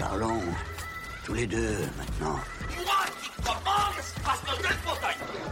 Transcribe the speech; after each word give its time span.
Parlons 0.00 0.40
tous 1.26 1.34
les 1.34 1.46
deux 1.46 1.76
maintenant. 1.98 2.40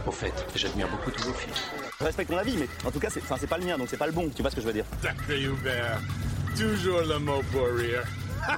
Au 0.07 0.11
fait, 0.11 0.33
j'admire 0.55 0.89
beaucoup 0.89 1.11
tous 1.11 1.27
vos 1.27 1.33
films. 1.33 1.53
Je 1.99 2.03
respecte 2.03 2.31
ton 2.31 2.37
avis, 2.37 2.57
mais 2.57 2.67
en 2.83 2.89
tout 2.89 2.99
cas, 2.99 3.11
c'est, 3.11 3.21
pas 3.47 3.59
le 3.59 3.65
mien, 3.65 3.77
donc 3.77 3.89
c'est 3.89 3.97
pas 3.97 4.07
le 4.07 4.11
bon. 4.11 4.27
Tu 4.35 4.41
vois 4.41 4.49
ce 4.49 4.55
que 4.55 4.61
je 4.61 4.65
veux 4.65 4.73
dire 4.73 4.85
Sacré 5.03 5.43
Hubert. 5.43 6.01
Toujours 6.57 7.01
le 7.01 7.19
mot 7.19 7.43
pour 7.51 7.67
rire. 7.77 8.03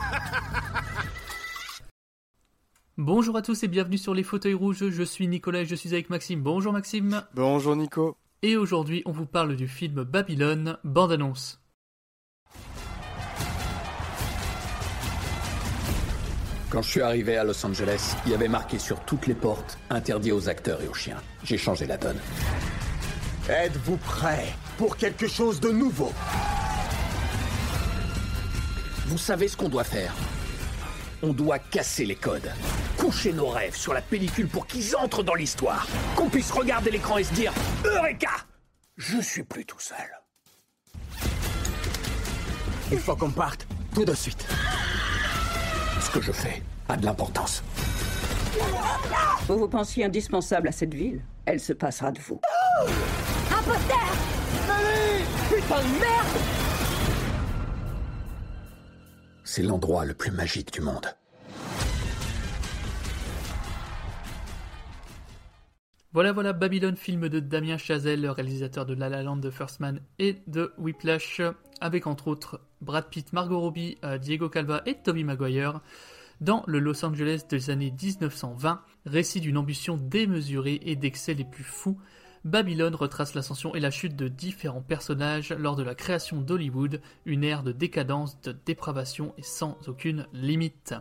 Bonjour 2.98 3.36
à 3.36 3.42
tous 3.42 3.62
et 3.64 3.68
bienvenue 3.68 3.98
sur 3.98 4.14
les 4.14 4.23
fauteuils 4.23 4.54
rouges. 4.54 4.89
Je 4.89 5.04
suis 5.04 5.28
Nicolas 5.28 5.64
et 5.64 5.66
je 5.66 5.76
suis 5.76 5.92
avec 5.92 6.10
Maxime. 6.10 6.42
Bonjour 6.42 6.71
Maxime. 6.71 7.23
Bonjour 7.34 7.76
Nico. 7.76 8.16
Et 8.44 8.55
aujourd'hui, 8.55 9.04
on 9.05 9.12
vous 9.12 9.26
parle 9.26 9.58
du 9.58 9.68
film 9.68 10.05
Babylone, 10.05 10.78
bande-annonce. 10.86 11.61
Quand 16.72 16.82
je 16.82 16.90
suis 16.90 17.02
arrivé 17.02 17.36
à 17.36 17.43
Los 17.43 17.66
Angeles, 17.66 18.16
il 18.25 18.32
y 18.32 18.34
avait 18.34 18.48
marqué 18.48 18.79
sur 18.79 19.02
toutes 19.02 19.28
les 19.28 19.34
portes 19.34 19.78
interdit 19.89 20.32
aux 20.32 20.48
acteurs 20.48 20.82
et 20.82 20.88
aux 20.88 20.93
chiens. 20.93 21.21
J'ai 21.43 21.57
changé 21.57 21.86
la 21.86 21.98
donne. 21.98 22.18
Êtes-vous 23.50 23.98
prêt 23.98 24.46
pour 24.78 24.96
quelque 24.96 25.28
chose 25.28 25.60
de 25.60 25.70
nouveau? 25.70 26.14
Vous 29.07 29.18
savez 29.18 29.50
ce 29.50 29.57
qu'on 29.57 29.68
doit 29.68 29.84
faire 29.84 30.14
On 31.21 31.34
doit 31.34 31.60
casser 31.60 32.06
les 32.06 32.16
codes. 32.16 32.50
Coucher 32.98 33.34
nos 33.34 33.50
rêves 33.50 33.76
sur 33.76 33.94
la 33.94 34.02
pellicule 34.02 34.48
pour 34.48 34.66
qu'ils 34.66 34.95
entrent 34.95 35.23
dans 35.23 35.36
l'histoire. 35.36 35.86
Qu'on 36.16 36.30
puisse 36.30 36.52
regarder 36.52 36.90
l'écran 36.90 37.17
et 37.17 37.26
se 37.26 37.34
dire 37.34 37.52
Eureka 37.84 38.31
Je 38.95 39.20
suis 39.20 39.44
plus 39.44 39.66
tout 39.66 39.81
seul. 39.81 39.98
Il 42.94 43.00
faut 43.00 43.17
qu'on 43.17 43.31
parte 43.31 43.67
tout 43.94 44.06
de 44.06 44.14
suite. 44.14 44.45
Ce 46.02 46.09
que 46.09 46.22
je 46.22 46.31
fais 46.31 46.61
a 46.89 46.97
de 46.97 47.05
l'importance. 47.05 47.64
Vous 49.48 49.58
vous 49.58 49.67
pensiez 49.67 50.06
indispensable 50.06 50.67
à 50.67 50.72
cette 50.72 50.94
ville 50.94 51.22
Elle 51.45 51.59
se 51.59 51.73
passera 51.73 52.12
de 52.12 52.20
vous. 52.20 52.39
Poster 53.64 53.94
Putain 55.50 55.81
de 55.81 56.00
merde 56.00 56.28
C'est 59.44 59.61
l'endroit 59.61 60.06
le 60.06 60.14
plus 60.14 60.31
magique 60.31 60.73
du 60.73 60.81
monde. 60.81 61.06
Voilà, 66.14 66.34
voilà, 66.34 66.52
Babylone, 66.52 66.98
film 66.98 67.30
de 67.30 67.40
Damien 67.40 67.78
Chazelle, 67.78 68.28
réalisateur 68.28 68.86
de 68.86 68.94
La 68.94 69.08
La 69.08 69.23
Land, 69.23 69.38
de 69.38 69.50
First 69.50 69.80
Man 69.80 70.02
et 70.20 70.42
de 70.45 70.73
Whiplash, 70.78 71.42
avec 71.80 72.06
entre 72.06 72.28
autres 72.28 72.59
Brad 72.81 73.08
Pitt, 73.09 73.31
Margot 73.31 73.62
Robbie, 73.62 73.98
euh, 74.04 74.17
Diego 74.17 74.50
Calva 74.50 74.82
et 74.86 74.95
Tobey 74.95 75.23
Maguire, 75.23 75.80
dans 76.42 76.66
le 76.67 76.80
Los 76.80 77.06
Angeles 77.06 77.44
des 77.50 77.70
années 77.70 77.92
1920, 77.92 78.82
récit 79.06 79.39
d'une 79.39 79.58
ambition 79.58 79.95
démesurée 79.95 80.82
et 80.84 80.98
d'excès 80.98 81.34
les 81.34 81.45
plus 81.45 81.64
fous. 81.64 81.98
Babylone 82.44 82.95
retrace 82.95 83.34
l'ascension 83.34 83.73
et 83.73 83.80
la 83.80 83.92
chute 83.92 84.17
de 84.17 84.28
différents 84.28 84.82
personnages 84.82 85.54
lors 85.54 85.78
de 85.78 85.84
la 85.84 85.95
création 85.95 86.42
d'Hollywood, 86.42 87.00
une 87.26 87.45
ère 87.45 87.64
de 87.64 87.72
décadence, 87.72 88.42
de 88.42 88.54
dépravation 88.66 89.34
et 89.38 89.44
sans 89.44 89.78
aucune 89.88 90.28
limite. 90.34 90.94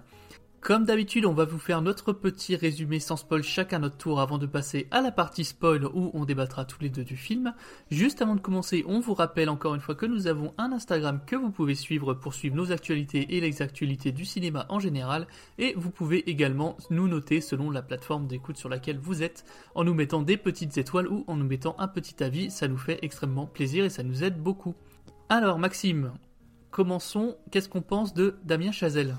Comme 0.61 0.84
d'habitude, 0.84 1.25
on 1.25 1.33
va 1.33 1.47
vous 1.47 1.58
faire 1.58 1.80
notre 1.80 2.12
petit 2.12 2.55
résumé 2.55 3.00
sans 3.00 3.16
spoil 3.16 3.42
chacun 3.42 3.78
notre 3.78 3.97
tour 3.97 4.20
avant 4.20 4.36
de 4.36 4.44
passer 4.44 4.89
à 4.91 5.00
la 5.00 5.11
partie 5.11 5.44
spoil 5.44 5.86
où 5.86 6.11
on 6.12 6.27
débattra 6.27 6.66
tous 6.66 6.83
les 6.83 6.91
deux 6.91 7.03
du 7.03 7.16
film. 7.16 7.55
Juste 7.91 8.20
avant 8.20 8.34
de 8.34 8.42
commencer, 8.42 8.84
on 8.86 9.00
vous 9.00 9.14
rappelle 9.14 9.48
encore 9.48 9.75
une 9.75 9.81
fois 9.81 9.94
que 9.94 10.05
nous 10.05 10.27
avons 10.27 10.53
un 10.58 10.70
Instagram 10.70 11.22
que 11.27 11.34
vous 11.34 11.50
pouvez 11.50 11.75
suivre 11.75 12.12
pour 12.12 12.34
suivre 12.34 12.56
nos 12.56 12.72
actualités 12.72 13.36
et 13.36 13.41
les 13.41 13.62
actualités 13.62 14.12
du 14.12 14.27
cinéma 14.27 14.66
en 14.69 14.78
général. 14.78 15.27
Et 15.56 15.72
vous 15.78 15.91
pouvez 15.91 16.28
également 16.28 16.77
nous 16.91 17.08
noter 17.08 17.41
selon 17.41 17.70
la 17.70 17.81
plateforme 17.81 18.27
d'écoute 18.27 18.58
sur 18.58 18.69
laquelle 18.69 18.98
vous 18.98 19.22
êtes 19.22 19.47
en 19.75 19.84
nous 19.84 19.94
mettant 19.94 20.20
des 20.20 20.36
petites 20.36 20.77
étoiles 20.77 21.08
ou 21.08 21.25
en 21.27 21.36
nous 21.36 21.47
mettant 21.47 21.75
un 21.78 21.88
petit 21.88 22.22
avis. 22.22 22.50
Ça 22.50 22.69
nous 22.69 22.77
fait 22.77 22.98
extrêmement 23.00 23.47
plaisir 23.47 23.87
et 23.87 23.91
ça 23.91 24.03
nous 24.03 24.25
aide 24.25 24.37
beaucoup. 24.37 24.75
Alors 25.31 25.59
Maxime, 25.59 26.12
commençons. 26.71 27.38
Qu'est-ce 27.50 27.71
qu'on 27.71 27.81
pense 27.81 28.12
de 28.12 28.37
Damien 28.44 28.72
Chazelle? 28.72 29.16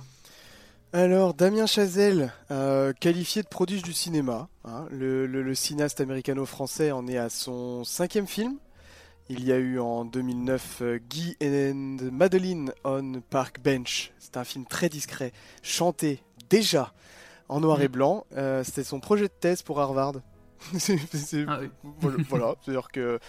Alors, 0.94 1.34
Damien 1.34 1.66
Chazelle, 1.68 2.34
euh, 2.52 2.92
qualifié 3.00 3.44
de 3.44 3.48
prodige 3.48 3.82
du 3.82 3.94
cinéma. 3.94 4.50
hein, 4.66 4.86
le, 4.92 5.26
le- 5.26 5.42
le 5.42 5.56
cinéaste 5.56 6.02
américano-français 6.02 6.92
en 6.92 7.08
est 7.08 7.18
à 7.18 7.30
son 7.30 7.84
cinquième 7.86 8.28
film. 8.28 8.58
Il 9.30 9.46
y 9.46 9.54
a 9.54 9.58
eu 9.58 9.80
en 9.80 10.04
2009 10.04 10.78
euh, 10.82 11.00
Guy 11.10 11.38
and 11.42 11.98
Madeline 12.12 12.74
on 12.84 13.22
Park 13.30 13.62
Bench. 13.64 14.12
C'est 14.20 14.36
un 14.36 14.44
film 14.44 14.66
très 14.66 14.90
discret, 14.90 15.32
chanté 15.64 16.22
déjà 16.50 16.92
en 17.48 17.62
noir 17.62 17.82
et 17.82 17.88
blanc. 17.88 18.26
Euh, 18.36 18.64
C'était 18.66 18.84
son 18.84 19.00
projet 19.00 19.28
de 19.30 19.34
thèse 19.40 19.62
pour 19.62 19.80
Harvard. 19.80 20.16
Ah 21.48 21.60
oui. 21.62 21.70
voilà, 22.02 22.18
voilà, 22.30 22.56
c'est-à-dire 22.64 22.90
que 22.92 23.20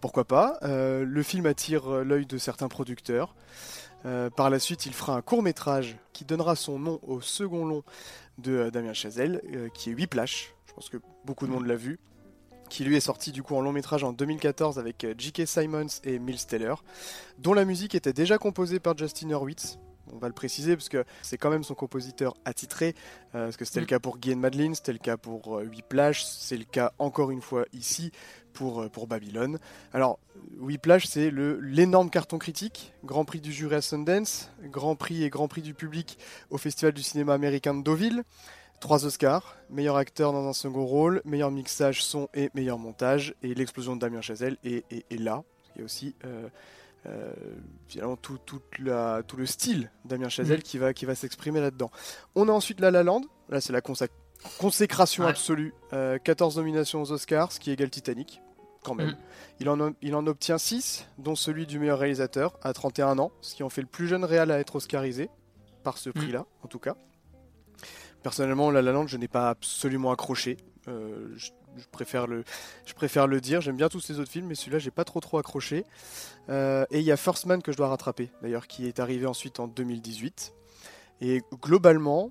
pourquoi 0.00 0.24
pas. 0.24 0.58
Euh, 0.62 1.04
le 1.04 1.22
film 1.22 1.44
attire 1.46 1.86
l'œil 2.02 2.24
de 2.24 2.38
certains 2.38 2.68
producteurs. 2.68 3.34
Euh, 4.06 4.30
par 4.30 4.50
la 4.50 4.58
suite, 4.58 4.86
il 4.86 4.92
fera 4.92 5.14
un 5.14 5.22
court 5.22 5.42
métrage 5.42 5.96
qui 6.12 6.24
donnera 6.24 6.56
son 6.56 6.78
nom 6.78 7.00
au 7.02 7.20
second 7.20 7.64
long 7.64 7.82
de 8.38 8.52
euh, 8.52 8.70
Damien 8.70 8.92
Chazelle, 8.92 9.42
euh, 9.54 9.68
qui 9.68 9.90
est 9.90 9.94
Whiplash. 9.94 10.54
Je 10.66 10.72
pense 10.72 10.88
que 10.88 10.96
beaucoup 11.24 11.46
de 11.46 11.52
monde 11.52 11.66
l'a 11.66 11.76
vu. 11.76 11.98
Qui 12.68 12.84
lui 12.84 12.96
est 12.96 13.00
sorti 13.00 13.32
du 13.32 13.42
coup 13.42 13.56
en 13.56 13.60
long 13.60 13.72
métrage 13.72 14.04
en 14.04 14.12
2014 14.12 14.78
avec 14.78 15.04
J.K. 15.18 15.44
Simons 15.44 15.88
et 16.04 16.20
Miles 16.20 16.46
Taylor, 16.46 16.84
dont 17.38 17.52
la 17.52 17.64
musique 17.64 17.96
était 17.96 18.12
déjà 18.12 18.38
composée 18.38 18.78
par 18.78 18.96
Justin 18.96 19.30
Hurwitz. 19.30 19.78
On 20.12 20.18
va 20.18 20.28
le 20.28 20.34
préciser 20.34 20.76
parce 20.76 20.88
que 20.88 21.04
c'est 21.22 21.38
quand 21.38 21.50
même 21.50 21.64
son 21.64 21.74
compositeur 21.74 22.34
attitré, 22.44 22.94
euh, 23.34 23.46
parce 23.46 23.56
que 23.56 23.64
c'était 23.64 23.80
le 23.80 23.86
cas 23.86 23.98
pour 23.98 24.18
Guy 24.18 24.32
and 24.34 24.38
Madeline, 24.38 24.74
c'était 24.74 24.92
le 24.92 24.98
cas 24.98 25.16
pour 25.16 25.58
euh, 25.58 25.64
Whiplash, 25.64 26.24
c'est 26.24 26.56
le 26.56 26.64
cas 26.64 26.92
encore 26.98 27.30
une 27.30 27.42
fois 27.42 27.64
ici 27.72 28.12
pour, 28.52 28.82
euh, 28.82 28.88
pour 28.88 29.06
Babylone. 29.06 29.58
Alors, 29.92 30.18
Whiplash, 30.58 31.06
c'est 31.06 31.30
l'énorme 31.30 32.10
carton 32.10 32.38
critique, 32.38 32.92
Grand 33.04 33.24
Prix 33.24 33.40
du 33.40 33.52
jury 33.52 33.74
à 33.76 33.80
Sundance, 33.80 34.50
Grand 34.64 34.96
Prix 34.96 35.24
et 35.24 35.30
Grand 35.30 35.48
Prix 35.48 35.62
du 35.62 35.74
public 35.74 36.18
au 36.50 36.58
Festival 36.58 36.92
du 36.92 37.02
cinéma 37.02 37.34
américain 37.34 37.74
de 37.74 37.82
Deauville. 37.82 38.22
Trois 38.80 39.04
Oscars, 39.04 39.56
meilleur 39.68 39.96
acteur 39.96 40.32
dans 40.32 40.48
un 40.48 40.54
second 40.54 40.86
rôle, 40.86 41.20
meilleur 41.26 41.50
mixage 41.50 42.02
son 42.02 42.28
et 42.32 42.48
meilleur 42.54 42.78
montage. 42.78 43.34
Et 43.42 43.54
l'explosion 43.54 43.94
de 43.94 44.00
Damien 44.00 44.22
Chazelle 44.22 44.56
est, 44.64 44.84
est- 44.90 45.04
est 45.10 45.18
là. 45.18 45.42
Il 45.76 45.80
y 45.80 45.82
a 45.82 45.84
aussi 45.84 46.14
euh, 46.24 46.48
euh, 47.06 47.32
finalement 47.88 48.16
tout, 48.16 48.38
toute 48.46 48.78
la- 48.78 49.22
tout 49.26 49.36
le 49.36 49.44
style 49.46 49.90
Damien 50.06 50.28
Chazelle 50.30 50.62
qui 50.62 50.78
va, 50.78 50.94
qui 50.94 51.04
va 51.04 51.14
s'exprimer 51.14 51.60
là-dedans. 51.60 51.90
On 52.34 52.48
a 52.48 52.52
ensuite 52.52 52.80
La 52.80 52.90
La 52.90 53.02
Land. 53.02 53.22
Là, 53.50 53.60
c'est 53.60 53.72
la 53.74 53.80
consac- 53.82 54.10
consécration 54.58 55.24
Ouais. 55.24 55.30
absolue. 55.30 55.74
Euh, 55.92 56.18
14 56.18 56.56
nominations 56.56 57.02
aux 57.02 57.12
Oscars, 57.12 57.52
ce 57.52 57.60
qui 57.60 57.70
égale 57.70 57.90
Titanic, 57.90 58.40
quand 58.82 58.94
même. 58.94 59.08
Mhm. 59.08 59.16
Il, 59.60 59.68
en, 59.68 59.80
o- 59.80 59.94
il 60.02 60.14
en 60.14 60.26
obtient 60.26 60.58
6, 60.58 61.06
dont 61.18 61.34
celui 61.36 61.66
du 61.66 61.78
meilleur 61.78 61.98
réalisateur 61.98 62.58
à 62.62 62.72
31 62.72 63.18
ans, 63.18 63.32
ce 63.40 63.54
qui 63.54 63.62
en 63.62 63.68
fait 63.68 63.82
le 63.82 63.86
plus 63.86 64.08
jeune 64.08 64.24
réal 64.24 64.50
à 64.50 64.58
être 64.58 64.76
oscarisé, 64.76 65.28
par 65.82 65.96
ce 65.98 66.10
prix-là, 66.10 66.44
en 66.62 66.68
tout 66.68 66.78
cas. 66.78 66.94
Personnellement, 68.22 68.70
La 68.70 68.82
La 68.82 68.92
Land, 68.92 69.06
je 69.06 69.16
n'ai 69.16 69.28
pas 69.28 69.48
absolument 69.48 70.10
accroché. 70.12 70.58
Euh, 70.88 71.28
je, 71.36 71.50
je 71.78 71.84
préfère 71.90 72.26
le, 72.26 72.44
je 72.84 72.92
préfère 72.92 73.26
le 73.26 73.40
dire. 73.40 73.60
J'aime 73.62 73.76
bien 73.76 73.88
tous 73.88 74.00
ces 74.00 74.18
autres 74.20 74.30
films, 74.30 74.46
mais 74.46 74.54
celui-là, 74.54 74.78
j'ai 74.78 74.90
pas 74.90 75.04
trop 75.04 75.20
trop 75.20 75.38
accroché. 75.38 75.86
Euh, 76.50 76.84
et 76.90 76.98
il 76.98 77.04
y 77.04 77.12
a 77.12 77.16
First 77.16 77.46
Man 77.46 77.62
que 77.62 77.72
je 77.72 77.78
dois 77.78 77.88
rattraper, 77.88 78.30
d'ailleurs, 78.42 78.66
qui 78.66 78.86
est 78.86 79.00
arrivé 79.00 79.24
ensuite 79.26 79.58
en 79.58 79.68
2018. 79.68 80.52
Et 81.22 81.40
globalement, 81.62 82.30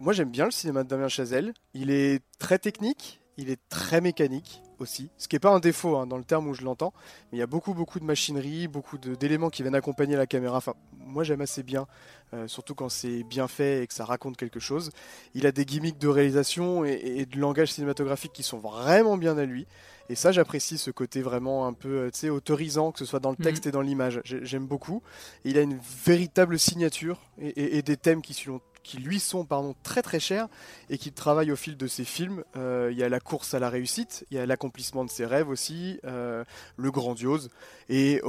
moi 0.00 0.12
j'aime 0.12 0.30
bien 0.30 0.46
le 0.46 0.50
cinéma 0.50 0.82
de 0.82 0.88
Damien 0.88 1.08
Chazelle. 1.08 1.52
Il 1.74 1.90
est 1.90 2.20
très 2.38 2.58
technique, 2.58 3.20
il 3.36 3.50
est 3.50 3.60
très 3.68 4.00
mécanique 4.00 4.62
aussi, 4.78 5.10
ce 5.18 5.28
qui 5.28 5.36
n'est 5.36 5.40
pas 5.40 5.50
un 5.50 5.60
défaut 5.60 5.96
hein, 5.98 6.06
dans 6.06 6.16
le 6.16 6.24
terme 6.24 6.48
où 6.48 6.54
je 6.54 6.62
l'entends, 6.62 6.94
mais 7.30 7.36
il 7.36 7.40
y 7.40 7.42
a 7.42 7.46
beaucoup 7.46 7.74
beaucoup 7.74 8.00
de 8.00 8.04
machinerie, 8.04 8.66
beaucoup 8.66 8.96
d'éléments 8.96 9.50
qui 9.50 9.60
viennent 9.62 9.74
accompagner 9.74 10.16
la 10.16 10.26
caméra. 10.26 10.56
Enfin, 10.56 10.72
moi 10.98 11.22
j'aime 11.22 11.42
assez 11.42 11.62
bien, 11.62 11.86
euh, 12.32 12.48
surtout 12.48 12.74
quand 12.74 12.88
c'est 12.88 13.22
bien 13.24 13.46
fait 13.46 13.82
et 13.82 13.86
que 13.86 13.92
ça 13.92 14.06
raconte 14.06 14.38
quelque 14.38 14.58
chose. 14.58 14.90
Il 15.34 15.44
a 15.46 15.52
des 15.52 15.66
gimmicks 15.66 15.98
de 15.98 16.08
réalisation 16.08 16.84
et, 16.86 16.92
et 16.92 17.26
de 17.26 17.38
langage 17.38 17.72
cinématographique 17.72 18.32
qui 18.32 18.42
sont 18.42 18.58
vraiment 18.58 19.18
bien 19.18 19.36
à 19.36 19.44
lui. 19.44 19.66
Et 20.08 20.14
ça, 20.16 20.32
j'apprécie 20.32 20.76
ce 20.78 20.90
côté 20.90 21.20
vraiment 21.22 21.66
un 21.68 21.72
peu, 21.72 22.10
euh, 22.24 22.30
autorisant, 22.30 22.90
que 22.90 22.98
ce 22.98 23.04
soit 23.04 23.20
dans 23.20 23.30
le 23.30 23.36
texte 23.36 23.66
et 23.66 23.70
dans 23.70 23.80
l'image. 23.82 24.20
J'ai- 24.24 24.44
J'aime 24.44 24.66
beaucoup. 24.66 25.02
Et 25.44 25.50
il 25.50 25.58
a 25.58 25.60
une 25.60 25.78
véritable 26.04 26.58
signature 26.58 27.20
et, 27.38 27.48
et- 27.48 27.76
et 27.78 27.82
des 27.82 27.96
thèmes 27.96 28.20
qui, 28.22 28.34
sont- 28.34 28.60
qui 28.82 28.98
lui 28.98 29.20
sont 29.20 29.44
pardon, 29.44 29.74
très 29.82 30.02
très 30.02 30.20
chers 30.20 30.48
et 30.88 30.98
qui 30.98 31.12
travaillent 31.12 31.52
au 31.52 31.56
fil 31.56 31.76
de 31.76 31.86
ses 31.86 32.04
films. 32.04 32.44
Euh, 32.56 32.88
il 32.92 32.98
y 32.98 33.02
a 33.02 33.08
la 33.08 33.20
course 33.20 33.54
à 33.54 33.58
la 33.58 33.70
réussite, 33.70 34.26
il 34.30 34.36
y 34.36 34.40
a 34.40 34.46
l'accomplissement 34.46 35.04
de 35.04 35.10
ses 35.10 35.26
rêves 35.26 35.48
aussi, 35.48 36.00
euh, 36.04 36.44
le 36.76 36.90
grandiose. 36.90 37.50
Et 37.88 38.20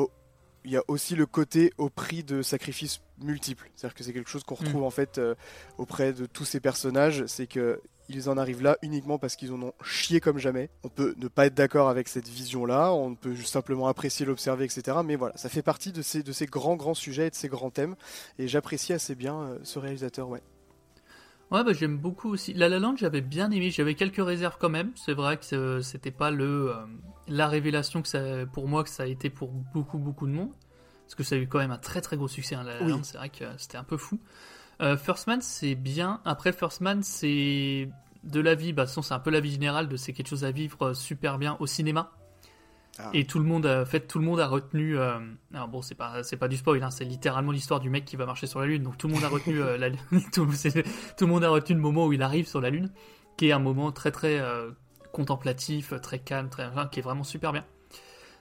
il 0.63 0.71
y 0.71 0.77
a 0.77 0.83
aussi 0.87 1.15
le 1.15 1.25
côté 1.25 1.71
au 1.77 1.89
prix 1.89 2.23
de 2.23 2.41
sacrifices 2.41 3.01
multiples. 3.19 3.69
C'est-à-dire 3.75 3.95
que 3.95 4.03
c'est 4.03 4.13
quelque 4.13 4.29
chose 4.29 4.43
qu'on 4.43 4.55
retrouve 4.55 4.83
en 4.83 4.89
fait 4.89 5.17
euh, 5.17 5.35
auprès 5.77 6.13
de 6.13 6.25
tous 6.25 6.45
ces 6.45 6.59
personnages. 6.59 7.25
C'est 7.27 7.47
que 7.47 7.81
ils 8.15 8.29
en 8.29 8.37
arrivent 8.37 8.61
là 8.63 8.77
uniquement 8.81 9.17
parce 9.17 9.35
qu'ils 9.35 9.51
en 9.53 9.61
ont 9.61 9.73
chié 9.83 10.19
comme 10.19 10.37
jamais. 10.37 10.69
On 10.83 10.89
peut 10.89 11.15
ne 11.17 11.27
pas 11.27 11.45
être 11.47 11.53
d'accord 11.53 11.89
avec 11.89 12.07
cette 12.07 12.27
vision-là, 12.27 12.91
on 12.93 13.15
peut 13.15 13.33
juste 13.33 13.51
simplement 13.53 13.87
apprécier, 13.87 14.25
l'observer, 14.25 14.65
etc. 14.65 14.97
Mais 15.03 15.15
voilà, 15.15 15.35
ça 15.37 15.49
fait 15.49 15.61
partie 15.61 15.91
de 15.91 16.01
ces, 16.01 16.23
de 16.23 16.31
ces 16.31 16.45
grands, 16.45 16.75
grands 16.75 16.93
sujets 16.93 17.27
et 17.27 17.29
de 17.29 17.35
ces 17.35 17.47
grands 17.47 17.69
thèmes. 17.71 17.95
Et 18.39 18.47
j'apprécie 18.47 18.93
assez 18.93 19.15
bien 19.15 19.35
euh, 19.41 19.59
ce 19.63 19.79
réalisateur, 19.79 20.29
ouais. 20.29 20.41
Ouais, 21.51 21.63
bah, 21.65 21.73
j'aime 21.73 21.97
beaucoup 21.97 22.29
aussi. 22.29 22.53
La 22.53 22.69
La 22.69 22.79
Land, 22.79 22.95
j'avais 22.97 23.19
bien 23.21 23.51
aimé. 23.51 23.71
J'avais 23.71 23.95
quelques 23.95 24.25
réserves 24.25 24.55
quand 24.57 24.69
même. 24.69 24.91
C'est 24.95 25.13
vrai 25.13 25.37
que 25.37 25.53
euh, 25.55 25.81
c'était 25.81 26.11
pas 26.11 26.31
le 26.31 26.69
euh, 26.71 26.75
la 27.27 27.47
révélation 27.49 28.01
que 28.01 28.07
ça, 28.07 28.19
pour 28.53 28.67
moi 28.69 28.83
que 28.85 28.89
ça 28.89 29.03
a 29.03 29.05
été 29.07 29.29
pour 29.29 29.49
beaucoup 29.51 29.97
beaucoup 29.97 30.27
de 30.27 30.31
monde. 30.31 30.51
Parce 31.05 31.15
que 31.15 31.23
ça 31.23 31.35
a 31.35 31.37
eu 31.39 31.47
quand 31.49 31.59
même 31.59 31.71
un 31.71 31.77
très 31.77 31.99
très 31.99 32.15
gros 32.15 32.29
succès. 32.29 32.55
hein, 32.55 32.63
La 32.63 32.75
La 32.75 32.85
Oui. 32.85 32.91
Land, 32.91 33.03
c'est 33.03 33.17
vrai 33.17 33.27
que 33.29 33.43
c'était 33.57 33.77
un 33.77 33.83
peu 33.83 33.97
fou. 33.97 34.17
Euh, 34.81 34.95
First 34.95 35.27
Man, 35.27 35.41
c'est 35.41 35.75
bien. 35.75 36.21
Après, 36.23 36.53
First 36.53 36.79
Man, 36.79 37.03
c'est 37.03 37.89
de 38.23 38.39
la 38.39 38.55
vie. 38.55 38.73
Bah, 38.73 38.83
de 38.83 38.87
toute 38.87 38.91
façon, 38.91 39.01
c'est 39.01 39.13
un 39.13 39.19
peu 39.19 39.31
la 39.31 39.39
vie 39.39 39.51
générale 39.51 39.87
de 39.87 39.97
c'est 39.97 40.13
quelque 40.13 40.29
chose 40.29 40.43
à 40.43 40.51
vivre 40.51 40.87
euh, 40.87 40.93
super 40.93 41.37
bien 41.37 41.57
au 41.59 41.67
cinéma. 41.67 42.11
Ah. 42.99 43.09
Et 43.13 43.25
tout 43.25 43.39
le 43.39 43.45
monde, 43.45 43.65
en 43.65 43.85
fait, 43.85 44.01
tout 44.01 44.19
le 44.19 44.25
monde 44.25 44.39
a 44.39 44.47
retenu. 44.47 44.97
euh, 44.97 45.19
alors 45.53 45.67
bon, 45.67 45.81
c'est 45.81 45.95
pas, 45.95 46.23
c'est 46.23 46.37
pas 46.37 46.47
du 46.47 46.57
spoil, 46.57 46.83
hein, 46.83 46.91
c'est 46.91 47.05
littéralement 47.05 47.51
l'histoire 47.51 47.79
du 47.79 47.89
mec 47.89 48.05
qui 48.05 48.15
va 48.15 48.25
marcher 48.25 48.47
sur 48.47 48.59
la 48.59 48.65
lune. 48.65 48.83
Donc 48.83 48.97
tout 48.97 49.07
le 49.07 49.13
monde 49.13 49.23
a 49.23 49.29
retenu 49.29 49.61
euh, 49.61 49.77
la, 49.77 49.89
tout, 50.33 50.45
le 50.45 51.27
monde 51.27 51.43
a 51.43 51.49
retenu 51.49 51.75
le 51.75 51.81
moment 51.81 52.05
où 52.05 52.13
il 52.13 52.21
arrive 52.21 52.47
sur 52.47 52.59
la 52.59 52.69
lune, 52.69 52.91
qui 53.37 53.47
est 53.47 53.51
un 53.51 53.59
moment 53.59 53.91
très 53.91 54.11
très 54.11 54.39
euh, 54.39 54.71
contemplatif, 55.13 55.93
très 56.01 56.19
calme, 56.19 56.49
très, 56.49 56.69
qui 56.91 56.99
est 56.99 57.03
vraiment 57.03 57.23
super 57.23 57.53
bien. 57.53 57.65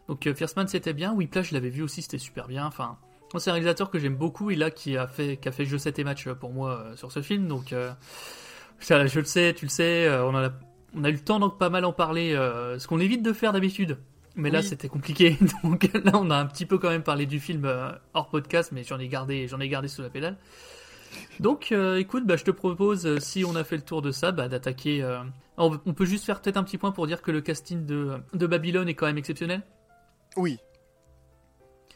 Donc 0.08 0.28
First 0.34 0.56
Man 0.56 0.66
c'était 0.66 0.92
bien, 0.92 1.12
Whiplash 1.12 1.50
je 1.50 1.54
l'avais 1.54 1.70
vu 1.70 1.82
aussi, 1.82 2.02
c'était 2.02 2.18
super 2.18 2.48
bien. 2.48 2.66
Enfin, 2.66 2.98
c'est 3.38 3.50
un 3.50 3.52
réalisateur 3.52 3.90
que 3.90 4.00
j'aime 4.00 4.16
beaucoup 4.16 4.50
et 4.50 4.56
là 4.56 4.72
qui 4.72 4.96
a 4.96 5.06
fait, 5.06 5.36
qui 5.36 5.48
a 5.48 5.52
fait 5.52 5.64
jeu 5.64 5.78
7 5.78 6.00
et 6.00 6.04
match 6.04 6.28
pour 6.28 6.50
moi 6.52 6.84
sur 6.96 7.12
ce 7.12 7.22
film. 7.22 7.46
Donc 7.46 7.72
ça, 8.80 9.06
je 9.06 9.18
le 9.18 9.24
sais, 9.24 9.54
tu 9.54 9.66
le 9.66 9.70
sais, 9.70 10.06
euh, 10.06 10.24
on 10.24 10.30
en 10.34 10.44
a, 10.44 10.50
on 10.96 11.04
a 11.04 11.08
eu 11.10 11.14
le 11.14 11.18
temps 11.20 11.38
donc 11.38 11.58
pas 11.58 11.70
mal 11.70 11.84
en 11.84 11.92
parler, 11.92 12.34
euh, 12.34 12.78
ce 12.78 12.86
qu'on 12.88 13.00
évite 13.00 13.22
de 13.22 13.32
faire 13.32 13.52
d'habitude. 13.52 13.98
Mais 14.36 14.50
là 14.50 14.60
Oui. 14.60 14.64
c'était 14.64 14.88
compliqué, 14.88 15.36
donc 15.64 15.90
là 15.92 16.12
on 16.14 16.30
a 16.30 16.36
un 16.36 16.46
petit 16.46 16.64
peu 16.66 16.78
quand 16.78 16.88
même 16.90 17.02
parlé 17.02 17.26
du 17.26 17.40
film 17.40 17.64
euh, 17.64 17.90
hors 18.14 18.28
podcast, 18.28 18.70
mais 18.72 18.84
j'en 18.84 18.98
ai 18.98 19.08
gardé, 19.08 19.48
j'en 19.48 19.60
ai 19.60 19.68
gardé 19.68 19.88
sous 19.88 20.02
la 20.02 20.10
pédale. 20.10 20.36
Donc, 21.40 21.72
euh, 21.72 21.98
écoute, 21.98 22.24
bah, 22.24 22.36
je 22.36 22.44
te 22.44 22.52
propose, 22.52 23.18
si 23.18 23.44
on 23.44 23.56
a 23.56 23.64
fait 23.64 23.74
le 23.76 23.82
tour 23.82 24.00
de 24.00 24.12
ça, 24.12 24.30
bah, 24.30 24.46
d'attaquer. 24.46 25.02
euh, 25.02 25.18
On, 25.58 25.76
on 25.84 25.92
peut 25.92 26.04
juste 26.04 26.24
faire 26.24 26.40
peut-être 26.40 26.56
un 26.56 26.62
petit 26.62 26.78
point 26.78 26.92
pour 26.92 27.08
dire 27.08 27.20
que 27.20 27.32
le 27.32 27.40
casting 27.40 27.84
de, 27.84 28.12
de 28.32 28.46
Babylone 28.46 28.88
est 28.88 28.94
quand 28.94 29.06
même 29.06 29.18
exceptionnel. 29.18 29.62
Oui. 30.36 30.58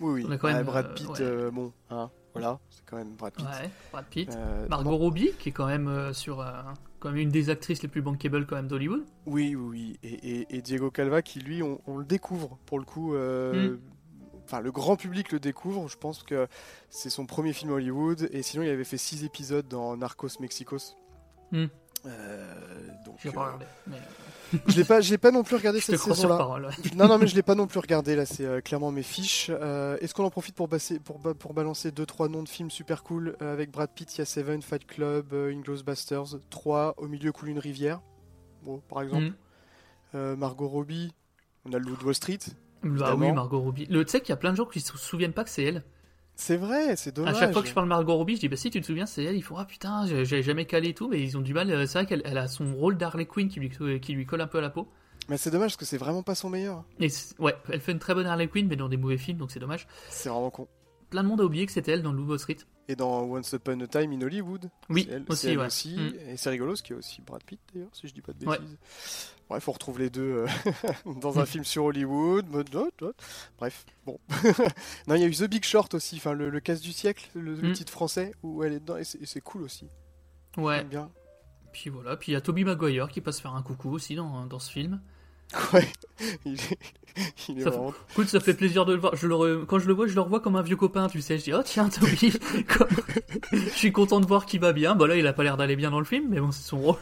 Oui, 0.00 0.14
oui. 0.14 0.24
On 0.26 0.32
a 0.32 0.36
quand 0.38 0.48
même, 0.48 0.56
Ah, 0.58 0.62
Brad 0.64 0.86
euh, 0.86 0.94
Pitt, 0.94 1.08
ouais. 1.10 1.16
euh, 1.20 1.50
bon, 1.52 1.72
hein, 1.90 2.10
voilà, 2.34 2.58
c'est 2.70 2.84
quand 2.84 2.96
même 2.96 3.14
Brad 3.14 3.32
Pitt. 3.32 3.46
Ouais, 3.46 3.70
Brad 3.92 4.04
Pitt. 4.06 4.30
Euh, 4.34 4.66
Margot 4.68 4.90
non, 4.90 4.98
Robbie, 4.98 5.30
qui 5.38 5.48
est 5.48 5.52
quand 5.52 5.66
même 5.66 5.88
euh, 5.88 6.12
sur 6.12 6.40
euh, 6.40 6.50
quand 7.00 7.10
même 7.10 7.18
une 7.18 7.30
des 7.30 7.48
actrices 7.50 7.82
les 7.82 7.88
plus 7.88 8.02
bankable 8.02 8.44
quand 8.46 8.56
même 8.56 8.68
d'Hollywood. 8.68 9.04
Oui, 9.26 9.54
oui, 9.54 9.66
oui. 9.70 9.98
Et, 10.02 10.40
et- 10.40 10.56
et 10.56 10.62
Diego 10.62 10.90
Calva, 10.90 11.22
qui 11.22 11.38
lui, 11.40 11.62
on, 11.62 11.80
on 11.86 11.96
le 11.98 12.04
découvre 12.04 12.58
pour 12.66 12.78
le 12.78 12.84
coup. 12.84 13.14
euh, 13.14 13.74
Mm. 13.74 13.78
Enfin, 14.46 14.60
le 14.60 14.70
grand 14.72 14.96
public 14.96 15.32
le 15.32 15.40
découvre. 15.40 15.88
Je 15.88 15.96
pense 15.96 16.22
que 16.22 16.46
c'est 16.90 17.08
son 17.08 17.24
premier 17.24 17.54
film 17.54 17.70
Hollywood. 17.72 18.28
Et 18.30 18.42
sinon, 18.42 18.62
il 18.62 18.68
avait 18.68 18.84
fait 18.84 18.98
six 18.98 19.24
épisodes 19.24 19.66
dans 19.68 19.96
Narcos 19.96 20.28
Mexicos. 20.38 20.96
Mm. 21.50 21.64
Euh, 22.06 22.44
donc, 23.04 23.16
Je 23.18 23.28
vais 23.28 23.34
pas 23.34 23.56
euh. 23.60 23.64
Mais 23.86 23.96
je 24.68 24.76
l'ai 24.76 24.84
pas, 24.84 25.00
je 25.00 25.10
l'ai 25.10 25.18
pas 25.18 25.30
non 25.30 25.42
plus 25.42 25.56
regardé 25.56 25.80
je 25.80 25.86
cette 25.86 25.98
saison-là. 25.98 26.48
ouais. 26.48 26.68
Non, 26.96 27.08
non, 27.08 27.18
mais 27.18 27.26
je 27.26 27.34
l'ai 27.34 27.42
pas 27.42 27.54
non 27.54 27.66
plus 27.66 27.78
regardé. 27.80 28.14
Là, 28.14 28.26
c'est 28.26 28.44
euh, 28.44 28.60
clairement 28.60 28.92
mes 28.92 29.02
fiches. 29.02 29.50
Euh, 29.50 29.96
Est-ce 30.00 30.14
qu'on 30.14 30.24
en 30.24 30.30
profite 30.30 30.54
pour, 30.54 30.68
passer, 30.68 31.00
pour, 31.00 31.18
pour 31.20 31.54
balancer 31.54 31.90
deux 31.90 32.06
trois 32.06 32.28
noms 32.28 32.42
de 32.42 32.48
films 32.48 32.70
super 32.70 33.02
cool 33.02 33.36
Euh, 33.42 33.52
avec 33.52 33.70
Brad 33.70 33.90
Pitt 33.94 34.14
Il 34.14 34.18
y 34.18 34.22
a 34.22 34.24
Seven, 34.26 34.62
Fight 34.62 34.86
Club, 34.86 35.32
euh, 35.32 35.50
Inglourious 35.52 35.82
Basterds, 35.82 36.36
3 36.50 36.94
Au 36.98 37.08
milieu 37.08 37.32
coule 37.32 37.48
une 37.48 37.58
rivière. 37.58 38.00
Bon, 38.62 38.80
par 38.88 39.02
exemple. 39.02 39.24
Mm. 39.24 39.34
Euh, 40.14 40.36
Margot 40.36 40.68
Robbie. 40.68 41.12
On 41.64 41.72
a 41.72 41.78
le 41.78 41.84
Loup 41.86 41.96
de 41.96 42.04
Wall 42.04 42.14
Street. 42.14 42.38
Bah 42.82 42.90
Évidemment. 42.90 43.26
oui, 43.26 43.32
Margot 43.32 43.60
Robbie. 43.60 43.86
Le, 43.86 44.04
tu 44.04 44.10
sais 44.12 44.20
qu'il 44.20 44.28
y 44.28 44.32
a 44.32 44.36
plein 44.36 44.52
de 44.52 44.56
gens 44.56 44.66
qui 44.66 44.80
se 44.80 44.96
souviennent 44.98 45.32
pas 45.32 45.44
que 45.44 45.50
c'est 45.50 45.64
elle. 45.64 45.82
C'est 46.36 46.56
vrai, 46.56 46.96
c'est 46.96 47.14
dommage. 47.14 47.36
À 47.36 47.38
chaque 47.40 47.52
fois 47.52 47.62
que 47.62 47.68
je 47.68 47.74
parle 47.74 47.86
de 47.86 47.90
Margot 47.90 48.14
Robbie, 48.14 48.34
je 48.36 48.40
dis 48.40 48.48
bah 48.48 48.56
si 48.56 48.70
tu 48.70 48.80
te 48.80 48.86
souviens, 48.86 49.06
c'est 49.06 49.22
elle. 49.22 49.36
Ils 49.36 49.42
font 49.42 49.56
ah 49.56 49.64
putain, 49.64 50.06
j'ai 50.06 50.24
j'ai 50.24 50.42
jamais 50.42 50.66
calé 50.66 50.88
et 50.90 50.94
tout, 50.94 51.08
mais 51.08 51.22
ils 51.22 51.36
ont 51.38 51.40
du 51.40 51.54
mal. 51.54 51.70
Euh, 51.70 51.86
C'est 51.86 51.98
vrai 51.98 52.06
qu'elle 52.06 52.22
elle 52.24 52.38
a 52.38 52.48
son 52.48 52.74
rôle 52.74 52.96
d'Harley 52.96 53.26
Quinn 53.26 53.48
qui 53.48 53.60
lui, 53.60 53.70
qui 54.00 54.12
lui 54.12 54.26
colle 54.26 54.40
un 54.40 54.46
peu 54.46 54.58
à 54.58 54.62
la 54.62 54.70
peau. 54.70 54.88
Mais 55.28 55.36
c'est 55.38 55.50
dommage 55.50 55.70
parce 55.70 55.76
que 55.76 55.84
c'est 55.84 55.96
vraiment 55.96 56.22
pas 56.22 56.34
son 56.34 56.50
meilleur. 56.50 56.84
Et 57.00 57.08
ouais, 57.38 57.54
elle 57.70 57.80
fait 57.80 57.92
une 57.92 57.98
très 57.98 58.14
bonne 58.14 58.26
Harley 58.26 58.48
Quinn, 58.48 58.66
mais 58.66 58.76
dans 58.76 58.88
des 58.88 58.96
mauvais 58.96 59.16
films, 59.16 59.38
donc 59.38 59.50
c'est 59.50 59.60
dommage. 59.60 59.86
C'est 60.10 60.28
vraiment 60.28 60.50
con. 60.50 60.68
Plein 61.08 61.22
de 61.22 61.28
monde 61.28 61.40
a 61.40 61.44
oublié 61.44 61.64
que 61.64 61.72
c'était 61.72 61.92
elle 61.92 62.02
dans 62.02 62.12
Wall 62.12 62.38
Street. 62.38 62.56
Et 62.88 62.96
dans 62.96 63.22
Once 63.22 63.52
Upon 63.52 63.80
a 63.80 63.86
Time 63.86 64.12
in 64.12 64.20
Hollywood. 64.20 64.68
Oui, 64.90 65.08
elle, 65.10 65.24
aussi, 65.28 65.48
elle 65.48 65.58
ouais. 65.58 65.66
aussi. 65.66 65.96
Mm. 65.96 66.30
Et 66.30 66.36
c'est 66.36 66.50
rigolo, 66.50 66.76
ce 66.76 66.82
qui 66.82 66.92
est 66.92 66.96
aussi 66.96 67.22
Brad 67.22 67.42
Pitt 67.44 67.60
d'ailleurs, 67.72 67.88
si 67.92 68.08
je 68.08 68.12
dis 68.12 68.20
pas 68.20 68.32
de 68.32 68.44
Ouais. 68.44 68.58
Bref, 69.48 69.68
on 69.68 69.72
retrouve 69.72 69.98
les 69.98 70.10
deux 70.10 70.46
euh, 70.46 70.46
dans 71.20 71.38
un 71.38 71.46
film 71.46 71.64
sur 71.64 71.84
Hollywood. 71.84 72.46
Bref, 73.58 73.84
bon. 74.06 74.18
non, 75.06 75.14
il 75.14 75.20
y 75.20 75.24
a 75.24 75.26
eu 75.26 75.34
The 75.34 75.44
Big 75.44 75.64
Short 75.64 75.92
aussi, 75.94 76.16
enfin 76.16 76.32
le, 76.32 76.48
le 76.50 76.60
casse 76.60 76.80
du 76.80 76.92
siècle, 76.92 77.28
le, 77.34 77.54
Mm. 77.56 77.72
titre 77.72 77.92
français, 77.92 78.32
où 78.42 78.62
elle 78.62 78.72
est 78.72 78.80
dedans, 78.80 78.96
et 78.96 79.04
c'est 79.04 79.40
cool 79.40 79.62
aussi. 79.62 79.86
Ouais. 80.56 80.84
Bien. 80.84 81.10
Puis 81.72 81.90
voilà, 81.90 82.16
puis 82.16 82.32
il 82.32 82.34
y 82.34 82.36
a 82.36 82.40
Toby 82.40 82.64
Maguire 82.64 83.08
qui 83.08 83.20
passe 83.20 83.40
faire 83.40 83.54
un 83.54 83.62
coucou 83.62 83.90
aussi 83.90 84.14
dans, 84.14 84.46
dans 84.46 84.58
ce 84.60 84.70
film. 84.70 85.00
Ouais, 85.72 85.86
il 86.44 86.54
est, 86.54 86.78
il 87.48 87.58
est 87.60 87.62
Ça 87.62 87.70
vraiment. 87.70 87.92
Écoute, 88.12 88.28
ça 88.28 88.40
fait 88.40 88.54
plaisir 88.54 88.84
de 88.84 88.92
le 88.94 88.98
voir. 89.00 89.14
Je 89.14 89.26
le 89.28 89.34
re- 89.34 89.64
Quand 89.66 89.78
je 89.78 89.86
le 89.86 89.92
vois, 89.94 90.06
je 90.08 90.14
le 90.14 90.20
revois 90.20 90.40
comme 90.40 90.56
un 90.56 90.62
vieux 90.62 90.76
copain, 90.76 91.06
tu 91.08 91.20
sais. 91.20 91.38
Je 91.38 91.44
dis, 91.44 91.52
oh 91.54 91.62
tiens, 91.64 91.88
Toby. 91.88 92.32
Comme- 92.76 92.88
je 93.52 93.68
suis 93.68 93.92
content 93.92 94.20
de 94.20 94.26
voir 94.26 94.46
qu'il 94.46 94.60
va 94.60 94.72
bien. 94.72 94.94
Bah 94.96 95.06
là, 95.06 95.16
il 95.16 95.26
a 95.26 95.32
pas 95.32 95.42
l'air 95.44 95.56
d'aller 95.56 95.76
bien 95.76 95.90
dans 95.90 96.00
le 96.00 96.04
film, 96.06 96.26
mais 96.30 96.40
bon, 96.40 96.50
c'est 96.50 96.64
son 96.66 96.78
rôle. 96.78 96.96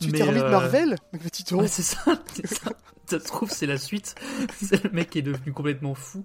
Tu 0.00 0.12
t'es 0.12 0.22
remis 0.22 0.38
de 0.40 0.44
euh, 0.44 0.50
Marvel, 0.50 0.96
mes 1.14 1.18
petits 1.18 1.44
taureaux 1.44 1.62
Ouais, 1.62 1.68
c'est 1.68 1.82
ça, 1.82 2.00
c'est 2.34 2.46
ça. 2.46 2.72
Ça 3.06 3.18
se 3.20 3.24
trouve, 3.24 3.50
c'est 3.50 3.66
la 3.66 3.78
suite. 3.78 4.14
C'est 4.60 4.84
le 4.84 4.90
mec 4.90 5.08
qui 5.10 5.18
est 5.20 5.22
devenu 5.22 5.52
complètement 5.52 5.94
fou. 5.94 6.24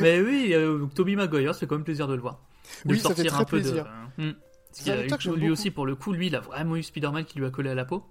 Mais 0.00 0.20
oui, 0.20 0.50
euh, 0.54 0.86
Toby 0.92 1.14
Maguire, 1.14 1.54
fait 1.54 1.68
quand 1.68 1.76
même 1.76 1.84
plaisir 1.84 2.08
de 2.08 2.14
le 2.14 2.20
voir. 2.20 2.40
De 2.84 2.92
Oui, 2.94 2.98
ça 2.98 3.10
fait 3.10 3.14
sortir 3.14 3.32
très 3.32 3.42
un 3.42 3.44
peu 3.44 3.60
plaisir. 3.60 3.86
de. 4.18 4.24
Hmm. 4.24 4.34
C'est 4.72 4.90
a 4.90 4.96
eu- 5.04 5.06
lui 5.06 5.08
beaucoup. 5.28 5.52
aussi, 5.52 5.70
pour 5.70 5.86
le 5.86 5.94
coup, 5.94 6.12
lui, 6.12 6.26
il 6.26 6.34
a 6.34 6.40
vraiment 6.40 6.74
eu 6.74 6.82
Spider-Man 6.82 7.24
qui 7.24 7.38
lui 7.38 7.46
a 7.46 7.50
collé 7.50 7.70
à 7.70 7.74
la 7.76 7.84
peau. 7.84 8.04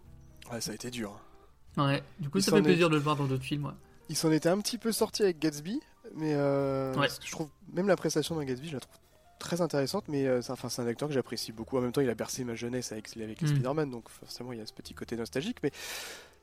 Ouais, 0.52 0.62
ça 0.62 0.72
a 0.72 0.76
été 0.76 0.90
dur. 0.90 1.20
Ouais, 1.78 2.04
du 2.20 2.30
coup, 2.30 2.38
Il 2.40 2.44
ça 2.44 2.52
fait 2.52 2.60
est- 2.60 2.62
plaisir 2.64 2.90
de 2.90 2.96
le 2.96 3.02
voir 3.02 3.16
dans 3.16 3.26
d'autres 3.26 3.44
films. 3.44 3.66
Ouais. 3.66 3.74
Il 4.10 4.16
s'en 4.16 4.32
était 4.32 4.50
un 4.50 4.60
petit 4.60 4.78
peu 4.78 4.92
sorti 4.92 5.24
avec 5.24 5.40
Gatsby, 5.40 5.82
mais 6.16 6.34
euh, 6.34 6.92
Ouais. 6.94 7.02
parce 7.08 7.20
que 7.20 7.26
je 7.26 7.32
trouve 7.32 7.50
même 7.74 7.88
la 7.88 7.96
prestation 7.96 8.36
d'un 8.36 8.46
Gatsby, 8.46 8.70
je 8.70 8.74
la 8.76 8.80
trouve 8.80 8.96
très 9.40 9.62
intéressante, 9.62 10.06
mais 10.08 10.26
euh, 10.28 10.42
c'est 10.42 10.52
enfin, 10.52 10.70
c'est 10.70 10.82
un 10.82 10.88
acteur 10.88 11.08
que 11.10 11.14
j'apprécie 11.14 11.52
beaucoup. 11.52 11.78
En 11.78 11.82
même 11.82 11.92
temps, 11.92 12.02
il 12.02 12.10
a 12.10 12.16
bercé 12.16 12.44
ma 12.44 12.56
jeunesse 12.56 12.92
avec, 12.92 13.10
avec 13.18 13.42
les 13.42 13.48
Mm. 13.48 13.52
Spider-Man, 13.56 13.90
donc 13.92 14.10
forcément, 14.10 14.54
il 14.54 14.60
y 14.60 14.62
a 14.62 14.66
ce 14.66 14.74
petit 14.74 14.94
côté 14.94 15.18
nostalgique, 15.18 15.58
mais 15.64 15.72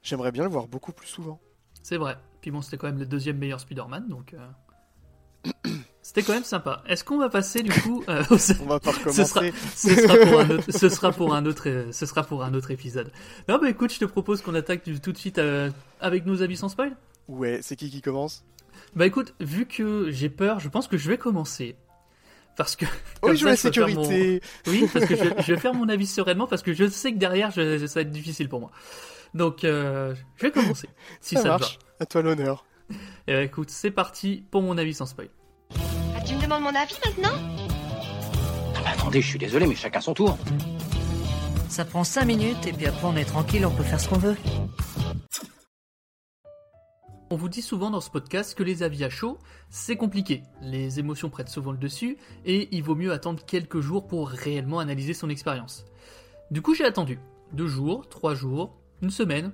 j'aimerais 0.03 0.33
bien 0.33 0.43
le 0.45 0.51
voir 0.51 0.67
beaucoup 0.69 0.93
plus 0.93 1.07
souvent. 1.07 1.41
C'est 1.83 1.97
vrai. 1.97 2.17
Puis 2.41 2.51
bon, 2.51 2.61
c'était 2.63 2.77
quand 2.77 2.87
même 2.89 2.99
le 2.99 3.07
deuxième 3.07 3.39
meilleur 3.39 3.61
Spider-Man, 3.61 4.09
donc. 4.09 4.35
euh, 4.35 5.49
C'était 6.05 6.23
quand 6.23 6.33
même 6.33 6.43
sympa. 6.45 6.83
Est-ce 6.89 7.05
qu'on 7.05 7.19
va 7.19 7.29
passer 7.29 7.63
du 7.63 7.71
coup 7.71 8.03
euh, 8.09 8.25
au- 8.31 8.37
On 8.63 8.67
va 8.67 8.81
pas 8.81 8.93
ce 8.93 9.25
sera, 9.25 9.41
recommencer. 9.41 9.53
ce 9.77 9.95
sera 9.95 10.17
pour 10.17 10.41
un 10.41 10.51
autre, 10.51 10.65
ce 10.73 10.89
sera 10.89 11.13
pour 11.13 11.35
un 11.35 11.47
autre, 11.47 11.69
ce 11.93 12.07
sera 12.07 12.23
pour 12.25 12.43
un 12.43 12.55
autre 12.55 12.71
épisode. 12.73 13.13
Non, 13.49 13.59
bah 13.59 13.71
écoute, 13.71 13.93
je 13.93 14.01
te 14.01 14.05
propose 14.05 14.43
qu'on 14.43 14.55
attaque 14.57 14.85
du- 14.85 15.01
tout 15.01 15.13
de 15.13 15.19
suite 15.19 15.39
euh, 15.39 15.71
avec 16.01 16.27
nos 16.27 16.43
avis 16.43 16.57
sans 16.57 16.69
spoil. 16.69 16.97
Ouais, 17.29 17.61
c'est 17.63 17.77
qui 17.77 17.89
qui 17.89 18.03
commence? 18.03 18.45
Bah 18.97 19.07
écoute, 19.07 19.33
vu 19.41 19.67
que 19.67 20.11
j'ai 20.11 20.29
peur, 20.29 20.59
je 20.61 20.69
pense 20.69 20.89
que 20.89 20.97
je 20.97 21.09
vais 21.09 21.19
commencer. 21.19 21.77
Parce 22.57 22.75
que. 22.77 22.85
comme 23.21 23.31
Oui, 23.31 23.37
je 23.37 23.43
ça, 23.43 23.47
la 23.47 23.51
mon- 23.53 23.57
sécurité. 24.05 24.43
Oui, 24.67 24.87
parce 24.93 25.07
que 25.07 25.15
je, 25.17 25.23
je 25.39 25.55
vais 25.55 25.61
faire 25.61 25.73
mon 25.73 25.89
avis 25.89 26.07
sereinement 26.09 26.47
parce 26.49 26.63
que 26.63 26.73
je 26.75 26.89
sais 26.89 27.13
que 27.13 27.19
derrière, 27.19 27.51
je- 27.53 27.87
ça 27.87 27.95
va 27.95 28.01
être 28.03 28.11
difficile 28.11 28.49
pour 28.49 28.59
moi. 28.61 28.71
Donc, 29.35 29.63
euh, 29.65 30.15
je 30.37 30.43
vais 30.47 30.51
commencer. 30.53 30.89
Si 31.21 31.37
ça, 31.37 31.43
ça 31.43 31.43
te 31.45 31.49
va. 31.53 31.59
marche. 31.59 31.79
À 32.01 32.07
toi 32.07 32.23
l'honneur. 32.23 32.67
Eh 32.91 32.95
ben, 33.33 33.45
écoute, 33.45 33.71
c'est 33.71 33.91
parti 33.93 34.45
pour 34.51 34.61
mon 34.63 34.77
avis 34.77 34.93
sans 34.95 35.07
spoil. 35.07 35.29
Tu 36.33 36.39
me 36.39 36.43
demandes 36.45 36.63
mon 36.63 36.75
avis 36.75 36.97
maintenant 37.05 37.37
Ah 38.75 38.81
bah, 38.83 38.91
attendez, 38.95 39.21
je 39.21 39.29
suis 39.29 39.39
désolé, 39.39 39.67
mais 39.67 39.75
chacun 39.75 40.01
son 40.01 40.15
tour. 40.15 40.39
Ça 41.69 41.85
prend 41.85 42.05
5 42.05 42.25
minutes 42.25 42.67
et 42.67 42.73
puis 42.73 42.87
après 42.87 43.05
on 43.05 43.17
est 43.17 43.27
tranquille, 43.27 43.67
on 43.67 43.71
peut 43.71 43.83
faire 43.83 44.01
ce 44.01 44.09
qu'on 44.09 44.17
veut. 44.17 44.37
On 47.29 47.37
vous 47.37 47.51
dit 47.51 47.61
souvent 47.61 47.91
dans 47.91 48.01
ce 48.01 48.09
podcast 48.09 48.55
que 48.55 48.63
les 48.63 48.83
avis 48.83 49.05
à 49.05 49.11
chaud, 49.11 49.37
c'est 49.69 49.97
compliqué. 49.97 50.43
Les 50.63 50.99
émotions 50.99 51.29
prennent 51.29 51.49
souvent 51.49 51.71
le 51.71 51.77
dessus 51.77 52.17
et 52.47 52.75
il 52.75 52.83
vaut 52.83 52.95
mieux 52.95 53.13
attendre 53.13 53.45
quelques 53.45 53.81
jours 53.81 54.07
pour 54.07 54.31
réellement 54.31 54.79
analyser 54.79 55.13
son 55.13 55.29
expérience. 55.29 55.85
Du 56.51 56.63
coup, 56.63 56.75
j'ai 56.75 56.87
attendu. 56.87 57.19
Deux 57.53 57.69
jours, 57.69 58.09
trois 58.09 58.35
jours, 58.35 58.79
une 59.03 59.11
semaine. 59.11 59.53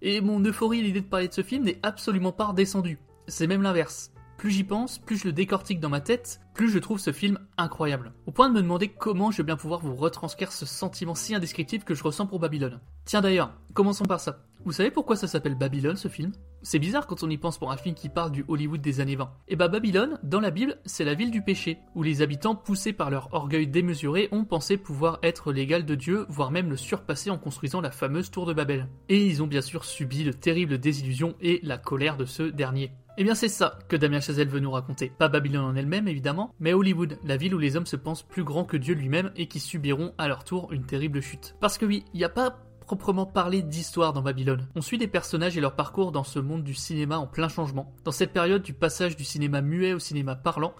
Et 0.00 0.22
mon 0.22 0.42
euphorie 0.42 0.80
à 0.80 0.82
l'idée 0.82 1.02
de 1.02 1.06
parler 1.06 1.28
de 1.28 1.34
ce 1.34 1.42
film 1.42 1.64
n'est 1.64 1.78
absolument 1.82 2.32
pas 2.32 2.46
redescendue. 2.46 2.98
C'est 3.28 3.46
même 3.46 3.60
l'inverse. 3.60 4.12
Plus 4.40 4.52
j'y 4.52 4.64
pense, 4.64 4.98
plus 4.98 5.18
je 5.18 5.26
le 5.26 5.34
décortique 5.34 5.80
dans 5.80 5.90
ma 5.90 6.00
tête, 6.00 6.40
plus 6.54 6.70
je 6.70 6.78
trouve 6.78 6.98
ce 6.98 7.12
film 7.12 7.38
incroyable. 7.58 8.14
Au 8.24 8.30
point 8.30 8.48
de 8.48 8.54
me 8.54 8.62
demander 8.62 8.88
comment 8.88 9.30
je 9.30 9.36
vais 9.36 9.42
bien 9.42 9.58
pouvoir 9.58 9.80
vous 9.80 9.94
retranscrire 9.94 10.50
ce 10.50 10.64
sentiment 10.64 11.14
si 11.14 11.34
indescriptible 11.34 11.84
que 11.84 11.94
je 11.94 12.02
ressens 12.02 12.24
pour 12.24 12.38
Babylone. 12.38 12.80
Tiens 13.04 13.20
d'ailleurs, 13.20 13.52
commençons 13.74 14.06
par 14.06 14.18
ça. 14.18 14.46
Vous 14.64 14.72
savez 14.72 14.90
pourquoi 14.90 15.16
ça 15.16 15.26
s'appelle 15.26 15.56
Babylone 15.56 15.96
ce 15.96 16.08
film? 16.08 16.32
C'est 16.62 16.78
bizarre 16.78 17.06
quand 17.06 17.22
on 17.22 17.28
y 17.28 17.36
pense 17.36 17.58
pour 17.58 17.70
un 17.70 17.76
film 17.76 17.94
qui 17.94 18.08
parle 18.08 18.30
du 18.30 18.46
Hollywood 18.48 18.80
des 18.80 19.00
années 19.00 19.16
20. 19.16 19.30
Et 19.48 19.56
bah 19.56 19.68
Babylone, 19.68 20.18
dans 20.22 20.40
la 20.40 20.50
Bible, 20.50 20.78
c'est 20.86 21.04
la 21.04 21.14
ville 21.14 21.30
du 21.30 21.42
péché, 21.42 21.78
où 21.94 22.02
les 22.02 22.22
habitants, 22.22 22.54
poussés 22.54 22.94
par 22.94 23.10
leur 23.10 23.34
orgueil 23.34 23.66
démesuré, 23.66 24.28
ont 24.32 24.44
pensé 24.44 24.78
pouvoir 24.78 25.18
être 25.22 25.52
l'égal 25.52 25.84
de 25.84 25.94
Dieu, 25.94 26.24
voire 26.30 26.50
même 26.50 26.70
le 26.70 26.78
surpasser 26.78 27.28
en 27.28 27.36
construisant 27.36 27.82
la 27.82 27.90
fameuse 27.90 28.30
tour 28.30 28.46
de 28.46 28.54
Babel. 28.54 28.88
Et 29.10 29.22
ils 29.22 29.42
ont 29.42 29.46
bien 29.46 29.62
sûr 29.62 29.84
subi 29.84 30.24
de 30.24 30.32
terribles 30.32 30.78
désillusions 30.78 31.34
et 31.42 31.60
la 31.62 31.76
colère 31.76 32.16
de 32.16 32.24
ce 32.24 32.44
dernier. 32.44 32.92
Eh 33.20 33.22
bien 33.22 33.34
c'est 33.34 33.50
ça 33.50 33.78
que 33.86 33.96
Damien 33.96 34.20
Chazelle 34.20 34.48
veut 34.48 34.60
nous 34.60 34.70
raconter. 34.70 35.12
Pas 35.18 35.28
Babylone 35.28 35.62
en 35.62 35.74
elle-même 35.76 36.08
évidemment, 36.08 36.54
mais 36.58 36.72
Hollywood, 36.72 37.18
la 37.22 37.36
ville 37.36 37.54
où 37.54 37.58
les 37.58 37.76
hommes 37.76 37.84
se 37.84 37.96
pensent 37.96 38.22
plus 38.22 38.44
grands 38.44 38.64
que 38.64 38.78
Dieu 38.78 38.94
lui-même 38.94 39.30
et 39.36 39.46
qui 39.46 39.60
subiront 39.60 40.14
à 40.16 40.26
leur 40.26 40.42
tour 40.42 40.72
une 40.72 40.86
terrible 40.86 41.20
chute. 41.20 41.54
Parce 41.60 41.76
que 41.76 41.84
oui, 41.84 42.02
il 42.14 42.16
n'y 42.16 42.24
a 42.24 42.30
pas 42.30 42.56
proprement 42.86 43.26
parler 43.26 43.60
d'histoire 43.60 44.14
dans 44.14 44.22
Babylone. 44.22 44.66
On 44.74 44.80
suit 44.80 44.96
des 44.96 45.06
personnages 45.06 45.54
et 45.58 45.60
leur 45.60 45.76
parcours 45.76 46.12
dans 46.12 46.24
ce 46.24 46.38
monde 46.38 46.64
du 46.64 46.72
cinéma 46.72 47.18
en 47.18 47.26
plein 47.26 47.48
changement. 47.48 47.92
Dans 48.04 48.10
cette 48.10 48.32
période 48.32 48.62
du 48.62 48.72
passage 48.72 49.16
du 49.16 49.24
cinéma 49.24 49.60
muet 49.60 49.92
au 49.92 49.98
cinéma 49.98 50.34
parlant, 50.34 50.74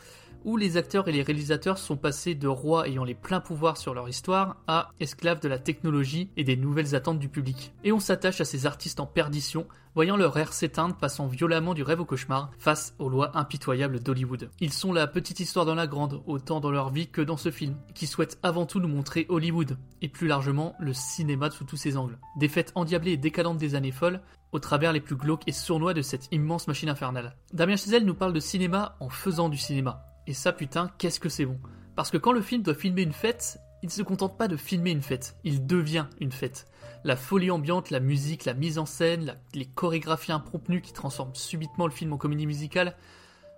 où 0.44 0.56
les 0.56 0.76
acteurs 0.76 1.08
et 1.08 1.12
les 1.12 1.22
réalisateurs 1.22 1.78
sont 1.78 1.96
passés 1.96 2.34
de 2.34 2.48
rois 2.48 2.88
ayant 2.88 3.04
les 3.04 3.14
pleins 3.14 3.40
pouvoirs 3.40 3.76
sur 3.76 3.94
leur 3.94 4.08
histoire 4.08 4.56
à 4.66 4.90
esclaves 5.00 5.40
de 5.40 5.48
la 5.48 5.58
technologie 5.58 6.30
et 6.36 6.44
des 6.44 6.56
nouvelles 6.56 6.94
attentes 6.94 7.18
du 7.18 7.28
public. 7.28 7.72
Et 7.84 7.92
on 7.92 8.00
s'attache 8.00 8.40
à 8.40 8.44
ces 8.44 8.66
artistes 8.66 9.00
en 9.00 9.06
perdition, 9.06 9.66
voyant 9.94 10.16
leur 10.16 10.36
ère 10.38 10.52
s'éteindre, 10.52 10.96
passant 10.96 11.26
violemment 11.26 11.74
du 11.74 11.82
rêve 11.82 12.00
au 12.00 12.04
cauchemar 12.04 12.50
face 12.58 12.94
aux 12.98 13.08
lois 13.08 13.36
impitoyables 13.36 14.00
d'Hollywood. 14.00 14.50
Ils 14.60 14.72
sont 14.72 14.92
la 14.92 15.06
petite 15.06 15.40
histoire 15.40 15.66
dans 15.66 15.74
la 15.74 15.86
grande, 15.86 16.22
autant 16.26 16.60
dans 16.60 16.70
leur 16.70 16.90
vie 16.90 17.08
que 17.08 17.20
dans 17.20 17.36
ce 17.36 17.50
film, 17.50 17.76
qui 17.94 18.06
souhaite 18.06 18.38
avant 18.42 18.66
tout 18.66 18.80
nous 18.80 18.88
montrer 18.88 19.26
Hollywood, 19.28 19.78
et 20.02 20.08
plus 20.08 20.26
largement 20.26 20.74
le 20.78 20.92
cinéma 20.92 21.50
sous 21.50 21.64
tous 21.64 21.76
ses 21.76 21.96
angles. 21.96 22.18
Des 22.36 22.48
fêtes 22.48 22.72
endiablées 22.74 23.12
et 23.12 23.16
décadentes 23.16 23.58
des 23.58 23.74
années 23.74 23.92
folles, 23.92 24.20
au 24.52 24.58
travers 24.58 24.92
les 24.92 25.00
plus 25.00 25.16
glauques 25.16 25.46
et 25.46 25.52
sournois 25.52 25.94
de 25.94 26.02
cette 26.02 26.28
immense 26.32 26.68
machine 26.68 26.88
infernale. 26.88 27.36
Damien 27.52 27.76
Chazelle 27.76 28.04
nous 28.04 28.14
parle 28.14 28.32
de 28.32 28.40
cinéma 28.40 28.96
en 29.00 29.08
faisant 29.08 29.48
du 29.48 29.56
cinéma. 29.56 30.04
Et 30.26 30.34
ça, 30.34 30.52
putain, 30.52 30.90
qu'est-ce 30.98 31.20
que 31.20 31.28
c'est 31.28 31.46
bon. 31.46 31.58
Parce 31.96 32.10
que 32.10 32.18
quand 32.18 32.32
le 32.32 32.40
film 32.40 32.62
doit 32.62 32.74
filmer 32.74 33.02
une 33.02 33.12
fête, 33.12 33.58
il 33.82 33.86
ne 33.86 33.92
se 33.92 34.02
contente 34.02 34.36
pas 34.36 34.48
de 34.48 34.56
filmer 34.56 34.90
une 34.90 35.02
fête, 35.02 35.36
il 35.44 35.66
devient 35.66 36.06
une 36.20 36.32
fête. 36.32 36.66
La 37.02 37.16
folie 37.16 37.50
ambiante, 37.50 37.90
la 37.90 38.00
musique, 38.00 38.44
la 38.44 38.54
mise 38.54 38.78
en 38.78 38.86
scène, 38.86 39.38
les 39.54 39.66
chorégraphies 39.66 40.32
impromptues 40.32 40.82
qui 40.82 40.92
transforment 40.92 41.34
subitement 41.34 41.86
le 41.86 41.92
film 41.92 42.12
en 42.12 42.18
comédie 42.18 42.46
musicale, 42.46 42.94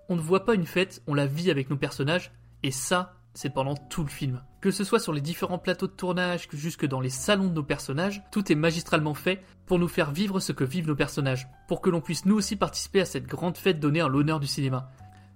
on 0.08 0.16
ne 0.16 0.20
voit 0.20 0.44
pas 0.44 0.54
une 0.54 0.66
fête, 0.66 1.02
on 1.06 1.14
la 1.14 1.26
vit 1.26 1.50
avec 1.50 1.70
nos 1.70 1.76
personnages, 1.76 2.32
et 2.62 2.70
ça, 2.70 3.14
c'est 3.34 3.50
pendant 3.50 3.74
tout 3.74 4.02
le 4.02 4.10
film. 4.10 4.42
Que 4.60 4.70
ce 4.70 4.84
soit 4.84 5.00
sur 5.00 5.12
les 5.12 5.20
différents 5.20 5.58
plateaux 5.58 5.88
de 5.88 5.92
tournage, 5.92 6.48
que 6.48 6.56
jusque 6.56 6.86
dans 6.86 7.00
les 7.00 7.10
salons 7.10 7.48
de 7.48 7.54
nos 7.54 7.62
personnages, 7.62 8.22
tout 8.30 8.52
est 8.52 8.56
magistralement 8.56 9.14
fait 9.14 9.42
pour 9.66 9.78
nous 9.78 9.88
faire 9.88 10.12
vivre 10.12 10.38
ce 10.38 10.52
que 10.52 10.64
vivent 10.64 10.86
nos 10.86 10.94
personnages, 10.94 11.48
pour 11.66 11.80
que 11.80 11.90
l'on 11.90 12.00
puisse 12.00 12.26
nous 12.26 12.36
aussi 12.36 12.56
participer 12.56 13.00
à 13.00 13.06
cette 13.06 13.26
grande 13.26 13.56
fête 13.56 13.80
donnée 13.80 14.02
en 14.02 14.08
l'honneur 14.08 14.38
du 14.38 14.46
cinéma. 14.46 14.90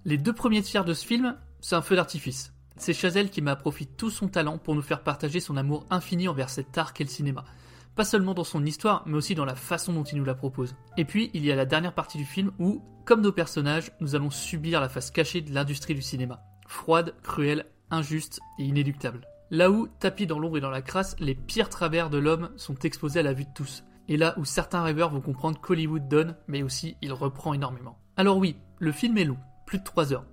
Les 0.06 0.18
deux 0.18 0.32
premiers 0.32 0.62
tiers 0.62 0.84
de 0.84 0.94
ce 0.94 1.04
film, 1.04 1.36
c'est 1.60 1.75
un 1.75 1.82
feu 1.82 1.96
d'artifice. 1.96 2.52
C'est 2.76 2.94
Chazelle 2.94 3.28
qui 3.28 3.42
m'a 3.42 3.56
profité 3.56 3.92
tout 3.96 4.08
son 4.08 4.28
talent 4.28 4.56
pour 4.56 4.76
nous 4.76 4.82
faire 4.82 5.02
partager 5.02 5.40
son 5.40 5.56
amour 5.56 5.84
infini 5.90 6.28
envers 6.28 6.48
cet 6.48 6.78
art 6.78 6.92
qu'est 6.92 7.02
le 7.02 7.10
cinéma. 7.10 7.44
Pas 7.96 8.04
seulement 8.04 8.32
dans 8.32 8.44
son 8.44 8.64
histoire, 8.64 9.02
mais 9.06 9.16
aussi 9.16 9.34
dans 9.34 9.44
la 9.44 9.56
façon 9.56 9.92
dont 9.92 10.04
il 10.04 10.18
nous 10.18 10.25
la 10.25 10.36
propose. 10.36 10.76
Et 10.96 11.04
puis, 11.04 11.32
il 11.34 11.44
y 11.44 11.50
a 11.50 11.56
la 11.56 11.64
dernière 11.64 11.92
partie 11.92 12.18
du 12.18 12.25
film 12.25 12.52
où, 12.60 12.84
comme 13.04 13.20
nos 13.20 13.32
personnages, 13.32 13.90
nous 13.98 14.14
allons 14.14 14.30
subir 14.30 14.80
la 14.80 14.88
face 14.88 15.10
cachée 15.10 15.40
de 15.40 15.52
l'industrie 15.52 15.96
du 15.96 16.02
cinéma. 16.02 16.40
Froide, 16.68 17.16
cruelle, 17.25 17.66
injuste 17.90 18.38
et 18.60 18.62
inéluctable. 18.62 19.26
Là 19.50 19.72
où, 19.72 19.88
tapis 19.98 20.28
dans 20.28 20.38
l'ombre 20.38 20.58
et 20.58 20.60
dans 20.60 20.70
la 20.70 20.82
crasse, 20.82 21.16
les 21.18 21.34
pires 21.34 21.68
travers 21.68 22.10
de 22.10 22.18
l'homme 22.18 22.50
sont 22.58 22.78
exposés 22.78 23.18
à 23.18 23.25
la 23.25 23.32
vue 23.32 23.46
de 23.46 23.54
tous. 23.56 23.82
Et 24.06 24.16
là 24.16 24.38
où 24.38 24.44
certains 24.44 24.84
rêveurs 24.84 25.10
vont 25.10 25.20
comprendre 25.20 25.60
qu'Hollywood 25.60 26.06
donne, 26.06 26.36
mais 26.46 26.62
aussi 26.62 26.96
il 27.02 27.12
reprend 27.12 27.54
énormément. 27.54 27.98
Alors 28.16 28.36
oui, 28.36 28.56
le 28.78 28.92
film 28.92 29.18
est 29.18 29.25
long, 29.25 29.38
plus 29.66 29.78
de 29.78 29.85
3 29.85 30.12
heures. 30.12 30.25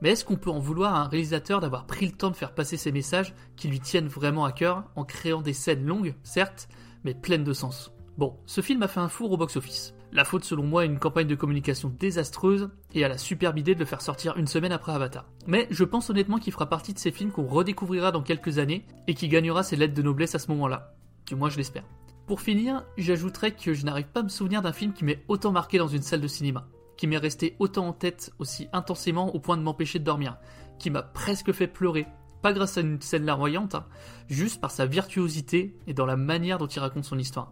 Mais 0.00 0.10
est-ce 0.10 0.24
qu'on 0.24 0.36
peut 0.36 0.50
en 0.50 0.60
vouloir 0.60 0.94
à 0.94 1.00
un 1.00 1.08
réalisateur 1.08 1.60
d'avoir 1.60 1.86
pris 1.86 2.06
le 2.06 2.12
temps 2.12 2.30
de 2.30 2.36
faire 2.36 2.54
passer 2.54 2.76
ses 2.76 2.92
messages 2.92 3.34
qui 3.56 3.68
lui 3.68 3.80
tiennent 3.80 4.08
vraiment 4.08 4.44
à 4.44 4.52
cœur 4.52 4.84
en 4.96 5.04
créant 5.04 5.42
des 5.42 5.52
scènes 5.52 5.86
longues, 5.86 6.14
certes, 6.22 6.68
mais 7.04 7.14
pleines 7.14 7.44
de 7.44 7.52
sens? 7.52 7.92
Bon, 8.16 8.36
ce 8.46 8.60
film 8.60 8.82
a 8.82 8.88
fait 8.88 9.00
un 9.00 9.08
four 9.08 9.32
au 9.32 9.36
box-office. 9.36 9.94
La 10.10 10.24
faute 10.24 10.44
selon 10.44 10.62
moi 10.62 10.82
à 10.82 10.84
une 10.86 10.98
campagne 10.98 11.26
de 11.26 11.34
communication 11.34 11.92
désastreuse 11.98 12.70
et 12.94 13.04
à 13.04 13.08
la 13.08 13.18
superbe 13.18 13.58
idée 13.58 13.74
de 13.74 13.80
le 13.80 13.84
faire 13.84 14.00
sortir 14.00 14.36
une 14.36 14.46
semaine 14.46 14.72
après 14.72 14.92
Avatar. 14.92 15.26
Mais 15.46 15.66
je 15.70 15.84
pense 15.84 16.08
honnêtement 16.08 16.38
qu'il 16.38 16.52
fera 16.52 16.68
partie 16.68 16.94
de 16.94 16.98
ces 16.98 17.10
films 17.10 17.30
qu'on 17.30 17.46
redécouvrira 17.46 18.10
dans 18.10 18.22
quelques 18.22 18.58
années 18.58 18.86
et 19.06 19.14
qui 19.14 19.28
gagnera 19.28 19.62
ses 19.62 19.76
lettres 19.76 19.94
de 19.94 20.02
noblesse 20.02 20.34
à 20.34 20.38
ce 20.38 20.50
moment-là. 20.52 20.94
Du 21.26 21.34
moins 21.34 21.50
je 21.50 21.58
l'espère. 21.58 21.84
Pour 22.26 22.40
finir, 22.40 22.84
j'ajouterais 22.96 23.52
que 23.52 23.74
je 23.74 23.84
n'arrive 23.84 24.06
pas 24.06 24.20
à 24.20 24.22
me 24.22 24.28
souvenir 24.28 24.62
d'un 24.62 24.72
film 24.72 24.92
qui 24.92 25.04
m'ait 25.04 25.22
autant 25.28 25.52
marqué 25.52 25.76
dans 25.78 25.88
une 25.88 26.02
salle 26.02 26.20
de 26.20 26.28
cinéma 26.28 26.66
qui 26.98 27.06
m'est 27.06 27.16
resté 27.16 27.56
autant 27.58 27.86
en 27.86 27.92
tête 27.94 28.32
aussi 28.38 28.68
intensément 28.74 29.34
au 29.34 29.38
point 29.38 29.56
de 29.56 29.62
m'empêcher 29.62 29.98
de 29.98 30.04
dormir, 30.04 30.36
qui 30.78 30.90
m'a 30.90 31.02
presque 31.02 31.52
fait 31.52 31.68
pleurer, 31.68 32.06
pas 32.42 32.52
grâce 32.52 32.76
à 32.76 32.82
une 32.82 33.00
scène 33.00 33.24
larmoyante, 33.24 33.74
hein, 33.74 33.86
juste 34.28 34.60
par 34.60 34.70
sa 34.70 34.84
virtuosité 34.84 35.78
et 35.86 35.94
dans 35.94 36.06
la 36.06 36.16
manière 36.16 36.58
dont 36.58 36.66
il 36.66 36.80
raconte 36.80 37.04
son 37.04 37.18
histoire. 37.18 37.50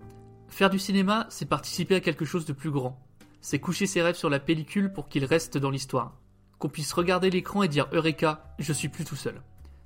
Faire 0.48 0.68
du 0.68 0.78
cinéma, 0.78 1.26
c'est 1.30 1.48
participer 1.48 1.94
à 1.94 2.00
quelque 2.00 2.24
chose 2.24 2.44
de 2.44 2.52
plus 2.52 2.70
grand. 2.70 3.00
C'est 3.40 3.60
coucher 3.60 3.86
ses 3.86 4.02
rêves 4.02 4.16
sur 4.16 4.30
la 4.30 4.40
pellicule 4.40 4.92
pour 4.92 5.08
qu'ils 5.08 5.24
restent 5.24 5.58
dans 5.58 5.70
l'histoire. 5.70 6.18
Qu'on 6.58 6.68
puisse 6.68 6.92
regarder 6.92 7.30
l'écran 7.30 7.62
et 7.62 7.68
dire 7.68 7.88
Eureka, 7.92 8.54
je 8.58 8.72
suis 8.72 8.88
plus 8.88 9.04
tout 9.04 9.16
seul. 9.16 9.42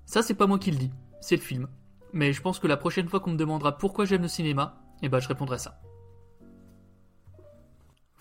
Ça, 0.07 0.23
c'est 0.23 0.35
pas 0.35 0.47
moi 0.47 0.59
qui 0.59 0.71
le 0.71 0.79
dis, 0.79 0.91
c'est 1.21 1.37
le 1.37 1.43
film. 1.43 1.69
Mais 2.13 2.33
je 2.33 2.41
pense 2.41 2.59
que 2.59 2.67
la 2.67 2.77
prochaine 2.77 3.09
fois 3.09 3.21
qu'on 3.21 3.33
me 3.33 3.37
demandera 3.37 3.77
pourquoi 3.77 4.05
j'aime 4.05 4.23
le 4.23 4.29
cinéma, 4.29 4.81
eh 5.03 5.09
ben 5.09 5.21
je 5.21 5.29
répondrai 5.29 5.59
ça. 5.59 5.81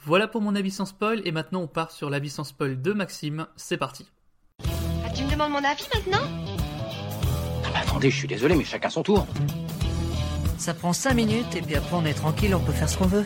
Voilà 0.05 0.29
pour 0.29 0.41
mon 0.41 0.55
avis 0.55 0.71
sans 0.71 0.85
spoil, 0.85 1.21
et 1.25 1.31
maintenant 1.31 1.61
on 1.61 1.67
part 1.67 1.91
sur 1.91 2.09
l'avis 2.09 2.29
sans 2.29 2.45
spoil 2.45 2.81
de 2.81 2.93
Maxime. 2.93 3.47
C'est 3.57 3.77
parti. 3.77 4.09
Ah, 5.05 5.09
tu 5.13 5.23
me 5.25 5.31
demandes 5.31 5.51
mon 5.51 5.63
avis 5.63 5.85
maintenant? 5.93 6.25
Ah 7.65 7.69
bah 7.73 7.79
Attendez, 7.81 8.09
je 8.09 8.15
suis 8.15 8.27
désolé, 8.27 8.55
mais 8.55 8.63
chacun 8.63 8.89
son 8.89 9.03
tour. 9.03 9.27
Ça 10.57 10.73
prend 10.73 10.93
5 10.93 11.13
minutes, 11.13 11.53
et 11.55 11.61
puis 11.61 11.75
après 11.75 11.95
on 11.95 12.05
est 12.05 12.13
tranquille, 12.13 12.55
on 12.55 12.61
peut 12.61 12.71
faire 12.71 12.89
ce 12.89 12.97
qu'on 12.97 13.07
veut. 13.07 13.25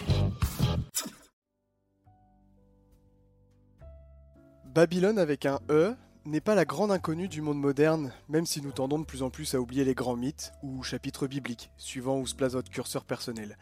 Babylone 4.73 5.19
avec 5.19 5.45
un 5.45 5.59
E 5.69 5.95
n'est 6.25 6.41
pas 6.41 6.55
la 6.55 6.65
grande 6.65 6.91
inconnue 6.91 7.27
du 7.27 7.41
monde 7.41 7.59
moderne, 7.59 8.11
même 8.29 8.47
si 8.47 8.61
nous 8.63 8.71
tendons 8.71 8.97
de 8.97 9.05
plus 9.05 9.21
en 9.21 9.29
plus 9.29 9.53
à 9.53 9.59
oublier 9.59 9.83
les 9.83 9.93
grands 9.93 10.15
mythes 10.15 10.53
ou 10.63 10.81
chapitres 10.81 11.27
bibliques, 11.27 11.69
suivant 11.77 12.17
où 12.17 12.25
se 12.25 12.33
place 12.33 12.53
votre 12.53 12.71
curseur 12.71 13.05
personnel. 13.05 13.57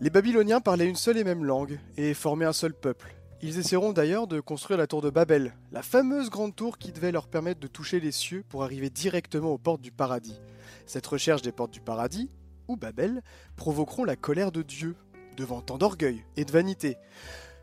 Les 0.00 0.10
Babyloniens 0.10 0.60
parlaient 0.60 0.88
une 0.88 0.96
seule 0.96 1.18
et 1.18 1.24
même 1.24 1.44
langue 1.44 1.78
et 1.96 2.14
formaient 2.14 2.44
un 2.44 2.52
seul 2.52 2.74
peuple. 2.74 3.14
Ils 3.42 3.58
essaieront 3.58 3.92
d'ailleurs 3.92 4.26
de 4.26 4.40
construire 4.40 4.78
la 4.78 4.86
tour 4.86 5.02
de 5.02 5.10
Babel, 5.10 5.54
la 5.70 5.82
fameuse 5.82 6.30
grande 6.30 6.56
tour 6.56 6.78
qui 6.78 6.92
devait 6.92 7.12
leur 7.12 7.28
permettre 7.28 7.60
de 7.60 7.68
toucher 7.68 8.00
les 8.00 8.10
cieux 8.10 8.44
pour 8.48 8.64
arriver 8.64 8.90
directement 8.90 9.50
aux 9.52 9.58
portes 9.58 9.82
du 9.82 9.92
paradis. 9.92 10.40
Cette 10.86 11.06
recherche 11.06 11.42
des 11.42 11.52
portes 11.52 11.70
du 11.70 11.80
paradis, 11.80 12.30
ou 12.66 12.76
Babel, 12.76 13.22
provoqueront 13.56 14.04
la 14.04 14.16
colère 14.16 14.50
de 14.50 14.62
Dieu, 14.62 14.96
devant 15.36 15.60
tant 15.60 15.78
d'orgueil 15.78 16.24
et 16.36 16.44
de 16.44 16.52
vanité, 16.52 16.96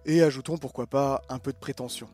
et 0.06 0.24
ajoutons 0.24 0.58
pourquoi 0.58 0.88
pas 0.88 1.22
un 1.30 1.40
peu 1.40 1.52
de 1.52 1.58
prétention. 1.58 2.08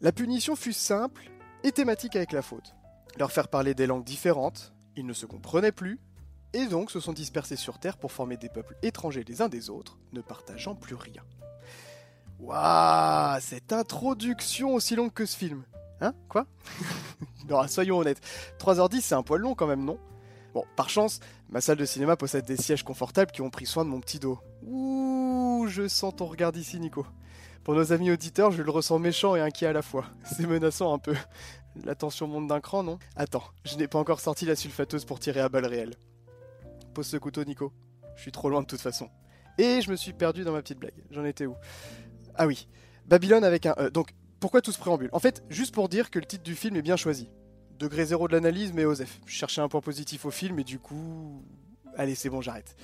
La 0.00 0.12
punition 0.12 0.56
fut 0.56 0.72
simple 0.72 1.30
et 1.64 1.72
thématique 1.72 2.16
avec 2.16 2.32
la 2.32 2.42
faute. 2.42 2.74
Leur 3.18 3.32
faire 3.32 3.48
parler 3.48 3.74
des 3.74 3.86
langues 3.86 4.04
différentes, 4.04 4.72
ils 4.96 5.06
ne 5.06 5.12
se 5.12 5.26
comprenaient 5.26 5.72
plus, 5.72 6.00
et 6.52 6.66
donc 6.66 6.90
se 6.90 7.00
sont 7.00 7.12
dispersés 7.12 7.56
sur 7.56 7.78
Terre 7.78 7.96
pour 7.96 8.12
former 8.12 8.36
des 8.36 8.48
peuples 8.48 8.76
étrangers 8.82 9.24
les 9.26 9.42
uns 9.42 9.48
des 9.48 9.70
autres, 9.70 9.98
ne 10.12 10.20
partageant 10.20 10.74
plus 10.74 10.94
rien. 10.94 11.22
Waouh, 12.40 13.40
cette 13.40 13.72
introduction 13.72 14.74
aussi 14.74 14.96
longue 14.96 15.12
que 15.12 15.26
ce 15.26 15.36
film. 15.36 15.64
Hein? 16.00 16.14
Quoi? 16.28 16.46
Non, 17.48 17.66
soyons 17.66 17.98
honnêtes. 17.98 18.20
3h10, 18.60 19.00
c'est 19.00 19.14
un 19.16 19.22
poil 19.22 19.40
long 19.40 19.54
quand 19.54 19.66
même, 19.66 19.84
non? 19.84 19.98
Bon, 20.54 20.64
par 20.76 20.88
chance, 20.88 21.18
ma 21.48 21.60
salle 21.60 21.78
de 21.78 21.84
cinéma 21.84 22.16
possède 22.16 22.44
des 22.44 22.56
sièges 22.56 22.84
confortables 22.84 23.32
qui 23.32 23.42
ont 23.42 23.50
pris 23.50 23.66
soin 23.66 23.84
de 23.84 23.90
mon 23.90 24.00
petit 24.00 24.18
dos. 24.18 24.38
Ouh, 24.64 25.66
je 25.68 25.88
sens 25.88 26.14
ton 26.14 26.26
regard 26.26 26.52
d'ici, 26.52 26.78
Nico. 26.78 27.06
Pour 27.64 27.74
nos 27.74 27.92
amis 27.92 28.10
auditeurs, 28.10 28.50
je 28.50 28.62
le 28.62 28.70
ressens 28.70 28.98
méchant 28.98 29.34
et 29.34 29.40
inquiet 29.40 29.66
à 29.66 29.72
la 29.72 29.82
fois. 29.82 30.06
C'est 30.24 30.46
menaçant 30.46 30.92
un 30.92 30.98
peu. 30.98 31.14
La 31.84 31.94
tension 31.94 32.26
monte 32.26 32.48
d'un 32.48 32.60
cran, 32.60 32.82
non? 32.82 32.98
Attends, 33.16 33.44
je 33.64 33.76
n'ai 33.76 33.88
pas 33.88 33.98
encore 33.98 34.20
sorti 34.20 34.44
la 34.44 34.56
sulfateuse 34.56 35.04
pour 35.04 35.20
tirer 35.20 35.40
à 35.40 35.48
balles 35.48 35.66
réelles. 35.66 35.94
Pose 36.94 37.06
ce 37.06 37.16
couteau, 37.16 37.44
Nico. 37.44 37.72
Je 38.16 38.22
suis 38.22 38.32
trop 38.32 38.50
loin 38.50 38.60
de 38.60 38.66
toute 38.66 38.80
façon. 38.80 39.08
Et 39.58 39.80
je 39.80 39.90
me 39.90 39.96
suis 39.96 40.12
perdu 40.12 40.44
dans 40.44 40.52
ma 40.52 40.62
petite 40.62 40.78
blague. 40.78 41.04
J'en 41.10 41.24
étais 41.24 41.46
où? 41.46 41.54
Ah 42.34 42.46
oui, 42.46 42.68
Babylone 43.06 43.44
avec 43.44 43.66
un 43.66 43.74
E. 43.78 43.90
Donc, 43.90 44.14
pourquoi 44.40 44.60
tout 44.60 44.72
ce 44.72 44.78
préambule? 44.78 45.10
En 45.12 45.18
fait, 45.18 45.42
juste 45.48 45.74
pour 45.74 45.88
dire 45.88 46.10
que 46.10 46.18
le 46.18 46.24
titre 46.24 46.42
du 46.42 46.54
film 46.54 46.76
est 46.76 46.82
bien 46.82 46.96
choisi. 46.96 47.30
Degré 47.78 48.06
zéro 48.06 48.28
de 48.28 48.32
l'analyse, 48.32 48.72
mais 48.72 48.84
Osef. 48.84 49.20
Je 49.26 49.34
cherchais 49.34 49.60
un 49.60 49.68
point 49.68 49.80
positif 49.80 50.24
au 50.24 50.30
film 50.30 50.58
et 50.58 50.64
du 50.64 50.78
coup. 50.78 51.44
Allez, 51.96 52.14
c'est 52.14 52.30
bon, 52.30 52.40
j'arrête. 52.40 52.76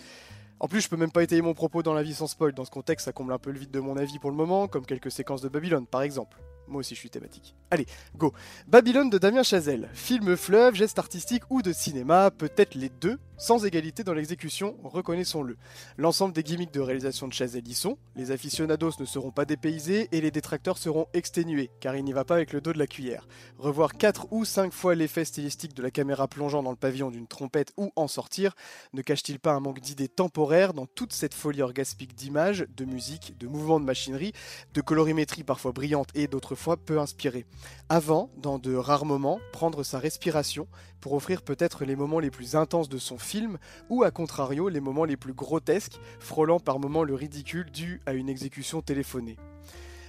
En 0.61 0.69
plus, 0.69 0.81
je 0.81 0.89
peux 0.89 0.97
même 0.97 1.13
pas 1.13 1.23
étayer 1.23 1.41
mon 1.41 1.55
propos 1.55 1.83
dans 1.83 1.95
la 1.95 2.03
vie 2.03 2.15
sans 2.15 2.27
spoil. 2.27 2.53
Dans 2.53 2.65
ce 2.65 2.71
contexte, 2.71 3.05
ça 3.05 3.13
comble 3.13 3.33
un 3.33 3.39
peu 3.39 3.51
le 3.51 3.59
vide 3.59 3.71
de 3.71 3.81
mon 3.81 3.97
avis 3.97 4.19
pour 4.19 4.31
le 4.31 4.37
moment, 4.37 4.67
comme 4.67 4.85
quelques 4.85 5.11
séquences 5.11 5.41
de 5.41 5.49
Babylone, 5.49 5.87
par 5.87 6.03
exemple. 6.03 6.39
Moi 6.67 6.81
aussi, 6.81 6.95
je 6.95 7.01
suis 7.01 7.11
thématique. 7.11 7.55
Allez, 7.71 7.87
go. 8.17 8.35
Babylone 8.67 9.09
de 9.09 9.19
Damien 9.19 9.43
Chazelle. 9.43 9.89
Film 9.95 10.37
fleuve, 10.37 10.75
geste 10.75 10.99
artistique 10.99 11.45
ou 11.49 11.63
de 11.63 11.73
cinéma, 11.73 12.31
peut-être 12.31 12.75
les 12.75 12.89
deux, 12.89 13.19
sans 13.39 13.65
égalité 13.65 14.03
dans 14.03 14.15
l'exécution, 14.15 14.77
reconnaissons-le. 14.83 15.57
L'ensemble 15.97 16.35
des 16.35 16.43
gimmicks 16.43 16.75
de 16.75 16.81
réalisation 16.81 17.29
de 17.29 17.33
Chazelle 17.33 17.67
y 17.69 17.75
sont, 17.75 17.97
les 18.17 18.33
aficionados 18.33 18.91
ne 18.99 19.05
seront 19.05 19.31
pas 19.31 19.45
dépaysés 19.45 20.09
et 20.11 20.21
les 20.21 20.33
détracteurs 20.33 20.77
seront 20.77 21.07
exténués, 21.15 21.71
car 21.79 21.95
il 21.95 22.05
n'y 22.05 22.13
va 22.13 22.25
pas 22.25 22.35
avec 22.35 22.53
le 22.53 22.61
dos 22.61 22.73
de 22.73 22.79
la 22.79 22.89
cuillère. 22.89 23.29
Revoir 23.59 23.95
4 23.95 24.33
ou 24.33 24.45
5 24.45 24.73
fois 24.73 24.97
l'effet 24.97 25.25
stylistique 25.25 25.73
de 25.75 25.83
la 25.83 25.93
caméra 25.93 26.27
plongeant 26.27 26.65
dans 26.65 26.73
le 26.73 26.77
pavillon 26.77 27.13
d'une 27.13 27.29
trompette 27.29 27.73
ou 27.77 27.93
en 27.95 28.09
sortir, 28.09 28.55
ne 28.93 29.03
cache-t-il 29.03 29.39
pas 29.39 29.53
un 29.53 29.61
manque 29.61 29.81
d'idées 29.81 30.09
temporaires 30.09 30.75
dans 30.75 30.87
toute 30.87 31.13
cette 31.13 31.35
folie 31.35 31.63
orgaspique 31.63 32.17
d'images, 32.17 32.67
de 32.77 32.85
musique, 32.85 33.39
de 33.39 33.47
mouvements 33.47 33.79
de 33.79 33.85
machinerie, 33.85 34.33
de 34.75 34.81
colorimétrie 34.81 35.45
parfois 35.45 35.71
brillante 35.71 36.09
et 36.17 36.27
d'autres 36.27 36.57
fois 36.57 36.77
peu 36.77 36.99
inspirée? 36.99 37.47
Avant, 37.89 38.31
dans 38.37 38.59
de 38.59 38.75
rares 38.75 39.05
moments, 39.05 39.39
prendre 39.53 39.85
sa 39.85 40.01
respiration 40.01 40.67
pour 41.01 41.13
offrir 41.13 41.43
peut-être 41.43 41.85
les 41.85 41.97
moments 41.97 42.19
les 42.19 42.31
plus 42.31 42.57
intenses 42.57 42.89
de 42.89 42.99
son 42.99 43.19
ou 43.91 44.03
à 44.03 44.11
contrario 44.11 44.69
les 44.69 44.81
moments 44.81 45.05
les 45.05 45.17
plus 45.17 45.35
grotesques, 45.35 45.99
frôlant 46.21 46.61
par 46.61 46.79
moments 46.79 47.05
le 47.05 47.15
ridicule 47.15 47.71
dû 47.71 48.01
à 48.07 48.13
une 48.13 48.29
exécution 48.29 48.81
téléphonée. 48.83 49.37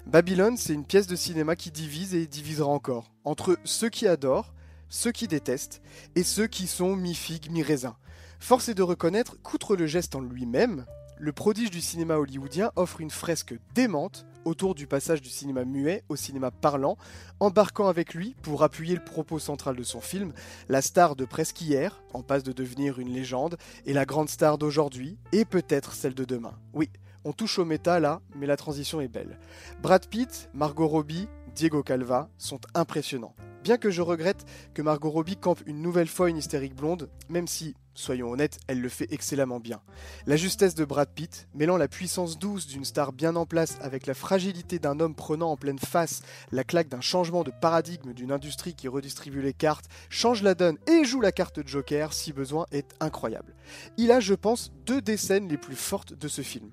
Babylone, 0.06 0.58
c'est 0.58 0.74
une 0.74 0.86
pièce 0.86 1.08
de 1.08 1.16
cinéma 1.16 1.56
qui 1.56 1.72
divise 1.72 2.16
et 2.16 2.28
divisera 2.28 2.70
encore, 2.70 3.12
entre 3.26 3.58
ceux 3.64 3.90
qui 3.90 4.08
adorent, 4.08 4.54
ceux 4.88 5.12
qui 5.12 5.28
détestent, 5.28 5.82
et 6.16 6.24
ceux 6.24 6.48
qui 6.48 6.68
sont 6.68 6.96
mi-figue, 6.96 7.52
mi-raisin. 7.52 7.96
Force 8.40 8.70
est 8.70 8.74
de 8.74 8.84
reconnaître 8.84 9.42
qu'outre 9.42 9.76
le 9.76 9.86
geste 9.86 10.16
en 10.16 10.22
lui-même, 10.22 10.86
le 11.18 11.34
prodige 11.34 11.70
du 11.70 11.82
cinéma 11.82 12.16
hollywoodien 12.16 12.72
offre 12.78 13.02
une 13.02 13.12
fresque 13.12 13.54
démente 13.76 14.26
autour 14.46 14.75
du 14.75 14.88
passage 14.88 15.22
du 15.22 15.29
cinéma 15.29 15.65
muet 15.65 16.03
au 16.10 16.15
cinéma 16.15 16.51
parlant, 16.51 16.98
embarquant 17.39 17.88
avec 17.88 18.13
lui, 18.13 18.36
pour 18.41 18.63
appuyer 18.63 18.96
le 18.96 19.03
propos 19.03 19.39
central 19.39 19.75
de 19.75 19.84
son 19.84 20.01
film, 20.01 20.34
la 20.67 20.81
star 20.81 21.15
de 21.15 21.25
presque 21.25 21.62
hier, 21.62 22.03
en 22.13 22.24
passe 22.24 22.43
de 22.43 22.51
devenir 22.51 23.00
une 23.00 23.13
légende, 23.13 23.58
et 23.86 23.93
la 23.93 24.05
grande 24.05 24.29
star 24.29 24.58
d'aujourd'hui, 24.58 25.17
et 25.31 25.46
peut-être 25.46 25.93
celle 25.93 26.13
de 26.13 26.25
demain. 26.25 26.58
Oui, 26.74 26.89
on 27.25 27.34
touche 27.34 27.60
au 27.60 27.65
méta 27.65 28.00
là, 28.00 28.22
mais 28.36 28.48
la 28.48 28.58
transition 28.58 29.01
est 29.01 29.08
belle. 29.08 29.39
Brad 29.81 30.08
Pitt, 30.08 30.50
Margot 30.53 30.88
Robbie, 30.88 31.27
Diego 31.53 31.84
Calva 31.84 32.29
sont 32.38 32.62
impressionnants. 32.74 33.36
Bien 33.63 33.77
que 33.77 33.91
je 33.91 34.01
regrette 34.01 34.46
que 34.74 34.81
Margot 34.81 35.10
Robbie 35.10 35.36
campe 35.36 35.62
une 35.65 35.81
nouvelle 35.81 36.08
fois 36.08 36.29
une 36.29 36.38
hystérique 36.38 36.75
blonde, 36.75 37.10
même 37.27 37.48
si, 37.48 37.75
soyons 38.00 38.32
honnêtes, 38.32 38.60
elle 38.68 38.82
le 38.82 38.89
fait 38.89 39.12
excellemment 39.12 39.60
bien. 39.60 39.82
La 40.25 40.38
justesse 40.38 40.75
de 40.75 40.86
Brad 40.86 41.10
Pitt, 41.13 41.48
mêlant 41.53 41.77
la 41.77 41.88
puissance 41.88 42.39
douce 42.39 42.68
d'une 42.68 42.86
star 42.86 43.13
bien 43.13 43.36
en 43.36 43.46
place 43.46 43.77
avec 43.82 44.08
la 44.08 44.13
fragilité 44.13 44.79
d'un 44.79 45.00
homme 45.00 45.15
prenant 45.15 45.51
en 45.51 45.58
pleine 45.58 45.79
face 45.79 46.22
la 46.51 46.63
claque 46.63 46.89
d'un 46.89 47.01
changement 47.01 47.44
de 47.44 47.51
paradigme 47.51 48.13
d'une 48.13 48.32
industrie 48.32 48.74
qui 48.74 48.88
redistribue 48.88 49.41
les 49.41 49.53
cartes, 49.53 49.86
change 50.10 50.41
la 50.41 50.56
donne 50.56 50.77
et 50.88 51.03
joue 51.03 51.22
la 51.22 51.32
carte 51.32 51.65
Joker 51.68 52.13
si 52.13 52.34
besoin, 52.34 52.65
est 52.72 52.96
incroyable. 53.00 53.53
Il 53.98 54.12
a, 54.12 54.20
je 54.20 54.34
pense, 54.34 54.72
deux 54.86 55.01
des 55.01 55.18
scènes 55.18 55.48
les 55.48 55.58
plus 55.58 55.75
fortes 55.75 56.13
de 56.13 56.27
ce 56.27 56.41
film. 56.41 56.70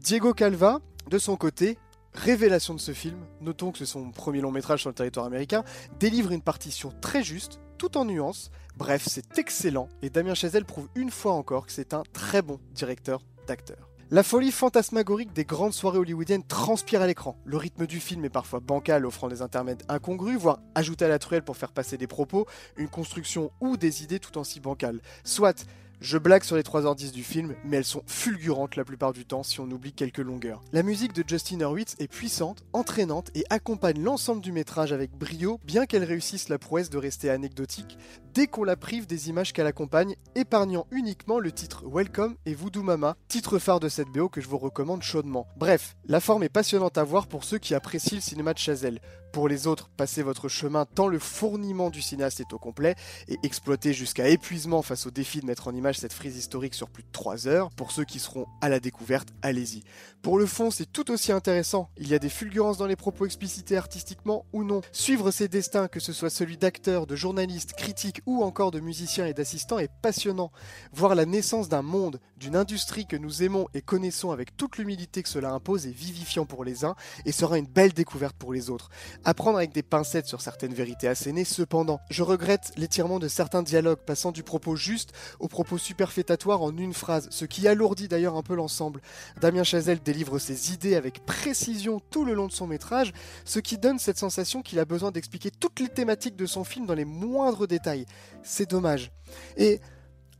Diego 0.00 0.34
Calva, 0.34 0.80
de 1.10 1.18
son 1.18 1.36
côté, 1.36 1.78
révélation 2.14 2.74
de 2.74 2.80
ce 2.80 2.92
film, 2.92 3.18
notons 3.40 3.72
que 3.72 3.78
c'est 3.78 3.86
son 3.86 4.10
premier 4.10 4.40
long 4.40 4.50
métrage 4.50 4.80
sur 4.80 4.90
le 4.90 4.94
territoire 4.94 5.26
américain, 5.26 5.64
délivre 5.98 6.32
une 6.32 6.42
partition 6.42 6.92
très 7.00 7.22
juste, 7.22 7.60
tout 7.78 7.96
en 7.96 8.04
nuances. 8.04 8.50
Bref, 8.76 9.04
c'est 9.06 9.38
excellent 9.38 9.88
et 10.02 10.10
Damien 10.10 10.34
Chazelle 10.34 10.64
prouve 10.64 10.88
une 10.94 11.10
fois 11.10 11.32
encore 11.32 11.66
que 11.66 11.72
c'est 11.72 11.94
un 11.94 12.02
très 12.12 12.42
bon 12.42 12.60
directeur 12.72 13.20
d'acteur. 13.46 13.90
La 14.10 14.22
folie 14.22 14.52
fantasmagorique 14.52 15.32
des 15.32 15.44
grandes 15.44 15.72
soirées 15.72 15.98
hollywoodiennes 15.98 16.44
transpire 16.44 17.00
à 17.00 17.06
l'écran. 17.06 17.36
Le 17.44 17.56
rythme 17.56 17.86
du 17.86 18.00
film 18.00 18.24
est 18.24 18.30
parfois 18.30 18.60
bancal, 18.60 19.06
offrant 19.06 19.28
des 19.28 19.40
intermèdes 19.40 19.82
incongrus, 19.88 20.36
voire 20.36 20.60
ajouté 20.74 21.06
à 21.06 21.08
la 21.08 21.18
truelle 21.18 21.42
pour 21.42 21.56
faire 21.56 21.72
passer 21.72 21.96
des 21.96 22.06
propos, 22.06 22.46
une 22.76 22.88
construction 22.88 23.50
ou 23.60 23.76
des 23.76 24.02
idées 24.02 24.20
tout 24.20 24.38
aussi 24.38 24.60
bancales. 24.60 25.00
Soit 25.24 25.66
je 26.00 26.18
blague 26.18 26.44
sur 26.44 26.56
les 26.56 26.62
3h10 26.62 27.12
du 27.12 27.22
film, 27.22 27.54
mais 27.64 27.78
elles 27.78 27.84
sont 27.84 28.02
fulgurantes 28.06 28.76
la 28.76 28.84
plupart 28.84 29.12
du 29.12 29.24
temps 29.24 29.42
si 29.42 29.60
on 29.60 29.70
oublie 29.70 29.92
quelques 29.92 30.18
longueurs. 30.18 30.62
La 30.72 30.82
musique 30.82 31.12
de 31.12 31.24
Justin 31.26 31.60
Hurwitz 31.60 31.96
est 31.98 32.08
puissante, 32.08 32.64
entraînante 32.72 33.30
et 33.34 33.44
accompagne 33.50 34.02
l'ensemble 34.02 34.40
du 34.40 34.52
métrage 34.52 34.92
avec 34.92 35.12
brio, 35.12 35.60
bien 35.64 35.86
qu'elle 35.86 36.04
réussisse 36.04 36.48
la 36.48 36.58
prouesse 36.58 36.90
de 36.90 36.98
rester 36.98 37.30
anecdotique, 37.30 37.98
dès 38.34 38.48
qu'on 38.48 38.64
la 38.64 38.76
prive 38.76 39.06
des 39.06 39.28
images 39.28 39.52
qu'elle 39.52 39.68
accompagne, 39.68 40.16
épargnant 40.34 40.88
uniquement 40.90 41.38
le 41.38 41.52
titre 41.52 41.84
Welcome 41.86 42.34
et 42.46 42.54
Voodoo 42.54 42.82
Mama, 42.82 43.16
titre 43.28 43.60
phare 43.60 43.78
de 43.78 43.88
cette 43.88 44.08
BO 44.08 44.28
que 44.28 44.40
je 44.40 44.48
vous 44.48 44.58
recommande 44.58 45.02
chaudement. 45.02 45.46
Bref, 45.56 45.96
la 46.06 46.18
forme 46.18 46.42
est 46.42 46.48
passionnante 46.48 46.98
à 46.98 47.04
voir 47.04 47.28
pour 47.28 47.44
ceux 47.44 47.58
qui 47.58 47.74
apprécient 47.74 48.16
le 48.16 48.20
cinéma 48.20 48.52
de 48.52 48.58
Chazelle. 48.58 49.00
Pour 49.34 49.48
les 49.48 49.66
autres, 49.66 49.90
passez 49.96 50.22
votre 50.22 50.48
chemin 50.48 50.84
tant 50.84 51.08
le 51.08 51.18
fourniment 51.18 51.90
du 51.90 52.00
cinéaste 52.00 52.38
est 52.38 52.52
au 52.52 52.58
complet 52.60 52.94
et 53.26 53.36
exploitez 53.42 53.92
jusqu'à 53.92 54.28
épuisement 54.28 54.80
face 54.80 55.08
au 55.08 55.10
défi 55.10 55.40
de 55.40 55.46
mettre 55.46 55.66
en 55.66 55.74
image 55.74 55.98
cette 55.98 56.12
frise 56.12 56.36
historique 56.36 56.74
sur 56.74 56.88
plus 56.88 57.02
de 57.02 57.08
3 57.10 57.48
heures. 57.48 57.70
Pour 57.70 57.90
ceux 57.90 58.04
qui 58.04 58.20
seront 58.20 58.46
à 58.60 58.68
la 58.68 58.78
découverte, 58.78 59.30
allez-y. 59.42 59.82
Pour 60.22 60.38
le 60.38 60.46
fond, 60.46 60.70
c'est 60.70 60.90
tout 60.90 61.10
aussi 61.10 61.32
intéressant. 61.32 61.90
Il 61.98 62.08
y 62.08 62.14
a 62.14 62.20
des 62.20 62.28
fulgurances 62.28 62.78
dans 62.78 62.86
les 62.86 62.94
propos 62.94 63.26
explicités 63.26 63.76
artistiquement 63.76 64.46
ou 64.52 64.62
non. 64.62 64.82
Suivre 64.92 65.32
ses 65.32 65.48
destins, 65.48 65.88
que 65.88 65.98
ce 65.98 66.12
soit 66.12 66.30
celui 66.30 66.56
d'acteurs, 66.56 67.08
de 67.08 67.16
journalistes, 67.16 67.72
critiques 67.72 68.22
ou 68.26 68.42
encore 68.42 68.70
de 68.70 68.80
musiciens 68.80 69.26
et 69.26 69.34
d'assistants, 69.34 69.78
est 69.78 69.90
passionnant. 70.02 70.50
Voir 70.92 71.14
la 71.14 71.26
naissance 71.26 71.68
d'un 71.68 71.82
monde, 71.82 72.20
d'une 72.36 72.56
industrie 72.56 73.06
que 73.06 73.16
nous 73.16 73.42
aimons 73.42 73.68
et 73.74 73.82
connaissons 73.82 74.30
avec 74.30 74.56
toute 74.56 74.78
l'humilité 74.78 75.22
que 75.22 75.28
cela 75.28 75.52
impose 75.52 75.86
est 75.86 75.90
vivifiant 75.90 76.46
pour 76.46 76.64
les 76.64 76.84
uns 76.84 76.94
et 77.24 77.32
sera 77.32 77.58
une 77.58 77.66
belle 77.66 77.92
découverte 77.92 78.36
pour 78.36 78.52
les 78.52 78.70
autres 78.70 78.90
apprendre 79.24 79.58
avec 79.58 79.72
des 79.72 79.82
pincettes 79.82 80.26
sur 80.26 80.40
certaines 80.40 80.74
vérités 80.74 81.08
assénées, 81.08 81.44
cependant, 81.44 82.00
je 82.10 82.22
regrette 82.22 82.72
l'étirement 82.76 83.18
de 83.18 83.28
certains 83.28 83.62
dialogues 83.62 83.98
passant 83.98 84.32
du 84.32 84.42
propos 84.42 84.76
juste 84.76 85.12
au 85.40 85.48
propos 85.48 85.78
superfétatoire 85.78 86.62
en 86.62 86.76
une 86.76 86.94
phrase, 86.94 87.28
ce 87.30 87.44
qui 87.44 87.66
alourdit 87.66 88.08
d'ailleurs 88.08 88.36
un 88.36 88.42
peu 88.42 88.54
l'ensemble. 88.54 89.00
Damien 89.40 89.64
Chazelle 89.64 90.02
délivre 90.02 90.38
ses 90.38 90.72
idées 90.72 90.94
avec 90.94 91.24
précision 91.26 92.00
tout 92.10 92.24
le 92.24 92.34
long 92.34 92.46
de 92.46 92.52
son 92.52 92.66
métrage, 92.66 93.12
ce 93.44 93.58
qui 93.58 93.78
donne 93.78 93.98
cette 93.98 94.18
sensation 94.18 94.62
qu'il 94.62 94.78
a 94.78 94.84
besoin 94.84 95.10
d'expliquer 95.10 95.50
toutes 95.50 95.80
les 95.80 95.88
thématiques 95.88 96.36
de 96.36 96.46
son 96.46 96.64
film 96.64 96.86
dans 96.86 96.94
les 96.94 97.04
moindres 97.04 97.66
détails. 97.66 98.06
C'est 98.42 98.68
dommage. 98.68 99.10
Et 99.56 99.80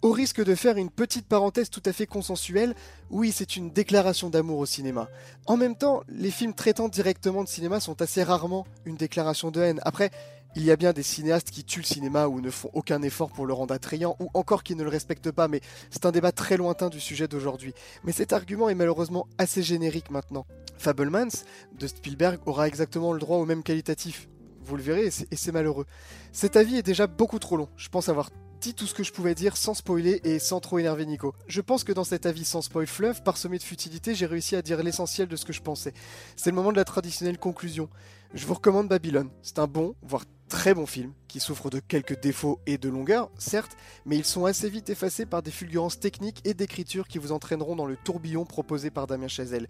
au 0.03 0.13
risque 0.13 0.45
de 0.45 0.55
faire 0.55 0.77
une 0.77 0.91
petite 0.91 1.27
parenthèse 1.27 1.71
tout 1.71 1.83
à 1.87 1.93
fait 1.95 2.07
consensuelle, 2.07 2.75
oui, 3.09 3.33
c'est 3.33 3.57
une 3.57 3.71
déclaration 3.71 4.29
d'amour 4.29 4.59
au 4.59 4.67
cinéma. 4.67 5.09
En 5.47 5.57
même 5.57 5.77
temps, 5.77 6.03
les 6.09 6.31
films 6.31 6.53
traitant 6.53 6.89
directement 6.89 7.43
de 7.43 7.49
cinéma 7.49 7.81
sont 7.81 8.03
assez 8.03 8.23
rarement 8.23 8.67
une 8.85 8.97
déclaration 8.97 9.51
de 9.51 9.63
haine. 9.63 9.81
Après, 9.83 10.11
il 10.57 10.63
y 10.63 10.71
a 10.71 10.77
bien 10.77 10.93
des 10.93 11.03
cinéastes 11.03 11.51
qui 11.51 11.65
tuent 11.65 11.81
le 11.81 11.87
cinéma 11.87 12.29
ou 12.29 12.41
ne 12.41 12.51
font 12.51 12.71
aucun 12.75 13.03
effort 13.03 13.31
pour 13.31 13.47
le 13.47 13.55
rendre 13.55 13.75
attrayant, 13.75 14.15
ou 14.21 14.29
encore 14.35 14.63
qui 14.63 14.77
ne 14.77 14.85
le 14.85 14.89
respectent 14.89 15.33
pas, 15.33 15.49
mais 15.49 15.61
c'est 15.91 16.07
un 16.07 16.13
débat 16.13 16.33
très 16.33 16.57
lointain 16.57 16.91
du 16.91 17.01
sujet 17.01 17.27
d'aujourd'hui. 17.27 17.73
Mais 18.05 18.13
cet 18.13 18.33
argument 18.33 18.69
est 18.69 18.75
malheureusement 18.75 19.27
assez 19.39 19.63
générique 19.63 20.11
maintenant. 20.11 20.47
Fablemans 20.77 21.45
de 21.79 21.87
Spielberg 21.87 22.41
aura 22.47 22.69
exactement 22.69 23.15
le 23.15 23.19
droit 23.19 23.39
au 23.39 23.47
même 23.47 23.63
qualitatif. 23.63 24.29
Vous 24.65 24.77
le 24.77 24.83
verrez, 24.83 25.07
et 25.07 25.37
c'est 25.37 25.53
malheureux. 25.53 25.87
Cet 26.33 26.57
avis 26.57 26.77
est 26.77 26.83
déjà 26.83 27.07
beaucoup 27.07 27.39
trop 27.39 27.57
long. 27.57 27.69
Je 27.77 27.89
pense 27.89 28.09
avoir 28.09 28.31
tout 28.73 28.87
ce 28.87 28.95
que 28.95 29.03
je 29.03 29.13
pouvais 29.13 29.35
dire 29.35 29.57
sans 29.57 29.75
spoiler 29.75 30.21
et 30.25 30.39
sans 30.39 30.61
trop 30.61 30.79
énerver 30.79 31.05
Nico. 31.05 31.35
Je 31.47 31.61
pense 31.61 31.85
que 31.85 31.93
dans 31.93 32.05
cet 32.05 32.25
avis 32.25 32.45
sans 32.45 32.63
spoil 32.63 32.87
fleuve, 32.87 33.23
parsemé 33.23 33.59
de 33.59 33.63
futilité, 33.63 34.15
j'ai 34.15 34.27
réussi 34.27 34.57
à 34.57 34.63
dire 34.63 34.83
l'essentiel 34.83 35.29
de 35.29 35.37
ce 35.37 35.45
que 35.45 35.53
je 35.53 35.61
pensais. 35.61 35.93
C'est 36.37 36.51
le 36.51 36.57
moment 36.57 36.73
de 36.73 36.77
la 36.77 36.85
traditionnelle 36.85 37.39
conclusion. 37.39 37.91
Je 38.33 38.47
vous 38.47 38.55
recommande 38.55 38.89
Babylone. 38.89 39.29
C'est 39.43 39.59
un 39.59 39.67
bon, 39.67 39.95
voire 40.03 40.25
très 40.49 40.75
bon 40.75 40.87
film, 40.87 41.13
qui 41.29 41.41
souffre 41.41 41.69
de 41.69 41.81
quelques 41.81 42.21
défauts 42.21 42.61
et 42.67 42.79
de 42.79 42.89
longueur, 42.89 43.31
certes, 43.39 43.77
mais 44.07 44.17
ils 44.17 44.25
sont 44.25 44.45
assez 44.45 44.69
vite 44.69 44.91
effacés 44.91 45.27
par 45.27 45.43
des 45.43 45.51
fulgurances 45.51 45.99
techniques 45.99 46.41
et 46.45 46.55
d'écriture 46.55 47.09
qui 47.09 47.19
vous 47.19 47.33
entraîneront 47.33 47.77
dans 47.77 47.87
le 47.87 47.97
tourbillon 47.97 48.45
proposé 48.45 48.91
par 48.91 49.07
Damien 49.07 49.29
Chazelle. 49.29 49.69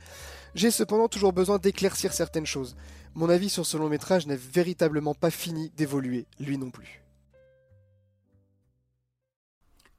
J'ai 0.55 0.71
cependant 0.71 1.09
toujours 1.09 1.33
besoin 1.33 1.59
d'éclaircir 1.59 2.13
certaines 2.13 2.47
choses. 2.47 2.77
Mon 3.15 3.29
avis 3.29 3.49
sur 3.49 3.65
ce 3.65 3.77
long 3.77 3.89
métrage 3.89 4.27
n'est 4.27 4.37
véritablement 4.37 5.15
pas 5.15 5.31
fini 5.31 5.71
d'évoluer, 5.71 6.27
lui 6.41 6.59
non 6.59 6.71
plus. 6.71 7.03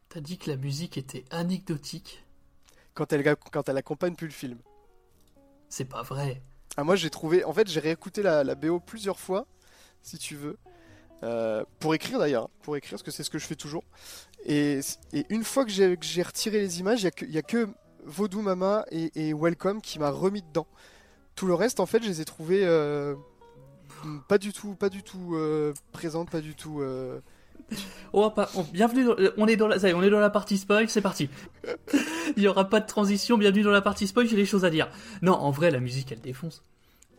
T'as 0.10 0.20
dit 0.20 0.38
que 0.38 0.50
la 0.50 0.58
musique 0.58 0.98
était 0.98 1.26
anecdotique 1.30 2.24
quand 2.94 3.12
elle, 3.14 3.36
quand 3.52 3.70
elle 3.70 3.78
accompagne 3.78 4.16
plus 4.16 4.28
le 4.28 4.34
film. 4.34 4.58
C'est 5.70 5.86
pas 5.86 6.04
vrai. 6.04 6.42
Ah, 6.78 6.84
moi 6.84 6.96
j'ai 6.96 7.10
trouvé. 7.10 7.44
En 7.44 7.54
fait, 7.54 7.70
j'ai 7.70 7.80
réécouté 7.80 8.22
la, 8.22 8.56
BO 8.56 8.80
plusieurs 8.80 9.20
fois, 9.20 9.46
si 10.02 10.18
tu 10.18 10.36
veux. 10.36 10.58
Euh, 11.24 11.64
pour 11.80 11.96
écrire 11.96 12.20
d'ailleurs, 12.20 12.50
pour 12.62 12.76
écrire, 12.76 12.92
parce 12.92 13.04
que 13.04 13.12
c'est 13.12 13.24
ce 13.24 13.30
que 13.30 13.40
je 13.40 13.46
fais 13.46 13.56
toujours. 13.56 13.84
Et, 14.46 14.82
une 15.30 15.44
fois 15.44 15.66
que 15.66 15.72
j'ai 15.72 16.24
retiré 16.24 16.60
les 16.60 16.80
images, 16.80 17.04
il 17.04 17.30
n'y 17.30 17.38
a, 17.38 17.42
que 17.42 17.70
Vaudou 18.04 18.42
Mama 18.42 18.86
et, 18.92 19.34
Welcome 19.34 19.82
qui 19.82 20.00
m'a 20.00 20.10
remis 20.10 20.42
dedans. 20.42 20.68
Tout 21.36 21.48
le 21.48 21.54
reste, 21.54 21.80
en 21.80 21.86
fait, 21.86 22.02
je 22.02 22.08
les 22.08 22.22
ai 22.22 22.26
trouvés 22.26 22.62
euh, 22.64 23.16
pas 24.28 24.38
du 24.38 24.54
tout, 24.54 24.76
pas 24.76 24.90
du 24.90 25.04
tout 25.04 25.36
euh, 25.36 25.74
présentes, 25.92 26.30
pas 26.30 26.42
du 26.42 26.56
tout 26.56 26.82
Oh, 28.14 28.32
bienvenue, 28.72 29.10
euh, 29.10 29.34
on 29.38 29.48
est 29.48 29.56
dans 29.56 29.68
la, 29.68 29.78
on 29.96 30.04
est 30.04 30.10
dans 30.10 30.20
la 30.20 30.30
partie 30.30 30.58
spoil, 30.58 30.90
c'est 30.90 31.02
parti. 31.02 31.30
Il 32.38 32.44
y 32.44 32.48
aura 32.48 32.70
pas 32.70 32.80
de 32.80 32.86
transition, 32.86 33.38
bienvenue 33.38 33.64
dans 33.64 33.72
la 33.72 33.82
partie 33.82 34.08
spoil, 34.08 34.28
j'ai 34.28 34.38
les 34.38 34.46
choses 34.46 34.66
à 34.66 34.70
dire. 34.70 34.90
Non, 35.22 35.34
en 35.34 35.52
vrai, 35.52 35.72
la 35.72 35.80
musique, 35.80 36.12
elle 36.12 36.22
défonce. 36.22 36.64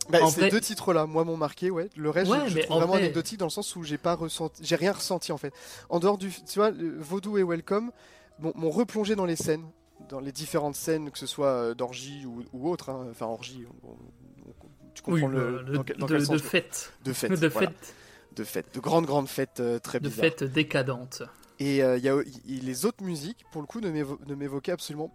Bah, 0.09 0.21
ces 0.31 0.49
deux 0.49 0.61
titres-là, 0.61 1.07
moi, 1.07 1.25
m'ont 1.25 1.37
marqué, 1.37 1.71
ouais. 1.71 1.89
Le 1.97 2.11
reste, 2.11 2.31
je, 2.49 2.61
trouve 2.61 2.79
vraiment 2.79 2.95
anecdotique 2.95 3.39
dans 3.39 3.47
le 3.47 3.51
sens 3.51 3.75
où 3.75 3.83
j'ai 3.83 3.99
pas 3.99 4.15
ressenti, 4.15 4.63
j'ai 4.65 4.77
rien 4.77 4.93
ressenti 4.93 5.33
en 5.33 5.37
fait. 5.37 5.53
En 5.89 5.99
dehors 5.99 6.17
du, 6.17 6.31
tu 6.31 6.59
vois, 6.59 6.71
Vaudou 6.71 7.39
et 7.39 7.43
Welcome, 7.43 7.91
m'ont 8.39 8.71
replongé 8.71 9.17
dans 9.17 9.27
les 9.27 9.37
scènes, 9.37 9.65
dans 10.09 10.21
les 10.21 10.33
différentes 10.33 10.77
scènes, 10.77 11.11
que 11.11 11.19
ce 11.19 11.27
soit 11.27 11.49
euh, 11.49 11.75
d'orgie 11.75 12.25
ou, 12.27 12.45
ou 12.53 12.71
autre. 12.71 12.91
hein. 12.91 13.07
Enfin, 13.11 13.27
orgie, 13.27 13.65
on- 13.85 13.89
on- 13.89 14.51
on- 14.51 14.55
tu 14.95 15.03
comprends 15.03 15.27
Oui, 15.27 15.33
le, 15.35 15.63
de- 15.65 15.73
dans 15.75 15.85
quel- 15.85 15.97
dans 15.97 16.07
de- 16.07 16.13
quel 16.13 16.21
de 16.21 16.25
sens 16.27 16.39
je- 16.39 16.43
fête. 16.43 16.93
De 17.05 17.13
fête. 17.13 17.31
De 17.41 17.47
voilà. 17.49 17.69
fête. 17.71 17.95
De 18.37 18.45
fête. 18.45 18.75
De 18.75 18.81
grandes, 18.81 19.07
grandes 19.07 19.29
fêtes 19.29 19.61
euh, 19.61 19.79
très 19.79 19.99
De 20.01 20.09
bizarres. 20.09 20.25
fête 20.27 20.45
décadente. 20.45 21.23
Et 21.59 21.83
euh, 21.83 21.97
y 21.99 22.09
a, 22.09 22.17
les 22.47 22.85
autres 22.85 23.03
musiques, 23.03 23.45
pour 23.51 23.63
le 23.63 23.67
coup, 23.67 23.81
ne 23.81 23.91
m'évo- 23.91 24.19
ne 24.27 24.35
m'évoquaient 24.35 24.73
absolument 24.73 25.11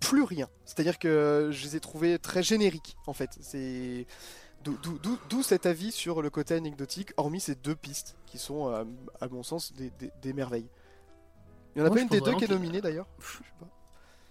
plus 0.00 0.22
rien. 0.22 0.48
C'est-à-dire 0.66 0.98
que 0.98 1.48
je 1.52 1.64
les 1.64 1.76
ai 1.76 1.80
trouvées 1.80 2.18
très 2.18 2.42
génériques, 2.42 2.96
en 3.06 3.14
fait. 3.14 3.30
C'est 3.40 4.06
d'où- 4.62 5.42
cet 5.42 5.64
avis 5.64 5.90
sur 5.92 6.20
le 6.22 6.28
côté 6.28 6.54
anecdotique, 6.54 7.12
hormis 7.16 7.40
ces 7.40 7.54
deux 7.54 7.74
pistes 7.74 8.16
qui 8.26 8.36
sont, 8.38 8.66
à 8.68 9.28
mon 9.28 9.42
sens, 9.42 9.72
des, 9.72 9.90
des- 9.98 10.10
des 10.20 10.32
merveilles. 10.34 10.68
Il 11.74 11.78
y 11.78 11.82
en 11.82 11.86
a 11.86 11.88
Moi, 11.88 11.96
pas 11.96 12.02
une 12.02 12.08
des 12.08 12.20
deux 12.20 12.34
qui 12.34 12.44
est 12.44 12.48
nominée 12.48 12.80
d'ailleurs? 12.82 13.06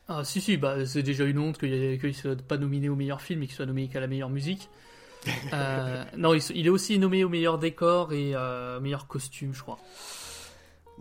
Ah 0.07 0.23
si 0.23 0.39
si, 0.39 0.57
bah 0.57 0.85
c'est 0.85 1.03
déjà 1.03 1.25
une 1.25 1.39
honte 1.39 1.57
qu'il 1.57 1.99
ne 2.01 2.11
soit 2.11 2.35
pas 2.41 2.57
nominé 2.57 2.89
au 2.89 2.95
meilleur 2.95 3.21
film 3.21 3.41
et 3.41 3.47
qu'il 3.47 3.55
soit 3.55 3.65
nommé 3.65 3.87
qu'à 3.87 3.99
la 3.99 4.07
meilleure 4.07 4.29
musique. 4.29 4.69
Euh, 5.53 6.03
non, 6.17 6.35
il, 6.35 6.67
est 6.67 6.69
aussi 6.69 6.99
nommé 6.99 7.23
au 7.23 7.29
meilleur 7.29 7.57
décor 7.57 8.13
et 8.13 8.35
euh, 8.35 8.79
meilleur 8.79 9.07
costume, 9.07 9.55
je 9.55 9.61
crois. 9.63 9.79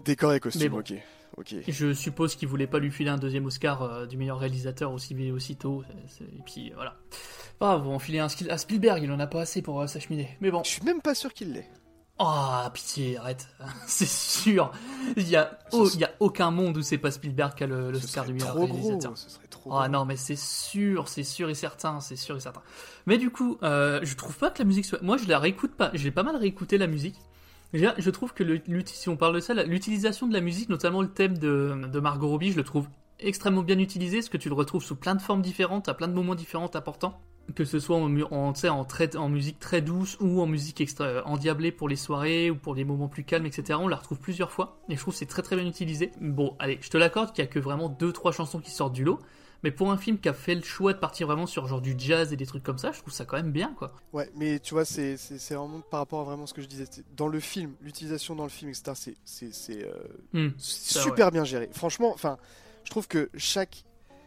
Décor 0.02 0.32
et 0.32 0.40
costume, 0.40 0.70
bon. 0.70 0.78
ok. 0.78 0.94
ok. 1.36 1.54
Je 1.68 1.92
suppose 1.92 2.34
qu'il 2.34 2.48
voulait 2.48 2.66
pas 2.66 2.78
lui 2.78 2.90
filer 2.90 3.10
un 3.10 3.18
deuxième 3.18 3.44
Oscar 3.44 3.82
euh, 3.82 4.06
du 4.06 4.16
meilleur 4.16 4.38
réalisateur 4.38 4.92
aussi 4.92 5.14
aussitôt. 5.30 5.84
Et 6.20 6.42
puis 6.46 6.72
voilà. 6.74 6.96
Pas 7.58 7.66
grave, 7.66 7.86
on 7.86 7.98
filer 7.98 8.18
un 8.18 8.28
à 8.48 8.58
Spielberg, 8.58 9.02
il 9.02 9.12
en 9.12 9.20
a 9.20 9.26
pas 9.26 9.42
assez 9.42 9.62
pour 9.62 9.80
euh, 9.80 9.86
s'acheminer. 9.86 10.36
Mais 10.40 10.50
bon. 10.50 10.62
Je 10.64 10.70
suis 10.70 10.82
même 10.82 11.00
pas 11.00 11.14
sûr 11.14 11.32
qu'il 11.32 11.52
l'ait. 11.52 11.68
Ah, 12.18 12.70
pitié, 12.72 13.16
arrête. 13.18 13.48
c'est 13.86 14.08
sûr. 14.08 14.70
Il 15.16 15.28
y 15.28 15.34
a, 15.36 15.58
oh, 15.72 15.88
il 15.94 16.00
y 16.00 16.04
a 16.04 16.12
aucun 16.20 16.50
monde 16.52 16.76
où 16.76 16.82
c'est 16.82 16.98
pas 16.98 17.10
Spielberg 17.10 17.54
qui 17.54 17.64
a 17.64 17.66
le- 17.66 17.90
l'Oscar 17.90 18.24
du 18.24 18.34
meilleur 18.34 18.50
Trop 18.50 18.66
gros, 18.68 18.76
réalisateur. 18.76 19.18
ce 19.18 19.28
serait 19.30 19.46
trop 19.48 19.70
Ah 19.72 19.88
gros. 19.88 19.98
non, 19.98 20.04
mais 20.04 20.16
c'est 20.16 20.36
sûr, 20.38 21.08
c'est 21.08 21.24
sûr 21.24 21.50
et 21.50 21.54
certain, 21.54 21.98
c'est 22.00 22.14
sûr 22.16 22.36
et 22.36 22.40
certain. 22.40 22.62
Mais 23.06 23.18
du 23.18 23.30
coup, 23.30 23.58
euh, 23.64 23.98
je 24.04 24.14
trouve 24.14 24.36
pas 24.36 24.50
que 24.50 24.60
la 24.60 24.64
musique 24.64 24.84
soit. 24.84 25.02
Moi, 25.02 25.16
je 25.16 25.26
la 25.28 25.40
réécoute 25.40 25.72
pas. 25.72 25.90
J'ai 25.94 26.12
pas 26.12 26.22
mal 26.22 26.36
réécouté 26.36 26.78
la 26.78 26.86
musique. 26.86 27.16
Déjà, 27.72 27.94
je 27.98 28.10
trouve 28.10 28.32
que 28.32 28.44
le, 28.44 28.60
si 28.86 29.08
on 29.08 29.16
parle 29.16 29.34
de 29.34 29.40
ça, 29.40 29.52
l'utilisation 29.54 30.28
de 30.28 30.32
la 30.32 30.40
musique, 30.40 30.68
notamment 30.68 31.02
le 31.02 31.08
thème 31.10 31.36
de, 31.36 31.74
de 31.92 31.98
Margot 32.00 32.28
Robbie, 32.28 32.52
je 32.52 32.56
le 32.56 32.62
trouve 32.62 32.86
extrêmement 33.18 33.62
bien 33.62 33.80
utilisé, 33.80 34.18
parce 34.18 34.28
que 34.28 34.36
tu 34.36 34.48
le 34.48 34.54
retrouves 34.54 34.84
sous 34.84 34.94
plein 34.94 35.16
de 35.16 35.20
formes 35.22 35.42
différentes, 35.42 35.88
à 35.88 35.94
plein 35.94 36.06
de 36.06 36.12
moments 36.12 36.36
différents 36.36 36.70
importants. 36.74 37.20
Que 37.54 37.64
ce 37.66 37.78
soit 37.78 37.96
en, 37.96 38.08
mu- 38.08 38.24
en, 38.30 38.52
tu 38.54 38.60
sais, 38.60 38.68
en, 38.70 38.84
très- 38.84 39.16
en 39.16 39.28
musique 39.28 39.58
très 39.58 39.82
douce 39.82 40.16
ou 40.20 40.40
en 40.40 40.46
musique 40.46 40.80
extra, 40.80 41.22
endiablée 41.26 41.72
pour 41.72 41.88
les 41.90 41.96
soirées 41.96 42.50
ou 42.50 42.56
pour 42.56 42.74
les 42.74 42.84
moments 42.84 43.08
plus 43.08 43.22
calmes, 43.24 43.44
etc. 43.44 43.78
On 43.82 43.86
la 43.88 43.96
retrouve 43.96 44.18
plusieurs 44.18 44.50
fois 44.50 44.78
et 44.88 44.94
je 44.96 45.00
trouve 45.00 45.12
que 45.12 45.18
c'est 45.18 45.26
très 45.26 45.42
très 45.42 45.54
bien 45.56 45.66
utilisé. 45.66 46.10
Bon, 46.20 46.56
allez, 46.58 46.78
je 46.80 46.88
te 46.88 46.96
l'accorde 46.96 47.32
qu'il 47.34 47.44
y 47.44 47.46
a 47.46 47.50
que 47.50 47.58
vraiment 47.58 47.90
deux 47.90 48.12
trois 48.12 48.32
chansons 48.32 48.60
qui 48.60 48.70
sortent 48.70 48.94
du 48.94 49.04
lot, 49.04 49.18
mais 49.62 49.70
pour 49.70 49.90
un 49.92 49.98
film 49.98 50.18
qui 50.18 50.28
a 50.30 50.32
fait 50.32 50.54
le 50.54 50.62
choix 50.62 50.94
de 50.94 50.98
partir 50.98 51.26
vraiment 51.26 51.46
sur 51.46 51.66
genre 51.66 51.82
du 51.82 51.94
jazz 51.98 52.32
et 52.32 52.36
des 52.36 52.46
trucs 52.46 52.62
comme 52.62 52.78
ça, 52.78 52.92
je 52.92 53.00
trouve 53.00 53.12
ça 53.12 53.26
quand 53.26 53.36
même 53.36 53.52
bien 53.52 53.74
quoi. 53.76 53.92
Ouais, 54.14 54.30
mais 54.36 54.58
tu 54.58 54.72
vois, 54.72 54.86
c'est 54.86 55.16
vraiment 55.50 55.80
par 55.90 56.00
rapport 56.00 56.20
à 56.22 56.24
vraiment 56.24 56.46
ce 56.46 56.54
que 56.54 56.62
je 56.62 56.66
disais. 56.66 56.86
Dans 57.14 57.28
le 57.28 57.40
film, 57.40 57.74
l'utilisation 57.82 58.34
dans 58.34 58.44
le 58.44 58.48
film, 58.50 58.70
etc., 58.70 59.14
c'est- 59.26 59.84
euh, 59.84 59.92
Hmm, 60.32 60.48
super 60.56 61.30
bien 61.30 61.44
géré. 61.44 61.68
Franchement, 61.72 62.10
enfin, 62.14 62.38
je 62.84 62.90
trouve 62.90 63.06
que 63.06 63.28
chaque, 63.36 63.84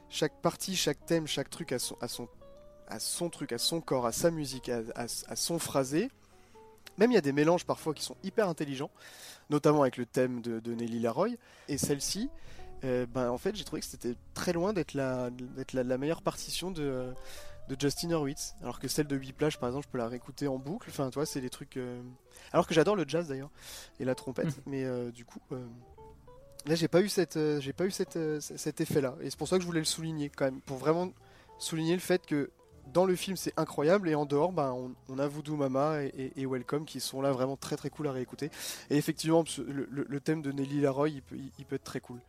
chaque 0.09 0.39
partie, 0.41 0.75
chaque 0.75 1.03
thème, 1.07 1.25
chaque 1.27 1.49
truc 1.49 1.71
a 1.71 1.79
son, 1.79 1.97
a 1.99 2.07
son, 2.07 2.27
a 2.87 2.99
son 2.99 3.29
truc, 3.29 3.51
a 3.51 3.57
son 3.57 3.81
corps, 3.81 4.05
à 4.05 4.11
sa 4.11 4.31
musique, 4.31 4.69
à, 4.69 4.79
à- 4.95 5.03
à 5.27 5.35
son 5.35 5.59
phrasé. 5.59 6.09
Même 6.97 7.11
il 7.11 7.15
y 7.15 7.17
a 7.17 7.21
des 7.21 7.31
mélanges 7.33 7.65
parfois 7.65 7.93
qui 7.93 8.03
sont 8.03 8.17
hyper 8.23 8.49
intelligents, 8.49 8.89
notamment 9.49 9.81
avec 9.81 9.97
le 9.97 10.05
thème 10.05 10.41
de, 10.41 10.59
de 10.59 10.73
Nelly 10.73 10.99
Laroy. 10.99 11.29
Et 11.67 11.77
celle-ci, 11.77 12.29
euh, 12.83 13.05
ben, 13.05 13.29
en 13.29 13.37
fait, 13.37 13.55
j'ai 13.55 13.63
trouvé 13.63 13.81
que 13.81 13.87
c'était 13.87 14.15
très 14.33 14.53
loin 14.53 14.73
d'être 14.73 14.93
la, 14.93 15.29
d'être 15.29 15.73
la, 15.73 15.83
la 15.83 15.97
meilleure 15.97 16.21
partition 16.21 16.71
de, 16.71 17.13
de 17.69 17.75
Justin 17.79 18.09
Hurwitz. 18.09 18.55
Alors 18.61 18.79
que 18.79 18.87
celle 18.87 19.07
de 19.07 19.15
Whiplash, 19.15 19.57
par 19.57 19.69
exemple, 19.69 19.85
je 19.87 19.91
peux 19.91 19.97
la 19.99 20.07
réécouter 20.07 20.47
en 20.47 20.57
boucle. 20.57 20.89
Enfin, 20.89 21.09
tu 21.09 21.15
vois, 21.15 21.25
c'est 21.27 21.41
des 21.41 21.49
trucs. 21.51 21.77
euh, 21.77 22.01
Alors 22.51 22.65
que 22.65 22.73
j'adore 22.73 22.95
le 22.95 23.05
jazz 23.07 23.27
d'ailleurs 23.27 23.51
et 23.99 24.05
la 24.05 24.15
trompette, 24.15 24.55
mais 24.65 24.83
euh, 24.83 25.11
du 25.11 25.23
coup. 25.25 25.39
Là, 26.65 26.75
j'ai 26.75 26.89
pas 26.89 26.99
eu 27.01 27.07
cette, 27.07 27.39
j'ai 27.59 27.71
pas 27.71 27.85
eu 27.85 27.91
cette, 27.91 28.13
c- 28.41 28.57
cet 28.57 28.81
effet-là, 28.81 29.15
et 29.21 29.29
c'est 29.29 29.37
pour 29.37 29.47
ça 29.47 29.55
que 29.55 29.61
je 29.61 29.67
voulais 29.67 29.79
le 29.79 29.85
souligner 29.85 30.29
quand 30.29 30.43
même, 30.43 30.59
pour 30.59 30.75
vraiment 30.77 31.13
souligner 31.59 31.93
le 31.93 32.01
fait 32.01 32.25
que 32.25 32.49
dans 32.93 33.05
le 33.05 33.15
film 33.15 33.37
c'est 33.37 33.53
incroyable 33.57 34.09
et 34.09 34.15
en 34.15 34.25
dehors, 34.25 34.51
ben, 34.51 34.75
on, 35.09 35.19
a 35.19 35.27
Voodoo 35.27 35.55
Mama 35.55 36.03
et, 36.03 36.45
Welcome 36.45 36.85
qui 36.85 36.99
sont 36.99 37.21
là 37.21 37.31
vraiment 37.31 37.57
très 37.57 37.75
très 37.77 37.89
cool 37.89 38.07
à 38.07 38.11
réécouter. 38.11 38.49
Et 38.89 38.97
effectivement, 38.97 39.43
le, 39.57 40.19
thème 40.19 40.41
de 40.41 40.51
Nelly 40.51 40.81
Laroy, 40.81 41.09
il 41.09 41.21
peut, 41.21 41.35
il- 41.35 41.51
il 41.59 41.65
peut 41.65 41.75
être 41.75 41.83
très 41.83 41.99
cool. 41.99 42.19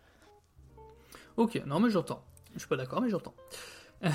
Ok, 1.37 1.61
non 1.67 1.81
mais 1.81 1.91
j'entends. 1.91 2.23
Je 2.55 2.61
suis 2.61 2.69
pas 2.69 2.77
d'accord, 2.77 3.01
mais 3.01 3.11
j'entends. 3.11 3.35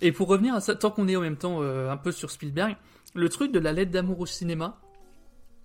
Et 0.00 0.12
pour 0.12 0.28
revenir 0.28 0.54
à 0.54 0.60
ça, 0.60 0.74
tant 0.74 0.90
qu'on 0.90 1.08
est 1.08 1.16
en 1.16 1.20
même 1.20 1.36
temps 1.36 1.62
euh, 1.62 1.90
un 1.90 1.96
peu 1.96 2.12
sur 2.12 2.30
Spielberg, 2.30 2.76
le 3.14 3.28
truc 3.28 3.52
de 3.52 3.58
la 3.58 3.72
lettre 3.72 3.90
d'amour 3.90 4.20
au 4.20 4.26
cinéma, 4.26 4.80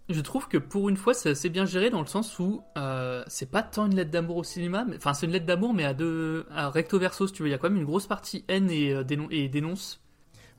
je 0.09 0.21
trouve 0.21 0.47
que 0.47 0.57
pour 0.57 0.89
une 0.89 0.97
fois 0.97 1.13
c'est 1.13 1.29
assez 1.31 1.49
bien 1.49 1.65
géré 1.65 1.89
dans 1.89 2.01
le 2.01 2.07
sens 2.07 2.39
où 2.39 2.61
euh, 2.77 3.23
c'est 3.27 3.49
pas 3.51 3.63
tant 3.63 3.85
une 3.87 3.95
lettre 3.95 4.11
d'amour 4.11 4.37
au 4.37 4.43
cinéma, 4.43 4.85
mais- 4.87 4.95
enfin 4.97 5.13
c'est 5.13 5.25
une 5.25 5.31
lettre 5.33 5.45
d'amour 5.45 5.73
mais 5.73 5.83
à 5.85 5.93
deux, 5.93 6.45
à 6.51 6.69
recto 6.69 6.97
verso 6.99 7.27
si 7.27 7.33
tu 7.33 7.43
veux. 7.43 7.49
Il 7.49 7.51
y 7.51 7.55
a 7.55 7.57
quand 7.57 7.69
même 7.69 7.79
une 7.79 7.85
grosse 7.85 8.07
partie 8.07 8.45
haine 8.47 8.69
et, 8.71 8.93
euh, 8.93 9.03
dénon- 9.03 9.27
et 9.31 9.49
dénonce. 9.49 9.99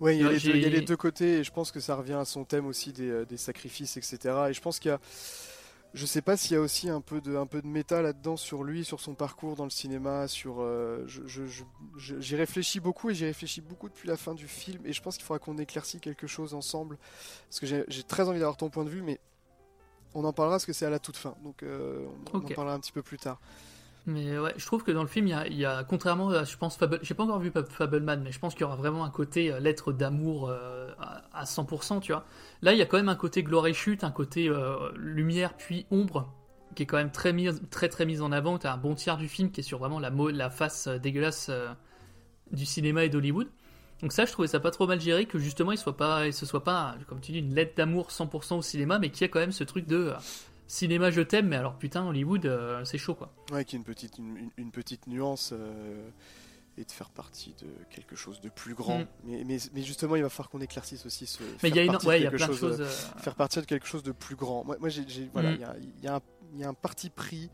Ouais, 0.01 0.17
il 0.17 0.21
y, 0.21 0.23
a 0.25 0.27
Ouais, 0.29 0.35
les 0.35 0.41
deux, 0.41 0.51
il 0.51 0.57
y 0.63 0.65
a 0.65 0.71
j'ai- 0.71 0.77
les 0.77 0.81
deux 0.83 0.97
côtés, 0.97 1.39
et 1.39 1.45
je 1.45 1.51
pense 1.51 1.73
que 1.73 1.81
ça 1.81 1.97
revient 1.97 2.13
à 2.13 2.25
son 2.25 2.45
thème 2.45 2.67
aussi 2.67 2.93
des, 2.93 3.11
euh, 3.11 3.25
des 3.25 3.37
sacrifices, 3.37 3.97
etc. 3.97 4.19
Et 4.49 4.53
je 4.53 4.61
pense 4.61 4.79
qu'il 4.79 4.91
y 4.91 4.95
a. 4.95 5.01
Je 5.95 6.05
sais 6.05 6.21
pas 6.21 6.37
s'il 6.37 6.53
y 6.53 6.57
a 6.57 6.61
aussi 6.61 6.91
un 6.91 7.01
peu 7.01 7.21
de, 7.23 7.35
un 7.35 7.47
peu 7.47 7.63
de 7.63 7.67
méta 7.67 8.03
là-dedans 8.03 8.37
sur 8.37 8.63
lui, 8.63 8.85
sur 8.85 9.01
son 9.01 9.15
parcours 9.15 9.57
dans 9.57 9.65
le 9.65 9.71
cinéma, 9.71 10.29
sur. 10.29 10.57
euh, 10.61 11.05
J'y 11.97 12.37
réfléchis 12.37 12.79
beaucoup 12.79 13.11
et 13.11 13.15
j'y 13.15 13.25
réfléchis 13.25 13.63
beaucoup 13.63 13.89
depuis 13.89 14.07
la 14.07 14.17
fin 14.19 14.35
du 14.35 14.47
film, 14.47 14.83
et 14.85 14.93
je 14.93 15.01
pense 15.03 15.17
qu'il 15.17 15.25
faudra 15.25 15.39
qu'on 15.39 15.57
éclaircisse 15.59 16.01
quelque 16.01 16.27
chose 16.27 16.55
ensemble, 16.55 16.99
parce 17.49 17.59
que 17.59 17.67
j'ai 17.67 18.03
très 18.05 18.29
envie 18.29 18.39
d'avoir 18.39 18.57
ton 18.59 18.69
point 18.71 18.85
de 18.85 18.91
vue, 18.91 19.03
mais 19.03 19.19
on 20.19 20.25
en 20.25 20.33
parlera 20.33 20.55
parce 20.57 20.67
que 20.67 20.73
c'est 20.73 20.87
à 20.87 20.91
la 20.91 20.99
toute 20.99 21.17
fin, 21.17 21.35
donc 21.45 21.63
euh, 21.63 22.05
on, 22.33 22.39
en 22.39 22.41
parlera 22.41 22.75
un 22.75 22.81
petit 22.81 22.93
peu 22.93 23.03
plus 23.03 23.19
tard. 23.19 23.39
Mais 24.07 24.39
ouais, 24.39 24.55
je 24.57 24.65
trouve 24.65 24.85
que 24.85 24.91
dans 24.91 25.03
le 25.03 25.09
film, 25.09 25.27
il 25.27 25.31
y 25.31 25.35
a, 25.35 25.47
il 25.47 25.57
y 25.59 25.67
a- 25.67 25.85
contrairement 25.85 26.31
à, 26.31 26.45
je 26.45 26.57
pense, 26.57 26.77
Fable, 26.79 26.99
j'ai 27.03 27.13
pas 27.15 27.25
encore 27.25 27.41
vu 27.41 27.51
Fab- 27.51 27.69
Fableman, 27.69 28.23
mais 28.23 28.33
je 28.33 28.39
pense 28.39 28.55
qu'il 28.55 28.63
y 28.63 28.65
aura 28.65 28.77
vraiment 28.77 29.05
un 29.05 29.11
côté 29.11 29.53
euh, 29.53 29.61
lettre 29.61 29.93
d'amour 29.93 30.49
euh, 30.49 30.91
à, 30.99 31.25
à 31.41 31.45
100%, 31.45 32.01
tu 32.01 32.13
vois. 32.13 32.25
Là, 32.63 32.73
il 32.73 32.79
y 32.79 32.83
a 32.83 32.87
quand 32.87 32.97
même 32.97 33.11
un 33.11 33.17
côté 33.17 33.43
gloire 33.43 33.67
et 33.67 33.75
chute, 33.75 34.05
un 34.05 34.11
côté 34.11 34.49
euh, 34.49 34.91
lumière 34.97 35.55
puis 35.59 35.85
ombre, 35.91 36.33
qui 36.75 36.85
est 36.85 36.87
quand 36.87 36.97
même 36.97 37.11
très 37.13 37.35
mis, 37.35 37.49
très 37.71 37.91
très 37.91 38.07
mis 38.07 38.23
en 38.23 38.33
avant. 38.33 38.57
T'as 38.59 38.73
un 38.73 38.79
bon 38.79 38.95
tiers 38.95 39.19
du 39.19 39.29
film 39.29 39.51
qui 39.51 39.61
est 39.61 39.65
sur 39.65 39.79
vraiment 39.79 40.01
la, 40.01 40.49
face 40.51 40.89
dégueulasse 40.89 41.49
euh, 41.51 41.69
du 42.51 42.65
cinéma 42.65 43.05
et 43.05 43.11
d'Hollywood. 43.11 43.49
Donc 44.03 44.13
ça, 44.13 44.25
je 44.25 44.33
trouvais 44.33 44.49
ça 44.49 44.61
pas 44.61 44.71
trop 44.71 44.87
mal 44.87 45.01
géré, 45.01 45.27
que 45.27 45.39
justement, 45.39 45.73
il 45.73 45.79
soit 45.79 45.97
pas, 45.97 46.27
il 46.27 46.33
se 46.33 46.47
soit 46.47 46.63
pas, 46.65 46.95
comme 47.09 47.21
tu 47.21 47.33
dis, 47.33 47.39
une 47.41 47.55
lettre 47.55 47.73
d'amour 47.77 48.09
100% 48.11 48.59
au 48.59 48.63
cinéma, 48.63 48.99
mais 48.99 49.11
qu'il 49.11 49.23
y 49.23 49.25
a 49.25 49.29
quand 49.29 49.41
même 49.41 49.53
ce 49.53 49.65
truc 49.65 49.87
de 49.87 49.97
euh, 49.97 50.15
cinéma 50.69 51.11
je 51.11 51.21
t'aime, 51.23 51.49
mais 51.49 51.57
alors 51.57 51.75
putain, 51.77 52.07
Hollywood, 52.07 52.47
euh, 52.47 52.85
c'est 52.85 52.99
chaud 52.99 53.15
quoi. 53.15 53.33
Ouais, 53.53 53.65
qui 53.65 53.75
est 53.77 53.79
une 53.79 53.85
petite, 53.85 54.19
une, 54.19 54.71
petite 54.71 55.07
nuance 55.09 55.51
euh, 55.53 56.09
et 56.77 56.85
de 56.85 56.93
faire 56.93 57.11
partie 57.11 57.55
de 57.61 57.67
quelque 57.91 58.15
chose 58.15 58.41
de 58.41 58.49
plus 58.51 58.75
grand. 58.75 59.01
Mm. 59.01 59.07
Mais, 59.25 59.43
mais, 59.45 59.59
mais 59.75 59.83
justement, 59.83 60.15
il 60.15 60.23
va 60.23 60.29
falloir 60.29 60.49
qu'on 60.51 60.61
éclaircisse 60.61 61.05
aussi 61.05 61.27
ce. 61.27 61.43
Mais 61.65 61.71
il 61.71 61.75
y 61.77 61.81
a 61.81 61.83
une- 61.83 61.97
ouais, 62.07 62.21
il 62.21 62.23
y 62.23 62.27
a 62.27 62.31
plein 62.31 62.47
de 62.47 62.53
chose, 62.53 62.61
choses, 62.61 62.81
euh, 62.81 62.85
euh, 62.85 63.19
Faire 63.21 63.35
partie 63.35 63.61
de 63.61 63.65
quelque 63.65 63.87
chose 63.89 64.05
de 64.05 64.13
plus 64.13 64.37
grand. 64.37 64.63
Moi, 64.65 64.77
moi 64.79 64.89
j'ai, 64.91 65.05
voilà, 65.33 65.51
Mm. 65.51 65.55
il 65.55 65.61
y, 65.61 65.65
a, 65.65 65.77
y 66.05 66.07
a 66.07 66.15
un, 66.17 66.21
il 66.55 66.61
y 66.61 66.65
a 66.65 66.69
un 66.69 66.75
parti 66.75 67.11
pris 67.11 67.51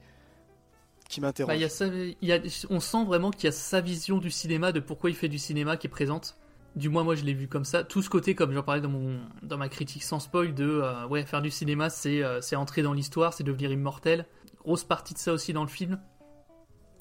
qui 1.09 1.21
m'interroge. 1.21 1.59
Bah, 1.61 1.69
sa- 1.69 1.87
a- 1.87 2.67
on 2.71 2.81
sent 2.81 3.05
vraiment 3.05 3.31
qu'il 3.31 3.45
y 3.45 3.49
a 3.49 3.53
sa 3.53 3.81
vision 3.81 4.19
du 4.19 4.31
cinéma, 4.31 4.73
de 4.73 4.81
pourquoi 4.81 5.11
il 5.11 5.17
fait 5.17 5.29
du 5.29 5.39
cinéma 5.39 5.77
qui 5.77 5.87
est 5.87 5.91
présente. 5.91 6.37
Du 6.77 6.89
moins, 6.89 7.05
moi, 7.05 7.15
je 7.15 7.25
l'ai 7.25 7.35
vu 7.35 7.47
comme 7.47 7.65
ça. 7.65 7.85
Tout 7.85 8.03
ce 8.03 8.11
côté, 8.11 8.35
comme 8.35 8.53
j'en 8.53 8.65
parlais 8.65 8.81
dans, 8.81 8.89
mon, 8.89 9.21
dans 9.43 9.57
ma 9.59 9.69
critique 9.69 10.03
sans 10.03 10.19
spoil, 10.19 10.55
de 10.55 10.65
euh, 10.83 11.07
ouais, 11.07 11.25
faire 11.25 11.41
du 11.41 11.51
cinéma, 11.51 11.89
c'est 11.89 12.23
euh, 12.25 12.41
entrer 12.57 12.83
dans 12.83 12.93
l'histoire, 12.93 13.33
c'est 13.33 13.45
devenir 13.45 13.71
immortel. 13.71 14.27
Grosse 14.65 14.83
partie 14.83 15.15
de 15.15 15.19
ça 15.19 15.33
aussi 15.33 15.53
dans 15.53 15.63
le 15.63 15.69
film. 15.69 16.01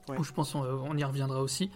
Ouais. 0.09 0.17
Où 0.19 0.23
je 0.23 0.31
pense 0.31 0.53
on, 0.53 0.61
on 0.61 0.95
y 0.97 1.03
reviendra 1.03 1.41
aussi. 1.41 1.71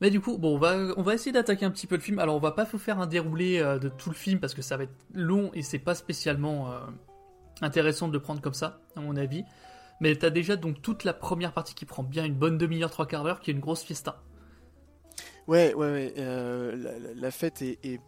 Mais 0.00 0.10
du 0.10 0.20
coup, 0.20 0.38
bon, 0.38 0.54
on 0.54 0.58
va, 0.58 0.76
on 0.96 1.02
va 1.02 1.14
essayer 1.14 1.32
d'attaquer 1.32 1.66
un 1.66 1.70
petit 1.70 1.86
peu 1.88 1.96
le 1.96 2.00
film. 2.00 2.18
Alors, 2.18 2.36
on 2.36 2.40
va 2.40 2.52
pas 2.52 2.64
vous 2.64 2.78
faire 2.78 2.98
un 3.00 3.06
déroulé 3.06 3.58
euh, 3.58 3.78
de 3.78 3.88
tout 3.88 4.08
le 4.10 4.14
film 4.14 4.38
parce 4.40 4.54
que 4.54 4.62
ça 4.62 4.76
va 4.76 4.84
être 4.84 4.94
long 5.12 5.50
et 5.54 5.62
c'est 5.62 5.80
pas 5.80 5.96
spécialement 5.96 6.72
euh, 6.72 6.78
intéressant 7.60 8.06
de 8.08 8.12
le 8.12 8.20
prendre 8.20 8.40
comme 8.40 8.54
ça, 8.54 8.80
à 8.96 9.00
mon 9.00 9.16
avis. 9.16 9.44
Mais 10.00 10.14
t'as 10.16 10.30
déjà 10.30 10.56
donc 10.56 10.80
toute 10.82 11.04
la 11.04 11.12
première 11.12 11.52
partie 11.52 11.74
qui 11.74 11.84
prend 11.84 12.02
bien 12.02 12.24
une 12.24 12.34
bonne 12.34 12.56
demi-heure, 12.58 12.90
trois 12.90 13.06
quarts 13.06 13.24
d'heure, 13.24 13.40
qui 13.40 13.50
est 13.50 13.54
une 13.54 13.60
grosse 13.60 13.82
fiesta. 13.82 14.22
Ouais, 15.46 15.74
ouais, 15.74 15.90
ouais. 15.90 16.14
euh, 16.18 17.12
la, 17.16 17.30
fête 17.30 17.62
est, 17.62 17.78
est 17.84 18.00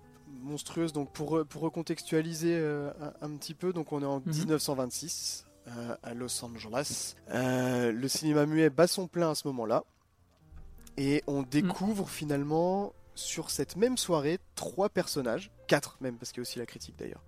monstrueuse. 0.43 0.93
Donc, 0.93 1.13
pour, 1.13 1.45
pour 1.49 1.63
recontextualiser 1.63 2.55
euh, 2.57 2.91
un, 3.23 3.33
un 3.33 3.37
petit 3.37 3.55
peu, 3.55 3.73
donc 3.73 3.93
on 3.93 4.03
est 4.03 4.07
en 4.07 4.21
Mhm. 4.21 4.33
1926 4.35 5.47
euh, 5.69 5.97
à 6.03 6.15
Los 6.15 6.45
Angeles. 6.45 7.15
Le 7.29 8.07
cinéma 8.09 8.47
muet 8.47 8.71
bat 8.71 8.87
son 8.87 9.07
plein 9.09 9.31
à 9.31 9.35
ce 9.35 9.49
moment-là. 9.49 9.85
Et 10.97 11.23
on 11.27 11.43
découvre 11.43 12.09
finalement 12.09 12.93
sur 13.15 13.51
cette 13.51 13.77
même 13.77 13.97
soirée 13.97 14.39
trois 14.55 14.89
personnages, 14.89 15.51
quatre 15.67 15.97
même, 16.01 16.17
parce 16.17 16.31
qu'il 16.33 16.39
y 16.39 16.41
a 16.41 16.43
aussi 16.43 16.59
la 16.59 16.67
critique 16.67 16.97
d'ailleurs, 16.99 17.23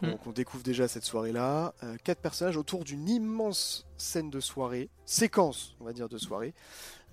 qu'on 0.00 0.06
Mm. 0.14 0.18
qu'on 0.18 0.32
découvre 0.32 0.62
déjà 0.64 0.88
cette 0.88 1.04
soirée-là. 1.04 1.74
Euh, 1.82 1.96
quatre 2.02 2.20
personnages 2.20 2.56
autour 2.56 2.84
d'une 2.84 3.08
immense 3.08 3.86
scène 3.96 4.30
de 4.30 4.40
soirée, 4.40 4.88
séquence, 5.04 5.76
on 5.80 5.84
va 5.84 5.92
dire, 5.92 6.08
de 6.08 6.18
soirée, 6.18 6.54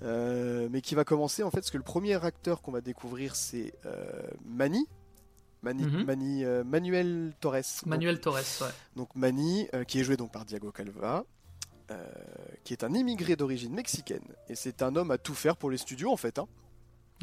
euh, 0.04 0.68
mais 0.72 0.82
qui 0.82 0.96
va 0.96 1.04
commencer 1.04 1.44
en 1.44 1.52
fait, 1.52 1.58
parce 1.60 1.72
que 1.72 1.78
le 1.78 1.84
premier 1.84 2.24
acteur 2.26 2.62
qu'on 2.62 2.72
va 2.72 2.82
découvrir, 2.82 3.36
c'est 3.36 3.74
euh, 3.86 4.28
Mani. 4.46 4.88
Mani, 5.64 5.84
Mhm. 5.84 6.04
Mani, 6.06 6.46
euh, 6.46 6.64
Manuel 6.64 7.34
Torres. 7.40 7.84
Manuel 7.86 8.20
Torres, 8.22 8.36
ouais. 8.62 8.68
Donc 8.96 9.16
Mani, 9.16 9.68
qui 9.88 10.00
est 10.00 10.04
joué 10.04 10.16
donc 10.16 10.32
par 10.32 10.46
Diego 10.46 10.72
Calva, 10.72 11.26
qui 12.64 12.74
est 12.74 12.84
un 12.84 12.94
immigré 12.94 13.36
d'origine 13.36 13.74
mexicaine. 13.74 14.24
Et 14.50 14.56
c'est 14.56 14.82
un 14.82 14.96
homme 14.96 15.10
à 15.12 15.18
tout 15.18 15.34
faire 15.34 15.58
pour 15.58 15.72
les 15.72 15.78
studios 15.78 16.12
en 16.12 16.18
fait. 16.18 16.38
hein. 16.38 16.48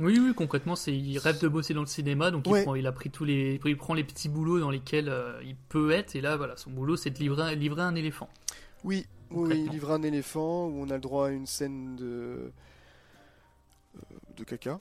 Oui, 0.01 0.19
oui, 0.21 0.35
concrètement, 0.35 0.75
c'est 0.75 0.93
il 0.97 1.19
rêve 1.19 1.41
de 1.41 1.47
bosser 1.47 1.73
dans 1.73 1.81
le 1.83 1.87
cinéma, 1.87 2.31
donc 2.33 2.47
Ouais. 2.49 2.61
il, 2.61 2.65
prend, 2.65 2.75
il 2.75 2.87
a 2.87 2.93
pris 2.93 3.11
tous 3.11 3.25
les, 3.25 3.61
il 3.65 3.77
prend 3.77 3.95
les 3.95 4.03
petits 4.03 4.29
boulots 4.29 4.59
dans 4.59 4.71
lesquels 4.71 5.09
euh, 5.09 5.41
il 5.45 5.55
peut 5.55 5.93
être, 5.93 6.17
et 6.17 6.21
là, 6.21 6.37
voilà, 6.37 6.57
son 6.57 6.71
boulot, 6.71 6.97
c'est 6.97 7.11
de 7.11 7.19
livrer, 7.21 7.55
livrer 7.55 7.83
un 7.83 7.95
éléphant. 7.95 8.29
Oui, 8.83 9.07
oui, 9.07 9.07
oui, 9.31 9.37
Concrètement. 9.37 9.65
il 9.67 9.71
livre 9.73 9.91
un 9.93 10.03
éléphant 10.03 10.67
où 10.67 10.83
on 10.83 10.91
a 10.91 10.95
le 10.95 11.01
droit 11.01 11.29
à 11.29 11.31
une 11.31 11.47
scène 11.47 11.95
de 11.97 12.05
euh, 12.05 14.01
de 14.37 14.43
caca. 14.45 14.81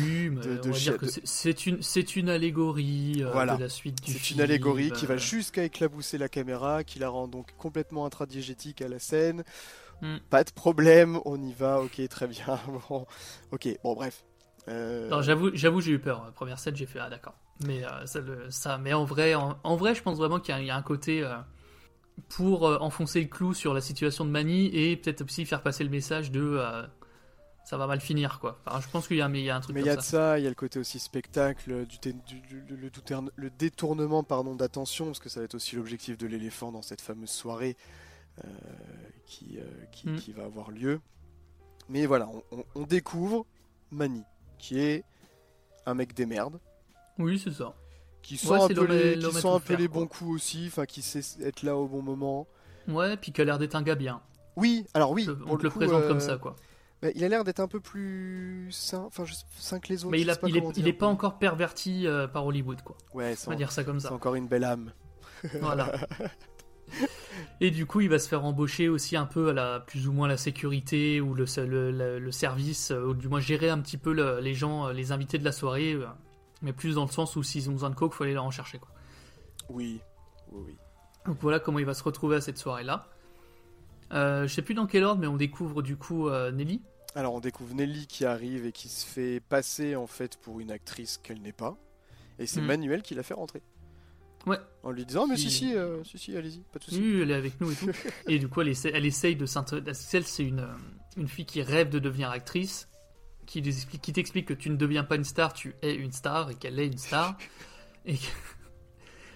Oui, 0.00 0.30
mais 0.30 0.40
De- 0.40 0.56
de 0.58 0.68
on 0.68 0.72
va 0.72 0.78
dire 0.78 0.96
que 0.98 1.06
de- 1.06 1.10
c'est- 1.10 1.26
c'est 1.26 1.66
une, 1.66 1.82
c'est 1.82 2.14
une 2.16 2.28
allégorie 2.28 3.22
euh, 3.24 3.30
Voilà. 3.32 3.56
de 3.56 3.62
la 3.62 3.68
suite 3.68 4.00
du 4.04 4.12
C'est 4.12 4.18
film. 4.18 4.38
une 4.38 4.44
allégorie 4.44 4.92
qui 4.92 5.06
va 5.06 5.16
jusqu'à 5.16 5.64
éclabousser 5.64 6.16
la 6.16 6.28
caméra, 6.28 6.84
qui 6.84 7.00
la 7.00 7.08
rend 7.08 7.26
donc 7.28 7.54
complètement 7.58 8.06
intradiégétique 8.06 8.82
à 8.82 8.88
la 8.88 9.00
scène. 9.00 9.42
Hmm. 10.00 10.18
Pas 10.30 10.44
de 10.44 10.52
problème, 10.52 11.18
on 11.24 11.42
y 11.42 11.52
va, 11.52 11.80
ok, 11.82 12.00
très 12.08 12.28
bien. 12.28 12.60
Bon, 12.88 13.04
ok, 13.50 13.68
bon, 13.82 13.94
bref. 13.94 14.24
Euh, 14.68 15.08
Non, 15.08 15.22
j'avoue, 15.22 15.50
j'avoue, 15.54 15.80
j'ai 15.80 15.92
eu 15.92 15.98
peur. 15.98 16.22
La 16.24 16.30
première 16.32 16.58
scène, 16.58 16.76
j'ai 16.76 16.86
fait 16.86 16.98
ah 16.98 17.08
d'accord. 17.10 17.34
Mais 17.64 17.84
euh, 17.84 18.06
ça, 18.06 18.20
le- 18.20 18.50
ça, 18.50 18.78
mais 18.78 18.92
en 18.92 19.04
vrai, 19.04 19.34
en, 19.34 19.58
en 19.64 19.76
vrai, 19.76 19.94
je 19.94 20.02
pense 20.02 20.18
vraiment 20.18 20.38
qu'il 20.40 20.54
y 20.54 20.58
a, 20.58 20.60
il 20.60 20.66
y 20.66 20.70
a 20.70 20.76
un 20.76 20.82
côté 20.82 21.22
euh, 21.24 21.36
pour 22.28 22.66
euh, 22.68 22.78
enfoncer 22.80 23.20
le 23.20 23.28
clou 23.28 23.54
sur 23.54 23.72
la 23.74 23.80
situation 23.80 24.24
de 24.24 24.30
Mani 24.30 24.66
et 24.66 24.96
peut-être 24.96 25.22
aussi 25.22 25.44
faire 25.46 25.62
passer 25.62 25.84
le 25.84 25.90
message 25.90 26.30
de 26.30 26.60
ça 27.64 27.76
va 27.76 27.86
mal 27.86 28.00
finir 28.00 28.40
quoi. 28.40 28.62
Enfin, 28.66 28.80
je 28.80 28.88
pense 28.88 29.06
qu'il 29.06 29.16
y 29.18 29.20
y 29.20 29.50
a 29.50 29.56
un 29.56 29.60
truc 29.60 29.74
Mais 29.74 29.82
il 29.82 29.86
y 29.86 29.90
a 29.90 29.96
de 29.96 30.00
ça, 30.00 30.38
il 30.38 30.42
y 30.44 30.46
a 30.46 30.48
le 30.48 30.54
côté 30.54 30.78
aussi 30.78 30.98
spectacle, 30.98 31.84
du, 31.84 31.98
té- 31.98 32.14
du- 32.14 32.40
du- 32.40 32.62
le, 32.66 32.76
le 32.76 32.90
tourne- 32.90 33.30
le 33.36 33.50
détournement 33.50 34.22
pardon 34.22 34.54
d'attention, 34.54 35.04
parce 35.06 35.18
que 35.18 35.28
ça 35.28 35.40
va 35.40 35.44
être 35.44 35.54
aussi 35.54 35.76
l'objectif 35.76 36.16
de 36.16 36.26
l'éléphant 36.26 36.72
dans 36.72 36.80
cette 36.80 37.02
fameuse 37.02 37.28
soirée 37.30 37.76
qui, 39.26 39.58
qui, 39.92 40.08
Mm. 40.08 40.16
qui 40.16 40.32
va 40.32 40.44
avoir 40.44 40.70
lieu. 40.70 41.00
Mais 41.88 42.06
voilà, 42.06 42.28
on, 42.28 42.42
on- 42.58 42.64
on 42.74 42.82
découvre 42.84 43.44
Mani, 43.90 44.22
qui 44.58 44.78
est 44.80 45.04
un 45.86 45.94
mec 45.94 46.14
des 46.14 46.26
merdes, 46.26 46.58
Oui, 47.18 47.38
c'est 47.42 47.52
ça. 47.52 47.74
qui 48.22 48.36
sent 48.36 48.48
Ouais, 48.50 48.58
un 48.60 48.68
c'est 48.68 48.74
peu 48.74 48.84
les, 48.86 49.18
qui 49.18 49.26
un 49.26 49.60
peu 49.60 49.76
quoi. 49.76 49.86
bons 49.88 50.06
coups 50.06 50.30
aussi, 50.30 50.64
enfin 50.68 50.84
qui 50.86 51.02
sait 51.02 51.22
être 51.42 51.62
là 51.62 51.76
au 51.76 51.86
bon 51.86 52.02
moment. 52.02 52.46
Ouais, 52.88 53.16
puis 53.16 53.32
qui 53.32 53.40
a 53.40 53.44
l'air 53.44 53.58
d'être 53.58 53.74
un 53.74 53.82
gars 53.82 53.94
bien. 53.94 54.20
Oui, 54.56 54.84
alors 54.94 55.12
oui, 55.12 55.28
on 55.46 55.56
te 55.56 55.62
le 55.62 55.70
coup, 55.70 55.78
présente 55.78 56.06
comme 56.08 56.16
euh, 56.16 56.20
ça 56.20 56.36
quoi. 56.36 56.56
bah, 57.00 57.08
il 57.14 57.22
a 57.22 57.28
l'air 57.28 57.44
d'être 57.44 57.60
un 57.60 57.68
peu 57.68 57.80
plus 57.80 58.66
sain, 58.72 59.04
enfin 59.06 59.24
je- 59.24 59.34
sain 59.58 59.78
que 59.78 59.88
les 59.88 60.04
autres. 60.04 60.10
Mais 60.10 60.20
il, 60.20 60.30
a, 60.30 60.36
pas 60.36 60.48
il, 60.48 60.56
est, 60.56 60.76
il 60.76 60.96
pas 60.98 61.06
encore 61.06 61.38
perverti 61.38 62.06
euh, 62.06 62.26
par 62.26 62.44
Hollywood 62.44 62.82
quoi. 62.82 62.96
Ouais, 63.14 63.32
On 63.32 63.36
c'est 63.36 63.50
va 63.50 63.56
dire 63.56 63.70
ça 63.70 63.84
comme 63.84 64.00
c'est 64.00 64.08
ça. 64.08 64.14
encore 64.14 64.34
une 64.34 64.48
belle 64.48 64.64
âme. 64.64 64.92
Voilà. 65.60 65.92
Et 67.60 67.70
du 67.72 67.86
coup, 67.86 68.00
il 68.00 68.08
va 68.08 68.18
se 68.18 68.28
faire 68.28 68.44
embaucher 68.44 68.88
aussi 68.88 69.16
un 69.16 69.26
peu 69.26 69.48
à 69.48 69.52
la 69.52 69.80
plus 69.80 70.06
ou 70.08 70.12
moins 70.12 70.28
la 70.28 70.36
sécurité 70.36 71.20
ou 71.20 71.34
le, 71.34 71.44
le, 71.66 71.90
le- 71.90 72.18
le 72.18 72.32
service, 72.32 72.90
euh, 72.92 73.06
ou 73.06 73.14
du 73.14 73.28
moins 73.28 73.40
gérer 73.40 73.68
un 73.68 73.78
petit 73.80 73.96
peu 73.96 74.12
le- 74.12 74.38
les 74.40 74.54
gens, 74.54 74.86
euh, 74.88 74.92
les 74.92 75.10
invités 75.12 75.38
de 75.38 75.44
la 75.44 75.50
soirée, 75.52 75.92
euh, 75.94 76.06
mais 76.62 76.72
plus 76.72 76.94
dans 76.94 77.04
le 77.04 77.10
sens 77.10 77.34
où 77.36 77.42
s'ils 77.42 77.68
ont 77.68 77.72
besoin 77.72 77.90
de 77.90 77.94
coke, 77.96 78.14
faut 78.14 78.24
aller 78.24 78.34
leur 78.34 78.44
en 78.44 78.50
chercher. 78.52 78.78
Quoi. 78.78 78.88
Oui, 79.70 80.00
oui, 80.52 80.62
oui. 80.68 80.76
Donc 81.26 81.36
voilà 81.40 81.58
comment 81.58 81.78
il 81.80 81.84
va 81.84 81.94
se 81.94 82.02
retrouver 82.04 82.36
à 82.36 82.40
cette 82.40 82.58
soirée-là. 82.58 83.08
Euh, 84.12 84.46
je 84.46 84.54
sais 84.54 84.62
plus 84.62 84.74
dans 84.74 84.86
quel 84.86 85.04
ordre, 85.04 85.20
mais 85.20 85.26
on 85.26 85.36
découvre 85.36 85.82
du 85.82 85.96
coup 85.96 86.28
euh, 86.28 86.50
Nelly. 86.50 86.80
Alors 87.14 87.34
on 87.34 87.40
découvre 87.40 87.74
Nelly 87.74 88.06
qui 88.06 88.24
arrive 88.24 88.64
et 88.66 88.72
qui 88.72 88.88
se 88.88 89.04
fait 89.04 89.40
passer 89.40 89.96
en 89.96 90.06
fait 90.06 90.36
pour 90.40 90.60
une 90.60 90.70
actrice 90.70 91.18
qu'elle 91.18 91.42
n'est 91.42 91.52
pas. 91.52 91.76
Et 92.38 92.46
c'est 92.46 92.60
Mm. 92.60 92.66
Manuel 92.66 93.02
qui 93.02 93.14
l'a 93.14 93.22
fait 93.22 93.34
rentrer. 93.34 93.62
Ouais. 94.46 94.58
En 94.82 94.90
lui 94.90 95.04
disant, 95.04 95.26
mais 95.26 95.36
si, 95.36 95.50
si, 95.50 95.74
euh, 95.74 96.02
si, 96.04 96.18
si, 96.18 96.36
allez-y, 96.36 96.60
pas 96.72 96.78
de 96.78 96.84
soucis. 96.84 97.00
Oui, 97.00 97.20
elle 97.22 97.30
est 97.30 97.34
avec 97.34 97.60
nous 97.60 97.70
et 97.70 97.74
tout. 97.74 97.90
et 98.28 98.38
du 98.38 98.48
coup, 98.48 98.60
elle, 98.62 98.68
essaie- 98.68 98.92
elle 98.94 99.04
essaye 99.04 99.36
de 99.36 99.46
s'intéresser. 99.46 100.16
Elle, 100.16 100.26
c'est 100.26 100.44
une, 100.44 100.60
euh, 100.60 100.66
une 101.16 101.28
fille 101.28 101.44
qui 101.46 101.60
rêve 101.62 101.90
de 101.90 101.98
devenir 101.98 102.30
actrice, 102.30 102.88
qui, 103.46 103.60
lui 103.60 103.70
explique- 103.70 104.00
qui 104.02 104.12
t'explique 104.12 104.46
que 104.46 104.54
tu 104.54 104.70
ne 104.70 104.76
deviens 104.76 105.04
pas 105.04 105.16
une 105.16 105.24
star, 105.24 105.52
tu 105.52 105.74
es 105.82 105.94
une 105.94 106.12
star 106.12 106.50
et 106.50 106.54
qu'elle 106.54 106.78
est 106.78 106.86
une 106.86 106.98
star. 106.98 107.36
et 108.06 108.14
que... 108.16 108.22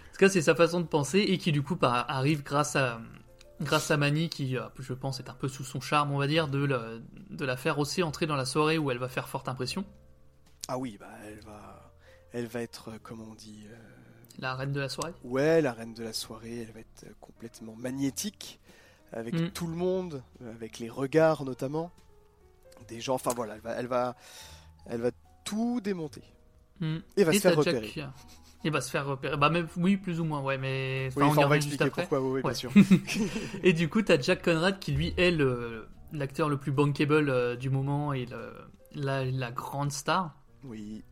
En 0.09 0.13
tout 0.15 0.19
cas, 0.19 0.29
c'est 0.29 0.43
sa 0.43 0.55
façon 0.55 0.81
de 0.81 0.87
penser 0.87 1.19
et 1.21 1.39
qui, 1.39 1.53
du 1.53 1.63
coup, 1.63 1.75
par- 1.77 2.09
arrive 2.09 2.43
grâce 2.43 2.77
à, 2.77 3.01
grâce 3.61 3.91
à 3.91 3.97
Mani, 3.97 4.29
qui, 4.29 4.57
euh, 4.57 4.63
je 4.79 4.93
pense, 4.93 5.19
est 5.21 5.29
un 5.31 5.35
peu 5.35 5.49
sous 5.49 5.65
son 5.65 5.81
charme, 5.81 6.13
on 6.13 6.19
va 6.19 6.27
dire, 6.27 6.49
de, 6.49 6.59
le- 6.65 7.03
de 7.31 7.45
la 7.45 7.57
faire 7.57 7.79
aussi 7.79 8.03
entrer 8.03 8.27
dans 8.27 8.37
la 8.37 8.45
soirée 8.45 8.79
où 8.79 8.91
elle 8.91 8.99
va 8.99 9.09
faire 9.09 9.29
forte 9.29 9.49
impression. 9.49 9.85
Ah 10.69 10.79
oui, 10.79 10.97
bah 11.01 11.09
elle 11.27 11.41
va, 11.41 11.93
elle 12.33 12.47
va 12.47 12.61
être, 12.63 12.91
comment 13.03 13.27
on 13.31 13.35
dit, 13.35 13.65
euh, 13.69 13.77
La 14.39 14.55
reine 14.55 14.73
de 14.73 14.81
la 14.81 14.89
soirée. 14.89 15.13
ouais, 15.25 15.61
la 15.61 15.73
reine 15.73 15.95
de 15.95 16.03
la 16.03 16.13
soirée. 16.13 16.63
Elle 16.63 16.73
va 16.73 16.81
être 16.81 17.05
euh, 17.07 17.13
complètement 17.21 17.75
magnétique 17.77 18.61
avec 19.13 19.35
Mm. 19.35 19.51
tout 19.51 19.67
le 19.67 19.75
monde, 19.75 20.23
euh, 20.43 20.51
avec 20.53 20.79
les 20.79 20.89
regards 20.89 21.45
notamment 21.45 21.91
des 22.89 23.01
gens. 23.01 23.15
Enfin 23.15 23.33
voilà, 23.37 23.55
elle 23.57 23.61
va, 23.61 23.73
elle 23.73 23.87
va, 23.87 24.17
elle 24.87 25.01
va 25.01 25.11
tout 25.45 25.81
démonter. 25.83 26.23
Hmm. 26.81 26.99
Et 27.17 27.25
va 27.25 27.33
se 27.33 27.39
faire 27.41 27.55
t'as 27.57 27.63
Jack- 27.63 27.75
repérer. 27.77 28.07
Il 28.65 28.71
va 28.73 28.81
se 28.81 28.91
faire 28.91 29.07
repérer. 29.07 29.37
Bah, 29.37 29.51
même, 29.51 29.69
oui, 29.77 29.97
plus 29.97 30.19
ou 30.21 30.25
moins, 30.25 30.41
ouais, 30.41 30.57
mais. 30.57 31.09
Oui, 31.17 31.23
enfin, 31.25 31.33
enfin, 31.39 31.47
on 31.47 31.49
va 31.49 31.57
juste 31.57 31.69
expliquer 31.69 31.85
après. 31.85 32.03
pourquoi. 32.03 32.21
Oui, 32.21 32.31
oui, 32.35 32.41
bien 32.43 32.49
Ouais. 32.51 32.55
sûr. 32.55 32.73
Et 33.65 33.73
du 33.73 33.89
coup, 33.89 34.03
t'as 34.03 34.21
Jack 34.21 34.43
Conrad 34.45 34.79
qui, 34.79 34.93
lui, 34.93 35.13
est 35.17 35.31
le- 35.31 35.89
l'acteur 36.13 36.49
le 36.49 36.57
plus 36.59 36.73
bankable 36.73 37.29
euh, 37.29 37.57
du 37.57 37.71
moment 37.71 38.13
et 38.13 38.27
le- 38.27 38.55
la, 38.95 39.25
la 39.25 39.51
grande 39.51 39.91
star. 39.93 40.37
oui, 40.65 41.03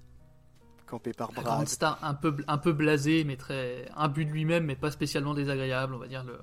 campé 0.90 1.12
par 1.12 1.33
Brad. 1.33 1.44
grande 1.44 1.68
star 1.68 1.98
un 2.03 2.14
peu, 2.14 2.37
un 2.48 2.59
peu 2.59 2.72
blasé, 2.72 3.24
mais 3.24 3.37
très. 3.37 3.88
imbu 3.96 4.24
de 4.24 4.31
lui-même, 4.31 4.64
mais 4.64 4.76
pas 4.76 4.90
spécialement 4.90 5.35
désagréable, 5.35 5.94
on 5.94 5.98
va 5.98 6.09
dire. 6.09 6.24
Le... 6.24 6.38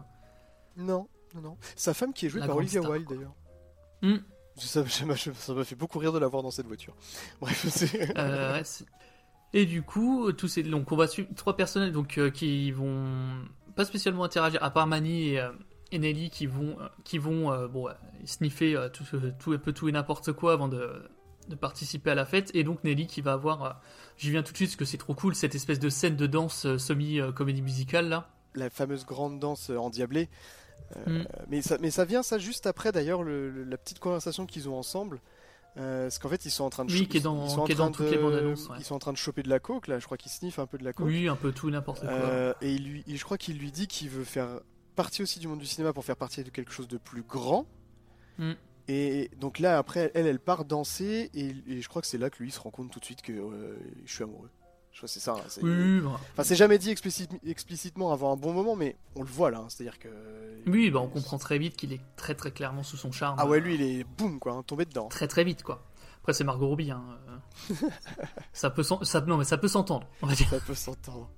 Non, 0.77 1.07
non, 1.35 1.41
non. 1.41 1.57
Sa 1.75 1.93
femme 1.93 2.13
qui 2.13 2.25
est 2.25 2.29
jouée 2.29 2.41
La 2.41 2.47
par 2.47 2.55
Olivia 2.57 2.81
Wilde 2.81 3.07
d'ailleurs. 3.09 3.35
Hmm. 4.01 4.17
Ça 4.55 4.83
m'a 5.53 5.63
fait 5.63 5.75
beaucoup 5.75 5.99
rire 5.99 6.11
de 6.13 6.19
la 6.19 6.27
voir 6.27 6.41
dans 6.41 6.51
cette 6.51 6.65
voiture. 6.67 6.95
Bref, 7.41 7.67
c'est. 7.69 8.17
Euh, 8.17 8.61
c'est- 8.63 8.85
et 9.53 9.65
du 9.65 9.81
coup, 9.81 10.31
tous 10.33 10.47
ces, 10.47 10.63
donc 10.63 10.91
on 10.91 10.97
va 10.97 11.07
suivre 11.07 11.29
trois 11.35 11.55
personnages 11.55 11.91
donc 11.91 12.17
euh, 12.17 12.29
qui 12.29 12.69
vont 12.71 13.05
pas 13.75 13.85
spécialement 13.85 14.23
interagir, 14.25 14.61
à 14.61 14.71
part 14.71 14.87
Manny 14.87 15.29
et, 15.29 15.39
euh, 15.39 15.51
et 15.91 15.99
Nelly 15.99 16.29
qui 16.29 16.47
vont 16.47 16.77
euh, 16.81 16.87
qui 17.05 17.17
vont 17.17 17.51
euh, 17.51 17.67
bon 17.67 17.87
sniffer 18.25 18.75
euh, 18.75 18.89
tout, 18.89 19.05
tout 19.39 19.53
un 19.53 19.57
peu 19.57 19.71
tout 19.71 19.87
et 19.87 19.91
n'importe 19.93 20.33
quoi 20.33 20.51
avant 20.53 20.67
de, 20.67 21.01
de 21.47 21.55
participer 21.55 22.11
à 22.11 22.15
la 22.15 22.25
fête. 22.25 22.51
Et 22.53 22.63
donc 22.63 22.83
Nelly 22.83 23.07
qui 23.07 23.21
va 23.21 23.33
avoir, 23.33 23.63
euh, 23.63 23.69
j'y 24.17 24.31
viens 24.31 24.43
tout 24.43 24.51
de 24.51 24.57
suite 24.57 24.69
parce 24.69 24.75
que 24.77 24.85
c'est 24.85 24.97
trop 24.97 25.13
cool 25.13 25.35
cette 25.35 25.55
espèce 25.55 25.79
de 25.79 25.89
scène 25.89 26.15
de 26.15 26.27
danse 26.27 26.65
euh, 26.65 26.77
semi 26.77 27.19
euh, 27.19 27.31
comédie 27.31 27.61
musicale 27.61 28.09
là. 28.09 28.29
la 28.55 28.69
fameuse 28.69 29.05
grande 29.05 29.39
danse 29.39 29.69
euh, 29.69 29.77
endiablée. 29.77 30.29
Euh, 30.95 31.19
Mm. 31.23 31.27
mais, 31.49 31.61
ça, 31.61 31.77
mais 31.81 31.91
ça 31.91 32.05
vient 32.05 32.23
ça 32.23 32.37
juste 32.37 32.65
après 32.67 32.91
d'ailleurs 32.91 33.21
le- 33.23 33.49
le- 33.49 33.63
la 33.63 33.77
petite 33.77 33.99
conversation 33.99 34.45
qu'ils 34.45 34.69
ont 34.69 34.77
ensemble. 34.77 35.19
Euh, 35.77 36.03
parce 36.05 36.17
qu'en 36.17 36.29
fait 36.29 36.45
ils 36.45 36.49
sont 36.51 36.63
en 36.63 36.69
train 36.71 36.85
de 36.85 36.91
Oui, 36.91 37.07
qui 37.07 37.17
est 37.17 37.19
dans- 37.19 37.45
ils 37.45 37.51
sont 37.51 37.61
en 37.61 37.65
qui 37.65 37.71
est 37.73 37.75
train 37.75 37.85
dans 37.85 37.91
toutes 37.91 38.05
de- 38.07 38.11
les 38.11 38.17
bandes 38.17 38.33
annonces, 38.33 38.67
ouais. 38.69 38.77
ils 38.79 38.83
sont 38.85 38.95
en 38.95 38.99
train 38.99 39.11
de 39.13 39.17
choper 39.17 39.43
de 39.43 39.49
la 39.49 39.59
coke 39.59 39.87
là 39.87 39.99
je 39.99 40.05
crois 40.05 40.17
qu'ils 40.17 40.31
sniffent 40.31 40.57
un 40.59 40.65
peu 40.65 40.77
de 40.79 40.83
la 40.83 40.93
coke 40.93 41.05
Oui, 41.07 41.27
un 41.27 41.35
peu 41.35 41.51
tout 41.51 41.69
n'importe 41.69 41.99
quoi. 42.01 42.09
Euh, 42.09 42.53
et 42.61 42.73
il 42.73 42.83
lui, 42.89 43.03
et 43.07 43.15
je 43.15 43.23
crois 43.23 43.37
qu'il 43.37 43.57
lui 43.59 43.71
dit 43.71 43.85
qu'il 43.87 44.09
veut 44.09 44.23
faire 44.23 44.47
partie 44.95 45.21
aussi 45.21 45.39
du 45.39 45.47
monde 45.47 45.59
du 45.59 45.67
cinéma 45.67 45.93
pour 45.93 46.03
faire 46.05 46.15
partie 46.17 46.43
de 46.43 46.49
quelque 46.49 46.71
chose 46.71 46.87
de 46.87 46.97
plus 46.97 47.21
grand. 47.21 47.67
Mm. 48.39 48.53
Et 48.87 49.29
donc 49.37 49.59
là, 49.59 49.77
après, 49.77 50.11
elle, 50.15 50.27
elle 50.27 50.39
part 50.39 50.63
danser 50.65 51.29
et, 51.33 51.53
et 51.67 51.81
je 51.81 51.89
crois 51.89 52.01
que 52.01 52.07
c'est 52.07 52.17
là 52.17 52.29
que 52.29 52.37
lui 52.39 52.49
il 52.49 52.51
se 52.53 52.59
rend 52.59 52.71
compte 52.71 52.89
tout 52.91 52.99
de 52.99 53.05
suite 53.05 53.21
que 53.21 53.33
euh, 53.33 53.75
je 54.05 54.13
suis 54.13 54.23
amoureux. 54.23 54.49
Je 54.93 54.99
crois 54.99 55.07
que 55.07 55.13
c'est 55.13 55.19
ça. 55.19 55.33
hein, 55.33 55.41
c'est- 55.49 55.61
Oui, 55.61 55.99
bah, 56.01 56.19
Enfin, 56.33 56.43
c'est 56.43 56.55
jamais 56.55 56.77
dit 56.77 56.89
explicite- 56.89 57.29
explicitement 57.45 58.11
avant 58.13 58.31
un 58.33 58.37
bon 58.37 58.53
moment, 58.53 58.75
mais 58.75 58.95
on 59.15 59.21
le 59.21 59.27
voit 59.27 59.51
là. 59.51 59.59
hein, 59.59 59.65
C'est-à-dire 59.69 59.99
que. 59.99 60.07
oui, 60.67 60.89
bah 60.89 60.99
on 61.01 61.07
comprend 61.07 61.37
très 61.37 61.57
vite 61.59 61.75
qu'il 61.75 61.91
est 61.93 62.01
très 62.15 62.33
très 62.33 62.51
clairement 62.51 62.81
sous 62.83 62.97
son 62.97 63.11
charme. 63.11 63.35
Ah 63.39 63.45
ouais, 63.45 63.59
lui, 63.59 63.75
il 63.75 63.81
est 63.81 64.03
boum 64.17 64.39
quoi, 64.39 64.53
hein, 64.53 64.63
tombé 64.63 64.85
dedans. 64.85 65.07
très 65.09 65.27
très 65.27 65.43
vite 65.43 65.63
quoi. 65.63 65.83
Après 66.21 66.33
c'est 66.33 66.43
Margot 66.43 66.67
Robbie 66.67 66.91
hein. 66.91 67.03
euh. 67.69 67.73
ça 68.53 68.69
peut 68.69 68.83
ça 68.83 69.21
non 69.21 69.37
mais 69.37 69.43
ça 69.45 69.57
peut 69.57 69.67
s'entendre, 69.67 70.07
on 70.21 70.27
va 70.27 70.33
dire. 70.33 70.49
Ça 70.49 70.59
peut 70.59 70.73
s'entendre. 70.75 71.29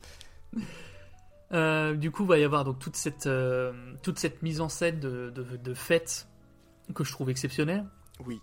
Euh, 1.52 1.96
du 1.96 2.12
coup, 2.12 2.24
il 2.24 2.30
va 2.30 2.38
y 2.38 2.44
avoir 2.44 2.64
donc 2.64 2.78
toute 2.80 2.96
cette 2.96 3.26
euh, 3.26 3.74
toute 4.04 4.20
cette 4.20 4.42
mise 4.44 4.62
en 4.62 4.70
scène 4.70 5.00
de, 5.00 5.32
de, 5.32 5.44
de 5.58 5.74
fête 5.74 6.28
que 6.93 7.04
je 7.04 7.12
trouve 7.12 7.30
exceptionnelle. 7.30 7.86
Oui, 8.25 8.41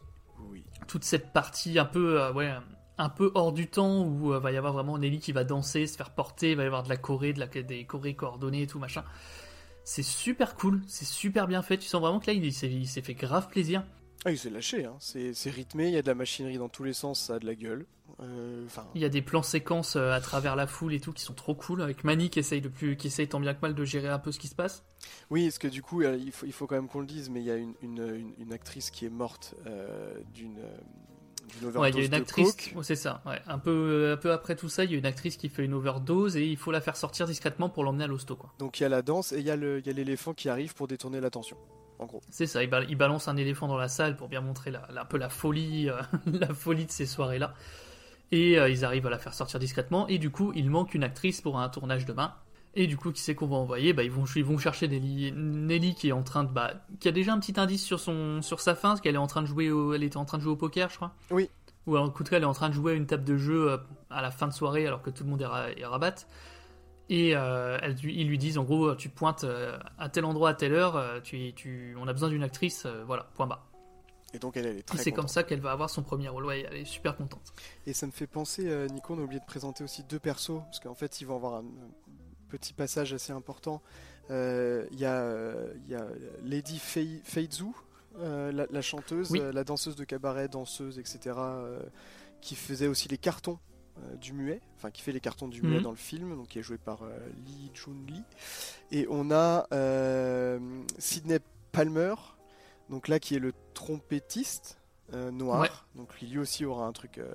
oui. 0.50 0.64
Toute 0.86 1.04
cette 1.04 1.32
partie 1.32 1.78
un 1.78 1.84
peu 1.84 2.20
euh, 2.20 2.32
ouais 2.32 2.52
un 2.98 3.08
peu 3.08 3.30
hors 3.34 3.52
du 3.52 3.68
temps 3.68 4.04
où 4.04 4.32
euh, 4.32 4.38
va 4.38 4.52
y 4.52 4.56
avoir 4.56 4.72
vraiment 4.72 4.98
Nelly 4.98 5.18
qui 5.18 5.32
va 5.32 5.44
danser, 5.44 5.86
se 5.86 5.96
faire 5.96 6.10
porter, 6.10 6.52
il 6.52 6.56
va 6.56 6.62
y 6.62 6.66
avoir 6.66 6.82
de 6.82 6.88
la 6.88 6.96
choré, 6.96 7.32
de 7.32 7.40
la, 7.40 7.46
des 7.46 7.84
chorés 7.84 8.14
coordonnées 8.14 8.62
et 8.62 8.66
tout 8.66 8.78
machin. 8.78 9.04
C'est 9.84 10.02
super 10.02 10.56
cool, 10.56 10.82
c'est 10.86 11.04
super 11.04 11.46
bien 11.46 11.62
fait. 11.62 11.78
Tu 11.78 11.86
sens 11.86 12.00
vraiment 12.00 12.18
que 12.18 12.26
là 12.26 12.32
il 12.32 12.52
s'est 12.52 13.02
fait 13.02 13.14
grave 13.14 13.48
plaisir. 13.48 13.84
Ah, 14.24 14.32
il 14.32 14.38
s'est 14.38 14.50
lâché, 14.50 14.84
hein. 14.84 14.96
c'est 14.98 15.34
c'est 15.34 15.50
rythmé, 15.50 15.86
il 15.88 15.94
y 15.94 15.96
a 15.98 16.02
de 16.02 16.06
la 16.08 16.14
machinerie 16.14 16.58
dans 16.58 16.68
tous 16.68 16.82
les 16.84 16.92
sens, 16.92 17.20
ça 17.20 17.34
a 17.36 17.38
de 17.38 17.46
la 17.46 17.54
gueule. 17.54 17.86
Euh, 18.20 18.64
Il 18.94 19.00
y 19.02 19.04
a 19.04 19.08
des 19.08 19.20
plans 19.22 19.42
séquences 19.42 19.94
euh, 19.96 20.10
à 20.12 20.20
travers 20.20 20.56
la 20.56 20.66
foule 20.66 20.94
et 20.94 21.00
tout 21.00 21.12
qui 21.12 21.22
sont 21.22 21.34
trop 21.34 21.54
cool, 21.54 21.82
avec 21.82 22.02
Manny 22.02 22.30
qui 22.30 22.38
essaye, 22.38 22.60
de 22.60 22.68
plus, 22.68 22.96
qui 22.96 23.08
essaye 23.08 23.28
tant 23.28 23.40
bien 23.40 23.52
que 23.54 23.60
mal 23.60 23.74
de 23.74 23.84
gérer 23.84 24.08
un 24.08 24.18
peu 24.18 24.32
ce 24.32 24.38
qui 24.38 24.48
se 24.48 24.54
passe. 24.54 24.84
Oui, 25.30 25.44
parce 25.44 25.58
que 25.58 25.68
du 25.68 25.82
coup, 25.82 26.02
euh, 26.02 26.16
il 26.16 26.32
faut, 26.32 26.46
il 26.46 26.52
faut 26.52 26.66
quand 26.66 26.76
même 26.76 26.88
qu'on 26.88 27.00
le 27.00 27.06
dise, 27.06 27.28
mais 27.30 27.40
il 27.40 27.46
y 27.46 27.50
a 27.50 27.56
une, 27.56 27.74
une, 27.82 27.98
une- 27.98 28.32
une 28.38 28.52
actrice 28.52 28.90
qui 28.90 29.04
est 29.04 29.10
morte 29.10 29.54
euh, 29.66 30.14
d'une 30.34 30.58
euh, 30.58 30.76
d'une 31.58 31.68
overdose 31.68 31.82
Ouais, 31.82 31.90
il 31.90 31.98
y 31.98 32.02
a 32.02 32.06
une 32.06 32.14
actrice, 32.14 32.56
c'est 32.82 32.96
ça. 32.96 33.22
Ouais. 33.26 33.40
Un, 33.46 33.58
peu, 33.58 33.70
euh, 33.70 34.14
un 34.14 34.16
peu 34.16 34.32
après 34.32 34.56
tout 34.56 34.68
ça, 34.68 34.82
il 34.84 34.90
y 34.90 34.94
a 34.94 34.98
une 34.98 35.06
actrice 35.06 35.36
qui 35.36 35.48
fait 35.48 35.64
une 35.64 35.74
overdose 35.74 36.36
et 36.36 36.44
il 36.46 36.56
faut 36.56 36.72
la 36.72 36.80
faire 36.80 36.96
sortir 36.96 37.26
discrètement 37.26 37.68
pour 37.68 37.84
l'emmener 37.84 38.04
à 38.04 38.08
l'hosto. 38.08 38.34
quoi. 38.34 38.52
Donc 38.58 38.80
il 38.80 38.84
y 38.84 38.86
a 38.86 38.88
la 38.88 39.02
danse 39.02 39.30
et 39.32 39.38
il 39.40 39.44
y 39.46 39.50
a 39.50 39.56
le- 39.56 39.78
il 39.80 39.86
y 39.86 39.90
a 39.90 39.92
l'éléphant 39.92 40.32
qui 40.34 40.48
arrive 40.48 40.74
pour 40.74 40.88
détourner 40.88 41.20
l'attention, 41.20 41.56
en 41.98 42.06
gros. 42.06 42.20
C'est 42.30 42.46
ça, 42.46 42.62
il, 42.62 42.70
ba- 42.70 42.84
il 42.88 42.96
balance 42.96 43.28
un 43.28 43.36
éléphant 43.36 43.68
dans 43.68 43.76
la 43.78 43.88
salle 43.88 44.16
pour 44.16 44.28
bien 44.28 44.40
montrer 44.40 44.70
la, 44.70 44.86
la- 44.92 45.02
un 45.02 45.04
peu 45.04 45.18
la 45.18 45.28
folie, 45.28 45.88
euh, 45.90 46.00
la 46.26 46.52
folie 46.54 46.86
de 46.86 46.90
ces 46.90 47.06
soirées-là. 47.06 47.54
Et 48.32 48.58
euh, 48.58 48.68
ils 48.68 48.84
arrivent 48.84 49.06
à 49.06 49.10
la 49.10 49.18
faire 49.18 49.34
sortir 49.34 49.60
discrètement. 49.60 50.08
Et 50.08 50.18
du 50.18 50.30
coup, 50.30 50.52
il 50.54 50.68
manque 50.70 50.94
une 50.94 51.04
actrice 51.04 51.40
pour 51.40 51.58
un 51.58 51.68
tournage 51.68 52.06
demain. 52.06 52.34
Et 52.74 52.86
du 52.86 52.96
coup, 52.96 53.10
qui 53.12 53.20
c'est 53.22 53.34
qu'on 53.34 53.46
va 53.46 53.56
envoyer? 53.56 53.92
Bah, 53.92 54.02
ils, 54.02 54.10
vont, 54.10 54.24
ils 54.36 54.44
vont 54.44 54.58
chercher 54.58 54.86
Nelly, 54.88 55.32
Nelly 55.32 55.94
qui 55.94 56.08
est 56.08 56.12
en 56.12 56.22
train 56.22 56.44
de. 56.44 56.50
Bah, 56.50 56.74
qui 57.00 57.08
a 57.08 57.12
déjà 57.12 57.32
un 57.32 57.38
petit 57.38 57.58
indice 57.58 57.82
sur, 57.84 58.00
son, 58.00 58.42
sur 58.42 58.60
sa 58.60 58.74
fin, 58.74 58.88
parce 58.90 59.00
qu'elle 59.00 59.14
est 59.14 59.18
en 59.18 59.26
train 59.28 59.42
de 59.42 59.46
jouer 59.46 59.70
au, 59.70 59.94
elle 59.94 60.02
était 60.02 60.16
en 60.18 60.24
train 60.26 60.36
de 60.38 60.42
jouer 60.42 60.52
au 60.52 60.56
poker, 60.56 60.90
je 60.90 60.96
crois. 60.96 61.12
Oui. 61.30 61.48
Ou 61.86 61.94
alors, 61.94 62.08
en 62.08 62.10
tout 62.10 62.24
cas, 62.24 62.36
elle 62.36 62.42
est 62.42 62.46
en 62.46 62.52
train 62.52 62.68
de 62.68 62.74
jouer 62.74 62.92
à 62.92 62.94
une 62.96 63.06
table 63.06 63.24
de 63.24 63.36
jeu 63.38 63.70
euh, 63.70 63.76
à 64.10 64.20
la 64.20 64.30
fin 64.32 64.48
de 64.48 64.52
soirée 64.52 64.86
alors 64.86 65.00
que 65.02 65.08
tout 65.10 65.22
le 65.24 65.30
monde 65.30 65.40
est, 65.40 65.46
ra- 65.46 65.70
est 65.70 65.86
rabat. 65.86 66.16
Et 67.08 67.36
euh, 67.36 67.78
elle, 67.82 67.96
ils 68.04 68.26
lui 68.28 68.38
disent 68.38 68.58
en 68.58 68.64
gros, 68.64 68.94
tu 68.96 69.08
pointes 69.08 69.44
euh, 69.44 69.78
à 69.98 70.08
tel 70.08 70.24
endroit 70.24 70.50
à 70.50 70.54
telle 70.54 70.72
heure, 70.74 70.96
euh, 70.96 71.20
tu, 71.20 71.52
tu, 71.54 71.94
on 71.98 72.08
a 72.08 72.12
besoin 72.12 72.28
d'une 72.28 72.42
actrice, 72.42 72.84
euh, 72.86 73.04
voilà, 73.06 73.24
point 73.34 73.46
barre. 73.46 73.64
Et 74.34 74.38
donc 74.40 74.56
elle, 74.56 74.66
elle 74.66 74.76
est 74.76 74.80
Et 74.80 74.82
très 74.82 74.98
c'est 74.98 75.12
comme 75.12 75.28
ça 75.28 75.44
qu'elle 75.44 75.60
va 75.60 75.70
avoir 75.70 75.88
son 75.88 76.02
premier 76.02 76.28
rôle, 76.28 76.44
ouais, 76.46 76.66
elle 76.68 76.78
est 76.78 76.84
super 76.84 77.16
contente. 77.16 77.52
Et 77.86 77.92
ça 77.92 78.06
me 78.06 78.12
fait 78.12 78.26
penser, 78.26 78.66
euh, 78.66 78.88
Nico, 78.88 79.14
on 79.14 79.18
a 79.18 79.22
oublié 79.22 79.40
de 79.40 79.46
présenter 79.46 79.84
aussi 79.84 80.02
deux 80.02 80.18
persos, 80.18 80.60
parce 80.64 80.80
qu'en 80.80 80.94
fait, 80.96 81.20
ils 81.20 81.26
vont 81.26 81.36
avoir 81.36 81.54
un, 81.54 81.64
petit 82.48 82.72
passage 82.72 83.12
assez 83.12 83.32
important. 83.32 83.82
Euh, 84.30 84.86
Il 84.92 84.98
y, 85.00 85.04
a, 85.04 85.20
euh, 85.20 85.72
il 85.84 85.90
y 85.90 85.94
a 85.96 86.06
Lady 86.44 86.78
Fei- 86.78 87.20
Feizu, 87.24 87.66
euh, 88.18 88.50
la, 88.52 88.66
la 88.70 88.82
chanteuse, 88.82 89.30
Oui. 89.30 89.40
euh, 89.40 89.52
la 89.52 89.64
danseuse 89.64 89.96
de 89.96 90.04
cabaret, 90.04 90.48
danseuse, 90.48 90.98
etc., 90.98 91.18
euh, 91.38 91.80
qui 92.40 92.54
faisait 92.56 92.86
aussi 92.88 93.08
les 93.08 93.18
cartons 93.18 93.58
euh, 93.58 93.75
du 94.20 94.32
muet, 94.32 94.60
enfin 94.76 94.90
qui 94.90 95.02
fait 95.02 95.12
les 95.12 95.20
cartons 95.20 95.48
du 95.48 95.62
muet 95.62 95.76
Mhm. 95.78 95.82
dans 95.82 95.90
le 95.90 95.96
film, 95.96 96.36
donc 96.36 96.48
qui 96.48 96.58
est 96.58 96.62
joué 96.62 96.78
par 96.78 97.02
euh, 97.02 97.18
Lee 97.46 97.70
Jun-Lee. 97.74 98.22
Et 98.92 99.06
on 99.10 99.30
a 99.30 99.66
euh, 99.72 100.58
Sidney 100.98 101.38
Palmer, 101.72 102.14
donc 102.90 103.08
là 103.08 103.18
qui 103.18 103.34
est 103.34 103.38
le 103.38 103.52
trompettiste 103.74 104.78
euh, 105.14 105.30
noir, 105.30 105.60
Ouais. 105.60 105.68
donc 105.94 106.20
lui 106.20 106.38
aussi 106.38 106.64
aura 106.64 106.86
un 106.86 106.92
truc, 106.92 107.18
euh, 107.18 107.32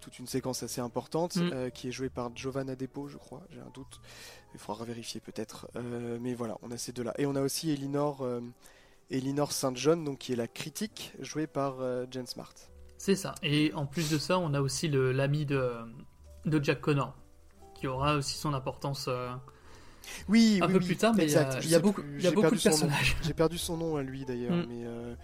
toute 0.00 0.18
une 0.18 0.26
séquence 0.26 0.62
assez 0.62 0.80
importante, 0.80 1.36
Mhm. 1.36 1.50
euh, 1.52 1.70
qui 1.70 1.88
est 1.88 1.92
jouée 1.92 2.08
par 2.10 2.34
Giovanna 2.34 2.74
Depo, 2.74 3.06
je 3.08 3.16
crois, 3.16 3.42
j'ai 3.50 3.60
un 3.60 3.70
doute, 3.72 4.00
il 4.54 4.58
faudra 4.60 4.84
vérifier 4.84 5.20
peut-être, 5.20 5.68
Euh, 5.76 6.18
mais 6.20 6.34
voilà, 6.34 6.56
on 6.62 6.70
a 6.70 6.76
ces 6.78 6.92
deux-là. 6.92 7.14
Et 7.18 7.26
on 7.26 7.36
a 7.36 7.40
aussi 7.40 7.70
Elinor, 7.70 8.22
euh, 8.22 8.40
Elinor 9.10 9.52
St. 9.52 9.76
John, 9.76 10.02
donc 10.04 10.18
qui 10.18 10.32
est 10.32 10.36
la 10.36 10.48
critique, 10.48 11.12
jouée 11.20 11.46
par 11.46 11.80
euh, 11.80 12.06
Jen 12.10 12.26
Smart. 12.26 12.52
C'est 13.04 13.16
ça. 13.16 13.34
Et 13.42 13.70
en 13.74 13.84
plus 13.84 14.08
de 14.10 14.16
ça, 14.16 14.38
on 14.38 14.54
a 14.54 14.62
aussi 14.62 14.88
l'ami 14.88 15.44
de, 15.44 15.72
de 16.46 16.64
Jack 16.64 16.80
Connor, 16.80 17.14
qui 17.74 17.86
aura 17.86 18.14
aussi 18.16 18.38
son 18.38 18.54
importance. 18.54 19.06
euh, 19.08 19.30
Oui, 20.26 20.58
Un 20.62 20.66
oui, 20.68 20.72
peu 20.72 20.78
oui, 20.78 20.84
plus 20.86 20.96
tard, 20.96 21.12
mais 21.14 21.24
il 21.24 21.30
y 21.30 21.36
a- 21.36 21.42
exact, 21.42 21.60
je 21.62 21.66
il 21.68 21.70
y 21.70 21.74
a 21.74 21.80
beaucoup- 21.80 22.00
y 22.18 22.26
a 22.26 22.30
de 22.30 22.40
personnages. 22.62 23.14
J'ai 23.22 23.34
perdu 23.34 23.58
son 23.58 23.76
nom 23.76 23.96
à 23.96 24.02
lui 24.02 24.24
d'ailleurs, 24.24 24.52
Mm. 24.56 24.66
mais 24.70 24.86
euh, 24.86 25.14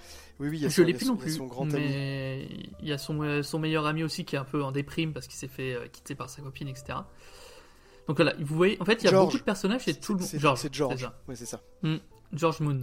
oui, 0.41 0.49
oui, 0.51 0.59
il 0.59 0.63
y 0.63 0.67
a 0.67 0.69
Je 0.69 0.83
l'ai 0.83 0.93
plus 0.93 1.07
son- 1.07 1.13
non 1.15 1.19
plus. 1.19 1.37
son 1.37 1.47
grand 1.47 1.63
ami. 1.73 1.73
mais 1.87 2.49
il 2.81 2.89
y 2.89 2.93
a 2.93 2.99
son, 2.99 3.23
euh, 3.23 3.43
son 3.43 3.59
meilleur 3.59 3.87
ami 3.87 4.03
aussi 4.05 4.27
qui 4.27 4.37
est 4.37 4.39
un 4.39 4.45
peu 4.45 4.63
en 4.63 4.73
déprime 4.73 5.15
parce 5.15 5.27
qu'il 5.27 5.37
s'est 5.37 5.49
fait 5.49 5.73
euh, 5.75 5.87
quitter 5.89 6.15
par 6.15 6.29
sa 6.29 6.43
copine, 6.43 6.69
etc. 6.69 6.99
Donc 8.09 8.17
voilà, 8.17 8.35
vous 8.39 8.57
voyez, 8.57 8.77
en 8.81 8.85
fait, 8.85 9.01
il 9.01 9.05
y 9.05 9.09
a 9.09 9.11
George. 9.11 9.25
beaucoup 9.27 9.39
de 9.39 9.43
personnages 9.45 9.89
et 9.89 9.95
tout 9.95 10.13
le 10.13 10.19
monde. 10.21 10.29
C'est 10.29 10.39
George, 10.39 10.59
c'est 10.61 10.75
George. 10.75 11.01
ça. 11.01 11.19
Ouais, 11.29 11.35
c'est 11.37 11.47
ça. 11.47 11.63
Mm. 11.83 11.97
George 12.35 12.61
Moon. 12.61 12.81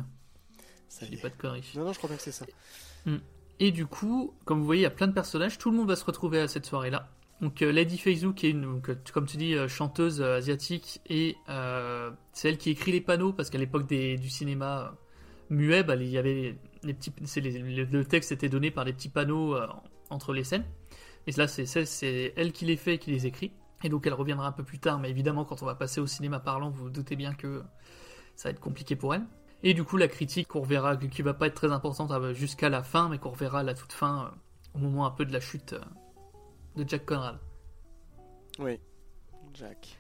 Ça 0.90 1.06
Je 1.06 1.12
dis 1.12 1.18
pas 1.18 1.30
de 1.30 1.36
conneries. 1.36 1.70
Non, 1.76 1.84
non, 1.86 1.94
je 1.94 1.98
crois 2.00 2.08
bien 2.10 2.18
que 2.18 2.24
c'est 2.24 2.32
ça. 2.32 2.48
Et 3.60 3.72
du 3.72 3.86
coup, 3.86 4.34
comme 4.46 4.60
vous 4.60 4.66
voyez, 4.66 4.82
il 4.82 4.84
y 4.84 4.88
a 4.88 4.92
plein 4.92 5.08
de 5.08 5.14
personnages. 5.14 5.58
Tout 5.58 5.72
le 5.72 5.78
monde 5.78 5.88
va 5.88 5.96
se 5.96 6.06
retrouver 6.06 6.40
à 6.40 6.48
cette 6.48 6.66
soirée-là. 6.66 7.10
Donc 7.42 7.62
euh, 7.62 7.72
Lady 7.72 7.98
Feizu, 7.98 8.34
qui 8.34 8.48
est 8.48 8.52
une, 8.52 8.82
euh, 8.88 8.96
comme 9.14 9.26
tu 9.26 9.38
dis, 9.38 9.54
euh, 9.54 9.68
chanteuse 9.68 10.22
asiatique, 10.22 11.02
et 11.08 11.38
c'est 12.34 12.50
elle 12.50 12.58
qui 12.58 12.72
écrit 12.72 12.92
les 12.92 13.02
panneaux 13.02 13.34
parce 13.34 13.50
qu'à 13.50 13.58
l'époque 13.58 13.88
du 13.88 14.30
cinéma 14.30 14.96
muet, 15.50 15.84
bah, 15.84 15.96
il 15.96 16.08
y 16.08 16.18
avait 16.18 16.58
les 16.84 16.94
petits, 16.94 17.14
le, 17.42 17.84
le 17.84 18.06
texte 18.06 18.32
était 18.32 18.50
donné 18.50 18.72
par 18.72 18.86
des 18.86 18.94
petits 18.94 19.10
panneaux 19.10 19.56
entre 20.10 20.34
les 20.34 20.44
scènes. 20.44 20.66
Et 21.28 21.32
là, 21.32 21.48
c'est 21.48 22.34
elle 22.36 22.52
qui 22.54 22.66
les 22.66 22.78
fait 22.78 22.96
et 22.96 22.98
qui 22.98 23.12
les 23.12 23.26
écrit. 23.26 23.52
Et 23.84 23.90
donc 23.90 24.08
elle 24.08 24.14
reviendra 24.14 24.48
un 24.48 24.52
peu 24.52 24.64
plus 24.64 24.80
tard, 24.80 25.00
mais 25.00 25.10
évidemment, 25.10 25.46
quand 25.46 25.62
on 25.62 25.66
va 25.66 25.76
passer 25.76 26.02
au 26.02 26.08
cinéma 26.08 26.40
parlant, 26.40 26.72
vous 26.72 26.86
vous 26.86 26.90
doutez 26.90 27.16
bien 27.16 27.34
que 27.34 27.62
ça 28.36 28.50
va 28.50 28.54
être 28.54 28.60
compliqué 28.60 28.96
pour 28.96 29.14
elle. 29.14 29.24
Et 29.64 29.74
du 29.74 29.84
coup, 29.84 29.98
la 29.98 30.08
critique 30.08 30.48
qu'on 30.48 30.62
reverra, 30.62 30.98
qui 30.98 31.22
va 31.22 31.34
pas 31.34 31.48
être 31.48 31.56
très 31.56 31.72
importante 31.72 32.12
euh, 32.12 32.34
jusqu'à 32.34 32.70
la 32.70 32.84
fin, 32.84 33.10
mais 33.10 33.18
qu'on 33.18 33.32
reverra 33.32 33.60
à 33.60 33.64
la 33.64 33.74
toute 33.74 33.92
fin, 33.92 34.26
euh, 34.26 34.30
au 34.76 34.80
moment 34.80 35.06
un 35.06 35.12
peu 35.12 35.26
de 35.26 35.34
la 35.34 35.40
chute 35.40 35.74
euh, 35.74 35.80
de 36.76 36.88
Jack 36.88 37.06
Conrad. 37.06 37.40
Oui. 38.60 38.80
Jack. 39.54 39.98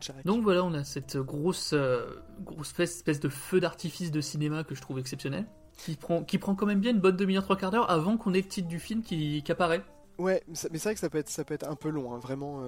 Jack. 0.00 0.24
Donc 0.24 0.42
voilà, 0.42 0.64
on 0.64 0.72
a 0.72 0.84
cette 0.84 1.16
grosse, 1.16 1.72
euh, 1.72 2.22
grosse 2.40 2.78
espèce 2.78 3.20
de 3.20 3.28
feu 3.28 3.60
d'artifice 3.60 4.10
de 4.10 4.20
cinéma 4.20 4.64
que 4.64 4.74
je 4.74 4.80
trouve 4.80 4.98
exceptionnel, 4.98 5.46
qui 5.76 5.96
prend, 5.96 6.22
qui 6.22 6.38
prend 6.38 6.54
quand 6.54 6.66
même 6.66 6.80
bien 6.80 6.92
une 6.92 7.00
bonne 7.00 7.16
demi-heure, 7.16 7.42
trois 7.42 7.56
quarts 7.56 7.72
d'heure 7.72 7.90
avant 7.90 8.16
qu'on 8.16 8.32
ait 8.34 8.40
le 8.40 8.48
titre 8.48 8.68
du 8.68 8.78
film 8.78 9.02
qui, 9.02 9.42
qui 9.42 9.52
apparaît. 9.52 9.82
Ouais, 10.18 10.42
mais 10.46 10.54
c'est 10.54 10.82
vrai 10.84 10.94
que 10.94 11.00
ça 11.00 11.10
peut 11.10 11.18
être, 11.18 11.28
ça 11.28 11.44
peut 11.44 11.54
être 11.54 11.68
un 11.68 11.74
peu 11.74 11.88
long, 11.88 12.14
hein, 12.14 12.18
vraiment, 12.18 12.62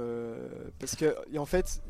parce 0.80 0.96
que 0.96 1.14
en 1.38 1.44
fait, 1.44 1.82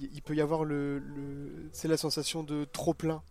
il, 0.00 0.22
peut 0.22 0.34
y 0.34 0.40
avoir 0.40 0.64
le, 0.64 0.98
le- 0.98 1.68
c'est 1.72 1.88
la 1.88 1.96
sensation 1.96 2.42
de 2.42 2.64
trop 2.64 2.94
plein. 2.94 3.22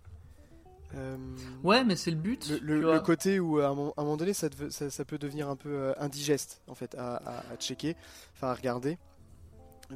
Euh, 0.96 1.18
Ouais, 1.64 1.84
mais 1.84 1.96
c'est 1.96 2.12
le 2.12 2.18
but. 2.18 2.48
le, 2.62 3.00
côté 3.00 3.40
où 3.40 3.60
à 3.60 3.68
un, 3.68 3.76
moment, 3.76 3.94
à 3.98 4.02
un 4.02 4.04
moment 4.04 4.18
donné, 4.18 4.34
ça, 4.34 4.48
ça, 4.70 4.90
ça 4.90 5.06
peut 5.06 5.18
devenir 5.18 5.50
un 5.50 5.56
peu 5.56 5.70
euh, 5.70 5.94
indigeste 6.00 6.62
en 6.68 6.76
fait 6.76 6.96
à, 6.96 7.16
à- 7.18 7.40
à 7.54 7.56
checker, 7.58 7.96
enfin 8.36 8.48
à 8.50 8.54
regarder. 8.54 8.98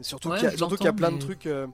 Surtout 0.02 0.30
Ouais, 0.30 0.36
qu'il 0.36 0.44
y 0.46 0.48
a, 0.52 0.90
y 0.90 0.94
plein 0.94 1.12
de 1.12 1.18
trucs 1.18 1.46
euh, 1.48 1.66
euh, 1.66 1.68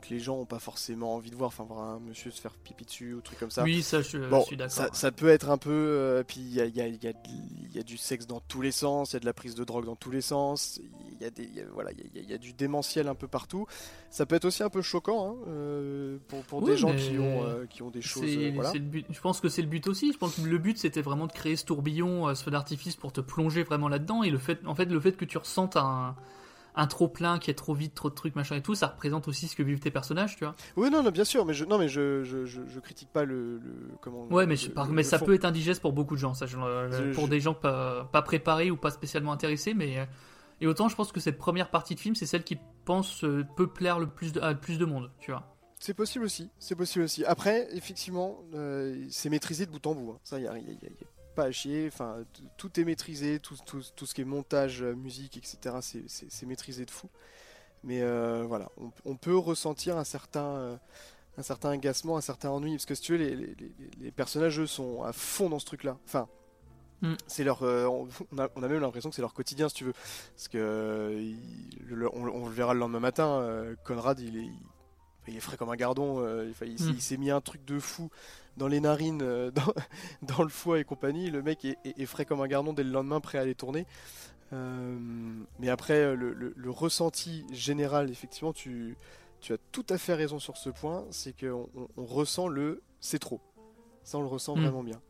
que 0.00 0.08
les 0.10 0.20
gens 0.20 0.36
ont 0.38 0.46
pas 0.46 0.58
forcément 0.58 1.14
envie 1.16 1.30
de 1.30 1.36
voir, 1.36 1.48
enfin 1.48 1.64
voir 1.64 1.80
un 1.80 1.98
monsieur 2.00 2.30
se 2.30 2.40
faire 2.40 2.54
pipi 2.54 2.84
dessus 2.84 3.12
ou 3.14 3.20
truc 3.20 3.38
comme 3.38 3.50
ça. 3.50 3.62
Oui, 3.62 3.82
ça, 3.82 4.00
je, 4.00 4.16
Bon, 4.18 4.40
je 4.40 4.46
suis 4.46 4.56
d'accord. 4.56 4.72
ça, 4.72 4.88
ça 4.92 5.12
peut 5.12 5.28
être 5.28 5.50
un 5.50 5.58
peu. 5.58 5.70
euh, 5.70 6.22
puis 6.26 6.40
il 6.40 6.54
y 6.54 6.60
a, 6.60 6.64
il 6.66 6.74
y 6.76 6.80
a- 6.80 6.86
il 6.86 7.02
y 7.02 7.06
a 7.08 7.12
de- 7.12 7.18
il 7.28 7.76
y 7.76 7.78
a 7.78 7.82
du 7.82 7.96
sexe 7.98 8.26
dans 8.26 8.40
tous 8.40 8.62
les 8.62 8.72
sens, 8.72 9.10
il 9.12 9.14
y 9.14 9.16
a 9.16 9.20
de 9.20 9.26
la 9.26 9.32
prise 9.34 9.54
de 9.54 9.64
drogue 9.64 9.84
dans 9.84 9.96
tous 9.96 10.10
les 10.10 10.20
sens, 10.22 10.80
il 11.12 11.20
y 11.22 11.24
a, 11.26 11.30
des, 11.30 11.48
voilà, 11.74 11.90
il 12.14 12.28
y 12.28 12.32
a- 12.32 12.38
du 12.38 12.52
démentiel 12.52 13.06
un 13.08 13.14
peu 13.14 13.28
partout. 13.28 13.66
Ça 14.08 14.24
peut 14.24 14.34
être 14.36 14.44
aussi 14.46 14.62
un 14.62 14.70
peu 14.70 14.82
choquant 14.82 15.32
hein, 15.32 15.36
euh, 15.48 16.18
pour, 16.28 16.42
pour 16.44 16.62
Oui, 16.62 16.70
des 16.70 16.76
gens 16.76 16.94
qui 16.94 17.18
ont, 17.18 17.44
euh, 17.44 17.66
qui 17.66 17.82
ont 17.82 17.90
des 17.90 18.02
choses. 18.02 18.24
C'est- 18.24 18.50
euh, 18.50 18.52
voilà. 18.54 18.70
c'est 18.70 18.78
le 18.78 18.84
but. 18.84 19.06
Je 19.10 19.20
pense 19.20 19.40
que 19.40 19.48
c'est 19.48 19.62
le 19.62 19.68
but 19.68 19.86
aussi. 19.88 20.12
Je 20.12 20.18
pense 20.18 20.36
que 20.36 20.40
le 20.42 20.58
but 20.58 20.78
c'était 20.78 21.02
vraiment 21.02 21.26
de 21.26 21.32
créer 21.32 21.56
ce 21.56 21.64
tourbillon, 21.64 22.28
euh, 22.28 22.34
ce 22.34 22.44
feu 22.44 22.50
d'artifice 22.50 22.96
pour 22.96 23.12
te 23.12 23.20
plonger 23.20 23.62
vraiment 23.62 23.88
là-dedans. 23.88 24.22
Et 24.22 24.30
le 24.30 24.38
fait, 24.38 24.64
en 24.66 24.74
fait, 24.74 24.86
le 24.86 24.98
fait 25.00 25.12
que 25.12 25.24
tu 25.26 25.36
ressentes 25.38 25.76
un, 25.76 26.16
un 26.74 26.86
trop 26.86 27.08
plein 27.08 27.38
qui 27.38 27.50
est 27.50 27.54
trop 27.54 27.74
vite, 27.74 27.94
trop 27.94 28.10
de 28.10 28.14
trucs, 28.14 28.36
machin 28.36 28.56
et 28.56 28.62
tout, 28.62 28.74
ça 28.74 28.86
représente 28.88 29.26
aussi 29.28 29.48
ce 29.48 29.56
que 29.56 29.62
vivent 29.62 29.80
tes 29.80 29.90
personnages, 29.90 30.36
tu 30.36 30.44
vois. 30.44 30.54
Oui, 30.76 30.90
non, 30.90 31.02
non, 31.02 31.10
bien 31.10 31.24
sûr, 31.24 31.44
mais 31.44 31.54
je, 31.54 31.64
non, 31.64 31.78
mais 31.78 31.88
je, 31.88 32.22
je, 32.24 32.44
je, 32.46 32.60
je 32.66 32.80
critique 32.80 33.08
pas 33.12 33.24
le, 33.24 33.58
le- 33.58 33.90
comment. 34.00 34.26
Ouais, 34.28 34.46
mais, 34.46 34.54
le- 34.54 34.60
je- 34.60 34.68
par- 34.70 34.86
le- 34.86 34.92
mais 34.92 35.02
ça 35.02 35.18
fond. 35.18 35.26
peut 35.26 35.34
être 35.34 35.44
indigeste 35.44 35.80
pour 35.82 35.92
beaucoup 35.92 36.14
de 36.14 36.20
gens, 36.20 36.34
ça, 36.34 36.46
pour 37.14 37.28
des 37.28 37.40
gens 37.40 37.54
pas, 37.54 38.04
pas 38.12 38.22
préparés 38.22 38.70
ou 38.70 38.76
pas 38.76 38.90
spécialement 38.90 39.32
intéressés, 39.32 39.74
mais 39.74 39.98
euh, 39.98 40.04
et 40.60 40.66
autant 40.66 40.88
je 40.88 40.94
pense 40.96 41.10
que 41.12 41.20
cette 41.20 41.38
première 41.38 41.70
partie 41.70 41.94
de 41.94 42.00
film, 42.00 42.14
c'est 42.14 42.26
celle 42.26 42.44
qui 42.44 42.58
pense 42.84 43.24
euh, 43.24 43.44
peut 43.56 43.66
plaire 43.66 43.98
le 43.98 44.06
plus 44.06 44.32
de, 44.32 44.40
à 44.40 44.52
le 44.52 44.58
plus 44.58 44.78
de 44.78 44.84
monde, 44.84 45.10
tu 45.18 45.30
vois. 45.30 45.56
C'est 45.82 45.94
possible 45.94 46.26
aussi, 46.26 46.50
c'est 46.58 46.74
possible 46.76 47.06
aussi. 47.06 47.24
Après, 47.24 47.66
effectivement, 47.74 48.40
euh, 48.54 49.06
c'est 49.08 49.30
maîtrisé 49.30 49.64
de 49.64 49.70
bout 49.70 49.86
en 49.86 49.94
bout. 49.94 50.10
hein. 50.12 50.18
Ça, 50.22 50.38
il 50.38 50.44
y 50.44 50.46
a, 50.46 50.52
y 50.52 50.56
a- 50.56 50.58
y 50.58 50.62
a- 50.62 50.68
y 50.72 50.86
a 50.86 51.06
pas 51.34 51.44
à 51.44 51.50
chier. 51.52 51.86
Enfin, 51.88 52.18
tout 52.56 52.78
est 52.80 52.84
maîtrisé, 52.84 53.38
tout, 53.40 53.56
tout, 53.66 53.82
tout 53.96 54.06
ce 54.06 54.14
qui 54.14 54.20
est 54.20 54.24
montage, 54.24 54.82
euh, 54.82 54.94
musique, 54.94 55.36
etc. 55.36 55.76
c'est- 55.80 56.46
maîtrisé 56.46 56.84
de 56.84 56.90
fou. 56.90 57.08
Mais 57.84 58.02
euh, 58.02 58.44
voilà, 58.46 58.68
on, 58.76 58.90
on 59.04 59.16
peut 59.16 59.36
ressentir 59.36 59.96
un 59.96 60.04
certain, 60.04 60.44
euh, 60.44 60.76
un 61.38 61.42
certain 61.42 61.70
agacement, 61.70 62.16
un 62.18 62.20
certain 62.20 62.50
ennui, 62.50 62.72
parce 62.72 62.84
que 62.86 62.94
si 62.94 63.02
tu 63.02 63.12
veux, 63.12 63.18
les, 63.18 63.34
les- 63.36 63.56
les- 64.00 64.10
personnages 64.10 64.60
eux 64.60 64.66
sont 64.66 65.02
à 65.02 65.12
fond 65.12 65.48
dans 65.48 65.58
ce 65.58 65.66
truc-là. 65.66 65.96
Enfin. 66.06 66.28
Mm. 67.02 67.14
C'est 67.26 67.44
leur, 67.44 67.62
euh, 67.62 67.86
on, 67.86 68.38
a, 68.38 68.48
on 68.56 68.62
a 68.62 68.68
même 68.68 68.80
l'impression 68.80 69.08
que 69.08 69.16
c'est 69.16 69.22
leur 69.22 69.32
quotidien, 69.32 69.70
si 69.70 69.74
tu 69.76 69.84
veux, 69.84 69.94
parce 70.34 70.48
que 70.48 71.16
il- 71.18 71.86
le- 71.88 72.14
on, 72.14 72.24
on 72.28 72.46
le 72.46 72.52
verra 72.52 72.74
le 72.74 72.80
lendemain 72.80 73.00
matin. 73.00 73.64
Conrad, 73.84 74.20
il 74.20 74.36
est, 74.36 74.40
il- 74.42 74.52
il 75.28 75.36
est 75.36 75.40
frais 75.40 75.56
comme 75.56 75.70
un 75.70 75.76
gardon. 75.76 76.22
il, 76.42 76.50
Mm. 76.50 76.76
il 76.94 77.00
s'est 77.00 77.16
mis 77.16 77.30
un 77.30 77.40
truc 77.40 77.64
de 77.64 77.78
fou 77.78 78.10
dans 78.56 78.68
les 78.68 78.80
narines, 78.80 79.22
euh, 79.22 79.50
dans, 79.52 79.72
dans 80.22 80.42
le 80.42 80.48
foie 80.48 80.78
et 80.80 80.84
compagnie. 80.84 81.30
Le 81.30 81.42
mec 81.42 81.64
est, 81.64 81.78
est- 81.84 81.98
est 82.00 82.06
frais 82.06 82.24
comme 82.24 82.40
un 82.40 82.48
gardon 82.48 82.72
dès 82.72 82.84
le 82.84 82.90
lendemain, 82.90 83.20
prêt 83.20 83.38
à 83.38 83.42
aller 83.42 83.54
tourner. 83.54 83.86
Euh, 84.52 84.98
mais 85.58 85.68
après, 85.68 86.14
le, 86.16 86.32
le- 86.34 86.52
le 86.56 86.70
ressenti 86.70 87.44
général, 87.52 88.10
effectivement, 88.10 88.52
tu, 88.52 88.96
tu 89.40 89.52
as 89.52 89.58
tout 89.72 89.86
à 89.88 89.96
fait 89.98 90.14
raison 90.14 90.38
sur 90.38 90.56
ce 90.56 90.70
point. 90.70 91.04
C'est 91.10 91.32
qu'on 91.38 91.68
on- 91.76 91.88
on 91.96 92.04
ressent 92.04 92.48
le 92.48 92.82
c'est 93.00 93.18
trop. 93.20 93.40
Ça, 94.02 94.18
on 94.18 94.22
le 94.22 94.28
ressent 94.28 94.56
Mm. 94.56 94.62
vraiment 94.62 94.82
bien. 94.82 95.00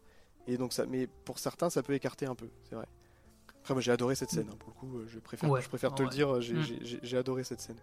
Et 0.46 0.56
donc 0.58 0.72
ça, 0.72 0.84
mais 0.86 1.06
pour 1.24 1.38
certains, 1.38 1.70
ça 1.70 1.82
peut 1.82 1.94
écarter 1.94 2.26
un 2.26 2.34
peu, 2.34 2.48
c'est 2.68 2.74
vrai. 2.74 2.86
Après, 3.60 3.74
moi, 3.74 3.80
j'ai 3.80 3.92
adoré 3.92 4.14
cette 4.14 4.30
scène. 4.30 4.48
hein, 4.50 4.56
pour 4.58 4.70
le 4.70 4.74
coup, 4.74 4.98
euh, 4.98 5.06
je 5.08 5.18
préfère, 5.18 5.50
Ouais, 5.50 5.60
je 5.62 5.68
préfère 5.68 5.94
te 5.94 6.02
ouais. 6.02 6.08
le 6.08 6.14
dire. 6.14 6.40
J'ai 6.40 6.54
Mm. 6.54 6.62
j'ai- 7.02 7.16
adoré 7.16 7.44
cette 7.44 7.60
scène. 7.60 7.76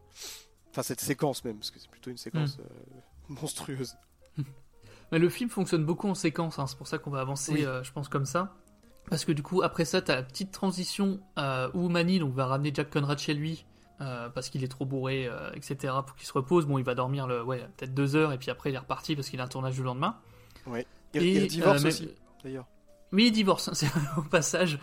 Enfin, 0.71 0.83
cette 0.83 1.01
séquence 1.01 1.43
même, 1.43 1.57
parce 1.57 1.71
que 1.71 1.79
c'est 1.79 1.89
plutôt 1.89 2.09
une 2.11 2.17
séquence 2.17 2.57
Mm. 2.57 2.61
euh, 2.61 2.99
monstrueuse. 3.29 3.95
Mais 5.11 5.19
le 5.19 5.29
film 5.29 5.49
fonctionne 5.49 5.85
beaucoup 5.85 6.07
en 6.09 6.15
séquence, 6.15 6.59
hein, 6.59 6.67
c'est 6.67 6.77
pour 6.77 6.87
ça 6.87 6.97
qu'on 6.97 7.09
va 7.11 7.21
avancer, 7.21 7.53
Oui. 7.53 7.65
euh, 7.65 7.83
je 7.83 7.91
pense, 7.91 8.09
comme 8.09 8.25
ça. 8.25 8.53
Parce 9.09 9.23
que 9.23 9.31
du 9.31 9.41
coup, 9.41 9.61
après 9.61 9.85
ça, 9.85 10.01
t'as 10.01 10.15
la 10.15 10.23
petite 10.23 10.51
transition 10.51 11.19
euh, 11.39 11.69
où 11.73 11.87
Manny 11.87 12.19
donc, 12.19 12.33
va 12.33 12.45
ramener 12.45 12.71
Jack 12.73 12.89
Conrad 12.89 13.17
chez 13.17 13.33
lui, 13.33 13.65
euh, 14.01 14.27
parce 14.29 14.49
qu'il 14.49 14.63
est 14.65 14.67
trop 14.67 14.85
bourré, 14.85 15.29
etc., 15.53 15.93
pour 16.05 16.15
qu'il 16.17 16.27
se 16.27 16.33
repose. 16.33 16.65
Bon, 16.65 16.77
il 16.77 16.83
va 16.83 16.93
dormir 16.93 17.25
le, 17.25 17.41
ouais, 17.41 17.59
peut-être 17.77 17.93
deux 17.93 18.15
heures, 18.17 18.33
et 18.33 18.37
puis 18.37 18.51
après, 18.51 18.69
il 18.69 18.75
est 18.75 18.79
reparti 18.79 19.15
parce 19.15 19.29
qu'il 19.29 19.39
a 19.39 19.43
un 19.45 19.47
tournage 19.47 19.77
le 19.77 19.85
lendemain. 19.85 20.17
Ouais. 20.65 20.85
Il, 21.13 21.23
Et, 21.23 21.35
il 21.43 21.47
divorce 21.47 21.83
mais- 21.83 21.87
aussi, 21.89 22.09
d'ailleurs. 22.43 22.65
Oui, 23.13 23.27
il 23.27 23.31
divorce, 23.31 23.69
c'est 23.73 23.87
au 24.17 24.21
passage. 24.21 24.79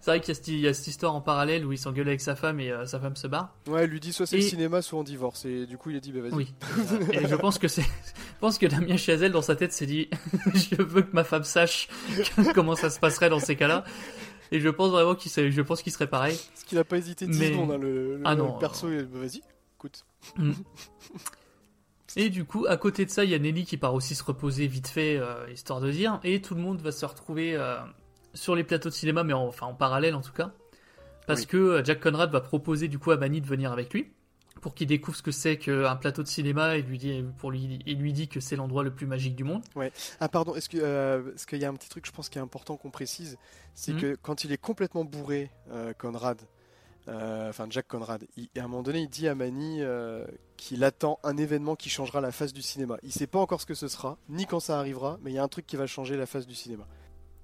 C'est 0.00 0.12
vrai 0.12 0.20
qu'il 0.20 0.28
y, 0.28 0.30
a 0.30 0.34
cette- 0.34 0.48
il 0.48 0.60
y 0.60 0.68
a 0.68 0.74
cette 0.74 0.86
histoire 0.86 1.14
en 1.14 1.20
parallèle 1.20 1.66
où 1.66 1.72
il 1.72 1.78
s'engueule 1.78 2.06
avec 2.08 2.20
sa 2.20 2.36
femme 2.36 2.60
et 2.60 2.70
euh, 2.70 2.86
sa 2.86 3.00
femme 3.00 3.16
se 3.16 3.26
barre. 3.26 3.54
Ouais, 3.66 3.82
elle 3.84 3.90
lui 3.90 3.98
dit 4.00 4.12
soit 4.12 4.26
c'est 4.26 4.36
Et- 4.38 4.42
le 4.42 4.46
cinéma, 4.46 4.80
soit 4.82 4.98
on 5.00 5.02
divorce. 5.02 5.44
Et 5.44 5.66
du 5.66 5.76
coup, 5.76 5.90
il 5.90 5.96
a 5.96 6.00
dit 6.00 6.12
bah 6.12 6.20
vas-y. 6.20 6.32
Oui. 6.34 6.54
Et 7.12 7.26
je 7.26 7.34
pense 7.34 7.58
que 7.58 7.66
c'est, 7.68 7.82
je 7.82 8.38
pense 8.40 8.58
que 8.58 8.66
Damien 8.66 8.96
Chazelle 8.96 9.32
dans 9.32 9.42
sa 9.42 9.56
tête 9.56 9.72
s'est 9.72 9.86
dit, 9.86 10.08
je 10.54 10.80
veux 10.82 11.02
que 11.02 11.12
ma 11.14 11.24
femme 11.24 11.44
sache 11.44 11.88
comment 12.54 12.76
ça 12.76 12.90
se 12.90 13.00
passerait 13.00 13.28
dans 13.30 13.40
ces 13.40 13.56
cas-là. 13.56 13.84
Et 14.52 14.60
je 14.60 14.68
pense 14.68 14.90
vraiment 14.90 15.14
qu'il 15.16 15.30
serait, 15.30 15.50
je 15.50 15.62
pense 15.62 15.82
qu'il 15.82 15.92
serait 15.92 16.06
pareil. 16.06 16.38
Parce 16.54 16.64
qu'il 16.64 16.78
a 16.78 16.84
pas 16.84 16.96
hésité 16.96 17.26
10 17.26 17.38
Mais- 17.38 17.48
secondes, 17.48 17.72
hein, 17.72 17.78
le, 17.78 18.16
le- 18.18 18.22
Ah 18.24 18.34
le 18.34 18.38
non, 18.42 18.52
perso. 18.58 18.88
il- 18.90 19.04
bah, 19.04 19.18
vas-y, 19.20 19.42
écoute. 19.76 20.04
Mm. 20.36 20.52
Et 22.16 22.30
du 22.30 22.44
coup, 22.44 22.66
à 22.68 22.76
côté 22.76 23.04
de 23.04 23.10
ça, 23.10 23.24
il 23.24 23.30
y 23.30 23.34
a 23.34 23.38
Nelly 23.38 23.64
qui 23.64 23.76
part 23.76 23.94
aussi 23.94 24.14
se 24.14 24.24
reposer 24.24 24.66
vite 24.66 24.88
fait, 24.88 25.16
euh, 25.18 25.46
histoire 25.52 25.80
de 25.80 25.90
dire, 25.90 26.20
et 26.24 26.40
tout 26.40 26.54
le 26.54 26.60
monde 26.60 26.80
va 26.80 26.90
se 26.92 27.04
retrouver 27.04 27.54
euh, 27.54 27.76
sur 28.34 28.54
les 28.56 28.64
plateaux 28.64 28.88
de 28.88 28.94
cinéma, 28.94 29.24
mais 29.24 29.34
en, 29.34 29.46
enfin 29.46 29.66
en 29.66 29.74
parallèle 29.74 30.14
en 30.14 30.20
tout 30.22 30.32
cas, 30.32 30.52
parce 31.26 31.40
Oui. 31.42 31.46
que 31.46 31.56
euh, 31.56 31.84
Jack 31.84 32.00
Conrad 32.00 32.30
va 32.30 32.40
proposer 32.40 32.88
du 32.88 32.98
coup 32.98 33.10
à 33.10 33.16
Manny 33.18 33.40
de 33.40 33.46
venir 33.46 33.72
avec 33.72 33.92
lui 33.92 34.10
pour 34.62 34.74
qu'il 34.74 34.88
découvre 34.88 35.16
ce 35.16 35.22
que 35.22 35.30
c'est 35.30 35.56
qu'un 35.56 35.94
plateau 35.94 36.24
de 36.24 36.28
cinéma 36.28 36.76
et 36.76 36.82
lui 36.82 36.98
dit, 36.98 37.24
pour 37.38 37.52
lui, 37.52 37.78
il 37.86 37.98
lui 38.00 38.12
dit 38.12 38.26
que 38.26 38.40
c'est 38.40 38.56
l'endroit 38.56 38.82
le 38.82 38.90
plus 38.92 39.06
magique 39.06 39.36
du 39.36 39.44
monde. 39.44 39.62
Ah 40.18 40.28
pardon, 40.28 40.56
est-ce 40.56 40.68
euh, 40.74 41.30
qu'il 41.48 41.60
y 41.60 41.64
a 41.64 41.68
un 41.68 41.74
petit 41.74 41.88
truc, 41.88 42.06
je 42.06 42.10
pense, 42.10 42.28
qui 42.28 42.38
est 42.38 42.42
important 42.42 42.76
qu'on 42.76 42.90
précise, 42.90 43.38
c'est 43.76 43.92
Mhm. 43.92 44.00
que 44.00 44.16
quand 44.20 44.42
il 44.42 44.50
est 44.50 44.56
complètement 44.60 45.04
bourré, 45.04 45.50
euh, 45.70 45.92
Conrad, 45.96 46.40
euh, 47.08 47.48
enfin 47.48 47.66
Jack 47.70 47.86
Conrad, 47.88 48.26
il- 48.36 48.48
à 48.58 48.64
un 48.64 48.68
moment 48.68 48.82
donné, 48.82 49.00
il 49.00 49.08
dit 49.08 49.28
à 49.28 49.34
Manny 49.34 49.78
euh, 49.82 50.26
qu'il 50.56 50.84
attend 50.84 51.18
un 51.22 51.36
événement 51.36 51.76
qui 51.76 51.88
changera 51.88 52.20
la 52.20 52.32
face 52.32 52.52
du 52.52 52.62
cinéma. 52.62 52.96
Il 53.02 53.12
sait 53.12 53.26
pas 53.26 53.38
encore 53.38 53.60
ce 53.60 53.66
que 53.66 53.74
ce 53.74 53.88
sera, 53.88 54.18
ni 54.28 54.44
quand 54.46 54.60
ça 54.60 54.78
arrivera, 54.78 55.18
mais 55.22 55.30
il 55.30 55.34
y 55.34 55.38
a 55.38 55.42
un 55.42 55.48
truc 55.48 55.66
qui 55.66 55.76
va 55.76 55.86
changer 55.86 56.16
la 56.16 56.26
face 56.26 56.46
du 56.46 56.54
cinéma. 56.54 56.86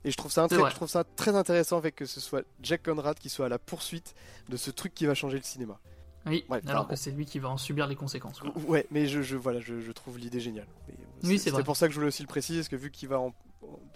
Et 0.07 0.11
je 0.11 0.17
trouve 0.19 0.31
ça, 0.33 0.43
C'est 0.43 0.49
très, 0.57 0.59
vrai. 0.59 0.71
je 0.71 0.75
trouve 0.77 0.89
ça 0.89 1.03
très 1.05 1.35
intéressant 1.35 1.79
avec 1.79 1.95
que 1.97 2.05
ce 2.05 2.21
soit 2.21 2.45
Jack 2.63 2.83
Conrad 2.83 3.19
qui 3.19 3.31
soit 3.31 3.47
à 3.47 3.49
la 3.49 3.59
poursuite 3.59 4.15
de 4.51 4.57
ce 4.59 4.71
truc 4.71 4.95
qui 4.95 5.07
va 5.07 5.15
changer 5.15 5.39
le 5.39 5.45
cinéma. 5.45 5.79
Oui, 6.27 6.45
Ouais, 6.49 6.61
alors 6.69 6.89
que 6.89 6.97
c'est 6.97 7.11
lui 7.11 7.25
qui 7.27 7.39
va 7.39 7.49
en 7.51 7.57
subir 7.59 7.87
les 7.87 7.97
conséquences. 7.97 8.39
quoi. 8.41 8.51
Ouais, 8.67 8.87
mais 8.91 9.07
je, 9.07 9.21
je 9.23 9.37
voilà, 9.37 9.61
je, 9.61 9.81
je 9.81 9.93
trouve 9.93 10.19
l'idée 10.19 10.41
géniale. 10.41 10.67
Mais, 10.89 10.95
euh, 10.95 11.29
Oui, 11.29 11.39
c'est 11.39 11.51
vrai. 11.51 11.63
pour 11.65 11.77
ça 11.77 11.87
que 11.87 11.93
je 11.93 11.97
voulais 11.99 12.09
aussi 12.09 12.23
le 12.23 12.29
préciser, 12.29 12.59
parce 12.61 12.69
que 12.69 12.77
vu 12.77 12.91
qu'il 12.91 13.09
va 13.11 13.21
en, 13.21 13.35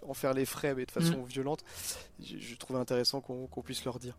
en 0.06 0.14
faire 0.14 0.32
les 0.34 0.44
frais, 0.46 0.74
mais 0.74 0.84
de 0.86 0.90
façon 0.90 1.18
Mm. 1.22 1.24
violente, 1.26 1.64
je, 2.22 2.36
je 2.38 2.54
trouvais 2.56 2.78
intéressant 2.78 3.20
qu'on 3.22 3.46
qu'on 3.46 3.62
puisse 3.62 3.84
leur 3.84 3.98
dire. 3.98 4.16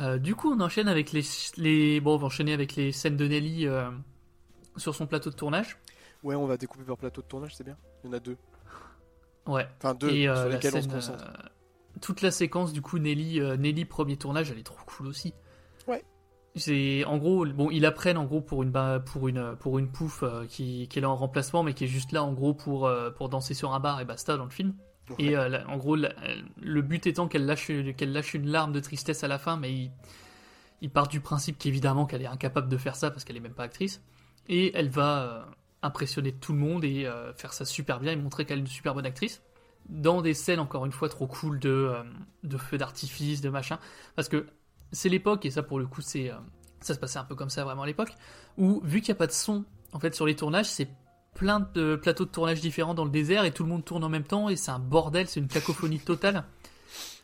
Euh, 0.00 0.18
du 0.18 0.34
coup, 0.34 0.52
on 0.52 0.60
enchaîne 0.60 0.88
avec 0.88 1.12
les, 1.12 1.22
les, 1.56 2.00
bon, 2.00 2.14
on 2.14 2.16
va 2.16 2.26
enchaîner 2.26 2.52
avec 2.52 2.74
les 2.74 2.90
scènes 2.90 3.16
de 3.16 3.28
Nelly 3.28 3.66
euh, 3.66 3.90
sur 4.76 4.94
son 4.94 5.06
plateau 5.06 5.30
de 5.30 5.34
tournage. 5.34 5.78
Ouais, 6.22 6.34
on 6.34 6.46
va 6.46 6.56
découper 6.56 6.84
par 6.84 6.96
plateau 6.96 7.20
de 7.20 7.26
tournage, 7.26 7.54
c'est 7.54 7.64
bien. 7.64 7.76
Il 8.02 8.08
y 8.08 8.10
en 8.10 8.16
a 8.16 8.20
deux. 8.20 8.36
Ouais. 9.46 9.68
Enfin, 9.78 9.94
deux 9.94 10.10
Et 10.10 10.28
euh, 10.28 10.34
sur 10.34 10.44
la 10.44 10.54
lesquels 10.54 10.76
on 10.76 10.82
se 10.82 10.88
concentre. 10.88 11.24
toute 12.00 12.22
la 12.22 12.30
séquence 12.30 12.72
du 12.72 12.82
coup 12.82 12.98
Nelly, 12.98 13.40
Nelly 13.58 13.84
premier 13.84 14.16
tournage, 14.16 14.50
elle 14.50 14.58
est 14.58 14.64
trop 14.64 14.84
cool 14.86 15.06
aussi. 15.06 15.34
Ouais. 15.86 16.04
C'est 16.56 17.04
en 17.04 17.18
gros, 17.18 17.46
bon, 17.46 17.70
ils 17.70 17.84
apprennent 17.84 18.18
en 18.18 18.24
gros 18.24 18.40
pour 18.40 18.62
une 18.62 18.72
pour 19.04 19.28
une 19.28 19.56
pour 19.56 19.78
une 19.78 19.90
pouffe 19.90 20.24
qui, 20.48 20.88
qui 20.88 20.98
est 20.98 21.02
là 21.02 21.10
en 21.10 21.16
remplacement, 21.16 21.62
mais 21.62 21.74
qui 21.74 21.84
est 21.84 21.88
juste 21.88 22.12
là 22.12 22.22
en 22.22 22.32
gros 22.32 22.54
pour 22.54 22.90
pour 23.16 23.28
danser 23.28 23.54
sur 23.54 23.72
un 23.72 23.80
bar 23.80 24.00
et 24.00 24.04
basta 24.04 24.36
dans 24.36 24.44
le 24.44 24.50
film. 24.50 24.74
Et 25.18 25.36
euh, 25.36 25.64
en 25.66 25.76
gros, 25.76 25.96
la- 25.96 26.14
le 26.60 26.82
but 26.82 27.06
étant 27.06 27.28
qu'elle 27.28 27.46
lâche 27.46 27.70
qu'elle 27.96 28.12
lâche 28.12 28.34
une 28.34 28.48
larme 28.48 28.72
de 28.72 28.80
tristesse 28.80 29.24
à 29.24 29.28
la 29.28 29.38
fin, 29.38 29.56
mais 29.56 29.72
il, 29.72 29.90
il 30.80 30.90
part 30.90 31.08
du 31.08 31.20
principe 31.20 31.58
qu'évidemment 31.58 32.06
qu'elle 32.06 32.22
est 32.22 32.26
incapable 32.26 32.68
de 32.68 32.76
faire 32.76 32.96
ça 32.96 33.10
parce 33.10 33.24
qu'elle 33.24 33.36
est 33.36 33.40
même 33.40 33.54
pas 33.54 33.64
actrice, 33.64 34.02
et 34.48 34.72
elle 34.74 34.88
va 34.88 35.22
euh, 35.22 35.42
impressionner 35.82 36.32
tout 36.32 36.52
le 36.52 36.58
monde 36.58 36.84
et 36.84 37.06
euh, 37.06 37.32
faire 37.34 37.52
ça 37.52 37.64
super 37.64 38.00
bien 38.00 38.12
et 38.12 38.16
montrer 38.16 38.44
qu'elle 38.44 38.58
est 38.58 38.62
une 38.62 38.66
super 38.66 38.94
bonne 38.94 39.06
actrice. 39.06 39.42
Dans 39.88 40.22
des 40.22 40.34
scènes 40.34 40.60
encore 40.60 40.84
une 40.86 40.92
fois 40.92 41.08
trop 41.08 41.26
cool 41.26 41.58
de, 41.58 41.68
euh, 41.70 42.02
de 42.42 42.56
feux 42.56 42.78
d'artifice, 42.78 43.40
de 43.40 43.48
machin. 43.48 43.78
Parce 44.14 44.28
que 44.28 44.46
c'est 44.92 45.08
l'époque, 45.08 45.44
et 45.46 45.50
ça 45.50 45.62
pour 45.62 45.78
le 45.78 45.86
coup 45.86 46.02
c'est 46.02 46.30
euh, 46.30 46.36
ça 46.80 46.94
se 46.94 46.98
passait 46.98 47.18
un 47.18 47.24
peu 47.24 47.34
comme 47.34 47.50
ça 47.50 47.64
vraiment 47.64 47.82
à 47.82 47.86
l'époque, 47.86 48.14
où 48.56 48.80
vu 48.84 49.00
qu'il 49.00 49.12
n'y 49.12 49.16
a 49.16 49.18
pas 49.18 49.26
de 49.26 49.32
son 49.32 49.64
en 49.92 49.98
fait 49.98 50.14
sur 50.14 50.26
les 50.26 50.36
tournages, 50.36 50.66
c'est 50.66 50.88
plein 51.34 51.60
de 51.74 51.96
plateaux 51.96 52.24
de 52.24 52.30
tournage 52.30 52.60
différents 52.60 52.94
dans 52.94 53.04
le 53.04 53.10
désert 53.10 53.44
et 53.44 53.52
tout 53.52 53.62
le 53.62 53.68
monde 53.68 53.84
tourne 53.84 54.04
en 54.04 54.08
même 54.08 54.24
temps 54.24 54.48
et 54.48 54.56
c'est 54.56 54.70
un 54.70 54.78
bordel, 54.78 55.28
c'est 55.28 55.40
une 55.40 55.48
cacophonie 55.48 56.00
totale. 56.00 56.44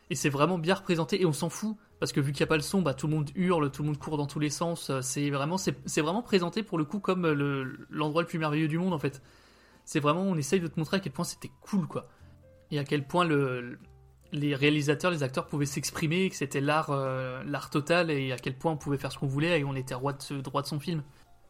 Et 0.09 0.15
c'est 0.15 0.29
vraiment 0.29 0.59
bien 0.59 0.75
représenté 0.75 1.21
et 1.21 1.27
on 1.27 1.33
s'en 1.33 1.49
fout 1.51 1.77
parce 1.99 2.13
que 2.13 2.21
vu 2.21 2.33
qu'il 2.33 2.43
n'y 2.43 2.45
a 2.45 2.49
pas 2.49 2.57
le 2.57 2.63
son, 2.63 2.83
bah, 2.83 2.95
tout 2.95 3.07
le 3.09 3.15
monde 3.15 3.31
hurle, 3.35 3.71
tout 3.71 3.83
le 3.83 3.89
monde 3.89 3.99
court 3.99 4.17
dans 4.17 4.27
tous 4.27 4.39
les 4.39 4.51
sens. 4.51 4.91
euh, 4.91 5.01
C'est 5.03 5.31
vraiment, 5.31 5.57
c'est 5.59 6.01
vraiment 6.01 6.23
présenté 6.23 6.63
pour 6.63 6.79
le 6.79 6.85
coup 6.85 7.01
comme 7.01 7.25
euh, 7.25 7.35
le- 7.35 7.87
l'endroit 7.91 8.23
le 8.23 8.29
plus 8.29 8.39
merveilleux 8.39 8.69
du 8.69 8.79
monde 8.79 8.93
en 8.93 8.99
fait. 8.99 9.21
C'est 9.85 10.01
vraiment, 10.01 10.23
on 10.23 10.37
essaye 10.37 10.61
de 10.61 10.67
te 10.69 10.79
montrer 10.79 10.99
à 10.99 11.01
quel 11.01 11.13
point 11.13 11.25
c'était 11.25 11.51
cool 11.61 11.87
quoi 11.87 12.09
et 12.71 12.79
à 12.79 12.85
quel 12.85 13.07
point 13.07 13.25
le, 13.25 13.79
les 14.33 14.55
réalisateurs, 14.55 15.11
les 15.11 15.23
acteurs 15.23 15.47
pouvaient 15.47 15.67
s'exprimer, 15.67 16.29
que 16.31 16.37
c'était 16.37 16.61
l'art, 16.61 16.91
euh, 16.91 17.43
l'art 17.45 17.71
total, 17.71 18.11
et 18.11 18.33
à 18.33 18.37
quel 18.37 18.57
point 18.57 18.73
on 18.73 18.77
pouvait 18.77 18.99
faire 18.99 19.13
ce 19.13 19.19
qu'on 19.19 19.27
voulait 19.29 19.61
et 19.61 19.65
on 19.65 19.75
était 19.77 19.95
roi 19.95 20.13
de, 20.15 20.41
droit 20.41 20.63
de 20.63 20.67
son 20.67 20.81
film. 20.81 21.03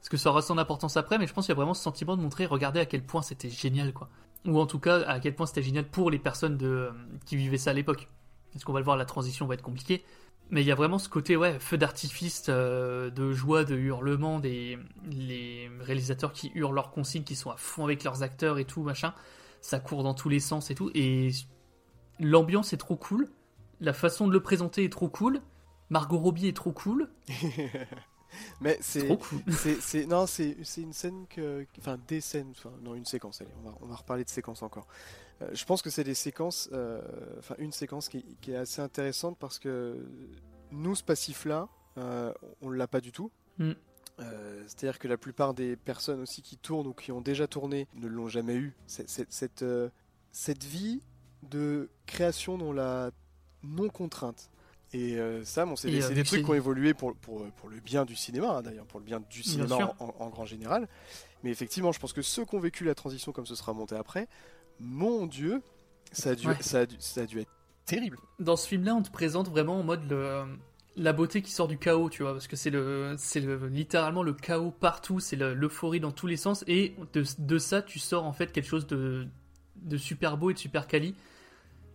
Parce 0.06 0.10
que 0.10 0.16
ça 0.18 0.30
aura 0.30 0.40
son 0.40 0.56
importance 0.56 0.96
après, 0.96 1.18
mais 1.18 1.26
je 1.26 1.32
pense 1.32 1.46
qu'il 1.46 1.52
y 1.52 1.56
a 1.56 1.56
vraiment 1.56 1.74
ce 1.74 1.82
sentiment 1.82 2.16
de 2.16 2.22
montrer, 2.22 2.46
regardez 2.46 2.78
à 2.78 2.86
quel 2.86 3.02
point 3.02 3.22
c'était 3.22 3.50
génial, 3.50 3.92
quoi. 3.92 4.08
Ou 4.46 4.60
en 4.60 4.66
tout 4.66 4.78
cas, 4.78 5.00
à 5.00 5.18
quel 5.18 5.34
point 5.34 5.46
c'était 5.46 5.62
génial 5.62 5.84
pour 5.88 6.12
les 6.12 6.20
personnes 6.20 6.58
euh, 6.62 6.92
qui 7.24 7.36
vivaient 7.36 7.58
ça 7.58 7.70
à 7.70 7.72
l'époque. 7.72 8.08
Parce 8.52 8.64
qu'on 8.64 8.72
va 8.72 8.78
le 8.78 8.84
voir, 8.84 8.96
la 8.96 9.04
transition 9.04 9.46
va 9.46 9.54
être 9.54 9.62
compliquée. 9.62 10.04
Mais 10.50 10.62
il 10.62 10.66
y 10.66 10.70
a 10.70 10.76
vraiment 10.76 11.00
ce 11.00 11.08
côté, 11.08 11.36
ouais, 11.36 11.58
feu 11.58 11.76
d'artifice, 11.76 12.44
euh, 12.48 13.10
de 13.10 13.32
joie, 13.32 13.64
de 13.64 13.74
hurlement, 13.74 14.38
des 14.38 14.78
réalisateurs 15.80 16.32
qui 16.32 16.52
hurlent 16.54 16.76
leurs 16.76 16.92
consignes, 16.92 17.24
qui 17.24 17.34
sont 17.34 17.50
à 17.50 17.56
fond 17.56 17.82
avec 17.82 18.04
leurs 18.04 18.22
acteurs 18.22 18.58
et 18.58 18.64
tout, 18.64 18.82
machin 18.82 19.12
ça 19.66 19.80
court 19.80 20.04
dans 20.04 20.14
tous 20.14 20.28
les 20.28 20.40
sens 20.40 20.70
et 20.70 20.74
tout. 20.74 20.90
Et 20.94 21.30
l'ambiance 22.20 22.72
est 22.72 22.76
trop 22.76 22.96
cool. 22.96 23.28
La 23.80 23.92
façon 23.92 24.26
de 24.28 24.32
le 24.32 24.40
présenter 24.40 24.84
est 24.84 24.92
trop 24.92 25.08
cool. 25.08 25.40
Margot 25.90 26.18
Robbie 26.18 26.48
est 26.48 26.56
trop 26.56 26.72
cool. 26.72 27.10
Mais 28.60 28.78
c'est 28.80 29.08
cool. 29.18 29.40
non, 30.08 30.26
c'est 30.26 30.56
une 30.78 30.92
scène 30.92 31.26
que 31.28 31.66
enfin 31.78 31.98
des 32.08 32.20
scènes, 32.20 32.50
enfin 32.50 32.72
non 32.82 32.94
une 32.94 33.04
séquence. 33.04 33.40
Allez, 33.40 33.50
on 33.64 33.68
va 33.68 33.74
on 33.82 33.86
va 33.86 33.96
reparler 33.96 34.24
de 34.24 34.28
séquence 34.30 34.62
encore. 34.62 34.86
Euh, 35.42 35.48
je 35.52 35.64
pense 35.64 35.82
que 35.82 35.90
c'est 35.90 36.04
des 36.04 36.14
séquences, 36.14 36.68
euh, 36.72 37.00
enfin 37.38 37.54
une 37.58 37.72
séquence 37.72 38.08
qui, 38.08 38.24
qui 38.40 38.52
est 38.52 38.56
assez 38.56 38.80
intéressante 38.80 39.36
parce 39.38 39.58
que 39.58 40.06
nous 40.70 40.94
ce 40.94 41.02
passif 41.04 41.44
là, 41.44 41.68
on 42.62 42.70
l'a 42.70 42.86
pas 42.86 43.00
du 43.00 43.12
tout. 43.12 43.30
Mm. 43.58 43.72
Euh, 44.20 44.62
C'est-à-dire 44.66 44.98
que 44.98 45.08
la 45.08 45.18
plupart 45.18 45.52
des 45.52 45.76
personnes 45.76 46.20
aussi 46.22 46.40
qui 46.40 46.56
tournent 46.56 46.86
ou 46.86 46.94
qui 46.94 47.12
ont 47.12 47.20
déjà 47.20 47.46
tourné 47.46 47.86
ne 47.96 48.06
l'ont 48.08 48.28
jamais 48.28 48.54
eu. 48.54 48.74
C'est- 48.86 49.08
Cette, 49.30 49.62
euh, 49.62 49.90
cette 50.32 50.64
vie 50.64 51.02
de 51.42 51.90
création 52.06 52.56
dans 52.56 52.72
la 52.72 53.10
non-contrainte. 53.62 54.50
Et 54.92 55.16
euh, 55.18 55.44
ça, 55.44 55.66
bon, 55.66 55.76
c'est 55.76 55.88
Et, 55.88 55.92
des, 55.92 56.02
euh, 56.04 56.08
c'est 56.08 56.14
des 56.14 56.22
trucs 56.24 56.44
qui 56.44 56.50
ont 56.50 56.54
évolué 56.54 56.94
pour, 56.94 57.14
pour, 57.16 57.44
pour 57.52 57.68
le 57.68 57.80
bien 57.80 58.04
du 58.04 58.14
cinéma, 58.16 58.58
hein, 58.58 58.62
d'ailleurs, 58.62 58.86
pour 58.86 59.00
le 59.00 59.06
bien 59.06 59.20
du 59.30 59.42
cinéma 59.42 59.76
en, 59.98 60.04
en- 60.04 60.14
en 60.20 60.28
grand 60.28 60.44
général. 60.46 60.88
Mais 61.42 61.50
effectivement, 61.50 61.92
je 61.92 61.98
pense 61.98 62.12
que 62.12 62.22
ceux 62.22 62.44
qui 62.44 62.54
ont 62.54 62.60
vécu 62.60 62.84
la 62.84 62.94
transition 62.94 63.32
comme 63.32 63.46
ce 63.46 63.54
sera 63.54 63.72
monté 63.72 63.94
après, 63.96 64.28
mon 64.80 65.26
Dieu, 65.26 65.60
ça 66.12 66.30
a 66.30 66.34
dû, 66.34 66.46
Ouais. 66.46 66.56
ça 66.60 66.80
a 66.80 66.86
dû, 66.86 66.96
ça 67.00 67.22
a 67.22 67.26
dû 67.26 67.40
être 67.40 67.50
terrible. 67.84 68.16
Dans 68.38 68.56
ce 68.56 68.66
film-là, 68.68 68.94
on 68.94 69.02
te 69.02 69.10
présente 69.10 69.48
vraiment 69.48 69.78
en 69.78 69.82
mode 69.82 70.08
le, 70.08 70.44
la 70.96 71.12
beauté 71.12 71.42
qui 71.42 71.50
sort 71.50 71.68
du 71.68 71.78
chaos, 71.78 72.08
tu 72.08 72.22
vois, 72.22 72.32
parce 72.32 72.46
que 72.46 72.56
c'est 72.56 72.70
le, 72.70 73.16
c'est 73.18 73.40
le, 73.40 73.66
littéralement 73.68 74.22
le 74.22 74.32
chaos 74.34 74.70
partout, 74.70 75.18
c'est 75.20 75.36
le- 75.36 75.52
l'euphorie 75.54 76.00
dans 76.00 76.12
tous 76.12 76.26
les 76.28 76.36
sens, 76.36 76.64
et 76.68 76.94
de, 77.12 77.24
de 77.38 77.58
ça, 77.58 77.82
tu 77.82 77.98
sors 77.98 78.24
en 78.24 78.32
fait 78.32 78.52
quelque 78.52 78.68
chose 78.68 78.86
de, 78.86 79.26
de 79.76 79.96
super 79.96 80.36
beau 80.38 80.50
et 80.50 80.54
de 80.54 80.58
super 80.58 80.86
quali. 80.86 81.14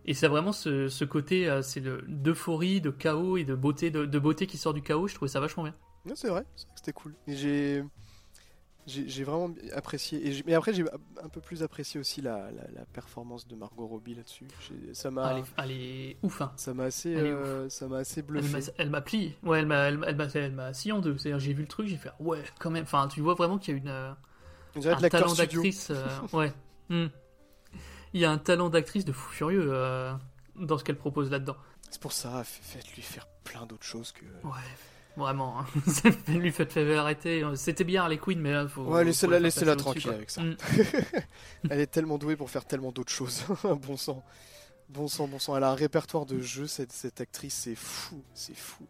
Et 0.04 0.14
c'est 0.14 0.28
vraiment 0.28 0.52
ce, 0.52 0.88
ce 0.88 1.04
côté, 1.04 1.48
euh, 1.48 1.62
c'est 1.62 1.80
d'euphorie, 1.80 2.80
de 2.80 2.90
chaos 2.90 3.36
et 3.36 3.44
de 3.44 3.54
beauté, 3.54 3.90
de, 3.90 4.04
de 4.04 4.18
beauté 4.18 4.46
qui 4.46 4.58
sort 4.58 4.74
du 4.74 4.82
chaos. 4.82 5.06
Je 5.06 5.14
trouvais 5.14 5.30
ça 5.30 5.40
vachement 5.40 5.62
bien. 5.62 5.74
C'est 6.14 6.28
vrai, 6.28 6.44
c'était 6.74 6.92
cool. 6.92 7.14
J'ai, 8.86 9.22
vraiment 9.22 9.54
apprécié. 9.76 10.28
Et 10.28 10.42
mais 10.44 10.54
après, 10.54 10.74
j'ai 10.74 10.84
un 11.22 11.28
peu 11.28 11.40
plus 11.40 11.62
apprécié 11.62 12.00
aussi 12.00 12.20
la, 12.20 12.50
la, 12.50 12.64
la 12.74 12.84
performance 12.86 13.46
de 13.46 13.54
Margot 13.54 13.86
Robbie 13.86 14.16
là-dessus. 14.16 14.48
Ça 14.92 15.12
m'a, 15.12 15.30
Elle, 15.30 15.38
est, 15.38 15.44
elle 15.56 15.70
est 15.70 16.16
ouf, 16.24 16.42
hein. 16.42 16.52
ça 16.56 16.74
m'a 16.74 16.84
assez, 16.84 17.14
euh, 17.14 17.68
ça 17.68 17.86
m'a 17.86 17.98
assez 17.98 18.22
bluffé. 18.22 18.58
Elle 18.78 18.90
m'a 18.90 19.00
plié. 19.00 19.36
Ouais, 19.44 19.60
elle 19.60 19.66
m'a, 19.66 19.88
elle, 19.88 20.00
elle 20.34 20.52
m'a, 20.52 20.74
scié 20.74 20.90
en 20.90 20.98
deux. 20.98 21.16
C'est-à-dire, 21.16 21.38
j'ai 21.38 21.52
vu 21.52 21.62
le 21.62 21.68
truc, 21.68 21.86
j'ai 21.86 21.96
fait 21.96 22.10
ouais, 22.18 22.42
quand 22.58 22.70
même. 22.70 22.82
Enfin, 22.82 23.06
tu 23.06 23.20
vois 23.20 23.34
vraiment 23.34 23.58
qu'il 23.58 23.74
y 23.74 23.78
a 23.78 23.80
une, 23.80 23.88
euh, 23.88 24.12
On 24.74 24.80
dirait 24.80 24.94
un 24.94 25.00
de 25.00 25.08
talent 25.08 25.32
d'actrice. 25.34 25.90
euh, 25.90 26.04
ouais. 26.32 26.52
Hmm. 26.88 27.06
Il 28.12 28.20
y 28.20 28.24
a 28.24 28.30
un 28.30 28.38
talent 28.38 28.68
d'actrice 28.68 29.04
de 29.04 29.12
fou 29.12 29.30
furieux 29.30 29.68
euh, 29.68 30.12
dans 30.56 30.78
ce 30.78 30.84
qu'elle 30.84 30.96
propose 30.96 31.30
là-dedans. 31.30 31.56
C'est 31.90 32.00
pour 32.00 32.12
ça, 32.12 32.42
faites-lui 32.44 33.02
faire 33.02 33.26
plein 33.44 33.66
d'autres 33.66 33.84
choses 33.84 34.12
que. 34.12 34.24
Ouais, 34.46 34.52
vraiment. 35.16 35.60
Hein. 35.60 35.66
lui 36.28 36.52
faites 36.52 36.72
faire 36.72 37.00
arrêter. 37.00 37.44
C'était 37.54 37.84
bien 37.84 38.02
Harley 38.02 38.18
Quinn, 38.18 38.40
mais 38.40 38.52
là, 38.52 38.68
faut. 38.68 38.82
Ouais, 38.82 39.04
laissez-la 39.04 39.40
laissez 39.40 39.64
tranquille 39.76 40.10
avec 40.10 40.30
ça. 40.30 40.42
Mm. 40.42 40.56
Elle 41.70 41.80
est 41.80 41.86
tellement 41.86 42.18
douée 42.18 42.36
pour 42.36 42.50
faire 42.50 42.64
tellement 42.64 42.92
d'autres 42.92 43.12
choses. 43.12 43.44
bon 43.64 43.96
sang. 43.96 44.24
Bon 44.88 45.08
sang, 45.08 45.28
bon 45.28 45.38
sang. 45.38 45.56
Elle 45.56 45.64
a 45.64 45.70
un 45.70 45.74
répertoire 45.74 46.26
de 46.26 46.38
jeux, 46.40 46.66
cette, 46.66 46.92
cette 46.92 47.20
actrice, 47.20 47.54
c'est 47.54 47.74
fou. 47.74 48.22
C'est 48.34 48.56
fou. 48.56 48.86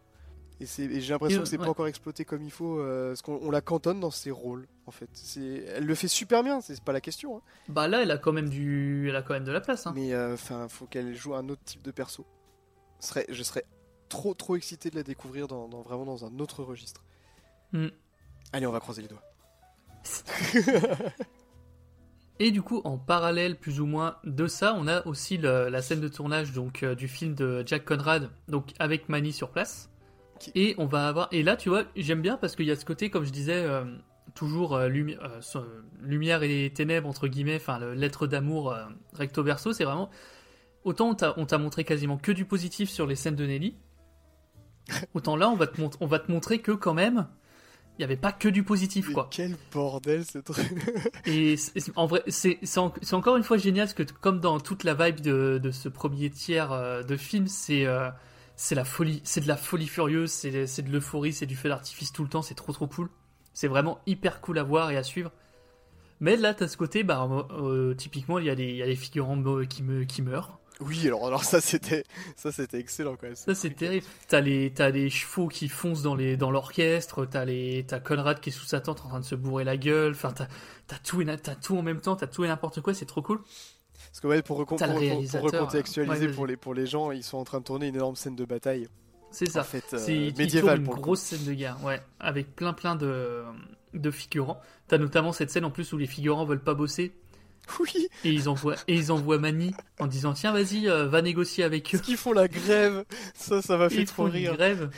Et, 0.62 0.82
et 0.82 1.00
j'ai 1.00 1.12
l'impression 1.12 1.40
que 1.40 1.48
c'est 1.48 1.58
pas 1.58 1.68
encore 1.68 1.86
exploité 1.86 2.24
comme 2.24 2.42
il 2.42 2.50
faut, 2.50 2.78
euh, 2.78 3.08
parce 3.08 3.22
qu'on 3.22 3.50
la 3.50 3.60
cantonne 3.60 4.00
dans 4.00 4.10
ses 4.10 4.30
rôles, 4.30 4.66
en 4.86 4.90
fait. 4.90 5.10
Elle 5.36 5.84
le 5.84 5.94
fait 5.94 6.08
super 6.08 6.42
bien, 6.42 6.60
c'est 6.60 6.80
pas 6.82 6.92
la 6.92 7.00
question. 7.00 7.36
Hein. 7.36 7.42
Bah 7.68 7.88
là, 7.88 8.02
elle 8.02 8.10
a 8.10 8.18
quand 8.18 8.32
même 8.32 8.48
du, 8.48 9.08
elle 9.08 9.16
a 9.16 9.22
quand 9.22 9.34
même 9.34 9.44
de 9.44 9.52
la 9.52 9.60
place. 9.60 9.86
Hein. 9.86 9.92
Mais 9.94 10.12
euh, 10.12 10.34
enfin, 10.34 10.68
faut 10.68 10.86
qu'elle 10.86 11.14
joue 11.14 11.34
un 11.34 11.48
autre 11.48 11.62
type 11.64 11.82
de 11.82 11.90
perso. 11.90 12.26
je 13.28 13.42
serais 13.42 13.64
trop 14.08 14.34
trop 14.34 14.56
excité 14.56 14.90
de 14.90 14.96
la 14.96 15.02
découvrir 15.02 15.48
dans, 15.48 15.68
vraiment 15.82 16.04
dans 16.04 16.24
un 16.24 16.38
autre 16.38 16.62
registre. 16.62 17.02
Hmm. 17.72 17.88
Allez, 18.52 18.66
on 18.66 18.72
va 18.72 18.80
croiser 18.80 19.02
les 19.02 19.08
doigts. 19.08 19.22
Et 22.38 22.50
du 22.50 22.60
coup, 22.60 22.80
en 22.82 22.98
parallèle 22.98 23.56
plus 23.56 23.80
ou 23.80 23.86
moins 23.86 24.16
de 24.24 24.48
ça, 24.48 24.74
on 24.76 24.88
a 24.88 25.06
aussi 25.06 25.38
la 25.38 25.80
scène 25.80 26.00
de 26.00 26.08
tournage 26.08 26.52
donc 26.52 26.82
euh, 26.82 26.96
du 26.96 27.06
film 27.06 27.36
de 27.36 27.62
Jack 27.64 27.84
Conrad, 27.84 28.30
donc 28.48 28.72
avec 28.80 29.08
Manny 29.08 29.32
sur 29.32 29.50
place. 29.50 29.91
Et 30.54 30.74
on 30.78 30.86
va 30.86 31.08
avoir. 31.08 31.28
Et 31.32 31.42
là, 31.42 31.56
tu 31.56 31.68
vois, 31.68 31.84
j'aime 31.96 32.22
bien 32.22 32.36
parce 32.36 32.56
qu'il 32.56 32.66
y 32.66 32.70
a 32.70 32.76
ce 32.76 32.84
côté, 32.84 33.10
comme 33.10 33.24
je 33.24 33.30
disais, 33.30 33.64
euh, 33.64 33.84
toujours 34.34 34.74
euh, 34.74 34.88
lumière 34.88 36.42
et 36.42 36.72
ténèbres 36.74 37.08
entre 37.08 37.28
guillemets, 37.28 37.56
enfin 37.56 37.78
le 37.78 37.94
lettre 37.94 38.26
d'amour 38.26 38.74
recto 39.12 39.42
verso, 39.42 39.72
c'est 39.72 39.84
vraiment. 39.84 40.10
Autant 40.84 41.16
on 41.36 41.46
t'a 41.46 41.58
montré 41.58 41.84
quasiment 41.84 42.16
que 42.16 42.32
du 42.32 42.44
positif 42.44 42.90
sur 42.90 43.06
les 43.06 43.14
scènes 43.14 43.36
de 43.36 43.46
Nelly, 43.46 43.76
Autant 45.14 45.36
là, 45.36 45.48
on 45.48 45.56
va 45.56 45.66
te, 45.66 45.80
on 46.00 46.06
va 46.06 46.18
te 46.18 46.30
montrer 46.30 46.58
que 46.58 46.72
quand 46.72 46.94
même, 46.94 47.26
il 47.92 48.00
n'y 48.00 48.04
avait 48.04 48.16
pas 48.16 48.32
que 48.32 48.48
du 48.48 48.62
positif, 48.62 49.08
Mais 49.08 49.14
quoi. 49.14 49.28
Quel 49.30 49.56
bordel 49.72 50.24
ce 50.24 50.38
truc. 50.38 50.66
et 51.26 51.56
en 51.96 52.06
vrai, 52.06 52.22
c'est 52.28 52.78
encore 52.78 53.36
une 53.36 53.42
fois 53.42 53.58
génial 53.58 53.86
parce 53.86 53.94
que 53.94 54.04
comme 54.20 54.40
dans 54.40 54.60
toute 54.60 54.84
la 54.84 54.94
vibe 54.94 55.20
de, 55.20 55.60
de 55.62 55.70
ce 55.70 55.88
premier 55.88 56.30
tiers 56.30 56.72
euh, 56.72 57.02
de 57.02 57.16
film, 57.16 57.46
c'est 57.46 57.86
euh, 57.86 58.08
c'est 58.62 58.76
la 58.76 58.84
folie, 58.84 59.20
c'est 59.24 59.40
de 59.40 59.48
la 59.48 59.56
folie 59.56 59.88
furieuse, 59.88 60.30
c'est 60.30 60.82
de 60.82 60.92
l'euphorie, 60.92 61.32
c'est 61.32 61.46
du 61.46 61.56
feu 61.56 61.68
d'artifice 61.68 62.12
tout 62.12 62.22
le 62.22 62.28
temps, 62.28 62.42
c'est 62.42 62.54
trop 62.54 62.72
trop 62.72 62.86
cool. 62.86 63.08
C'est 63.54 63.66
vraiment 63.66 63.98
hyper 64.06 64.40
cool 64.40 64.56
à 64.56 64.62
voir 64.62 64.92
et 64.92 64.96
à 64.96 65.02
suivre. 65.02 65.32
Mais 66.20 66.36
là, 66.36 66.54
t'as 66.54 66.68
ce 66.68 66.76
côté, 66.76 67.02
bah, 67.02 67.28
euh, 67.50 67.94
typiquement, 67.94 68.38
il 68.38 68.44
y, 68.44 68.50
a 68.50 68.54
des 68.54 68.94
figurants 68.94 69.42
qui, 69.68 69.82
me, 69.82 70.04
qui 70.04 70.22
meurent. 70.22 70.60
Oui, 70.80 71.08
alors, 71.08 71.26
alors 71.26 71.42
ça 71.44 71.60
c'était 71.60 72.04
ça 72.36 72.52
c'était 72.52 72.78
excellent 72.78 73.16
quand 73.16 73.26
même. 73.26 73.36
Ça 73.36 73.54
c'est 73.54 73.70
terrible. 73.70 74.06
T'as 74.28 74.40
les 74.40 74.72
t'as 74.72 74.90
les 74.90 75.10
chevaux 75.10 75.48
qui 75.48 75.68
foncent 75.68 76.02
dans 76.02 76.14
les 76.14 76.36
dans 76.36 76.50
l'orchestre. 76.50 77.26
T'as 77.26 77.44
les 77.44 77.84
t'as 77.86 78.00
Conrad 78.00 78.40
qui 78.40 78.50
est 78.50 78.52
sous 78.52 78.64
sa 78.64 78.80
tente 78.80 79.00
en 79.04 79.08
train 79.08 79.20
de 79.20 79.24
se 79.24 79.34
bourrer 79.34 79.64
la 79.64 79.76
gueule. 79.76 80.12
Enfin 80.12 80.32
t'as 80.32 80.98
tout 81.04 81.20
et 81.20 81.26
t'as 81.36 81.54
tout 81.54 81.76
en 81.76 81.82
même 81.82 82.00
temps. 82.00 82.16
T'as 82.16 82.26
tout 82.26 82.44
et 82.44 82.48
n'importe 82.48 82.80
quoi. 82.80 82.94
C'est 82.94 83.06
trop 83.06 83.22
cool. 83.22 83.40
Parce 84.12 84.20
que 84.20 84.26
ouais, 84.26 84.42
pour, 84.42 84.66
pour, 84.66 84.78
recontextualiser 84.78 86.28
pour 86.28 86.46
les 86.46 86.58
pour 86.58 86.74
les 86.74 86.84
gens, 86.84 87.12
ils 87.12 87.22
sont 87.22 87.38
en 87.38 87.44
train 87.44 87.60
de 87.60 87.64
tourner 87.64 87.88
une 87.88 87.94
énorme 87.94 88.14
scène 88.14 88.36
de 88.36 88.44
bataille. 88.44 88.86
C'est 89.30 89.48
ça. 89.48 89.62
En 89.62 89.64
fait, 89.64 89.94
euh, 89.94 90.06
une 90.06 90.84
grosse 90.84 91.20
scène 91.20 91.44
de 91.46 91.54
guerre, 91.54 91.82
ouais, 91.82 91.98
avec 92.20 92.54
plein 92.54 92.74
plein 92.74 92.94
de 92.94 93.42
de 93.94 94.10
figurants. 94.10 94.60
T'as 94.86 94.98
notamment 94.98 95.32
cette 95.32 95.50
scène 95.50 95.64
en 95.64 95.70
plus 95.70 95.94
où 95.94 95.98
les 95.98 96.06
figurants 96.06 96.44
veulent 96.44 96.62
pas 96.62 96.74
bosser 96.74 97.12
Oui. 97.80 98.08
Et 98.24 98.30
ils 98.30 98.50
envoient, 98.50 98.76
et 98.86 98.94
ils 98.94 99.10
envoient 99.12 99.38
Mani 99.38 99.74
en 99.98 100.06
disant 100.06 100.34
tiens 100.34 100.52
vas-y 100.52 100.90
euh, 100.90 101.08
va 101.08 101.22
négocier 101.22 101.64
avec 101.64 101.94
eux. 101.94 101.98
Qu'ils 101.98 102.18
font 102.18 102.34
la 102.34 102.48
grève. 102.48 103.06
Ça 103.34 103.62
ça 103.62 103.78
va 103.78 103.88
faire 103.88 104.04
trop 104.04 104.24
rire. 104.24 104.50
Une 104.50 104.56
grève. 104.56 104.90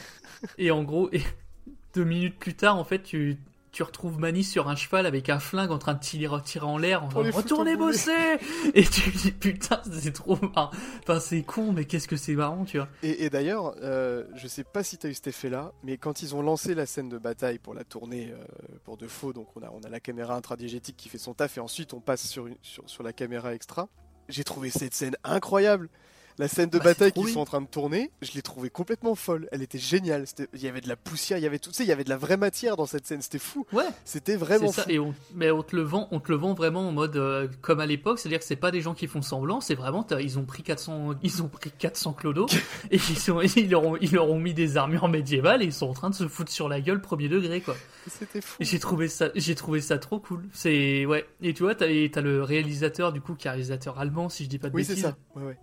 Et 0.59 0.73
en 0.73 0.83
gros, 0.83 1.09
et 1.13 1.23
deux 1.95 2.05
minutes 2.05 2.37
plus 2.41 2.55
tard 2.55 2.77
en 2.77 2.85
fait 2.85 3.05
tu 3.05 3.39
tu 3.75 3.83
retrouves 3.83 4.21
Mani 4.21 4.45
sur 4.45 4.69
un 4.69 4.77
cheval 4.77 5.05
avec 5.05 5.29
un 5.29 5.41
flingue 5.41 5.73
en 5.73 5.79
train 5.79 5.95
de 5.95 5.99
tirer, 5.99 6.29
en 6.63 6.79
l'air 6.79 7.03
en 7.03 7.09
disant 7.09 7.37
retournez 7.37 7.77
bosser 7.77 8.39
et 8.75 8.85
tu 8.85 9.11
dis 9.11 9.33
putain 9.33 9.83
c'est 9.91 10.13
trop 10.13 10.39
marrant. 10.41 10.71
Enfin 11.03 11.19
c'est 11.19 11.43
con 11.43 11.73
mais 11.73 11.85
qu'est-ce 11.85 12.07
que 12.07 12.17
c'est 12.17 12.35
marrant 12.35 12.65
tu 12.65 12.79
vois. 12.79 12.89
Et, 13.03 13.29
d'ailleurs 13.31 13.75
euh, 13.83 14.25
je 14.37 14.47
sais 14.47 14.63
pas 14.63 14.85
si 14.85 14.97
t'as 14.97 15.09
eu 15.09 15.15
cet 15.15 15.27
effet 15.27 15.51
là 15.51 15.73
mais 15.83 15.97
quand 15.97 16.23
ils 16.23 16.37
ont 16.37 16.43
lancé 16.43 16.77
la 16.77 16.87
scène 16.87 17.09
de 17.09 17.19
bataille 17.19 17.59
pour 17.59 17.75
la 17.75 17.83
tournée 17.83 18.33
euh, 18.33 18.45
pour 18.85 18.97
de 18.97 19.09
faux 19.09 19.33
donc 19.33 19.49
on 19.57 19.63
a, 19.63 19.71
on 19.73 19.81
a 19.81 19.89
la 19.89 19.99
caméra 19.99 20.37
intradigétique 20.37 20.97
qui 20.97 21.09
fait 21.09 21.19
son 21.19 21.35
taf 21.35 21.59
et 21.59 21.61
ensuite 21.61 21.95
on 21.95 22.01
passe 22.01 22.29
sur, 22.29 22.47
sur, 22.63 22.89
sur 22.89 23.03
la 23.03 23.13
caméra 23.13 23.55
extra 23.55 23.89
j'ai 24.29 24.45
trouvé 24.45 24.71
cette 24.71 24.95
scène 24.95 25.17
incroyable 25.25 25.91
la 26.39 26.49
scène 26.49 26.71
de 26.71 26.79
bah, 26.79 26.85
bataille 26.85 27.13
qu'ils 27.13 27.29
sont 27.29 27.41
en 27.41 27.45
train 27.45 27.61
de 27.61 27.67
tourner, 27.67 28.11
je 28.23 28.33
l'ai 28.33 28.43
trouvée 28.43 28.71
complètement 28.71 29.15
folle. 29.15 29.49
Elle 29.53 29.63
était 29.63 29.79
géniale. 29.79 30.25
Il 30.55 30.63
y 30.63 30.69
avait 30.69 30.81
de 30.81 30.89
la 30.89 30.97
poussière, 30.97 31.39
il 31.39 31.43
y 31.43 31.47
avait 31.47 31.59
tout. 31.59 31.71
Tu 31.71 31.77
sais, 31.77 31.85
il 31.85 31.89
y 31.89 31.93
avait 31.93 32.05
de 32.05 32.09
la 32.09 32.17
vraie 32.17 32.37
matière 32.37 32.77
dans 32.77 32.87
cette 32.87 33.07
scène. 33.07 33.23
C'était 33.23 33.39
fou. 33.39 33.67
Ouais. 33.73 33.85
C'était 34.05 34.37
vraiment 34.37 34.73
ça. 34.73 34.83
fou. 34.83 34.91
Et 34.91 35.01
mais 35.35 35.51
on 35.51 35.63
te 35.63 35.77
le 35.77 35.83
vend, 35.83 36.09
on 36.11 36.21
te 36.21 36.31
le 36.31 36.37
vend 36.37 36.55
vraiment 36.55 36.89
en 36.89 36.93
mode 36.93 37.17
euh, 37.17 37.49
comme 37.63 37.81
à 37.81 37.87
l'époque, 37.87 38.19
c'est-à-dire 38.19 38.41
que 38.41 38.45
c'est 38.45 38.57
pas 38.57 38.71
des 38.71 38.81
gens 38.81 38.95
qui 38.95 39.07
font 39.07 39.23
semblant. 39.23 39.61
C'est 39.61 39.75
vraiment, 39.75 40.07
ils 40.21 40.39
ont 40.39 40.45
pris 40.45 40.63
400, 40.63 41.15
ils 41.23 41.43
ont 41.43 41.49
pris 41.49 41.71
400 41.71 42.13
clodos 42.15 42.47
et 42.91 42.97
ils, 42.97 43.19
sont, 43.19 43.41
ils, 43.41 43.71
leur 43.71 43.85
ont, 43.85 43.97
ils 44.01 44.13
leur 44.13 44.29
ont 44.29 44.39
mis 44.39 44.55
des 44.55 44.77
armures 44.77 45.09
médiévales 45.09 45.63
et 45.63 45.67
ils 45.67 45.73
sont 45.73 45.89
en 45.89 45.95
train 45.95 46.11
de 46.11 46.15
se 46.15 46.27
foutre 46.27 46.51
sur 46.51 46.69
la 46.69 46.81
gueule 46.81 47.01
premier 47.01 47.29
degré 47.29 47.61
quoi. 47.61 47.77
C'était 48.09 48.41
fou. 48.41 48.57
J'ai 48.61 48.79
trouvé 48.79 49.09
ça, 49.09 49.29
j'ai 49.35 49.55
trouvé 49.55 49.81
ça 49.81 49.99
trop 49.99 50.19
cool. 50.19 50.45
C'est 50.53 51.07
ouais. 51.07 51.27
Et 51.43 51.55
tu 51.55 51.63
vois, 51.63 51.75
t'as 51.75 51.87
as 51.87 52.21
le 52.21 52.43
réalisateur 52.43 53.13
du 53.13 53.21
coup 53.21 53.35
qui 53.35 53.47
est 53.47 53.51
réalisateur 53.51 53.99
allemand, 53.99 54.29
si 54.29 54.45
je 54.45 54.49
dis 54.49 54.59
pas 54.59 54.69
de 54.69 54.75
oui, 54.75 54.83
bêtises. 54.83 54.97
Oui, 54.97 55.01
c'est 55.01 55.09
ça. 55.09 55.41
Ouais, 55.41 55.47
ouais 55.47 55.59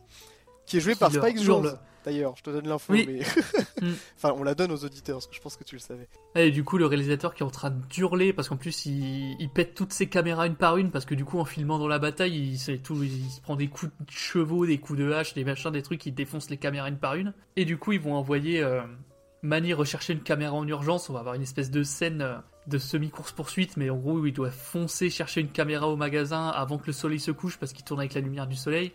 qui 0.71 0.77
est 0.77 0.79
joué 0.79 0.95
par 0.95 1.11
Spike 1.11 1.41
Jones. 1.41 1.77
D'ailleurs, 2.03 2.33
je 2.35 2.41
te 2.41 2.49
donne 2.49 2.67
l'info, 2.67 2.93
mais. 2.93 3.19
Mm. 3.81 3.93
enfin, 4.15 4.35
on 4.37 4.43
la 4.43 4.53
donne 4.53 4.71
aux 4.71 4.85
auditeurs, 4.85 5.15
parce 5.15 5.25
que 5.25 5.33
je 5.33 5.41
pense 5.41 5.57
que 5.57 5.63
tu 5.63 5.73
le 5.73 5.81
savais. 5.81 6.07
Et 6.35 6.51
du 6.51 6.63
coup, 6.63 6.77
le 6.77 6.85
réalisateur 6.85 7.33
qui 7.33 7.41
est 7.41 7.45
en 7.45 7.49
train 7.49 7.71
d'hurler, 7.71 8.31
parce 8.31 8.47
qu'en 8.47 8.55
plus, 8.55 8.85
il... 8.85 9.49
pète 9.55 9.73
toutes 9.73 9.91
ses 9.91 10.07
caméras 10.07 10.45
une 10.45 10.53
par 10.53 10.77
une, 10.77 10.91
parce 10.91 11.05
que 11.05 11.15
du 11.15 11.25
coup, 11.25 11.39
en 11.39 11.45
filmant 11.45 11.79
dans 11.79 11.87
la 11.87 11.97
bataille, 11.97 12.35
il, 12.35 12.81
tout... 12.81 13.01
il 13.01 13.31
se 13.31 13.41
prend 13.41 13.55
des 13.55 13.69
coups 13.69 13.91
de 13.99 14.11
chevaux, 14.11 14.67
des 14.67 14.77
coups 14.77 14.99
de 14.99 15.11
hache, 15.11 15.33
des 15.33 15.43
machins, 15.43 15.71
des 15.71 15.81
trucs 15.81 15.99
qui 15.99 16.11
défoncent 16.11 16.51
les 16.51 16.57
caméras 16.57 16.89
une 16.89 16.97
par 16.97 17.15
une. 17.15 17.33
Et 17.55 17.65
du 17.65 17.79
coup, 17.79 17.91
ils 17.91 17.99
vont 17.99 18.13
envoyer 18.13 18.61
euh, 18.61 18.81
Manny 19.41 19.73
rechercher 19.73 20.13
une 20.13 20.21
caméra 20.21 20.53
en 20.53 20.67
urgence. 20.67 21.09
On 21.09 21.13
va 21.13 21.21
avoir 21.21 21.33
une 21.33 21.43
espèce 21.43 21.71
de 21.71 21.81
scène. 21.81 22.21
Euh, 22.21 22.37
de 22.67 22.77
semi-course-poursuite, 22.77 23.75
mais 23.75 23.89
en 23.89 23.97
gros, 23.97 24.23
il 24.23 24.33
doit 24.33 24.51
foncer 24.51 25.09
chercher 25.09 25.41
une 25.41 25.49
caméra 25.49 25.87
au 25.87 25.95
magasin 25.95 26.49
avant 26.49 26.77
que 26.77 26.85
le 26.85 26.93
soleil 26.93 27.19
se 27.19 27.31
couche 27.31 27.57
parce 27.57 27.73
qu'il 27.73 27.83
tourne 27.83 27.99
avec 27.99 28.13
la 28.13 28.21
lumière 28.21 28.45
du 28.45 28.55
soleil. 28.55 28.91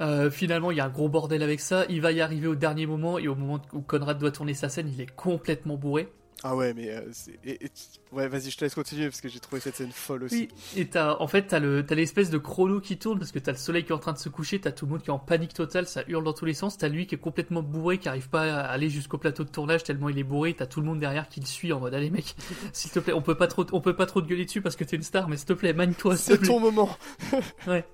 Euh, 0.00 0.30
finalement, 0.30 0.70
il 0.70 0.76
y 0.76 0.80
a 0.80 0.84
un 0.84 0.90
gros 0.90 1.08
bordel 1.08 1.42
avec 1.42 1.60
ça. 1.60 1.84
Il 1.88 2.00
va 2.00 2.12
y 2.12 2.20
arriver 2.20 2.46
au 2.46 2.54
dernier 2.54 2.86
moment, 2.86 3.18
et 3.18 3.28
au 3.28 3.34
moment 3.34 3.60
où 3.72 3.80
Conrad 3.80 4.18
doit 4.18 4.30
tourner 4.30 4.54
sa 4.54 4.68
scène, 4.68 4.90
il 4.92 5.00
est 5.00 5.14
complètement 5.14 5.76
bourré. 5.76 6.08
Ah 6.44 6.54
ouais, 6.54 6.72
mais 6.72 6.88
euh, 6.90 7.00
ouais, 8.12 8.28
vas-y, 8.28 8.50
je 8.50 8.56
te 8.56 8.64
laisse 8.64 8.74
continuer 8.74 9.06
parce 9.08 9.20
que 9.20 9.28
j'ai 9.28 9.40
trouvé 9.40 9.60
cette 9.60 9.74
scène 9.74 9.90
folle 9.90 10.22
aussi. 10.22 10.48
Oui, 10.76 10.82
et 10.82 10.96
as, 10.96 11.20
en 11.20 11.26
fait, 11.26 11.48
t'as 11.48 11.58
le, 11.58 11.84
l'espèce 11.90 12.30
de 12.30 12.38
chrono 12.38 12.80
qui 12.80 12.96
tourne 12.96 13.18
parce 13.18 13.32
que 13.32 13.40
t'as 13.40 13.50
le 13.50 13.58
soleil 13.58 13.82
qui 13.82 13.90
est 13.90 13.94
en 13.94 13.98
train 13.98 14.12
de 14.12 14.18
se 14.18 14.28
coucher, 14.28 14.60
t'as 14.60 14.70
tout 14.70 14.86
le 14.86 14.92
monde 14.92 15.02
qui 15.02 15.08
est 15.08 15.12
en 15.12 15.18
panique 15.18 15.52
totale, 15.52 15.88
ça 15.88 16.04
hurle 16.06 16.22
dans 16.22 16.32
tous 16.32 16.44
les 16.44 16.54
sens. 16.54 16.78
T'as 16.78 16.88
lui 16.88 17.08
qui 17.08 17.16
est 17.16 17.18
complètement 17.18 17.62
bourré, 17.62 17.98
qui 17.98 18.08
arrive 18.08 18.28
pas 18.28 18.42
à 18.42 18.66
aller 18.66 18.88
jusqu'au 18.88 19.18
plateau 19.18 19.42
de 19.42 19.48
tournage 19.48 19.82
tellement 19.82 20.08
il 20.10 20.18
est 20.18 20.24
bourré. 20.24 20.54
T'as 20.54 20.66
tout 20.66 20.80
le 20.80 20.86
monde 20.86 21.00
derrière 21.00 21.28
qui 21.28 21.40
le 21.40 21.46
suit 21.46 21.72
en 21.72 21.80
mode 21.80 21.94
allez 21.94 22.10
mec, 22.10 22.36
s'il 22.72 22.92
te 22.92 23.00
plaît, 23.00 23.14
on 23.14 23.22
peut 23.22 23.36
pas 23.36 23.48
trop, 23.48 23.66
on 23.72 23.80
peut 23.80 23.96
pas 23.96 24.06
trop 24.06 24.20
te 24.20 24.28
gueuler 24.28 24.44
dessus 24.44 24.62
parce 24.62 24.76
que 24.76 24.84
t'es 24.84 24.94
une 24.94 25.02
star, 25.02 25.28
mais 25.28 25.36
s'il 25.36 25.46
te 25.46 25.54
plaît, 25.54 25.72
manie-toi. 25.72 26.16
C'est 26.16 26.38
ton 26.38 26.60
moment. 26.60 26.88
ouais 27.66 27.84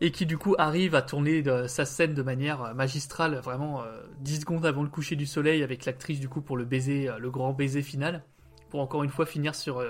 et 0.00 0.10
qui 0.10 0.26
du 0.26 0.38
coup 0.38 0.54
arrive 0.58 0.94
à 0.94 1.02
tourner 1.02 1.42
sa 1.68 1.84
scène 1.84 2.14
de 2.14 2.22
manière 2.22 2.62
euh, 2.62 2.74
magistrale, 2.74 3.36
vraiment 3.36 3.82
10 4.20 4.36
euh, 4.36 4.40
secondes 4.40 4.66
avant 4.66 4.82
le 4.82 4.88
coucher 4.88 5.16
du 5.16 5.26
soleil 5.26 5.62
avec 5.62 5.84
l'actrice 5.84 6.20
du 6.20 6.28
coup 6.28 6.40
pour 6.40 6.56
le 6.56 6.64
baiser, 6.64 7.08
euh, 7.08 7.18
le 7.18 7.30
grand 7.30 7.52
baiser 7.52 7.82
final, 7.82 8.24
pour 8.70 8.80
encore 8.80 9.02
une 9.02 9.10
fois 9.10 9.26
finir 9.26 9.54
sur 9.54 9.84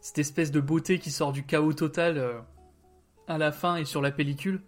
cette 0.00 0.18
espèce 0.18 0.50
de 0.50 0.60
beauté 0.60 0.98
qui 0.98 1.10
sort 1.10 1.32
du 1.32 1.44
chaos 1.44 1.72
total 1.72 2.42
à 3.26 3.38
la 3.38 3.52
fin 3.52 3.76
et 3.76 3.84
sur 3.84 4.00
la 4.00 4.10
pellicule. 4.10 4.62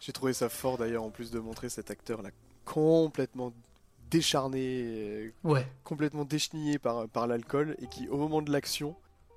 J'ai 0.00 0.12
trouvé 0.12 0.32
ça 0.32 0.48
fort 0.48 0.78
d'ailleurs 0.78 1.02
en 1.02 1.10
plus 1.10 1.30
de 1.30 1.38
montrer 1.40 1.68
cet 1.68 1.90
acteur 1.90 2.22
là 2.22 2.30
complètement 2.64 3.52
décharné, 4.10 5.32
complètement 5.82 6.24
déchenillé 6.24 6.78
par, 6.78 7.08
par 7.08 7.26
l'alcool 7.26 7.76
et 7.80 7.88
qui 7.88 8.08
au 8.08 8.16
moment 8.16 8.40
de 8.40 8.52
l'action 8.52 8.96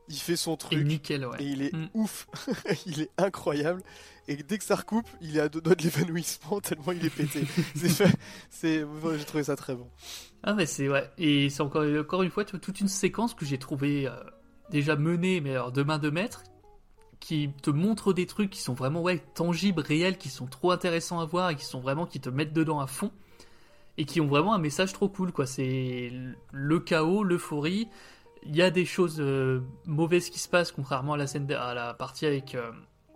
il 0.10 0.18
fait 0.18 0.36
son 0.36 0.56
truc. 0.58 0.80
Et 0.80 0.84
nickel, 0.84 1.26
ouais. 1.26 1.38
Et 1.40 1.46
il 1.46 1.62
est 1.62 1.74
mm. 1.74 1.90
ouf. 1.94 2.28
il 2.86 3.02
est 3.02 3.12
incroyable. 3.18 3.82
Et 4.28 4.36
dès 4.36 4.58
que 4.58 4.64
ça 4.64 4.76
recoupe, 4.76 5.08
il 5.22 5.38
est 5.38 5.40
à 5.40 5.50
deux 5.50 5.62
doigts 5.62 5.76
de 5.76 5.84
l'évanouissement 5.84 6.60
tellement 6.62 6.92
il 6.92 7.06
est 7.06 7.10
pété. 7.10 7.46
c'est, 8.50 8.86
j'ai 8.86 9.26
trouvé 9.26 9.44
ça 9.44 9.56
très 9.56 9.76
bon. 9.76 9.88
Ah 10.44 10.54
mais 10.54 10.66
c'est 10.66 10.90
ouais. 10.90 11.10
Et 11.18 11.50
c'est 11.50 11.62
encore, 11.62 11.86
encore 12.00 12.24
une 12.24 12.32
fois 12.32 12.44
toute 12.44 12.80
une 12.80 12.88
séquence 12.88 13.34
que 13.34 13.46
j'ai 13.46 13.58
trouvé 13.58 14.08
euh, 14.08 14.12
déjà 14.70 14.96
menée, 14.96 15.42
mais 15.42 15.52
alors 15.52 15.72
de 15.72 15.84
main 15.84 15.98
de 15.98 16.10
maître, 16.10 16.44
qui 17.20 17.50
te 17.62 17.70
montre 17.70 18.14
des 18.14 18.26
trucs 18.26 18.50
qui 18.50 18.62
sont 18.62 18.74
vraiment 18.74 19.02
ouais 19.02 19.24
tangibles, 19.34 19.82
réels, 19.82 20.18
qui 20.18 20.30
sont 20.30 20.46
trop 20.46 20.72
intéressants 20.72 21.20
à 21.20 21.26
voir 21.26 21.50
et 21.50 21.56
qui 21.56 21.66
sont 21.66 21.80
vraiment 21.80 22.06
qui 22.06 22.20
te 22.20 22.30
mettent 22.30 22.54
dedans 22.54 22.80
à 22.80 22.88
fond 22.88 23.12
et 23.98 24.06
qui 24.06 24.22
ont 24.22 24.28
vraiment 24.28 24.54
un 24.54 24.60
message 24.60 24.94
trop 24.94 25.10
cool 25.10 25.32
quoi. 25.32 25.46
C'est 25.46 26.12
le 26.52 26.80
chaos, 26.80 27.24
l'euphorie 27.24 27.88
il 28.44 28.56
y 28.56 28.62
a 28.62 28.70
des 28.70 28.86
choses 28.86 29.18
euh, 29.20 29.62
mauvaises 29.86 30.30
qui 30.30 30.40
se 30.40 30.48
passent, 30.48 30.72
contrairement 30.72 31.14
à 31.14 31.18
la 31.18 31.28
scène, 31.28 31.52
à 31.52 31.74
la 31.74 31.94
partie 31.94 32.26
avec 32.26 32.56
euh, 32.56 32.72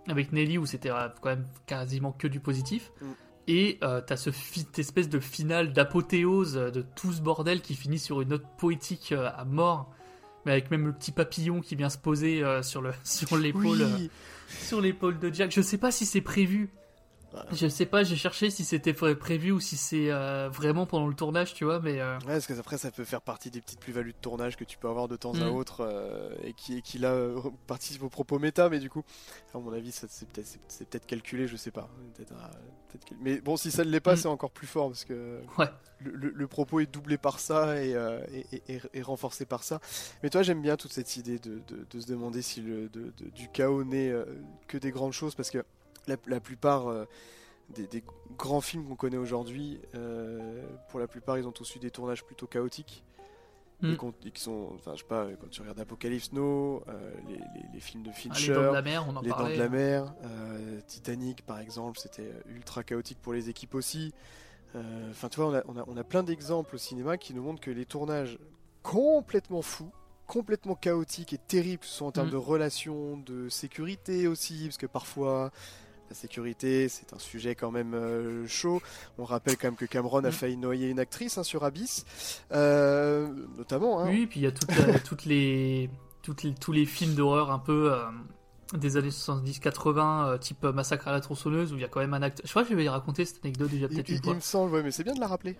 avec 0.08 0.32
Nelly 0.32 0.58
où 0.58 0.66
c'était 0.66 0.92
euh, 0.92 1.08
quand 1.22 1.30
même 1.30 1.46
quasiment 1.66 2.12
que 2.12 2.28
du 2.28 2.40
positif. 2.40 2.92
Mm. 3.02 3.06
Et 3.48 3.80
t'as 3.82 4.16
ce 4.18 4.30
cette 4.32 4.80
espèce 4.80 5.10
de 5.10 5.20
finale 5.20 5.74
d'apothéose 5.74 6.54
de 6.54 6.86
tout 6.96 7.12
ce 7.12 7.22
bordel 7.22 7.62
qui 7.62 7.74
finit 7.76 8.00
sur 8.00 8.22
une 8.22 8.30
note 8.30 8.46
poétique 8.58 9.14
à 9.14 9.44
mort, 9.46 9.92
mais 10.46 10.54
avec 10.54 10.72
même 10.72 10.86
le 10.86 10.94
petit 10.94 11.12
papillon 11.12 11.60
qui 11.60 11.76
vient 11.76 11.90
se 11.90 11.98
poser 11.98 12.44
sur 12.62 12.82
le 12.82 12.92
sur 13.04 13.36
l'épaule 13.36 13.82
Oui. 13.98 14.12
sur 14.48 14.80
l'épaule 14.80 15.20
de 15.20 15.34
Jack. 15.34 15.52
Je 15.52 15.62
sais 15.62 15.80
pas 15.80 15.92
si 15.92 16.06
c'est 16.06 16.22
prévu. 16.22 16.70
Je 17.54 17.68
sais 17.68 17.86
pas, 17.86 18.04
j'ai 18.04 18.16
cherché 18.18 18.50
si 18.50 18.66
c'était 18.66 18.92
pré- 18.94 19.16
prévu 19.16 19.52
ou 19.52 19.60
si 19.60 19.78
c'est 19.78 20.12
euh, 20.12 20.50
vraiment 20.50 20.86
pendant 20.86 21.08
le 21.08 21.14
tournage, 21.14 21.54
tu 21.54 21.64
vois, 21.64 21.80
mais 21.80 22.00
euh, 22.02 22.18
Ouais, 22.20 22.26
parce 22.34 22.46
que 22.48 22.54
après 22.60 22.78
ça 22.78 22.92
peut 22.92 23.06
faire 23.06 23.22
partie 23.22 23.50
des 23.50 23.62
petites 23.62 23.80
plus-values 23.80 24.12
de 24.12 24.18
tournage 24.18 24.58
que 24.58 24.64
tu 24.66 24.78
peux 24.78 24.90
avoir 24.90 25.08
de 25.08 25.16
temps 25.16 25.34
à 25.36 25.46
Mm. 25.50 25.56
autre 25.56 25.82
euh, 25.82 26.34
et 26.44 26.54
qui, 26.54 26.78
et 26.78 26.82
qui 26.82 26.98
là 26.98 27.16
participe 27.68 28.04
au 28.04 28.10
propos 28.10 28.38
méta, 28.38 28.70
mais 28.70 28.80
du 28.80 28.90
coup, 28.90 29.04
à 29.54 29.60
mon 29.60 29.72
avis, 29.72 29.92
c'est 29.94 30.28
peut-être 30.30 31.06
calculé, 31.06 31.48
je 31.48 31.56
sais 31.56 31.72
pas. 31.72 31.90
Peut-être, 32.16 32.34
euh, 32.34 32.36
peut-être 32.90 33.06
quel- 33.06 33.18
Mais 33.22 33.40
bon, 33.40 33.56
si 33.56 33.72
ça 33.72 33.86
ne 33.86 33.90
l'est 33.90 34.00
pas, 34.02 34.14
Mm. 34.14 34.18
c'est 34.18 34.28
encore 34.28 34.52
plus 34.52 34.68
fort 34.68 34.88
parce 34.90 35.06
que 35.06 35.40
Ouais. 35.58 35.70
le, 36.00 36.12
le- 36.12 36.34
le 36.36 36.48
propos 36.48 36.80
est 36.82 36.92
doublé 36.92 37.18
par 37.18 37.40
ça 37.40 37.82
et, 37.82 37.96
et- 38.68 39.02
renforcé 39.02 39.46
par 39.46 39.64
ça. 39.64 39.80
Mais 40.22 40.30
toi, 40.30 40.44
j'aime 40.44 40.62
bien 40.62 40.76
toute 40.76 40.92
cette 40.92 41.16
idée 41.16 41.40
de, 41.40 41.62
de- 41.68 41.86
de 41.90 42.00
se 42.00 42.08
demander 42.08 42.42
si 42.42 42.62
le, 42.62 42.90
de- 42.90 43.14
du 43.36 43.48
chaos 43.50 43.84
n'est 43.86 44.14
que 44.68 44.78
des 44.78 44.92
grandes 44.92 45.14
choses 45.14 45.34
parce 45.36 45.50
que 45.50 45.64
la, 46.08 46.16
la 46.28 46.40
plupart. 46.40 46.88
euh, 46.90 47.06
des, 47.70 47.88
des 47.88 48.04
grands 48.38 48.60
films 48.60 48.86
qu'on 48.86 48.98
connaît 48.98 49.16
aujourd'hui, 49.16 49.80
euh, 49.96 50.62
pour 50.90 51.00
la 51.00 51.08
plupart, 51.08 51.38
ils 51.38 51.48
ont 51.48 51.54
tous 51.54 51.74
eu 51.78 51.80
des 51.80 51.90
tournages 51.90 52.22
plutôt 52.26 52.46
chaotiques. 52.46 53.02
Mm. 53.80 53.96
Et, 54.26 54.32
qui 54.32 54.42
sont, 54.44 54.72
enfin, 54.76 54.92
je 54.94 55.00
sais 55.04 55.08
pas, 55.08 55.26
quand 55.40 55.50
tu 55.50 55.62
regardes 55.62 55.80
Apocalypse 55.80 56.34
Now, 56.34 56.84
euh, 56.90 57.14
les, 57.30 57.36
les- 57.38 57.44
les 57.74 57.80
films 57.80 58.04
de 58.04 58.10
ah, 58.10 58.14
Fincher, 58.14 58.50
les 58.50 58.54
dents 58.56 58.68
de 58.70 58.74
la 58.74 58.82
mer, 58.82 59.06
on 59.08 59.16
en 59.16 59.22
Les 59.22 59.30
Dents 59.30 59.36
parlait. 59.38 59.56
de 59.56 59.60
la 59.62 59.70
Mer, 59.70 60.14
Titanic 60.86 61.46
par 61.46 61.60
exemple, 61.60 61.98
c'était 61.98 62.32
ultra 62.54 62.84
chaotique 62.84 63.20
pour 63.22 63.32
les 63.34 63.50
équipes 63.50 63.74
aussi. 63.76 64.14
Enfin, 65.10 65.30
tu 65.30 65.40
vois, 65.40 65.48
on 65.50 65.56
a, 65.56 65.64
on 65.68 65.78
a- 65.78 65.86
on 65.88 65.98
a 65.98 66.04
plein 66.04 66.24
d'exemples 66.24 66.76
au 66.76 66.78
cinéma 66.78 67.18
qui 67.18 67.34
nous 67.34 67.42
montrent 67.42 67.62
que 67.62 67.72
les 67.72 67.86
tournages 67.86 68.38
complètement 68.84 69.62
fous, 69.62 69.92
complètement 70.28 70.76
chaotiques 70.76 71.34
et 71.34 71.38
terribles, 71.38 71.80
que 71.80 71.86
ce 71.88 71.94
soit 71.94 72.08
en 72.08 72.12
termes 72.12 72.28
Mm. 72.28 72.32
de 72.32 72.38
relations, 72.38 73.18
de 73.18 73.50
sécurité 73.50 74.28
aussi, 74.28 74.66
parce 74.66 74.78
que 74.78 74.88
parfois. 74.88 75.52
La 76.12 76.16
sécurité, 76.16 76.90
c'est 76.90 77.14
un 77.14 77.20
sujet 77.20 77.56
quand 77.56 77.72
même 77.72 77.94
euh, 77.94 78.46
chaud. 78.46 78.82
On 79.18 79.24
rappelle 79.24 79.56
quand 79.56 79.68
même 79.70 79.78
que 79.78 79.86
Cameron 79.86 80.26
a 80.26 80.28
Mm. 80.28 80.32
failli 80.34 80.58
noyer 80.58 80.90
une 80.90 81.00
actrice 81.00 81.38
hein, 81.38 81.44
sur 81.44 81.64
Abyss, 81.64 82.04
euh, 82.52 83.30
notamment. 83.58 84.02
hein. 84.02 84.10
Oui, 84.10 84.28
puis 84.28 84.42
il 84.42 84.44
y 84.44 84.48
a 84.48 84.52
toutes, 84.52 84.68
toutes 85.06 85.24
les, 85.24 85.90
toutes 86.22 86.44
les- 86.44 86.54
tous 86.54 86.74
les 86.74 86.86
films 86.86 87.16
d'horreur 87.16 87.50
un 87.50 87.60
peu 87.60 87.94
euh, 87.94 88.04
des 88.78 88.98
années 88.98 89.08
70-80, 89.08 90.26
euh, 90.34 90.38
type 90.38 90.64
Massacre 90.66 91.08
à 91.08 91.14
la 91.14 91.22
tronçonneuse, 91.22 91.72
où 91.72 91.78
il 91.78 91.82
y 91.82 91.86
a 91.86 91.88
quand 91.88 92.02
même 92.02 92.14
un 92.14 92.22
acteur. 92.24 92.46
Je 92.46 92.52
crois 92.52 92.64
que 92.66 92.70
je 92.72 92.76
vais 92.76 92.90
raconter 92.90 93.24
cette 93.24 93.46
anecdote 93.46 93.70
déjà 93.70 93.88
Il, 93.90 93.96
peut-être 93.96 94.10
il- 94.10 94.16
une 94.16 94.18
il 94.20 94.24
fois. 94.26 94.34
me 94.34 94.40
semble, 94.42 94.74
ouais, 94.74 94.84
mais 94.84 94.92
c'est 94.92 95.06
bien 95.06 95.14
de 95.14 95.20
la 95.22 95.28
rappeler. 95.28 95.56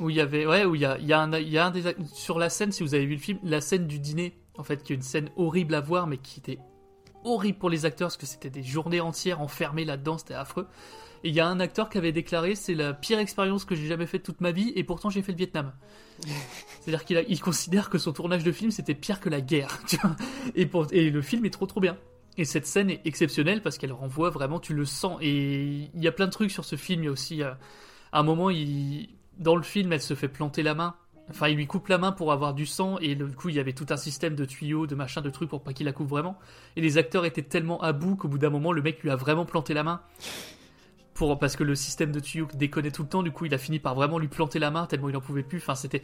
Où 0.00 0.10
il 0.10 0.16
y 0.16 0.20
avait, 0.20 0.46
ouais, 0.46 0.64
où 0.64 0.74
il 0.74 0.80
y 0.80 0.84
a, 0.84 0.98
il 0.98 1.06
y 1.06 1.12
a 1.12 1.20
un, 1.20 1.32
il 1.38 1.48
y 1.48 1.58
a 1.58 1.66
un 1.66 1.70
des 1.70 1.94
sur 2.12 2.40
la 2.40 2.50
scène, 2.50 2.72
si 2.72 2.82
vous 2.82 2.94
avez 2.94 3.06
vu 3.06 3.14
le 3.14 3.20
film, 3.20 3.38
la 3.44 3.60
scène 3.60 3.86
du 3.86 4.00
dîner, 4.00 4.36
en 4.58 4.64
fait, 4.64 4.82
qui 4.82 4.92
est 4.94 4.96
une 4.96 5.02
scène 5.02 5.30
horrible 5.36 5.76
à 5.76 5.80
voir, 5.80 6.08
mais 6.08 6.18
qui 6.18 6.40
était 6.40 6.58
horrible 7.24 7.58
pour 7.58 7.70
les 7.70 7.84
acteurs 7.84 8.08
parce 8.08 8.16
que 8.16 8.26
c'était 8.26 8.50
des 8.50 8.62
journées 8.62 9.00
entières 9.00 9.40
enfermés 9.40 9.84
là-dedans, 9.84 10.18
c'était 10.18 10.34
affreux. 10.34 10.66
Et 11.24 11.28
il 11.28 11.34
y 11.34 11.40
a 11.40 11.46
un 11.46 11.60
acteur 11.60 11.88
qui 11.88 11.98
avait 11.98 12.10
déclaré 12.12 12.54
c'est 12.56 12.74
la 12.74 12.92
pire 12.94 13.18
expérience 13.20 13.64
que 13.64 13.74
j'ai 13.76 13.86
jamais 13.86 14.06
faite 14.06 14.24
toute 14.24 14.40
ma 14.40 14.50
vie 14.50 14.72
et 14.74 14.82
pourtant 14.84 15.08
j'ai 15.08 15.22
fait 15.22 15.32
le 15.32 15.38
Vietnam. 15.38 15.72
C'est-à-dire 16.80 17.04
qu'il 17.04 17.24
il 17.28 17.40
considère 17.40 17.90
que 17.90 17.98
son 17.98 18.12
tournage 18.12 18.42
de 18.44 18.52
film 18.52 18.70
c'était 18.70 18.94
pire 18.94 19.20
que 19.20 19.28
la 19.28 19.40
guerre. 19.40 19.78
tu 19.88 19.96
vois. 19.98 20.16
Et, 20.54 20.66
pour- 20.66 20.86
et 20.90 21.10
le 21.10 21.22
film 21.22 21.44
est 21.44 21.50
trop 21.50 21.66
trop 21.66 21.80
bien. 21.80 21.96
Et 22.38 22.44
cette 22.44 22.66
scène 22.66 22.88
est 22.90 23.02
exceptionnelle 23.04 23.60
parce 23.62 23.76
qu'elle 23.76 23.92
renvoie 23.92 24.30
vraiment, 24.30 24.58
tu 24.58 24.72
le 24.74 24.84
sens. 24.86 25.18
Et 25.20 25.90
il 25.94 26.02
y 26.02 26.08
a 26.08 26.12
plein 26.12 26.26
de 26.26 26.30
trucs 26.32 26.50
sur 26.50 26.64
ce 26.64 26.76
film. 26.76 27.02
Il 27.02 27.06
y 27.06 27.08
a 27.08 27.12
aussi, 27.12 27.42
euh, 27.42 27.52
à 28.10 28.20
un 28.20 28.22
moment, 28.22 28.48
il, 28.48 29.10
dans 29.38 29.54
le 29.54 29.62
film, 29.62 29.92
elle 29.92 30.00
se 30.00 30.14
fait 30.14 30.28
planter 30.28 30.62
la 30.62 30.74
main. 30.74 30.94
Enfin, 31.30 31.48
il 31.48 31.56
lui 31.56 31.66
coupe 31.66 31.88
la 31.88 31.98
main 31.98 32.12
pour 32.12 32.32
avoir 32.32 32.52
du 32.52 32.66
sang, 32.66 32.98
et 32.98 33.14
du 33.14 33.24
coup, 33.34 33.48
il 33.48 33.54
y 33.54 33.60
avait 33.60 33.72
tout 33.72 33.86
un 33.90 33.96
système 33.96 34.34
de 34.34 34.44
tuyaux, 34.44 34.86
de 34.86 34.94
machin, 34.94 35.20
de 35.22 35.30
trucs 35.30 35.48
pour 35.48 35.62
pas 35.62 35.72
qu'il 35.72 35.86
la 35.86 35.92
coupe 35.92 36.08
vraiment. 36.08 36.36
Et 36.76 36.80
les 36.80 36.98
acteurs 36.98 37.24
étaient 37.24 37.42
tellement 37.42 37.80
à 37.80 37.92
bout 37.92 38.16
qu'au 38.16 38.28
bout 38.28 38.38
d'un 38.38 38.50
moment, 38.50 38.72
le 38.72 38.82
mec 38.82 39.02
lui 39.02 39.10
a 39.10 39.16
vraiment 39.16 39.44
planté 39.46 39.72
la 39.72 39.82
main. 39.84 40.02
Pour, 41.14 41.38
parce 41.38 41.56
que 41.56 41.62
le 41.64 41.74
système 41.74 42.10
de 42.10 42.20
tuyaux 42.20 42.48
déconnait 42.54 42.90
tout 42.90 43.02
le 43.02 43.08
temps, 43.08 43.22
du 43.22 43.30
coup, 43.30 43.44
il 43.44 43.54
a 43.54 43.58
fini 43.58 43.78
par 43.78 43.94
vraiment 43.94 44.18
lui 44.18 44.28
planter 44.28 44.58
la 44.58 44.70
main 44.70 44.86
tellement 44.86 45.08
il 45.10 45.16
en 45.16 45.20
pouvait 45.20 45.42
plus. 45.42 45.58
Enfin, 45.58 45.74
c'était. 45.74 46.02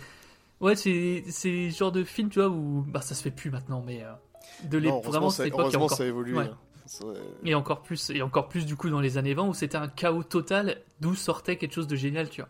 Ouais, 0.61 0.77
c'est 0.77 1.25
le 1.45 1.71
genre 1.71 1.93
de 1.93 2.05
film, 2.05 2.29
tu 2.29 2.39
vois, 2.41 2.49
où. 2.49 2.85
Bah, 2.87 3.01
ça 3.01 3.15
se 3.15 3.23
fait 3.23 3.31
plus 3.31 3.51
maintenant, 3.51 3.83
mais. 3.85 4.03
euh, 4.05 4.13
de 4.69 4.79
l'é- 4.79 4.89
Non, 4.91 5.01
vraiment, 5.01 5.31
cette 5.31 5.47
époque, 5.47 5.61
heureusement, 5.61 5.85
encore- 5.87 5.97
ça 5.97 6.05
évolue. 6.07 6.37
ouais. 6.37 6.45
hein. 6.45 6.57
Et 7.45 7.55
encore 7.55 7.83
plus, 7.83 8.09
et 8.11 8.23
encore 8.23 8.49
plus 8.49 8.65
du 8.65 8.75
coup 8.75 8.89
dans 8.89 9.01
les 9.01 9.19
années 9.19 9.35
20 9.35 9.49
où 9.49 9.53
c'était 9.55 9.77
un 9.77 9.89
chaos 9.89 10.23
total, 10.23 10.79
d'où 11.01 11.15
sortait 11.15 11.57
quelque 11.57 11.75
chose 11.75 11.87
de 11.87 11.97
génial, 11.97 12.31
tu 12.31 12.41
vois. 12.41 12.49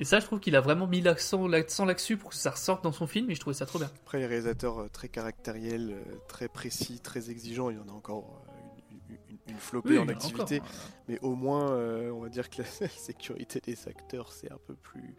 Et 0.00 0.04
ça, 0.04 0.18
je 0.18 0.24
trouve 0.24 0.40
qu'il 0.40 0.56
a 0.56 0.62
vraiment 0.62 0.86
mis 0.86 1.02
l'accent 1.02 1.46
l'accent 1.46 1.84
là-dessus 1.84 2.16
pour 2.16 2.30
que 2.30 2.36
ça 2.36 2.50
ressorte 2.52 2.82
dans 2.82 2.90
son 2.92 3.06
film, 3.06 3.30
et 3.30 3.34
je 3.34 3.40
trouvais 3.40 3.54
ça 3.54 3.66
trop 3.66 3.78
bien. 3.78 3.90
Après, 4.02 4.18
les 4.18 4.26
réalisateurs 4.26 4.80
euh, 4.80 4.88
très 4.88 5.08
caractériels, 5.08 5.90
euh, 5.92 6.14
très 6.26 6.48
précis, 6.48 7.00
très 7.00 7.30
exigeants, 7.30 7.68
il 7.68 7.76
y 7.76 7.80
en 7.80 7.88
a 7.88 7.92
encore 7.92 8.42
euh, 8.48 9.14
une, 9.46 9.58
flopée 9.58 9.90
Oui, 9.90 9.98
en 9.98 10.08
activité. 10.08 10.60
encore, 10.60 10.70
Mais 11.08 11.18
au 11.20 11.34
moins, 11.34 11.72
euh, 11.72 12.10
on 12.12 12.20
va 12.20 12.30
dire 12.30 12.48
que 12.48 12.62
la 12.62 12.88
sécurité 12.88 13.60
des 13.60 13.76
acteurs, 13.88 14.32
c'est 14.32 14.50
un 14.50 14.58
peu 14.66 14.74
plus 14.74 15.16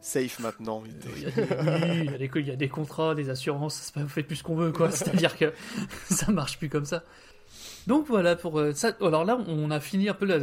safe 0.00 0.38
maintenant. 0.38 0.82
Il 0.86 0.92
y 0.92 0.94
des, 0.94 1.08
oui, 1.08 1.20
il 1.20 2.10
y 2.10 2.14
a 2.14 2.18
des, 2.18 2.30
il 2.34 2.46
y 2.46 2.50
a 2.50 2.56
des 2.56 2.68
contrats, 2.68 3.14
des 3.14 3.28
assurances, 3.28 3.74
c'est 3.74 3.94
pas- 3.94 4.00
on 4.00 4.08
fait 4.08 4.22
plus 4.22 4.36
ce 4.36 4.42
qu'on 4.42 4.56
veut, 4.56 4.72
quoi. 4.72 4.90
C'est-à-dire 4.92 5.36
que 5.36 5.52
ça 6.10 6.32
marche 6.32 6.58
plus 6.58 6.70
comme 6.70 6.86
ça. 6.86 7.04
Donc 7.88 8.06
voilà 8.06 8.36
pour 8.36 8.58
euh, 8.60 8.72
ça. 8.72 8.92
Alors 9.00 9.24
là, 9.24 9.36
on 9.48 9.70
a 9.72 9.80
fini 9.80 10.08
un 10.08 10.14
peu 10.14 10.26
la- 10.26 10.38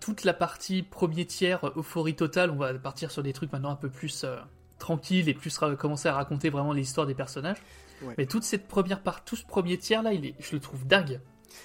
toute 0.00 0.24
la 0.24 0.34
partie 0.34 0.82
premier 0.82 1.26
tiers, 1.26 1.60
euphorie 1.76 2.16
totale. 2.16 2.50
On 2.50 2.56
va 2.56 2.74
partir 2.74 3.10
sur 3.10 3.22
des 3.22 3.32
trucs 3.32 3.52
maintenant 3.52 3.70
un 3.70 3.76
peu 3.76 3.88
plus 3.90 4.24
euh, 4.24 4.36
tranquilles 4.78 5.28
et 5.28 5.34
plus 5.34 5.56
commencer 5.78 6.08
à 6.08 6.14
raconter 6.14 6.50
vraiment 6.50 6.72
l'histoire 6.72 7.06
des 7.06 7.14
personnages. 7.14 7.58
Ouais. 8.02 8.14
Mais 8.18 8.26
toute 8.26 8.42
cette 8.44 8.66
première 8.68 9.02
part, 9.02 9.24
tout 9.24 9.36
ce 9.36 9.44
premier 9.44 9.76
tiers 9.78 10.02
là, 10.02 10.12
il 10.12 10.24
est, 10.26 10.34
je 10.40 10.54
le 10.54 10.60
trouve 10.60 10.86
dingue. 10.86 11.20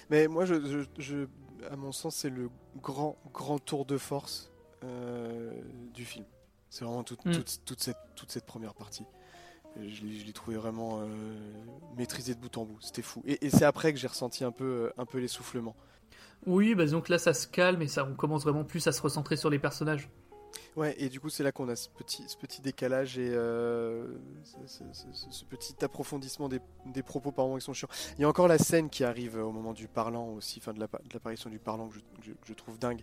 Mais 0.10 0.28
moi, 0.28 0.46
je, 0.46 0.56
je- 0.66 1.02
je- 1.02 1.28
à 1.72 1.76
mon 1.76 1.92
sens, 1.92 2.16
c'est 2.16 2.30
le 2.30 2.50
grand, 2.82 3.18
grand 3.34 3.60
tour 3.60 3.86
de 3.86 3.98
force 3.98 4.52
euh, 4.84 5.52
du 5.94 6.04
film. 6.06 6.26
C'est 6.70 6.84
vraiment 6.86 7.02
Mm. 7.02 7.06
toute, 7.06 7.62
toute 7.66 7.82
cette, 7.82 7.98
toute 8.16 8.32
cette 8.32 8.46
première 8.46 8.74
partie. 8.74 9.06
Je 9.82 10.04
l'ai 10.26 10.34
trouvé 10.34 10.56
vraiment 10.58 11.02
euh, 11.02 11.06
maîtrisé 11.98 12.36
de 12.36 12.40
bout 12.40 12.56
en 12.58 12.66
bout. 12.66 12.78
C'était 12.82 13.02
fou. 13.02 13.24
Et, 13.26 13.46
et 13.46 13.50
c'est 13.50 13.66
après 13.66 13.92
que 13.94 14.00
j'ai 14.00 14.08
ressenti 14.08 14.44
un 14.44 14.52
peu, 14.52 14.64
euh, 14.66 14.94
un 14.98 15.06
peu 15.06 15.18
l'essoufflement. 15.18 15.76
Oui, 16.46 16.76
bah 16.76 16.86
donc 16.86 17.10
là 17.10 17.18
ça 17.18 17.34
se 17.34 17.48
calme 17.48 17.82
et 17.82 17.88
ça, 17.88 18.06
on 18.06 18.16
commence 18.16 18.44
vraiment 18.44 18.66
plus 18.66 18.86
à 18.88 18.92
se 18.92 19.02
recentrer 19.02 19.36
sur 19.38 19.50
les 19.50 19.60
personnages. 19.60 20.10
Ouais, 20.76 20.96
et 21.00 21.10
du 21.10 21.20
coup, 21.20 21.30
c'est 21.30 21.44
là 21.44 21.52
qu'on 21.52 21.70
a 21.70 21.76
ce 21.76 21.88
petit, 21.90 22.24
ce 22.28 22.36
petit 22.38 22.62
décalage 22.62 23.18
et 23.18 23.30
euh, 23.32 24.08
ce, 24.44 24.84
ce- 24.92 25.08
ce- 25.14 25.32
ce 25.32 25.46
petit 25.46 25.76
approfondissement 25.84 26.50
des, 26.50 26.60
des 26.88 27.04
propos 27.04 27.32
par 27.32 27.46
moments 27.46 27.58
qui 27.58 27.64
sont 27.66 27.74
chiants. 27.74 27.90
Il 28.18 28.22
y 28.22 28.26
a 28.26 28.30
encore 28.30 28.48
la 28.48 28.58
scène 28.58 28.90
qui 28.90 29.04
arrive 29.04 29.36
au 29.38 29.52
moment 29.52 29.74
du 29.74 29.88
parlant 29.88 30.30
aussi, 30.30 30.60
enfin 30.60 30.74
de 30.74 30.80
la- 30.80 30.88
de 30.88 31.14
l'apparition 31.14 31.50
du 31.50 31.60
parlant 31.60 31.90
je- 31.92 32.32
que 32.32 32.38
je 32.46 32.54
trouve 32.54 32.78
dingue 32.78 33.02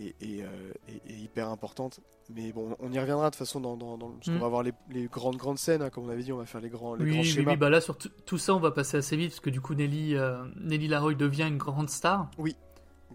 euh, 0.00 0.72
et- 0.88 1.12
hyper 1.14 1.48
importante. 1.48 2.00
Mais 2.30 2.52
bon, 2.52 2.74
on 2.80 2.90
y 2.90 2.98
reviendra 2.98 3.26
de 3.28 3.34
toute 3.34 3.38
façon 3.38 3.60
dans, 3.60 3.76
dans, 3.76 3.98
dans 3.98 4.08
parce 4.12 4.26
qu'on 4.28 4.32
Mm. 4.36 4.38
va 4.38 4.46
avoir 4.46 4.62
les, 4.62 4.72
les 4.90 5.06
grandes 5.08 5.36
grandes 5.36 5.58
scènes, 5.58 5.82
hein, 5.82 5.90
comme 5.90 6.04
on 6.04 6.08
avait 6.08 6.22
dit, 6.22 6.32
on 6.32 6.38
va 6.38 6.46
faire 6.46 6.62
les 6.62 6.70
grands, 6.70 6.94
les 6.94 7.04
Oui, 7.04 7.10
grands 7.10 7.20
oui, 7.20 7.26
schémas. 7.26 7.50
oui, 7.50 7.56
bah 7.58 7.68
là 7.68 7.82
sur 7.82 7.98
tout- 7.98 8.38
ça 8.38 8.54
on 8.54 8.60
va 8.60 8.70
passer 8.70 8.96
assez 8.96 9.14
vite 9.16 9.30
parce 9.32 9.40
que 9.40 9.50
du 9.50 9.60
coup 9.60 9.74
Nelly, 9.74 10.16
euh, 10.16 10.42
Nelly 10.56 10.88
Laroy 10.88 11.14
devient 11.14 11.46
une 11.46 11.58
grande 11.58 11.90
star. 11.90 12.30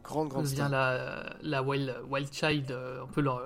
Grande 0.04 0.30
grande 0.30 0.44
devient 0.44 0.56
star. 0.56 0.70
la, 0.70 1.36
la 1.42 1.64
wild, 1.64 1.96
wild 2.10 2.32
child, 2.32 2.72
euh, 2.72 3.04
un 3.04 3.08
peu 3.08 3.22
leur- 3.22 3.42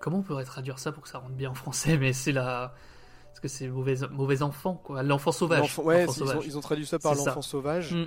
comment 0.00 0.18
on 0.18 0.22
pourrait 0.22 0.44
traduire 0.44 0.78
ça 0.80 0.90
pour 0.92 1.04
que 1.04 1.08
ça 1.08 1.18
rentre 1.18 1.34
bien 1.34 1.50
en 1.50 1.54
français, 1.54 1.96
mais 1.96 2.12
c'est 2.12 2.32
la 2.32 2.74
parce 3.28 3.40
que 3.40 3.48
c'est 3.48 3.68
mauvais 3.68 3.94
mauvais 4.10 4.42
enfant 4.42 4.74
quoi, 4.74 5.04
l'enfant 5.04 5.30
sauvage. 5.30 5.78
Ouais, 5.78 6.02
ils, 6.04 6.08
ont, 6.08 6.12
sauvage. 6.12 6.42
ils 6.44 6.58
ont 6.58 6.60
traduit 6.60 6.86
ça 6.86 6.98
par 6.98 7.14
l'enfant 7.14 7.40
sauvage. 7.42 7.94
Mm. 7.94 8.06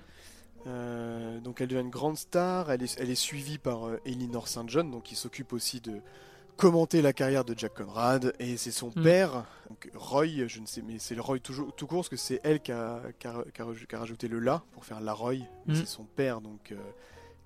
Euh, 0.67 1.39
donc 1.39 1.61
elle 1.61 1.67
devient 1.67 1.81
une 1.81 1.89
grande 1.89 2.17
star. 2.17 2.71
Elle 2.71 2.83
est, 2.83 2.97
elle 2.99 3.09
est 3.09 3.15
suivie 3.15 3.57
par 3.57 3.87
euh, 3.87 3.99
Elinor 4.05 4.47
St. 4.47 4.67
John, 4.67 4.91
donc 4.91 5.03
qui 5.03 5.15
s'occupe 5.15 5.53
aussi 5.53 5.81
de 5.81 5.99
commenter 6.57 7.01
la 7.01 7.13
carrière 7.13 7.43
de 7.45 7.57
Jack 7.57 7.73
Conrad. 7.73 8.33
Et 8.39 8.57
c'est 8.57 8.71
son 8.71 8.91
Mm. 8.95 9.03
père, 9.03 9.45
donc 9.69 9.89
Roy, 9.95 10.47
je 10.47 10.59
ne 10.59 10.65
sais, 10.65 10.81
mais 10.85 10.99
c'est 10.99 11.15
le 11.15 11.21
Roy 11.21 11.39
toujours, 11.39 11.73
tout 11.75 11.87
court, 11.87 11.99
parce 11.99 12.09
que 12.09 12.15
c'est 12.17 12.39
elle 12.43 12.59
qui 12.59 12.71
a, 12.71 13.01
qui 13.19 13.27
a- 13.27 13.43
qui 13.53 13.61
a 13.61 13.65
raj- 13.65 13.85
qui 13.87 13.95
a 13.95 13.99
rajouté 13.99 14.27
le 14.27 14.39
la 14.39 14.61
pour 14.73 14.85
faire 14.85 15.01
la 15.01 15.13
Roy. 15.13 15.35
Mm. 15.65 15.73
C'est 15.75 15.87
son 15.87 16.03
père, 16.03 16.41
donc. 16.41 16.73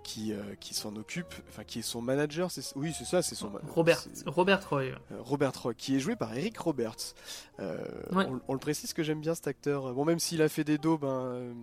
Qui, 0.05 0.31
euh, 0.33 0.55
qui 0.59 0.73
s'en 0.75 0.95
occupe, 0.95 1.33
enfin 1.49 1.63
qui 1.63 1.79
est 1.79 1.81
son 1.81 1.99
manager, 2.01 2.51
c'est 2.51 2.61
oui 2.75 2.93
c'est 2.97 3.05
ça, 3.05 3.21
c'est 3.23 3.33
son 3.35 3.51
Robert 3.67 4.05
Robert 4.27 4.69
Roy. 4.69 4.81
euh, 4.83 4.95
Robert 5.19 5.51
Roy, 5.61 5.73
qui 5.73 5.95
est 5.95 5.99
joué 5.99 6.15
par 6.15 6.37
Eric 6.37 6.57
Roberts. 6.59 7.15
Euh, 7.59 7.83
Ouais. 8.13 8.25
on, 8.29 8.39
on 8.47 8.53
le 8.53 8.59
précise 8.59 8.93
que 8.93 9.01
j'aime 9.03 9.19
bien 9.19 9.33
cet 9.35 9.47
acteur. 9.47 9.93
Bon, 9.93 10.05
même 10.05 10.19
s'il 10.19 10.41
a 10.43 10.47
fait 10.49 10.63
des 10.63 10.75
hein, 10.75 10.79
euh, 11.03 11.53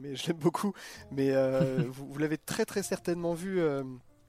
mais 0.00 0.16
je 0.16 0.26
l'aime 0.28 0.38
beaucoup. 0.38 0.72
Mais 1.12 1.30
vous, 1.88 2.08
vous 2.10 2.18
l'avez 2.18 2.38
très 2.38 2.64
très 2.64 2.82
certainement 2.82 3.34
vu 3.34 3.60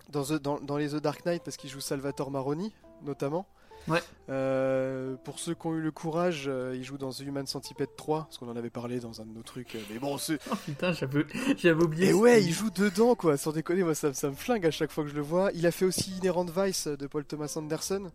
dans, 0.09 0.23
The- 0.23 0.33
dans, 0.41 0.59
dans 0.59 0.75
les 0.77 0.89
The 0.89 0.95
Dark 0.97 1.25
Knight 1.25 1.41
parce 1.43 1.55
qu'il 1.57 1.69
joue 1.69 1.79
Salvatore 1.79 2.29
Maroni, 2.29 2.73
notamment. 3.03 3.47
Ouais. 3.87 3.99
Euh, 4.29 5.15
pour 5.23 5.39
ceux 5.39 5.53
qui 5.53 5.67
ont 5.67 5.75
eu 5.75 5.81
le 5.81 5.91
courage, 5.91 6.45
euh, 6.47 6.75
il 6.75 6.83
joue 6.83 6.97
dans 6.97 7.11
The 7.11 7.21
Human 7.21 7.45
Centipede 7.47 7.95
3, 7.95 8.25
parce 8.25 8.37
qu'on 8.37 8.49
en 8.49 8.55
avait 8.55 8.69
parlé 8.69 8.99
dans 8.99 9.21
un 9.21 9.25
de 9.25 9.33
nos 9.33 9.43
trucs. 9.43 9.75
euh, 9.75 9.79
mais 9.89 9.99
bon, 9.99 10.17
c'est. 10.17 10.39
Oh 10.51 10.55
putain, 10.65 10.93
j'avais 10.93 11.83
oublié. 11.83 12.09
Et 12.09 12.13
ouais, 12.13 12.43
il 12.43 12.51
joue 12.51 12.69
dedans, 12.69 13.15
quoi. 13.15 13.37
Sans 13.37 13.51
déconner, 13.51 13.83
moi, 13.83 13.95
ça, 13.95 14.13
ça 14.13 14.29
me 14.29 14.35
flingue 14.35 14.65
à 14.65 14.71
chaque 14.71 14.91
fois 14.91 15.03
que 15.03 15.09
je 15.09 15.15
le 15.15 15.21
vois. 15.21 15.51
Il 15.53 15.65
a 15.65 15.71
fait 15.71 15.85
aussi 15.85 16.11
Inherent 16.11 16.45
Vice 16.45 16.87
de 16.87 17.07
Paul 17.07 17.25
Thomas 17.25 17.53
Anderson, 17.55 18.11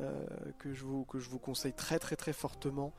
euh, 0.00 0.24
que, 0.58 0.72
je 0.72 0.84
vous, 0.84 1.04
que 1.04 1.18
je 1.18 1.28
vous 1.28 1.38
conseille 1.38 1.74
très, 1.74 1.98
très, 1.98 2.16
très 2.16 2.32
fortement. 2.32 2.92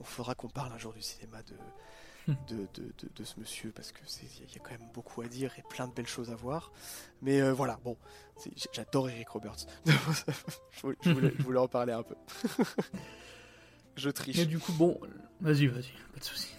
On 0.00 0.04
fera 0.04 0.34
qu'on 0.34 0.48
parle 0.48 0.72
un 0.72 0.78
jour 0.78 0.92
du 0.92 1.02
cinéma 1.02 1.42
de, 1.42 1.54
de, 2.28 2.56
de, 2.74 2.82
de- 3.02 3.08
de 3.16 3.24
ce 3.24 3.40
monsieur, 3.40 3.72
parce 3.74 3.90
que 3.92 4.00
il 4.22 4.54
y 4.54 4.56
a 4.56 4.60
quand 4.62 4.72
même 4.72 4.88
beaucoup 4.94 5.22
à 5.22 5.26
dire 5.26 5.50
et 5.58 5.62
plein 5.70 5.88
de 5.88 5.92
belles 5.94 6.06
choses 6.06 6.30
à 6.30 6.34
voir. 6.36 6.72
Mais 7.22 7.40
euh, 7.40 7.52
voilà, 7.52 7.78
bon, 7.84 7.96
j'adore 8.72 9.08
Eric 9.08 9.28
Roberts. 9.30 9.66
je, 9.86 9.92
voulais, 10.82 10.96
je 11.02 11.10
voulais- 11.12 11.32
je 11.38 11.42
voulais 11.42 11.58
en 11.58 11.68
parler 11.68 11.92
un 11.92 12.02
peu. 12.02 12.14
je 13.96 14.10
triche. 14.10 14.38
Et 14.38 14.46
du 14.46 14.58
coup, 14.58 14.72
bon, 14.72 14.98
vas-y, 15.40 15.66
vas-y, 15.66 15.92
pas 16.12 16.20
de 16.20 16.24
soucis. 16.24 16.54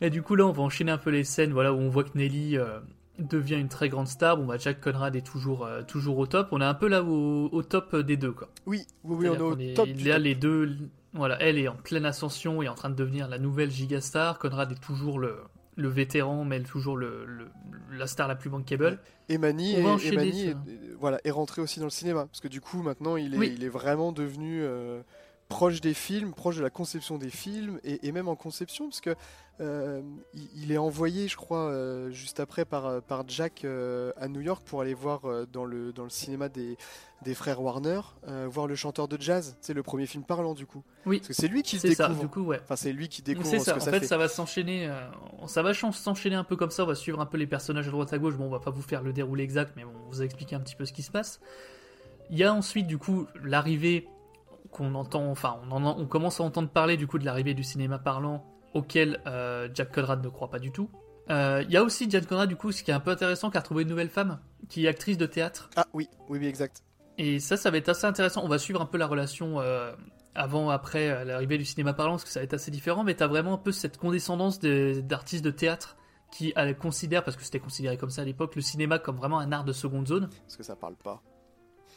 Et 0.00 0.10
du 0.10 0.22
coup, 0.22 0.34
là, 0.34 0.46
on 0.46 0.52
va 0.52 0.62
enchaîner 0.62 0.92
un 0.92 0.98
peu 0.98 1.10
les 1.10 1.24
scènes, 1.24 1.52
voilà, 1.52 1.72
où 1.72 1.76
on 1.78 1.88
voit 1.88 2.04
que 2.04 2.16
Nelly 2.16 2.56
euh, 2.56 2.78
devient 3.18 3.56
une 3.56 3.68
très 3.68 3.88
grande 3.88 4.08
star. 4.08 4.36
Bon, 4.36 4.46
bah, 4.46 4.56
Jack 4.58 4.80
Conrad 4.80 5.14
est 5.16 5.26
toujours, 5.26 5.64
euh, 5.64 5.82
toujours 5.82 6.18
au 6.18 6.26
top. 6.26 6.48
On 6.52 6.60
est 6.60 6.64
un 6.64 6.74
peu 6.74 6.88
là 6.88 7.02
au, 7.02 7.48
au 7.50 7.62
top 7.62 7.94
des 7.96 8.16
deux, 8.16 8.32
quoi. 8.32 8.48
Oui, 8.66 8.86
oui, 9.04 9.16
oui, 9.20 9.28
on 9.28 9.34
est 9.34 9.40
au 9.40 9.58
est- 9.58 9.74
top 9.74 9.88
top. 9.88 9.96
les 10.18 10.34
deux, 10.34 10.76
voilà, 11.14 11.40
elle 11.40 11.58
est 11.58 11.68
en 11.68 11.74
pleine 11.76 12.04
ascension 12.04 12.62
et 12.62 12.68
en 12.68 12.74
train 12.74 12.90
de 12.90 12.94
devenir 12.94 13.28
la 13.28 13.38
nouvelle 13.38 13.70
gigastar. 13.70 14.38
Conrad 14.38 14.70
est 14.72 14.80
toujours 14.80 15.18
le, 15.18 15.36
le 15.76 15.88
vétéran, 15.88 16.44
mais 16.44 16.56
elle 16.56 16.62
est 16.62 16.66
toujours 16.66 16.96
le, 16.96 17.24
le- 17.24 17.48
la 17.96 18.06
star 18.06 18.28
la 18.28 18.34
plus 18.36 18.50
bankable. 18.50 18.98
Et 19.28 19.38
Mani, 19.38 19.74
est, 19.74 20.06
et 20.06 20.12
Mani 20.16 20.46
est- 20.48 20.56
voilà, 21.00 21.18
est 21.24 21.30
rentré 21.30 21.62
aussi 21.62 21.78
dans 21.80 21.86
le 21.86 21.90
cinéma. 21.90 22.26
Parce 22.26 22.40
que 22.40 22.48
du 22.48 22.60
coup, 22.60 22.82
maintenant, 22.82 23.16
il 23.16 23.34
est, 23.34 23.38
Oui. 23.38 23.52
il 23.56 23.64
est 23.64 23.68
vraiment 23.68 24.12
devenu 24.12 24.60
euh, 24.62 25.00
proche 25.48 25.80
des 25.80 25.94
films, 25.94 26.32
proche 26.34 26.56
de 26.56 26.62
la 26.62 26.70
conception 26.70 27.16
des 27.18 27.30
films, 27.30 27.80
et, 27.82 28.06
et 28.06 28.12
même 28.12 28.28
en 28.28 28.36
conception, 28.36 28.88
parce 28.88 29.00
que 29.00 29.14
euh, 29.60 30.02
il, 30.34 30.64
il 30.64 30.72
est 30.72 30.78
envoyé, 30.78 31.26
je 31.26 31.36
crois, 31.36 31.70
euh, 31.70 32.10
juste 32.10 32.38
après 32.38 32.64
par, 32.64 32.86
euh, 32.86 33.00
par 33.00 33.24
Jack 33.28 33.64
euh, 33.64 34.12
à 34.18 34.28
New 34.28 34.40
York 34.40 34.62
pour 34.64 34.82
aller 34.82 34.94
voir 34.94 35.22
dans, 35.52 35.64
le, 35.64 35.92
dans 35.92 36.04
le 36.04 36.10
cinéma 36.10 36.48
des, 36.48 36.76
des 37.22 37.34
frères 37.34 37.60
Warner, 37.62 38.00
voir 38.46 38.66
le 38.66 38.76
chanteur 38.76 39.08
de 39.08 39.20
jazz. 39.20 39.56
C'est 39.60 39.72
le 39.74 39.82
premier 39.82 40.06
film 40.06 40.22
parlant, 40.22 40.54
du 40.54 40.66
coup. 40.66 40.84
Oui, 41.06 41.18
Parce 41.18 41.28
que 41.28 41.34
c'est 41.34 41.48
lui 41.48 41.62
qui 41.62 41.76
le 41.76 41.94
ça, 41.94 42.08
découvre. 42.08 42.20
du 42.22 42.28
coup, 42.28 42.42
ouais. 42.42 42.60
Enfin, 42.62 42.76
c'est 42.76 42.92
lui 42.92 43.08
qui 43.08 43.22
découvre 43.22 43.46
C'est 43.48 43.58
ce 43.58 43.64
ça, 43.64 43.72
que 43.72 43.78
en 43.78 43.80
ça 43.80 43.90
fait, 43.90 44.00
fait. 44.00 44.06
ça 44.06 44.18
va 44.18 44.28
s'enchaîner, 44.28 44.92
ça 45.46 45.62
va 45.62 45.72
s'enchaîner 45.74 46.36
un 46.36 46.44
peu 46.44 46.56
comme 46.56 46.70
ça, 46.70 46.84
on 46.84 46.86
va 46.86 46.94
suivre 46.94 47.20
un 47.20 47.26
peu 47.26 47.38
les 47.38 47.46
personnages 47.46 47.88
à 47.88 47.90
droite 47.90 48.12
à 48.12 48.18
gauche, 48.18 48.36
bon 48.36 48.44
on 48.44 48.50
va 48.50 48.60
pas 48.60 48.70
vous 48.70 48.82
faire 48.82 49.02
le 49.02 49.12
déroulé 49.14 49.42
exact, 49.44 49.72
mais 49.76 49.84
bon, 49.84 49.92
on 50.06 50.10
vous 50.10 50.20
a 50.20 50.24
expliqué 50.24 50.54
un 50.54 50.60
petit 50.60 50.76
peu 50.76 50.84
ce 50.84 50.92
qui 50.92 51.02
se 51.02 51.10
passe. 51.10 51.40
Il 52.30 52.36
y 52.36 52.44
a 52.44 52.52
ensuite 52.52 52.86
du 52.86 52.98
coup 52.98 53.26
l'arrivée 53.42 54.06
qu'on 54.70 54.94
entend, 54.94 55.30
enfin 55.30 55.58
on, 55.70 55.84
en- 55.84 55.98
on 55.98 56.06
commence 56.06 56.40
à 56.40 56.44
entendre 56.44 56.68
parler 56.68 56.96
du 56.96 57.06
coup 57.06 57.18
de 57.18 57.24
l'arrivée 57.24 57.54
du 57.54 57.62
cinéma 57.64 57.98
parlant 57.98 58.44
auquel 58.74 59.20
euh, 59.26 59.68
Jack 59.74 59.94
Conrad 59.94 60.22
ne 60.22 60.28
croit 60.28 60.50
pas 60.50 60.58
du 60.58 60.70
tout. 60.72 60.90
Euh, 61.30 61.62
Il 61.66 61.70
y 61.72 61.76
a 61.76 61.82
aussi 61.82 62.08
Jack 62.10 62.26
Conrad 62.26 62.48
du 62.48 62.56
coup, 62.56 62.72
ce 62.72 62.82
qui 62.82 62.90
est 62.90 62.94
un 62.94 63.00
peu 63.00 63.10
intéressant, 63.10 63.50
qui 63.50 63.56
a 63.56 63.60
retrouvé 63.60 63.82
une 63.82 63.88
nouvelle 63.88 64.08
femme, 64.10 64.40
qui 64.68 64.86
est 64.86 64.88
actrice 64.88 65.18
de 65.18 65.26
théâtre. 65.26 65.70
Ah 65.76 65.86
oui, 65.92 66.08
oui, 66.28 66.38
oui, 66.38 66.46
exact. 66.46 66.82
Et 67.18 67.40
ça, 67.40 67.56
ça 67.56 67.70
va 67.70 67.78
être 67.78 67.88
assez 67.88 68.06
intéressant. 68.06 68.42
On 68.44 68.48
va 68.48 68.58
suivre 68.58 68.80
un 68.80 68.86
peu 68.86 68.96
la 68.98 69.06
relation 69.06 69.60
euh, 69.60 69.92
avant, 70.34 70.70
après 70.70 71.08
euh, 71.10 71.24
l'arrivée 71.24 71.58
du 71.58 71.64
cinéma 71.64 71.92
parlant, 71.92 72.12
parce 72.12 72.24
que 72.24 72.30
ça 72.30 72.40
va 72.40 72.44
être 72.44 72.54
assez 72.54 72.70
différent. 72.70 73.02
Mais 73.04 73.14
t'as 73.14 73.26
vraiment 73.26 73.54
un 73.54 73.58
peu 73.58 73.72
cette 73.72 73.98
condescendance 73.98 74.58
des- 74.60 75.02
d'artistes 75.02 75.44
de 75.44 75.50
théâtre 75.50 75.96
qui 76.30 76.52
euh, 76.56 76.72
considèrent, 76.74 77.24
parce 77.24 77.36
que 77.36 77.42
c'était 77.42 77.58
considéré 77.58 77.96
comme 77.96 78.10
ça 78.10 78.22
à 78.22 78.24
l'époque, 78.24 78.54
le 78.54 78.62
cinéma 78.62 78.98
comme 78.98 79.16
vraiment 79.16 79.38
un 79.38 79.50
art 79.50 79.64
de 79.64 79.72
seconde 79.72 80.06
zone, 80.06 80.28
Parce 80.46 80.56
que 80.56 80.62
ça 80.62 80.76
parle 80.76 80.94
pas. 80.96 81.20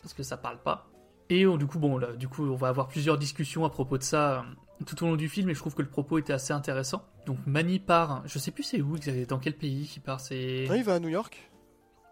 parce 0.01 0.13
que 0.13 0.23
ça 0.23 0.37
parle 0.37 0.57
pas. 0.61 0.87
Et 1.31 1.47
on- 1.47 1.55
du 1.57 1.65
coup, 1.65 1.79
bon, 1.79 1.97
là, 1.97 2.11
du 2.13 2.27
coup, 2.27 2.43
on 2.45 2.55
va 2.55 2.67
avoir 2.67 2.87
plusieurs 2.87 3.17
discussions 3.17 3.63
à 3.65 3.69
propos 3.69 3.97
de 3.97 4.03
ça 4.03 4.39
euh, 4.39 4.41
tout 4.85 5.01
au 5.03 5.07
long 5.07 5.15
du 5.15 5.29
film, 5.29 5.49
et 5.49 5.53
je 5.53 5.59
trouve 5.59 5.73
que 5.75 5.81
le 5.81 5.87
propos 5.89 6.17
était 6.19 6.33
assez 6.33 6.51
intéressant. 6.53 7.03
Donc 7.25 7.37
Manny 7.45 7.79
part, 7.79 8.21
je 8.25 8.37
sais 8.39 8.51
plus 8.51 8.63
c'est 8.63 8.81
où, 8.81 8.97
dans 9.27 9.39
quel 9.39 9.53
pays 9.55 9.91
il 9.95 9.99
part. 10.01 10.19
C'est 10.19 10.65
Non, 10.67 10.75
il 10.75 10.83
va 10.83 10.95
à 10.95 10.99
New 10.99 11.09
York? 11.09 11.49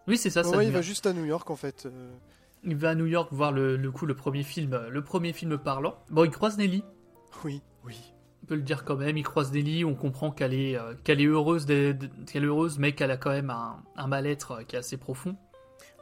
oui, 0.08 0.16
c'est 0.16 0.30
ça. 0.30 0.42
ça 0.42 0.56
ouais, 0.56 0.66
il 0.66 0.72
va 0.72 0.82
juste 0.82 1.06
à 1.06 1.12
New 1.12 1.24
York, 1.24 1.50
en 1.50 1.56
fait. 1.56 1.86
euh. 1.86 2.10
Il 2.64 2.76
va 2.76 2.90
à 2.90 2.94
New 2.94 3.06
York 3.06 3.28
voir 3.32 3.52
le, 3.52 3.76
le 3.76 3.90
coup 3.90 4.06
le 4.06 4.14
premier 4.14 4.42
film, 4.42 4.72
euh, 4.74 4.88
le 4.90 5.02
premier 5.02 5.32
film 5.32 5.56
parlant. 5.58 5.94
Bon, 6.10 6.24
il 6.24 6.30
croise 6.30 6.58
Nelly. 6.58 6.82
Oui, 7.44 7.60
oui. 7.84 7.96
On 8.42 8.46
peut 8.46 8.54
le 8.56 8.62
dire 8.62 8.84
quand 8.84 8.96
même. 8.96 9.16
Il 9.18 9.22
croise 9.22 9.52
Nelly. 9.52 9.84
On 9.84 9.94
comprend 9.94 10.30
qu'elle 10.30 10.54
est, 10.54 10.76
euh, 10.76 10.94
qu'elle 11.04 11.20
est 11.20 11.26
heureuse, 11.26 11.66
qu'elle 11.66 11.98
est 12.34 12.46
heureuse, 12.46 12.78
mais 12.78 12.92
qu'elle 12.92 13.10
a 13.10 13.16
quand 13.16 13.30
même 13.30 13.50
un, 13.50 13.82
un 13.96 14.06
mal-être 14.06 14.50
euh, 14.52 14.62
qui 14.62 14.76
est 14.76 14.78
assez 14.78 14.96
profond. 14.96 15.36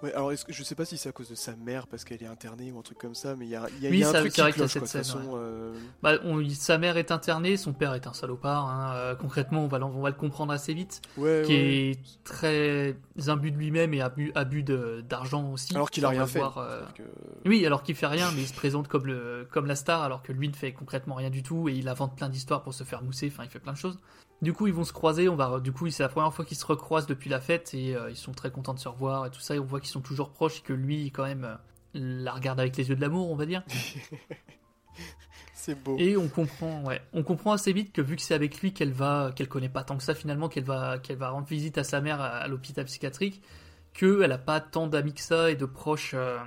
Ouais, 0.00 0.12
alors 0.14 0.30
que, 0.30 0.36
je 0.52 0.62
sais 0.62 0.76
pas 0.76 0.84
si 0.84 0.96
c'est 0.96 1.08
à 1.08 1.12
cause 1.12 1.28
de 1.28 1.34
sa 1.34 1.56
mère 1.56 1.88
parce 1.88 2.04
qu'elle 2.04 2.22
est 2.22 2.26
internée 2.28 2.70
ou 2.70 2.78
un 2.78 2.82
truc 2.82 2.98
comme 2.98 3.16
ça, 3.16 3.34
mais 3.34 3.46
il 3.46 3.50
y 3.50 3.56
a, 3.56 3.66
y 3.80 3.86
a- 3.88 3.90
Oui, 3.90 3.98
y 3.98 4.04
a 4.04 4.08
un 4.08 4.12
ça- 4.12 4.20
truc 4.20 4.32
qui 4.32 4.40
cloche, 4.52 4.70
cette 4.70 4.78
quoi, 4.82 4.86
scène, 4.88 5.02
façon, 5.02 5.30
euh, 5.34 5.74
Bah, 6.04 6.12
on- 6.22 6.48
sa 6.50 6.78
mère 6.78 6.96
est 6.98 7.10
internée, 7.10 7.56
son 7.56 7.72
père 7.72 7.94
est 7.94 8.06
un 8.06 8.12
salopard. 8.12 8.66
hein, 8.68 8.92
euh, 8.94 9.14
concrètement, 9.16 9.64
on 9.64 9.66
va, 9.66 9.78
on 9.84 10.00
va 10.00 10.10
le 10.10 10.14
comprendre 10.14 10.52
assez 10.52 10.72
vite. 10.72 11.00
ouais, 11.16 11.42
qui 11.44 11.52
est 11.54 11.98
très 12.22 12.96
imbu 13.26 13.50
de 13.50 13.56
lui-même 13.56 13.92
et 13.92 14.00
abus, 14.00 14.30
abus 14.36 14.62
d'argent 14.62 15.50
aussi. 15.52 15.74
Alors 15.74 15.90
qu'il 15.90 16.04
a 16.04 16.10
rien 16.10 16.26
fait. 16.26 16.38
voir, 16.38 16.58
euh, 16.58 16.82
que- 16.94 17.02
Oui, 17.48 17.66
alors 17.66 17.82
qu'il 17.82 17.96
fait 17.96 18.06
rien, 18.06 18.30
mais 18.36 18.42
il 18.42 18.46
se 18.48 18.54
présente 18.54 18.86
comme, 18.86 19.06
le, 19.06 19.48
comme 19.50 19.66
la 19.66 19.74
star, 19.74 20.02
alors 20.02 20.22
que 20.22 20.30
lui 20.32 20.48
ne 20.48 20.54
fait 20.54 20.72
concrètement 20.72 21.16
rien 21.16 21.30
du 21.30 21.42
tout, 21.42 21.68
et 21.68 21.72
il 21.72 21.88
invente 21.88 22.16
plein 22.16 22.28
d'histoires 22.28 22.62
pour 22.62 22.72
se 22.72 22.84
faire 22.84 23.02
mousser, 23.02 23.28
enfin 23.32 23.42
il 23.44 23.50
fait 23.50 23.58
plein 23.58 23.72
de 23.72 23.78
choses. 23.78 23.98
Du 24.40 24.52
coup, 24.52 24.68
ils 24.68 24.72
vont 24.72 24.84
se 24.84 24.92
croiser, 24.92 25.28
on 25.28 25.34
va, 25.34 25.58
du 25.58 25.72
coup, 25.72 25.90
c'est 25.90 26.02
la 26.02 26.08
première 26.08 26.32
fois 26.32 26.44
qu'ils 26.44 26.56
se 26.56 26.64
recroisent 26.64 27.06
depuis 27.06 27.28
la 27.28 27.40
fête, 27.40 27.74
et 27.74 27.96
euh, 27.96 28.10
ils 28.10 28.16
sont 28.16 28.32
très 28.32 28.50
contents 28.50 28.74
de 28.74 28.78
se 28.78 28.88
revoir, 28.88 29.26
et 29.26 29.30
tout 29.30 29.40
ça, 29.40 29.56
et 29.56 29.58
on 29.58 29.64
voit 29.64 29.80
qu'ils 29.80 29.90
sont 29.90 30.00
toujours 30.00 30.30
proches, 30.30 30.58
et 30.58 30.62
que 30.62 30.72
lui, 30.72 31.10
quand 31.10 31.24
même, 31.24 31.44
euh, 31.44 31.56
la 31.94 32.32
regarde 32.32 32.60
avec 32.60 32.76
les 32.76 32.88
yeux 32.88 32.96
de 32.96 33.00
l'amour, 33.00 33.30
on 33.30 33.36
va 33.36 33.46
dire. 33.46 33.64
C'est 35.54 35.74
beau. 35.74 35.96
Et 35.98 36.16
on 36.16 36.28
comprend, 36.28 36.84
ouais, 36.84 37.02
on 37.12 37.24
comprend 37.24 37.52
assez 37.52 37.72
vite 37.72 37.92
que 37.92 38.00
vu 38.00 38.14
que 38.14 38.22
c'est 38.22 38.32
avec 38.32 38.60
lui 38.60 38.72
qu'elle 38.72 38.92
va, 38.92 39.32
qu'elle 39.34 39.48
connaît 39.48 39.68
pas 39.68 39.82
tant 39.82 39.96
que 39.96 40.04
ça 40.04 40.14
finalement, 40.14 40.48
qu'elle 40.48 40.64
va, 40.64 40.98
qu'elle 40.98 41.18
va 41.18 41.30
rendre 41.30 41.48
visite 41.48 41.76
à 41.78 41.84
sa 41.84 42.00
mère 42.00 42.20
à, 42.20 42.28
à 42.28 42.48
l'hôpital 42.48 42.84
psychiatrique, 42.84 43.42
qu'elle 43.92 44.30
a 44.30 44.38
pas 44.38 44.60
tant 44.60 44.86
d'amis 44.86 45.14
que 45.14 45.20
ça 45.20 45.50
et 45.50 45.56
de 45.56 45.66
proches 45.66 46.12
euh, 46.14 46.38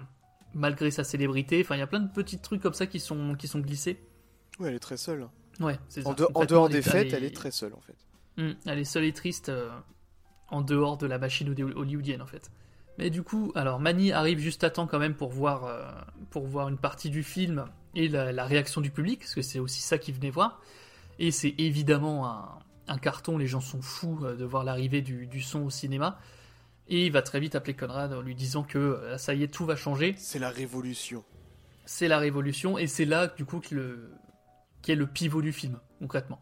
malgré 0.54 0.92
sa 0.92 1.04
célébrité. 1.04 1.62
Enfin, 1.62 1.76
il 1.76 1.80
y 1.80 1.84
a 1.84 1.88
plein 1.88 2.00
de 2.00 2.12
petits 2.12 2.40
trucs 2.40 2.62
comme 2.62 2.74
ça 2.74 2.88
qui 2.88 3.00
sont, 3.00 3.36
qui 3.36 3.48
sont 3.48 3.60
glissés. 3.60 4.00
Ouais, 4.60 4.70
elle 4.70 4.76
est 4.76 4.80
très 4.80 4.98
seule. 4.98 5.28
Ouais, 5.60 5.78
c'est. 5.90 6.06
En, 6.08 6.14
de- 6.14 6.28
en 6.34 6.46
dehors 6.46 6.70
des 6.70 6.82
fêtes, 6.82 7.08
elle 7.08 7.16
elle 7.16 7.24
est- 7.26 7.36
très 7.36 7.52
seule 7.52 7.74
en 7.74 7.82
fait. 7.82 7.96
Hum, 8.38 8.56
elle 8.66 8.80
est 8.80 8.86
seule 8.86 9.04
et 9.04 9.14
triste 9.14 9.50
euh, 9.50 9.70
en 10.50 10.62
dehors 10.62 10.98
de 10.98 11.06
la 11.06 11.18
machine 11.20 11.50
holly- 11.50 11.64
hollywoodienne 11.76 12.22
en 12.22 12.26
fait. 12.28 12.50
Mais 12.98 13.10
du 13.10 13.24
coup, 13.24 13.52
alors 13.56 13.80
Manny 13.80 14.12
arrive 14.12 14.40
juste 14.40 14.64
à 14.64 14.70
temps 14.70 14.88
quand 14.88 15.00
même 15.00 15.16
pour 15.16 15.32
voir, 15.32 15.66
euh, 15.66 15.90
pour 16.30 16.46
voir 16.46 16.68
une 16.70 16.78
partie 16.78 17.10
du 17.10 17.24
film 17.24 17.66
et 17.96 18.08
la, 18.08 18.32
la 18.32 18.46
réaction 18.46 18.82
du 18.82 18.92
public, 18.92 19.20
parce 19.20 19.34
que 19.36 19.42
c'est 19.42 19.60
aussi 19.60 19.82
ça 19.82 19.98
qu'il 19.98 20.14
venait 20.16 20.30
voir. 20.30 20.62
Et 21.20 21.32
c'est 21.32 21.54
évidemment 21.58 22.28
un, 22.28 22.60
un 22.88 22.98
carton, 22.98 23.38
les 23.38 23.48
gens 23.48 23.62
sont 23.62 23.82
fous 23.82 24.20
euh, 24.24 24.36
de 24.36 24.46
voir 24.46 24.64
l'arrivée 24.64 25.02
du, 25.02 25.26
du 25.28 25.42
son 25.42 25.62
au 25.66 25.70
cinéma. 25.70 26.20
Et 26.90 27.06
il 27.06 27.12
va 27.12 27.22
très 27.22 27.40
vite 27.40 27.56
appeler 27.56 27.74
Conrad 27.76 28.12
en 28.14 28.22
lui 28.22 28.36
disant 28.36 28.64
que 28.64 29.00
ça 29.18 29.34
y 29.34 29.44
est, 29.44 29.48
tout 29.48 29.66
va 29.66 29.76
changer. 29.78 30.14
C'est 30.18 30.40
la 30.40 30.50
révolution. 30.50 31.24
C'est 31.86 32.08
la 32.10 32.20
révolution, 32.20 32.78
et 32.78 32.88
c'est 32.88 33.06
là 33.06 33.28
du 33.28 33.46
coup 33.46 33.60
que 33.60 33.74
le, 33.76 34.12
qui 34.82 34.92
est 34.92 34.96
le 34.96 35.08
pivot 35.08 35.42
du 35.42 35.52
film, 35.52 35.80
concrètement. 36.00 36.40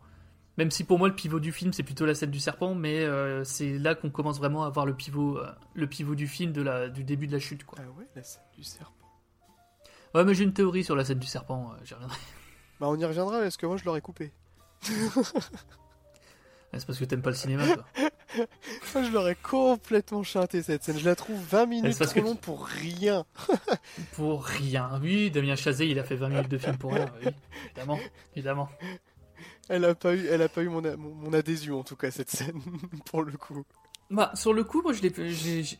Même 0.58 0.72
si 0.72 0.84
pour 0.84 1.00
moi 1.00 1.08
le 1.08 1.16
pivot 1.16 1.40
du 1.40 1.54
film 1.54 1.72
c'est 1.72 1.84
plutôt 1.84 2.06
la 2.06 2.14
scène 2.14 2.32
du 2.32 2.40
serpent, 2.40 2.76
mais 2.76 3.06
euh, 3.06 3.46
c'est 3.46 3.78
là 3.78 3.96
qu'on 3.96 4.10
commence 4.10 4.40
vraiment 4.40 4.66
à 4.66 4.70
voir 4.70 4.86
le 4.86 4.94
pivot, 4.94 5.38
euh, 5.38 5.50
le 5.74 5.88
pivot 5.88 6.16
du 6.16 6.28
film 6.28 6.52
de 6.52 6.62
la, 6.62 6.90
du 6.90 7.06
début 7.06 7.28
de 7.28 7.32
la 7.32 7.40
chute. 7.40 7.64
Quoi. 7.64 7.80
Ah 7.82 7.90
ouais, 7.98 8.06
la 8.16 8.24
scène 8.24 8.42
du 8.58 8.64
serpent. 8.64 8.94
Ouais, 10.14 10.26
mais 10.26 10.34
j'ai 10.34 10.44
une 10.44 10.54
théorie 10.54 10.84
sur 10.84 10.98
la 10.98 11.06
scène 11.06 11.20
du 11.20 11.28
serpent, 11.28 11.72
euh, 11.72 11.76
j'y 11.86 11.94
reviendrai. 11.94 12.18
Bah 12.82 12.88
on 12.90 12.98
y 12.98 13.06
reviendra 13.06 13.40
parce 13.40 13.58
que 13.58 13.66
moi 13.66 13.78
je 13.78 13.86
l'aurais 13.86 14.02
coupé. 14.02 14.34
C'est 14.82 16.86
parce 16.86 17.00
que 17.00 17.06
t'aimes 17.06 17.22
pas 17.22 17.32
le 17.32 17.36
cinéma, 17.36 17.66
toi. 17.66 17.86
Moi 18.94 19.04
je 19.04 19.12
l'aurais 19.12 19.36
complètement 19.36 20.24
chanté 20.24 20.62
cette 20.62 20.84
scène. 20.84 20.98
Je 20.98 21.06
la 21.06 21.16
trouve 21.16 21.40
20 21.50 21.66
minutes 21.66 21.98
parce 21.98 22.12
trop 22.12 22.22
que 22.22 22.26
long 22.26 22.36
pour 22.36 22.66
rien. 22.66 23.26
Pour 24.14 24.46
rien. 24.46 25.00
Oui, 25.02 25.32
Damien 25.32 25.56
Chazet, 25.56 25.88
il 25.88 26.00
a 26.00 26.04
fait 26.04 26.16
20 26.16 26.30
minutes 26.30 26.50
de 26.50 26.58
film 26.58 26.78
pour 26.78 26.94
rien. 26.94 27.08
Oui, 27.24 27.32
évidemment, 27.66 28.00
évidemment. 28.36 28.70
Elle 29.68 29.86
a 29.86 29.96
pas 29.96 30.16
eu, 30.16 30.28
elle 30.28 30.42
a 30.42 30.50
pas 30.50 30.62
eu 30.62 30.70
mon, 30.70 30.82
mon, 30.82 31.14
mon 31.16 31.34
adhésion 31.34 31.80
en 31.80 31.84
tout 31.84 31.96
cas 31.96 32.12
cette 32.12 32.30
scène 32.30 32.62
pour 33.06 33.24
le 33.24 33.34
coup. 33.34 33.64
Bah, 34.10 34.32
sur 34.34 34.54
le 34.54 34.64
coup, 34.64 34.82
moi, 34.82 34.94
je 34.94 35.02
l'ai, 35.04 35.14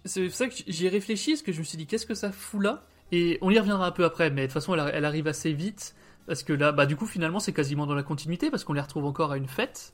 c'est 0.06 0.26
pour 0.26 0.36
ça 0.36 0.48
que 0.48 0.54
j'y 0.68 0.86
ai 0.86 0.90
réfléchi, 0.90 1.32
parce 1.32 1.42
que 1.42 1.52
je 1.52 1.60
me 1.60 1.64
suis 1.64 1.78
dit, 1.78 1.88
qu'est-ce 1.88 2.06
que 2.06 2.14
ça 2.14 2.32
fout 2.32 2.62
là? 2.62 2.86
Et 3.12 3.40
on 3.42 3.50
y 3.50 3.58
reviendra 3.58 3.88
un 3.88 3.92
peu 3.92 4.06
après, 4.06 4.30
mais 4.30 4.42
de 4.42 4.48
toute 4.48 4.54
façon, 4.54 4.76
elle, 4.76 4.92
elle 4.94 5.06
arrive 5.06 5.28
assez 5.28 5.52
vite, 5.52 5.96
parce 6.28 6.44
que 6.44 6.54
là, 6.54 6.72
bah, 6.72 6.86
du 6.86 6.96
coup, 6.96 7.08
finalement, 7.08 7.40
c'est 7.40 7.54
quasiment 7.54 7.88
dans 7.88 7.96
la 7.96 8.04
continuité, 8.04 8.52
parce 8.52 8.64
qu'on 8.64 8.74
les 8.74 8.82
retrouve 8.82 9.06
encore 9.06 9.32
à 9.32 9.38
une 9.38 9.48
fête. 9.48 9.94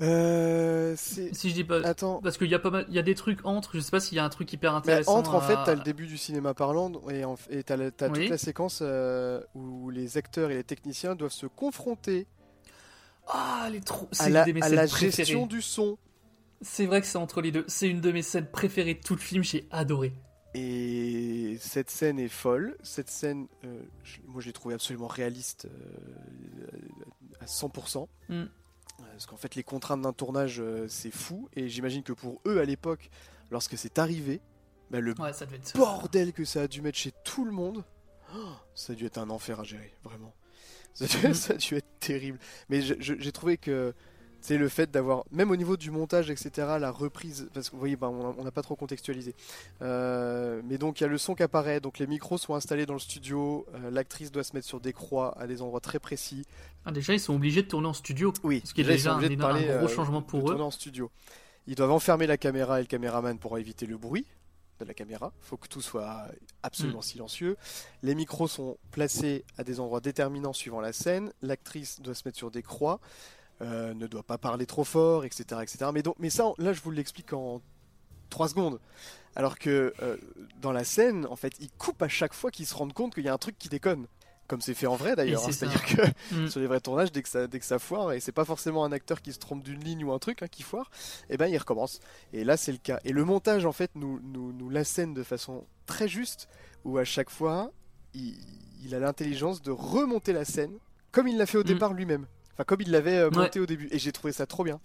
Euh. 0.00 0.94
Si 0.96 1.30
je 1.50 1.54
dis 1.54 1.64
pas. 1.64 1.80
Attends. 1.86 2.20
Parce 2.22 2.38
qu'il 2.38 2.48
y 2.48 2.54
a 2.54 2.58
pas 2.58 2.70
mal, 2.70 2.86
il 2.88 2.94
y 2.94 2.98
a 2.98 3.02
des 3.02 3.14
trucs 3.14 3.44
entre, 3.44 3.72
je 3.74 3.80
sais 3.80 3.90
pas 3.90 4.00
s'il 4.00 4.16
y 4.16 4.20
a 4.20 4.24
un 4.24 4.28
truc 4.28 4.52
hyper 4.52 4.72
Mais 4.72 4.78
intéressant. 4.78 5.16
entre 5.18 5.34
en 5.34 5.40
fait, 5.40 5.56
t'as 5.64 5.74
le 5.74 5.82
début 5.82 6.06
du 6.06 6.16
cinéma 6.16 6.54
parlant 6.54 6.92
et, 7.10 7.24
en- 7.24 7.36
t'as, 7.66 7.76
la- 7.76 7.90
t'as 7.90 8.08
Oui. 8.08 8.20
toute 8.20 8.30
la 8.30 8.38
séquence 8.38 8.80
euh, 8.82 9.40
où 9.54 9.90
les 9.90 10.16
acteurs 10.16 10.50
et 10.50 10.54
les 10.54 10.64
techniciens 10.64 11.14
doivent 11.14 11.32
se 11.32 11.46
confronter 11.46 12.26
Ah, 13.26 13.68
trop. 13.84 14.06
à 14.18 14.24
C'est 14.24 14.30
la, 14.30 14.42
à 14.42 14.44
préférées. 14.44 15.10
gestion 15.10 15.46
du 15.46 15.60
son. 15.62 15.98
C'est 16.60 16.86
vrai 16.86 17.00
que 17.00 17.06
c'est 17.06 17.18
entre 17.18 17.40
les 17.40 17.52
deux. 17.52 17.64
C'est 17.68 17.88
une 17.88 18.00
de 18.00 18.10
mes 18.12 18.22
scènes 18.22 18.46
préférées 18.50 18.94
de 18.94 19.00
tout 19.00 19.14
le 19.14 19.20
film, 19.20 19.42
j'ai 19.44 19.66
adoré. 19.70 20.12
Et 20.54 21.56
cette 21.60 21.90
scène 21.90 22.18
est 22.18 22.28
folle. 22.28 22.76
Cette 22.82 23.10
scène, 23.10 23.46
euh, 23.64 23.82
je- 24.02 24.18
moi, 24.26 24.40
je 24.40 24.46
l'ai 24.46 24.52
trouvée 24.52 24.74
absolument 24.74 25.06
réaliste 25.06 25.66
euh, 25.66 26.78
à 27.40 27.46
100%. 27.46 28.08
Mm. 28.28 28.44
Euh, 29.00 29.04
Parce 29.12 29.26
qu'en 29.26 29.36
fait, 29.36 29.54
les 29.54 29.62
contraintes 29.62 30.02
d'un 30.02 30.12
tournage, 30.12 30.60
euh, 30.60 30.86
c'est 30.88 31.10
fou. 31.10 31.48
Et 31.54 31.68
j'imagine 31.68 32.02
que 32.02 32.12
pour 32.12 32.40
eux, 32.46 32.60
à 32.60 32.64
l'époque, 32.64 33.10
lorsque 33.50 33.76
c'est 33.78 33.98
arrivé, 33.98 34.40
bah, 34.90 35.00
le 35.00 35.14
Ouais, 35.20 35.32
ça 35.32 35.46
devait 35.46 35.56
être. 35.58 35.76
bordel 35.76 36.32
que 36.32 36.44
ça 36.44 36.62
a 36.62 36.68
dû 36.68 36.80
mettre 36.82 36.98
chez 36.98 37.12
tout 37.24 37.44
le 37.44 37.52
monde, 37.52 37.84
oh, 38.34 38.48
ça 38.74 38.92
a 38.92 38.96
dû 38.96 39.06
être 39.06 39.18
un 39.18 39.30
enfer 39.30 39.60
à 39.60 39.64
gérer, 39.64 39.94
vraiment. 40.04 40.34
Ça 40.94 41.04
a 41.04 41.08
dû, 41.08 41.26
Mhm. 41.28 41.34
ça 41.34 41.52
a 41.54 41.56
dû 41.56 41.74
être 41.74 41.98
terrible. 42.00 42.38
Mais 42.68 42.80
j'ai 42.80 43.32
trouvé 43.32 43.56
que 43.56 43.94
c'est 44.40 44.56
le 44.56 44.68
fait 44.68 44.90
d'avoir, 44.90 45.24
même 45.32 45.50
au 45.50 45.56
niveau 45.56 45.76
du 45.76 45.90
montage, 45.90 46.30
etc., 46.30 46.50
la 46.80 46.90
reprise, 46.90 47.48
parce 47.52 47.68
que 47.68 47.72
vous 47.74 47.80
voyez, 47.80 47.96
bah, 47.96 48.08
on 48.08 48.42
n'a 48.44 48.50
pas 48.52 48.62
trop 48.62 48.76
contextualisé. 48.76 49.34
Euh, 49.82 50.60
mais 50.64 50.78
donc 50.78 51.00
il 51.00 51.04
y 51.04 51.06
a 51.06 51.08
le 51.08 51.18
son 51.18 51.34
qui 51.34 51.42
apparaît, 51.42 51.80
donc 51.80 51.98
les 51.98 52.06
micros 52.06 52.38
sont 52.38 52.54
installés 52.54 52.86
dans 52.86 52.92
le 52.94 52.98
studio, 52.98 53.66
euh, 53.74 53.90
l'actrice 53.90 54.30
doit 54.30 54.44
se 54.44 54.54
mettre 54.54 54.66
sur 54.66 54.80
des 54.80 54.92
croix 54.92 55.36
à 55.38 55.46
des 55.46 55.62
endroits 55.62 55.80
très 55.80 55.98
précis. 55.98 56.44
Ah, 56.84 56.92
déjà, 56.92 57.12
ils 57.14 57.20
sont 57.20 57.34
obligés 57.34 57.62
de 57.62 57.68
tourner 57.68 57.88
en 57.88 57.92
studio. 57.92 58.32
Oui, 58.44 58.62
Ce 58.64 58.74
qui 58.74 58.80
est 58.80 58.84
déjà, 58.84 59.14
un, 59.14 59.18
de 59.20 59.26
énorme- 59.26 59.38
parler, 59.40 59.70
un 59.70 59.78
gros 59.78 59.86
euh, 59.86 59.88
changement 59.88 60.20
de 60.20 60.26
pour 60.26 60.40
eux. 60.40 60.44
tourner 60.46 60.62
en 60.62 60.70
studio. 60.70 61.10
Ils 61.66 61.74
doivent 61.74 61.92
enfermer 61.92 62.26
la 62.26 62.36
caméra 62.38 62.78
et 62.78 62.82
le 62.82 62.88
caméraman 62.88 63.38
pour 63.38 63.58
éviter 63.58 63.84
le 63.86 63.98
bruit 63.98 64.24
de 64.80 64.84
la 64.84 64.94
caméra. 64.94 65.32
Il 65.42 65.46
faut 65.46 65.56
que 65.56 65.68
tout 65.68 65.82
soit 65.82 66.28
absolument 66.62 67.00
Mm. 67.00 67.02
silencieux. 67.02 67.56
Les 68.02 68.14
micros 68.14 68.46
sont 68.48 68.78
placés 68.92 69.44
à 69.58 69.64
des 69.64 69.80
endroits 69.80 70.00
déterminants 70.00 70.52
suivant 70.52 70.80
la 70.80 70.92
scène. 70.92 71.32
L'actrice 71.42 72.00
doit 72.00 72.14
se 72.14 72.22
mettre 72.24 72.38
sur 72.38 72.50
des 72.50 72.62
croix, 72.62 73.00
euh, 73.62 73.94
ne 73.94 74.06
doit 74.06 74.22
pas 74.22 74.38
parler 74.38 74.66
trop 74.66 74.84
fort, 74.84 75.24
etc., 75.24 75.44
etc. 75.62 75.90
Mais 75.92 76.02
donc, 76.02 76.16
mais 76.18 76.30
ça, 76.30 76.52
là, 76.58 76.72
je 76.72 76.80
vous 76.80 76.90
l'explique 76.90 77.32
en 77.32 77.60
3 78.30 78.48
secondes. 78.50 78.78
Alors 79.36 79.58
que 79.58 79.92
euh, 80.02 80.16
dans 80.60 80.72
la 80.72 80.84
scène, 80.84 81.26
en 81.26 81.36
fait, 81.36 81.54
ils 81.60 81.70
coupent 81.70 82.02
à 82.02 82.08
chaque 82.08 82.34
fois 82.34 82.50
qu'ils 82.50 82.66
se 82.66 82.74
rendent 82.74 82.92
compte 82.92 83.14
qu'il 83.14 83.24
y 83.24 83.28
a 83.28 83.32
un 83.34 83.38
truc 83.38 83.58
qui 83.58 83.68
déconne. 83.68 84.06
Comme 84.48 84.62
c'est 84.62 84.72
fait 84.72 84.86
en 84.86 84.96
vrai 84.96 85.14
d'ailleurs. 85.14 85.44
Hein. 85.44 85.52
C'est-à-dire 85.52 85.84
que 85.84 86.02
Mm. 86.34 86.48
sur 86.48 86.58
les 86.60 86.66
vrais 86.66 86.80
tournages, 86.80 87.12
dès 87.12 87.22
que 87.22 87.28
ça, 87.28 87.46
dès 87.46 87.58
que 87.58 87.66
ça 87.66 87.78
foire, 87.78 88.12
et 88.12 88.20
c'est 88.20 88.32
pas 88.32 88.46
forcément 88.46 88.82
un 88.84 88.92
acteur 88.92 89.20
qui 89.20 89.32
se 89.34 89.38
trompe 89.38 89.62
d'une 89.62 89.84
ligne 89.84 90.02
ou 90.04 90.12
un 90.12 90.18
truc 90.18 90.42
hein, 90.42 90.48
qui 90.48 90.62
foire, 90.62 90.90
et 91.28 91.36
ben 91.36 91.48
il 91.48 91.58
recommence. 91.58 92.00
Et 92.32 92.44
là 92.44 92.56
c'est 92.56 92.72
le 92.72 92.78
cas. 92.78 92.98
Et 93.04 93.12
le 93.12 93.24
montage 93.26 93.66
en 93.66 93.72
fait 93.72 93.90
nous, 93.94 94.20
nous, 94.22 94.52
nous 94.54 94.70
la 94.70 94.84
scène 94.84 95.12
de 95.12 95.22
façon 95.22 95.66
très 95.84 96.08
juste, 96.08 96.48
où 96.86 96.96
à 96.96 97.04
chaque 97.04 97.28
fois 97.28 97.70
il, 98.14 98.36
il 98.82 98.94
a 98.94 98.98
l'intelligence 99.00 99.60
de 99.60 99.70
remonter 99.70 100.32
la 100.32 100.46
scène 100.46 100.78
comme 101.12 101.28
il 101.28 101.36
l'a 101.36 101.44
fait 101.44 101.58
au 101.58 101.62
Mm. 101.62 101.64
départ 101.64 101.92
lui-même. 101.92 102.26
Enfin 102.58 102.64
comme 102.64 102.80
il 102.80 102.90
l'avait 102.90 103.18
euh, 103.18 103.30
Ouais. 103.30 103.36
monté 103.44 103.60
au 103.60 103.66
début. 103.66 103.88
Et 103.92 103.98
j'ai 104.00 104.10
trouvé 104.12 104.32
ça 104.32 104.44
trop 104.46 104.64
bien. 104.64 104.80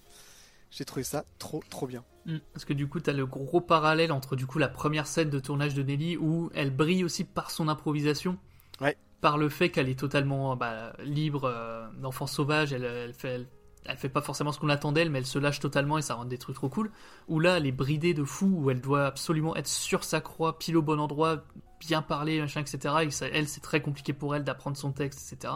J'ai 0.69 0.85
trouvé 0.85 1.03
ça 1.03 1.25
trop 1.39 1.63
trop 1.69 1.87
bien. 1.87 2.03
Mm. 2.25 2.37
Parce 2.53 2.65
que 2.65 2.73
du 2.73 2.87
coup, 2.87 2.99
t'as 2.99 3.13
le 3.13 3.25
gros 3.25 3.61
parallèle 3.61 4.11
entre 4.11 4.35
du 4.35 4.45
coup 4.45 4.59
la 4.59 4.69
première 4.69 5.07
scène 5.07 5.29
de 5.29 5.39
tournage 5.39 5.73
de 5.73 5.83
Nelly 5.83 6.17
où 6.17 6.49
elle 6.53 6.69
brille 6.71 7.03
aussi 7.03 7.23
par 7.23 7.51
son 7.51 7.67
improvisation. 7.67 8.37
Ouais. 8.79 8.95
Par 9.21 9.37
le 9.37 9.49
fait 9.49 9.69
qu'elle 9.69 9.89
est 9.89 9.99
totalement 9.99 10.55
bah, 10.55 10.93
libre 11.03 11.45
euh, 11.45 11.87
d'enfant 11.99 12.27
sauvage, 12.27 12.73
elle, 12.73 12.83
elle 12.85 13.13
fait. 13.13 13.29
Elle, 13.35 13.47
elle 13.85 13.97
fait 13.97 14.07
pas 14.09 14.21
forcément 14.21 14.53
ce 14.53 14.59
qu'on 14.59 14.69
attend 14.69 14.93
d'elle, 14.93 15.09
mais 15.09 15.19
elle 15.19 15.25
se 15.25 15.37
lâche 15.39 15.59
totalement 15.59 15.97
et 15.97 16.01
ça 16.01 16.13
rend 16.13 16.23
des 16.23 16.37
trucs 16.37 16.55
trop 16.55 16.69
cool. 16.69 16.89
Où 17.27 17.39
là, 17.41 17.57
elle 17.57 17.65
est 17.65 17.71
bridée 17.73 18.13
de 18.13 18.23
fou, 18.23 18.45
où 18.55 18.69
elle 18.71 18.79
doit 18.79 19.05
absolument 19.07 19.57
être 19.57 19.67
sur 19.67 20.05
sa 20.05 20.21
croix, 20.21 20.57
pile 20.57 20.77
au 20.77 20.81
bon 20.81 21.01
endroit, 21.01 21.43
bien 21.81 22.01
parler, 22.01 22.39
machin, 22.39 22.61
etc. 22.61 22.95
Et 23.01 23.11
ça- 23.11 23.27
elle, 23.27 23.47
c'est 23.49 23.59
très 23.59 23.81
compliqué 23.81 24.13
pour 24.13 24.35
elle 24.35 24.45
d'apprendre 24.45 24.77
son 24.77 24.93
texte, 24.93 25.33
etc. 25.33 25.55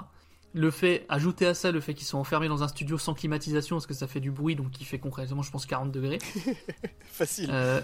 Le 0.57 0.71
fait, 0.71 1.05
ajouter 1.07 1.45
à 1.45 1.53
ça 1.53 1.71
le 1.71 1.79
fait 1.79 1.93
qu'ils 1.93 2.07
sont 2.07 2.17
enfermés 2.17 2.47
dans 2.47 2.63
un 2.63 2.67
studio 2.67 2.97
sans 2.97 3.13
climatisation, 3.13 3.75
parce 3.75 3.85
que 3.85 3.93
ça 3.93 4.07
fait 4.07 4.19
du 4.19 4.31
bruit, 4.31 4.55
donc 4.55 4.71
qui 4.71 4.85
fait 4.85 4.97
concrètement, 4.97 5.43
je 5.43 5.51
pense, 5.51 5.65
40 5.65 5.91
degrés. 5.91 6.17
Facile. 7.05 7.49
Euh, 7.51 7.81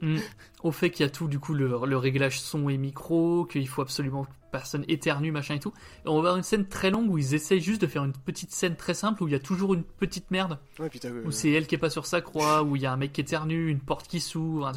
mm, 0.00 0.18
au 0.62 0.72
fait 0.72 0.90
qu'il 0.90 1.04
y 1.04 1.06
a 1.06 1.10
tout 1.10 1.28
du 1.28 1.38
coup 1.38 1.54
le, 1.54 1.80
le 1.86 1.96
réglage 1.96 2.40
son 2.40 2.68
et 2.68 2.78
micro, 2.78 3.44
qu'il 3.44 3.68
faut 3.68 3.82
absolument 3.82 4.24
que 4.24 4.30
personne 4.54 4.84
éternue, 4.86 5.32
machin 5.32 5.56
et 5.56 5.60
tout. 5.60 5.72
Et 6.04 6.08
on 6.08 6.14
va 6.14 6.18
avoir 6.18 6.36
une 6.36 6.44
scène 6.44 6.66
très 6.66 6.90
longue 6.90 7.10
où 7.10 7.18
ils 7.18 7.34
essayent 7.34 7.60
juste 7.60 7.82
de 7.82 7.88
faire 7.88 8.04
une 8.04 8.12
petite 8.12 8.52
scène 8.52 8.76
très 8.76 8.94
simple 8.94 9.22
où 9.24 9.28
il 9.28 9.32
y 9.32 9.34
a 9.34 9.40
toujours 9.40 9.74
une 9.74 9.82
petite 9.82 10.30
merde, 10.30 10.58
Ouais, 10.78 10.88
puis 10.88 11.00
t'as, 11.00 11.08
euh, 11.08 11.24
où 11.26 11.32
c'est 11.32 11.50
elle 11.50 11.66
qui 11.66 11.74
est 11.74 11.78
pas 11.78 11.90
sur 11.90 12.06
sa 12.06 12.20
croix, 12.20 12.62
où 12.62 12.76
il 12.76 12.82
y 12.82 12.86
a 12.86 12.92
un 12.92 12.96
mec 12.96 13.12
qui 13.12 13.20
éternue, 13.20 13.68
une 13.68 13.80
porte 13.80 14.06
qui 14.06 14.20
s'ouvre, 14.20 14.70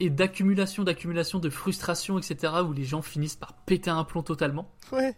et 0.00 0.10
d'accumulation, 0.10 0.84
d'accumulation, 0.84 1.38
de 1.38 1.48
frustration, 1.48 2.18
etc. 2.18 2.52
où 2.66 2.72
les 2.74 2.84
gens 2.84 3.00
finissent 3.00 3.36
par 3.36 3.54
péter 3.54 3.90
un 3.90 4.04
plomb 4.04 4.22
totalement. 4.22 4.70
Ouais. 4.92 5.14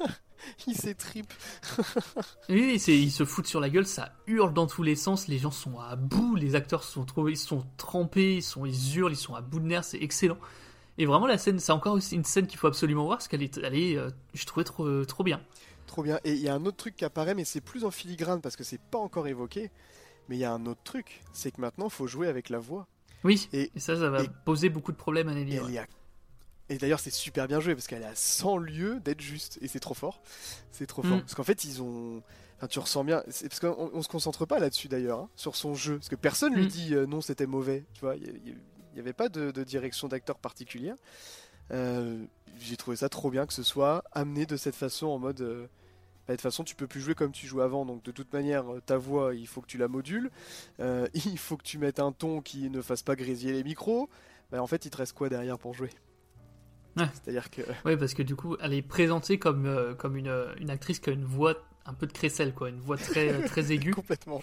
il 0.66 0.74
s'étripe. 0.76 1.32
Oui, 2.48 2.78
c'est, 2.78 2.96
ils 2.96 3.10
se 3.10 3.24
foutent 3.24 3.46
sur 3.46 3.60
la 3.60 3.70
gueule, 3.70 3.86
ça 3.86 4.12
hurle 4.26 4.52
dans 4.52 4.66
tous 4.66 4.82
les 4.82 4.94
sens, 4.96 5.26
les 5.28 5.38
gens 5.38 5.50
sont 5.50 5.80
à 5.80 5.96
bout, 5.96 6.36
les 6.36 6.54
acteurs 6.54 6.84
sont 6.84 7.04
trop, 7.04 7.28
ils 7.28 7.36
sont 7.36 7.64
trempés, 7.76 8.36
ils 8.36 8.42
sont, 8.42 8.64
ils 8.66 8.96
hurlent, 8.96 9.12
ils 9.12 9.16
sont 9.16 9.34
à 9.34 9.40
bout 9.40 9.58
de 9.60 9.66
nerfs, 9.66 9.84
c'est 9.84 10.00
excellent. 10.02 10.38
Et 10.98 11.06
vraiment 11.06 11.26
la 11.26 11.38
scène, 11.38 11.58
c'est 11.58 11.72
encore 11.72 11.94
aussi 11.94 12.14
une 12.14 12.24
scène 12.24 12.46
qu'il 12.46 12.58
faut 12.58 12.66
absolument 12.68 13.04
voir 13.04 13.18
parce 13.18 13.28
qu'elle 13.28 13.42
est, 13.42 13.58
elle 13.58 13.74
est, 13.74 13.96
euh, 13.96 14.10
je 14.34 14.46
trouvais 14.46 14.64
trop, 14.64 15.04
trop 15.04 15.24
bien. 15.24 15.42
Trop 15.86 16.02
bien. 16.02 16.18
Et 16.24 16.32
il 16.32 16.40
y 16.40 16.48
a 16.48 16.54
un 16.54 16.64
autre 16.64 16.76
truc 16.78 16.96
qui 16.96 17.04
apparaît, 17.04 17.34
mais 17.34 17.44
c'est 17.44 17.60
plus 17.60 17.84
en 17.84 17.90
filigrane 17.90 18.40
parce 18.40 18.56
que 18.56 18.64
c'est 18.64 18.80
pas 18.80 18.98
encore 18.98 19.26
évoqué. 19.28 19.70
Mais 20.28 20.36
il 20.36 20.40
y 20.40 20.44
a 20.44 20.52
un 20.52 20.66
autre 20.66 20.80
truc, 20.82 21.22
c'est 21.32 21.50
que 21.52 21.60
maintenant, 21.60 21.88
faut 21.88 22.06
jouer 22.08 22.26
avec 22.28 22.48
la 22.48 22.58
voix. 22.58 22.86
Oui. 23.24 23.48
Et, 23.52 23.70
Et 23.74 23.80
ça, 23.80 23.94
ça 23.96 24.08
va 24.10 24.22
et- 24.24 24.30
poser 24.44 24.68
beaucoup 24.70 24.90
de 24.92 24.96
problèmes 24.96 25.28
à 25.28 25.32
et 25.32 25.34
Nelly. 25.44 25.54
elle 25.56 25.62
ouais. 25.64 25.72
y 25.72 25.78
a- 25.78 25.86
et 26.68 26.78
d'ailleurs, 26.78 27.00
c'est 27.00 27.10
super 27.12 27.46
bien 27.48 27.60
joué 27.60 27.74
parce 27.74 27.86
qu'elle 27.86 28.02
à 28.04 28.14
100 28.14 28.56
lieux 28.58 29.00
d'être 29.00 29.20
juste. 29.20 29.58
Et 29.62 29.68
c'est 29.68 29.80
trop 29.80 29.94
fort. 29.94 30.20
C'est 30.72 30.86
trop 30.86 31.02
fort. 31.02 31.18
Mm. 31.18 31.20
Parce 31.20 31.34
qu'en 31.34 31.44
fait, 31.44 31.64
ils 31.64 31.82
ont. 31.82 32.22
Enfin, 32.56 32.66
tu 32.68 32.78
ressens 32.78 33.04
bien. 33.04 33.22
c'est- 33.28 33.48
Parce 33.48 33.60
qu'on 33.60 33.90
on 33.92 34.02
se 34.02 34.08
concentre 34.08 34.46
pas 34.46 34.58
là-dessus 34.58 34.88
d'ailleurs, 34.88 35.20
hein, 35.20 35.28
sur 35.36 35.56
son 35.56 35.74
jeu. 35.74 35.96
Parce 35.98 36.08
que 36.08 36.16
personne 36.16 36.54
lui 36.54 36.64
Mm. 36.64 36.68
dit 36.68 36.94
euh, 36.94 37.06
non, 37.06 37.20
c'était 37.20 37.46
mauvais. 37.46 37.84
Tu 37.94 38.00
vois, 38.00 38.16
il 38.16 38.56
n'y 38.94 39.00
avait 39.00 39.12
pas 39.12 39.28
de, 39.28 39.50
de 39.50 39.62
direction 39.64 40.08
d'acteur 40.08 40.38
particulière. 40.38 40.96
Euh, 41.72 42.24
J'ai 42.58 42.76
trouvé 42.76 42.96
ça 42.96 43.08
trop 43.10 43.30
bien 43.30 43.44
que 43.46 43.52
ce 43.52 43.62
soit 43.62 44.02
amené 44.12 44.46
de 44.46 44.56
cette 44.56 44.76
façon 44.76 45.08
en 45.08 45.18
mode. 45.18 45.40
euh, 45.42 45.66
bah, 46.26 46.32
de 46.32 46.36
toute 46.38 46.42
façon, 46.42 46.64
tu 46.64 46.74
peux 46.74 46.86
plus 46.88 47.00
jouer 47.00 47.14
comme 47.14 47.30
tu 47.32 47.46
jouais 47.46 47.62
avant, 47.62 47.84
donc 47.86 48.02
de 48.02 48.10
toute 48.10 48.32
manière, 48.32 48.64
ta 48.86 48.96
voix, 48.96 49.34
il 49.34 49.46
faut 49.46 49.60
que 49.60 49.66
tu 49.68 49.78
la 49.78 49.86
modules. 49.88 50.30
Il 51.14 51.38
faut 51.38 51.56
que 51.56 51.62
tu 51.62 51.78
mettes 51.78 52.00
un 52.00 52.10
ton 52.12 52.40
qui 52.40 52.68
ne 52.70 52.80
fasse 52.82 53.02
pas 53.02 53.14
grésiller 53.14 53.52
les 53.52 53.62
micros. 53.62 54.08
Bah, 54.50 54.60
en 54.62 54.66
fait, 54.66 54.84
il 54.86 54.90
te 54.90 54.96
reste 54.96 55.12
quoi 55.12 55.28
derrière 55.28 55.58
pour 55.58 55.74
jouer? 55.74 55.90
Ouais. 56.96 57.08
C'est-à-dire 57.12 57.50
que. 57.50 57.62
Ouais, 57.84 57.96
parce 57.96 58.14
que 58.14 58.22
du 58.22 58.36
coup, 58.36 58.56
elle 58.60 58.74
est 58.74 58.82
présentée 58.82 59.38
comme, 59.38 59.66
euh, 59.66 59.94
comme 59.94 60.16
une, 60.16 60.34
une 60.60 60.70
actrice 60.70 60.98
qui 60.98 61.10
a 61.10 61.12
une 61.12 61.24
voix 61.24 61.54
un 61.86 61.94
peu 61.94 62.06
de 62.06 62.12
crécelle, 62.12 62.52
quoi, 62.52 62.68
une 62.68 62.80
voix 62.80 62.96
très, 62.96 63.42
très 63.44 63.72
aiguë. 63.72 63.90
Complètement. 63.94 64.42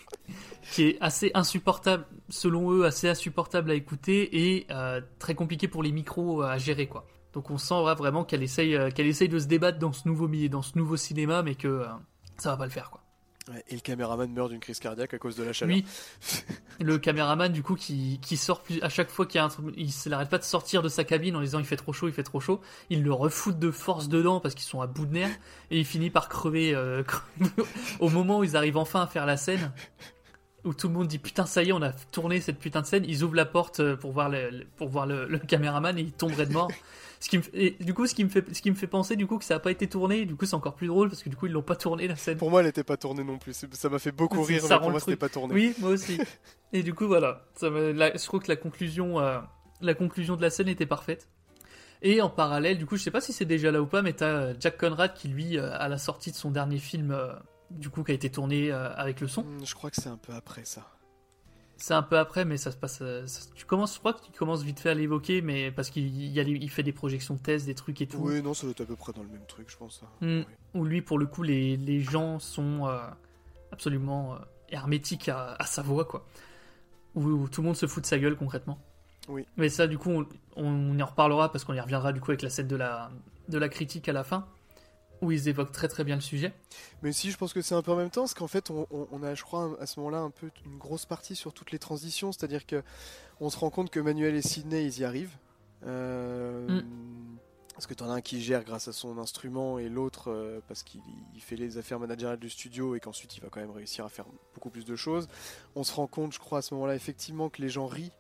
qui 0.72 0.84
est 0.84 0.98
assez 1.02 1.32
insupportable, 1.34 2.06
selon 2.30 2.72
eux, 2.72 2.86
assez 2.86 3.10
insupportable 3.10 3.72
à 3.72 3.74
écouter 3.74 4.56
et 4.56 4.66
euh, 4.72 5.02
très 5.20 5.36
compliqué 5.36 5.68
pour 5.68 5.84
les 5.84 5.92
micros 5.92 6.42
à 6.42 6.58
gérer, 6.58 6.88
quoi. 6.88 7.06
Donc 7.34 7.50
on 7.50 7.58
sent 7.58 7.82
ouais, 7.84 7.96
vraiment 7.96 8.24
qu'elle 8.24 8.44
essaye, 8.44 8.76
euh, 8.76 8.92
qu'elle 8.92 9.08
essaye 9.08 9.30
de 9.30 9.40
se 9.40 9.48
débattre 9.48 9.80
dans 9.80 9.92
ce 9.92 10.08
nouveau 10.08 10.28
milieu, 10.28 10.50
dans 10.50 10.62
ce 10.62 10.78
nouveau 10.78 10.98
cinéma, 10.98 11.44
mais 11.44 11.56
que 11.56 11.68
euh, 11.68 11.86
ça 12.38 12.52
va 12.52 12.58
pas 12.58 12.66
le 12.66 12.72
faire, 12.72 12.92
quoi. 12.92 13.03
Et 13.68 13.76
le 13.76 13.82
caméraman 13.82 14.32
meurt 14.32 14.50
d'une 14.50 14.62
crise 14.62 14.80
cardiaque 14.80 15.14
à 15.14 15.18
cause 15.18 15.36
de 15.36 15.44
la 15.44 15.52
chaleur. 15.52 15.76
Oui. 15.76 15.86
Le 16.80 16.98
caméraman, 16.98 17.52
du 17.52 17.62
coup, 17.62 17.76
qui, 17.76 18.20
sort 18.38 18.62
plus, 18.64 18.82
à 18.82 18.90
chaque 18.90 19.10
fois 19.10 19.26
qu'il 19.26 19.36
y 19.40 19.42
a 19.42 19.46
un 19.46 19.50
il 19.76 19.92
n'arrête 20.10 20.30
pas 20.30 20.38
de 20.38 20.44
sortir 20.44 20.82
de 20.82 20.88
sa 20.90 21.04
cabine 21.04 21.36
en 21.36 21.42
disant 21.42 21.60
il 21.60 21.66
fait 21.66 21.76
trop 21.76 21.92
chaud, 21.94 22.08
il 22.08 22.14
fait 22.14 22.24
trop 22.24 22.40
chaud. 22.40 22.62
Il 22.90 23.04
le 23.04 23.12
refoute 23.14 23.60
de 23.60 23.70
force 23.70 24.08
dedans 24.08 24.40
parce 24.40 24.56
qu'ils 24.56 24.64
sont 24.66 24.82
à 24.82 24.88
bout 24.88 25.06
de 25.06 25.14
nerfs 25.14 25.38
et 25.72 25.80
il 25.80 25.86
finit 25.86 26.10
par 26.10 26.30
crever, 26.30 26.74
euh, 26.74 27.04
au 28.00 28.10
moment 28.10 28.40
où 28.40 28.44
ils 28.44 28.56
arrivent 28.56 28.78
enfin 28.78 29.02
à 29.02 29.08
faire 29.08 29.26
la 29.26 29.38
scène. 29.38 29.72
Où 30.64 30.74
tout 30.74 30.88
le 30.88 30.94
monde 30.94 31.08
dit 31.10 31.20
putain 31.20 31.46
ça 31.46 31.62
y 31.62 31.70
est 31.70 31.74
on 31.74 31.82
a 31.82 31.92
tourné 31.92 32.40
cette 32.40 32.58
putain 32.58 32.80
de 32.82 32.86
scène, 32.86 33.04
ils 33.06 33.24
ouvrent 33.24 33.36
la 33.36 33.46
porte 33.46 33.82
euh, 33.82 33.98
pour 33.98 34.14
voir 34.14 34.30
le, 34.30 34.50
le- 34.50 34.66
pour 34.78 34.88
voir 34.88 35.06
le, 35.06 35.28
le 35.28 35.38
caméraman 35.38 35.98
et 35.98 36.02
il 36.02 36.14
tomberait 36.14 36.46
de 36.46 36.54
mort. 36.54 36.72
Ce 37.24 37.30
qui 37.30 37.38
me, 37.38 37.42
fait- 37.42 37.52
et 37.56 37.72
du 37.82 37.94
coup 37.94 38.06
ce 38.06 38.14
qui 38.14 38.26
me 38.26 38.30
fait 38.30 38.54
ce 38.54 38.62
qui 38.62 38.70
me 38.70 38.76
fait 38.76 38.86
penser 38.86 39.16
du 39.16 39.26
coup 39.28 39.38
que 39.38 39.46
ça 39.46 39.56
a 39.56 39.60
pas 39.60 39.72
été 39.72 39.88
tourné, 39.88 40.26
du 40.26 40.36
coup 40.36 40.46
c'est 40.46 40.56
encore 40.56 40.76
plus 40.76 40.88
drôle 40.88 41.08
parce 41.08 41.24
que 41.24 41.30
du 41.30 41.38
coup 41.38 41.46
ils 41.46 41.54
l'ont 41.54 41.62
pas 41.62 41.78
tourné 41.78 42.06
la 42.06 42.18
scène. 42.18 42.38
Pour 42.38 42.52
moi, 42.52 42.60
elle 42.60 42.68
était 42.68 42.84
pas 42.84 42.98
tournée 42.98 43.24
non 43.24 43.38
plus. 43.38 43.54
Ça 43.72 43.88
m'a 43.88 43.98
fait 43.98 44.12
beaucoup 44.12 44.42
rire, 44.44 44.62
ça 44.62 44.76
mais 44.76 44.82
pour 44.82 44.92
moi, 44.92 45.00
c'était 45.00 45.16
pas 45.16 45.30
tourné. 45.30 45.54
Oui, 45.56 45.74
moi 45.80 45.92
aussi. 45.92 46.20
Et 46.74 46.84
du 46.84 46.94
coup, 46.94 47.08
voilà. 47.08 47.46
Ça 47.56 47.70
je 47.70 48.26
trouve 48.26 48.42
que 48.42 48.50
la 48.50 48.58
conclusion, 48.58 49.22
euh, 49.22 49.40
la 49.80 49.94
conclusion 49.94 50.36
de 50.36 50.42
la 50.42 50.50
scène 50.50 50.68
était 50.68 50.86
parfaite. 50.86 51.30
Et 52.02 52.22
en 52.22 52.30
parallèle, 52.30 52.78
du 52.78 52.86
coup, 52.86 52.98
je 52.98 53.04
sais 53.04 53.12
pas 53.12 53.22
si 53.22 53.32
c'est 53.32 53.46
déjà 53.46 53.72
là 53.72 53.82
ou 53.82 53.86
pas, 53.86 54.02
mais 54.02 54.12
t'as 54.12 54.26
euh, 54.28 54.54
Jack 54.60 54.78
Conrad 54.78 55.14
qui, 55.14 55.30
lui, 55.30 55.58
euh, 55.58 55.72
à 55.80 55.88
la 55.88 55.98
sortie 55.98 56.32
de 56.32 56.36
son 56.36 56.52
dernier 56.52 56.78
film, 56.80 57.12
euh, 57.12 57.32
du 57.72 57.90
coup, 57.90 58.04
qui 58.04 58.12
a 58.12 58.16
été 58.16 58.30
tourné 58.30 58.70
euh, 58.70 58.94
avec 58.96 59.22
le 59.22 59.30
son. 59.30 59.44
Hmm, 59.44 59.64
Je 59.64 59.74
crois 59.74 59.90
que 59.90 60.02
c'est 60.02 60.10
un 60.10 60.18
peu 60.18 60.34
après 60.34 60.66
ça. 60.66 60.86
C'est 61.78 61.94
un 61.94 62.04
peu 62.04 62.18
après, 62.18 62.46
mais 62.46 62.56
ça 62.58 62.72
se 62.72 62.78
passe. 62.78 63.00
euh, 63.02 63.26
ça- 63.28 63.50
tu 63.56 63.66
commences, 63.66 63.96
je 63.96 64.00
crois 64.00 64.14
que 64.14 64.22
tu 64.24 64.32
commences 64.32 64.62
vite 64.64 64.80
fait 64.80 64.90
à 64.90 64.94
l'évoquer, 64.94 65.42
mais 65.42 65.72
parce 65.72 65.90
qu'il 65.90 66.08
y 66.32 66.40
a 66.40 66.44
les- 66.44 66.52
il 66.54 66.70
fait 66.70 66.84
des 66.84 66.94
projections 66.94 67.34
de 67.34 67.40
thèse, 67.40 67.66
des 67.66 67.76
trucs 67.76 68.00
et 68.02 68.08
tout. 68.08 68.20
Oui, 68.20 68.42
non, 68.42 68.54
ça 68.54 68.64
doit 68.64 68.72
être 68.72 68.82
à 68.82 68.86
peu 68.86 68.96
près 68.96 69.12
dans 69.12 69.24
le 69.24 69.30
même 69.30 69.46
truc, 69.48 69.70
je 69.70 69.76
pense. 69.78 70.02
hein. 70.04 70.26
Mm. 70.26 70.40
Oui. 70.40 70.46
Où 70.76 70.86
lui, 70.86 71.02
pour 71.02 71.20
le 71.20 71.26
coup, 71.26 71.44
les, 71.44 71.76
les 71.78 72.00
gens 72.00 72.40
sont 72.40 72.88
euh, 72.88 73.00
absolument 73.72 74.34
euh, 74.36 74.38
hermétiques 74.70 75.30
à, 75.30 75.56
à 75.60 75.66
sa 75.66 75.82
voix, 75.82 76.06
quoi. 76.06 76.26
Où, 77.16 77.24
où 77.26 77.48
tout 77.50 77.62
le 77.62 77.68
monde 77.68 77.76
se 77.76 77.86
fout 77.86 78.02
de 78.04 78.08
sa 78.08 78.18
gueule, 78.18 78.36
concrètement. 78.38 78.80
Oui. 79.28 79.46
Mais 79.58 79.70
ça, 79.70 79.88
du 79.88 79.98
coup, 79.98 80.10
on, 80.12 80.26
on 80.56 80.98
y 80.98 81.04
en 81.04 81.06
reparlera 81.08 81.52
parce 81.52 81.64
qu'on 81.66 81.74
y 81.74 81.80
reviendra, 81.80 82.12
du 82.14 82.20
coup, 82.22 82.32
avec 82.32 82.42
la 82.42 82.50
scène 82.50 82.68
de 82.68 82.76
la, 82.76 83.12
de 83.50 83.58
la 83.58 83.70
critique 83.70 84.08
à 84.10 84.14
la 84.14 84.24
fin, 84.24 84.48
où 85.24 85.32
ils 85.32 85.48
évoquent 85.48 85.72
très 85.72 85.88
très 85.88 86.04
bien 86.04 86.16
le 86.16 86.22
sujet. 86.22 86.54
Mais 87.02 87.12
si, 87.12 87.32
je 87.32 87.38
pense 87.38 87.54
que 87.54 87.62
c'est 87.62 87.76
un 87.76 87.82
peu 87.82 87.92
en 87.92 87.96
même 87.96 88.10
temps, 88.10 88.22
parce 88.22 88.34
qu'en 88.34 88.48
fait, 88.48 88.70
on, 88.70 89.24
a, 89.24 89.36
je 89.36 89.44
crois, 89.44 89.76
à 89.80 89.86
ce 89.86 90.00
moment-là, 90.00 90.20
un 90.20 90.30
peu 90.30 90.50
une 90.66 90.78
grosse 90.78 91.06
partie 91.06 91.36
sur 91.36 91.54
toutes 91.54 91.72
les 91.72 91.80
transitions, 91.80 92.32
c'est-à-dire 92.32 92.66
que 92.66 92.84
on 93.40 93.50
se 93.50 93.58
rend 93.58 93.70
compte 93.70 93.90
que 93.90 94.00
Manuel 94.00 94.36
et 94.36 94.42
Sidney, 94.42 94.86
ils 94.86 95.00
y 95.00 95.04
arrivent. 95.04 95.38
Euh, 95.86 96.82
Mm. 96.82 96.84
Parce 97.74 97.88
que 97.88 97.96
t'en 97.96 98.10
as 98.10 98.14
un 98.14 98.22
qui 98.22 98.40
gère 98.42 98.64
grâce 98.64 98.88
à 98.88 98.94
son 98.94 99.18
instrument 99.18 99.80
et 99.80 99.90
l'autre 99.90 100.30
euh, 100.30 100.60
parce 100.68 100.84
qu'il 100.84 101.02
il 101.34 101.42
fait 101.42 101.56
les 101.56 101.80
affaires 101.80 102.00
managériales 102.00 102.40
du 102.40 102.50
studio 102.50 102.96
et 102.96 103.00
qu'ensuite 103.00 103.36
il 103.36 103.42
va 103.42 103.50
quand 103.50 103.62
même 103.62 103.72
réussir 103.72 104.06
à 104.06 104.10
faire 104.10 104.26
beaucoup 104.54 104.70
plus 104.70 104.86
de 104.86 104.96
choses. 104.96 105.28
On 105.76 105.84
se 105.84 105.92
rend 105.92 106.06
compte, 106.06 106.34
je 106.34 106.40
crois, 106.40 106.60
à 106.60 106.62
ce 106.62 106.76
moment-là, 106.76 106.96
effectivement, 106.96 107.50
que 107.50 107.62
les 107.64 107.70
gens 107.70 107.88
rient 107.88 108.12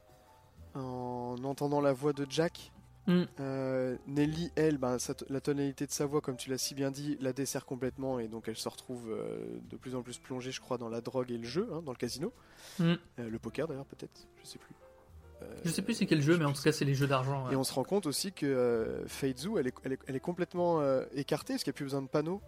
en 0.73 1.35
entendant 1.43 1.81
la 1.81 1.93
voix 1.93 2.13
de 2.13 2.25
Jack. 2.27 2.71
Mm. 3.07 3.23
Euh, 3.41 3.97
Nelly, 4.07 4.51
elle, 4.55 4.77
ben, 4.77 4.97
sa 4.97 5.13
t- 5.13 5.25
la 5.29 5.41
tonalité 5.41 5.85
de 5.85 5.91
sa 5.91 6.05
voix, 6.05 6.21
comme 6.21 6.37
tu 6.37 6.49
l'as 6.49 6.57
si 6.57 6.73
bien 6.73 6.89
dit, 6.89 7.17
la 7.19 7.33
dessert 7.33 7.65
complètement 7.65 8.17
et 8.19 8.27
donc 8.29 8.47
elle 8.47 8.55
se 8.55 8.69
retrouve 8.69 9.09
euh, 9.11 9.37
de 9.69 9.75
plus 9.75 9.93
en 9.95 10.01
plus 10.03 10.17
plongée, 10.19 10.51
je 10.51 10.61
crois, 10.61 10.77
dans 10.77 10.87
la 10.89 11.01
drogue 11.01 11.29
et 11.31 11.37
le 11.37 11.43
jeu, 11.47 11.67
hein, 11.73 11.81
dans 11.85 11.91
le 11.91 11.97
casino. 11.97 12.31
Mm. 12.79 12.83
Euh, 13.19 13.29
le 13.29 13.39
poker 13.39 13.67
d'ailleurs, 13.67 13.85
peut-être, 13.85 14.27
je 14.41 14.47
sais 14.47 14.59
plus. 14.59 14.73
Je 15.65 15.69
sais 15.71 15.81
plus 15.81 15.93
c'est 15.95 16.05
quel 16.05 16.21
jeu, 16.21 16.37
mais 16.37 16.45
en 16.45 16.53
tout 16.53 16.61
cas, 16.61 16.71
c'est 16.71 16.85
les 16.85 16.93
jeux 16.95 17.07
d'argent. 17.07 17.47
ouais. 17.47 17.51
et 17.53 17.55
on 17.57 17.65
se 17.65 17.73
rend 17.73 17.83
compte 17.83 18.05
aussi 18.05 18.31
que 18.31 19.03
Feizu, 19.07 19.57
elle 19.59 19.67
est, 19.67 19.73
elle 19.83 19.91
est, 19.93 19.99
elle 20.07 20.15
est 20.15 20.19
complètement 20.21 20.81
écartée 21.15 21.53
parce 21.55 21.63
qu'il 21.65 21.71
n'y 21.71 21.75
a 21.75 21.77
plus 21.77 21.83
besoin 21.85 22.01
de 22.01 22.07
panneaux. 22.07 22.41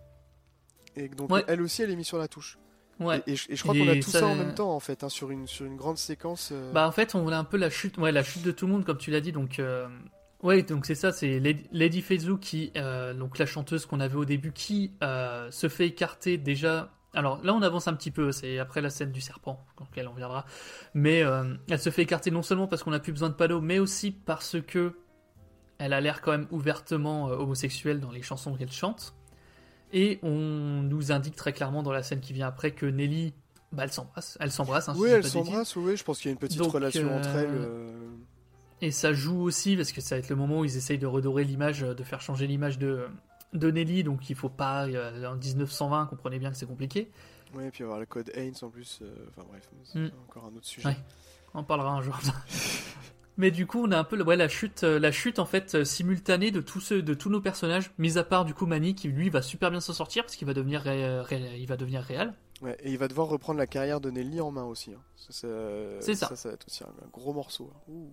Et 0.96 1.10
donc 1.10 1.30
Ouais. 1.30 1.44
elle 1.48 1.62
aussi, 1.62 1.82
elle 1.82 1.92
est 1.92 1.96
mise 1.98 2.06
sur 2.08 2.18
la 2.18 2.30
touche. 2.30 2.58
Ouais. 3.02 3.22
Et, 3.28 3.34
et 3.34 3.36
je- 3.36 3.52
et 3.52 3.56
je 3.58 3.62
crois 3.64 3.76
qu'on 3.76 3.90
a 3.90 3.96
tout 3.96 4.10
ça... 4.10 4.20
ça- 4.22 4.26
en 4.28 4.36
même 4.36 4.54
temps 4.56 4.74
en 4.74 4.80
fait, 4.80 5.04
hein, 5.04 5.10
sur, 5.10 5.30
une, 5.30 5.46
sur 5.46 5.66
une 5.66 5.76
grande 5.76 5.98
séquence. 5.98 6.52
euh, 6.54 6.72
Bah 6.72 6.88
en 6.88 6.94
fait 6.94 7.16
on 7.16 7.28
a 7.28 7.38
un 7.38 7.44
peu 7.44 7.58
la 7.58 7.70
chute, 7.70 7.98
ouais 7.98 8.14
la 8.14 8.24
chute 8.24 8.44
de 8.44 8.52
tout 8.52 8.66
le 8.66 8.72
monde 8.72 8.86
comme 8.86 8.98
tu 8.98 9.12
l'as 9.12 9.20
dit 9.20 9.34
donc 9.34 9.60
euh, 9.60 9.90
ouais 10.44 10.64
donc 10.64 10.86
c'est 10.86 10.96
ça 10.96 11.12
c'est 11.12 11.40
Lady, 11.40 12.02
Feizu 12.02 12.38
qui 12.38 12.72
euh, 12.78 13.14
donc 13.14 13.38
la 13.38 13.46
chanteuse 13.46 13.86
qu'on 13.86 14.00
avait 14.00 14.16
au 14.16 14.26
début 14.26 14.52
qui 14.52 14.92
euh, 15.04 15.50
se 15.52 15.70
fait 15.70 15.88
écarter 15.88 16.38
déjà. 16.38 16.92
Alors 17.14 17.42
là 17.44 17.54
on 17.54 17.62
avance 17.62 17.88
un 17.88 17.94
petit 17.94 18.12
peu 18.12 18.32
c'est 18.32 18.60
après 18.60 18.82
la 18.82 18.90
scène 18.90 19.12
du 19.12 19.22
serpent 19.22 19.66
auquel 19.80 20.08
on 20.08 20.14
viendra 20.14 20.46
mais 20.94 21.24
euh, 21.24 21.56
elle 21.70 21.80
se 21.80 21.90
fait 21.90 22.02
écarter 22.02 22.30
non 22.30 22.42
seulement 22.44 22.68
parce 22.68 22.84
qu'on 22.84 22.92
a 22.92 23.00
plus 23.00 23.14
besoin 23.14 23.30
de 23.30 23.36
panneaux 23.36 23.62
mais 23.62 23.80
aussi 23.80 24.12
parce 24.12 24.58
que 24.62 24.94
elle 25.78 25.94
a 25.94 26.02
l'air 26.02 26.22
quand 26.22 26.32
même 26.32 26.48
ouvertement 26.52 27.26
homosexuelle 27.26 28.02
dans 28.02 28.12
les 28.12 28.22
chansons 28.22 28.56
qu'elle 28.56 28.72
chante 28.72 29.16
et 29.94 30.20
on 30.24 30.82
nous 30.84 31.14
indique 31.14 31.38
très 31.38 31.54
clairement 31.54 31.84
dans 31.84 31.94
la 31.94 32.04
scène 32.04 32.20
qui 32.20 32.34
vient 32.34 32.48
après 32.48 32.72
que 32.72 32.86
Nelly 32.86 33.34
bah, 33.72 33.84
elle 33.84 33.94
s'embrasse 33.94 34.38
elle 34.42 34.52
s'embrasse 34.52 34.90
hein, 34.90 34.96
oui, 34.98 35.10
elle 35.10 35.24
s'embrasse, 35.24 35.76
oui, 35.78 35.96
je 35.96 36.04
pense 36.04 36.18
qu'il 36.18 36.28
y 36.28 36.32
a 36.32 36.34
une 36.34 36.40
petite 36.40 36.60
Donc, 36.60 36.74
relation 36.74 37.16
entre 37.16 37.30
elles. 37.30 37.70
Euh, 38.82 38.86
Et 38.88 38.92
ça 38.92 39.14
joue 39.14 39.42
aussi, 39.42 39.76
parce 39.76 39.92
que 39.92 40.02
ça 40.02 40.16
va 40.16 40.20
être 40.20 40.30
le 40.30 40.36
moment 40.36 40.60
où 40.60 40.66
ils 40.66 40.78
essayent 40.78 40.98
de 40.98 41.08
redorer 41.08 41.44
l'image, 41.44 41.84
euh, 41.84 41.94
de 41.94 42.04
faire 42.04 42.22
changer 42.22 42.48
l'image 42.48 42.78
de, 42.80 43.08
de 43.54 43.72
Nelly, 43.72 44.04
donc 44.04 44.30
il 44.30 44.36
faut 44.36 44.50
pas, 44.50 44.86
euh, 44.88 45.26
en 45.26 45.36
1920, 45.36 46.06
comprenez 46.08 46.40
bien 46.40 46.52
que 46.52 46.58
c'est 46.58 46.66
compliqué. 46.66 47.10
Ouais, 47.54 47.68
et 47.68 47.72
puis 47.72 47.84
avoir 47.84 48.00
le 48.00 48.06
code 48.06 48.32
Haynes 48.36 48.56
en 48.64 48.70
plus. 48.70 49.00
euh, 49.02 49.14
Enfin 49.30 49.48
bref, 49.50 49.70
c'est 49.84 50.00
Mm. 50.00 50.12
encore 50.28 50.46
un 50.46 50.56
autre 50.58 50.66
sujet. 50.66 50.90
Ouais. 50.90 50.98
On 51.54 51.60
en 51.60 51.64
parlera 51.64 51.92
un 51.92 52.02
jour. 52.02 52.20
Mais 53.38 53.52
du 53.52 53.68
coup, 53.68 53.84
on 53.86 53.92
a 53.92 53.98
un 53.98 54.04
peu 54.06 54.22
ouais, 54.24 54.38
la 54.38 54.48
chute, 54.48 54.84
euh, 54.86 54.98
la 54.98 55.12
chute 55.12 55.40
en 55.40 55.46
fait 55.46 55.76
euh, 55.76 55.84
simultanée 55.84 56.52
de 56.52 56.62
tous 56.62 56.80
ceux, 56.80 57.02
de 57.02 57.14
tous 57.14 57.30
nos 57.30 57.42
personnages, 57.42 57.92
mis 57.98 58.18
à 58.18 58.24
part 58.24 58.46
du 58.46 58.54
coup 58.54 58.66
Manny 58.66 58.96
qui 58.96 59.10
lui 59.10 59.30
va 59.30 59.42
super 59.42 59.72
bien 59.72 59.82
s'en 59.82 59.92
sortir 59.92 60.24
parce 60.24 60.38
qu'il 60.38 60.48
va 60.48 60.54
devenir, 60.54 60.82
ré- 60.82 61.20
ré- 61.20 61.58
il 61.60 61.68
va 61.68 61.76
devenir 61.76 62.02
réel. 62.02 62.34
Ouais, 62.62 62.78
et 62.82 62.92
il 62.92 62.98
va 62.98 63.10
devoir 63.10 63.28
reprendre 63.28 63.60
la 63.60 63.68
carrière 63.68 64.00
de 64.00 64.10
Nelly 64.10 64.40
en 64.40 64.52
main 64.52 64.64
aussi. 64.64 64.94
hein. 64.94 65.02
Ça- 65.18 65.48
C'est 66.00 66.16
ça. 66.16 66.28
ça. 66.30 66.36
Ça 66.38 66.50
va 66.50 66.56
être 66.56 66.66
aussi 66.68 66.84
un, 66.86 66.88
un 66.88 67.08
gros 67.12 67.34
morceau. 67.34 67.70
hein. 67.76 67.80
Ouh. 67.90 68.10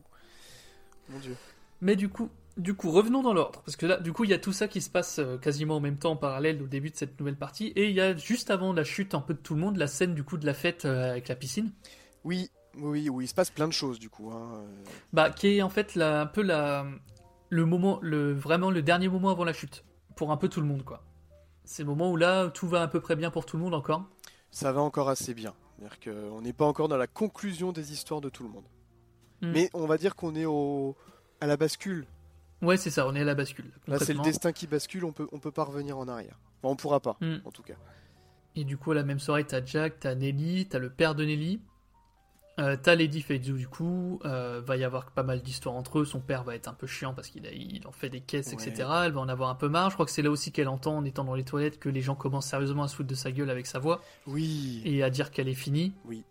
Mon 1.08 1.18
dieu. 1.18 1.36
Mais 1.80 1.96
du 1.96 2.08
coup, 2.08 2.28
du 2.56 2.74
coup, 2.74 2.90
revenons 2.90 3.22
dans 3.22 3.32
l'ordre, 3.34 3.62
parce 3.64 3.76
que 3.76 3.86
là, 3.86 3.98
du 3.98 4.12
coup, 4.12 4.24
il 4.24 4.30
y 4.30 4.34
a 4.34 4.38
tout 4.38 4.52
ça 4.52 4.68
qui 4.68 4.80
se 4.80 4.90
passe 4.90 5.18
euh, 5.18 5.38
quasiment 5.38 5.76
en 5.76 5.80
même 5.80 5.96
temps, 5.98 6.12
en 6.12 6.16
parallèle, 6.16 6.62
au 6.62 6.66
début 6.66 6.90
de 6.90 6.96
cette 6.96 7.18
nouvelle 7.18 7.36
partie, 7.36 7.68
et 7.68 7.88
il 7.88 7.96
y 7.96 8.00
a 8.00 8.14
juste 8.16 8.50
avant 8.50 8.72
la 8.72 8.84
chute 8.84 9.14
un 9.14 9.20
peu 9.20 9.34
de 9.34 9.38
tout 9.38 9.54
le 9.54 9.60
monde, 9.60 9.76
la 9.76 9.86
scène 9.86 10.14
du 10.14 10.22
coup 10.22 10.36
de 10.36 10.46
la 10.46 10.54
fête 10.54 10.84
euh, 10.84 11.10
avec 11.10 11.28
la 11.28 11.34
piscine, 11.34 11.72
Oui, 12.24 12.50
oui, 12.76 13.08
oui, 13.08 13.24
il 13.24 13.28
se 13.28 13.34
passe 13.34 13.50
plein 13.50 13.68
de 13.68 13.72
choses 13.72 13.98
du 13.98 14.08
coup. 14.10 14.30
hein. 14.30 14.62
Euh, 14.62 14.66
bah, 15.12 15.30
qui 15.30 15.56
est 15.56 15.62
en 15.62 15.70
fait 15.70 15.94
la, 15.94 16.20
un 16.22 16.26
peu 16.26 16.42
la, 16.42 16.86
le 17.48 17.66
moment, 17.66 17.98
le 18.02 18.32
vraiment 18.32 18.70
le 18.70 18.82
dernier 18.82 19.08
moment 19.08 19.30
avant 19.30 19.44
la 19.44 19.52
chute, 19.52 19.84
pour 20.14 20.30
un 20.30 20.36
peu 20.36 20.48
tout 20.48 20.60
le 20.60 20.66
monde, 20.66 20.84
quoi. 20.84 21.02
C'est 21.64 21.82
le 21.82 21.88
moment 21.88 22.10
où 22.10 22.16
là, 22.16 22.48
tout 22.48 22.68
va 22.68 22.82
à 22.82 22.88
peu 22.88 23.00
près 23.00 23.16
bien 23.16 23.30
pour 23.30 23.46
tout 23.46 23.56
le 23.56 23.62
monde 23.62 23.74
encore. 23.74 24.04
Ça 24.50 24.72
va 24.72 24.80
encore 24.82 25.08
assez 25.08 25.32
bien. 25.32 25.54
C'est-à-dire 25.78 26.00
qu'on 26.30 26.42
n'est 26.42 26.52
pas 26.52 26.66
encore 26.66 26.88
dans 26.88 26.96
la 26.96 27.06
conclusion 27.06 27.72
des 27.72 27.92
histoires 27.92 28.20
de 28.20 28.28
tout 28.28 28.42
le 28.42 28.50
monde. 28.50 28.64
Mm. 29.42 29.50
Mais 29.52 29.70
on 29.74 29.86
va 29.86 29.98
dire 29.98 30.14
qu'on 30.16 30.34
est 30.34 30.44
au 30.46 30.96
à 31.40 31.46
la 31.46 31.56
bascule. 31.56 32.06
Ouais, 32.62 32.76
c'est 32.76 32.90
ça, 32.90 33.06
on 33.08 33.14
est 33.16 33.20
à 33.20 33.24
la 33.24 33.34
bascule. 33.34 33.70
Là, 33.88 33.98
c'est 33.98 34.14
le 34.14 34.20
destin 34.20 34.52
qui 34.52 34.66
bascule. 34.68 35.04
On 35.04 35.12
peut, 35.12 35.26
on 35.32 35.38
peut 35.40 35.50
pas 35.50 35.64
revenir 35.64 35.98
en 35.98 36.06
arrière. 36.08 36.38
Enfin, 36.62 36.72
on 36.72 36.76
pourra 36.76 37.00
pas, 37.00 37.16
Mm. 37.20 37.38
en 37.44 37.50
tout 37.50 37.62
cas. 37.62 37.74
Et 38.54 38.64
du 38.64 38.76
coup, 38.76 38.92
à 38.92 38.94
la 38.94 39.02
même 39.02 39.18
soirée, 39.18 39.44
t'as 39.44 39.64
Jack, 39.64 39.98
t'as 40.00 40.14
Nelly, 40.14 40.66
t'as 40.66 40.78
le 40.78 40.90
père 40.90 41.14
de 41.16 41.24
Nelly, 41.24 41.60
euh, 42.60 42.76
t'as 42.80 42.94
Lady 42.94 43.22
Feizu, 43.22 43.54
du 43.54 43.66
coup, 43.66 44.20
euh, 44.26 44.60
va 44.64 44.76
y 44.76 44.84
avoir 44.84 45.10
pas 45.10 45.22
mal 45.22 45.40
d'histoires 45.40 45.74
entre 45.74 46.00
eux. 46.00 46.04
Son 46.04 46.20
père 46.20 46.44
va 46.44 46.54
être 46.54 46.68
un 46.68 46.74
peu 46.74 46.86
chiant 46.86 47.14
parce 47.14 47.28
qu'il 47.28 47.46
a- 47.46 47.50
il 47.52 47.84
en 47.86 47.92
fait 47.92 48.10
des 48.10 48.20
caisses, 48.20 48.48
Ouais. 48.48 48.62
etc. 48.68 48.86
Elle 49.06 49.12
va 49.12 49.20
en 49.20 49.28
avoir 49.28 49.48
un 49.48 49.54
peu 49.54 49.68
marre. 49.70 49.88
Je 49.88 49.94
crois 49.94 50.04
que 50.06 50.12
c'est 50.12 50.20
là 50.22 50.30
aussi 50.30 50.52
qu'elle 50.52 50.68
entend 50.68 50.98
en 50.98 51.04
étant 51.04 51.24
dans 51.24 51.34
les 51.34 51.44
toilettes 51.44 51.78
que 51.80 51.88
les 51.88 52.02
gens 52.02 52.14
commencent 52.14 52.46
sérieusement 52.46 52.82
à 52.84 52.88
se 52.88 52.94
foutre 52.94 53.08
de 53.08 53.14
sa 53.14 53.32
gueule 53.32 53.48
avec 53.50 53.66
sa 53.66 53.78
voix 53.78 54.02
Oui. 54.26 54.82
et 54.84 55.02
à 55.02 55.08
dire 55.10 55.30
qu'elle 55.30 55.48
est 55.48 55.54
finie. 55.54 55.94
Oui. 56.04 56.22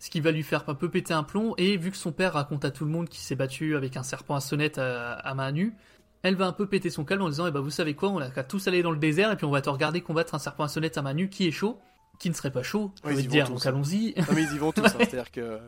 Ce 0.00 0.10
qui 0.10 0.20
va 0.20 0.32
lui 0.32 0.42
faire 0.42 0.64
un 0.68 0.74
peu 0.74 0.88
péter 0.90 1.14
un 1.14 1.22
plomb. 1.22 1.54
Et 1.58 1.76
vu 1.76 1.90
que 1.92 1.96
son 1.96 2.10
père 2.10 2.32
raconte 2.32 2.64
à 2.64 2.70
tout 2.72 2.84
le 2.84 2.90
monde 2.90 3.08
qu'il 3.08 3.20
s'est 3.20 3.36
battu 3.36 3.76
avec 3.76 3.96
un 3.96 4.02
serpent 4.02 4.34
à 4.34 4.40
sonnette 4.40 4.78
à, 4.78 5.12
à 5.12 5.34
main 5.34 5.52
nue, 5.52 5.74
elle 6.22 6.34
va 6.36 6.46
un 6.46 6.52
peu 6.52 6.66
péter 6.66 6.90
son 6.90 7.04
calme 7.04 7.22
en 7.22 7.28
disant 7.28 7.46
Eh 7.46 7.50
ben, 7.50 7.60
Vous 7.60 7.70
savez 7.70 7.94
quoi, 7.94 8.08
on 8.08 8.18
a 8.18 8.30
qu'à 8.30 8.42
tous 8.42 8.66
aller 8.66 8.82
dans 8.82 8.90
le 8.92 8.98
désert 8.98 9.30
et 9.30 9.36
puis 9.36 9.44
on 9.46 9.50
va 9.50 9.60
te 9.62 9.70
regarder 9.70 10.00
combattre 10.00 10.34
un 10.34 10.38
serpent 10.38 10.64
à 10.64 10.68
sonnette 10.68 10.96
à 10.98 11.02
main 11.02 11.14
nue 11.14 11.28
qui 11.28 11.46
est 11.46 11.50
chaud, 11.52 11.78
qui 12.18 12.28
ne 12.30 12.34
serait 12.34 12.50
pas 12.50 12.62
chaud. 12.62 12.92
Ouais, 13.04 13.14
je 13.14 13.20
dire, 13.28 13.48
donc 13.48 13.64
allons-y. 13.66 14.14
Non, 14.16 14.24
mais 14.34 14.42
ils 14.42 14.54
y 14.54 14.58
vont 14.58 14.72
tous. 14.72 14.84
hein. 14.86 14.88
C'est-à-dire 14.98 15.30
que 15.30 15.58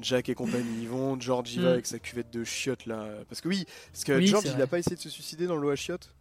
Jack 0.00 0.28
et 0.30 0.34
compagnie 0.34 0.82
y 0.82 0.86
vont. 0.86 1.20
George 1.20 1.54
y 1.54 1.58
va 1.60 1.68
Mm. 1.68 1.72
avec 1.72 1.86
sa 1.86 1.98
cuvette 1.98 2.32
de 2.32 2.42
chiottes 2.42 2.86
là. 2.86 3.06
Parce 3.28 3.40
que 3.42 3.48
oui, 3.48 3.66
parce 3.92 4.04
que 4.04 4.12
Oui, 4.12 4.26
George 4.26 4.44
il 4.46 4.52
vrai. 4.52 4.62
a 4.62 4.66
pas 4.66 4.78
essayé 4.78 4.96
de 4.96 5.00
se 5.02 5.08
suicider 5.10 5.46
dans 5.46 5.56
l'eau 5.56 5.70
à 5.70 5.76
chiottes. 5.76 6.14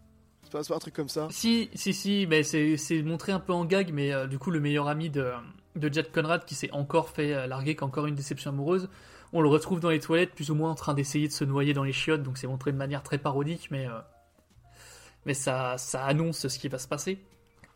C'est 0.43 0.51
pas, 0.51 0.75
un 0.75 0.79
truc 0.79 0.93
comme 0.93 1.09
ça. 1.09 1.27
Si, 1.31 1.69
si, 1.73 1.93
si, 1.93 2.27
mais 2.29 2.43
c'est 2.43 2.75
c'est 2.77 3.01
montré 3.01 3.31
un 3.31 3.39
peu 3.39 3.53
en 3.53 3.63
gag, 3.65 3.91
mais 3.93 4.13
euh, 4.13 4.27
du 4.27 4.37
coup, 4.37 4.51
le 4.51 4.59
meilleur 4.59 4.87
ami 4.87 5.09
de, 5.09 5.31
de 5.75 5.91
Jack 5.91 6.11
Conrad, 6.11 6.45
qui 6.45 6.55
s'est 6.55 6.71
encore 6.71 7.09
fait 7.09 7.33
euh, 7.33 7.47
larguer, 7.47 7.75
qui 7.75 7.83
a 7.83 7.87
encore 7.87 8.05
une 8.05 8.15
déception 8.15 8.51
amoureuse, 8.51 8.89
on 9.31 9.41
le 9.41 9.49
retrouve 9.49 9.79
dans 9.79 9.89
les 9.89 9.99
toilettes, 9.99 10.33
plus 10.35 10.51
ou 10.51 10.55
moins 10.55 10.71
en 10.71 10.75
train 10.75 10.93
d'essayer 10.93 11.27
de 11.27 11.33
se 11.33 11.43
noyer 11.43 11.73
dans 11.73 11.83
les 11.83 11.93
chiottes, 11.93 12.23
donc 12.23 12.37
c'est 12.37 12.47
montré 12.47 12.71
de 12.71 12.77
manière 12.77 13.01
très 13.03 13.17
parodique, 13.17 13.69
mais, 13.71 13.87
euh, 13.87 15.33
ça, 15.33 15.77
ça 15.77 16.05
annonce 16.05 16.47
ce 16.47 16.59
qui 16.59 16.67
va 16.67 16.77
se 16.77 16.87
passer. 16.87 17.19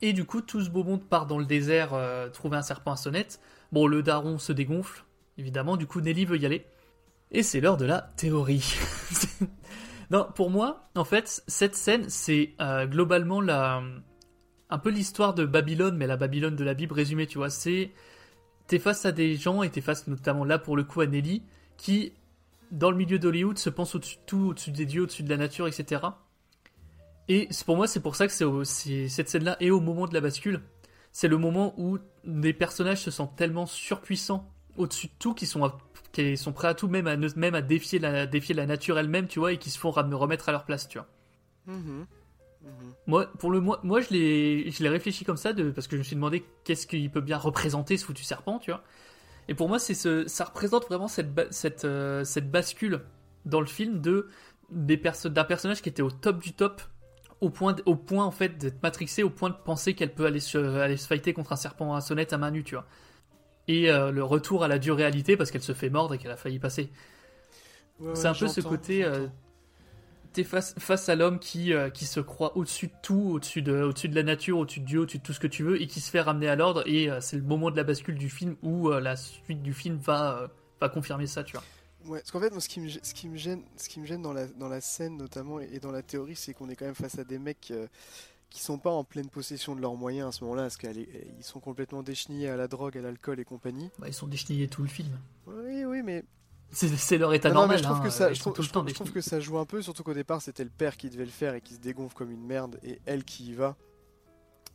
Et 0.02 0.14
du 0.14 0.26
coup, 0.26 0.41
tout 0.41 0.62
ce 0.62 0.70
beau 0.70 0.84
monde 0.84 1.04
part 1.04 1.26
dans 1.26 1.39
le 1.39 1.45
désert 1.45 1.93
euh, 1.93 2.30
trouver 2.30 2.58
un 2.58 2.62
serpent 2.62 2.91
à 2.91 2.98
sonnette. 2.98 3.39
Bon, 3.72 3.88
le 3.88 4.04
daron 4.04 4.38
se 4.38 4.54
dégonfle, 4.54 5.04
évidemment, 5.38 5.76
du 5.76 5.88
coup, 5.88 6.02
Nelly 6.02 6.26
veut 6.26 6.38
y 6.38 6.45
aller. 6.45 6.66
Et 7.32 7.41
c'est 7.41 7.60
l'heure 7.60 7.78
de 7.78 7.86
la 7.86 8.02
théorie. 8.16 8.76
non, 10.12 10.28
pour 10.36 10.52
moi, 10.52 10.89
en 10.95 11.04
fait, 11.04 11.43
cette 11.48 11.76
scène, 11.76 12.08
c'est 12.10 12.54
globalement 12.89 13.41
la, 13.41 13.82
un 14.70 14.78
peu 14.78 14.89
l'histoire 14.89 15.34
de 15.34 15.45
Babylone, 15.45 15.97
mais 15.97 16.07
la 16.07 16.18
Babylone 16.18 16.55
de 16.55 16.63
la 16.63 16.74
Bible 16.74 16.93
résumée, 16.93 17.28
tu 17.28 17.38
vois. 17.38 17.49
C'est, 17.49 17.91
t'es 18.68 18.80
face 18.80 19.05
à 19.05 19.11
des 19.11 19.36
gens, 19.36 19.63
et 19.63 19.70
t'es 19.70 19.82
face 19.82 20.07
notamment 20.07 20.43
là 20.43 20.59
pour 20.59 20.76
le 20.76 20.84
coup 20.84 21.01
à 21.01 21.07
Nelly, 21.07 21.43
qui, 21.78 22.13
dans 22.72 22.91
le 22.91 22.97
milieu 22.97 23.20
d'Hollywood, 23.20 23.57
se 23.57 23.70
pensent 23.70 23.95
au-dessus 23.95 24.18
de 24.18 24.22
tout, 24.26 24.47
au-dessus 24.49 24.72
des 24.72 24.86
dieux, 24.86 25.03
au-dessus 25.03 25.24
de 25.24 25.30
la 25.30 25.38
nature, 25.38 25.68
etc. 25.68 26.01
Et 27.30 27.49
pour 27.65 27.76
moi, 27.76 27.88
c'est 27.88 27.99
pour 27.99 28.15
ça 28.15 28.28
que 28.28 28.34
c'est, 28.34 29.07
cette 29.09 29.30
scène-là 29.30 29.57
est 29.59 29.70
au 29.70 29.80
moment 29.80 30.07
de 30.07 30.13
la 30.13 30.22
bascule. 30.22 30.61
C'est 31.11 31.28
le 31.28 31.38
moment 31.38 31.74
où 31.78 31.97
des 32.26 32.53
personnages 32.53 33.01
se 33.01 33.11
sentent 33.11 33.36
tellement 33.36 33.65
surpuissants 33.65 34.49
au-dessus 34.78 35.07
de 35.07 35.13
tout 35.18 35.34
qu'ils 35.34 35.47
sont, 35.47 35.72
sont 36.36 36.53
prêts 36.53 36.68
à 36.68 36.74
tout, 36.74 36.88
même 36.88 37.07
à, 37.07 37.18
même 37.18 37.55
à 37.55 37.61
défier, 37.61 37.99
la, 37.99 38.28
défier 38.28 38.53
la 38.53 38.65
nature 38.65 38.99
elle-même, 38.99 39.28
tu 39.28 39.39
vois, 39.39 39.53
et 39.53 39.57
qui 39.57 39.70
se 39.70 39.80
font 39.80 39.91
remettre 39.91 40.49
à 40.49 40.51
leur 40.51 40.65
place, 40.65 40.88
tu 40.88 40.99
vois. 40.99 41.07
Mhm. 41.65 42.05
Mhm. 42.68 42.93
Moi, 43.07 43.28
pour 43.39 43.51
le 43.51 43.61
moi, 43.61 43.80
moi 43.84 44.01
je 44.01 44.09
l'ai, 44.09 44.72
je 44.72 44.84
l'ai 44.84 44.89
réfléchi 44.89 45.24
comme 45.26 45.38
ça 45.38 45.53
de, 45.53 45.72
parce 45.72 45.88
que 45.88 45.95
je 45.95 45.99
me 45.99 46.03
suis 46.03 46.15
demandé 46.15 46.45
qu'est-ce 46.65 46.88
qu'il 46.88 47.09
peut 47.09 47.22
bien 47.22 47.38
représenter 47.38 47.97
ce 47.97 48.05
foutu 48.05 48.24
serpent, 48.24 48.59
tu 48.59 48.72
vois. 48.72 48.84
Et 49.47 49.55
pour 49.55 49.70
moi, 49.70 49.80
c'est 49.80 49.93
ce, 49.93 50.28
ça 50.28 50.45
représente 50.45 50.86
vraiment 50.88 51.07
cette, 51.07 51.34
ba- 51.34 51.51
cette, 51.51 51.86
euh, 51.86 52.24
cette 52.26 52.51
bascule 52.51 53.01
dans 53.45 53.61
le 53.61 53.68
film 53.68 54.01
de 54.01 54.28
des 54.72 54.97
perso- 54.97 55.30
d'un 55.30 55.45
personnage 55.45 55.82
qui 55.82 55.89
était 55.89 56.01
au 56.01 56.11
top 56.11 56.39
du 56.43 56.53
top, 56.53 56.82
au 57.41 57.49
point, 57.49 57.74
d- 57.74 57.84
au 57.86 57.95
point 57.95 58.26
en 58.26 58.32
fait 58.32 58.57
d'être 58.57 58.84
matrixé, 58.84 59.24
au 59.24 59.30
point 59.30 59.49
de 59.49 59.55
penser 59.55 59.93
qu'elle 59.95 60.13
peut 60.13 60.26
aller 60.26 60.41
se, 60.41 60.57
aller 60.57 60.97
se 60.97 61.07
fighter 61.07 61.34
contre 61.34 61.53
un 61.53 61.57
serpent 61.57 61.95
à 61.95 62.01
sonnette 62.01 62.34
à 62.34 62.38
main 62.38 62.51
nue, 62.51 62.63
tu 62.65 62.76
vois. 62.76 62.86
Et 63.68 63.91
euh, 63.91 64.11
le 64.11 64.24
retour 64.24 64.63
à 64.63 64.68
la 64.70 64.80
dure 64.80 64.95
réalité 64.97 65.38
parce 65.38 65.51
qu'elle 65.51 65.63
se 65.63 65.74
fait 65.74 65.89
mordre 65.89 66.13
et 66.15 66.18
qu'elle 66.20 66.32
a 66.32 66.38
failli 66.38 66.59
passer. 66.59 66.91
Ouais, 67.99 68.07
C'est 68.13 68.24
ouais, 68.24 68.28
un 68.28 68.34
peu 68.36 68.47
ce 68.47 68.61
côté, 68.61 69.03
euh. 69.03 69.28
T'es 70.38 70.44
face, 70.44 70.76
face 70.78 71.10
à 71.10 71.16
l'homme 71.16 71.40
qui, 71.40 71.74
euh, 71.74 71.90
qui 71.90 72.06
se 72.06 72.20
croit 72.20 72.56
au-dessus 72.56 72.88
de 72.88 72.94
tout, 73.02 73.32
au-dessus 73.32 73.64
de, 73.64 73.82
au-dessus 73.82 74.08
de 74.08 74.16
la 74.16 74.22
nature, 74.22 74.60
au-dessus 74.60 74.82
de 74.82 74.86
Dieu, 74.86 75.00
au-dessus 75.00 75.18
de 75.18 75.24
tout 75.24 75.34
ce 75.34 75.40
que 75.40 75.48
tu 75.48 75.64
veux, 75.64 75.82
et 75.82 75.88
qui 75.88 76.00
se 76.00 76.12
fait 76.12 76.22
ramener 76.22 76.48
à 76.48 76.56
l'ordre, 76.56 76.84
et 76.86 77.10
euh, 77.10 77.20
c'est 77.22 77.38
le 77.38 77.42
moment 77.42 77.72
de 77.72 77.76
la 77.76 77.84
bascule 77.84 78.18
du 78.20 78.30
film 78.30 78.56
où 78.62 78.90
euh, 78.90 79.00
la 79.00 79.16
suite 79.16 79.64
du 79.64 79.74
film 79.74 79.98
va, 79.98 80.52
va 80.80 80.90
confirmer 80.90 81.26
ça, 81.26 81.44
tu 81.44 81.54
vois. 81.54 81.64
Ouais, 82.06 82.20
parce 82.20 82.30
qu'en 82.30 82.40
fait, 82.40 82.52
moi, 82.52 82.62
ce 82.62 82.70
qui 82.70 82.80
me, 82.80 82.88
ce 82.88 83.14
qui 83.16 83.28
me 83.28 83.36
gêne, 83.36 83.64
ce 83.78 83.90
qui 83.90 84.00
me 84.00 84.06
gêne 84.06 84.22
dans 84.22 84.32
la, 84.32 84.46
dans 84.46 84.70
la 84.70 84.80
scène 84.80 85.18
notamment 85.18 85.60
et, 85.60 85.80
dans 85.80 85.92
la 85.92 86.04
théorie, 86.04 86.36
c'est 86.36 86.54
qu'on 86.54 86.70
est 86.70 86.76
quand 86.76 86.86
même 86.86 86.96
face 86.96 87.18
à 87.18 87.24
des 87.24 87.40
mecs 87.40 87.74
qui 88.50 88.62
sont 88.62 88.78
pas 88.78 88.92
en 88.92 89.04
pleine 89.04 89.30
possession 89.30 89.76
de 89.76 89.82
leurs 89.82 89.96
moyens 89.96 90.30
à 90.30 90.32
ce 90.32 90.44
moment-là, 90.44 90.64
parce 90.64 90.78
qu'ils 90.78 91.08
sont 91.42 91.60
complètement 91.60 92.04
déchenillés 92.04 92.50
à 92.50 92.56
la 92.56 92.68
drogue, 92.68 92.96
à 92.96 93.02
l'alcool 93.02 93.40
et 93.40 93.44
compagnie. 93.44 93.90
Bah, 93.98 94.08
ils 94.08 94.14
sont 94.14 94.28
déchenillés 94.28 94.68
tout 94.68 94.84
le 94.84 94.88
film. 94.88 95.20
Oui, 95.48 95.84
oui, 95.84 96.04
mais 96.04 96.24
C'est 96.72 97.18
leur 97.18 97.34
état 97.34 97.49
Non, 97.49 97.55
non, 97.55 97.59
normal. 97.61 97.78
mais 97.78 97.84
je 97.84 97.84
trouve 97.88 97.97
hein, 97.97 98.03
que 98.03 98.09
ça, 98.09 98.30
ils 98.30 98.36
je 98.36 98.39
sont 98.41 98.51
trouve, 98.51 98.55
tout 98.55 98.61
le 98.61 98.68
je 98.68 98.72
temps 98.74 98.80
trouve- 98.82 98.89
je 98.89 98.93
trouve 98.95 99.11
que 99.11 99.22
ça 99.22 99.39
joue 99.39 99.57
un 99.57 99.65
peu, 99.65 99.82
surtout 99.82 100.03
qu'au 100.03 100.13
départ 100.13 100.41
c'était 100.41 100.63
le 100.65 100.70
père 100.70 100.97
qui 100.97 101.09
devait 101.09 101.26
le 101.26 101.32
faire 101.32 101.55
et 101.55 101.61
qui 101.61 101.74
se 101.76 101.80
dégonfle 101.80 102.15
comme 102.15 102.30
une 102.32 102.45
merde 102.45 102.78
et 102.84 102.99
elle 103.05 103.24
qui 103.24 103.47
y 103.47 103.53
va 103.53 103.76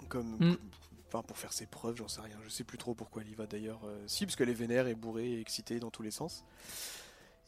comme, 0.08 0.36
Mm. 0.40 0.56
enfin 1.08 1.22
pour 1.22 1.36
faire 1.38 1.52
ses 1.52 1.66
preuves, 1.66 1.96
j'en 1.96 2.08
sais 2.08 2.20
rien. 2.22 2.36
Je 2.44 2.48
sais 2.48 2.64
plus 2.64 2.78
trop 2.78 2.94
pourquoi 2.94 3.22
elle 3.22 3.28
y 3.28 3.34
va 3.34 3.46
d'ailleurs. 3.46 3.80
euh, 3.84 4.02
si, 4.06 4.24
parce 4.26 4.36
qu'elle 4.36 4.48
est 4.48 4.54
vénère 4.54 4.86
et 4.88 4.94
bourrée 4.94 5.32
et 5.32 5.40
excitée 5.40 5.78
dans 5.78 5.90
tous 5.90 6.02
les 6.02 6.10
sens. 6.10 6.44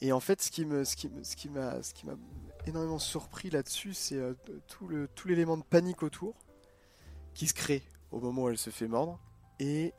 Et 0.00 0.12
en 0.12 0.20
fait, 0.20 0.42
ce 0.42 0.50
qui 0.50 0.64
me, 0.66 0.84
ce 0.84 0.94
qui, 0.96 1.08
me- 1.08 1.24
ce 1.24 1.34
qui 1.36 1.48
m'a, 1.48 1.82
ce 1.82 1.94
qui 1.94 2.04
m'a 2.06 2.14
énormément 2.66 2.98
surpris 2.98 3.48
là-dessus, 3.50 3.94
c'est 3.94 4.16
euh, 4.16 4.34
tout 4.68 4.86
le, 4.88 5.08
tout 5.08 5.26
l'élément 5.26 5.56
de 5.56 5.62
panique 5.64 6.02
autour 6.02 6.34
qui 7.32 7.46
se 7.46 7.54
crée 7.54 7.82
au 8.12 8.20
moment 8.20 8.42
où 8.44 8.48
elle 8.50 8.58
se 8.58 8.70
fait 8.70 8.86
mordre 8.88 9.18
et 9.58 9.92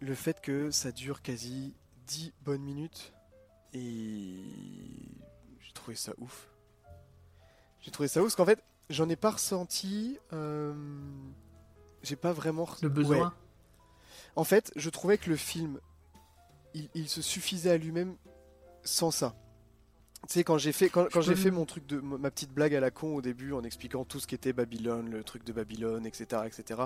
le 0.00 0.14
fait 0.14 0.40
que 0.42 0.70
ça 0.70 0.92
dure 0.92 1.22
quasi 1.22 1.74
10 2.06 2.32
bonnes 2.42 2.62
minutes 2.62 3.13
et 3.74 4.34
j'ai 5.60 5.72
trouvé 5.72 5.96
ça 5.96 6.12
ouf. 6.18 6.48
J'ai 7.80 7.90
trouvé 7.90 8.08
ça 8.08 8.20
ouf 8.20 8.26
parce 8.26 8.36
qu'en 8.36 8.46
fait, 8.46 8.62
j'en 8.90 9.08
ai 9.08 9.16
pas 9.16 9.32
ressenti. 9.32 10.18
euh, 10.32 10.72
J'ai 12.02 12.16
pas 12.16 12.32
vraiment. 12.32 12.68
Le 12.82 12.88
besoin. 12.88 13.26
Ouais. 13.28 13.32
En 14.36 14.44
fait, 14.44 14.72
je 14.76 14.90
trouvais 14.90 15.18
que 15.18 15.28
le 15.30 15.36
film, 15.36 15.78
il, 16.74 16.88
il 16.94 17.08
se 17.08 17.22
suffisait 17.22 17.70
à 17.70 17.76
lui-même 17.76 18.16
sans 18.82 19.10
ça. 19.10 19.34
Tu 20.26 20.32
sais, 20.32 20.44
quand 20.44 20.56
j'ai 20.56 20.72
fait, 20.72 20.88
quand, 20.88 21.20
j'ai 21.20 21.36
fait 21.36 21.50
mon 21.50 21.66
truc 21.66 21.86
de 21.86 22.00
ma 22.00 22.30
petite 22.30 22.50
blague 22.50 22.74
à 22.74 22.80
la 22.80 22.90
con 22.90 23.14
au 23.14 23.20
début 23.20 23.52
en 23.52 23.62
expliquant 23.62 24.06
tout 24.06 24.18
ce 24.20 24.26
qu'était 24.26 24.54
Babylone, 24.54 25.10
le 25.10 25.22
truc 25.22 25.44
de 25.44 25.52
Babylone, 25.52 26.06
etc., 26.06 26.42
etc., 26.46 26.80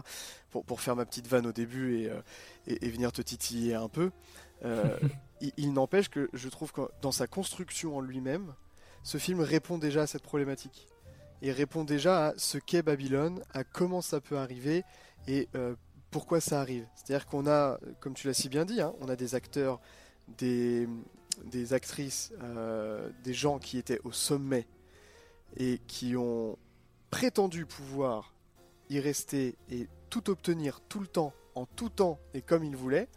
pour, 0.50 0.64
pour 0.64 0.80
faire 0.80 0.96
ma 0.96 1.06
petite 1.06 1.28
vanne 1.28 1.46
au 1.46 1.52
début 1.52 1.98
et, 2.00 2.10
euh, 2.10 2.20
et, 2.66 2.86
et 2.86 2.90
venir 2.90 3.12
te 3.12 3.22
titiller 3.22 3.74
un 3.76 3.88
peu, 3.88 4.10
il, 4.62 5.52
il 5.56 5.72
n'empêche 5.72 6.08
que 6.08 6.28
je 6.32 6.48
trouve 6.48 6.72
que 6.72 6.82
dans 7.02 7.12
sa 7.12 7.26
construction 7.26 7.96
en 7.96 8.00
lui-même, 8.00 8.54
ce 9.02 9.18
film 9.18 9.40
répond 9.40 9.78
déjà 9.78 10.02
à 10.02 10.06
cette 10.06 10.22
problématique. 10.22 10.88
Et 11.40 11.52
répond 11.52 11.84
déjà 11.84 12.28
à 12.28 12.34
ce 12.36 12.58
qu'est 12.58 12.82
Babylone, 12.82 13.42
à 13.54 13.64
comment 13.64 14.02
ça 14.02 14.20
peut 14.20 14.36
arriver 14.36 14.84
et 15.28 15.48
euh, 15.54 15.74
pourquoi 16.10 16.40
ça 16.40 16.60
arrive. 16.60 16.86
C'est-à-dire 16.94 17.26
qu'on 17.26 17.46
a, 17.46 17.78
comme 18.00 18.14
tu 18.14 18.26
l'as 18.26 18.34
si 18.34 18.48
bien 18.48 18.64
dit, 18.64 18.80
hein, 18.80 18.92
on 19.00 19.08
a 19.08 19.16
des 19.16 19.34
acteurs, 19.34 19.80
des, 20.36 20.88
actrices, 21.70 22.32
euh, 22.42 23.08
des 23.22 23.34
gens 23.34 23.58
qui 23.58 23.78
étaient 23.78 24.00
au 24.04 24.12
sommet 24.12 24.66
et 25.56 25.80
qui 25.86 26.16
ont 26.16 26.58
prétendu 27.10 27.66
pouvoir 27.66 28.34
y 28.90 28.98
rester 29.00 29.56
et 29.70 29.86
tout 30.10 30.30
obtenir 30.30 30.80
tout 30.88 31.00
le 31.00 31.06
temps, 31.06 31.32
en 31.54 31.66
tout 31.66 31.88
temps 31.88 32.18
et 32.34 32.42
comme 32.42 32.64
ils 32.64 32.76
voulaient. 32.76 33.08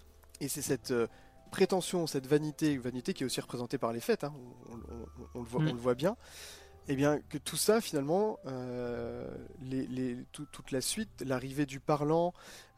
Et 0.42 0.48
c'est 0.48 0.62
cette 0.62 0.92
euh, 0.92 1.08
prétention, 1.52 2.08
cette 2.08 2.26
vanité, 2.28 2.78
vanité 2.78 3.14
qui 3.14 3.24
est 3.24 3.26
aussi 3.26 3.42
représentée 3.42 3.78
par 3.78 3.92
les 3.94 4.00
fêtes, 4.00 4.24
hein, 4.24 4.34
on, 4.70 4.76
on- 4.76 5.28
on 5.36 5.40
le 5.42 5.46
voit, 5.46 5.62
Mm. 5.62 5.68
on 5.70 5.74
le 5.74 5.80
voit 5.80 5.96
bien. 5.96 6.16
Et 6.88 6.96
bien 6.96 7.20
que 7.30 7.38
tout 7.38 7.58
ça, 7.58 7.80
finalement, 7.80 8.40
euh, 8.48 9.28
les, 9.62 9.86
les- 9.88 10.18
tout- 10.32 10.48
toute 10.52 10.72
la 10.72 10.82
suite, 10.82 11.10
l'arrivée 11.26 11.66
du 11.68 11.80
parlant, 11.80 12.34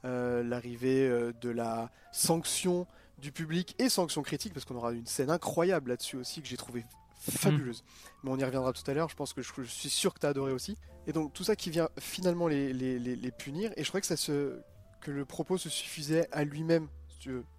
euh, 0.06 0.44
l'arrivée 0.44 1.08
euh, 1.08 1.32
de 1.42 1.50
la 1.50 1.90
sanction 2.12 2.86
du 3.20 3.32
public 3.32 3.76
et 3.80 3.88
sanction 3.88 4.22
critique, 4.22 4.54
parce 4.54 4.66
qu'on 4.66 4.76
aura 4.76 4.92
une 4.92 5.06
scène 5.06 5.30
incroyable 5.30 5.92
là-dessus 5.92 6.18
aussi 6.18 6.42
que 6.42 6.48
j'ai 6.48 6.58
trouvé 6.58 6.84
fabuleuse. 7.18 7.86
Mais 8.24 8.32
on 8.32 8.38
y 8.38 8.44
reviendra 8.44 8.74
tout 8.74 8.84
à 8.92 8.94
l'heure, 8.94 9.08
je 9.08 9.16
pense 9.16 9.32
que 9.34 9.42
je, 9.42 9.54
je 9.58 9.64
suis 9.64 9.90
sûr 9.90 10.14
que 10.14 10.20
tu 10.20 10.26
as 10.26 10.30
adoré 10.30 10.52
aussi. 10.52 10.78
Et 11.08 11.14
donc 11.14 11.32
tout 11.34 11.46
ça 11.46 11.56
qui 11.56 11.70
vient 11.70 11.88
finalement 12.00 12.48
les, 12.50 13.32
punir, 13.38 13.72
et 13.78 13.84
je 13.86 13.88
crois 13.90 14.02
que, 14.02 14.08
ça 14.08 14.18
se, 14.18 14.60
que 15.00 15.12
le 15.12 15.24
propos 15.24 15.58
se 15.58 15.70
suffisait 15.70 16.28
à 16.34 16.44
lui-même, 16.44 16.90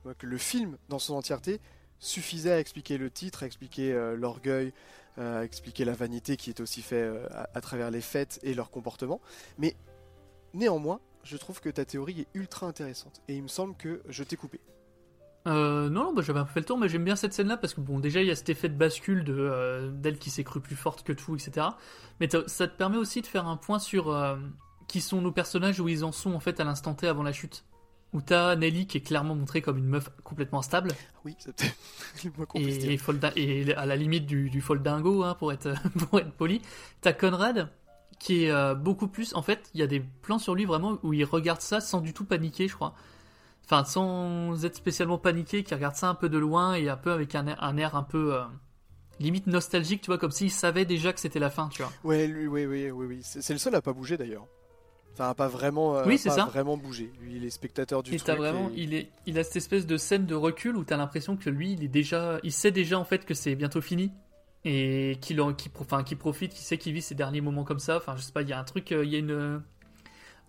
Ouais, 0.05 0.15
que 0.19 0.27
le 0.27 0.39
film 0.39 0.77
dans 0.89 0.99
son 0.99 1.15
entièreté 1.15 1.61
suffisait 1.99 2.53
à 2.53 2.59
expliquer 2.59 2.99
le 2.99 3.11
titre, 3.11 3.43
à 3.43 3.47
expliquer 3.47 3.93
euh, 3.93 4.17
l'orgueil, 4.17 4.73
euh, 5.19 5.41
à 5.41 5.45
expliquer 5.45 5.85
la 5.85 5.93
vanité 5.93 6.37
qui 6.37 6.51
est 6.51 6.61
aussi 6.61 6.83
fait 6.83 7.03
euh, 7.03 7.27
à, 7.55 7.61
travers 7.61 7.91
les 7.91 8.01
fêtes 8.01 8.41
et 8.43 8.55
leur 8.55 8.71
comportement. 8.71 9.21
Mais 9.59 9.77
néanmoins, 10.53 11.01
je 11.23 11.37
trouve 11.37 11.61
que 11.61 11.71
ta 11.71 11.85
théorie 11.85 12.23
est 12.23 12.29
ultra 12.35 12.67
intéressante. 12.67 13.23
Et 13.29 13.37
il 13.37 13.43
me 13.43 13.49
semble 13.49 13.77
que 13.77 14.03
je 14.09 14.23
t'ai 14.23 14.37
coupé. 14.37 14.61
Non, 15.47 15.91
non, 15.91 16.13
bah, 16.15 16.23
j'avais 16.23 16.39
un 16.39 16.47
peu 16.47 16.53
fait 16.53 16.61
le 16.61 16.67
tour, 16.67 16.79
mais 16.79 16.89
j'aime 16.89 17.05
bien 17.05 17.17
cette 17.17 17.35
scène-là 17.35 17.59
parce 17.59 17.75
que 17.75 17.83
bon, 17.83 18.01
déjà 18.01 18.23
il 18.23 18.27
y 18.27 18.31
a 18.31 18.37
cet 18.37 18.49
effet 18.49 18.71
de 18.71 18.77
bascule 18.77 19.25
de 19.25 19.91
d'elle 19.93 20.19
qui 20.19 20.31
s'est 20.31 20.43
crue 20.43 20.61
plus 20.61 20.75
forte 20.75 21.03
que 21.03 21.13
tout, 21.13 21.37
etc. 21.37 21.67
Mais 22.19 22.31
ça 22.47 22.67
te 22.67 22.75
permet 22.75 22.97
aussi 22.97 23.21
de 23.21 23.27
faire 23.27 23.47
un 23.47 23.59
point 23.59 23.79
sur 23.79 24.11
qui 24.89 25.03
sont 25.03 25.21
nos 25.21 25.33
personnages, 25.33 25.81
où 25.81 25.89
ils 25.89 26.03
en 26.03 26.13
sont 26.13 26.33
en 26.33 26.41
fait 26.41 26.61
à 26.61 26.65
l'instant 26.65 26.95
T 26.95 27.07
avant 27.07 27.23
la 27.23 27.33
chute. 27.35 27.63
Où 28.15 28.21
t'as 28.21 28.55
Nelly 28.55 28.87
qui 28.87 28.99
est 28.99 29.01
clairement 29.01 29.35
montrée 29.35 29.61
comme 29.61 29.77
une 29.77 29.89
meuf 29.89 30.09
complètement 30.23 30.61
instable 30.61 30.93
Oui, 31.25 31.35
c'est 31.39 31.53
peut-être 31.53 33.37
et, 33.37 33.75
à 33.75 33.87
la 33.87 33.97
limite 33.97 34.25
du, 34.25 34.49
du 34.51 34.61
folle 34.61 34.83
dingo, 34.83 35.25
hein, 35.25 35.35
pour 35.35 35.53
être 35.53 35.75
pour 35.99 36.21
être 36.21 36.31
poli. 36.31 36.63
T'as 37.01 37.13
Conrad 37.13 37.69
qui 38.21 38.45
est 38.45 38.51
euh, 38.51 38.75
beaucoup 38.75 39.09
plus. 39.09 39.35
En 39.35 39.43
fait, 39.43 39.69
il 39.75 39.81
y 39.81 39.83
a 39.83 39.87
des 39.87 40.01
plans 40.01 40.39
sur 40.39 40.55
lui 40.55 40.65
vraiment 40.65 40.99
où 41.03 41.13
il 41.13 41.25
regarde 41.25 41.61
ça 41.61 41.81
sans 41.81 42.01
du 42.01 42.13
tout 42.13 42.25
paniquer, 42.25 42.69
je 42.69 42.75
crois. 42.75 42.95
Enfin, 43.65 43.85
sans 43.85 44.65
être 44.65 44.77
spécialement 44.77 45.19
paniqué, 45.19 45.65
qui 45.65 45.75
regarde 45.75 45.97
ça 45.97 46.09
un 46.09 46.15
peu 46.15 46.29
de 46.29 46.39
loin 46.39 46.75
et 46.75 46.89
un 46.89 46.97
peu 46.97 47.11
avec 47.11 47.35
un 47.35 47.47
air, 47.47 47.63
un 47.63 47.77
air 47.77 47.97
un 47.97 48.03
peu 48.03 48.35
euh, 48.35 48.45
limite 49.19 49.47
nostalgique, 49.47 50.03
tu 50.03 50.07
vois, 50.07 50.19
comme 50.19 50.31
s'il 50.31 50.51
savait 50.51 50.85
déjà 50.85 51.13
que 51.13 51.21
c'était 51.21 51.39
la 51.39 51.51
fin, 51.51 51.69
tu 51.69 51.83
vois. 51.83 51.93
Ouais, 52.05 52.27
lui, 52.27 52.47
oui, 52.47 52.67
oui, 52.67 52.91
oui, 52.91 53.07
oui. 53.07 53.21
C'est 53.23 53.43
c'est 53.43 53.55
le 53.55 53.59
seul 53.59 53.75
à 53.75 53.83
pas 53.83 53.93
bouger 53.93 54.17
d'ailleurs. 54.17 54.47
Enfin, 55.15 55.31
à 55.31 55.35
pas 55.35 55.47
vraiment, 55.49 55.97
euh, 55.97 56.05
Oui, 56.07 56.15
pas 56.23 56.31
ça. 56.31 56.45
vraiment 56.47 56.77
bouger. 56.77 57.13
Lui, 57.21 57.37
il 57.37 57.45
est 57.45 57.51
spectateur 57.51 58.03
du 58.03 58.13
et 58.15 58.17
truc. 58.19 58.37
vraiment, 58.37 58.69
et- 58.71 58.83
il 58.83 58.95
est, 58.95 59.11
il 59.27 59.39
a 59.39 59.45
cette 59.45 59.57
espèce 59.57 59.87
de 59.87 59.97
scène 59.97 60.27
de 60.27 60.35
recul 60.35 60.77
où 60.77 60.83
t'as 60.85 60.97
l'impression 60.97 61.37
que 61.37 61.49
lui, 61.51 61.73
il 61.73 61.85
est 61.85 61.89
déjà, 61.89 62.41
il 62.43 62.51
sait 62.53 62.73
déjà 62.73 62.99
en 62.99 63.05
fait 63.05 63.25
que 63.25 63.33
c'est 63.33 63.55
bientôt 63.55 63.81
fini 63.81 64.11
et 64.65 65.17
qu'il, 65.21 65.37
pro- 65.37 65.55
enfin, 65.85 66.03
qu'il 66.03 66.19
profite, 66.19 66.53
qu'il 66.53 66.65
sait 66.65 66.79
qu'il 66.79 66.93
vit 66.95 67.03
ses 67.03 67.15
derniers 67.15 67.41
moments 67.41 67.65
comme 67.65 67.79
ça. 67.79 67.97
Enfin, 67.97 68.15
je 68.17 68.23
sais 68.23 68.33
pas, 68.33 68.43
il 68.43 68.49
y 68.49 68.53
a 68.53 68.59
un 68.59 68.65
truc, 68.65 68.91
euh, 68.93 69.05
il 69.05 69.11
y 69.13 69.15
a 69.15 69.19
une, 69.19 69.63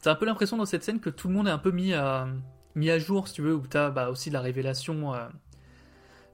t'as 0.01 0.11
un 0.11 0.15
peu 0.15 0.25
l'impression 0.25 0.57
dans 0.57 0.65
cette 0.65 0.83
scène 0.83 0.99
que 0.99 1.09
tout 1.11 1.27
le 1.27 1.33
monde 1.35 1.47
est 1.47 1.51
un 1.51 1.57
peu 1.59 1.71
mis 1.71 1.93
à, 1.93 2.27
mis 2.73 2.89
à 2.89 2.97
jour, 2.97 3.27
si 3.27 3.35
tu 3.35 3.41
veux, 3.43 3.53
où 3.53 3.67
t'as 3.67 3.91
bah, 3.91 4.09
aussi 4.09 4.29
la 4.31 4.41
révélation 4.41 5.13
euh, 5.13 5.27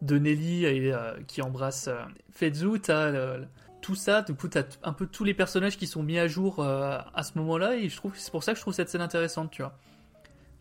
de 0.01 0.17
Nelly 0.17 0.63
et, 0.65 0.93
euh, 0.93 1.13
qui 1.27 1.41
embrasse 1.41 1.89
Fetzu, 2.31 2.79
t'as 2.81 3.39
tout 3.81 3.95
ça, 3.95 4.21
du 4.21 4.33
coup 4.35 4.47
t'as 4.47 4.63
un 4.83 4.93
peu 4.93 5.07
tous 5.07 5.23
les 5.23 5.33
personnages 5.33 5.77
qui 5.77 5.87
sont 5.87 6.03
mis 6.03 6.19
à 6.19 6.27
jour 6.27 6.59
euh, 6.59 6.97
à 7.15 7.23
ce 7.23 7.37
moment-là 7.39 7.75
et 7.75 7.89
je 7.89 7.95
trouve 7.95 8.13
c'est 8.15 8.31
pour 8.31 8.43
ça 8.43 8.51
que 8.53 8.57
je 8.57 8.61
trouve 8.63 8.73
cette 8.73 8.89
scène 8.89 9.01
intéressante, 9.01 9.51
tu 9.51 9.61
vois. 9.61 9.77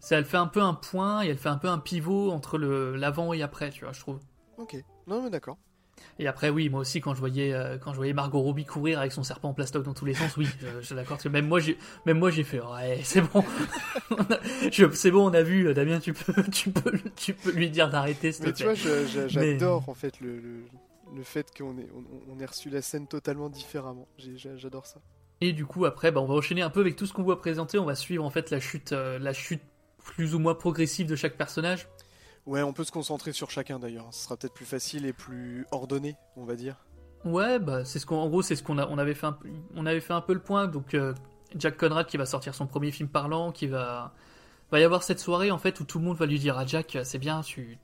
Ça, 0.01 0.16
elle 0.16 0.25
fait 0.25 0.39
un 0.39 0.47
peu 0.47 0.62
un 0.62 0.73
point 0.73 1.23
et 1.23 1.29
elle 1.29 1.37
fait 1.37 1.51
un 1.51 1.59
peu 1.59 1.68
un 1.68 1.79
pivot 1.79 2.31
entre 2.31 2.57
le 2.57 2.97
l'avant 2.97 3.35
et 3.35 3.43
après, 3.43 3.68
tu 3.71 3.85
vois, 3.85 3.93
je 3.93 4.01
trouve. 4.01 4.18
Ok. 4.57 4.75
Non, 5.07 5.23
mais 5.23 5.29
d'accord. 5.31 5.59
Et 6.18 6.27
après, 6.27 6.49
oui, 6.49 6.71
moi 6.71 6.81
aussi, 6.81 7.03
quand 7.03 7.12
je 7.12 7.18
voyais, 7.21 7.53
euh, 7.53 7.77
quand 7.77 7.91
je 7.93 7.97
voyais 7.99 8.14
Margot 8.14 8.41
Robbie 8.41 8.64
courir 8.64 8.99
avec 9.01 9.12
son 9.12 9.23
serpent 9.23 9.51
en 9.51 9.53
plastoc 9.53 9.83
dans 9.85 9.93
tous 9.93 10.07
les 10.07 10.14
sens, 10.14 10.35
oui, 10.39 10.47
je, 10.59 10.66
je 10.81 10.87
suis 10.87 10.95
d'accord. 10.95 11.16
Parce 11.18 11.25
que 11.25 11.29
même 11.29 11.47
moi, 11.47 11.61
j'ai, 11.61 11.77
même 12.07 12.18
moi, 12.18 12.31
j'ai 12.31 12.45
fait, 12.45 12.61
ouais, 12.62 13.01
c'est 13.05 13.21
bon, 13.21 13.45
je- 14.73 14.91
c'est 14.93 15.11
bon, 15.11 15.31
on 15.31 15.35
a 15.35 15.43
vu, 15.43 15.66
euh, 15.68 15.75
Damien, 15.75 16.01
tu 16.01 16.14
peux, 16.14 16.33
tu 16.53 16.71
peux, 16.71 16.99
tu 17.16 17.35
peux 17.35 17.53
lui 17.53 17.68
dire 17.71 17.91
d'arrêter, 17.91 18.33
Mais 18.43 18.53
tu 18.55 18.64
vois, 18.64 18.75
je- 18.75 19.07
je- 19.07 19.21
Mais- 19.39 19.53
j'adore 19.59 19.87
en 19.89 19.95
fait 19.95 20.18
le, 20.21 20.39
le, 20.39 20.64
le 21.14 21.22
fait 21.22 21.56
qu'on 21.56 21.76
ait, 21.78 21.88
on, 21.94 22.32
on 22.34 22.38
ait 22.38 22.46
reçu 22.46 22.70
la 22.70 22.82
scène 22.82 23.06
totalement 23.06 23.48
différemment. 23.48 24.06
J'adore 24.18 24.86
ça. 24.86 25.00
Et 25.40 25.52
du 25.52 25.64
coup, 25.64 25.86
après, 25.86 26.12
bah, 26.12 26.20
on 26.20 26.26
va 26.26 26.34
enchaîner 26.34 26.62
un 26.62 26.70
peu 26.70 26.80
avec 26.80 26.96
tout 26.96 27.06
ce 27.06 27.12
qu'on 27.12 27.22
voit 27.22 27.38
présenter. 27.38 27.78
On 27.78 27.84
va 27.84 27.94
suivre 27.94 28.24
en 28.24 28.30
fait 28.30 28.50
la 28.50 28.61
chute, 28.61 28.92
euh, 28.92 29.18
la 29.18 29.32
chute 29.32 29.62
plus 30.04 30.34
ou 30.34 30.38
moins 30.38 30.54
progressive 30.54 31.06
de 31.06 31.16
chaque 31.16 31.36
personnage. 31.36 31.88
Ouais, 32.46 32.62
on 32.62 32.72
peut 32.72 32.84
se 32.84 32.92
concentrer 32.92 33.32
sur 33.32 33.50
chacun 33.50 33.78
d'ailleurs. 33.78 34.08
Ce 34.12 34.24
sera 34.24 34.36
peut-être 34.36 34.54
plus 34.54 34.64
facile 34.64 35.06
et 35.06 35.12
plus 35.12 35.66
ordonné, 35.70 36.16
on 36.36 36.44
va 36.44 36.56
dire. 36.56 36.76
Ouais, 37.24 37.58
bah 37.58 37.84
c'est 37.84 37.98
ce 37.98 38.06
qu'on, 38.06 38.16
en 38.16 38.28
gros, 38.28 38.40
c'est 38.42 38.56
ce 38.56 38.62
qu'on 38.62 38.78
a, 38.78 38.86
on 38.88 38.96
avait 38.96 39.14
fait 39.14 39.26
un, 39.26 39.32
peu- 39.32 39.48
on 39.76 39.84
avait 39.84 40.00
fait 40.00 40.14
un 40.14 40.22
peu 40.22 40.32
le 40.32 40.40
point. 40.40 40.66
Donc 40.66 40.94
euh, 40.94 41.12
Jack 41.54 41.76
Conrad 41.76 42.06
qui 42.06 42.16
va 42.16 42.24
sortir 42.24 42.54
son 42.54 42.66
premier 42.66 42.90
film 42.90 43.08
parlant, 43.11 43.52
qui 43.52 43.66
va, 43.66 44.14
va 44.70 44.80
y 44.80 44.84
avoir 44.84 45.02
cette 45.02 45.20
soirée 45.20 45.50
en 45.50 45.58
fait 45.58 45.80
où 45.80 45.84
tout 45.84 45.98
le 45.98 46.04
monde 46.06 46.16
va 46.16 46.24
lui 46.26 46.38
dire 46.38 46.56
à 46.56 46.64
Jack, 46.64 46.96
c'est 47.04 47.18
bien, 47.18 47.42
tu, 47.42 47.78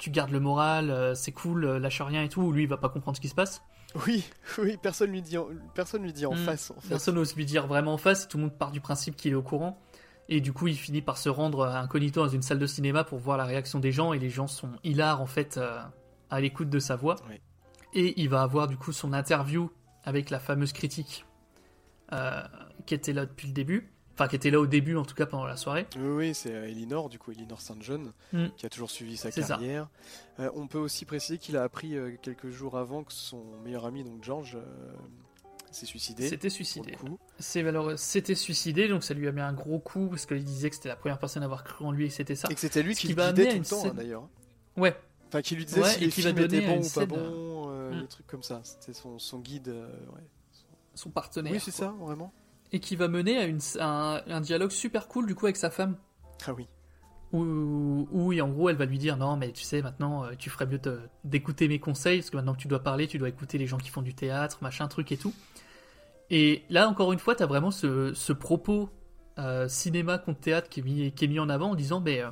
tu 0.00 0.10
gardes 0.10 0.30
le 0.30 0.40
moral, 0.40 0.90
euh, 0.90 1.14
c'est 1.14 1.30
cool, 1.30 1.64
euh, 1.64 1.78
lâche 1.78 2.00
rien 2.00 2.22
et 2.22 2.28
tout. 2.28 2.50
Lui, 2.52 2.62
il 2.62 2.68
va 2.68 2.78
pas 2.78 2.88
comprendre 2.88 3.16
ce 3.16 3.20
qui 3.20 3.28
se 3.28 3.34
passe. 3.34 3.62
Oui, 4.06 4.24
oui, 4.58 4.78
personne 4.82 5.10
lui 5.10 5.20
dit 5.20 5.36
en, 5.36 5.46
personne 5.74 6.02
lui 6.02 6.12
dit 6.12 6.24
en 6.24 6.32
Hmm. 6.34 6.38
face. 6.38 6.70
En 6.70 6.80
fait. 6.80 6.88
Personne 6.88 7.16
n'ose 7.16 7.36
lui 7.36 7.44
dire 7.44 7.66
vraiment 7.66 7.92
en 7.92 7.98
face. 7.98 8.26
Tout 8.26 8.38
le 8.38 8.44
monde 8.44 8.58
part 8.58 8.72
du 8.72 8.80
principe 8.80 9.14
qu'il 9.14 9.32
est 9.32 9.36
au 9.36 9.42
courant. 9.42 9.78
Et 10.30 10.40
du 10.40 10.52
coup, 10.52 10.68
il 10.68 10.76
finit 10.76 11.02
par 11.02 11.18
se 11.18 11.28
rendre 11.28 11.66
incognito 11.66 12.22
dans 12.22 12.28
une 12.28 12.42
salle 12.42 12.58
de 12.58 12.66
cinéma 12.66 13.04
pour 13.04 13.18
voir 13.18 13.36
la 13.36 13.44
réaction 13.44 13.78
des 13.78 13.92
gens. 13.92 14.12
Et 14.14 14.18
les 14.18 14.30
gens 14.30 14.46
sont 14.46 14.70
hilars 14.84 15.20
en 15.20 15.26
fait 15.26 15.58
euh, 15.58 15.80
à 16.30 16.40
l'écoute 16.40 16.70
de 16.70 16.78
sa 16.78 16.96
voix. 16.96 17.16
Oui. 17.28 17.40
Et 17.92 18.20
il 18.20 18.28
va 18.28 18.42
avoir 18.42 18.68
du 18.68 18.76
coup 18.76 18.92
son 18.92 19.12
interview 19.12 19.70
avec 20.04 20.30
la 20.30 20.38
fameuse 20.38 20.72
critique 20.72 21.26
euh, 22.12 22.42
qui 22.86 22.94
était 22.94 23.12
là 23.12 23.26
depuis 23.26 23.48
le 23.48 23.52
début. 23.52 23.92
Enfin, 24.20 24.28
qui 24.28 24.36
était 24.36 24.50
là 24.50 24.60
au 24.60 24.66
début 24.66 24.96
en 24.96 25.04
tout 25.06 25.14
cas 25.14 25.24
pendant 25.24 25.46
la 25.46 25.56
soirée. 25.56 25.86
Oui, 25.96 26.08
oui, 26.08 26.34
c'est 26.34 26.52
euh, 26.52 26.68
Elinor, 26.68 27.08
du 27.08 27.18
coup, 27.18 27.30
Elinor 27.32 27.62
Saint 27.62 27.76
John, 27.80 28.12
Mm. 28.34 28.48
qui 28.54 28.66
a 28.66 28.68
toujours 28.68 28.90
suivi 28.90 29.16
sa 29.16 29.30
carrière. 29.32 29.88
Euh, 30.40 30.50
on 30.54 30.66
peut 30.66 30.76
aussi 30.78 31.06
préciser 31.06 31.38
qu'il 31.38 31.56
a 31.56 31.62
appris 31.62 31.96
euh, 31.96 32.14
quelques 32.20 32.50
jours 32.50 32.76
avant 32.76 33.02
que 33.02 33.14
son 33.14 33.42
meilleur 33.64 33.86
ami, 33.86 34.04
donc 34.04 34.22
George, 34.22 34.56
euh, 34.56 34.92
s'est 35.70 35.86
suicidé. 35.86 36.28
C'était 36.28 36.50
suicidé. 36.50 36.98
C'est 37.38 37.62
malheureux. 37.62 37.96
C'était 37.96 38.34
suicidé, 38.34 38.88
donc 38.88 39.04
ça 39.04 39.14
lui 39.14 39.26
a 39.26 39.32
mis 39.32 39.40
un 39.40 39.54
gros 39.54 39.78
coup 39.78 40.08
parce 40.08 40.26
qu'il 40.26 40.44
disait 40.44 40.68
que 40.68 40.76
c'était 40.76 40.90
la 40.90 40.96
première 40.96 41.18
personne 41.18 41.42
à 41.42 41.46
avoir 41.46 41.64
cru 41.64 41.86
en 41.86 41.90
lui 41.92 42.04
et 42.04 42.08
que 42.08 42.14
c'était 42.14 42.36
ça. 42.36 42.48
Et 42.50 42.54
que 42.54 42.60
c'était 42.60 42.82
lui 42.82 42.94
qui 42.94 43.14
va 43.14 43.28
guidait 43.32 43.52
tout 43.52 43.58
le 43.60 43.64
temps, 43.64 43.80
scène- 43.80 43.90
hein, 43.92 43.94
d'ailleurs. 43.96 44.28
Ouais, 44.76 44.94
Enfin, 45.28 45.40
qui 45.42 45.54
lui 45.56 45.64
disait 45.64 45.80
Ouais, 45.80 45.88
si 45.88 46.00
les 46.00 46.08
qui 46.10 46.20
va 46.22 46.30
films 46.34 46.44
étaient 46.44 46.66
bons 46.66 46.86
ou 46.86 46.90
pas 46.90 47.06
bons, 47.06 47.70
Mm. 47.90 48.00
des 48.02 48.06
trucs 48.08 48.26
comme 48.26 48.42
ça. 48.42 48.60
C'était 48.64 48.92
son, 48.92 49.18
son 49.18 49.38
guide. 49.38 49.72
Son 50.94 51.08
partenaire. 51.08 51.52
Oui, 51.52 51.60
c'est 51.60 51.70
ça, 51.70 51.94
vraiment. 52.00 52.32
Et 52.72 52.80
qui 52.80 52.96
va 52.96 53.08
mener 53.08 53.36
à 53.38 53.44
une, 53.46 53.58
un, 53.80 54.22
un 54.28 54.40
dialogue 54.40 54.70
super 54.70 55.08
cool 55.08 55.26
du 55.26 55.34
coup 55.34 55.46
avec 55.46 55.56
sa 55.56 55.70
femme. 55.70 55.96
Ah 56.46 56.52
oui. 56.52 56.66
Où, 57.32 58.32
en 58.40 58.48
gros, 58.48 58.70
elle 58.70 58.76
va 58.76 58.86
lui 58.86 58.98
dire 58.98 59.16
non, 59.16 59.36
mais 59.36 59.52
tu 59.52 59.62
sais, 59.62 59.82
maintenant, 59.82 60.24
euh, 60.24 60.30
tu 60.36 60.50
ferais 60.50 60.66
mieux 60.66 60.80
d'écouter 61.24 61.68
mes 61.68 61.78
conseils, 61.78 62.18
parce 62.18 62.30
que 62.30 62.36
maintenant 62.36 62.54
que 62.54 62.58
tu 62.60 62.66
dois 62.68 62.82
parler, 62.82 63.06
tu 63.06 63.18
dois 63.18 63.28
écouter 63.28 63.56
les 63.58 63.66
gens 63.68 63.78
qui 63.78 63.88
font 63.88 64.02
du 64.02 64.14
théâtre, 64.14 64.58
machin, 64.62 64.88
truc 64.88 65.12
et 65.12 65.16
tout. 65.16 65.32
Et 66.30 66.64
là, 66.70 66.88
encore 66.88 67.12
une 67.12 67.18
fois, 67.20 67.34
tu 67.36 67.42
as 67.42 67.46
vraiment 67.46 67.70
ce, 67.70 68.12
ce 68.14 68.32
propos 68.32 68.88
euh, 69.38 69.68
cinéma 69.68 70.18
contre 70.18 70.40
théâtre 70.40 70.68
qui 70.68 70.80
est, 70.80 70.82
mis, 70.82 71.12
qui 71.12 71.24
est 71.24 71.28
mis 71.28 71.38
en 71.38 71.48
avant 71.48 71.70
en 71.70 71.74
disant, 71.76 72.00
mais 72.00 72.20
euh, 72.20 72.30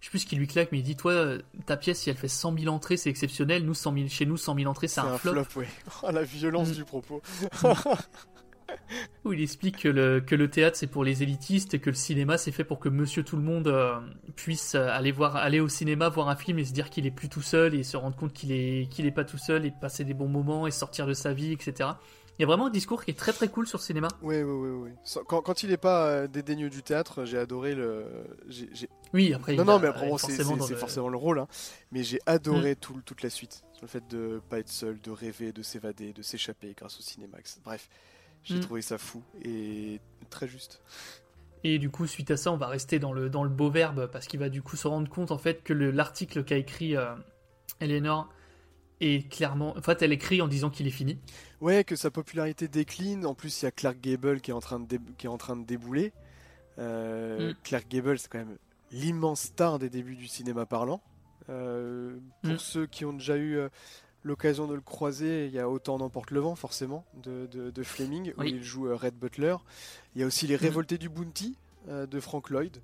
je 0.00 0.06
sais 0.06 0.10
plus 0.10 0.18
ce 0.20 0.26
qui 0.26 0.34
lui 0.36 0.48
claque, 0.48 0.70
mais 0.72 0.78
il 0.78 0.82
dit, 0.84 0.96
toi, 0.96 1.34
ta 1.66 1.76
pièce, 1.76 2.00
si 2.00 2.10
elle 2.10 2.16
fait 2.16 2.26
100 2.28 2.58
000 2.58 2.74
entrées, 2.74 2.96
c'est 2.96 3.10
exceptionnel. 3.10 3.64
Nous, 3.64 3.74
100 3.74 3.94
000, 3.94 4.08
chez 4.08 4.26
nous, 4.26 4.36
100 4.36 4.56
000 4.56 4.68
entrées, 4.70 4.88
c'est 4.88 5.00
un, 5.00 5.16
flop. 5.16 5.44
ouais. 5.56 5.68
Oh, 6.02 6.10
la 6.10 6.22
violence 6.24 6.70
Mm. 6.70 6.74
du 6.74 6.84
propos. 6.84 7.22
Où 9.24 9.32
il 9.32 9.40
explique 9.42 9.78
que 9.78 9.88
le, 9.88 10.20
que 10.20 10.34
le 10.34 10.48
théâtre 10.50 10.76
c'est 10.76 10.86
pour 10.86 11.04
les 11.04 11.22
élitistes 11.22 11.74
et 11.74 11.78
que 11.78 11.90
le 11.90 11.96
cinéma 11.96 12.38
c'est 12.38 12.52
fait 12.52 12.64
pour 12.64 12.78
que 12.80 12.88
monsieur 12.88 13.22
tout 13.22 13.36
le 13.36 13.42
monde 13.42 13.68
euh, 13.68 13.98
puisse 14.36 14.74
euh, 14.74 14.88
aller, 14.88 15.12
voir, 15.12 15.36
aller 15.36 15.60
au 15.60 15.68
cinéma, 15.68 16.08
voir 16.08 16.28
un 16.28 16.36
film 16.36 16.58
et 16.58 16.64
se 16.64 16.72
dire 16.72 16.90
qu'il 16.90 17.06
est 17.06 17.10
plus 17.10 17.28
tout 17.28 17.42
seul 17.42 17.74
et 17.74 17.82
se 17.82 17.96
rendre 17.96 18.16
compte 18.16 18.32
qu'il 18.32 18.52
est, 18.52 18.88
qu'il 18.90 19.06
est 19.06 19.10
pas 19.12 19.24
tout 19.24 19.38
seul 19.38 19.64
et 19.66 19.70
passer 19.80 20.04
des 20.04 20.14
bons 20.14 20.28
moments 20.28 20.66
et 20.66 20.70
sortir 20.70 21.06
de 21.06 21.12
sa 21.14 21.32
vie, 21.32 21.52
etc. 21.52 21.90
Il 22.38 22.42
y 22.42 22.44
a 22.44 22.46
vraiment 22.46 22.68
un 22.68 22.70
discours 22.70 23.04
qui 23.04 23.10
est 23.10 23.18
très 23.18 23.34
très 23.34 23.48
cool 23.48 23.66
sur 23.66 23.76
le 23.78 23.82
cinéma. 23.82 24.08
Oui, 24.22 24.42
oui, 24.42 24.70
oui, 24.70 24.90
Quand, 25.28 25.42
quand 25.42 25.62
il 25.62 25.72
est 25.72 25.76
pas 25.76 26.06
euh, 26.06 26.26
dédaigneux 26.26 26.70
du 26.70 26.82
théâtre, 26.82 27.26
j'ai 27.26 27.36
adoré 27.36 27.74
le. 27.74 28.06
Oui, 29.12 29.34
après, 29.34 29.54
Non, 29.56 29.62
il 29.62 29.66
non, 29.66 29.78
mais 29.78 29.88
après, 29.88 30.08
bon, 30.08 30.16
c'est 30.16 30.28
forcément 30.28 30.56
le- 30.56 30.74
Mm. 30.74 30.78
forcément 30.78 31.08
le 31.10 31.16
rôle. 31.18 31.38
hein. 31.40 31.48
Mais 31.92 32.02
j'ai 32.02 32.18
adoré 32.24 32.76
tout, 32.76 32.98
toute 33.04 33.22
la 33.22 33.28
suite. 33.28 33.62
Sur 33.74 33.82
le 33.82 33.88
fait 33.88 34.08
de 34.08 34.40
pas 34.48 34.58
être 34.58 34.70
seul, 34.70 34.98
de 35.02 35.10
rêver, 35.10 35.52
de 35.52 35.62
s'évader, 35.62 36.14
de 36.14 36.22
s'échapper 36.22 36.72
grâce 36.74 36.98
au 36.98 37.02
cinéma. 37.02 37.36
Bref, 37.62 37.90
j'ai 38.44 38.56
Mm. 38.56 38.60
trouvé 38.60 38.82
ça 38.82 38.98
fou 38.98 39.22
et 39.44 40.00
très 40.30 40.48
juste. 40.48 40.80
Et 41.64 41.78
du 41.78 41.90
coup, 41.90 42.06
suite 42.06 42.30
à 42.30 42.36
ça, 42.36 42.50
on 42.52 42.56
va 42.56 42.68
rester 42.68 42.98
dans 42.98 43.12
le, 43.12 43.28
dans 43.28 43.44
le 43.44 43.50
beau 43.50 43.70
verbe 43.70 44.06
parce 44.10 44.26
qu'il 44.26 44.40
va 44.40 44.48
du 44.48 44.62
coup 44.62 44.76
se 44.76 44.88
rendre 44.88 45.08
compte 45.10 45.30
en 45.30 45.38
fait 45.38 45.62
que 45.62 45.72
le- 45.74 45.90
l'article 45.90 46.42
qu'a 46.44 46.56
écrit 46.56 46.96
euh, 46.96 47.14
Eleanor 47.80 48.32
est 49.02 49.30
clairement. 49.30 49.76
En 49.76 49.82
fait, 49.82 50.00
elle 50.02 50.12
écrit 50.12 50.40
en 50.42 50.48
disant 50.48 50.70
qu'il 50.70 50.86
est 50.86 50.90
fini. 50.90 51.18
Ouais, 51.60 51.84
que 51.84 51.96
sa 51.96 52.10
popularité 52.10 52.68
décline. 52.68 53.26
En 53.26 53.34
plus, 53.34 53.60
il 53.62 53.64
y 53.64 53.68
a 53.68 53.70
Clark 53.70 53.98
Gable 54.00 54.40
qui 54.40 54.50
est 54.50 54.54
en 54.54 54.60
train 54.60 54.80
de, 54.80 54.86
dé- 54.86 55.00
qui 55.18 55.26
est 55.26 55.30
en 55.30 55.38
train 55.38 55.56
de 55.56 55.64
débouler. 55.66 56.12
Euh, 56.78 57.50
Mm. 57.50 57.54
Clark 57.62 57.88
Gable, 57.88 58.18
c'est 58.18 58.28
quand 58.30 58.38
même 58.38 58.56
l'immense 58.92 59.40
star 59.42 59.78
des 59.78 59.90
débuts 59.90 60.16
du 60.16 60.26
cinéma 60.28 60.64
parlant. 60.66 61.02
Euh, 61.48 62.16
pour 62.42 62.52
Mm. 62.54 62.58
ceux 62.58 62.86
qui 62.86 63.04
ont 63.04 63.12
déjà 63.12 63.36
eu 63.36 63.56
euh, 63.58 63.68
l'occasion 64.22 64.66
de 64.66 64.74
le 64.74 64.80
croiser, 64.80 65.46
il 65.46 65.52
y 65.52 65.58
a 65.58 65.68
Autant 65.68 65.98
n'emporte 65.98 66.30
le 66.30 66.40
vent, 66.40 66.54
forcément, 66.56 67.04
de, 67.22 67.46
de, 67.46 67.70
de 67.70 67.82
Fleming, 67.82 68.32
où 68.36 68.42
il 68.42 68.62
joue 68.62 68.86
euh, 68.88 68.94
Red 68.96 69.14
Butler. 69.14 69.56
Il 70.14 70.20
y 70.20 70.24
a 70.24 70.26
aussi 70.26 70.46
Les 70.46 70.56
Mm. 70.56 70.60
Révoltés 70.60 70.98
du 70.98 71.08
Bounty 71.08 71.56
euh, 71.88 72.06
de 72.06 72.20
Frank 72.20 72.50
Lloyd. 72.50 72.78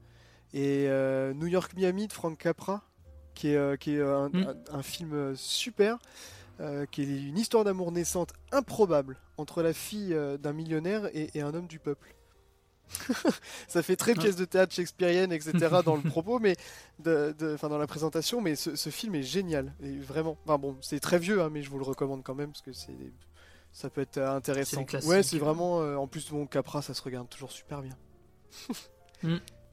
Et 0.55 0.87
euh, 0.89 1.35
New 1.35 1.47
York 1.49 1.73
Miami 1.77 2.07
de 2.07 2.13
Frank 2.13 2.39
Capra, 2.39 2.83
qui 3.35 3.49
est, 3.49 3.57
euh, 3.57 3.77
qui 3.77 3.93
est 3.95 3.99
euh, 3.99 4.19
un, 4.27 4.35
un- 4.35 4.57
un 4.73 4.83
film 4.83 5.35
super, 5.37 5.99
qui 6.91 7.03
est 7.03 7.05
une 7.29 7.37
histoire 7.37 7.65
d'amour 7.65 7.93
naissante 7.93 8.33
improbable 8.51 9.19
entre 9.37 9.63
la 9.63 9.75
fille 9.75 10.17
d'un 10.41 10.55
millionnaire 10.55 11.05
et, 11.15 11.29
et 11.35 11.43
un 11.43 11.53
homme 11.53 11.67
du 11.67 11.79
peuple. 11.79 12.15
ça 13.69 13.83
fait 13.83 13.97
très 13.97 14.13
Ouais. 14.13 14.19
pièce 14.19 14.37
de 14.37 14.45
théâtre 14.45 14.73
shakespearienne, 14.75 15.33
etc. 15.33 15.53
dans 15.85 15.97
le 15.97 16.03
propos, 16.03 16.39
mais 16.39 16.57
de, 17.01 17.35
de- 17.39 17.55
enfin 17.55 17.69
dans 17.69 17.79
la 17.79 17.87
présentation, 17.87 18.41
mais 18.41 18.55
ce, 18.57 18.77
ce 18.77 18.91
film 18.91 19.15
est 19.15 19.23
génial, 19.23 19.75
et 19.83 19.99
vraiment. 19.99 20.37
Enfin 20.45 20.59
bon, 20.59 20.77
c'est 20.81 21.01
très 21.01 21.19
vieux, 21.19 21.43
hein, 21.43 21.51
mais 21.53 21.63
je 21.63 21.71
vous 21.71 21.79
le 21.79 21.85
recommande 21.85 22.23
quand 22.23 22.35
même 22.35 22.51
parce 22.53 22.63
que 22.63 22.73
c'est, 22.73 22.97
ça 23.73 23.91
peut 23.91 24.01
être 24.01 24.19
euh, 24.19 24.37
intéressant. 24.37 24.77
Ouais, 25.09 25.23
c'est 25.23 25.39
vraiment. 25.39 25.83
euh, 25.83 25.97
en 25.97 26.07
plus, 26.07 26.31
mon 26.33 26.47
Capra, 26.47 26.81
ça 26.83 26.95
se 26.95 27.03
regarde 27.03 27.29
toujours 27.29 27.51
super 27.53 27.83
bien. 27.83 27.97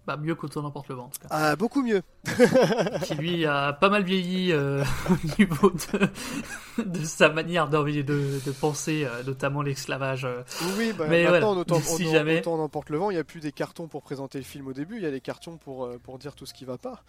Bah, 0.05 0.17
mieux 0.17 0.35
qu'autant 0.35 0.61
n'importe 0.61 0.89
le 0.89 0.95
vent 0.95 1.05
en 1.05 1.07
tout 1.07 1.19
cas. 1.21 1.27
Ah, 1.29 1.55
beaucoup 1.55 1.81
mieux. 1.81 2.01
qui 3.05 3.15
lui 3.15 3.45
a 3.45 3.71
pas 3.71 3.87
mal 3.89 4.03
vieilli 4.03 4.51
euh, 4.51 4.83
au 5.09 5.15
niveau 5.39 5.71
de, 5.71 6.83
de 6.83 7.05
sa 7.05 7.29
manière 7.29 7.69
d'envie 7.69 8.03
de, 8.03 8.39
de 8.45 8.51
penser, 8.51 9.05
euh, 9.05 9.23
notamment 9.23 9.61
l'esclavage. 9.61 10.25
euh. 10.25 10.41
Oui, 10.77 10.91
bah, 10.97 11.05
Mais 11.09 11.23
maintenant, 11.23 11.53
voilà, 11.53 11.61
autant, 11.61 11.79
si 11.81 12.03
autant- 12.03 12.11
jamais. 12.11 12.39
autant 12.39 12.57
n'emporte 12.57 12.89
le 12.89 12.97
vent, 12.97 13.11
il 13.11 13.13
n'y 13.13 13.19
a 13.19 13.23
plus 13.23 13.39
des 13.39 13.53
cartons 13.53 13.87
pour 13.87 14.01
présenter 14.01 14.37
le 14.39 14.43
film 14.43 14.67
au 14.67 14.73
début, 14.73 14.97
il 14.97 15.03
y 15.03 15.07
a 15.07 15.11
des 15.11 15.21
cartons 15.21 15.55
pour, 15.57 15.85
euh, 15.85 15.97
pour 16.03 16.17
dire 16.19 16.35
tout 16.35 16.45
ce 16.45 16.53
qui 16.53 16.65
va 16.65 16.77
pas 16.77 17.01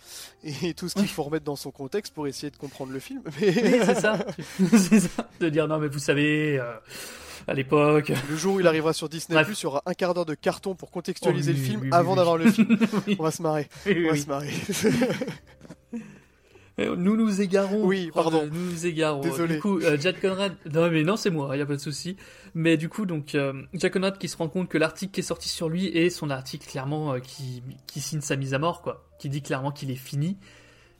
et 0.45 0.75
tout 0.75 0.89
ce 0.89 0.95
qu'il 0.95 1.09
faut 1.09 1.25
remettre 1.25 1.45
dans 1.45 1.57
son 1.57 1.73
contexte 1.73 2.15
pour 2.15 2.29
essayer 2.29 2.51
de 2.51 2.57
comprendre 2.57 2.93
le 2.93 3.01
film. 3.01 3.23
Mais 3.41 3.53
c'est 3.85 3.95
ça. 3.97 4.19
c'est 4.79 5.01
ça. 5.01 5.29
De 5.41 5.49
dire 5.49 5.67
non, 5.67 5.79
mais 5.79 5.89
vous 5.89 5.99
savez, 5.99 6.61
euh, 6.61 6.75
à 7.47 7.55
l'époque. 7.55 8.13
le 8.31 8.37
jour 8.37 8.55
où 8.55 8.61
il 8.61 8.67
arrivera 8.67 8.93
sur 8.93 9.09
Disney, 9.09 9.35
Bref. 9.43 9.59
il 9.59 9.63
y 9.63 9.67
aura 9.67 9.83
un 9.87 9.95
quart 9.95 10.15
d'heure 10.15 10.27
de 10.27 10.35
carton 10.35 10.75
pour 10.75 10.91
contextualiser 10.91 11.53
Oh, 11.53 11.55
oui, 11.55 11.61
le 11.61 11.65
film 11.67 11.81
oui, 11.83 11.89
oui, 11.91 11.97
avant 11.97 12.17
d'avoir 12.17 12.37
le 12.37 12.51
film. 12.51 12.77
On 13.19 13.23
va 13.23 13.31
se 13.31 13.43
marrer. 13.43 13.69
On 13.87 14.11
va 14.11 14.17
se 14.17 14.27
marrer. 14.27 14.51
Euh, 16.81 16.97
Nous 16.97 17.17
nous 17.17 17.41
égarons. 17.41 17.85
Oui, 17.85 18.09
Oh, 18.13 18.15
pardon. 18.17 18.43
euh, 18.43 18.49
Nous 18.53 18.71
nous 18.73 18.87
égarons. 18.87 19.21
Désolé. 19.21 19.55
Du 19.55 19.61
coup, 19.61 19.79
euh, 19.79 19.97
Jack 20.01 20.21
Conrad. 20.21 20.57
Non, 20.73 20.91
mais 20.91 21.05
non, 21.05 21.17
c'est 21.17 21.31
moi, 21.31 21.55
il 21.55 21.61
y 21.61 21.63
a 21.63 21.67
pas 21.67 21.75
de 21.77 21.81
souci. 21.81 22.17
Mais 22.55 22.77
du 22.77 22.89
coup, 22.89 23.07
donc, 23.07 23.37
euh, 23.37 23.53
Jack 23.75 23.93
Conrad 23.93 24.19
qui 24.19 24.27
se 24.29 24.37
rend 24.37 24.49
compte 24.49 24.69
que 24.69 24.77
l'article 24.77 25.13
qui 25.13 25.21
est 25.21 25.23
sorti 25.23 25.49
sur 25.49 25.69
lui 25.69 25.87
est 25.87 26.11
son 26.11 26.31
article 26.31 26.69
clairement 26.69 27.13
euh, 27.15 27.19
qui, 27.21 27.63
qui 27.87 28.01
signe 28.01 28.21
sa 28.23 28.35
mise 28.35 28.55
à 28.55 28.59
mort, 28.59 28.83
quoi. 28.83 29.07
Qui 29.21 29.29
dit 29.29 29.41
clairement 29.41 29.71
qu'il 29.71 29.93
est 29.93 29.95
fini. 29.95 30.37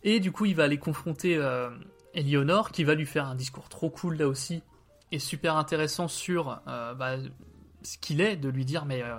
Et 0.05 0.21
du 0.21 0.31
coup, 0.31 0.45
il 0.45 0.55
va 0.55 0.63
aller 0.63 0.79
confronter 0.79 1.35
euh, 1.37 1.69
Eleonore, 2.15 2.71
qui 2.71 2.85
va 2.85 2.95
lui 2.95 3.07
faire 3.07 3.27
un 3.27 3.35
discours 3.35 3.69
trop 3.69 3.91
cool 3.91 4.17
là 4.17 4.29
aussi, 4.29 4.63
super 5.19 5.57
intéressant 5.57 6.09
sur 6.09 6.61
euh, 6.69 6.95
bah, 6.95 7.17
ce 7.83 7.99
qu'il 7.99 8.21
est, 8.21 8.37
de 8.37 8.49
lui 8.49 8.65
dire, 8.65 8.85
mais 8.85 9.03
euh, 9.03 9.17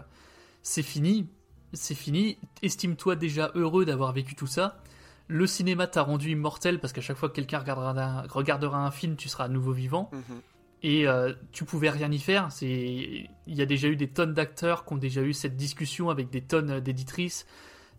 c'est 0.61 0.83
fini, 0.83 1.27
c'est 1.73 1.95
fini, 1.95 2.37
estime-toi 2.61 3.15
déjà 3.15 3.51
heureux 3.55 3.85
d'avoir 3.85 4.11
vécu 4.13 4.35
tout 4.35 4.47
ça. 4.47 4.81
Le 5.27 5.47
cinéma 5.47 5.87
t'a 5.87 6.03
rendu 6.03 6.31
immortel 6.31 6.79
parce 6.79 6.93
qu'à 6.93 7.01
chaque 7.01 7.17
fois 7.17 7.29
que 7.29 7.35
quelqu'un 7.35 7.59
regardera 7.59 7.91
un, 7.91 8.27
regardera 8.27 8.85
un 8.85 8.91
film, 8.91 9.15
tu 9.15 9.27
seras 9.29 9.45
à 9.45 9.49
nouveau 9.49 9.71
vivant. 9.71 10.09
Mhm. 10.13 10.41
Et 10.83 11.07
euh, 11.07 11.33
tu 11.51 11.65
pouvais 11.65 11.89
rien 11.89 12.11
y 12.11 12.19
faire. 12.19 12.51
C'est, 12.51 12.67
il 13.47 13.55
y 13.55 13.61
a 13.61 13.65
déjà 13.65 13.87
eu 13.87 13.95
des 13.95 14.07
tonnes 14.07 14.33
d'acteurs 14.35 14.85
qui 14.85 14.93
ont 14.93 14.97
déjà 14.97 15.21
eu 15.21 15.33
cette 15.33 15.55
discussion 15.55 16.11
avec 16.11 16.29
des 16.29 16.41
tonnes 16.41 16.79
d'éditrices. 16.79 17.47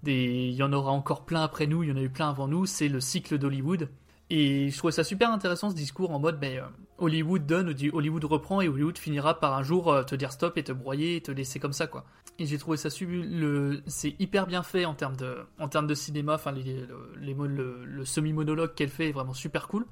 Des, 0.05 0.49
il 0.51 0.55
y 0.55 0.63
en 0.63 0.73
aura 0.73 0.93
encore 0.93 1.25
plein 1.25 1.43
après 1.43 1.67
nous. 1.67 1.83
Il 1.83 1.89
y 1.89 1.93
en 1.93 1.97
a 1.97 2.03
eu 2.03 2.11
plein 2.11 2.29
avant 2.29 2.47
nous. 2.47 2.65
C'est 2.65 2.89
le 2.89 3.01
cycle 3.01 3.39
d'Hollywood. 3.39 3.89
Et 4.31 4.71
je 4.71 4.79
trouvais 4.79 4.93
ça 4.93 5.05
super 5.05 5.31
intéressant 5.31 5.71
ce 5.71 5.75
discours 5.75 6.11
en 6.11 6.19
mode, 6.19 6.39
ben, 6.39 6.59
euh, 6.59 6.63
Hollywood 6.99 7.45
donne, 7.47 7.75
Hollywood 7.93 8.25
reprend 8.25 8.61
et 8.61 8.69
Hollywood 8.69 8.97
finira 8.99 9.39
par 9.39 9.55
un 9.55 9.63
jour 9.63 9.93
euh, 9.93 10.03
te 10.03 10.15
dire 10.15 10.33
stop 10.33 10.57
et 10.57 10.65
te 10.65 10.73
broyer 10.73 11.17
et 11.17 11.21
te 11.21 11.31
laisser 11.31 11.59
comme 11.61 11.73
ça 11.75 11.87
quoi. 11.87 12.05
Et 12.39 12.47
j'ai 12.47 12.59
trouvé 12.59 12.77
ça 12.77 12.89
le, 13.01 13.83
c'est 13.87 14.15
hyper 14.19 14.47
bien 14.47 14.63
fait 14.63 14.85
en 14.85 14.95
termes 14.95 15.17
de, 15.17 15.39
en 15.59 15.69
termes 15.69 15.87
de 15.87 15.95
cinéma. 15.95 16.35
Enfin, 16.35 16.53
les, 16.53 16.63
le, 16.87 17.13
les 17.19 17.33
mo- 17.35 17.47
le, 17.47 17.85
le 17.85 18.05
semi-monologue 18.05 18.75
qu'elle 18.75 18.91
fait 18.91 19.09
est 19.09 19.13
vraiment 19.13 19.33
super 19.35 19.69
cool. 19.69 19.87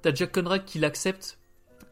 T'as 0.00 0.14
Jack 0.14 0.32
Conrad 0.32 0.64
qui 0.64 0.78
l'accepte, 0.78 1.38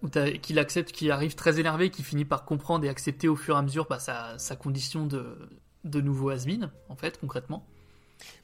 ou 0.02 0.08
qui 0.08 0.52
l'accepte, 0.54 0.90
qui 0.92 1.10
arrive 1.10 1.34
très 1.34 1.60
énervé, 1.60 1.90
qui 1.90 2.02
finit 2.02 2.24
par 2.24 2.44
comprendre 2.46 2.84
et 2.86 2.88
accepter 2.88 3.28
au 3.28 3.36
fur 3.36 3.56
et 3.56 3.58
à 3.58 3.62
mesure 3.62 3.86
bah, 3.88 3.98
sa, 3.98 4.38
sa 4.38 4.56
condition 4.56 5.06
de, 5.06 5.36
de 5.84 6.00
nouveau 6.00 6.30
Asmin, 6.30 6.70
en 6.88 6.96
fait, 6.96 7.18
concrètement. 7.20 7.66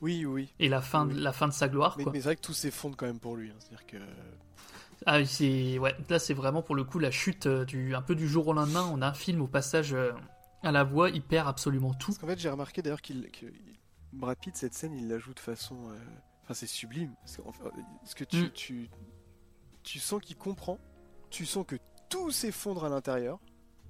Oui, 0.02 0.26
oui. 0.26 0.52
Et 0.58 0.68
la 0.68 0.82
fin, 0.82 1.06
de- 1.06 1.18
la 1.18 1.32
fin 1.32 1.48
de 1.48 1.54
sa 1.54 1.68
gloire, 1.68 1.94
Mais, 1.96 2.04
mais 2.12 2.18
c'est 2.20 2.24
vrai 2.24 2.36
que 2.36 2.42
tout 2.42 2.52
s'effondre 2.52 2.96
quand 2.98 3.06
même 3.06 3.20
pour 3.20 3.36
lui. 3.36 3.48
hein. 3.48 3.54
C'est-à-dire 3.60 3.86
que. 3.86 3.96
Ah, 5.06 5.24
c'est 5.24 5.78
ouais, 5.78 5.94
là 6.08 6.18
c'est 6.18 6.34
vraiment 6.34 6.62
pour 6.62 6.74
le 6.74 6.84
coup 6.84 6.98
la 6.98 7.10
chute 7.10 7.46
euh, 7.46 7.64
du 7.64 7.94
un 7.94 8.02
peu 8.02 8.14
du 8.14 8.28
jour 8.28 8.46
au 8.48 8.52
lendemain. 8.52 8.88
On 8.92 9.00
a 9.02 9.08
un 9.08 9.14
film 9.14 9.40
au 9.40 9.46
passage 9.46 9.94
euh, 9.94 10.12
à 10.62 10.72
la 10.72 10.84
voix, 10.84 11.08
il 11.10 11.22
perd 11.22 11.48
absolument 11.48 11.94
tout. 11.94 12.08
Parce 12.12 12.18
qu'en 12.18 12.26
fait, 12.26 12.38
j'ai 12.38 12.50
remarqué 12.50 12.82
d'ailleurs 12.82 13.00
qu'il 13.00 13.30
que 13.30 13.46
Brad 14.12 14.36
Pitt, 14.38 14.56
cette 14.56 14.74
scène, 14.74 14.94
il 14.94 15.08
la 15.08 15.18
joue 15.18 15.32
de 15.34 15.40
façon. 15.40 15.76
euh, 15.90 15.94
Enfin, 16.42 16.54
c'est 16.54 16.66
sublime. 16.66 17.14
Parce 17.20 17.36
que, 17.36 17.42
enfin, 17.46 17.70
parce 18.00 18.14
que 18.14 18.24
tu, 18.24 18.36
Mm. 18.44 18.50
tu, 18.52 18.90
tu 19.84 19.98
sens 20.00 20.20
qu'il 20.20 20.36
comprend. 20.36 20.78
Tu 21.30 21.46
sens 21.46 21.64
que 21.66 21.76
tout 22.08 22.30
s'effondre 22.32 22.84
à 22.84 22.88
l'intérieur. 22.88 23.38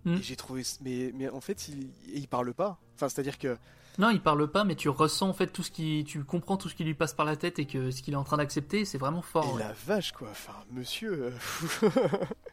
Mm. 0.04 0.14
Et 0.14 0.22
j'ai 0.22 0.36
trouvé. 0.36 0.62
Mais, 0.82 1.10
mais 1.14 1.28
en 1.30 1.40
fait, 1.40 1.68
il, 1.68 1.90
il 2.14 2.28
parle 2.28 2.52
pas. 2.54 2.78
Enfin, 2.94 3.08
c'est-à-dire 3.08 3.38
que. 3.38 3.56
Non, 4.00 4.10
il 4.10 4.20
parle 4.20 4.50
pas, 4.50 4.64
mais 4.64 4.74
tu 4.76 4.88
ressens 4.88 5.28
en 5.28 5.32
fait 5.34 5.48
tout 5.48 5.62
ce 5.62 5.70
qui, 5.70 6.04
tu 6.06 6.24
comprends 6.24 6.56
tout 6.56 6.68
ce 6.68 6.74
qui 6.74 6.84
lui 6.84 6.94
passe 6.94 7.12
par 7.14 7.26
la 7.26 7.36
tête 7.36 7.58
et 7.58 7.66
que 7.66 7.90
ce 7.90 8.00
qu'il 8.02 8.14
est 8.14 8.16
en 8.16 8.24
train 8.24 8.38
d'accepter, 8.38 8.84
c'est 8.86 8.98
vraiment 8.98 9.20
fort. 9.22 9.44
Et 9.50 9.52
ouais. 9.54 9.58
la 9.60 9.72
vache, 9.86 10.12
quoi. 10.12 10.28
Enfin, 10.30 10.54
monsieur. 10.72 11.24
euh, 11.24 11.30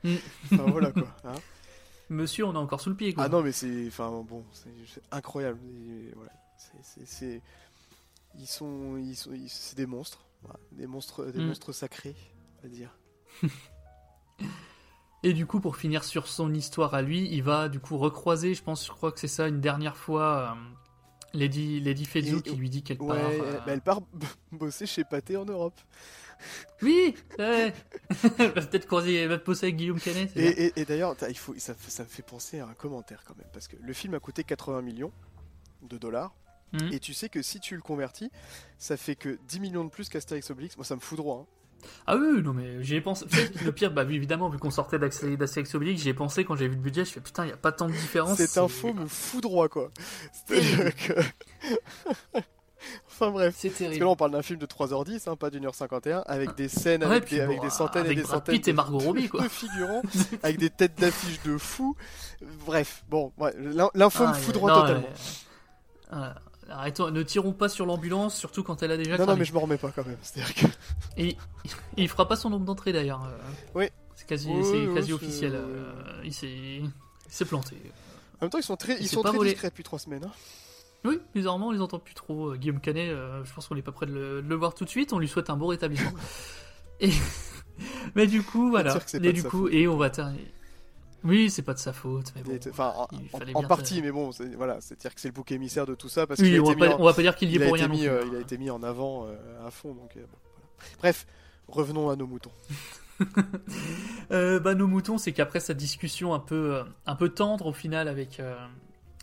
Mm. 0.03 0.15
enfin, 0.53 0.63
voilà, 0.67 0.91
quoi. 0.91 1.07
hein. 1.23 1.33
Monsieur, 2.09 2.45
on 2.45 2.53
est 2.53 2.57
encore 2.57 2.79
sous 2.81 2.89
le 2.89 2.95
pied. 2.95 3.13
Quoi. 3.13 3.23
Ah 3.23 3.29
non, 3.29 3.41
mais 3.41 3.51
c'est. 3.51 3.87
Enfin, 3.87 4.09
bon, 4.27 4.43
c'est 4.53 5.01
incroyable. 5.11 5.59
Et 5.65 6.11
voilà. 6.15 6.31
C'est- 7.05 7.41
Ils 8.39 8.45
sont. 8.47 8.97
Ils 8.97 9.15
sont. 9.15 9.31
C'est 9.47 9.75
des 9.77 9.85
monstres. 9.87 10.19
Voilà. 10.43 10.59
Des 10.73 10.85
monstres, 10.87 11.25
des 11.25 11.39
Mm. 11.39 11.47
monstres 11.47 11.71
sacrés, 11.71 12.15
on 12.59 12.63
va 12.63 12.69
dire. 12.69 12.91
Et 15.23 15.33
du 15.33 15.45
coup, 15.47 15.59
pour 15.59 15.77
finir 15.77 16.03
sur 16.03 16.27
son 16.27 16.53
histoire 16.53 16.93
à 16.93 17.01
lui, 17.01 17.27
il 17.31 17.41
va 17.41 17.69
du 17.69 17.79
coup 17.79 17.97
recroiser, 17.97 18.53
je 18.53 18.61
pense, 18.63 18.85
je 18.85 18.91
crois 18.91 19.11
que 19.11 19.19
c'est 19.19 19.27
ça, 19.27 19.47
une 19.47 19.59
dernière 19.61 19.97
fois, 19.97 20.53
euh, 20.55 20.55
Lady, 21.33 21.79
Lady 21.79 22.07
Et- 22.15 22.41
qui 22.41 22.55
lui 22.55 22.69
dit 22.69 22.83
qu'elle 22.83 23.01
Ouais, 23.01 23.15
part. 23.19 23.31
elle- 23.31 23.41
euh, 23.41 23.53
bah, 23.59 23.73
elle 23.73 23.81
part 23.81 24.01
bosser 24.51 24.85
chez 24.85 25.03
Pathé 25.03 25.37
en 25.37 25.45
Europe. 25.45 25.79
Oui 26.81 27.15
ouais. 27.39 27.73
Peut-être 28.37 28.85
croiser, 28.85 29.25
va 29.27 29.37
poser 29.39 29.67
avec 29.67 29.77
Guillaume 29.77 29.99
Canet. 29.99 30.29
Et, 30.35 30.41
bien. 30.41 30.51
et- 30.55 30.73
et 30.75 30.85
d'ailleurs, 30.85 31.15
il 31.29 31.37
faut, 31.37 31.55
ça, 31.57 31.73
ça 31.87 32.03
me 32.03 32.07
fait 32.09 32.21
penser 32.23 32.59
à 32.59 32.67
un 32.67 32.73
commentaire 32.73 33.23
quand 33.25 33.35
même, 33.37 33.47
parce 33.53 33.67
que 33.67 33.75
le 33.81 33.93
film 33.93 34.13
a 34.13 34.19
coûté 34.19 34.43
80 34.43 34.81
millions 34.83 35.11
de 35.81 35.97
dollars, 35.97 36.33
Mhm. 36.73 36.91
et 36.93 36.99
tu 36.99 37.13
sais 37.13 37.29
que 37.29 37.41
si 37.41 37.59
tu 37.59 37.75
le 37.75 37.81
convertis, 37.81 38.29
ça 38.77 38.97
fait 38.97 39.15
que 39.15 39.39
10 39.47 39.59
millions 39.59 39.83
de 39.85 39.89
plus 39.89 40.09
qu'Astérix 40.09 40.49
Obélix. 40.51 40.75
Moi, 40.77 40.85
ça 40.85 40.95
me 40.95 40.99
fout 41.01 41.17
droit. 41.17 41.47
hein. 41.49 41.53
Ah 42.05 42.15
oui, 42.17 42.41
non 42.41 42.53
mais 42.53 42.83
j'y 42.83 42.95
ai 42.95 43.01
pensé. 43.01 43.25
Le 43.63 43.71
pire, 43.71 43.91
bah 43.91 44.03
évidemment, 44.03 44.49
vu 44.49 44.57
qu'on 44.57 44.71
sortait 44.71 44.97
d'Astérix 44.99 45.75
Obélix, 45.75 46.01
j'y 46.01 46.09
ai 46.09 46.13
pensé 46.13 46.45
quand 46.45 46.55
j'ai 46.55 46.67
vu 46.67 46.75
le 46.75 46.81
budget, 46.81 47.05
je 47.05 47.11
fais 47.11 47.19
putain, 47.21 47.45
il 47.45 47.49
y 47.49 47.53
a 47.53 47.57
pas 47.57 47.71
tant 47.71 47.87
de 47.87 47.91
différence. 47.93 48.37
C'est- 48.37 48.57
info 48.57 48.93
me 48.93 49.05
fout 49.07 49.41
droit, 49.43 49.67
quoi. 49.69 49.91
C'est-à-dire 50.31 50.95
que. 51.07 51.13
enfin 53.09 53.31
bref. 53.31 53.55
C'est 53.57 53.69
Parce 53.69 53.79
que 53.79 53.83
terrible. 53.85 54.05
là, 54.05 54.11
on 54.11 54.15
parle 54.15 54.31
d'un 54.31 54.41
film 54.41 54.59
de 54.59 54.65
3h10, 54.65 55.29
hein, 55.29 55.35
pas 55.35 55.49
d'une 55.49 55.65
heure 55.65 55.75
51, 55.75 56.19
avec 56.25 56.55
des 56.55 56.67
scènes, 56.69 57.03
Ouais, 57.03 57.17
avec, 57.17 57.29
des, 57.29 57.37
bon, 57.39 57.43
avec 57.45 57.61
des 57.61 57.69
centaines 57.69 58.05
avec 58.05 58.13
et 58.17 58.21
des 58.21 58.27
Brad 58.27 58.35
centaines 58.37 58.55
Pitt 58.55 58.67
et 58.67 58.71
de- 58.71 58.75
Margot 58.75 58.99
Robbie, 58.99 59.27
quoi. 59.29 59.41
de 59.43 59.47
figurants, 59.49 60.01
avec 60.43 60.57
des 60.57 60.69
têtes 60.69 60.99
d'affiche 60.99 61.41
de 61.43 61.57
fous. 61.57 61.95
Bref, 62.65 63.03
bon, 63.09 63.31
ouais, 63.37 63.53
l'in- 63.57 63.89
l'info 63.93 64.23
Ah, 64.25 64.29
me 64.29 64.33
fout 64.35 64.53
droit 64.53 64.71
non, 64.71 64.81
totalement. 64.81 65.09
Ah, 66.11 66.35
Arrêtons, 66.69 67.11
ne 67.11 67.23
tirons 67.23 67.53
pas 67.53 67.69
sur 67.69 67.85
l'ambulance, 67.85 68.35
surtout 68.38 68.61
quand 68.64 68.84
elle 68.84 68.91
a 68.91 68.98
déjà 68.98 69.11
Non, 69.11 69.18
non, 69.19 69.26
cramé. 69.26 69.39
mais 69.39 69.45
je 69.45 69.53
m'en 69.53 69.61
remets 69.61 69.77
pas 69.77 69.91
quand 69.91 70.06
même. 70.06 70.18
C'est-à-dire 70.22 70.53
que. 70.56 70.65
Et, 71.18 71.30
et 71.30 71.38
il 71.98 72.10
fera 72.10 72.27
pas 72.27 72.35
son 72.35 72.49
nombre 72.49 72.65
d'entrées 72.65 72.91
d'ailleurs. 72.94 73.23
euh, 73.23 73.38
Oui. 73.76 73.85
C'est 74.15 74.27
quasi, 74.27 74.49
Oui, 74.49 74.64
c'est 74.64 74.88
oui, 74.88 74.94
quasi 74.95 75.07
c'est- 75.07 75.14
officiel. 75.14 75.52
euh, 75.56 76.22
il 76.26 76.34
s'est, 76.34 77.45
planté. 77.45 77.76
En 78.41 78.45
même 78.45 78.49
temps, 78.49 78.57
ils 78.57 78.64
sont 78.64 78.76
très, 78.76 78.95
Il 78.98 79.03
ils 79.03 79.07
sont 79.07 79.22
pas 79.22 79.30
très 79.30 79.38
volé. 79.38 79.52
discrets 79.52 79.69
depuis 79.69 79.84
3 79.84 79.99
semaines. 79.99 80.23
hein. 80.26 80.31
Oui, 81.06 81.19
bizarrement, 81.35 81.68
on 81.68 81.72
les 81.72 81.80
entend 81.81 81.99
plus 81.99 82.15
trop. 82.15 82.49
Euh, 82.52 82.56
Guillaume 82.57 82.81
Canet, 82.81 83.10
euh, 83.11 83.44
je 83.45 83.53
pense 83.53 83.68
qu'on 83.68 83.76
est 83.77 83.81
pas 83.84 83.91
près 83.91 84.07
de 84.07 84.14
le, 84.14 84.41
de 84.41 84.48
le 84.49 84.56
voir 84.56 84.73
tout 84.73 84.84
de 84.84 84.89
suite. 84.89 85.14
On 85.14 85.19
lui 85.19 85.27
souhaite 85.27 85.49
un 85.49 85.56
bon 85.57 85.68
rétablissement. 85.68 86.11
et... 86.99 87.11
Mais 88.15 88.26
du 88.27 88.41
coup, 88.44 88.72
voilà. 88.72 88.95
de 89.14 89.31
du 89.31 89.44
coup, 89.44 89.64
faute. 89.65 89.73
et 89.73 89.88
on 89.88 89.98
va 89.98 90.10
terminer. 90.10 90.52
Oui, 91.23 91.49
c'est 91.49 91.61
pas 91.64 91.73
de 91.73 91.80
sa 91.80 91.94
faute. 91.94 92.31
Mais 92.35 92.41
Il 92.41 92.48
bon, 92.48 92.56
était- 92.56 92.69
Enfin, 92.69 92.94
en, 93.53 93.64
partie, 93.64 94.02
mais 94.02 94.11
bon, 94.11 94.30
voilà, 94.56 94.80
c'est-à-dire 94.81 95.15
que 95.15 95.19
c'est 95.22 95.27
le 95.30 95.34
bouc 95.34 95.52
émissaire 95.52 95.85
de 95.85 95.95
tout 95.95 96.10
ça 96.10 96.27
parce 96.27 96.39
Oui, 96.39 96.60
on 96.60 96.64
va, 96.65 96.76
pas, 96.76 96.95
en- 96.95 97.02
on 97.02 97.06
va 97.06 97.14
pas 97.14 97.22
dire 97.23 97.35
qu'il 97.35 97.49
y 97.52 97.56
est 97.56 97.60
pour 97.65 97.73
rien. 97.73 97.88
non 97.88 97.94
mis, 97.94 98.02
plus. 98.02 98.10
euh, 98.10 98.26
il 98.31 98.35
a 98.35 98.39
été 98.39 98.57
mis 98.57 98.69
en 98.69 98.84
avant 98.84 99.26
euh, 99.26 99.68
à 99.68 99.72
fond. 99.72 99.94
Donc, 99.94 100.15
euh, 100.15 100.22
voilà. 100.22 100.91
Bref, 100.99 101.26
revenons 101.68 102.10
à 102.10 102.15
nos 102.15 102.27
moutons. 102.27 102.52
Euh, 104.31 104.60
bah, 104.60 104.76
nos 104.76 104.88
moutons, 104.88 105.18
c'est 105.18 105.31
qu'après 105.31 105.60
cette 105.60 105.77
discussion 105.77 106.34
un 106.34 106.39
peu, 106.39 106.81
un 107.06 107.15
peu 107.15 107.30
tendre 107.30 107.68
au 107.68 107.73
final 107.73 108.07
avec, 108.07 108.39
euh, 108.39 108.56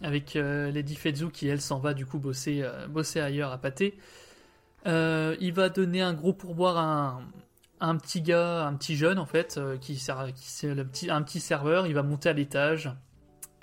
avec 0.02 0.34
euh, 0.36 0.70
Lady 0.70 0.96
Fezou 0.96 1.28
qui 1.30 1.46
elle 1.48 1.60
s'en 1.60 1.78
va 1.78 1.92
du 1.94 2.06
coup 2.06 2.18
bosser, 2.18 2.66
bosser 2.88 3.20
ailleurs 3.20 3.52
à 3.52 3.58
pâté, 3.58 3.98
il 4.86 5.52
va 5.54 5.68
donner 5.68 6.00
un 6.00 6.14
gros 6.14 6.32
pourboire 6.32 6.76
à 6.78 6.82
un, 6.82 7.20
un 7.84 7.96
petit 7.96 8.22
gars, 8.22 8.66
un 8.66 8.74
petit 8.74 8.96
jeune 8.96 9.18
en 9.18 9.26
fait, 9.26 9.56
euh, 9.58 9.76
qui 9.78 9.96
sert, 9.98 10.32
qui 10.34 10.48
c'est 10.48 10.74
le 10.74 10.86
petit, 10.86 11.10
un 11.10 11.22
petit 11.22 11.40
serveur. 11.40 11.86
Il 11.86 11.94
va 11.94 12.02
monter 12.02 12.28
à 12.28 12.32
l'étage 12.32 12.90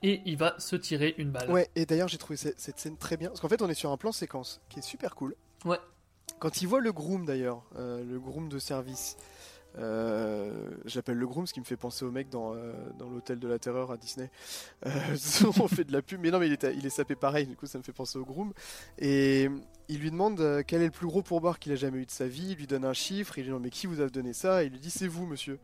et 0.04 0.22
il 0.26 0.38
va 0.38 0.56
se 0.58 0.76
tirer 0.76 1.14
une 1.18 1.32
balle. 1.32 1.50
Ouais, 1.52 1.70
et 1.76 1.86
d'ailleurs, 1.86 2.08
j'ai 2.08 2.18
trouvé 2.18 2.38
ce- 2.38 2.50
cette 2.58 2.80
scène 2.80 2.98
très 2.98 3.18
bien. 3.18 3.30
Parce 3.30 3.40
qu'en 3.40 3.50
fait, 3.50 3.62
on 3.62 3.70
est 3.70 3.74
sur 3.76 3.92
un 3.92 3.98
plan 3.98 4.12
séquence 4.12 4.62
qui 4.70 4.80
est 4.80 4.84
super 4.84 5.16
cool. 5.16 5.36
Ouais. 5.66 5.80
Quand 6.40 6.62
il 6.62 6.68
voit 6.68 6.80
le 6.82 6.92
groom 6.92 7.26
d'ailleurs, 7.26 7.64
euh, 7.78 8.04
le 8.04 8.20
groom 8.20 8.50
de 8.50 8.58
service, 8.58 9.16
euh, 9.78 10.70
j'appelle 10.86 11.18
le 11.18 11.28
groom 11.28 11.48
ce 11.48 11.54
qui 11.54 11.60
me 11.60 11.66
fait 11.66 11.78
penser 11.78 12.04
au 12.06 12.12
mec 12.12 12.30
dans, 12.30 12.54
euh, 12.56 12.74
dans 13.00 13.10
l'hôtel 13.10 13.40
de 13.40 13.48
la 13.48 13.58
terreur 13.60 13.92
à 13.92 13.98
Disney. 13.98 14.30
Euh, 14.86 14.90
on 15.62 15.68
fait 15.68 15.84
de 15.86 15.94
la 15.94 16.02
pub, 16.02 16.20
mais 16.22 16.32
non, 16.32 16.40
mais 16.40 16.48
il 16.48 16.54
est, 16.54 16.64
il 16.76 16.86
est 16.86 16.90
sapé 16.90 17.16
pareil, 17.16 17.48
du 17.48 17.56
coup 17.56 17.66
ça 17.66 17.78
me 17.78 17.84
fait 17.84 17.94
penser 17.94 18.18
au 18.20 18.26
groom. 18.26 18.54
Et 19.00 19.50
il 19.88 20.00
lui 20.00 20.12
demande 20.12 20.64
quel 20.68 20.82
est 20.82 20.86
le 20.86 20.92
plus 20.92 21.08
gros 21.08 21.22
pourboire 21.22 21.60
qu'il 21.60 21.72
a 21.72 21.76
jamais 21.76 22.00
eu 22.00 22.06
de 22.06 22.12
sa 22.12 22.28
vie, 22.28 22.50
il 22.52 22.58
lui 22.58 22.68
donne 22.68 22.86
un 22.86 22.94
chiffre, 22.94 23.38
il 23.38 23.42
lui 23.42 23.48
dit 23.50 23.54
non, 23.54 23.60
mais 23.60 23.70
qui 23.70 23.88
vous 23.88 24.02
a 24.02 24.08
donné 24.10 24.34
ça 24.34 24.64
Et 24.64 24.68
il 24.68 24.72
lui 24.74 24.80
dit 24.80 24.92
c'est 24.92 25.08
vous 25.08 25.26
monsieur. 25.26 25.60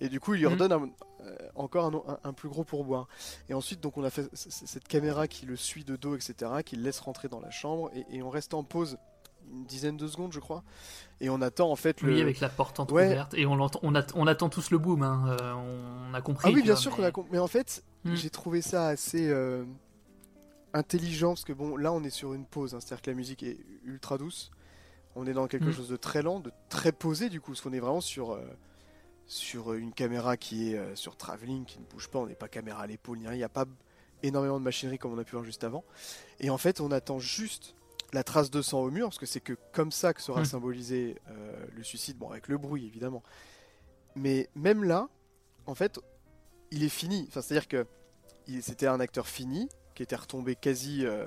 Et 0.00 0.08
du 0.10 0.20
coup 0.20 0.34
il 0.34 0.40
lui 0.40 0.46
Mhm. 0.46 0.52
redonne 0.52 0.72
un- 0.72 0.90
euh, 1.24 1.36
encore 1.54 1.86
un, 1.86 2.12
un- 2.12 2.18
un 2.28 2.32
plus 2.34 2.48
gros 2.50 2.62
pourboire. 2.64 3.08
Et 3.48 3.54
ensuite, 3.54 3.80
donc, 3.80 3.96
on 3.96 4.04
a 4.04 4.10
fait 4.10 4.28
cette 4.34 4.86
caméra 4.86 5.26
qui 5.26 5.46
le 5.46 5.56
suit 5.56 5.82
de 5.82 5.96
dos, 5.96 6.14
etc., 6.14 6.52
qui 6.64 6.76
le 6.76 6.82
laisse 6.82 7.00
rentrer 7.00 7.28
dans 7.28 7.40
la 7.40 7.50
chambre, 7.50 7.90
et, 7.94 8.04
et 8.18 8.22
on 8.22 8.28
reste 8.30 8.52
en 8.54 8.62
pause 8.62 8.98
une 9.52 9.64
dizaine 9.64 9.96
de 9.96 10.06
secondes, 10.08 10.32
je 10.32 10.40
crois, 10.40 10.62
et 11.20 11.30
on 11.30 11.40
attend 11.42 11.70
en 11.70 11.76
fait 11.76 12.02
le. 12.02 12.14
Oui, 12.14 12.20
avec 12.20 12.40
la 12.40 12.48
porte 12.48 12.78
Ouais. 12.78 12.82
entrouverte. 12.82 13.34
Et 13.34 13.46
on, 13.46 13.60
on, 13.60 13.68
on 13.82 14.26
attend 14.26 14.48
tous 14.48 14.70
le 14.70 14.78
boom. 14.78 15.02
hein, 15.02 15.36
euh, 15.40 15.52
on 16.10 16.14
a 16.14 16.20
compris. 16.20 16.48
Ah 16.48 16.52
oui, 16.54 16.62
bien 16.62 16.74
vois, 16.74 16.80
sûr 16.80 16.90
mais- 16.92 16.96
qu'on 16.98 17.02
a 17.04 17.10
compris. 17.10 17.30
Mais 17.32 17.38
en 17.38 17.46
fait, 17.46 17.82
Hmm. 18.04 18.14
j'ai 18.14 18.30
trouvé 18.30 18.62
ça 18.62 18.86
assez 18.88 19.28
euh, 19.28 19.64
intelligent, 20.74 21.30
parce 21.30 21.44
que 21.44 21.52
bon, 21.52 21.76
là, 21.76 21.92
on 21.92 22.02
est 22.04 22.10
sur 22.10 22.34
une 22.34 22.44
pause, 22.44 22.74
hein, 22.74 22.78
c'est-à-dire 22.80 23.02
que 23.02 23.10
la 23.10 23.16
musique 23.16 23.42
est 23.42 23.58
ultra 23.84 24.18
douce. 24.18 24.50
On 25.14 25.26
est 25.26 25.32
dans 25.32 25.46
quelque 25.46 25.66
Hmm. 25.70 25.72
chose 25.72 25.88
de 25.88 25.96
très 25.96 26.22
lent, 26.22 26.40
de 26.40 26.52
très 26.68 26.92
posé, 26.92 27.28
du 27.30 27.40
coup, 27.40 27.52
parce 27.52 27.60
qu'on 27.62 27.72
est 27.72 27.80
vraiment 27.80 28.00
sur. 28.00 28.32
euh, 28.32 28.40
sur 29.28 29.72
une 29.72 29.92
caméra 29.92 30.36
qui 30.36 30.70
est 30.72 30.94
sur 30.94 31.16
travelling, 31.16 31.64
qui 31.64 31.80
ne 31.80 31.84
bouge 31.86 32.06
pas, 32.06 32.20
on 32.20 32.26
n'est 32.28 32.36
pas 32.36 32.46
caméra 32.46 32.82
à 32.82 32.86
l'épaule, 32.86 33.18
ni 33.18 33.24
rien, 33.26 33.34
il 33.34 33.38
n'y 33.38 33.42
a 33.42 33.48
pas 33.48 33.64
énormément 34.22 34.60
de 34.60 34.62
machinerie 34.64 34.98
comme 34.98 35.12
on 35.14 35.18
a 35.18 35.24
pu 35.24 35.32
voir 35.32 35.42
juste 35.42 35.64
avant. 35.64 35.82
Et 36.38 36.48
en 36.48 36.58
fait, 36.58 36.80
on 36.80 36.92
attend 36.92 37.18
juste 37.18 37.74
la 38.12 38.22
trace 38.24 38.50
de 38.50 38.62
sang 38.62 38.80
au 38.80 38.90
mur, 38.90 39.08
parce 39.08 39.18
que 39.18 39.26
c'est 39.26 39.40
que 39.40 39.54
comme 39.72 39.90
ça 39.92 40.14
que 40.14 40.22
sera 40.22 40.42
Mm. 40.42 40.46
symbolisé 40.46 41.16
euh, 41.28 41.66
le 41.74 41.82
suicide, 41.82 42.16
bon, 42.18 42.30
avec 42.30 42.48
le 42.48 42.56
bruit 42.58 42.86
évidemment. 42.86 43.22
Mais 44.14 44.48
même 44.54 44.84
là, 44.84 45.08
en 45.66 45.74
fait, 45.74 46.00
il 46.70 46.82
est 46.84 46.88
fini. 46.88 47.24
Enfin, 47.28 47.42
c'est-à-dire 47.42 47.68
que 47.68 47.86
c'était 48.60 48.86
un 48.86 49.00
acteur 49.00 49.26
fini, 49.26 49.68
qui 49.94 50.02
était 50.02 50.16
retombé 50.16 50.54
quasi, 50.56 51.04
euh, 51.04 51.26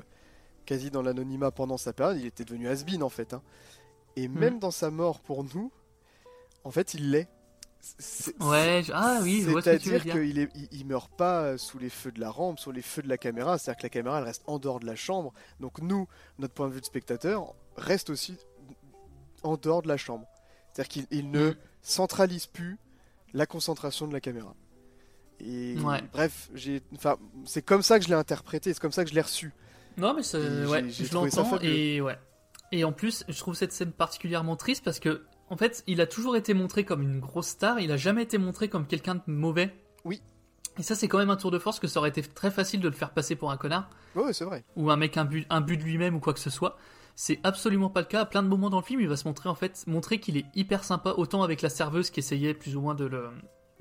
quasi 0.66 0.90
dans 0.90 1.02
l'anonymat 1.02 1.52
pendant 1.52 1.78
sa 1.78 1.92
période, 1.94 2.18
il 2.18 2.26
était 2.26 2.46
devenu 2.46 2.68
has 2.68 2.84
en 3.02 3.10
fait. 3.10 3.34
hein. 3.34 3.42
Et 4.16 4.28
même 4.28 4.60
dans 4.60 4.72
sa 4.72 4.90
mort 4.92 5.20
pour 5.20 5.44
nous, 5.44 5.72
en 6.64 6.72
fait, 6.72 6.94
il 6.94 7.12
l'est. 7.12 7.28
Ouais, 8.42 8.84
je- 8.86 8.92
ah 8.94 9.20
oui, 9.24 9.42
je 9.44 9.50
vois 9.50 9.62
ce 9.62 9.70
que 9.70 9.76
tu 9.78 9.90
veux 9.90 10.00
C'est-à-dire 10.00 10.14
dire. 10.14 10.50
qu'il 10.50 10.50
il, 10.56 10.80
il 10.80 10.86
meurt 10.86 11.10
pas 11.16 11.42
euh, 11.44 11.58
sous 11.58 11.80
les 11.80 11.90
feux 11.90 12.12
de 12.12 12.20
la 12.20 12.30
rampe, 12.30 12.60
sous 12.60 12.72
les 12.72 12.82
feux 12.82 13.02
de 13.02 13.08
la 13.10 13.18
caméra. 13.18 13.58
C'est-à-dire 13.58 13.78
que 13.80 13.84
la 13.86 13.90
caméra, 13.90 14.18
elle 14.20 14.26
reste 14.26 14.44
en 14.48 14.60
dehors 14.60 14.80
de 14.80 14.86
la 14.86 14.96
chambre. 14.96 15.34
Donc 15.60 15.80
nous, 15.82 16.08
notre 16.40 16.54
point 16.54 16.68
de 16.68 16.74
vue 16.74 16.82
de 16.82 16.86
spectateur, 16.86 17.54
reste 17.78 18.10
aussi 18.10 18.38
en 19.44 19.56
dehors 19.58 19.82
de 19.82 19.88
la 19.88 19.98
chambre. 19.98 20.26
C'est-à-dire 20.74 20.90
qu'il 20.90 21.08
il 21.12 21.32
ne 21.32 21.52
Mm. 21.52 21.56
centralise 21.82 22.46
plus 22.48 22.78
la 23.34 23.46
concentration 23.46 24.08
de 24.08 24.14
la 24.14 24.20
caméra. 24.20 24.54
Et 25.40 25.78
Ouais. 25.80 26.02
bref, 26.12 26.50
j'ai, 26.54 26.82
enfin, 26.96 27.18
c'est 27.46 27.62
comme 27.62 27.82
ça 27.82 27.98
que 27.98 28.04
je 28.04 28.10
l'ai 28.10 28.16
interprété, 28.16 28.74
c'est 28.74 28.80
comme 28.82 28.92
ça 28.92 29.04
que 29.06 29.10
je 29.10 29.16
l'ai 29.16 29.22
reçu. 29.22 29.54
Non, 29.98 30.14
mais 30.14 30.22
ouais, 30.68 30.90
je 30.90 31.14
l'entends 31.14 31.46
fabuleux. 31.46 31.72
et 31.74 32.02
ouais. 32.02 32.18
Et 32.72 32.84
en 32.84 32.92
plus, 32.92 33.24
je 33.28 33.38
trouve 33.40 33.56
cette 33.56 33.72
scène 33.72 33.92
particulièrement 33.94 34.56
triste 34.58 34.84
parce 34.84 35.00
que, 35.00 35.24
en 35.50 35.58
fait, 35.58 35.84
il 35.88 36.02
a 36.02 36.08
toujours 36.08 36.36
été 36.36 36.54
montré 36.54 36.84
comme 36.86 37.02
une 37.02 37.20
grosse 37.20 37.48
star. 37.48 37.80
Il 37.80 37.92
a 37.92 37.98
jamais 37.98 38.24
été 38.24 38.38
montré 38.38 38.68
comme 38.70 38.86
quelqu'un 38.86 39.16
de 39.16 39.22
mauvais. 39.28 39.74
Oui. 40.06 40.22
Et 40.78 40.84
ça, 40.84 40.96
c'est 40.96 41.08
quand 41.08 41.18
même 41.18 41.30
un 41.30 41.36
tour 41.36 41.52
de 41.52 41.60
force 41.60 41.80
que 41.80 41.88
ça 41.88 42.00
aurait 42.00 42.10
été 42.10 42.22
très 42.22 42.52
facile 42.52 42.80
de 42.80 42.88
le 42.88 42.94
faire 42.94 43.12
passer 43.12 43.36
pour 43.36 43.52
un 43.52 43.58
connard 43.58 43.90
Ouais, 44.16 44.24
ouais, 44.24 44.34
c'est 44.34 44.46
vrai. 44.46 44.64
ou 44.76 44.90
un 44.90 44.96
mec 44.96 45.18
imbu, 45.18 45.46
imbu 45.50 45.76
de 45.78 45.84
lui-même 45.84 46.16
ou 46.16 46.20
quoi 46.20 46.34
que 46.34 46.40
ce 46.40 46.50
soit. 46.50 46.78
C'est 47.16 47.40
absolument 47.44 47.90
pas 47.90 48.00
le 48.00 48.06
cas. 48.06 48.22
À 48.22 48.26
plein 48.26 48.42
de 48.44 48.48
moments 48.48 48.70
dans 48.70 48.80
le 48.80 48.86
film, 48.86 49.02
il 49.02 49.10
va 49.10 49.18
se 49.18 49.28
montrer 49.28 49.50
en 49.50 49.56
fait, 49.56 49.84
montrer 49.88 50.20
qu'il 50.20 50.38
est 50.38 50.46
hyper 50.56 50.84
sympa, 50.86 51.14
autant 51.18 51.44
avec 51.44 51.62
la 51.62 51.70
serveuse 51.70 52.10
qui 52.12 52.22
essayait 52.22 52.54
plus 52.54 52.78
ou 52.78 52.82
moins 52.82 52.96
de 52.96 53.04
le, 53.06 53.28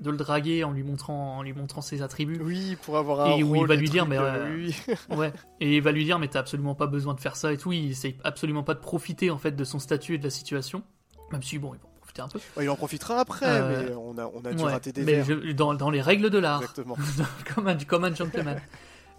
de 0.01 0.11
le 0.11 0.17
draguer 0.17 0.65
en 0.65 0.71
lui 0.71 0.83
montrant, 0.83 1.37
en 1.37 1.41
lui 1.43 1.53
montrant 1.53 1.79
ses 1.81 2.01
attributs. 2.01 2.41
Oui, 2.43 2.75
pour 2.83 2.97
avoir 2.97 3.21
un 3.21 3.37
Et 3.37 3.43
où 3.43 3.55
il 3.55 3.59
rôle, 3.59 3.67
va 3.69 3.75
des 3.75 3.81
lui 3.81 3.89
dire, 3.89 4.05
mais 4.05 4.17
euh, 4.17 4.53
oui. 4.57 4.75
ouais. 5.15 5.31
Et 5.61 5.77
il 5.77 5.81
va 5.81 5.93
lui 5.93 6.03
dire, 6.03 6.19
mais 6.19 6.27
t'as 6.27 6.39
absolument 6.39 6.75
pas 6.75 6.87
besoin 6.87 7.13
de 7.13 7.21
faire 7.21 7.37
ça 7.37 7.53
et 7.53 7.57
tout. 7.57 7.71
Il 7.71 7.91
essaye 7.91 8.17
absolument 8.25 8.63
pas 8.63 8.73
de 8.73 8.79
profiter 8.81 9.29
en 9.29 9.37
fait 9.37 9.51
de 9.55 9.63
son 9.63 9.79
statut 9.79 10.15
et 10.15 10.17
de 10.17 10.23
la 10.25 10.31
situation. 10.31 10.83
Même 11.31 11.43
si 11.43 11.57
bon, 11.57 11.73
il 11.73 11.79
va 11.79 11.85
en 11.87 11.97
profiter 11.99 12.21
un 12.21 12.27
peu. 12.27 12.39
Ouais, 12.57 12.63
il 12.65 12.69
en 12.69 12.75
profitera 12.75 13.19
après, 13.19 13.45
Euh, 13.47 13.85
mais 13.87 13.95
on 13.95 14.17
a, 14.17 14.25
on 14.33 14.43
a 14.45 14.53
dû 14.53 14.63
Ouais, 14.63 14.71
rater 14.71 14.91
des 14.91 15.03
mais 15.03 15.23
je- 15.23 15.51
dans, 15.53 15.73
dans 15.73 15.89
les 15.89 16.01
règles 16.01 16.29
de 16.29 16.37
l'art, 16.39 16.61
Exactement. 16.61 16.95
comme 17.55 17.67
un, 17.67 17.77
comme 17.77 18.03
un 18.05 18.13
gentleman. 18.15 18.59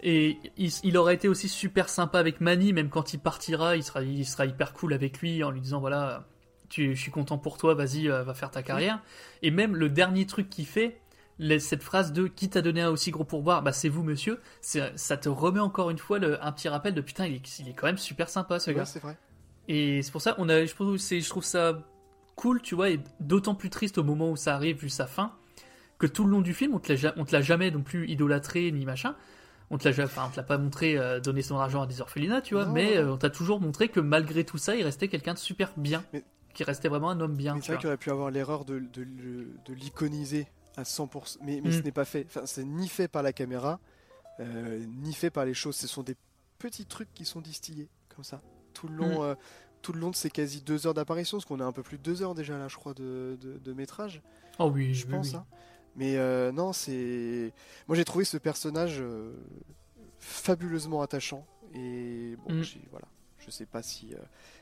Et 0.03 0.37
il, 0.57 0.71
il 0.83 0.97
aurait 0.97 1.13
été 1.13 1.27
aussi 1.27 1.47
super 1.47 1.87
sympa 1.87 2.19
avec 2.19 2.41
Manny, 2.41 2.73
même 2.73 2.89
quand 2.89 3.13
il 3.13 3.19
partira, 3.19 3.75
il 3.75 3.83
sera, 3.83 4.01
il 4.01 4.25
sera 4.25 4.45
hyper 4.45 4.73
cool 4.73 4.93
avec 4.93 5.19
lui 5.19 5.43
en 5.43 5.51
lui 5.51 5.61
disant 5.61 5.79
voilà, 5.79 6.27
tu, 6.69 6.95
je 6.95 7.01
suis 7.01 7.11
content 7.11 7.37
pour 7.37 7.57
toi, 7.57 7.75
vas-y, 7.75 8.09
euh, 8.09 8.23
va 8.23 8.33
faire 8.33 8.49
ta 8.49 8.63
carrière. 8.63 8.99
Et 9.43 9.51
même 9.51 9.75
le 9.75 9.89
dernier 9.89 10.25
truc 10.25 10.49
qu'il 10.49 10.65
fait, 10.65 10.99
cette 11.59 11.83
phrase 11.83 12.13
de 12.13 12.27
qui 12.27 12.49
t'a 12.49 12.61
donné 12.61 12.81
un 12.81 12.89
aussi 12.89 13.11
gros 13.11 13.23
pourboire, 13.23 13.61
bah 13.61 13.73
c'est 13.73 13.89
vous 13.89 14.03
monsieur, 14.03 14.39
ça 14.61 15.17
te 15.17 15.29
remet 15.29 15.59
encore 15.59 15.89
une 15.91 15.97
fois 15.99 16.17
le- 16.19 16.43
un 16.43 16.51
petit 16.51 16.67
rappel 16.69 16.93
de 16.95 17.01
putain, 17.01 17.25
il 17.27 17.35
est, 17.35 17.59
il 17.59 17.69
est 17.69 17.73
quand 17.73 17.87
même 17.87 17.97
super 17.97 18.27
sympa 18.29 18.59
ce 18.59 18.71
Ouais, 18.71 18.77
gars. 18.77 18.85
c'est 18.85 18.99
vrai. 19.01 19.17
Et 19.67 20.01
c'est 20.01 20.11
pour 20.11 20.21
ça, 20.21 20.33
on 20.39 20.49
a, 20.49 20.65
je, 20.65 20.73
trouve, 20.73 20.97
c'est- 20.97 21.19
je 21.21 21.29
trouve 21.29 21.43
ça 21.43 21.79
cool, 22.41 22.61
tu 22.61 22.73
vois, 22.75 22.89
et 22.89 22.99
d'autant 23.19 23.53
plus 23.55 23.69
triste 23.69 23.97
au 23.99 24.03
moment 24.03 24.31
où 24.31 24.35
ça 24.35 24.55
arrive, 24.55 24.77
vu 24.77 24.89
sa 24.89 25.05
fin, 25.05 25.31
que 25.99 26.07
tout 26.07 26.23
le 26.25 26.31
long 26.31 26.41
du 26.41 26.53
film, 26.55 26.73
on 26.73 26.79
te 26.79 26.89
l'a, 26.91 26.95
ja- 26.95 27.13
on 27.17 27.25
te 27.25 27.31
l'a 27.33 27.41
jamais 27.41 27.69
non 27.69 27.83
plus 27.83 28.07
idolâtré 28.09 28.71
ni 28.71 28.83
machin. 28.85 29.15
On 29.69 29.77
te 29.77 29.87
l'a, 29.87 30.03
enfin, 30.03 30.23
on 30.27 30.31
te 30.31 30.37
l'a 30.37 30.43
pas 30.43 30.57
montré 30.57 30.97
euh, 30.97 31.19
donner 31.19 31.43
son 31.43 31.57
argent 31.57 31.83
à 31.83 31.87
des 31.87 32.01
orphelinats, 32.01 32.41
tu 32.41 32.55
vois, 32.55 32.65
Non, 32.65 32.71
mais 32.73 32.97
euh, 32.97 33.13
on 33.13 33.17
t'a 33.17 33.29
toujours 33.29 33.61
montré 33.61 33.89
que 33.89 33.99
malgré 33.99 34.43
tout 34.43 34.57
ça, 34.57 34.75
il 34.75 34.83
restait 34.83 35.07
quelqu'un 35.07 35.33
de 35.35 35.39
super 35.39 35.71
bien, 35.77 36.03
Mais- 36.13 36.23
qui 36.55 36.63
restait 36.63 36.89
vraiment 36.89 37.09
un 37.11 37.19
homme 37.21 37.35
bien. 37.35 37.53
Mais 37.55 37.61
c'est 37.61 37.73
vrai 37.73 37.77
qu'il 37.79 37.87
aurait 37.87 37.97
pu 37.97 38.09
avoir 38.11 38.31
l'erreur 38.31 38.65
de, 38.65 38.79
de 38.79 39.73
l'iconiser 39.73 40.47
à 40.77 40.83
100%, 40.83 41.37
mais, 41.43 41.61
mais 41.63 41.69
Mm. 41.69 41.73
ce 41.73 41.81
n'est 41.81 41.91
pas 41.91 42.05
fait. 42.05 42.25
Enfin, 42.27 42.45
c'est 42.45 42.63
ni 42.65 42.87
fait 42.87 43.07
par 43.07 43.23
la 43.23 43.31
caméra, 43.33 43.79
euh, 44.39 44.83
ni 45.03 45.13
fait 45.13 45.29
par 45.29 45.45
les 45.45 45.53
choses. 45.53 45.75
Ce 45.75 45.87
sont 45.87 46.03
des 46.03 46.15
petits 46.59 46.85
trucs 46.85 47.13
qui 47.13 47.25
sont 47.25 47.41
distillés 47.41 47.89
comme 48.15 48.23
ça 48.23 48.41
tout 48.73 48.87
le 48.87 48.95
long. 48.95 49.31
Mm. 49.31 49.35
Tout 49.81 49.93
le 49.93 49.99
long 49.99 50.09
de 50.11 50.15
ces 50.15 50.29
quasi 50.29 50.61
deux 50.61 50.85
heures 50.87 50.93
d'apparition, 50.93 51.37
parce 51.37 51.45
qu'on 51.45 51.59
a 51.59 51.65
un 51.65 51.71
peu 51.71 51.83
plus 51.83 51.97
de 51.97 52.03
deux 52.03 52.21
heures 52.21 52.35
déjà 52.35 52.57
là, 52.57 52.67
je 52.67 52.75
crois, 52.75 52.93
de, 52.93 53.37
de- 53.41 53.57
de 53.57 53.73
métrage. 53.73 54.21
Oh 54.59 54.65
oui, 54.73 54.93
je 54.93 55.05
oui, 55.07 55.11
pense. 55.11 55.29
oui. 55.31 55.35
hein. 55.37 55.45
Mais 55.95 56.17
euh, 56.17 56.51
non, 56.51 56.71
c'est. 56.73 57.51
Moi, 57.87 57.95
j'ai 57.97 58.05
trouvé 58.05 58.23
ce 58.25 58.37
personnage 58.37 58.97
euh, 59.01 59.33
fabuleusement 60.19 61.01
attachant. 61.01 61.45
Et 61.73 62.35
bon, 62.47 62.53
Mm. 62.55 62.63
voilà. 62.91 63.07
Je 63.39 63.49
sais 63.49 63.65
pas 63.65 63.81
si, 63.81 64.13
euh, 64.13 64.17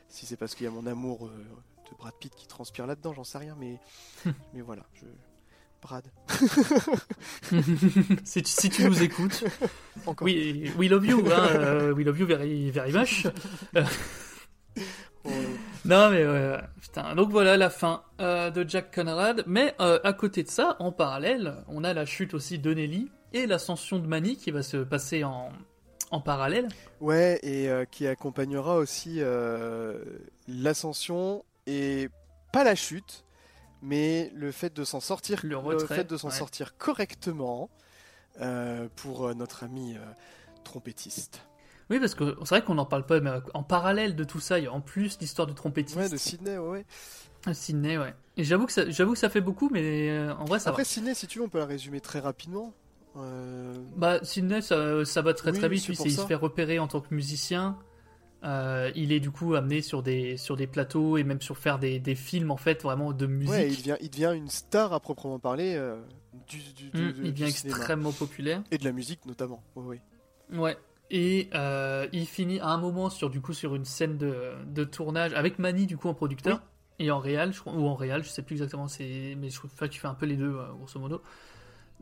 si 0.08 0.26
c'est 0.26 0.36
parce 0.36 0.54
qu'il 0.54 0.64
y 0.64 0.68
a 0.68 0.70
mon 0.72 0.86
amour 0.86 1.28
de 1.28 1.96
Brad 1.98 2.14
Pitt 2.18 2.34
qui 2.34 2.46
transpire 2.46 2.86
là-dedans, 2.86 3.12
j'en 3.12 3.24
sais 3.24 3.38
rien, 3.38 3.54
mais, 3.58 3.78
mais 4.54 4.60
voilà. 4.62 4.84
Je... 4.94 5.04
Brad. 5.82 6.04
si, 8.24 8.42
tu, 8.42 8.50
si 8.50 8.68
tu 8.70 8.84
nous 8.84 9.02
écoutes, 9.02 9.44
Encore. 10.06 10.24
oui, 10.26 10.70
we 10.78 10.90
love 10.90 11.06
you, 11.06 11.24
hein, 11.32 11.92
we 11.92 12.04
love 12.04 12.18
you 12.18 12.26
very, 12.26 12.70
very 12.70 12.92
much. 12.92 13.26
Euh, 15.26 15.30
Non 15.84 16.10
mais 16.10 16.22
euh, 16.22 16.58
putain, 16.80 17.14
donc 17.14 17.30
voilà 17.30 17.56
la 17.56 17.70
fin 17.70 18.02
euh, 18.20 18.50
de 18.50 18.68
Jack 18.68 18.94
Conrad. 18.94 19.44
Mais 19.46 19.74
euh, 19.80 19.98
à 20.04 20.12
côté 20.12 20.42
de 20.42 20.48
ça, 20.48 20.76
en 20.78 20.92
parallèle, 20.92 21.56
on 21.68 21.84
a 21.84 21.92
la 21.94 22.04
chute 22.06 22.34
aussi 22.34 22.58
de 22.58 22.72
Nelly 22.72 23.10
et 23.32 23.46
l'ascension 23.46 23.98
de 23.98 24.06
Manny 24.06 24.36
qui 24.36 24.50
va 24.50 24.62
se 24.62 24.78
passer 24.78 25.24
en, 25.24 25.50
en 26.10 26.20
parallèle. 26.20 26.68
Ouais, 27.00 27.38
et 27.42 27.68
euh, 27.68 27.84
qui 27.84 28.06
accompagnera 28.06 28.76
aussi 28.76 29.20
l'ascension 30.48 31.44
et 31.66 32.08
pas 32.52 32.64
la 32.64 32.74
chute, 32.74 33.24
mais 33.82 34.30
le 34.34 34.50
fait 34.52 34.74
de 34.74 34.84
s'en 34.84 35.00
sortir, 35.00 35.40
Le 35.44 35.56
retrait, 35.56 35.96
fait 35.96 36.04
de 36.04 36.16
s'en 36.16 36.28
ouais. 36.28 36.34
sortir 36.34 36.76
correctement 36.76 37.70
pour 38.96 39.34
notre 39.34 39.64
ami 39.64 39.96
trompettiste. 40.64 41.42
Oui, 41.90 41.98
parce 41.98 42.14
que 42.14 42.36
c'est 42.40 42.48
vrai 42.50 42.62
qu'on 42.62 42.74
n'en 42.74 42.86
parle 42.86 43.04
pas, 43.04 43.20
mais 43.20 43.30
en 43.52 43.62
parallèle 43.62 44.14
de 44.16 44.24
tout 44.24 44.40
ça, 44.40 44.58
il 44.58 44.64
y 44.64 44.68
a 44.68 44.72
en 44.72 44.80
plus 44.80 45.18
l'histoire 45.20 45.46
du 45.48 45.54
trompettiste. 45.54 45.98
Ouais, 45.98 46.08
de 46.08 46.16
Sydney, 46.16 46.56
ouais. 46.58 46.84
Sydney, 47.52 47.98
ouais. 47.98 48.14
Et 48.36 48.44
j'avoue 48.44 48.66
que 48.66 48.72
ça, 48.72 48.88
j'avoue 48.90 49.12
que 49.14 49.18
ça 49.18 49.28
fait 49.28 49.40
beaucoup, 49.40 49.68
mais 49.72 50.08
euh, 50.10 50.32
en 50.36 50.44
vrai, 50.44 50.58
ça 50.60 50.70
Après, 50.70 50.82
va. 50.82 50.88
Sydney, 50.88 51.14
si 51.14 51.26
tu 51.26 51.38
veux, 51.38 51.44
on 51.44 51.48
peut 51.48 51.58
la 51.58 51.66
résumer 51.66 52.00
très 52.00 52.20
rapidement. 52.20 52.72
Euh, 53.16 53.74
Bah, 53.96 54.20
Sydney, 54.22 54.62
ça, 54.62 55.04
ça 55.04 55.20
va 55.22 55.34
très 55.34 55.50
Oui, 55.50 55.58
très 55.58 55.68
vite. 55.68 55.86
Lui, 55.88 55.96
il 56.04 56.12
se 56.12 56.20
fait 56.26 56.34
repérer 56.34 56.78
en 56.78 56.86
tant 56.86 57.00
que 57.00 57.12
musicien. 57.14 57.76
Euh, 58.42 58.90
il 58.94 59.12
est 59.12 59.20
du 59.20 59.30
coup 59.30 59.54
amené 59.54 59.82
sur 59.82 60.02
des, 60.02 60.38
sur 60.38 60.56
des 60.56 60.66
plateaux 60.66 61.18
et 61.18 61.24
même 61.24 61.42
sur 61.42 61.58
faire 61.58 61.78
des, 61.78 61.98
des 61.98 62.14
films 62.14 62.50
en 62.50 62.56
fait 62.56 62.82
vraiment 62.82 63.12
de 63.12 63.26
musique. 63.26 63.52
ouais, 63.52 63.68
il 63.68 63.76
devient, 63.76 63.96
il 64.00 64.08
devient 64.10 64.32
une 64.34 64.48
star 64.48 64.94
à 64.94 65.00
proprement 65.00 65.38
parler 65.38 65.74
euh, 65.76 66.00
du, 66.48 66.56
du, 66.72 66.86
Mm, 66.86 66.90
du- 67.12 67.14
il 67.24 67.32
devient 67.32 67.44
du 67.44 67.50
extrêmement 67.50 68.12
populaire. 68.12 68.62
Et 68.70 68.78
de 68.78 68.84
la 68.84 68.92
musique 68.92 69.26
notamment. 69.26 69.62
Ouais, 69.76 69.84
ouais. 70.50 70.58
Ouais. 70.58 70.76
Et 71.10 71.50
euh, 71.54 72.06
il 72.12 72.26
finit 72.26 72.60
à 72.60 72.68
un 72.68 72.78
moment 72.78 73.10
sur 73.10 73.30
du 73.30 73.40
coup 73.40 73.52
sur 73.52 73.74
une 73.74 73.84
scène 73.84 74.16
de, 74.16 74.52
de 74.66 74.84
tournage 74.84 75.32
avec 75.34 75.58
Manny 75.58 75.86
du 75.86 75.96
coup 75.96 76.08
en 76.08 76.14
producteur 76.14 76.62
et 77.00 77.10
en 77.10 77.18
réal, 77.18 77.52
je 77.52 77.60
ou 77.66 77.86
en 77.86 77.94
réal, 77.96 78.22
je 78.22 78.28
sais 78.28 78.42
plus 78.42 78.54
exactement, 78.54 78.86
c'est 78.86 79.34
mais 79.38 79.50
je 79.50 79.58
crois 79.58 79.88
qu'il 79.88 79.98
fait 80.00 80.06
un 80.06 80.14
peu 80.14 80.26
les 80.26 80.36
deux 80.36 80.54
euh, 80.54 80.72
grosso 80.72 81.00
modo. 81.00 81.20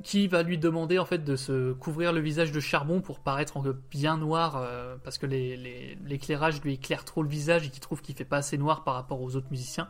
Qui 0.05 0.29
va 0.29 0.45
lui 0.45 0.59
demander 0.59 0.99
en 1.01 1.05
fait 1.05 1.25
de 1.25 1.35
se 1.35 1.73
couvrir 1.73 2.13
le 2.13 2.21
visage 2.21 2.53
de 2.53 2.61
charbon 2.61 3.01
pour 3.01 3.19
paraître 3.19 3.57
en 3.57 3.65
bien 3.91 4.17
noir 4.17 4.57
euh, 4.57 4.97
parce 5.03 5.19
que 5.19 5.27
les- 5.27 5.57
les- 5.57 5.99
l'éclairage 6.05 6.61
lui 6.63 6.75
éclaire 6.75 7.05
trop 7.05 7.23
le 7.25 7.29
visage 7.29 7.67
et 7.67 7.71
qu'il 7.71 7.81
trouve 7.81 8.01
qu'il 8.01 8.15
fait 8.15 8.25
pas 8.25 8.37
assez 8.37 8.59
noir 8.59 8.85
par 8.85 8.95
rapport 8.95 9.21
aux 9.21 9.35
autres 9.35 9.51
musiciens. 9.51 9.89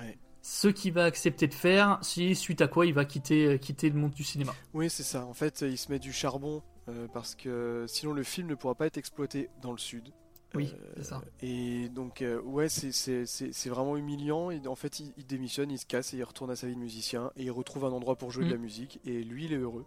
Ouais. 0.00 0.18
Ce 0.42 0.66
qu'il 0.68 0.92
va 0.94 1.04
accepter 1.04 1.46
de 1.46 1.54
faire, 1.54 1.98
si 2.02 2.34
suite 2.34 2.60
à 2.60 2.66
quoi 2.68 2.86
il 2.86 2.94
va 2.94 3.04
quitter, 3.04 3.58
quitter 3.60 3.88
le 3.88 3.96
monde 3.96 4.12
du 4.12 4.24
cinéma. 4.24 4.52
Oui, 4.72 4.90
c'est 4.90 5.04
ça. 5.04 5.24
En 5.24 5.32
fait, 5.34 5.60
il 5.62 5.78
se 5.78 5.92
met 5.92 5.98
du 6.00 6.12
charbon 6.12 6.62
euh, 6.88 7.06
parce 7.12 7.34
que 7.34 7.84
sinon 7.88 8.12
le 8.12 8.22
film 8.22 8.48
ne 8.48 8.54
pourra 8.54 8.74
pas 8.74 8.86
être 8.86 8.98
exploité 8.98 9.48
dans 9.62 9.72
le 9.72 9.78
sud. 9.78 10.10
Oui, 10.54 10.72
Euh, 10.72 10.92
c'est 10.98 11.02
ça. 11.04 11.20
Et 11.42 11.88
donc, 11.88 12.22
euh, 12.22 12.40
ouais, 12.42 12.68
c'est- 12.68 13.68
vraiment 13.68 13.96
humiliant. 13.96 14.50
Et 14.50 14.60
en 14.68 14.76
fait, 14.76 15.00
il, 15.00 15.12
il 15.16 15.26
démissionne, 15.26 15.70
il 15.72 15.78
se 15.78 15.86
casse 15.86 16.14
et 16.14 16.18
il 16.18 16.22
retourne 16.24 16.50
à 16.52 16.56
sa 16.56 16.68
vie 16.68 16.74
de 16.76 16.80
musicien 16.80 17.32
et 17.36 17.42
il 17.44 17.50
retrouve 17.50 17.84
un 17.86 17.90
endroit 17.90 18.14
pour 18.16 18.30
jouer 18.30 18.44
de 18.44 18.50
Mm. 18.50 18.52
la 18.52 18.58
musique. 18.58 19.00
Et 19.04 19.24
lui, 19.24 19.46
il 19.46 19.52
est 19.52 19.56
heureux. 19.56 19.84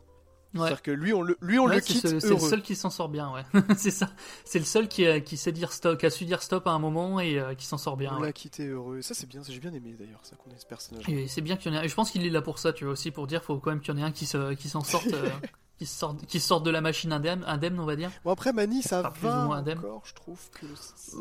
Ouais. 0.54 0.62
C'est-à-dire 0.62 0.82
que 0.82 0.92
lui, 0.92 1.14
on 1.14 1.22
le, 1.22 1.38
lui, 1.42 1.58
on 1.60 1.66
Ouais, 1.68 1.76
le 1.76 1.82
c'est 1.82 1.88
quitte 1.94 2.08
ce- 2.08 2.20
C'est 2.20 2.30
le 2.30 2.40
seul 2.40 2.62
qui 2.62 2.76
s'en 2.76 2.90
sort 2.90 3.08
bien, 3.10 3.32
ouais. 3.34 3.44
c'est 3.78 3.92
ça. 3.92 4.10
C'est 4.44 4.60
le 4.60 4.66
seul 4.66 4.88
qui, 4.90 5.06
a- 5.06 5.20
qui 5.22 5.38
sait 5.38 5.52
dire 5.54 5.72
stop, 5.72 5.98
qui 6.00 6.06
a 6.06 6.10
su 6.10 6.26
dire 6.26 6.42
stop 6.42 6.68
à 6.68 6.72
un 6.72 6.80
moment 6.80 7.20
et 7.22 7.38
euh, 7.40 7.54
qui 7.54 7.66
s'en 7.66 7.78
sort 7.78 7.96
bien. 7.96 8.14
on 8.16 8.20
ouais. 8.20 8.28
l'a 8.28 8.34
quitté 8.34 8.68
heureux. 8.68 9.02
Ça, 9.02 9.14
c'est 9.14 9.28
bien. 9.28 9.42
J'ai 9.48 9.60
bien 9.60 9.74
aimé 9.74 9.96
d'ailleurs, 9.98 10.20
ça 10.26 10.36
qu'on 10.36 10.50
ait 10.52 10.58
ce 10.60 10.66
personnage. 10.66 11.08
Et 11.08 11.28
c'est 11.30 11.42
bien 11.42 11.56
qu'il 11.58 11.72
y 11.72 11.76
en 11.76 11.78
ait. 11.78 11.82
un- 11.82 11.86
Et 11.86 11.90
je 11.90 11.96
pense 11.96 12.12
qu'il 12.12 12.26
est 12.26 12.30
là 12.30 12.42
pour 12.42 12.60
ça, 12.60 12.74
tu 12.74 12.84
vois 12.86 12.94
aussi 12.94 13.12
pour 13.12 13.28
dire, 13.28 13.42
faut 13.44 13.58
quand 13.60 13.70
même 13.70 13.80
qu'il 13.80 13.94
y 13.94 13.98
en 13.98 14.02
ait 14.02 14.06
un 14.06 14.12
qui 14.12 14.26
se, 14.26 14.54
qui 14.56 14.68
s'en 14.68 14.82
sorte, 14.84 15.08
euh, 15.14 15.30
qui 15.78 15.86
se 15.86 15.96
sorte, 15.98 16.26
qui 16.26 16.40
sorte 16.40 16.66
de 16.66 16.72
la 16.72 16.82
machine 16.82 17.12
indemne, 17.14 17.44
indemne, 17.48 17.80
on 17.80 17.86
va 17.86 17.96
dire. 17.96 18.10
Bon 18.26 18.32
après 18.32 18.52
Mani 18.54 18.82
ça 18.82 19.02
Enfin, 19.02 19.12
plus 19.12 19.28
va 19.28 19.42
ou 19.44 19.46
moins 19.48 19.58
indemne. 19.58 19.78
encore, 19.80 20.02
je 20.06 20.14
trouve 20.14 20.40
que. 20.52 20.66
c'est- 20.76 21.16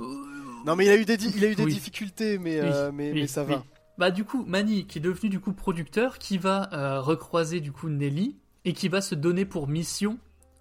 Non 0.65 0.77
mais 0.77 0.87
il 0.87 0.91
a 0.91 0.97
eu 0.97 1.05
des, 1.05 1.15
il 1.25 1.45
a 1.45 1.49
eu 1.49 1.55
des 1.55 1.65
Oui. 1.65 1.73
difficultés, 1.75 2.39
mais 2.39 2.61
Oui, 2.63 2.69
euh, 2.73 2.91
mais, 2.93 3.13
oui, 3.13 3.21
mais 3.23 3.27
ça 3.27 3.45
va. 3.45 3.63
Bah 3.99 4.11
du 4.11 4.25
coup, 4.25 4.45
Manny 4.47 4.87
qui 4.87 4.99
est 4.99 5.01
devenu 5.01 5.29
du 5.31 5.41
coup 5.41 5.53
producteur, 5.53 6.19
qui 6.19 6.39
va 6.39 6.69
euh, 6.73 7.01
recroiser 7.01 7.61
du 7.61 7.73
coup 7.73 7.89
Nelly 7.89 8.37
et 8.65 8.73
qui 8.73 8.89
va 8.89 9.01
se 9.01 9.15
donner 9.15 9.45
pour 9.45 9.69
mission 9.69 10.19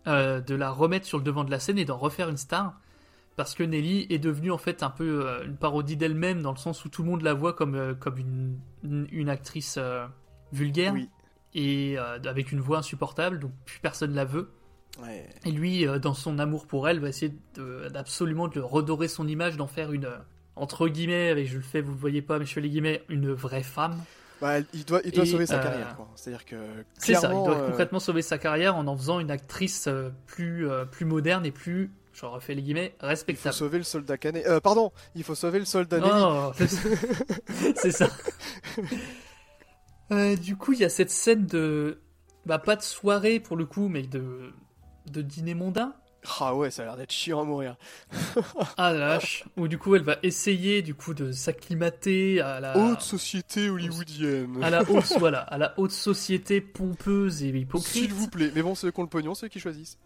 euh, 0.08 0.40
de 0.42 0.56
la 0.56 0.70
remettre 0.72 1.06
sur 1.06 1.18
le 1.18 1.24
devant 1.24 1.44
de 1.44 1.52
la 1.52 1.60
scène 1.60 1.78
et 1.80 1.86
d'en 1.86 1.98
refaire 1.98 2.30
une 2.30 2.38
star. 2.38 2.80
Parce 3.36 3.54
que 3.56 3.64
Nelly 3.64 4.08
est 4.10 4.20
devenue 4.20 4.52
en 4.52 4.58
fait 4.58 4.84
un 4.84 4.90
peu 4.90 5.26
euh, 5.28 5.44
une 5.46 5.58
parodie 5.58 5.98
d'elle-même 5.98 6.42
dans 6.42 6.52
le 6.52 6.58
sens 6.58 6.86
où 6.86 6.90
tout 6.90 7.04
le 7.04 7.10
monde 7.10 7.22
la 7.24 7.34
voit 7.34 7.52
comme, 7.54 7.76
euh, 7.76 7.94
comme 7.94 8.18
une, 8.18 8.58
une, 8.84 9.08
une 9.12 9.30
actrice 9.30 9.76
euh, 9.78 10.06
vulgaire 10.54 10.94
Oui. 10.94 11.10
Et 11.56 11.96
euh, 11.98 12.20
avec 12.26 12.52
une 12.52 12.60
voix 12.60 12.78
insupportable, 12.80 13.40
donc 13.40 13.52
plus 13.66 13.80
personne 13.80 14.14
la 14.14 14.26
veut. 14.26 14.52
Ouais. 15.02 15.28
Et 15.46 15.52
lui, 15.52 15.88
euh, 15.88 15.98
dans 15.98 16.14
son 16.14 16.38
amour 16.38 16.68
pour 16.68 16.88
elle, 16.88 17.00
va 17.00 17.10
essayer 17.10 17.34
de- 17.56 17.90
d'absolument 17.90 18.48
de, 18.48 18.60
redorer 18.60 19.08
son 19.08 19.28
image, 19.28 19.58
d'en 19.58 19.66
faire 19.68 19.92
une, 19.92 20.06
euh, 20.06 20.18
entre 20.56 20.88
guillemets, 20.88 21.30
avec 21.30 21.48
je 21.48 21.56
le 21.56 21.64
fais, 21.64 21.82
vous 21.82 21.92
le 21.92 21.98
voyez 21.98 22.22
pas, 22.22 22.38
mais 22.40 22.46
je 22.46 22.54
fais 22.54 22.62
les 22.62 22.70
guillemets, 22.70 23.02
une 23.10 23.32
vraie 23.34 23.64
femme. 23.64 23.98
Bah, 24.42 24.60
il 24.74 24.86
doit, 24.86 25.00
il 25.06 25.12
doit 25.12 25.24
Et, 25.24 25.28
sauver 25.28 25.46
sa 25.46 25.60
carrière. 25.60 25.96
quoi. 25.96 26.10
C'est-à-dire 26.16 26.46
que 26.46 26.56
C'est 26.98 27.16
ça, 27.16 27.30
il 27.34 27.44
doit 27.46 27.68
concrètement 27.68 28.00
sauver 28.00 28.22
sa 28.22 28.38
carrière 28.38 28.76
en 28.76 28.86
en 28.86 28.96
faisant 28.98 29.20
une 29.22 29.32
actrice 29.32 29.88
plus, 30.28 30.68
plus 30.92 31.06
moderne 31.06 31.46
et 31.46 31.52
plus, 31.52 31.90
je 32.14 32.26
refais 32.26 32.54
les 32.54 32.62
guillemets, 32.62 32.94
il 32.98 33.02
faut 33.02 33.08
respectable. 33.08 33.56
sauver 33.56 33.78
le 33.78 33.84
soldat 33.86 34.18
canet. 34.18 34.46
Euh, 34.46 34.60
pardon, 34.60 34.92
il 35.16 35.24
faut 35.24 35.36
sauver 35.36 35.60
le 35.60 35.66
soldat 35.66 36.00
Nelly. 36.00 36.12
Oh, 36.14 36.52
c'est 37.76 37.92
ça. 37.92 38.08
Euh, 40.12 40.36
du 40.36 40.56
coup, 40.56 40.74
il 40.74 40.80
y 40.80 40.86
a 40.86 40.90
cette 40.90 41.12
scène 41.12 41.46
de. 41.46 42.00
Bah, 42.46 42.60
pas 42.60 42.76
de 42.76 42.82
soirée 42.84 43.40
pour 43.40 43.58
le 43.58 43.66
coup, 43.66 43.88
mais 43.88 44.04
de, 44.04 44.54
de 45.08 45.22
dîner 45.22 45.56
mondain. 45.56 45.96
Ah 46.40 46.56
ouais, 46.56 46.72
ça 46.72 46.82
a 46.82 46.86
l'air 46.86 46.98
d'être 46.98 47.12
chiant 47.12 47.42
à 47.42 47.44
mourir. 47.44 47.76
Ah 48.78 48.92
la 48.94 49.08
vache. 49.08 49.46
Où 49.58 49.68
du 49.68 49.78
coup, 49.78 49.96
elle 49.96 50.04
va 50.04 50.18
essayer 50.24 50.82
du 50.82 50.96
coup 50.96 51.14
de 51.14 51.32
s'acclimater 51.32 52.42
à 52.42 52.60
la. 52.60 52.78
Haute 52.78 53.02
société 53.02 53.70
hollywoodienne. 53.70 54.64
à 54.64 54.70
la 54.70 54.90
haute, 54.90 55.14
voilà, 55.20 55.40
à 55.40 55.58
la 55.58 55.74
haute 55.78 55.92
société 55.92 56.62
pompeuse 56.62 57.44
et 57.44 57.50
hypocrite. 57.50 57.92
S'il 57.92 58.14
vous 58.14 58.28
plaît. 58.28 58.52
Mais 58.56 58.62
bon, 58.62 58.76
ceux 58.76 58.92
qui 58.92 59.00
ont 59.00 59.04
le 59.04 59.10
pognon, 59.10 59.36
ceux 59.36 59.48
qui 59.48 59.60
choisissent. 59.60 59.98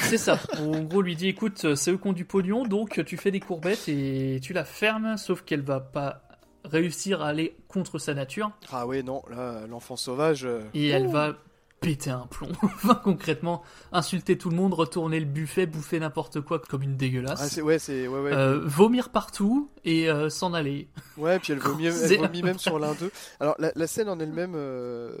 C'est 0.00 0.18
ça. 0.18 0.38
En 0.58 0.80
gros, 0.82 1.02
lui 1.02 1.16
dit 1.16 1.28
écoute, 1.28 1.74
c'est 1.74 1.92
eux 1.92 1.96
qui 1.96 2.08
ont 2.08 2.12
du 2.12 2.24
pognon, 2.24 2.64
donc 2.64 3.04
tu 3.04 3.16
fais 3.16 3.30
des 3.30 3.40
courbettes 3.40 3.88
et 3.88 4.38
tu 4.42 4.52
la 4.52 4.64
fermes, 4.64 5.16
sauf 5.16 5.42
qu'elle 5.42 5.62
va 5.62 5.80
pas 5.80 6.22
réussir 6.64 7.22
à 7.22 7.28
aller 7.28 7.56
contre 7.68 7.98
sa 7.98 8.14
nature 8.14 8.50
Ah 8.72 8.86
ouais, 8.86 9.02
non, 9.02 9.22
là, 9.30 9.66
l'enfant 9.66 9.96
sauvage. 9.96 10.44
euh, 10.44 10.62
et 10.74 10.88
elle 10.88 11.08
va 11.08 11.34
péter 11.80 12.10
un 12.10 12.26
plomb. 12.26 12.48
enfin, 12.62 12.94
concrètement, 13.02 13.62
insulter 13.92 14.36
tout 14.36 14.50
le 14.50 14.56
monde, 14.56 14.74
retourner 14.74 15.18
le 15.18 15.24
buffet, 15.26 15.64
bouffer 15.64 15.98
n'importe 15.98 16.40
quoi 16.42 16.58
comme 16.58 16.82
une 16.82 16.92
Ah, 16.92 16.96
dégueulasse. 16.98 17.48
c'est 17.48 17.62
ouais, 17.62 17.78
c'est 17.78 18.06
ouais, 18.06 18.20
ouais. 18.20 18.32
Euh, 18.34 18.60
vomir 18.64 19.08
partout 19.08 19.70
et 19.84 20.10
euh, 20.10 20.28
s'en 20.28 20.52
aller. 20.52 20.88
Ouais, 21.16 21.38
puis 21.38 21.52
elle 21.54 21.58
vomit, 21.58 21.86
elle 21.86 22.18
vomit 22.18 22.42
même 22.42 22.58
sur 22.58 22.78
l'un 22.78 22.92
d'eux. 22.94 23.10
Alors, 23.40 23.54
la, 23.58 23.72
la 23.74 23.86
scène 23.86 24.10
en 24.10 24.18
elle-même, 24.20 24.52
euh, 24.54 25.12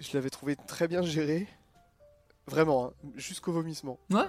je 0.00 0.08
l'avais 0.14 0.30
trouvée 0.30 0.56
très 0.56 0.88
bien 0.88 1.02
gérée. 1.02 1.46
Vraiment, 2.48 2.86
hein, 2.86 3.08
jusqu'au 3.16 3.52
vomissement. 3.52 3.98
Ouais. 4.10 4.22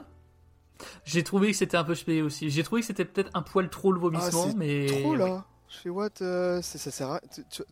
J'ai 1.06 1.24
trouvé 1.24 1.52
que 1.52 1.58
c'était 1.58 1.78
un 1.78 1.84
peu 1.84 1.96
spé 1.96 2.22
aussi. 2.22 2.50
J'ai 2.50 2.64
trouvé 2.64 2.82
que 2.82 2.88
c'était 2.88 3.06
peut-être 3.06 3.32
un 3.36 3.42
poil 3.42 3.70
trop 3.70 3.92
le 3.92 4.00
vomissement, 4.00 4.44
Ah, 4.48 4.50
c'est 4.52 4.58
mais 4.58 4.86
Trop 4.88 5.16
là 5.16 5.46
Je 5.70 5.78
fais 5.78 5.90
what 5.90 6.10
euh, 6.22 6.62
Ça 6.62 6.78
sert 6.92 7.10
à... 7.12 7.22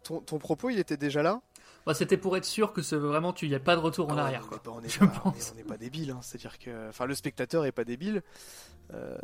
ton, 0.04 0.20
ton 0.22 0.38
propos, 0.38 0.70
il 0.70 0.80
était 0.80 0.98
déjà 0.98 1.24
là 1.24 1.42
Bah, 1.86 1.94
c'était 1.94 2.18
pour 2.18 2.36
être 2.38 2.46
sûr 2.46 2.74
que 2.74 2.82
ce, 2.82 2.96
vraiment 2.96 3.32
tu 3.34 3.48
n'y 3.48 3.56
a 3.56 3.60
pas 3.60 3.76
de 3.76 3.82
retour 3.82 4.10
en 4.12 4.18
Ah, 4.18 4.24
arrière. 4.24 4.44
on 4.46 4.48
Quoi. 4.48 4.58
n'est 4.58 4.64
pas- 4.64 4.72
on 5.26 5.32
n'est 5.32 5.38
pas, 5.40 5.56
n'est 5.56 5.64
pas 5.64 5.78
débile, 5.78 6.12
hein. 6.12 6.20
c'est-à-dire 6.22 6.58
que, 6.60 6.90
enfin, 6.90 7.06
le 7.06 7.16
spectateur 7.16 7.66
est 7.66 7.72
pas 7.72 7.84
débile. 7.86 8.22
Euh, 8.94 9.18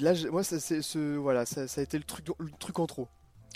là, 0.00 0.12
moi, 0.30 0.42
ça, 0.42 0.58
ce, 0.60 1.16
voilà, 1.16 1.46
ça, 1.46 1.66
ça 1.68 1.80
a 1.80 1.84
été 1.84 1.96
le 1.98 2.04
truc, 2.04 2.26
le 2.38 2.50
truc 2.58 2.78
en 2.78 2.86
trop. 2.86 3.08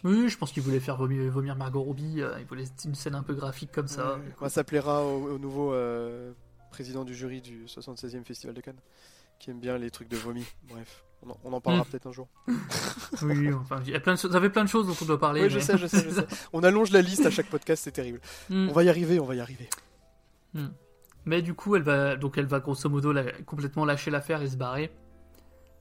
Oui, 0.03 0.29
je 0.29 0.37
pense 0.37 0.53
qu'il 0.53 0.63
voulait 0.63 0.81
faire 0.81 0.97
vomir, 0.97 1.31
vomir 1.33 1.57
Margot 1.57 1.83
Robbie. 1.83 2.21
euh, 2.21 2.37
il 2.39 2.45
voulait 2.47 2.65
une 2.85 2.95
scène 2.95 3.15
un 3.15 3.23
peu 3.23 3.35
graphique 3.35 3.73
comme 3.73 3.89
ça. 3.89 4.19
Moi, 4.41 4.51
ça 4.51 4.63
plaira 4.65 5.03
au, 5.05 5.35
au 5.35 5.39
nouveau 5.39 5.75
président 6.71 7.05
du 7.05 7.15
jury 7.15 7.41
du 7.41 7.65
76e 7.67 8.25
Festival 8.25 8.55
de 8.55 8.61
Cannes, 8.61 8.81
qui 9.39 9.51
aime 9.51 9.61
bien 9.61 9.79
les 9.79 9.91
trucs 9.91 10.09
de 10.09 10.17
vomi. 10.17 10.45
Bref, 10.69 11.05
on 11.27 11.31
en, 11.31 11.39
on 11.45 11.53
en 11.53 11.61
parlera 11.61 11.85
Mm. 11.85 11.87
peut-être 11.91 12.07
un 12.07 12.13
jour. 12.13 12.29
Oui, 13.23 13.53
enfin, 13.53 13.81
il 13.87 13.93
y 13.93 13.95
a 13.95 14.01
plein 14.01 14.15
de 14.15 14.19
choses. 14.19 14.33
Plein 14.53 14.65
de 14.65 14.69
choses 14.69 14.87
dont 14.89 14.97
on 15.01 15.05
doit 15.05 15.21
parler. 15.21 15.43
Oui, 15.43 15.51
je 15.51 15.59
sais, 15.61 15.79
je 15.79 15.87
sais, 15.87 16.05
je 16.05 16.11
sais. 16.21 16.27
On 16.53 16.63
allonge 16.65 16.91
la 16.91 17.01
liste 17.01 17.25
à 17.27 17.31
chaque 17.31 17.47
podcast, 17.49 17.85
c'est 17.85 17.93
terrible. 17.93 18.21
Mm. 18.51 18.69
On 18.71 18.73
va 18.73 18.83
y 18.85 18.89
arriver, 18.89 19.21
on 19.21 19.25
va 19.25 19.35
y 19.37 19.41
arriver. 19.41 19.69
Mais 21.27 21.41
du 21.43 21.55
coup, 21.55 21.75
elle 21.77 21.83
va 21.83 22.17
donc 22.17 22.37
elle 22.39 22.47
va 22.47 22.61
grosso 22.61 22.89
modo 22.89 23.13
la- 23.13 23.33
complètement 23.47 23.85
lâcher 23.85 24.11
l'affaire 24.11 24.43
et 24.43 24.49
se 24.49 24.57
barrer. 24.57 24.91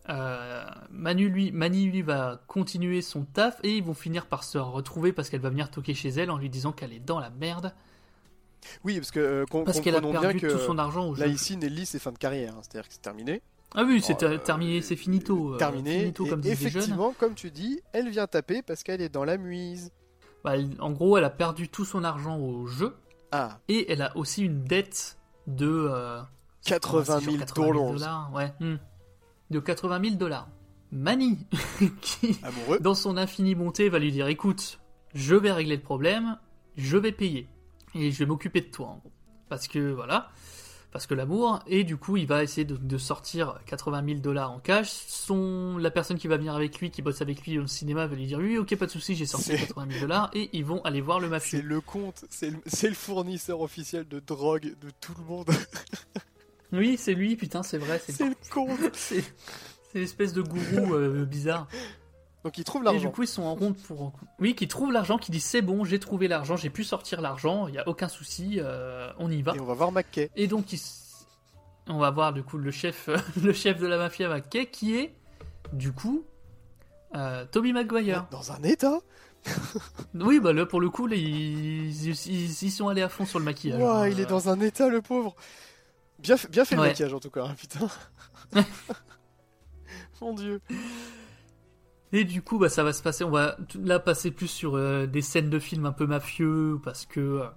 Euh, 0.09 0.65
Manu 0.89 1.29
lui, 1.29 1.51
Mani 1.51 1.85
lui 1.85 2.01
va 2.01 2.41
continuer 2.47 3.01
son 3.01 3.23
taf 3.23 3.59
et 3.63 3.77
ils 3.77 3.83
vont 3.83 3.93
finir 3.93 4.25
par 4.25 4.43
se 4.43 4.57
retrouver 4.57 5.13
parce 5.13 5.29
qu'elle 5.29 5.41
va 5.41 5.49
venir 5.49 5.69
toquer 5.71 5.93
chez 5.93 6.09
elle 6.09 6.29
en 6.31 6.37
lui 6.37 6.49
disant 6.49 6.71
qu'elle 6.71 6.93
est 6.93 6.99
dans 6.99 7.19
la 7.19 7.29
merde. 7.29 7.73
Oui, 8.85 8.95
parce 8.97 9.11
que 9.11 9.19
euh, 9.19 9.45
Parce 9.65 9.81
qu'elle 9.81 9.95
a 9.95 10.01
perdu 10.01 10.39
que 10.39 10.47
tout 10.47 10.59
son 10.59 10.77
argent 10.77 11.05
au 11.07 11.15
là 11.15 11.27
ici 11.27 11.57
Nelly 11.57 11.85
c'est 11.85 11.99
fin 11.99 12.11
de 12.13 12.17
carrière, 12.17 12.53
hein, 12.55 12.61
c'est-à-dire 12.61 12.87
que 12.87 12.93
c'est 12.93 13.01
terminé. 13.01 13.41
Ah 13.75 13.83
oui, 13.85 14.01
c'est 14.01 14.21
Oh, 14.23 14.25
euh, 14.27 14.37
terminé, 14.37 14.81
c'est 14.81 14.95
finito. 14.95 15.53
euh, 15.53 15.57
terminé. 15.57 15.99
finito, 15.99 16.25
et 16.25 16.29
comme 16.29 16.43
jeunes. 16.43 16.51
effectivement, 16.53 17.13
comme 17.17 17.33
tu 17.33 17.49
dis, 17.51 17.81
elle 17.91 18.09
vient 18.09 18.27
taper 18.27 18.61
parce 18.61 18.83
qu'elle 18.83 19.01
est 19.01 19.09
dans 19.09 19.23
la 19.25 19.37
muise. 19.37 19.91
Bah, 20.43 20.55
elle- 20.57 20.75
en 20.79 20.91
gros, 20.91 21.17
elle 21.17 21.23
a 21.23 21.29
perdu 21.29 21.69
tout 21.69 21.85
son 21.85 22.03
argent 22.03 22.37
au 22.37 22.67
jeu 22.67 22.95
Ah, 23.31 23.59
et 23.67 23.91
elle 23.91 24.01
a 24.01 24.15
aussi 24.17 24.43
une 24.43 24.63
dette 24.63 25.17
de 25.47 25.87
euh, 25.89 26.21
80 26.65 27.19
000 27.19 27.37
dollars. 27.55 27.93
dollars. 27.93 28.31
Ouais. 28.33 28.53
hmm. 28.59 28.75
De 29.49 29.59
80 29.59 30.01
000 30.03 30.15
dollars. 30.15 30.47
Mani, 30.91 31.39
qui, 32.01 32.39
Amoureux. 32.43 32.79
dans 32.79 32.93
son 32.93 33.17
infinie 33.17 33.55
bonté, 33.55 33.89
va 33.89 33.97
lui 33.99 34.11
dire 34.11 34.27
écoute, 34.27 34.79
je 35.15 35.35
vais 35.35 35.51
régler 35.51 35.77
le 35.77 35.81
problème, 35.81 36.37
je 36.77 36.97
vais 36.97 37.11
payer. 37.11 37.47
Et 37.95 38.11
je 38.11 38.19
vais 38.19 38.25
m'occuper 38.27 38.61
de 38.61 38.67
toi, 38.67 38.87
en 38.87 38.97
gros. 38.97 39.11
Parce 39.49 39.67
que, 39.67 39.91
voilà. 39.91 40.29
Parce 40.93 41.07
que 41.07 41.15
l'amour. 41.15 41.59
Et 41.67 41.83
du 41.83 41.97
coup, 41.97 42.17
il 42.17 42.27
va 42.27 42.43
essayer 42.43 42.65
de, 42.65 42.77
de 42.77 42.97
sortir 42.99 43.59
80 43.65 44.03
000 44.05 44.19
dollars 44.19 44.51
en 44.51 44.59
cash. 44.59 44.89
Son, 45.07 45.77
la 45.79 45.89
personne 45.91 46.17
qui 46.19 46.27
va 46.27 46.37
venir 46.37 46.53
avec 46.55 46.79
lui, 46.79 46.91
qui 46.91 47.01
bosse 47.01 47.21
avec 47.23 47.45
lui 47.45 47.57
au 47.57 47.65
cinéma, 47.67 48.05
va 48.05 48.15
lui 48.15 48.27
dire 48.27 48.37
oui, 48.37 48.57
ok, 48.59 48.75
pas 48.77 48.85
de 48.85 48.91
souci, 48.91 49.15
j'ai 49.15 49.25
sorti 49.25 49.45
C'est- 49.47 49.57
80 49.67 49.87
000 49.89 50.01
dollars. 50.01 50.29
Et 50.33 50.49
ils 50.53 50.63
vont 50.63 50.81
aller 50.83 51.01
voir 51.01 51.19
le 51.19 51.25
C'est 51.27 51.31
mafieux. 51.31 51.61
le 51.63 51.81
compte, 51.81 52.23
c'est 52.29 52.51
le, 52.51 52.59
c'est 52.67 52.89
le 52.89 52.93
fournisseur 52.95 53.59
officiel 53.61 54.07
de 54.07 54.19
drogue 54.19 54.75
de 54.81 54.89
tout 55.01 55.13
le 55.17 55.23
monde. 55.25 55.49
Oui, 56.71 56.95
c'est 56.97 57.13
lui, 57.13 57.35
putain, 57.35 57.61
c'est 57.61 57.77
vrai. 57.77 58.01
C'est 58.03 58.13
c'est 58.13 58.29
le 58.29 58.35
compte. 58.51 58.79
c'est- 58.93 59.23
c'est 59.91 59.99
l'espèce 59.99 60.33
de 60.33 60.41
gourou 60.41 60.95
euh, 60.95 61.23
bizarre. 61.23 61.67
Donc 62.43 62.57
il 62.57 62.63
trouve 62.65 62.81
Et 62.83 62.87
du 62.87 62.91
l'argent. 62.91 63.11
coup, 63.11 63.23
ils 63.23 63.27
sont 63.27 63.43
en 63.43 63.55
ronde 63.55 63.77
pour. 63.77 64.11
Oui, 64.39 64.53
qui 64.55 64.67
trouve 64.67 64.91
l'argent, 64.91 65.17
qui 65.17 65.31
dit 65.31 65.39
c'est 65.39 65.61
bon, 65.61 65.85
j'ai 65.85 65.99
trouvé 65.99 66.27
l'argent, 66.27 66.57
j'ai 66.57 66.69
pu 66.69 66.83
sortir 66.83 67.21
l'argent, 67.21 67.67
il 67.69 67.75
y 67.75 67.77
a 67.77 67.87
aucun 67.87 68.09
souci, 68.09 68.55
euh, 68.59 69.09
on 69.17 69.31
y 69.31 69.41
va. 69.41 69.53
Et 69.55 69.59
on 69.61 69.65
va 69.65 69.73
voir 69.73 69.91
McKay. 69.93 70.29
Et 70.35 70.47
donc, 70.47 70.73
il 70.73 70.75
s- 70.75 71.25
on 71.87 71.97
va 71.99 72.11
voir 72.11 72.33
du 72.33 72.43
coup 72.43 72.57
le 72.57 72.71
chef, 72.71 73.09
le 73.41 73.53
chef 73.53 73.79
de 73.79 73.87
la 73.87 73.97
mafia 73.97 74.27
McKay, 74.27 74.65
qui 74.65 74.95
est 74.97 75.13
du 75.71 75.93
coup 75.93 76.25
euh, 77.15 77.45
Toby 77.51 77.71
Maguire. 77.73 78.27
Dans 78.31 78.51
un 78.51 78.61
état 78.63 78.99
Oui, 80.13 80.39
bah 80.39 80.51
là 80.53 80.65
pour 80.65 80.81
le 80.81 80.89
coup, 80.89 81.07
là, 81.07 81.15
ils, 81.15 82.07
ils- 82.07 82.27
ils- 82.27 82.63
ils 82.63 82.71
sont 82.71 82.87
allés 82.89 83.01
à 83.03 83.09
fond 83.09 83.25
sur 83.25 83.39
le 83.39 83.45
maquillage. 83.45 83.81
Hein. 83.81 84.07
il 84.09 84.19
est 84.19 84.25
dans 84.25 84.49
un 84.49 84.59
état, 84.59 84.89
le 84.89 85.01
pauvre. 85.01 85.35
Bien 86.19 86.35
fait, 86.37 86.49
bien 86.49 86.65
fait 86.65 86.75
Ouais. 86.75 86.81
le 86.83 86.87
maquillage 86.89 87.13
en 87.13 87.19
tout 87.19 87.29
cas, 87.29 87.45
hein, 87.45 87.55
putain. 87.57 87.87
Mon 90.21 90.33
dieu. 90.33 90.61
Et 92.13 92.25
du 92.25 92.43
coup, 92.43 92.59
bah, 92.59 92.69
ça 92.69 92.83
va 92.83 92.93
se 92.93 93.01
passer. 93.01 93.23
On 93.23 93.31
va 93.31 93.57
là 93.75 93.99
passer 93.99 94.29
plus 94.29 94.47
sur 94.47 94.75
euh, 94.75 95.07
des 95.07 95.23
scènes 95.23 95.49
de 95.49 95.57
films 95.57 95.87
un 95.87 95.91
peu 95.91 96.05
mafieux 96.05 96.79
parce 96.83 97.07
que, 97.07 97.19
euh, 97.19 97.47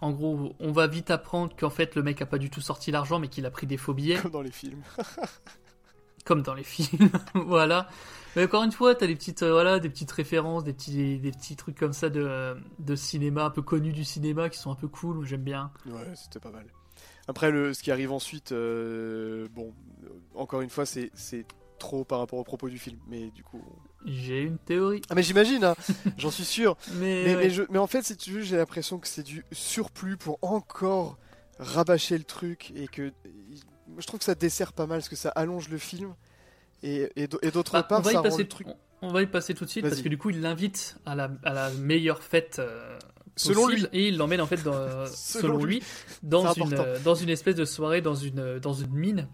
en 0.00 0.12
gros, 0.12 0.56
on 0.58 0.72
va 0.72 0.86
vite 0.86 1.10
apprendre 1.10 1.54
qu'en 1.54 1.68
fait 1.68 1.94
le 1.94 2.02
mec 2.02 2.22
a 2.22 2.26
pas 2.26 2.38
du 2.38 2.48
tout 2.48 2.62
sorti 2.62 2.90
l'argent, 2.90 3.18
mais 3.18 3.28
qu'il 3.28 3.44
a 3.44 3.50
pris 3.50 3.66
des 3.66 3.76
faux 3.76 3.92
billets, 3.92 4.16
Comme 4.16 4.30
dans 4.30 4.40
les 4.40 4.50
films. 4.50 4.82
comme 6.24 6.40
dans 6.40 6.54
les 6.54 6.64
films. 6.64 7.10
voilà. 7.34 7.90
Mais 8.34 8.44
encore 8.44 8.62
une 8.62 8.72
fois, 8.72 8.94
t'as 8.94 9.06
des 9.06 9.14
petites, 9.14 9.42
euh, 9.42 9.52
voilà, 9.52 9.78
des 9.78 9.90
petites 9.90 10.10
références, 10.10 10.64
des 10.64 10.72
petits, 10.72 11.18
des 11.18 11.30
petits 11.30 11.56
trucs 11.56 11.76
comme 11.76 11.92
ça 11.92 12.08
de, 12.08 12.56
de 12.78 12.96
cinéma, 12.96 13.44
un 13.44 13.50
peu 13.50 13.62
connus 13.62 13.92
du 13.92 14.04
cinéma, 14.04 14.48
qui 14.48 14.58
sont 14.58 14.70
un 14.70 14.74
peu 14.74 14.88
cool. 14.88 15.26
J'aime 15.26 15.42
bien. 15.42 15.70
Ouais, 15.84 16.14
c'était 16.14 16.40
pas 16.40 16.50
mal. 16.50 16.64
Après, 17.26 17.50
le, 17.50 17.74
ce 17.74 17.82
qui 17.82 17.90
arrive 17.90 18.12
ensuite, 18.12 18.54
bon, 18.54 19.74
encore 20.34 20.62
une 20.62 20.70
fois, 20.70 20.86
c'est 20.86 21.10
c'est 21.12 21.44
trop 21.78 22.04
par 22.04 22.20
rapport 22.20 22.38
au 22.38 22.44
propos 22.44 22.70
du 22.70 22.78
film. 22.78 22.98
Mais 23.06 23.30
du 23.32 23.42
coup. 23.42 23.62
J'ai 24.06 24.42
une 24.42 24.58
théorie. 24.58 25.02
Ah, 25.10 25.14
mais 25.14 25.22
j'imagine, 25.22 25.64
hein, 25.64 25.74
j'en 26.18 26.30
suis 26.30 26.44
sûr. 26.44 26.76
Mais, 26.94 27.22
Mais, 27.24 27.34
ouais. 27.34 27.42
mais, 27.44 27.50
je- 27.50 27.62
mais 27.70 27.78
en 27.78 27.86
fait, 27.86 28.02
si 28.02 28.16
tu 28.16 28.30
veux, 28.32 28.42
j'ai 28.42 28.56
l'impression 28.56 28.98
que 28.98 29.08
c'est 29.08 29.22
du 29.24 29.44
surplus 29.52 30.16
pour 30.16 30.38
encore 30.42 31.18
rabâcher 31.58 32.16
le 32.16 32.24
truc 32.24 32.72
et 32.76 32.86
que 32.86 33.12
je 33.98 34.06
trouve 34.06 34.18
que 34.20 34.24
ça 34.24 34.34
dessert 34.36 34.72
pas 34.72 34.86
mal 34.86 34.98
parce 34.98 35.08
que 35.08 35.16
ça 35.16 35.30
allonge 35.30 35.68
le 35.68 35.78
film 35.78 36.14
et, 36.84 37.10
et, 37.16 37.26
d'autre 37.26 37.72
Bah, 37.72 37.82
part, 37.82 37.98
on 37.98 38.02
va 38.02 38.10
ça 38.10 38.12
y 38.12 38.16
rend 38.16 38.22
passer. 38.22 38.42
le 38.44 38.48
truc. 38.48 38.66
on- 38.68 38.76
On 39.08 39.12
va 39.12 39.22
y 39.22 39.26
passer 39.26 39.54
tout 39.54 39.64
de 39.64 39.70
suite 39.70 39.82
parce 39.88 40.00
que 40.00 40.08
du 40.08 40.16
coup, 40.18 40.30
il 40.30 40.40
l'invite 40.40 40.96
à 41.04 41.14
la, 41.16 41.30
à 41.44 41.52
la 41.52 41.70
meilleure 41.70 42.22
fête. 42.22 42.58
euh, 42.60 42.98
Selon 43.36 43.66
possible, 43.66 43.88
lui. 43.92 44.00
et 44.00 44.08
il 44.08 44.16
l'emmène 44.16 44.40
en 44.40 44.46
fait 44.46 44.62
dans, 44.64 44.72
selon, 45.06 45.58
Selon 45.58 45.64
lui, 45.64 45.82
dans 46.24 46.52
une 46.52 46.62
important. 46.64 46.82
euh, 46.84 46.98
dans 47.04 47.14
une 47.14 47.28
espèce 47.28 47.54
de 47.56 47.64
soirée 47.64 48.00
dans 48.00 48.14
une 48.16 48.58
dans 48.60 48.72
une 48.74 48.92
mine 48.92 49.28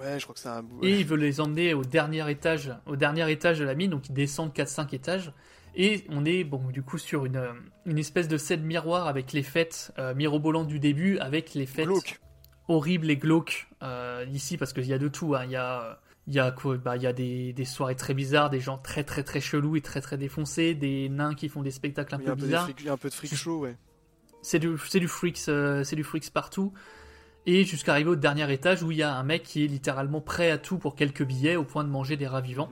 Ouais, 0.00 0.18
je 0.18 0.24
crois 0.24 0.34
que 0.34 0.40
c'est 0.40 0.48
un 0.48 0.62
bout. 0.62 0.84
et 0.84 0.98
il 0.98 1.04
veut 1.06 1.16
les 1.16 1.40
emmener 1.40 1.74
au 1.74 1.84
dernier 1.84 2.28
étage 2.30 2.72
au 2.86 2.96
dernier 2.96 3.30
étage 3.30 3.58
de 3.58 3.64
la 3.64 3.74
mine 3.74 3.90
donc 3.90 4.08
ils 4.08 4.12
descendent 4.14 4.52
4 4.52 4.68
5 4.68 4.94
étages 4.94 5.32
et 5.76 6.04
on 6.08 6.24
est 6.24 6.44
bon 6.44 6.68
du 6.70 6.82
coup 6.82 6.98
sur 6.98 7.24
une 7.24 7.36
euh, 7.36 7.52
une 7.86 7.98
espèce 7.98 8.28
de 8.28 8.36
scène 8.36 8.62
miroir 8.62 9.06
avec 9.06 9.32
les 9.32 9.42
fêtes 9.42 9.92
euh, 9.98 10.14
mirobolantes 10.14 10.68
du 10.68 10.78
début 10.78 11.18
avec 11.18 11.54
les 11.54 11.66
fêtes 11.66 11.86
Glauque. 11.86 12.20
horribles 12.68 13.10
et 13.10 13.16
glauques 13.16 13.68
euh, 13.82 14.24
ici 14.32 14.56
parce 14.56 14.72
qu'il 14.72 14.86
y 14.86 14.92
a 14.92 14.98
de 14.98 15.08
tout 15.08 15.34
hein. 15.34 15.44
il 15.44 15.50
y 15.50 15.56
a 15.56 16.00
il 16.26 16.34
y 16.34 16.38
a 16.38 16.50
quoi 16.50 16.76
bah 16.76 16.96
il 16.96 17.02
y 17.02 17.06
a 17.06 17.12
des, 17.12 17.52
des 17.52 17.64
soirées 17.64 17.96
très 17.96 18.14
bizarres 18.14 18.50
des 18.50 18.60
gens 18.60 18.78
très 18.78 19.04
très 19.04 19.22
très 19.22 19.40
chelous 19.40 19.76
et 19.76 19.80
très 19.80 20.00
très 20.00 20.16
défoncés 20.16 20.74
des 20.74 21.08
nains 21.08 21.34
qui 21.34 21.48
font 21.48 21.62
des 21.62 21.70
spectacles 21.70 22.14
un 22.14 22.18
peu 22.18 22.34
bizarres 22.34 22.70
il 22.78 22.86
y 22.86 22.88
a 22.88 22.92
un 22.92 22.96
peu 22.96 23.08
de 23.08 23.14
freak 23.14 23.34
show, 23.34 23.60
ouais. 23.60 23.76
c'est 24.42 24.58
du 24.58 24.76
c'est 24.88 25.00
du 25.00 25.08
freaks 25.08 25.48
euh, 25.48 25.84
c'est 25.84 25.96
du 25.96 26.04
freaks 26.04 26.30
partout 26.30 26.72
et 27.46 27.64
jusqu'à 27.64 27.92
arriver 27.92 28.10
au 28.10 28.16
dernier 28.16 28.50
étage 28.52 28.82
où 28.82 28.90
il 28.90 28.98
y 28.98 29.02
a 29.02 29.14
un 29.14 29.22
mec 29.22 29.42
qui 29.42 29.64
est 29.64 29.68
littéralement 29.68 30.20
prêt 30.20 30.50
à 30.50 30.58
tout 30.58 30.78
pour 30.78 30.94
quelques 30.96 31.24
billets 31.24 31.56
au 31.56 31.64
point 31.64 31.84
de 31.84 31.88
manger 31.90 32.16
des 32.16 32.26
rats 32.26 32.40
vivants 32.40 32.70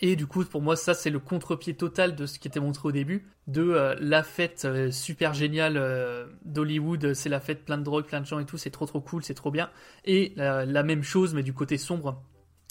et 0.00 0.16
du 0.16 0.26
coup 0.26 0.44
pour 0.44 0.60
moi 0.60 0.76
ça 0.76 0.92
c'est 0.92 1.10
le 1.10 1.18
contre-pied 1.20 1.74
total 1.74 2.14
de 2.16 2.26
ce 2.26 2.38
qui 2.38 2.48
était 2.48 2.60
montré 2.60 2.88
au 2.88 2.92
début 2.92 3.26
de 3.46 3.62
euh, 3.62 3.94
la 4.00 4.22
fête 4.22 4.64
euh, 4.64 4.90
super 4.90 5.32
géniale 5.34 5.76
euh, 5.76 6.26
d'Hollywood 6.44 7.14
c'est 7.14 7.28
la 7.28 7.40
fête 7.40 7.64
plein 7.64 7.78
de 7.78 7.82
drogue 7.84 8.04
plein 8.04 8.20
de 8.20 8.26
gens 8.26 8.38
et 8.40 8.44
tout 8.44 8.58
c'est 8.58 8.70
trop 8.70 8.86
trop 8.86 9.00
cool 9.00 9.22
c'est 9.24 9.34
trop 9.34 9.50
bien 9.50 9.70
et 10.04 10.32
la, 10.36 10.82
même 10.82 11.02
chose 11.02 11.32
mais 11.34 11.42
du 11.42 11.54
côté 11.54 11.78
sombre 11.78 12.22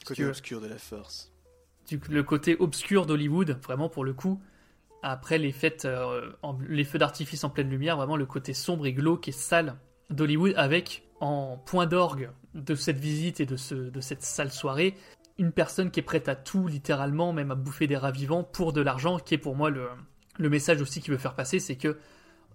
Côté 0.06 0.24
que- 0.24 0.28
obscur 0.28 0.60
de 0.62 0.68
la 0.68 0.78
force. 0.78 1.32
du- 1.88 2.00
le 2.10 2.24
côté 2.24 2.58
obscur 2.60 3.06
d'Hollywood, 3.06 3.58
vraiment 3.64 3.88
pour 3.88 4.04
le 4.04 4.14
coup. 4.14 4.42
Après 5.02 5.38
les 5.38 5.52
fêtes, 5.54 5.88
en- 6.42 6.58
les 6.68 6.84
feux 6.84 6.98
d'artifice 7.00 7.44
en 7.46 7.50
pleine 7.50 7.70
lumière, 7.70 7.96
vraiment 7.96 8.18
le 8.18 8.26
côté 8.26 8.54
sombre 8.54 8.86
et 8.86 8.92
glauque 8.94 9.30
et 9.30 9.32
sale 9.32 9.76
d'Hollywood, 10.10 10.54
avec 10.58 11.04
en 11.24 11.58
point 11.58 11.86
d'orgue 11.86 12.30
de 12.54 12.76
cette 12.76 12.98
visite 12.98 13.40
et 13.40 13.46
de, 13.46 13.56
ce, 13.56 13.76
de 13.76 14.02
cette 14.02 14.24
sale 14.24 14.52
soirée, 14.52 14.96
une 15.38 15.52
personne 15.52 15.90
qui 15.90 16.00
est 16.00 16.04
prête 16.04 16.30
à 16.30 16.36
tout, 16.36 16.68
littéralement, 16.68 17.34
même 17.34 17.52
à 17.52 17.56
bouffer 17.56 17.88
des 17.88 17.98
rats 17.98 18.12
vivants 18.12 18.44
pour 18.44 18.74
de 18.74 18.82
l'argent, 18.82 19.18
qui 19.18 19.34
est 19.34 19.40
pour 19.40 19.56
moi 19.56 19.70
le, 19.70 19.88
le 20.38 20.50
message 20.50 20.82
aussi 20.82 21.02
qu'il 21.02 21.12
veut 21.12 21.20
faire 21.20 21.36
passer, 21.36 21.60
c'est 21.60 21.76
que 21.76 21.98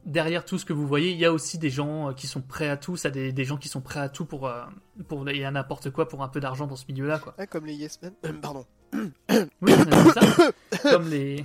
derrière 0.05 0.45
tout 0.45 0.59
ce 0.59 0.65
que 0.65 0.73
vous 0.73 0.87
voyez, 0.87 1.11
il 1.11 1.19
y 1.19 1.25
a 1.25 1.33
aussi 1.33 1.59
des 1.59 1.71
gens 1.71 2.11
euh, 2.11 2.13
qui 2.13 2.27
sont 2.27 2.41
prêts 2.41 2.69
à 2.69 2.77
tout, 2.77 2.97
ça, 2.97 3.11
des, 3.11 3.33
des 3.33 3.45
gens 3.45 3.57
qui 3.57 3.69
sont 3.69 3.81
prêts 3.81 4.01
à 4.01 4.09
tout 4.09 4.25
pour, 4.25 4.47
euh, 4.47 4.65
pour 5.09 5.29
et 5.29 5.45
à 5.45 5.51
n'importe 5.51 5.91
quoi 5.91 6.09
pour 6.09 6.23
un 6.23 6.29
peu 6.29 6.41
d'argent 6.41 6.67
dans 6.67 6.77
ce 6.77 6.85
milieu-là, 6.89 7.19
quoi. 7.19 7.35
Ah, 7.39 7.47
comme 7.47 7.67
les 7.67 7.75
Yes 7.75 8.01
Men. 8.03 8.13
Pardon. 8.41 8.65
Oui, 8.93 9.73
on 9.77 9.93
a 9.93 10.03
vu 10.03 10.11
ça. 10.11 10.53
Comme 10.91 11.09
les, 11.09 11.45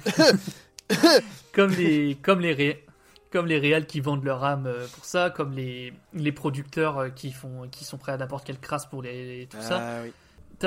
comme 1.53 1.71
les, 1.71 2.15
comme 2.21 2.39
les 2.39 2.82
comme 3.33 3.47
les 3.47 3.57
réals 3.59 3.85
qui 3.87 3.99
vendent 3.99 4.23
leur 4.23 4.43
âme 4.45 4.67
euh, 4.67 4.87
pour 4.93 5.03
ça, 5.03 5.29
comme 5.29 5.51
les, 5.51 5.91
les 6.13 6.31
producteurs 6.31 6.97
euh, 6.99 7.09
qui 7.09 7.31
font, 7.33 7.67
qui 7.69 7.83
sont 7.83 7.97
prêts 7.97 8.11
à 8.13 8.17
n'importe 8.17 8.45
quelle 8.45 8.59
crasse 8.59 8.85
pour 8.85 9.01
les, 9.01 9.47
tout 9.49 9.57
ça. 9.59 9.81
Ah 9.81 10.01
oui. 10.03 10.11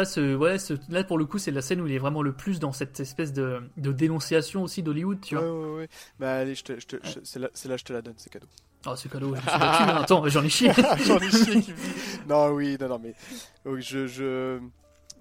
Ce, 0.04 0.34
ouais, 0.36 0.58
ce, 0.58 0.74
là 0.90 1.04
pour 1.04 1.16
le 1.16 1.24
coup, 1.24 1.38
c'est 1.38 1.50
la 1.52 1.62
scène 1.62 1.80
où 1.80 1.86
il 1.86 1.92
est 1.94 1.98
vraiment 1.98 2.20
le 2.20 2.32
plus 2.34 2.58
dans 2.60 2.72
cette 2.72 3.00
espèce 3.00 3.32
de, 3.32 3.62
de 3.78 3.92
dénonciation 3.92 4.62
aussi 4.62 4.82
d'Hollywood, 4.82 5.22
tu 5.22 5.36
Ouais, 5.36 5.42
vois. 5.42 5.68
ouais, 5.70 5.76
ouais. 5.76 5.88
Bah 6.20 6.34
allez, 6.34 6.54
je 6.54 6.64
te, 6.64 6.78
je 6.78 6.86
te, 6.86 6.96
je- 7.02 7.20
c'est 7.24 7.38
là, 7.38 7.48
là, 7.66 7.76
je 7.78 7.84
te 7.84 7.92
la 7.94 8.02
donne, 8.02 8.12
c'est 8.18 8.28
cadeau. 8.28 8.46
Oh, 8.86 8.94
c'est 8.94 9.10
cadeau. 9.10 9.34
je 9.34 9.40
me 9.40 9.48
suis 9.48 9.58
battu, 9.58 9.82
hein. 9.84 9.96
Attends, 10.02 10.28
j'en 10.28 10.42
ai 10.44 10.50
chié. 10.50 10.70
J'en 11.06 11.18
ai 11.18 11.30
chié 11.30 11.62
qui 11.62 11.70
me 11.72 11.76
dit- 11.76 12.20
Non, 12.28 12.48
oui, 12.50 12.76
non, 12.78 12.88
non, 12.88 13.00
mais 13.02 13.14
je, 13.80 14.06
je, 14.06 14.58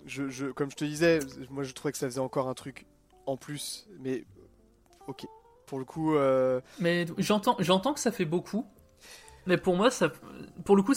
je, 0.05 0.29
je- 0.29 0.47
comme 0.47 0.69
je 0.71 0.75
te 0.75 0.83
disais, 0.83 1.19
moi 1.51 1.63
je 1.63 1.71
trouvais 1.71 1.93
que 1.93 1.97
ça 1.97 2.07
faisait 2.07 2.19
encore 2.19 2.49
un 2.49 2.53
truc 2.53 2.85
en 3.27 3.37
plus, 3.37 3.87
mais 4.01 4.25
ok. 5.07 5.25
Pour 5.65 5.79
le 5.79 5.85
coup, 5.85 6.15
euh, 6.15 6.61
Mais 6.79 7.05
j'entends, 7.17 7.55
j'entends 7.59 7.93
que 7.93 7.99
ça 7.99 8.11
fait 8.11 8.25
beaucoup. 8.25 8.65
Mais 9.47 9.57
pour 9.57 9.75
moi, 9.75 9.91
ça, 9.91 10.11
pour 10.63 10.75
le 10.75 10.81
coup, 10.81 10.93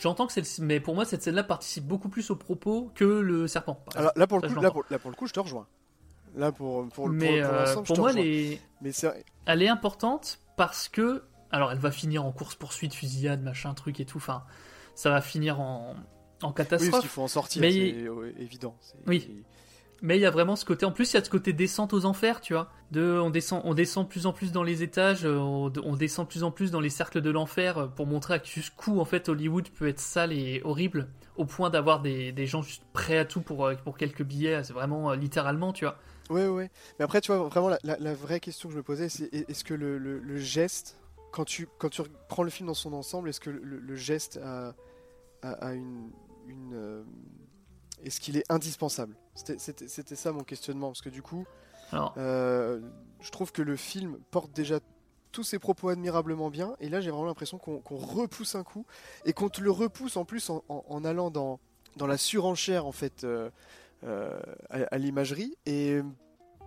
j'entends 0.00 0.26
que 0.26 0.32
c'est, 0.32 0.58
mais 0.60 0.80
pour 0.80 0.94
moi, 0.94 1.04
cette 1.04 1.22
scène-là 1.22 1.44
participe 1.44 1.84
beaucoup 1.86 2.08
plus 2.08 2.30
au 2.30 2.36
propos 2.36 2.90
que 2.94 3.04
le 3.04 3.46
serpent. 3.46 3.84
alors, 3.94 4.12
là 4.16 4.26
pour 4.26 4.40
Ça, 4.40 4.46
le 4.46 4.50
je 4.50 4.56
coup, 4.56 4.62
là 4.62 4.70
pour, 4.70 4.84
là 4.90 4.98
pour 4.98 5.10
le 5.10 5.16
coup, 5.16 5.26
je 5.26 5.32
te 5.34 5.40
rejoins. 5.40 5.66
Là 6.34 6.50
pour 6.50 6.88
pour, 6.88 7.08
le- 7.08 7.16
pour, 7.18 7.26
mais 7.28 7.42
pour 7.42 7.50
euh, 7.52 7.66
je 7.84 7.92
te 7.92 8.00
moi, 8.00 8.08
rejoins. 8.08 8.22
les... 8.22 8.60
Mais 8.80 8.90
c'est 8.92 9.24
elle 9.46 9.62
est 9.62 9.68
importante 9.68 10.40
parce 10.56 10.88
que, 10.88 11.24
alors, 11.50 11.72
elle 11.72 11.78
va 11.78 11.90
finir 11.90 12.24
en 12.24 12.32
course 12.32 12.54
poursuite, 12.54 12.94
fusillade, 12.94 13.42
machin, 13.42 13.74
truc 13.74 14.00
et 14.00 14.06
tout. 14.06 14.16
Enfin, 14.18 14.44
ça 14.94 15.10
va 15.10 15.20
finir 15.20 15.60
en, 15.60 15.94
en 16.42 16.48
oui, 16.48 16.54
catastrophe. 16.54 16.90
parce 16.90 17.00
qu'il 17.02 17.10
faut 17.10 17.22
en 17.22 17.28
sortir, 17.28 17.60
Mais- 17.60 17.70
c'est 17.70 18.42
évident. 18.42 18.76
Oui. 19.06 19.44
Mais 20.02 20.18
il 20.18 20.20
y 20.20 20.26
a 20.26 20.30
vraiment 20.30 20.56
ce 20.56 20.64
côté. 20.64 20.84
En 20.84 20.92
plus, 20.92 21.12
il 21.12 21.16
y 21.16 21.18
a 21.18 21.24
ce 21.24 21.30
côté 21.30 21.52
descente 21.52 21.92
aux 21.92 22.04
enfers, 22.04 22.40
tu 22.40 22.52
vois. 22.52 22.70
De, 22.90 23.18
on 23.18 23.30
descend, 23.30 23.62
on 23.64 23.74
descend 23.74 24.04
de 24.04 24.10
plus 24.10 24.26
en 24.26 24.32
plus 24.32 24.52
dans 24.52 24.62
les 24.62 24.82
étages, 24.82 25.24
euh, 25.24 25.38
on, 25.38 25.96
descend 25.96 26.26
de 26.26 26.30
plus 26.30 26.44
en 26.44 26.50
plus 26.50 26.70
dans 26.70 26.80
les 26.80 26.90
cercles 26.90 27.20
de 27.20 27.30
l'enfer 27.30 27.78
euh, 27.78 27.86
pour 27.86 28.06
montrer 28.06 28.34
à 28.34 28.42
jusqu'où 28.42 29.00
en 29.00 29.04
fait 29.04 29.28
Hollywood 29.28 29.68
peut 29.70 29.88
être 29.88 30.00
sale 30.00 30.32
et 30.32 30.60
horrible, 30.64 31.08
au 31.36 31.44
point 31.44 31.70
d'avoir 31.70 32.02
des, 32.02 32.32
des 32.32 32.46
gens 32.46 32.62
juste 32.62 32.82
prêts 32.92 33.18
à 33.18 33.24
tout 33.24 33.40
pour 33.40 33.64
euh, 33.64 33.74
pour 33.76 33.96
quelques 33.96 34.22
billets. 34.22 34.62
C'est 34.62 34.74
vraiment 34.74 35.12
littéralement, 35.12 35.72
tu 35.72 35.84
vois. 35.84 35.96
Ouais, 36.30 36.46
ouais. 36.46 36.70
Mais 36.98 37.04
après, 37.04 37.20
tu 37.20 37.32
vois, 37.32 37.48
vraiment, 37.48 37.70
la, 37.82 38.14
vraie 38.14 38.40
question 38.40 38.68
que 38.68 38.72
je 38.72 38.78
me 38.78 38.82
posais, 38.82 39.08
c'est 39.08 39.32
est-ce 39.32 39.64
que 39.64 39.74
le, 39.74 40.36
geste, 40.36 40.98
quand 41.32 41.44
tu, 41.44 41.68
quand 41.78 41.88
tu 41.90 42.02
prends 42.28 42.42
le 42.42 42.50
film 42.50 42.66
dans 42.66 42.74
son 42.74 42.92
ensemble, 42.94 43.28
est-ce 43.28 43.40
que 43.40 43.50
le, 43.50 43.96
geste 43.96 44.38
a, 44.42 44.74
a- 45.42 45.72
une. 45.72 46.10
une 46.46 47.04
est-ce 48.02 48.20
qu'il 48.20 48.36
est 48.36 48.44
indispensable? 48.50 49.16
C'était- 49.34 50.14
ça 50.16 50.32
mon 50.32 50.44
questionnement, 50.44 50.88
parce 50.88 51.02
que 51.02 51.08
du 51.10 51.22
coup, 51.22 51.44
euh, 52.16 52.80
je 53.20 53.30
trouve 53.30 53.52
que 53.52 53.62
le 53.62 53.76
film 53.76 54.18
porte 54.30 54.52
déjà 54.52 54.78
tous 55.32 55.42
ses 55.42 55.58
propos 55.58 55.88
admirablement 55.88 56.48
bien, 56.50 56.76
et 56.80 56.88
là 56.88 57.00
j'ai 57.00 57.10
vraiment 57.10 57.26
l'impression 57.26 57.58
qu'on 57.58 57.82
repousse 57.96 58.54
un 58.54 58.62
coup, 58.62 58.86
et 59.24 59.32
qu'on 59.32 59.48
te 59.48 59.60
le 59.60 59.70
repousse 59.70 60.16
en 60.16 60.24
plus 60.24 60.48
en, 60.50 60.62
en- 60.68 60.84
en 60.88 61.04
allant 61.04 61.30
dans, 61.30 61.58
dans 61.96 62.06
la 62.06 62.16
surenchère 62.16 62.86
en 62.86 62.92
fait 62.92 63.24
euh, 63.24 63.50
euh, 64.04 64.38
à, 64.70 64.78
à 64.94 64.98
l'imagerie, 64.98 65.56
et 65.66 66.00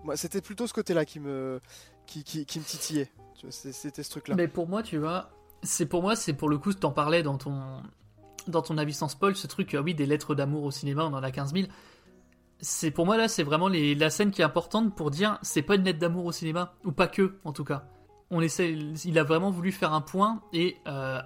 moi 0.04 0.18
c'était 0.18 0.42
plutôt 0.42 0.68
ce 0.68 0.74
côté-là 0.74 1.06
qui 1.06 1.22
me, 1.22 1.62
qui, 2.06 2.24
qui, 2.26 2.46
qui 2.46 2.60
me 2.60 2.66
titillait, 2.66 3.10
c'était 3.50 4.04
ce 4.04 4.10
truc-là. 4.10 4.36
Mais 4.36 4.48
pour 4.50 4.68
moi, 4.68 4.84
tu 4.84 4.98
vois, 4.98 5.30
c'est 5.64 5.86
pour 5.86 6.02
moi, 6.02 6.16
c'est 6.18 6.34
pour 6.34 6.50
le 6.50 6.58
coup, 6.58 6.74
t'en 6.74 6.92
parlais 6.92 7.24
dans 7.24 7.38
ton, 7.38 7.82
dans 8.48 8.62
ton 8.62 8.78
avis 8.78 8.94
sans 8.94 9.08
spoil, 9.08 9.36
ce 9.38 9.48
truc, 9.48 9.78
oui, 9.82 9.96
des 9.96 10.06
lettres 10.06 10.36
d'amour 10.36 10.64
au 10.64 10.72
cinéma, 10.72 11.06
on 11.06 11.14
en 11.14 11.24
a 11.24 11.32
15 11.32 11.54
000. 11.54 11.68
C'est 12.60 12.92
pour 12.92 13.06
moi 13.06 13.18
là, 13.18 13.28
c'est 13.28 13.44
vraiment 13.44 13.70
la 13.70 14.10
scène 14.10 14.32
qui 14.32 14.42
est 14.42 14.46
importante 14.46 14.96
pour 14.96 15.12
dire, 15.12 15.38
c'est 15.42 15.62
pas 15.62 15.76
une 15.76 15.84
lettre 15.84 16.00
d'amour 16.00 16.26
au 16.26 16.32
cinéma, 16.32 16.74
ou 16.84 16.92
pas 16.92 17.08
que, 17.08 17.38
en 17.44 17.54
tout 17.54 17.64
cas. 17.64 17.86
On 18.32 18.42
essaie, 18.42 18.74
il 19.06 19.20
a 19.20 19.24
vraiment 19.24 19.52
voulu 19.52 19.72
faire 19.72 19.94
un 19.94 20.02
point 20.02 20.42
et 20.52 20.78
euh, 20.88 21.22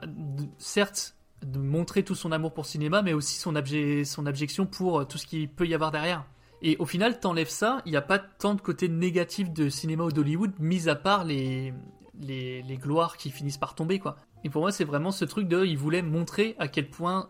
certes 0.57 1.15
de 1.43 1.57
montrer 1.57 2.03
tout 2.03 2.13
son 2.13 2.31
amour 2.31 2.53
pour 2.53 2.65
cinéma, 2.67 3.01
mais 3.01 3.13
aussi 3.13 3.39
son, 3.39 3.53
abje- 3.53 4.05
son 4.05 4.27
abjection 4.27 4.67
pour 4.67 4.99
euh, 4.99 5.05
tout 5.05 5.17
ce 5.17 5.25
qu'il 5.25 5.49
peut 5.49 5.65
y 5.65 5.73
avoir 5.73 5.91
derrière. 5.91 6.25
Et 6.61 6.77
au 6.77 6.85
final, 6.85 7.19
t'enlèves 7.19 7.49
ça, 7.49 7.81
il 7.87 7.91
n'y 7.91 7.97
a 7.97 8.03
pas 8.03 8.19
tant 8.19 8.53
de 8.53 8.61
côté 8.61 8.87
négatif 8.87 9.51
de 9.51 9.67
cinéma 9.69 10.03
ou 10.03 10.11
d'Hollywood, 10.11 10.51
mis 10.59 10.89
à 10.89 10.95
part 10.95 11.23
les, 11.23 11.73
les, 12.19 12.61
les 12.61 12.77
gloires 12.77 13.17
qui 13.17 13.31
finissent 13.31 13.57
par 13.57 13.73
tomber, 13.73 13.97
quoi. 13.97 14.17
Et 14.43 14.51
pour 14.51 14.61
moi, 14.61 14.71
c'est 14.71 14.83
vraiment 14.83 15.11
ce 15.11 15.25
truc 15.25 15.47
de, 15.47 15.65
il 15.65 15.77
voulait 15.77 16.03
montrer 16.03 16.55
à 16.59 16.67
quel 16.67 16.89
point 16.89 17.29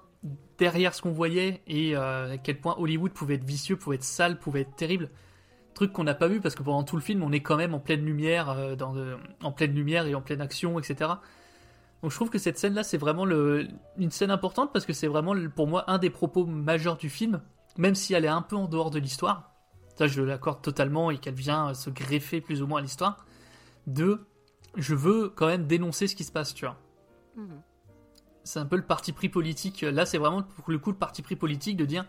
derrière 0.61 0.93
ce 0.93 1.01
qu'on 1.01 1.11
voyait 1.11 1.63
et 1.65 1.97
euh, 1.97 2.33
à 2.33 2.37
quel 2.37 2.61
point 2.61 2.75
Hollywood 2.77 3.11
pouvait 3.11 3.33
être 3.33 3.43
vicieux, 3.43 3.77
pouvait 3.77 3.95
être 3.95 4.03
sale, 4.03 4.37
pouvait 4.37 4.61
être 4.61 4.75
terrible. 4.75 5.09
Truc 5.73 5.91
qu'on 5.91 6.03
n'a 6.03 6.13
pas 6.13 6.27
vu 6.27 6.39
parce 6.39 6.53
que 6.53 6.61
pendant 6.61 6.83
tout 6.83 6.95
le 6.95 7.01
film, 7.01 7.23
on 7.23 7.31
est 7.31 7.39
quand 7.39 7.57
même 7.57 7.73
en 7.73 7.79
pleine 7.79 8.05
lumière, 8.05 8.51
euh, 8.51 8.75
en 9.41 9.51
pleine 9.51 9.73
lumière 9.73 10.05
et 10.05 10.13
en 10.13 10.21
pleine 10.21 10.39
action, 10.39 10.77
etc. 10.77 11.13
Donc 12.03 12.11
je 12.11 12.15
trouve 12.15 12.29
que 12.29 12.37
cette 12.37 12.59
scène-là, 12.59 12.83
c'est 12.83 12.99
vraiment 12.99 13.25
une 13.25 14.11
scène 14.11 14.29
importante 14.29 14.71
parce 14.71 14.85
que 14.85 14.93
c'est 14.93 15.07
vraiment 15.07 15.33
pour 15.55 15.65
moi 15.65 15.83
un 15.87 15.97
des 15.97 16.11
propos 16.11 16.45
majeurs 16.45 16.97
du 16.97 17.09
film, 17.09 17.41
même 17.79 17.95
si 17.95 18.13
elle 18.13 18.25
est 18.25 18.27
un 18.27 18.43
peu 18.43 18.55
en 18.55 18.67
dehors 18.67 18.91
de 18.91 18.99
l'histoire. 18.99 19.55
Ça, 19.95 20.05
je 20.05 20.21
l'accorde 20.21 20.61
totalement 20.61 21.09
et 21.09 21.17
qu'elle 21.17 21.33
vient 21.33 21.69
euh, 21.69 21.73
se 21.73 21.89
greffer 21.89 22.39
plus 22.39 22.61
ou 22.61 22.67
moins 22.67 22.81
à 22.81 22.83
l'histoire. 22.83 23.25
De, 23.87 24.27
je 24.77 24.93
veux 24.93 25.29
quand 25.29 25.47
même 25.47 25.65
dénoncer 25.65 26.05
ce 26.05 26.15
qui 26.15 26.23
se 26.23 26.31
passe, 26.31 26.53
tu 26.53 26.65
vois. 26.65 26.77
Mhm. 27.35 27.61
C'est 28.43 28.59
un 28.59 28.65
peu 28.65 28.75
le 28.75 28.81
parti 28.83 29.11
pris 29.13 29.29
politique. 29.29 29.81
Là, 29.81 30.05
c'est 30.05 30.17
vraiment 30.17 30.41
pour 30.43 30.71
le 30.71 30.79
coup 30.79 30.91
le 30.91 30.97
parti 30.97 31.21
pris 31.21 31.35
politique 31.35 31.77
de 31.77 31.85
dire 31.85 32.05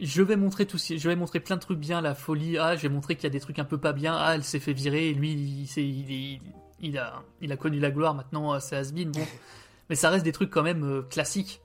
je 0.00 0.22
vais 0.22 0.36
montrer 0.36 0.64
tout, 0.66 0.78
je 0.78 1.08
vais 1.08 1.16
montrer 1.16 1.40
plein 1.40 1.56
de 1.56 1.60
trucs 1.60 1.78
bien, 1.78 2.00
la 2.00 2.14
folie. 2.14 2.56
Ah, 2.58 2.76
je 2.76 2.82
vais 2.82 2.88
montrer 2.88 3.16
qu'il 3.16 3.24
y 3.24 3.26
a 3.26 3.30
des 3.30 3.40
trucs 3.40 3.58
un 3.58 3.64
peu 3.64 3.76
pas 3.78 3.92
bien. 3.92 4.14
Ah, 4.16 4.34
elle 4.34 4.44
s'est 4.44 4.60
fait 4.60 4.72
virer. 4.72 5.08
Et 5.08 5.14
lui, 5.14 5.32
il, 5.32 5.64
il, 5.76 6.10
il- 6.10 6.40
il 6.82 6.96
a, 6.98 7.22
il 7.42 7.52
a 7.52 7.56
connu 7.58 7.78
la 7.78 7.90
gloire. 7.90 8.14
Maintenant, 8.14 8.54
euh, 8.54 8.58
c'est 8.60 8.76
Asbin. 8.76 9.10
Bon, 9.12 9.20
mais 9.90 9.96
ça 9.96 10.08
reste 10.08 10.24
des 10.24 10.32
trucs 10.32 10.50
quand 10.50 10.62
même 10.62 10.84
euh, 10.84 11.02
classiques. 11.02 11.60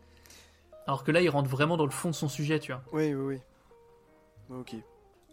Alors 0.87 1.03
que 1.03 1.11
là, 1.11 1.21
il 1.21 1.29
rentre 1.29 1.49
vraiment 1.49 1.77
dans 1.77 1.85
le 1.85 1.91
fond 1.91 2.09
de 2.09 2.15
son 2.15 2.27
sujet, 2.27 2.59
tu 2.59 2.71
vois. 2.73 2.81
Oui, 2.91 3.13
oui, 3.13 3.37
oui. 4.49 4.57
Ok. 4.59 4.75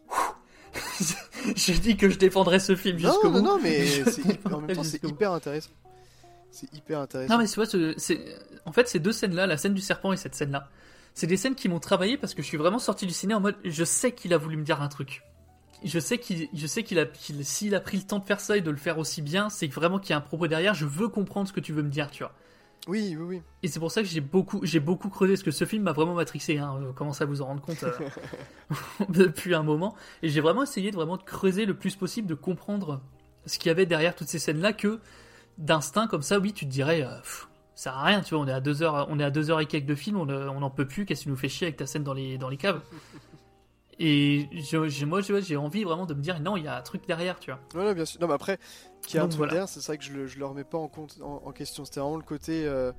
je 1.57 1.73
dis 1.81 1.97
que 1.97 2.09
je 2.09 2.19
défendrai 2.19 2.59
ce 2.61 2.77
film 2.77 2.99
Non, 3.01 3.11
jusqu'au 3.11 3.31
non, 3.31 3.39
bout. 3.41 3.45
non, 3.47 3.59
mais 3.63 3.85
Je 3.87 4.05
c'est 4.11 4.25
hyper- 4.25 4.55
en 4.55 4.61
même 4.61 4.77
temps, 4.77 4.85
c'est 4.85 5.03
hyper 5.03 5.33
intéressant. 5.33 5.71
C'est 6.53 6.73
hyper 6.75 7.01
intéressant. 7.01 7.35
Non, 7.35 7.41
mais 7.41 7.49
tu 7.49 7.55
vois, 7.57 7.67
c'est... 7.97 8.37
en 8.65 8.73
fait, 8.73 8.89
ces 8.89 8.99
deux 9.01 9.13
scènes-là, 9.13 9.47
la 9.47 9.57
scène 9.57 9.75
du 9.75 9.81
serpent 9.81 10.13
et 10.13 10.17
cette 10.17 10.35
scène-là, 10.35 10.69
c'est 11.15 11.27
des 11.27 11.37
scènes 11.37 11.55
qui 11.55 11.69
m'ont 11.69 11.81
travaillé 11.81 12.17
parce 12.17 12.35
que 12.35 12.43
je 12.43 12.47
suis 12.47 12.57
vraiment 12.57 12.79
sorti 12.79 13.07
du 13.07 13.13
ciné 13.13 13.35
en 13.35 13.41
mode 13.41 13.57
je 13.65 13.85
sais 13.85 14.13
qu'il 14.13 14.33
a 14.33 14.39
voulu 14.39 14.57
me 14.57 14.63
dire 14.65 14.81
un 14.81 14.89
truc. 14.89 15.23
Je 15.85 15.99
sais 15.99 16.19
qu'il, 16.19 16.49
je 16.55 16.67
sais 16.67 16.85
qu'il 16.85 16.99
a, 17.01 17.07
qu'il- 17.07 17.45
s'il 17.45 17.75
a 17.75 17.81
pris 17.81 17.97
le 17.97 18.05
temps 18.05 18.19
de 18.21 18.25
faire 18.25 18.39
ça 18.41 18.57
et 18.57 18.61
de 18.61 18.71
le 18.71 18.77
faire 18.77 18.99
aussi 18.99 19.21
bien, 19.21 19.51
c'est 19.51 19.67
vraiment 19.67 19.99
qu'il 19.99 20.11
y 20.11 20.13
a 20.13 20.19
un 20.19 20.21
propos 20.21 20.47
derrière. 20.47 20.75
Je 20.75 20.87
veux 20.87 21.09
comprendre 21.09 21.49
ce 21.49 21.53
que 21.53 21.61
tu 21.61 21.73
veux 21.73 21.83
me 21.83 21.91
dire, 21.91 22.11
tu 22.11 22.23
vois. 22.23 22.33
Oui, 22.89 23.17
oui, 23.19 23.25
oui. 23.25 23.43
Et 23.63 23.69
c'est 23.69 23.79
pour 23.81 23.91
ça 23.93 24.03
que 24.03 24.09
j'ai 24.09 24.21
beaucoup, 24.21 24.61
j'ai 24.65 24.81
beaucoup 24.81 25.09
creusé 25.09 25.35
parce 25.35 25.43
que 25.43 25.51
ce 25.51 25.65
film 25.65 25.85
m'a 25.85 25.93
vraiment 25.93 26.15
matrixé. 26.15 26.59
Hein, 26.59 26.79
euh, 26.83 26.93
commence 26.93 27.21
à 27.21 27.25
vous 27.27 27.41
en 27.43 27.47
rendre 27.47 27.61
compte 27.63 27.83
euh, 27.85 27.91
depuis 29.09 29.55
un 29.55 29.63
moment. 29.63 29.95
Et 30.23 30.29
j'ai 30.29 30.41
vraiment 30.41 30.63
essayé 30.63 30.91
de 30.91 30.97
vraiment 30.97 31.17
de 31.17 31.23
creuser 31.23 31.65
le 31.65 31.75
plus 31.75 31.97
possible, 31.97 32.27
de 32.29 32.35
comprendre 32.35 33.01
ce 33.47 33.59
qu'il 33.59 33.69
y 33.69 33.71
avait 33.71 33.87
derrière 33.87 34.15
toutes 34.15 34.29
ces 34.29 34.39
scènes-là 34.39 34.73
que 34.73 35.01
d'instinct 35.59 36.07
comme 36.07 36.23
ça, 36.23 36.39
oui, 36.39 36.53
tu 36.53 36.65
te 36.67 36.71
dirais, 36.71 37.03
euh, 37.03 37.19
pff, 37.21 37.49
ça 37.75 37.91
sert 37.91 37.99
à 37.99 38.05
rien, 38.05 38.21
tu 38.21 38.35
vois. 38.35 38.45
On 38.45 38.49
est 38.49 38.53
à 38.53 38.61
deux 38.61 38.83
heures, 38.83 39.07
on 39.11 39.19
est 39.19 39.25
à 39.25 39.31
deux 39.31 39.51
heures 39.51 39.61
et 39.61 39.67
quelques 39.67 39.87
de 39.87 39.95
film, 39.95 40.17
on 40.19 40.29
euh, 40.29 40.47
n'en 40.53 40.71
peut 40.71 40.87
plus. 40.87 41.05
Qu'est-ce 41.07 41.21
que 41.21 41.25
tu 41.25 41.31
nous 41.31 41.37
fais 41.37 41.49
chier 41.49 41.67
avec 41.67 41.77
ta 41.77 41.87
scène 41.87 42.05
dans 42.05 42.15
les 42.15 42.39
dans 42.39 42.49
les 42.49 42.57
caves? 42.57 42.81
Et 43.99 44.49
je- 44.53 45.05
moi, 45.05 45.21
j'ai 45.21 45.57
envie 45.57 45.85
vraiment 45.85 46.07
de 46.07 46.15
me 46.15 46.23
dire, 46.23 46.41
non, 46.41 46.57
il 46.57 46.65
y 46.65 46.69
a 46.69 46.77
un 46.77 46.83
truc 46.83 47.07
derrière, 47.07 47.39
tu 47.39 47.51
vois. 47.51 47.61
Voilà, 47.73 47.95
bien 47.95 48.05
sûr. 48.05 48.21
Non, 48.21 48.27
mais 48.27 48.35
après, 48.35 48.59
qu'il 49.07 49.17
y 49.17 49.19
a 49.19 49.23
un 49.23 49.29
truc 49.29 49.39
voilà. 49.39 49.53
derrière, 49.53 49.69
c'est 49.69 49.85
vrai 49.85 49.99
que 49.99 50.05
je 50.05 50.13
le, 50.13 50.27
je 50.27 50.39
le 50.39 50.47
remets 50.47 50.65
pas 50.65 50.79
en, 50.79 50.89
compte, 50.89 51.19
en, 51.23 51.43
en 51.45 51.53
question. 51.53 51.85
C'était 51.85 52.01
vraiment 52.01 52.17
le 52.17 52.23
côté. 52.23 52.67
euh, 52.67 52.91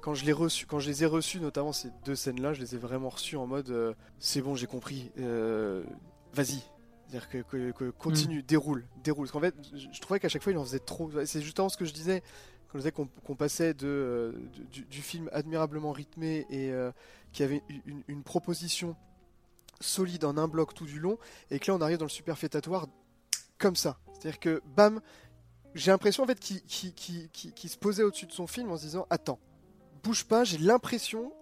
quand, 0.00 0.14
je 0.14 0.30
reçu, 0.32 0.66
quand 0.66 0.78
je 0.78 0.88
les 0.88 1.02
ai 1.04 1.06
reçus, 1.06 1.38
notamment 1.38 1.72
ces 1.72 1.90
deux 2.04 2.14
scènes-là, 2.16 2.54
je 2.54 2.60
les 2.60 2.74
ai 2.74 2.78
vraiment 2.78 3.10
reçus 3.10 3.36
en 3.36 3.46
mode 3.46 3.68
euh, 3.70 3.92
c'est 4.18 4.40
bon, 4.40 4.54
j'ai 4.54 4.66
compris, 4.66 5.10
vas-y. 6.32 6.62
C'est-à-dire 7.08 7.28
que, 7.28 7.38
que- 7.38 7.70
que 7.72 7.90
continue, 7.90 8.42
déroule, 8.42 8.86
déroule. 9.02 9.26
Parce 9.26 9.32
qu'en 9.32 9.40
fait, 9.40 9.54
je, 9.74 9.86
je 9.90 10.00
trouvais 10.00 10.20
qu'à 10.20 10.28
chaque 10.28 10.42
fois, 10.42 10.52
il 10.52 10.58
en 10.58 10.64
faisait 10.64 10.78
trop. 10.78 11.10
C'est 11.24 11.40
justement 11.40 11.68
ce 11.70 11.76
que 11.76 11.84
je 11.86 11.92
disais 11.94 12.22
quand 12.70 12.74
je 12.74 12.80
disais 12.80 12.92
qu'on 12.92 13.34
passait 13.34 13.72
de, 13.72 13.86
euh, 13.86 14.32
de- 14.58 14.64
du, 14.64 14.82
du 14.84 15.00
film 15.00 15.30
admirablement 15.32 15.90
rythmé 15.92 16.46
et 16.50 16.70
euh, 16.70 16.92
qui 17.32 17.42
avait 17.42 17.62
une, 17.86 18.02
une 18.08 18.22
proposition 18.22 18.94
solide 19.80 20.24
en 20.26 20.36
un 20.36 20.48
bloc 20.48 20.74
tout 20.74 20.84
du 20.86 20.98
long, 20.98 21.18
et 21.50 21.58
que 21.60 21.70
là, 21.70 21.76
on 21.76 21.80
arrive 21.80 21.98
dans 21.98 22.04
le 22.04 22.10
superfétatoire 22.10 22.88
comme 23.58 23.76
ça. 23.76 23.98
C'est-à-dire 24.12 24.38
que, 24.40 24.62
bam, 24.76 25.00
j'ai 25.74 25.90
l'impression 25.92 26.24
en 26.24 26.26
fait 26.26 26.38
qu'il 26.40 27.70
se 27.70 27.78
posait 27.78 28.02
au-dessus 28.02 28.26
de 28.26 28.32
son 28.32 28.46
film 28.46 28.70
en 28.70 28.76
se 28.76 28.82
disant 28.82 29.06
Attends, 29.08 29.38
bouge 30.02 30.24
pas, 30.24 30.44
j'ai 30.44 30.58
l'impression 30.58 31.32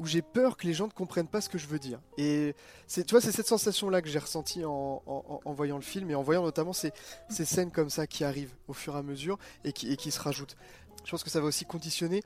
où 0.00 0.06
j'ai 0.06 0.22
peur 0.22 0.56
que 0.56 0.66
les 0.66 0.72
gens 0.72 0.86
ne 0.86 0.92
comprennent 0.92 1.28
pas 1.28 1.42
ce 1.42 1.50
que 1.50 1.58
je 1.58 1.66
veux 1.66 1.78
dire. 1.78 2.00
Et 2.16 2.54
c'est, 2.86 3.04
tu 3.04 3.12
vois, 3.12 3.20
c'est 3.20 3.32
cette 3.32 3.46
sensation-là 3.46 4.00
que 4.00 4.08
j'ai 4.08 4.18
ressentie 4.18 4.64
en, 4.64 5.02
voyant 5.44 5.76
le 5.76 5.82
film 5.82 6.10
et 6.10 6.14
en 6.14 6.22
voyant 6.22 6.42
notamment 6.42 6.72
ces, 6.72 6.92
scènes 7.28 7.70
comme 7.70 7.90
ça 7.90 8.06
qui 8.06 8.24
arrivent 8.24 8.54
au 8.66 8.72
fur 8.72 8.96
et 8.96 8.98
à 8.98 9.02
mesure 9.02 9.38
et 9.62 9.72
qui, 9.72 10.10
se 10.10 10.18
rajoutent. 10.18 10.56
Je 11.04 11.10
pense 11.10 11.22
que 11.22 11.28
ça 11.28 11.40
va 11.40 11.46
aussi 11.46 11.66
conditionner 11.66 12.22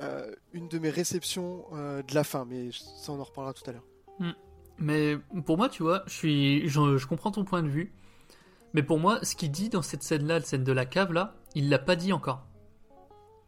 euh, 0.00 0.34
une 0.54 0.68
de 0.68 0.78
mes 0.78 0.88
réceptions 0.88 1.66
euh, 1.74 2.02
de 2.02 2.14
la 2.14 2.24
fin, 2.24 2.46
mais 2.46 2.70
ça 2.72 3.12
on 3.12 3.20
en 3.20 3.24
reparlera 3.24 3.52
tout 3.52 3.68
à 3.68 3.74
l'heure. 3.74 3.84
Mais 4.78 5.16
pour 5.44 5.58
moi, 5.58 5.68
tu 5.68 5.82
vois, 5.82 6.04
je, 6.06 6.62
je 6.66 7.06
comprends 7.06 7.30
ton 7.30 7.44
point 7.44 7.62
de 7.62 7.68
vue. 7.68 7.92
Mais 8.74 8.82
pour 8.82 8.98
moi, 8.98 9.18
ce 9.22 9.34
qu'il 9.34 9.50
dit 9.50 9.68
dans 9.68 9.82
cette 9.82 10.02
scène-là, 10.02 10.38
la 10.38 10.44
scène 10.44 10.64
de 10.64 10.72
la 10.72 10.86
cave 10.86 11.12
là, 11.12 11.34
il 11.54 11.68
l'a 11.68 11.78
pas 11.78 11.96
dit 11.96 12.12
encore. 12.12 12.47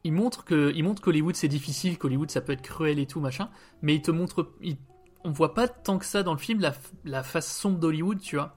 Il 0.05 0.13
montre 0.13 0.45
que, 0.45 0.73
montre 0.83 1.03
qu'Hollywood 1.03 1.35
c'est 1.37 1.49
difficile, 1.49 1.99
qu'Hollywood 1.99 2.31
ça 2.31 2.41
peut 2.41 2.53
être 2.53 2.63
cruel 2.63 2.99
et 2.99 3.07
tout 3.07 3.21
machin. 3.21 3.51
Mais 3.83 3.95
il 3.95 4.03
te 4.03 4.11
montre, 4.11 4.53
il- 4.63 4.79
on 5.25 5.31
voit 5.31 5.55
pas 5.55 5.69
tant 5.69 5.99
que 5.99 6.07
ça 6.07 6.23
dans 6.23 6.33
le 6.33 6.39
film 6.39 6.61
la, 6.61 6.73
la 7.05 7.23
face 7.23 7.53
sombre 7.55 7.79
d'Hollywood, 7.79 8.21
tu 8.21 8.37
vois. 8.37 8.57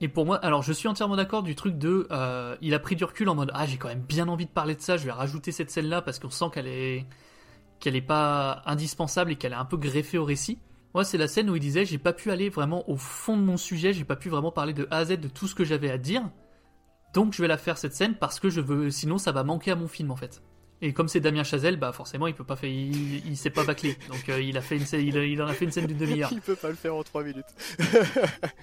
Et 0.00 0.08
pour 0.08 0.26
moi, 0.26 0.36
alors 0.38 0.62
je 0.62 0.72
suis 0.72 0.88
entièrement 0.88 1.16
d'accord 1.16 1.42
du 1.42 1.54
truc 1.54 1.78
de, 1.78 2.08
euh, 2.10 2.56
il 2.60 2.74
a 2.74 2.78
pris 2.78 2.96
du 2.96 3.04
recul 3.04 3.28
en 3.28 3.34
mode 3.34 3.50
ah 3.54 3.66
j'ai 3.66 3.78
quand 3.78 3.88
même 3.88 4.00
bien 4.02 4.28
envie 4.28 4.46
de 4.46 4.50
parler 4.50 4.74
de 4.74 4.80
ça, 4.80 4.96
je 4.96 5.04
vais 5.04 5.12
rajouter 5.12 5.52
cette 5.52 5.70
scène-là 5.70 6.02
parce 6.02 6.18
qu'on 6.18 6.30
sent 6.30 6.46
qu'elle 6.52 6.66
est, 6.66 7.06
qu'elle 7.80 7.96
est 7.96 8.02
pas 8.02 8.62
indispensable 8.66 9.32
et 9.32 9.36
qu'elle 9.36 9.52
est 9.52 9.56
un 9.56 9.64
peu 9.64 9.76
greffée 9.76 10.18
au 10.18 10.24
récit. 10.24 10.58
Moi, 10.94 11.04
c'est 11.04 11.18
la 11.18 11.28
scène 11.28 11.48
où 11.48 11.56
il 11.56 11.60
disait 11.60 11.84
j'ai 11.86 11.98
pas 11.98 12.12
pu 12.12 12.30
aller 12.30 12.50
vraiment 12.50 12.88
au 12.90 12.96
fond 12.96 13.36
de 13.36 13.42
mon 13.42 13.56
sujet, 13.56 13.92
j'ai 13.94 14.04
pas 14.04 14.16
pu 14.16 14.28
vraiment 14.28 14.52
parler 14.52 14.74
de 14.74 14.86
A 14.90 14.98
à 14.98 15.04
Z 15.06 15.20
de 15.20 15.28
tout 15.28 15.46
ce 15.48 15.54
que 15.54 15.64
j'avais 15.64 15.90
à 15.90 15.98
dire. 15.98 16.22
Donc 17.14 17.32
je 17.32 17.42
vais 17.42 17.48
la 17.48 17.58
faire 17.58 17.78
cette 17.78 17.94
scène 17.94 18.14
parce 18.16 18.40
que 18.40 18.50
je 18.50 18.60
veux, 18.60 18.90
sinon 18.90 19.18
ça 19.18 19.32
va 19.32 19.44
manquer 19.44 19.70
à 19.70 19.76
mon 19.76 19.88
film 19.88 20.10
en 20.10 20.16
fait. 20.16 20.42
Et 20.84 20.92
comme 20.92 21.06
c'est 21.08 21.20
Damien 21.20 21.44
Chazelle, 21.44 21.76
bah 21.76 21.92
forcément 21.92 22.26
il 22.26 22.34
peut 22.34 22.42
pas 22.44 22.56
faire, 22.56 22.68
il, 22.68 23.24
il 23.26 23.36
s'est 23.36 23.50
pas 23.50 23.64
bâclé. 23.64 23.96
Donc 24.08 24.28
euh, 24.28 24.40
il 24.42 24.58
a 24.58 24.60
fait 24.60 24.76
une 24.76 24.84
scène, 24.84 25.00
il, 25.06 25.14
il 25.16 25.40
en 25.40 25.46
a 25.46 25.52
fait 25.54 25.64
une 25.64 25.70
scène 25.70 25.86
d'une 25.86 25.96
demi-heure. 25.96 26.28
Il 26.32 26.40
peut 26.40 26.56
pas 26.56 26.68
le 26.70 26.74
faire 26.74 26.94
en 26.96 27.02
3 27.04 27.22
minutes. 27.22 27.46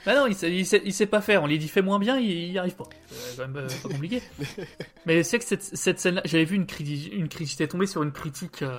Bah 0.06 0.16
non, 0.16 0.28
il 0.28 0.36
sait, 0.36 0.52
il 0.54 0.66
sait, 0.66 0.82
il 0.84 0.94
sait 0.94 1.06
pas 1.06 1.22
faire. 1.22 1.44
On 1.44 1.48
lui 1.48 1.58
dit 1.58 1.68
fais 1.70 1.82
moins 1.82 1.98
bien, 1.98 2.18
il, 2.20 2.30
il 2.30 2.52
y 2.52 2.58
arrive 2.60 2.76
pas. 2.76 2.84
C'est 3.10 3.38
quand 3.38 3.48
même 3.48 3.56
euh, 3.58 3.68
pas 3.82 3.90
compliqué. 3.90 4.22
Mais 5.06 5.24
c'est 5.24 5.40
que 5.40 5.46
cette, 5.46 5.64
cette 5.64 6.00
scène-là, 6.00 6.22
j'avais 6.26 6.44
vu 6.46 6.56
une 6.58 6.66
critique, 6.66 7.14
une 7.14 7.30
critique, 7.30 7.58
j'étais 7.58 7.68
tombé 7.70 7.86
sur 7.88 8.04
une 8.04 8.12
critique 8.12 8.62
euh, 8.64 8.76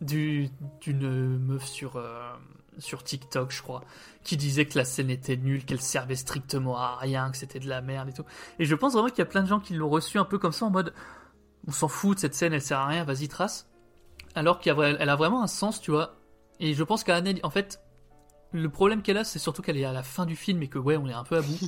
du- 0.00 0.48
d'une 0.80 1.38
meuf 1.38 1.66
sur 1.66 1.96
euh, 1.96 2.32
sur 2.78 3.04
TikTok, 3.04 3.52
je 3.52 3.62
crois, 3.62 3.84
qui 4.24 4.36
disait 4.36 4.64
que 4.64 4.76
la 4.78 4.84
scène 4.84 5.10
était 5.10 5.36
nulle, 5.36 5.64
qu'elle 5.64 5.80
servait 5.80 6.16
strictement 6.16 6.76
à 6.76 6.96
rien, 6.96 7.30
que 7.30 7.36
c'était 7.36 7.60
de 7.60 7.68
la 7.68 7.80
merde 7.82 8.08
et 8.08 8.12
tout. 8.12 8.24
Et 8.58 8.64
je 8.64 8.74
pense 8.74 8.94
vraiment 8.94 9.08
qu'il 9.10 9.18
y 9.18 9.22
a 9.22 9.26
plein 9.26 9.42
de 9.42 9.48
gens 9.48 9.60
qui 9.60 9.74
l'ont 9.74 9.88
reçu 9.90 10.18
un 10.18 10.24
peu 10.24 10.38
comme 10.38 10.50
ça 10.52 10.64
en 10.64 10.70
mode 10.70 10.92
on 11.66 11.72
s'en 11.72 11.88
fout 11.88 12.16
de 12.16 12.20
cette 12.20 12.34
scène, 12.34 12.52
elle 12.52 12.62
sert 12.62 12.78
à 12.78 12.86
rien, 12.86 13.04
vas-y 13.04 13.28
trace. 13.28 13.68
Alors 14.34 14.60
qu'elle 14.60 14.78
a 15.08 15.16
vraiment 15.16 15.42
un 15.42 15.46
sens, 15.46 15.80
tu 15.80 15.90
vois. 15.90 16.16
Et 16.60 16.74
je 16.74 16.82
pense 16.82 17.04
qu'à 17.04 17.20
en 17.42 17.50
fait, 17.50 17.80
le 18.52 18.68
problème 18.68 19.02
qu'elle 19.02 19.16
a, 19.16 19.24
c'est 19.24 19.38
surtout 19.38 19.62
qu'elle 19.62 19.76
est 19.76 19.84
à 19.84 19.92
la 19.92 20.02
fin 20.02 20.26
du 20.26 20.36
film 20.36 20.62
et 20.62 20.68
que 20.68 20.78
ouais, 20.78 20.96
on 20.96 21.08
est 21.08 21.12
un 21.12 21.24
peu 21.24 21.36
à 21.36 21.42
bout. 21.42 21.58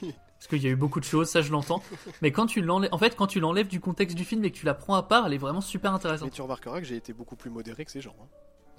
Parce 0.42 0.48
qu'il 0.48 0.62
y 0.62 0.66
a 0.66 0.70
eu 0.70 0.76
beaucoup 0.76 0.98
de 0.98 1.04
choses, 1.04 1.28
ça 1.28 1.40
je 1.40 1.52
l'entends. 1.52 1.82
Mais 2.20 2.32
quand 2.32 2.46
tu 2.46 2.62
l'enlèves, 2.62 2.92
en 2.92 2.98
fait, 2.98 3.14
quand 3.14 3.28
tu 3.28 3.38
l'enlèves 3.38 3.68
du 3.68 3.78
contexte 3.78 4.16
du 4.16 4.24
film 4.24 4.44
et 4.44 4.50
que 4.50 4.56
tu 4.56 4.66
la 4.66 4.74
prends 4.74 4.94
à 4.94 5.04
part, 5.04 5.26
elle 5.26 5.34
est 5.34 5.38
vraiment 5.38 5.60
super 5.60 5.94
intéressante. 5.94 6.26
Mais 6.26 6.34
tu 6.34 6.42
remarqueras 6.42 6.80
que 6.80 6.86
j'ai 6.86 6.96
été 6.96 7.12
beaucoup 7.12 7.36
plus 7.36 7.50
modéré 7.50 7.84
que 7.84 7.92
ces 7.92 8.00
gens. 8.00 8.16
Hein. 8.20 8.26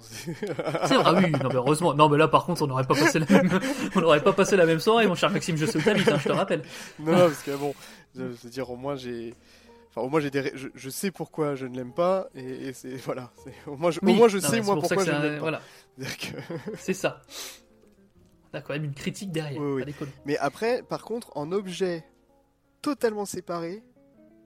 C'est 0.00 0.32
vrai, 0.32 1.02
ah 1.06 1.14
oui, 1.14 1.30
non 1.30 1.48
mais 1.48 1.54
heureusement. 1.54 1.94
Non 1.94 2.08
mais 2.10 2.18
là 2.18 2.28
par 2.28 2.44
contre 2.44 2.62
on 2.62 2.66
n'aurait 2.66 2.84
pas 2.84 2.94
passé 2.94 3.18
la 3.18 3.26
même, 3.26 3.60
on 3.94 4.00
n'aurait 4.00 4.22
pas 4.22 4.34
passé 4.34 4.56
la 4.56 4.66
même 4.66 4.80
soirée, 4.80 5.06
mon 5.06 5.14
cher 5.14 5.30
Maxime, 5.30 5.56
je 5.56 5.64
sais 5.64 5.78
où 5.78 5.82
t'habites, 5.82 6.08
hein, 6.08 6.18
je 6.18 6.28
te 6.28 6.32
rappelle. 6.32 6.62
Non, 6.98 7.12
non 7.12 7.18
parce 7.18 7.42
que 7.42 7.56
bon, 7.56 7.74
je 8.14 8.24
veux 8.24 8.50
dire 8.50 8.68
au 8.68 8.76
moins 8.76 8.96
j'ai, 8.96 9.34
enfin 9.94 10.06
au 10.06 10.10
moins 10.10 10.20
j'ai 10.20 10.30
des, 10.30 10.50
je, 10.54 10.68
je, 10.74 10.90
sais 10.90 11.10
pourquoi 11.10 11.54
je 11.54 11.66
ne 11.66 11.76
l'aime 11.76 11.92
pas 11.92 12.28
et, 12.34 12.72
c'est 12.72 12.96
voilà, 13.04 13.30
au 13.66 13.76
moins 13.76 13.90
je, 13.90 14.00
au 14.00 14.06
moins 14.06 14.28
je 14.28 14.38
sais 14.38 14.60
moi 14.60 14.74
pourquoi 14.74 15.04
je 15.04 15.10
ne 15.10 15.22
l'aime 15.22 15.34
pas. 15.34 15.38
Voilà. 15.40 15.62
C'est 16.78 16.94
ça. 16.94 17.22
T'as 18.50 18.60
quand 18.60 18.72
même 18.72 18.84
une 18.84 18.94
critique 18.94 19.32
derrière. 19.32 19.60
Oui, 19.60 19.82
oui. 19.84 19.94
Mais 20.26 20.36
après, 20.38 20.82
par 20.82 21.02
contre, 21.02 21.32
en 21.36 21.50
objet 21.52 22.04
totalement 22.82 23.24
séparé, 23.24 23.82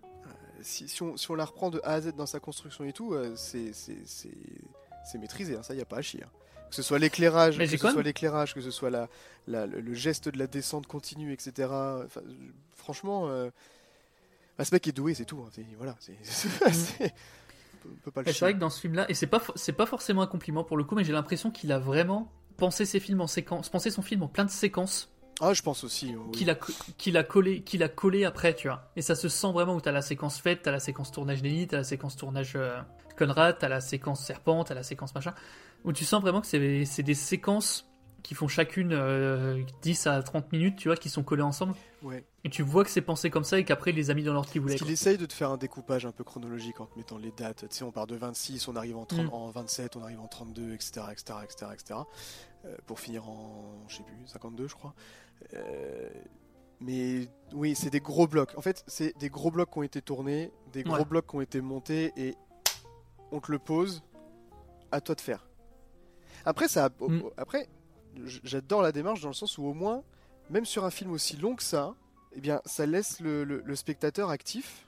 euh, 0.05 0.29
si, 0.63 0.89
si, 0.89 1.03
on, 1.03 1.17
si, 1.17 1.31
on, 1.31 1.35
la 1.35 1.45
reprend 1.45 1.71
de 1.71 1.81
A 1.85 1.95
à 1.95 2.01
Z 2.01 2.15
dans 2.15 2.27
sa 2.27 2.41
construction 2.41 2.85
et 2.85 2.93
tout, 2.93 3.15
euh, 3.15 3.35
c'est 3.37 3.73
c'est 3.73 5.19
maîtrisé, 5.19 5.57
hein, 5.57 5.63
ça 5.63 5.75
y 5.75 5.81
a 5.81 5.85
pas 5.85 5.99
à 5.99 6.03
chier. 6.03 6.23
Hein. 6.23 6.31
Que 6.69 6.75
ce 6.75 6.83
soit 6.83 6.99
l'éclairage, 6.99 7.57
que 7.57 7.67
ce 7.67 7.77
soit 7.79 8.03
l'éclairage, 8.03 8.55
que 8.55 8.61
ce 8.61 8.71
soit 8.71 8.91
la, 8.91 9.09
la, 9.47 9.67
le 9.67 9.95
geste 9.95 10.29
de 10.29 10.39
la 10.39 10.47
descente 10.47 10.87
continue, 10.87 11.33
etc. 11.33 11.69
Enfin, 12.05 12.21
franchement, 12.75 13.29
euh... 13.29 13.51
bah, 14.59 14.65
ce 14.65 14.75
mec 14.75 14.87
est 14.89 14.93
doué, 14.93 15.15
c'est 15.15 15.25
tout. 15.25 15.39
Hein. 15.47 15.63
Voilà, 15.79 15.97
c'est. 16.01 16.19
C'est 18.27 18.41
vrai 18.41 18.53
que 18.53 18.59
dans 18.59 18.69
ce 18.69 18.81
film-là, 18.81 19.07
et 19.09 19.15
c'est 19.15 19.29
pas 19.29 19.41
c'est 19.55 19.73
pas 19.73 19.87
forcément 19.87 20.21
un 20.21 20.27
compliment 20.27 20.63
pour 20.63 20.77
le 20.77 20.85
coup, 20.85 20.95
mais 20.95 21.05
j'ai 21.05 21.13
l'impression 21.13 21.51
qu'il 21.51 21.73
a 21.73 21.79
vraiment 21.79 22.31
pensé 22.59 22.85
ses 22.85 23.01
films 23.01 23.23
en 23.23 23.27
séquence, 23.27 23.71
pensé 23.71 23.91
son 23.91 24.03
film 24.03 24.23
en 24.25 24.29
plein 24.29 24.45
de 24.45 24.51
séquences. 24.51 25.11
Ah, 25.41 25.55
je 25.55 25.63
pense 25.63 25.85
aussi. 25.85 26.15
Qu'il 26.33 26.51
a 26.51 26.59
qu'il 26.99 27.17
a 27.17 27.23
collé 27.23 27.63
qu'il 27.63 27.83
a 27.83 27.89
collé 27.89 28.25
après, 28.25 28.55
tu 28.55 28.69
vois. 28.69 28.91
Et 28.97 29.01
ça 29.01 29.15
se 29.15 29.29
sent 29.31 29.53
vraiment 29.53 29.75
où 29.75 29.81
t'as 29.81 29.93
la 29.93 30.03
séquence 30.03 30.39
faite, 30.39 30.63
t'as 30.65 30.73
la 30.73 30.81
séquence 30.81 31.13
tournage 31.13 31.43
Nelly, 31.43 31.69
t'as 31.69 31.79
la 31.79 31.85
séquence 31.85 32.17
tournage 32.17 32.53
euh, 32.57 32.79
Conrad, 33.17 33.57
t'as 33.59 33.69
la 33.69 33.81
séquence 33.81 34.23
serpent, 34.23 34.65
t'as 34.65 34.75
la 34.75 34.83
séquence 34.83 35.15
machin, 35.15 35.35
où 35.85 35.93
tu 35.93 36.05
sens 36.05 36.21
vraiment 36.21 36.43
que 36.43 36.47
c'est 36.47 37.03
des 37.03 37.15
séquences 37.15 37.89
qui 38.23 38.35
font 38.35 38.49
chacune 38.49 38.91
10 39.83 40.07
euh, 40.07 40.11
à 40.11 40.23
30 40.23 40.53
minutes, 40.53 40.77
tu 40.77 40.89
vois, 40.89 40.97
qui 40.97 41.09
sont 41.09 41.23
collées 41.23 41.43
ensemble. 41.43 41.75
Ouais. 42.03 42.25
Et 42.45 42.51
tu 42.51 42.63
vois 42.63 42.85
que 42.85 42.91
c'est 42.91 43.01
pensé 43.01 43.31
comme 43.31 43.45
ça 43.45 43.59
et 43.59 43.65
qu'après 43.65 43.91
il 43.91 43.97
les 43.97 44.11
a 44.11 44.15
mis 44.15 44.23
dans 44.23 44.33
l'ordre 44.33 44.51
qu'il 44.51 44.61
voulait. 44.61 44.75
Parce 44.75 44.83
qu'il 44.83 44.93
essaye 44.93 45.19
de 45.19 45.27
te 45.27 45.33
faire 45.33 45.51
un 45.51 45.57
découpage 45.57 46.07
un 46.07 46.13
peu 46.13 46.25
chronologique 46.25 46.81
en 46.81 46.87
te 46.87 46.97
mettant 46.99 47.19
les 47.19 47.33
dates. 47.33 47.69
Tu 47.69 47.77
sais, 47.77 47.85
on 47.85 47.93
part 47.93 48.07
de 48.07 48.17
26, 48.17 48.69
on 48.69 48.77
arrive 48.77 48.97
en, 48.97 49.05
30, 49.05 49.33
en 49.33 49.51
27, 49.51 49.97
on 49.97 50.03
arrive 50.03 50.21
en 50.21 50.29
32, 50.29 50.73
etc., 50.73 51.07
etc., 51.11 51.39
etc., 51.45 51.71
etc. 51.73 52.01
pour 52.87 53.01
finir 53.01 53.29
en, 53.29 53.85
je 53.89 53.97
sais 53.97 54.03
plus, 54.03 54.17
52, 54.27 54.69
je 54.69 54.75
crois. 54.75 54.95
Euh, 55.55 56.09
mais 56.81 57.29
oui, 57.53 57.75
c'est 57.75 57.91
des 57.91 58.01
gros 58.01 58.27
blocs. 58.27 58.57
En 58.57 58.61
fait, 58.61 58.85
c'est 58.87 59.17
des 59.19 59.29
gros 59.29 59.51
blocs 59.51 59.71
qui 59.71 59.79
ont 59.79 59.83
été 59.83 60.01
tournés, 60.01 60.53
des 60.73 60.83
gros 60.83 61.05
blocs 61.05 61.27
qui 61.27 61.37
ont 61.37 61.41
été 61.41 61.61
montés 61.61 62.13
et 62.17 62.37
on 63.33 63.41
te 63.41 63.51
le 63.51 63.59
pose, 63.59 64.03
à 64.93 65.01
toi 65.01 65.15
de 65.15 65.21
faire. 65.21 65.49
Après, 66.45 66.69
ça, 66.69 66.91
mm. 67.01 67.21
après, 67.37 67.69
j'adore 68.25 68.83
la 68.83 68.93
démarche 68.93 69.21
dans 69.21 69.29
le 69.29 69.35
sens 69.35 69.59
où 69.59 69.65
au 69.65 69.75
moins, 69.75 70.03
même 70.51 70.65
sur 70.65 70.85
un 70.85 70.91
film 70.91 71.13
aussi 71.13 71.37
long 71.37 71.55
que 71.55 71.63
ça, 71.63 71.95
eh 72.33 72.41
bien, 72.41 72.61
ça 72.65 72.87
laisse 72.87 73.21
le, 73.21 73.75
spectateur 73.75 74.31
actif 74.31 74.87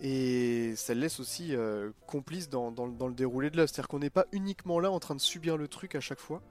et 0.00 0.74
ça 0.76 0.94
le 0.94 1.00
laisse 1.00 1.20
aussi 1.20 1.54
euh, 1.54 1.90
complice 2.06 2.48
dans, 2.48 2.70
le 2.70 3.14
déroulé 3.14 3.50
de 3.50 3.56
l'œuvre. 3.56 3.68
C'est-à-dire 3.68 3.88
qu'on 3.88 3.98
n'est 3.98 4.10
pas 4.10 4.26
uniquement 4.32 4.80
là 4.80 4.90
en 4.90 5.00
train 5.00 5.14
de 5.14 5.20
subir 5.20 5.56
le 5.56 5.68
truc 5.68 5.94
à 5.94 6.00
chaque 6.00 6.20
fois, 6.20 6.42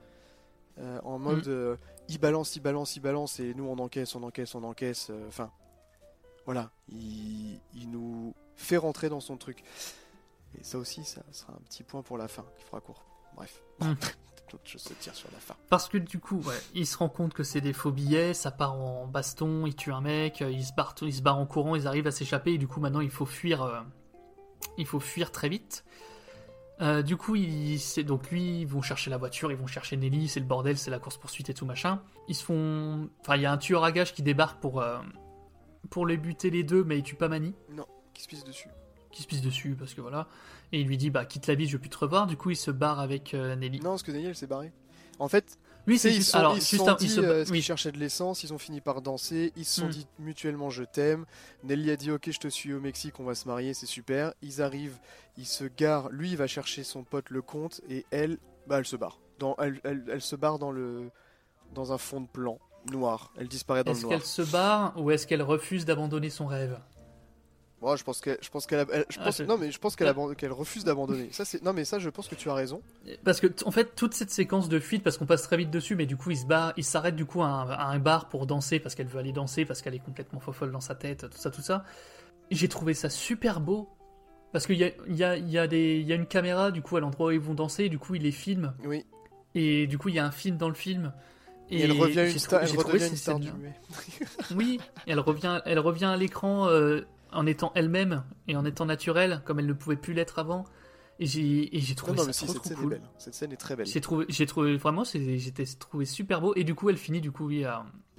euh, 0.79 0.99
en 1.03 1.19
mode 1.19 1.47
mm. 1.47 1.51
euh, 1.51 1.75
il 2.07 2.19
balance, 2.19 2.55
il 2.55 2.61
balance, 2.61 2.95
il 2.95 3.01
balance 3.01 3.39
et 3.39 3.53
nous 3.53 3.65
on 3.65 3.77
encaisse, 3.79 4.15
on 4.15 4.23
encaisse, 4.23 4.55
on 4.55 4.63
encaisse. 4.63 5.11
Enfin, 5.27 5.51
voilà, 6.45 6.71
il, 6.89 7.59
il 7.75 7.89
nous 7.91 8.33
fait 8.55 8.77
rentrer 8.77 9.09
dans 9.09 9.19
son 9.19 9.37
truc. 9.37 9.63
Et 10.57 10.63
ça 10.63 10.77
aussi, 10.77 11.03
ça 11.03 11.21
sera 11.31 11.53
un 11.53 11.61
petit 11.67 11.83
point 11.83 12.01
pour 12.01 12.17
la 12.17 12.27
fin 12.27 12.45
qui 12.57 12.63
fera 12.63 12.81
court. 12.81 13.03
Bref. 13.35 13.61
Je 14.63 14.77
se 14.77 14.93
tire 14.93 15.15
sur 15.15 15.29
la 15.31 15.39
fin. 15.39 15.55
Parce 15.69 15.89
que 15.89 15.97
du 15.97 16.19
coup, 16.19 16.41
il 16.73 16.85
se 16.85 16.97
rend 16.97 17.09
compte 17.09 17.33
que 17.33 17.43
c'est 17.43 17.61
des 17.61 17.73
faux 17.73 17.91
billets, 17.91 18.33
ça 18.33 18.51
part 18.51 18.73
en 18.73 19.07
baston, 19.07 19.65
il 19.65 19.75
tue 19.75 19.91
un 19.91 20.01
mec, 20.01 20.41
il 20.41 20.63
se 20.63 20.73
barre, 20.73 20.95
il 21.01 21.13
se 21.13 21.21
barre 21.21 21.37
en 21.37 21.45
courant, 21.45 21.75
ils 21.75 21.87
arrivent 21.87 22.07
à 22.07 22.11
s'échapper 22.11 22.53
et 22.53 22.57
du 22.57 22.67
coup 22.67 22.79
maintenant 22.79 23.01
il 23.01 23.09
faut 23.09 23.25
fuir, 23.25 23.63
euh, 23.63 23.79
il 24.77 24.85
faut 24.85 24.99
fuir 24.99 25.31
très 25.31 25.49
vite. 25.49 25.83
Euh, 26.81 27.01
du 27.01 27.17
coup, 27.17 27.35
il, 27.35 27.77
donc 28.05 28.31
lui, 28.31 28.61
ils 28.61 28.67
vont 28.67 28.81
chercher 28.81 29.09
la 29.09 29.17
voiture, 29.17 29.51
ils 29.51 29.57
vont 29.57 29.67
chercher 29.67 29.97
Nelly, 29.97 30.29
c'est 30.29 30.39
le 30.39 30.45
bordel, 30.45 30.77
c'est 30.77 30.91
la 30.91 30.99
course 30.99 31.17
poursuite 31.17 31.49
et 31.49 31.53
tout 31.53 31.65
machin. 31.65 32.01
Ils 32.29 32.35
se 32.35 32.43
font, 32.43 33.09
enfin, 33.19 33.35
il 33.35 33.41
y 33.41 33.45
a 33.45 33.51
un 33.51 33.57
tueur 33.57 33.83
à 33.83 33.91
gage 33.91 34.13
qui 34.13 34.23
débarque 34.23 34.61
pour 34.61 34.81
euh, 34.81 34.97
pour 35.89 36.05
les 36.05 36.15
buter 36.15 36.49
les 36.49 36.63
deux, 36.63 36.85
mais 36.85 36.97
il 36.97 37.03
tue 37.03 37.15
pas 37.15 37.27
Mani. 37.27 37.53
Non, 37.69 37.85
qui 38.13 38.23
se 38.23 38.29
pisse 38.29 38.45
dessus 38.45 38.69
qui 39.11 39.23
se 39.23 39.27
pisse 39.27 39.41
dessus 39.41 39.75
parce 39.77 39.93
que 39.93 40.01
voilà. 40.01 40.27
Et 40.71 40.81
il 40.81 40.87
lui 40.87 40.97
dit 40.97 41.09
bah 41.09 41.25
quitte 41.25 41.47
la 41.47 41.55
vie, 41.55 41.67
je 41.67 41.73
veux 41.73 41.79
plus 41.79 41.89
te 41.89 41.97
revoir. 41.97 42.27
Du 42.27 42.37
coup, 42.37 42.51
il 42.51 42.55
se 42.55 42.71
barre 42.71 42.99
avec 42.99 43.33
euh, 43.33 43.55
Nelly. 43.55 43.79
Non, 43.79 43.91
parce 43.91 44.03
que 44.03 44.11
Nelly 44.11 44.27
elle 44.27 44.35
s'est 44.35 44.47
barrée. 44.47 44.71
En 45.17 45.27
fait, 45.27 45.57
lui 45.85 45.99
c'est 45.99 46.13
juste 46.13 46.33
alors 46.33 46.55
ils 46.55 46.61
juste 46.61 46.87
un, 46.87 46.95
ils, 47.01 47.09
se... 47.09 47.19
euh, 47.19 47.45
oui. 47.49 47.61
cherchaient 47.61 47.91
de 47.91 47.97
l'essence, 47.97 48.43
ils 48.43 48.53
ont 48.53 48.57
fini 48.57 48.79
par 48.79 49.01
danser, 49.01 49.51
ils 49.57 49.65
se 49.65 49.81
sont 49.81 49.87
hmm. 49.87 49.91
dit 49.91 50.07
mutuellement 50.17 50.69
je 50.69 50.83
t'aime. 50.83 51.25
Nelly 51.63 51.91
a 51.91 51.97
dit 51.97 52.11
ok 52.11 52.29
je 52.31 52.39
te 52.39 52.47
suis 52.47 52.73
au 52.73 52.79
Mexique, 52.79 53.19
on 53.19 53.25
va 53.25 53.35
se 53.35 53.47
marier, 53.47 53.73
c'est 53.73 53.85
super. 53.85 54.33
Ils 54.41 54.61
arrivent, 54.61 54.97
ils 55.37 55.45
se 55.45 55.65
garent. 55.65 56.09
Lui 56.09 56.31
il 56.31 56.37
va 56.37 56.47
chercher 56.47 56.83
son 56.83 57.03
pote 57.03 57.31
le 57.31 57.41
comte 57.41 57.81
et 57.89 58.05
elle, 58.11 58.37
bah 58.67 58.77
elle 58.79 58.85
se 58.85 58.95
barre. 58.95 59.19
Dans, 59.39 59.55
elle, 59.57 59.79
elle, 59.83 60.05
elle 60.09 60.21
se 60.21 60.35
barre 60.35 60.57
dans 60.57 60.71
le 60.71 61.09
dans 61.73 61.91
un 61.91 61.97
fond 61.97 62.21
de 62.21 62.27
plan 62.27 62.59
noir. 62.89 63.33
Elle 63.37 63.47
disparaît 63.47 63.83
dans 63.83 63.91
le 63.91 63.99
noir. 63.99 64.13
Est-ce 64.13 64.37
qu'elle 64.37 64.45
se 64.45 64.51
barre 64.51 64.93
ou 64.95 65.11
est-ce 65.11 65.27
qu'elle 65.27 65.41
refuse 65.41 65.83
d'abandonner 65.83 66.29
son 66.29 66.47
rêve? 66.47 66.79
Moi, 67.81 67.95
je 67.95 68.03
pense 68.03 68.19
qu'elle, 68.19 68.37
je 68.41 68.49
pense 68.49 68.65
qu'elle, 68.65 68.85
je 69.09 69.17
ah, 69.19 69.23
pense, 69.23 69.39
non, 69.41 69.57
mais 69.57 69.71
je 69.71 69.79
pense 69.79 69.95
qu'elle, 69.95 70.13
qu'elle 70.37 70.51
refuse 70.51 70.83
d'abandonner. 70.83 71.29
Ça, 71.31 71.45
c'est, 71.45 71.63
non, 71.63 71.71
mais 71.71 71.85
ça, 71.85 71.97
je 71.97 72.09
pense 72.09 72.27
que 72.27 72.35
tu 72.35 72.49
as 72.49 72.53
raison. 72.53 72.81
Parce 73.23 73.39
que, 73.39 73.47
en 73.65 73.71
fait, 73.71 73.95
toute 73.95 74.13
cette 74.13 74.31
séquence 74.31 74.67
de 74.67 74.79
fuite, 74.79 75.01
parce 75.01 75.17
qu'on 75.17 75.25
passe 75.25 75.43
très 75.43 75.55
vite 75.55 75.71
dessus, 75.71 75.95
mais 75.95 76.05
du 76.05 76.17
coup, 76.17 76.31
il 76.31 76.37
se 76.37 76.45
bat, 76.45 76.73
il 76.75 76.83
s'arrête 76.83 77.15
du 77.15 77.25
coup 77.25 77.41
à 77.41 77.47
un, 77.47 77.99
bar 77.99 78.27
pour 78.27 78.45
danser 78.47 78.79
parce 78.79 78.95
qu'elle 78.95 79.07
veut 79.07 79.19
aller 79.19 79.31
danser, 79.31 79.63
parce 79.65 79.81
qu'elle 79.81 79.95
est 79.95 80.03
complètement 80.03 80.39
folle 80.39 80.71
dans 80.71 80.81
sa 80.81 80.95
tête, 80.95 81.29
tout 81.29 81.37
ça, 81.37 81.51
tout 81.51 81.61
ça. 81.61 81.85
J'ai 82.51 82.67
trouvé 82.67 82.93
ça 82.93 83.09
super 83.09 83.61
beau. 83.61 83.89
Parce 84.51 84.65
qu'il 84.65 84.77
y 84.77 84.83
a, 84.83 84.89
il 85.07 85.15
y, 85.15 85.23
a, 85.23 85.37
il 85.37 85.49
y, 85.49 85.59
a 85.59 85.67
des, 85.67 85.99
il 85.99 86.07
y 86.07 86.11
a 86.11 86.15
une 86.15 86.25
caméra, 86.25 86.71
du 86.71 86.81
coup, 86.81 86.97
à 86.97 86.99
l'endroit 86.99 87.27
où 87.27 87.31
ils 87.31 87.39
vont 87.39 87.53
danser, 87.53 87.85
et 87.85 87.89
du 87.89 87.99
coup, 87.99 88.15
il 88.15 88.23
les 88.23 88.31
filme. 88.31 88.73
Oui. 88.83 89.05
Et 89.55 89.87
du 89.87 89.97
coup, 89.97 90.09
il 90.09 90.15
y 90.15 90.19
a 90.19 90.25
un 90.25 90.31
film 90.31 90.57
dans 90.57 90.69
le 90.69 90.75
film. 90.75 91.13
Et, 91.69 91.81
elle 91.81 91.91
revient 91.91 92.31
une 92.31 92.39
star, 92.39 92.63
elle 92.63 92.75
redevient 92.75 93.07
une 93.07 93.15
star 93.15 93.39
du 93.39 93.49
Oui, 94.55 94.79
elle 95.05 95.19
revient, 95.19 95.61
elle 95.65 95.79
revient 95.79 96.05
à 96.05 96.17
l'écran. 96.17 96.67
Euh, 96.67 97.01
en 97.31 97.45
étant 97.45 97.71
elle-même 97.75 98.23
et 98.47 98.55
en 98.55 98.65
étant 98.65 98.85
naturelle, 98.85 99.41
comme 99.45 99.59
elle 99.59 99.67
ne 99.67 99.73
pouvait 99.73 99.95
plus 99.95 100.13
l'être 100.13 100.39
avant. 100.39 100.65
Et 101.21 101.25
j'ai, 101.25 101.95
trouvé 101.95 102.17
ça 102.17 102.23
trop, 102.23 102.53
cette 102.53 102.63
scène 102.63 102.77
cool. 102.77 102.93
Est 102.93 102.97
belle. 102.97 103.09
Cette 103.17 103.33
scène 103.33 103.51
est 103.51 103.57
très 103.57 103.75
belle. 103.75 103.85
J'ai 103.85 104.45
trouvé, 104.45 104.77
vraiment, 104.77 105.03
j'étais 105.03 105.65
trouvé 105.65 106.05
super 106.05 106.39
beau. 106.39 106.53
Et 106.55 106.63
du 106.63 106.75
coup, 106.75 106.89
elle 106.89 106.97
finit, 106.97 107.19
du 107.19 107.31
coup, 107.31 107.47
oui, 107.47 107.65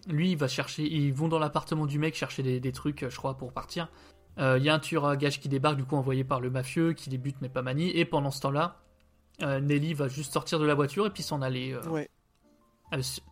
lui, 0.06 0.32
il 0.32 0.36
va 0.36 0.48
chercher, 0.48 0.82
ils 0.82 1.12
vont 1.12 1.28
dans 1.28 1.38
l'appartement 1.38 1.86
du 1.86 1.98
mec 1.98 2.14
chercher 2.14 2.60
des, 2.60 2.72
trucs, 2.72 3.08
je 3.08 3.16
crois, 3.16 3.38
pour 3.38 3.52
partir. 3.52 3.90
Euh, 4.38 4.58
il 4.58 4.64
y 4.64 4.68
a 4.68 4.74
un 4.74 4.78
tueur 4.78 5.06
à 5.06 5.16
gage 5.16 5.40
qui 5.40 5.48
débarque, 5.48 5.76
du 5.76 5.84
coup, 5.84 5.96
envoyé 5.96 6.24
par 6.24 6.40
le 6.40 6.50
mafieux, 6.50 6.92
qui 6.92 7.08
les 7.08 7.18
bute, 7.18 7.36
mais 7.40 7.48
pas 7.48 7.62
manie. 7.62 7.90
Et 7.90 8.04
pendant 8.04 8.30
ce 8.30 8.40
temps-là, 8.42 8.82
euh, 9.42 9.60
Nelly 9.60 9.94
va 9.94 10.08
juste 10.08 10.34
sortir 10.34 10.58
de 10.58 10.66
la 10.66 10.74
voiture 10.74 11.06
et 11.06 11.10
puis 11.10 11.22
s'en 11.22 11.40
aller 11.40 11.72
euh, 11.72 11.88
ouais. 11.88 12.10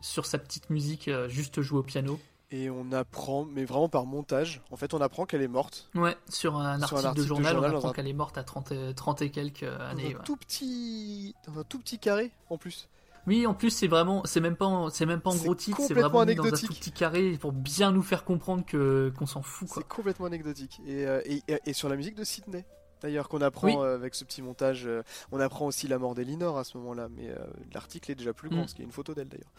sur 0.01 0.25
sa 0.25 0.39
petite 0.39 0.71
musique, 0.71 1.11
juste 1.29 1.61
jouer 1.61 1.81
au 1.81 1.83
piano 1.83 2.19
et 2.51 2.71
on 2.71 2.93
apprend, 2.93 3.45
mais 3.45 3.65
vraiment 3.65 3.89
par 3.89 4.07
montage, 4.07 4.63
en 4.71 4.77
fait 4.77 4.95
on 4.95 5.01
apprend 5.01 5.27
qu'elle 5.27 5.43
est 5.43 5.49
morte. 5.49 5.91
Ouais, 5.95 6.17
sur 6.29 6.57
un, 6.57 6.81
article, 6.81 7.15
de 7.15 7.23
journal, 7.23 7.59
on 7.59 7.63
apprend 7.63 7.93
qu'elle 7.93 8.09
est 8.09 8.13
morte 8.13 8.39
à 8.39 8.45
30, 8.45 8.95
30 8.95 9.23
et 9.23 9.31
quelques 9.31 9.65
années. 9.65 10.15
Dans 10.15 10.21
un, 10.21 10.23
tout 10.23 10.37
petit, 10.37 11.35
dans 11.47 11.61
un 11.61 11.65
tout 11.65 11.79
petit 11.79 11.99
carré 11.99 12.31
en 12.49 12.57
plus. 12.57 12.89
Oui, 13.27 13.47
en 13.47 13.53
plus 13.53 13.71
c'est 13.71 13.89
vraiment, 13.89 14.23
c'est 14.25 14.41
même 14.41 14.57
pas, 14.57 14.65
en, 14.65 14.89
c'est 14.89 15.05
même 15.05 15.21
pas 15.21 15.31
en 15.31 15.37
gros 15.37 15.55
titre, 15.55 15.79
c'est 15.87 15.93
vraiment 15.93 16.25
dans 16.25 16.45
un 16.45 16.51
tout 16.51 16.67
petit 16.69 16.93
carré 16.93 17.37
pour 17.39 17.53
bien 17.53 17.93
nous 17.93 18.03
faire 18.03 18.25
comprendre 18.25 18.65
que 18.65 19.13
qu'on 19.19 19.27
s'en 19.27 19.43
fout. 19.43 19.69
C'est 19.73 19.87
complètement 19.87 20.27
anecdotique. 20.27 20.81
Euh, 20.89 21.21
et, 21.27 21.43
et, 21.47 21.59
et, 21.67 21.73
sur 21.75 21.91
la 21.91 21.97
musique 21.97 22.15
de 22.15 22.25
Sydney. 22.25 22.65
D'ailleurs, 23.03 23.29
qu'on 23.29 23.43
apprend 23.43 23.85
euh, 23.85 23.95
avec 23.95 24.15
ce 24.15 24.25
petit 24.25 24.43
montage, 24.43 24.87
euh, 24.87 25.03
on 25.31 25.39
apprend 25.39 25.67
aussi 25.67 25.87
la 25.87 25.99
mort 25.99 26.15
d'Elinor 26.15 26.59
à 26.59 26.65
ce 26.65 26.77
moment-là, 26.79 27.09
mais 27.15 27.29
l'article 27.73 28.11
est 28.11 28.17
déjà 28.17 28.33
plus 28.33 28.49
grand, 28.49 28.59
mm. 28.59 28.63
parce 28.63 28.73
qu'il 28.73 28.83
y 28.83 28.85
a 28.85 28.87
une 28.87 28.93
photo 28.93 29.15
d'elle 29.15 29.29
d'ailleurs. 29.29 29.53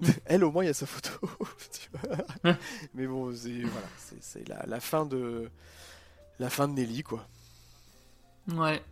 Elle, 0.26 0.44
au 0.44 0.50
moins, 0.50 0.64
il 0.64 0.66
y 0.66 0.70
a 0.70 0.74
sa 0.74 0.86
photo. 0.86 1.10
Mais 2.94 3.06
bon, 3.06 3.34
c'est 3.34 3.62
voilà, 3.62 3.86
c'est 4.20 4.48
la, 4.48 4.64
la, 4.66 4.80
fin 4.80 5.06
de 5.06 5.50
la 6.38 6.50
fin 6.50 6.68
de 6.68 6.74
Nelly, 6.74 7.02
quoi. 7.02 7.26
Ouais. 8.48 8.82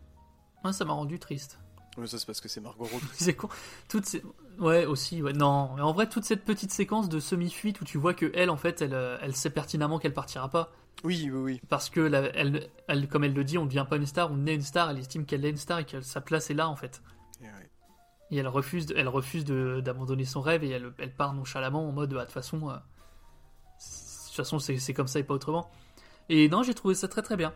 Moi, 0.63 0.73
ça 0.73 0.85
m'a 0.85 0.95
rendu 0.95 1.19
triste. 1.19 1.59
Mais 1.97 2.07
ça, 2.07 2.19
c'est 2.19 2.27
parce 2.27 2.41
que 2.41 2.49
c'est 2.49 2.61
Margot 2.61 2.85
Robbie. 2.85 3.07
c'est 3.13 3.35
con. 3.35 3.49
Toutes 3.89 4.07
ces... 4.07 4.23
Ouais, 4.59 4.85
aussi, 4.87 5.23
ouais. 5.23 5.33
Non, 5.33 5.75
mais 5.77 5.83
en 5.83 5.93
vrai, 5.93 6.09
toute 6.09 6.25
cette 6.25 6.45
petite 6.45 6.73
séquence 6.73 7.09
de 7.09 7.21
semi-fuite 7.21 7.81
où 7.81 7.85
tu 7.85 7.99
vois 7.99 8.15
que 8.15 8.33
elle, 8.35 8.51
en 8.51 8.57
fait, 8.57 8.83
elle, 8.83 8.95
euh, 8.95 9.19
elle 9.21 9.37
sait 9.37 9.51
pertinemment 9.51 9.99
qu'elle 9.99 10.15
partira 10.15 10.49
pas. 10.49 10.73
Oui, 11.05 11.29
oui, 11.31 11.41
oui. 11.41 11.61
Parce 11.69 11.91
que, 11.91 12.01
la- 12.01 12.35
elle, 12.35 12.69
elle, 12.89 13.09
comme 13.09 13.25
elle 13.25 13.35
le 13.35 13.45
dit, 13.45 13.59
on 13.59 13.63
ne 13.65 13.69
devient 13.69 13.87
pas 13.89 13.97
une 13.97 14.07
star, 14.07 14.31
on 14.33 14.47
est 14.47 14.55
une 14.55 14.63
star, 14.63 14.91
elle 14.91 14.99
estime 14.99 15.27
qu'elle 15.27 15.45
est 15.45 15.51
une 15.51 15.57
star 15.57 15.81
et 15.81 15.85
que 15.85 16.01
sa 16.01 16.21
place 16.21 16.51
est 16.51 16.55
là, 16.55 16.69
en 16.69 16.77
fait. 16.77 17.03
Et 17.41 17.45
ouais. 17.45 17.71
Et 18.35 18.39
elle 18.39 18.49
refuse, 18.49 18.93
elle 18.97 19.07
refuse 19.07 19.45
d'abandonner 19.45 20.25
son 20.25 20.41
rêve 20.41 20.65
et 20.65 20.71
elle, 20.71 20.93
elle 20.99 21.15
part 21.15 21.35
nonchalamment 21.35 21.89
en 21.89 21.93
mode, 21.93 22.13
ah, 22.15 22.21
de 22.21 22.25
toute 22.25 22.33
façon, 22.33 22.69
euh, 22.69 22.73
de 22.75 24.27
toute 24.27 24.35
façon, 24.37 24.59
c'est 24.59 24.93
comme 24.93 25.07
ça 25.07 25.21
et 25.21 25.23
pas 25.23 25.35
autrement. 25.35 25.71
Et 26.29 26.49
non, 26.49 26.65
j'ai 26.65 26.75
trouvé 26.75 26.97
ça 26.97 27.07
très 27.07 27.23
très 27.23 27.37
bien. 27.37 27.55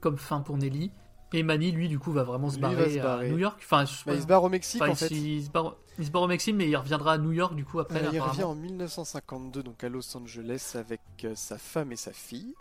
Comme 0.00 0.18
fin 0.18 0.40
pour 0.40 0.58
Nelly. 0.58 0.90
Et 1.32 1.42
Manny, 1.42 1.72
lui, 1.72 1.88
du 1.88 1.98
coup, 1.98 2.12
va 2.12 2.24
vraiment 2.24 2.50
se 2.50 2.58
va 2.58 2.68
barrer, 2.68 2.90
se 2.90 2.98
barrer. 3.02 3.26
à 3.28 3.30
New 3.30 3.38
York. 3.38 3.58
Enfin, 3.64 3.84
Bah, 4.04 4.12
il 4.14 4.20
se 4.20 4.26
barre 4.26 4.44
au 4.44 4.50
Mexique, 4.50 4.82
enfin, 4.82 4.92
en 4.92 4.94
fait. 4.94 5.08
il, 5.10 5.42
se 5.46 5.48
barre, 5.50 5.76
il 5.98 6.04
se 6.04 6.10
barre 6.10 6.22
au 6.22 6.26
Mexique, 6.26 6.54
mais 6.54 6.68
il 6.68 6.76
reviendra 6.76 7.14
à 7.14 7.18
New 7.18 7.32
York, 7.32 7.54
du 7.54 7.64
coup, 7.64 7.80
après. 7.80 8.04
Euh, 8.04 8.10
il 8.12 8.20
revient 8.20 8.42
en 8.42 8.54
1952, 8.54 9.62
donc 9.62 9.82
à 9.82 9.88
Los 9.88 10.14
Angeles, 10.14 10.72
avec 10.74 11.00
euh, 11.24 11.32
sa 11.34 11.56
femme 11.56 11.90
et 11.90 11.96
sa 11.96 12.12
fille. 12.12 12.54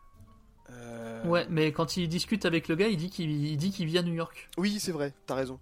Euh, 0.69 1.25
Ouais, 1.25 1.45
mais 1.49 1.73
quand 1.73 1.97
il 1.97 2.07
discute 2.07 2.45
avec 2.45 2.69
le 2.69 2.75
gars, 2.75 2.87
il 2.87 2.95
dit 2.95 3.09
qu'il 3.09 3.29
il 3.29 3.57
dit 3.57 3.71
qu'il 3.71 3.87
vit 3.87 3.97
à 3.97 4.03
New 4.03 4.13
York. 4.13 4.49
Oui, 4.57 4.79
c'est 4.79 4.93
vrai, 4.93 5.13
t'as 5.25 5.35
raison. 5.35 5.59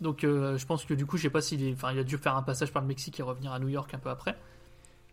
Donc 0.00 0.24
euh, 0.24 0.56
je 0.56 0.66
pense 0.66 0.84
que 0.84 0.94
du 0.94 1.04
coup, 1.06 1.16
je 1.16 1.22
sais 1.24 1.30
pas 1.30 1.42
s'il 1.42 1.62
est... 1.66 1.72
enfin, 1.72 1.92
il 1.92 1.98
a 1.98 2.04
dû 2.04 2.16
faire 2.16 2.36
un 2.36 2.42
passage 2.42 2.72
par 2.72 2.80
le 2.82 2.88
Mexique 2.88 3.20
et 3.20 3.22
revenir 3.22 3.52
à 3.52 3.58
New 3.58 3.68
York 3.68 3.92
un 3.94 3.98
peu 3.98 4.08
après. 4.10 4.36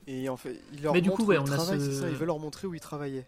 Et 0.07 0.29
en 0.29 0.37
fait, 0.37 0.61
il 0.73 0.81
leur 0.81 0.93
Mais 0.93 1.01
du 1.01 1.09
coup, 1.11 1.25
ouais, 1.25 1.37
on 1.37 1.45
a 1.51 1.57
ce- 1.59 1.91
ça, 1.91 2.09
il 2.09 2.15
veut 2.15 2.25
leur 2.25 2.39
montrer 2.39 2.67
où 2.67 2.73
il 2.73 2.79
travaillait. 2.79 3.27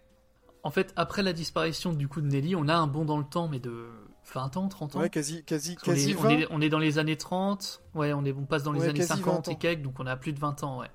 En 0.63 0.71
fait, 0.71 0.93
après 0.95 1.23
la 1.23 1.33
disparition 1.33 1.93
du 1.93 2.07
coup 2.07 2.21
de 2.21 2.27
Nelly, 2.27 2.55
on 2.55 2.67
a 2.67 2.75
un 2.75 2.87
bond 2.87 3.05
dans 3.05 3.17
le 3.17 3.23
temps, 3.25 3.47
mais 3.49 3.59
de 3.59 3.87
20 4.33 4.55
ans, 4.57 4.67
30 4.69 4.95
ans. 4.95 4.99
Ouais, 4.99 5.09
quasi, 5.09 5.43
quasi, 5.43 5.73
est, 5.73 6.15
on 6.17 6.21
20. 6.21 6.29
est- 6.29 6.47
on 6.51 6.61
est 6.61 6.69
dans 6.69 6.79
les 6.79 6.97
années 6.97 7.17
30, 7.17 7.81
ouais, 7.95 8.13
on, 8.13 8.23
est, 8.25 8.31
on 8.33 8.45
passe 8.45 8.63
dans 8.63 8.71
les 8.71 8.81
Ouais, 8.81 8.89
années 8.89 8.99
quasi 8.99 9.09
50 9.19 9.47
20 9.47 9.51
et 9.51 9.55
quelques, 9.57 9.81
donc 9.81 9.99
on 9.99 10.05
a 10.07 10.15
plus 10.15 10.31
de 10.33 10.39
20 10.39 10.63
ans, 10.63 10.79
ouais. 10.79 10.87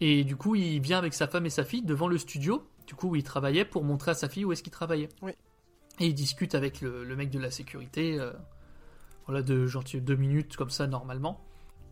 Et 0.00 0.24
du 0.24 0.34
coup, 0.36 0.54
il 0.54 0.80
vient 0.80 0.98
avec 0.98 1.12
sa 1.14 1.26
femme 1.28 1.44
et 1.46 1.50
sa 1.50 1.62
fille 1.64 1.82
devant 1.82 2.08
le 2.08 2.18
studio, 2.18 2.66
du 2.86 2.94
coup, 2.94 3.10
où 3.10 3.16
il 3.16 3.22
travaillait, 3.22 3.64
pour 3.64 3.84
montrer 3.84 4.12
à 4.12 4.14
sa 4.14 4.28
fille 4.28 4.44
où 4.44 4.52
est-ce 4.52 4.62
qu'il 4.62 4.72
travaillait. 4.72 5.08
Oui. 5.22 5.32
Et 6.00 6.06
il 6.06 6.14
discute 6.14 6.54
avec 6.54 6.80
le, 6.80 7.04
le 7.04 7.16
mec 7.16 7.30
de 7.30 7.38
la 7.38 7.50
sécurité, 7.50 8.18
euh, 8.18 8.32
voilà, 9.26 9.42
de 9.42 9.66
genre 9.66 9.84
deux 9.94 10.16
minutes 10.16 10.56
comme 10.56 10.70
ça, 10.70 10.86
normalement. 10.86 11.40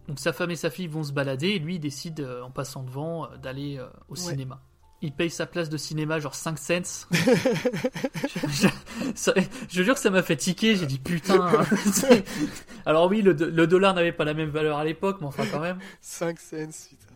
Donc 0.09 0.19
sa 0.19 0.33
femme 0.33 0.51
et 0.51 0.57
sa 0.57 0.71
fille 0.71 0.87
vont 0.87 1.05
se 1.05 1.13
balader, 1.13 1.49
et 1.49 1.59
lui, 1.59 1.75
il 1.77 1.81
décide, 1.81 2.21
euh, 2.21 2.43
en 2.43 2.51
passant 2.51 2.83
devant, 2.83 3.25
euh, 3.31 3.37
d'aller 3.37 3.77
euh, 3.79 3.87
au 4.09 4.17
cinéma. 4.17 4.61
Il 5.01 5.13
paye 5.13 5.31
sa 5.31 5.47
place 5.47 5.69
de 5.69 5.77
cinéma, 5.77 6.19
genre 6.19 6.35
5 6.35 6.59
cents. 6.59 7.07
je, 7.13 7.19
je- 8.49 8.69
ça- 9.15 9.35
je 9.69 9.83
jure 9.83 9.95
que 9.95 10.01
ça 10.01 10.11
m'a 10.11 10.23
fait 10.23 10.37
tiquer, 10.37 10.75
j'ai 10.77 10.87
dit 10.87 10.99
putain. 10.99 11.63
c'est- 11.93 12.25
Alors 12.87 13.09
oui, 13.09 13.23
le, 13.23 13.35
do- 13.35 13.49
le 13.51 13.67
dollar 13.67 13.95
n'avait 13.95 14.13
pas 14.13 14.25
la 14.25 14.35
même 14.35 14.49
valeur 14.51 14.79
à 14.79 14.85
l'époque, 14.85 15.19
mais 15.21 15.27
enfin 15.27 15.45
quand 15.53 15.61
même. 15.61 15.79
5 16.01 16.39
cents, 16.41 16.57
putain. 16.89 17.15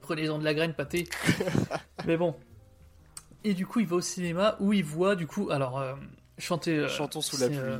Prenez-en 0.00 0.38
de 0.38 0.44
la 0.44 0.54
graine, 0.54 0.72
pâté. 0.74 1.08
mais 2.06 2.16
bon. 2.16 2.34
Et 3.44 3.54
du 3.54 3.66
coup, 3.66 3.78
il 3.80 3.86
va 3.86 3.96
au 3.96 4.00
cinéma 4.00 4.56
où 4.58 4.72
il 4.72 4.82
voit, 4.84 5.14
du 5.16 5.26
coup, 5.28 5.50
alors, 5.50 5.78
euh, 5.78 5.94
chanter. 6.38 6.76
euh, 6.78 6.88
Chantons 6.88 7.20
sous 7.20 7.36
la 7.38 7.46
c'est, 7.48 7.60
pluie. 7.60 7.74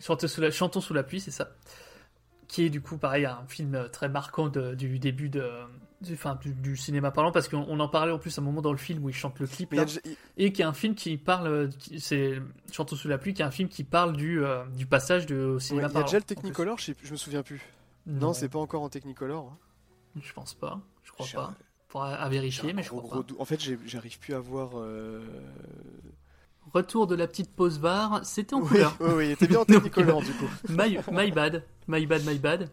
Chantons 0.00 0.28
sous 0.28 0.40
la, 0.40 0.50
Chantons 0.50 0.80
sous 0.80 0.94
la 0.94 1.02
pluie, 1.02 1.20
c'est 1.20 1.30
ça. 1.30 1.50
Qui 2.48 2.64
est 2.64 2.70
du 2.70 2.80
coup, 2.80 2.96
pareil, 2.96 3.24
un 3.26 3.44
film 3.48 3.74
euh, 3.74 3.88
très 3.88 4.08
marquant 4.08 4.48
de- 4.48 4.74
du 4.74 4.98
début 5.00 5.28
de, 5.28 5.50
du, 6.00 6.12
enfin, 6.14 6.36
du, 6.40 6.52
du 6.54 6.76
cinéma 6.76 7.10
parlant, 7.10 7.32
parce 7.32 7.48
qu'on 7.48 7.64
on 7.68 7.80
en 7.80 7.88
parlait 7.88 8.12
en 8.12 8.18
plus 8.18 8.38
à 8.38 8.40
un 8.40 8.44
moment 8.44 8.62
dans 8.62 8.70
le 8.70 8.78
film 8.78 9.02
où 9.04 9.08
il 9.08 9.14
chante 9.14 9.40
le 9.40 9.46
clip. 9.48 9.70
Il 9.72 9.80
déjà- 9.84 10.00
et 10.36 10.52
qui 10.52 10.62
est 10.62 10.64
un 10.64 10.72
film 10.72 10.94
qui 10.94 11.16
parle, 11.16 11.46
euh, 11.48 11.68
c'est 11.98 12.40
Chantons 12.70 12.94
sous 12.96 13.08
la 13.08 13.18
pluie, 13.18 13.34
qui 13.34 13.42
est 13.42 13.44
un 13.44 13.50
film 13.50 13.68
qui 13.68 13.82
parle 13.82 14.16
du, 14.16 14.44
euh, 14.44 14.64
du 14.76 14.86
passage 14.86 15.26
de, 15.26 15.36
au 15.44 15.54
ouais, 15.54 15.60
cinéma 15.60 15.86
il 15.88 15.88
y 15.88 15.90
a 15.90 15.92
parlant, 15.94 16.06
déjà 16.06 16.18
le. 16.18 16.24
Technicolor, 16.24 16.78
je, 16.78 16.84
sais 16.84 16.94
plus- 16.94 17.06
je 17.08 17.12
me 17.12 17.16
souviens 17.16 17.42
plus. 17.42 17.60
Non, 18.06 18.32
c'est 18.32 18.48
pas 18.48 18.60
encore 18.60 18.82
en 18.82 18.88
Technicolor. 18.88 19.50
hein. 19.52 19.58
Je 20.22 20.32
pense 20.32 20.54
pas, 20.54 20.80
je 21.02 21.10
crois 21.10 21.26
pas. 21.34 21.44
un- 21.50 21.56
Pour 21.88 22.04
à, 22.04 22.14
à 22.14 22.28
vérifier, 22.28 22.72
mais 22.72 22.82
je 22.84 22.88
crois 22.90 23.02
gros 23.02 23.22
pas. 23.24 23.34
En 23.40 23.44
fait, 23.44 23.60
j'arrive 23.86 24.18
plus 24.20 24.34
à 24.34 24.38
voir. 24.38 24.72
euh, 24.78 25.24
Retour 26.74 27.06
de 27.06 27.14
la 27.14 27.26
petite 27.26 27.50
pause 27.50 27.78
bar, 27.78 28.20
c'était 28.24 28.54
en 28.54 28.60
Oui, 28.60 28.68
couleur. 28.68 28.96
oui, 29.00 29.10
oui, 29.16 29.24
il 29.26 29.30
était 29.32 29.46
bien 29.46 29.60
en 29.60 29.64
Technicolor 29.64 30.20
du 30.22 30.32
coup. 30.32 30.48
My, 30.68 30.98
my 31.10 31.30
bad, 31.30 31.64
my 31.88 32.04
bad, 32.06 32.24
my 32.26 32.38
bad. 32.38 32.70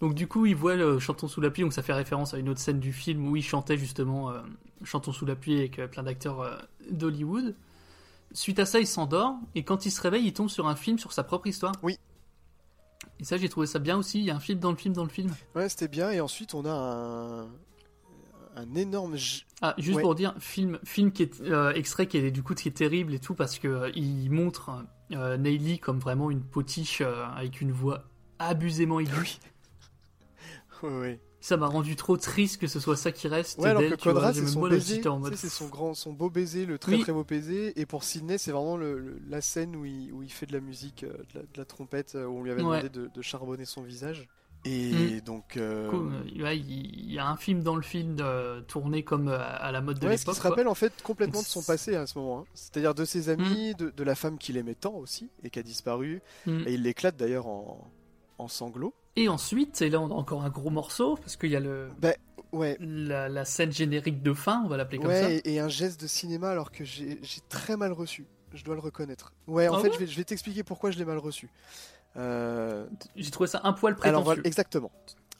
Donc 0.00 0.14
du 0.14 0.26
coup, 0.26 0.44
il 0.46 0.54
voit 0.54 0.76
le 0.76 0.98
Chantons 0.98 1.28
sous 1.28 1.40
la 1.40 1.50
pluie, 1.50 1.62
donc 1.62 1.72
ça 1.72 1.82
fait 1.82 1.94
référence 1.94 2.34
à 2.34 2.38
une 2.38 2.48
autre 2.48 2.60
scène 2.60 2.80
du 2.80 2.92
film 2.92 3.26
où 3.28 3.36
il 3.36 3.42
chantait 3.42 3.78
justement 3.78 4.30
euh, 4.30 4.40
Chantons 4.84 5.12
sous 5.12 5.24
la 5.24 5.36
pluie 5.36 5.58
avec 5.58 5.78
euh, 5.78 5.86
plein 5.86 6.02
d'acteurs 6.02 6.40
euh, 6.40 6.56
d'Hollywood. 6.90 7.54
Suite 8.32 8.58
à 8.58 8.66
ça, 8.66 8.78
il 8.80 8.86
s'endort 8.86 9.36
et 9.54 9.62
quand 9.62 9.86
il 9.86 9.90
se 9.90 10.00
réveille, 10.02 10.26
il 10.26 10.32
tombe 10.34 10.50
sur 10.50 10.66
un 10.66 10.76
film 10.76 10.98
sur 10.98 11.12
sa 11.12 11.22
propre 11.22 11.46
histoire. 11.46 11.72
Oui. 11.82 11.96
Et 13.20 13.24
ça, 13.24 13.38
j'ai 13.38 13.48
trouvé 13.48 13.66
ça 13.66 13.78
bien 13.78 13.96
aussi. 13.96 14.18
Il 14.18 14.24
y 14.26 14.30
a 14.30 14.36
un 14.36 14.40
film 14.40 14.58
dans 14.58 14.70
le 14.70 14.76
film 14.76 14.92
dans 14.92 15.04
le 15.04 15.08
film. 15.08 15.34
Ouais, 15.54 15.68
c'était 15.70 15.88
bien. 15.88 16.10
Et 16.10 16.20
ensuite, 16.20 16.52
on 16.52 16.66
a 16.66 16.70
un, 16.72 17.48
un 18.56 18.74
énorme. 18.74 19.16
Ah, 19.62 19.74
juste 19.78 19.96
Ouais. 19.96 20.02
pour 20.02 20.14
dire, 20.14 20.34
film, 20.38 20.78
film 20.84 21.12
qui 21.12 21.22
est 21.22 21.40
euh, 21.42 21.72
extrait 21.74 22.06
qui 22.06 22.16
est 22.18 22.30
du 22.30 22.42
coup 22.42 22.54
qui 22.54 22.68
est 22.68 22.72
terrible 22.72 23.14
et 23.14 23.18
tout 23.18 23.34
parce 23.34 23.58
que 23.58 23.68
euh, 23.68 23.90
il 23.94 24.30
montre 24.30 24.70
euh, 25.12 25.78
comme 25.80 25.98
vraiment 25.98 26.30
une 26.30 26.42
potiche 26.42 27.00
euh, 27.02 27.24
avec 27.36 27.60
une 27.60 27.70
voix 27.72 28.04
abusément 28.38 28.98
aiguë. 29.00 29.38
Ouais, 30.82 30.88
ouais. 31.00 31.20
Ça 31.38 31.56
m'a 31.56 31.66
rendu 31.68 31.94
trop 31.94 32.16
triste 32.16 32.60
que 32.60 32.66
ce 32.66 32.80
soit 32.80 32.96
ça 32.96 33.12
qui 33.12 33.28
reste. 33.28 33.58
Ouais, 33.60 33.68
alors 33.68 33.82
que. 33.82 33.94
Quadra, 33.94 34.32
c'est 34.34 34.46
son 34.46 34.62
baiser. 34.62 35.00
mode, 35.04 35.34
C'est 35.36 35.48
son 35.48 35.68
grand, 35.68 35.94
son 35.94 36.12
beau 36.12 36.28
baiser, 36.28 36.66
le 36.66 36.76
très 36.76 36.96
Oui. 36.96 37.02
très 37.02 37.12
beau 37.12 37.22
baiser. 37.22 37.78
Et 37.80 37.86
pour 37.86 38.02
Sydney, 38.02 38.36
c'est 38.36 38.50
vraiment 38.50 38.76
le- 38.76 38.98
le- 38.98 39.20
la 39.28 39.40
scène 39.40 39.76
où 39.76 39.84
il, 39.84 40.12
où 40.12 40.22
il 40.24 40.32
fait 40.32 40.46
de 40.46 40.52
la 40.52 40.60
musique, 40.60 41.04
de, 41.04 41.16
la, 41.34 41.42
de 41.42 41.46
la 41.56 41.64
trompette, 41.64 42.14
où 42.16 42.18
on 42.38 42.42
lui 42.42 42.50
avait 42.50 42.62
Ouais. 42.62 42.82
demandé 42.82 42.88
de, 42.88 43.08
de 43.14 43.22
charbonner 43.22 43.64
son 43.64 43.82
visage. 43.82 44.26
Et 44.66 45.20
donc. 45.20 45.56
euh, 45.56 45.88
Cool. 45.90 46.12
Ouais, 46.42 46.58
il 46.58 47.06
il 47.06 47.12
y 47.14 47.18
a 47.18 47.26
un 47.28 47.36
film 47.36 47.62
dans 47.62 47.76
le 47.76 47.82
film 47.82 48.16
euh, 48.20 48.60
tourné 48.62 49.02
comme 49.02 49.28
euh, 49.28 49.38
à 49.40 49.70
la 49.72 49.80
mode 49.80 49.98
de 49.98 50.06
Ouais, 50.06 50.16
l'époque. 50.16 50.34
se 50.34 50.40
quoi. 50.40 50.50
rappelle 50.50 50.68
en 50.68 50.74
fait 50.74 50.92
complètement 51.02 51.40
de 51.40 51.46
son 51.46 51.62
passé 51.62 51.94
à 51.94 52.06
ce 52.06 52.18
moment. 52.18 52.40
hein. 52.40 52.44
C'est-à-dire 52.54 52.94
de 52.94 53.04
ses 53.04 53.28
amis, 53.28 53.70
Mm. 53.72 53.74
de, 53.74 53.90
de 53.90 54.04
la 54.04 54.14
femme 54.14 54.38
qu'il 54.38 54.56
aimait 54.56 54.74
tant 54.74 54.94
aussi 54.94 55.30
et 55.44 55.50
qui 55.50 55.58
a 55.58 55.62
disparu. 55.62 56.20
Mm. 56.46 56.64
Et 56.66 56.74
il 56.74 56.82
l'éclate 56.82 57.16
d'ailleurs 57.16 57.46
en, 57.46 57.90
en 58.38 58.48
sanglots. 58.48 58.92
Et 59.16 59.28
ensuite, 59.28 59.80
et 59.82 59.88
là 59.88 60.00
on 60.00 60.10
a 60.10 60.14
encore 60.14 60.42
un 60.42 60.50
gros 60.50 60.68
morceau 60.70 61.14
parce 61.16 61.36
qu'il 61.36 61.50
y 61.50 61.56
a 61.56 61.60
le 61.60 61.88
Bah, 62.00 62.12
ouais. 62.52 62.76
la, 62.80 63.28
la 63.30 63.44
scène 63.46 63.72
générique 63.72 64.22
de 64.22 64.34
fin, 64.34 64.62
on 64.64 64.68
va 64.68 64.76
l'appeler 64.76 64.98
comme 64.98 65.10
ça. 65.12 65.30
Et, 65.30 65.40
et 65.44 65.60
un 65.60 65.68
geste 65.68 66.00
de 66.02 66.06
cinéma 66.06 66.50
alors 66.50 66.70
que 66.70 66.84
j'ai 66.84 67.18
j'ai 67.22 67.40
très 67.48 67.76
mal 67.78 67.92
reçu. 67.92 68.26
Je 68.52 68.62
dois 68.64 68.74
le 68.74 68.80
reconnaître. 68.80 69.32
Ouais, 69.46 69.68
en 69.68 69.74
Ah 69.74 69.80
fait, 69.80 69.88
ouais 69.88 69.94
je 69.94 69.98
vais, 70.00 70.06
je 70.06 70.16
vais 70.16 70.24
t'expliquer 70.24 70.62
pourquoi 70.64 70.90
je 70.90 70.98
l'ai 70.98 71.04
mal 71.04 71.18
reçu. 71.18 71.50
Euh, 72.16 72.86
J'ai 73.14 73.30
trouvé 73.30 73.48
ça 73.48 73.60
un 73.64 73.72
poil 73.72 73.94
prétentieux. 73.94 74.08
Alors 74.08 74.24
voilà, 74.24 74.42
exactement. 74.44 74.90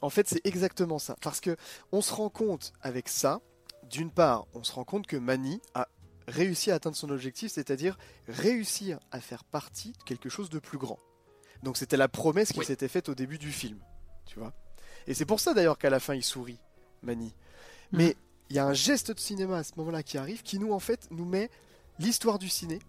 En 0.01 0.09
fait, 0.09 0.27
c'est 0.27 0.45
exactement 0.45 0.99
ça. 0.99 1.15
Parce 1.21 1.39
que 1.39 1.55
on 1.91 2.01
se 2.01 2.13
rend 2.13 2.29
compte 2.29 2.73
avec 2.81 3.09
ça, 3.09 3.41
d'une 3.89 4.11
part, 4.11 4.45
on 4.53 4.63
se 4.63 4.71
rend 4.73 4.83
compte 4.83 5.07
que 5.07 5.17
Mani 5.17 5.59
a 5.73 5.87
réussi 6.27 6.71
à 6.71 6.75
atteindre 6.75 6.95
son 6.95 7.09
objectif, 7.09 7.51
c'est-à-dire 7.51 7.97
réussir 8.27 8.99
à 9.11 9.21
faire 9.21 9.43
partie 9.43 9.93
de 9.93 10.03
quelque 10.03 10.29
chose 10.29 10.49
de 10.49 10.59
plus 10.59 10.77
grand. 10.77 10.99
Donc 11.63 11.77
c'était 11.77 11.97
la 11.97 12.07
promesse 12.07 12.49
qu'il 12.49 12.59
Oui. 12.59 12.65
s'était 12.65 12.87
faite 12.89 13.09
au 13.09 13.15
début 13.15 13.37
du 13.39 13.51
film, 13.51 13.79
tu 14.25 14.37
vois. 14.39 14.53
Et 15.07 15.13
c'est 15.13 15.25
pour 15.25 15.39
ça 15.39 15.53
d'ailleurs 15.53 15.77
qu'à 15.77 15.89
la 15.89 15.99
fin 15.99 16.13
il 16.13 16.23
sourit, 16.23 16.59
Mani. 17.01 17.33
Mm. 17.91 17.97
Mais 17.97 18.15
il 18.49 18.55
y 18.55 18.59
a 18.59 18.65
un 18.65 18.73
geste 18.73 19.11
de 19.11 19.19
cinéma 19.19 19.57
à 19.57 19.63
ce 19.63 19.71
moment-là 19.77 20.03
qui 20.03 20.17
arrive, 20.17 20.43
qui 20.43 20.59
nous 20.59 20.73
en 20.73 20.79
fait 20.79 21.07
nous 21.11 21.25
met 21.25 21.49
l'histoire 21.97 22.37
du 22.39 22.49
ciné, 22.49 22.79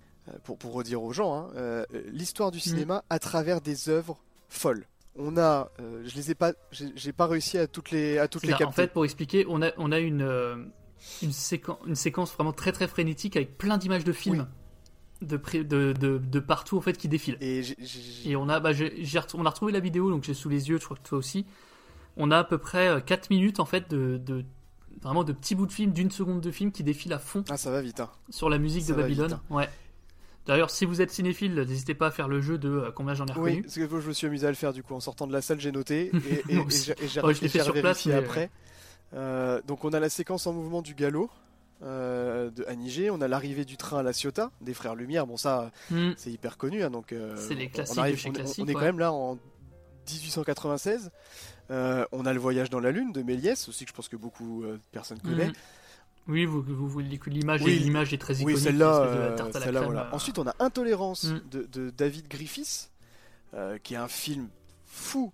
pour, 0.44 0.59
pour 0.59 0.72
redire 0.72 1.02
aux 1.02 1.12
gens, 1.12 1.34
hein, 1.34 1.50
euh, 1.56 1.84
euh, 1.94 2.02
l'histoire 2.12 2.50
du 2.50 2.60
cinéma 2.60 3.05
à 3.10 3.18
travers 3.18 3.60
des 3.60 3.88
œuvres 3.88 4.18
folles. 4.48 4.86
On 5.16 5.36
a, 5.36 5.70
euh, 5.80 6.02
je 6.06 6.14
les 6.14 6.30
ai 6.30 6.34
pas, 6.34 6.52
j'ai 6.70 7.12
pas 7.12 7.26
réussi 7.26 7.59
à 7.59 7.66
toutes 7.66 7.90
les, 7.90 8.18
à 8.18 8.28
toutes 8.28 8.44
les 8.44 8.50
capter. 8.50 8.64
En 8.64 8.72
fait, 8.72 8.92
pour 8.92 9.05
expliquer, 9.05 9.44
on 9.48 9.62
a, 9.62 9.72
on 9.76 9.90
a 9.90 9.98
une, 9.98 10.22
euh, 10.22 10.56
une, 11.22 11.32
séquence, 11.32 11.78
une 11.86 11.96
séquence 11.96 12.32
vraiment 12.32 12.52
très 12.52 12.70
très 12.70 12.86
frénétique 12.86 13.36
avec 13.36 13.59
plein 13.59 13.78
d'images 13.78 14.05
de 14.05 14.12
films 14.12 14.46
de, 15.20 15.36
de, 15.36 15.92
de, 15.92 16.18
de 16.18 16.40
partout 16.40 16.78
en 16.78 16.80
fait 16.80 16.96
qui 16.96 17.09
défilent. 17.09 17.38
Et, 17.40 18.36
on 18.36 18.48
a, 18.48 18.60
bah, 18.60 18.70
on 19.34 19.44
a 19.44 19.50
retrouvé 19.50 19.72
la 19.72 19.80
vidéo, 19.80 20.10
donc 20.10 20.22
j'ai 20.22 20.34
sous 20.34 20.48
les 20.48 20.68
yeux, 20.68 20.78
je 20.78 20.84
crois 20.84 20.96
que 20.96 21.09
toi 21.09 21.18
aussi. 21.18 21.46
On 22.16 22.30
a 22.30 22.38
à 22.38 22.44
peu 22.44 22.59
près 22.59 23.02
4 23.05 23.30
minutes 23.30 23.59
en 23.59 23.64
fait 23.64 23.90
de, 23.90 24.18
de 24.18 24.44
vraiment 25.02 25.24
de 25.24 25.32
petits 25.32 25.56
bouts 25.56 25.66
de 25.66 25.72
film, 25.72 25.92
d'une 25.92 26.12
seconde 26.12 26.40
de 26.40 26.50
film 26.52 26.70
qui 26.70 26.84
défilent 26.84 27.12
à 27.12 27.18
fond 27.18 27.44
ah 27.48 27.56
ça 27.56 27.70
va 27.70 27.80
vite. 27.80 28.00
Hein. 28.00 28.10
sur 28.30 28.48
la 28.48 28.59
musique 28.59 28.84
Ça 28.84 28.94
de 28.94 29.02
vite, 29.02 29.18
Babylone. 29.18 29.40
Ouais. 29.50 29.68
D'ailleurs, 30.48 30.70
si 30.70 30.84
vous 30.84 31.00
êtes 31.00 31.10
cinéphile, 31.12 31.54
n'hésitez 31.54 31.94
pas 31.94 32.08
à 32.08 32.10
faire 32.10 32.26
le 32.26 32.40
jeu 32.40 32.58
de 32.58 32.68
euh, 32.68 32.90
combien 32.90 33.14
j'en 33.14 33.26
ai 33.26 33.30
Oui, 33.32 33.36
reconnu. 33.38 33.62
parce 33.62 33.74
que 33.76 34.00
je 34.00 34.08
me 34.08 34.12
suis 34.12 34.26
amusé 34.26 34.46
à 34.46 34.50
le 34.50 34.56
faire 34.56 34.72
du 34.72 34.82
coup 34.82 34.94
en 34.94 35.00
sortant 35.00 35.26
de 35.28 35.32
la 35.32 35.42
salle, 35.42 35.60
j'ai 35.60 35.70
noté 35.72 36.10
et, 36.48 36.52
et, 36.54 36.56
et 36.56 36.64
j'ai 36.70 36.92
et 37.04 37.08
j'ai- 37.08 37.20
Ouais, 37.20 37.34
fait 37.34 37.48
sur 37.62 37.72
place, 37.74 38.04
mais- 38.06 38.14
après. 38.14 38.50
Euh, 39.14 39.60
donc 39.66 39.84
on 39.84 39.90
a 39.90 40.00
la 40.00 40.08
séquence 40.10 40.46
en 40.46 40.52
mouvement 40.52 40.82
du 40.82 40.94
galop 40.94 41.30
euh, 41.82 42.50
de 42.50 42.64
Anigé, 42.64 43.08
on 43.10 43.20
a 43.20 43.28
l'arrivée 43.28 43.64
du 43.64 43.76
train 43.76 43.98
à 43.98 44.02
La 44.02 44.12
Ciotat 44.12 44.50
des 44.60 44.74
frères 44.74 44.94
Lumière. 44.96 45.26
Bon 45.26 45.36
ça, 45.36 45.70
Hmm. 45.90 46.10
c'est 46.16 46.30
hyper 46.32 46.56
connu, 46.56 46.82
hein, 46.82 46.90
donc 46.90 47.12
euh, 47.12 47.36
C'est 47.36 47.54
les 47.54 47.66
on 47.66 47.70
classiques 47.70 47.98
arrive- 47.98 48.14
de 48.16 48.20
chez 48.20 48.30
on, 48.30 48.34
est- 48.34 48.60
on 48.60 48.66
est 48.66 48.72
quand 48.72 48.80
même 48.80 48.98
là 48.98 49.12
en 49.12 49.38
1896. 50.10 51.10
Euh, 51.70 52.04
on 52.12 52.24
a 52.26 52.32
le 52.32 52.40
voyage 52.40 52.70
dans 52.70 52.80
la 52.80 52.90
lune 52.90 53.12
de 53.12 53.22
Méliès 53.22 53.68
aussi 53.68 53.84
que 53.84 53.90
je 53.90 53.94
pense 53.94 54.08
que 54.08 54.16
beaucoup 54.16 54.64
euh, 54.64 54.74
de 54.74 54.80
personnes 54.92 55.20
connaissent. 55.20 55.48
Mhm. 55.48 55.54
Oui, 56.28 56.44
vous, 56.44 56.62
vous, 56.62 56.88
vous- 56.88 56.98
l'image 57.00 57.62
Oui. 57.62 57.72
est, 57.72 57.78
l'image 57.78 58.12
est 58.12 58.18
très 58.18 58.34
iconique. 58.34 58.56
Oui, 58.56 58.62
celle-là, 58.62 59.00
l'espèce 59.00 59.14
de 59.16 59.18
la 59.20 59.24
euh, 59.26 59.36
tarte 59.36 59.56
à 59.56 59.59
la 59.59 59.64
celle-là, 59.64 59.80
crème, 59.80 59.92
voilà. 59.92 60.09
euh. 60.09 60.14
Ensuite, 60.16 60.38
on 60.38 60.46
a 60.46 60.55
Intolérance 60.60 61.24
Mm. 61.24 61.40
de, 61.50 61.62
de 61.72 61.90
David 61.90 62.28
Griffiths, 62.28 62.90
euh, 63.55 63.78
qui 63.78 63.94
est 63.94 63.98
un 63.98 64.09
film 64.09 64.48
fou 64.84 65.32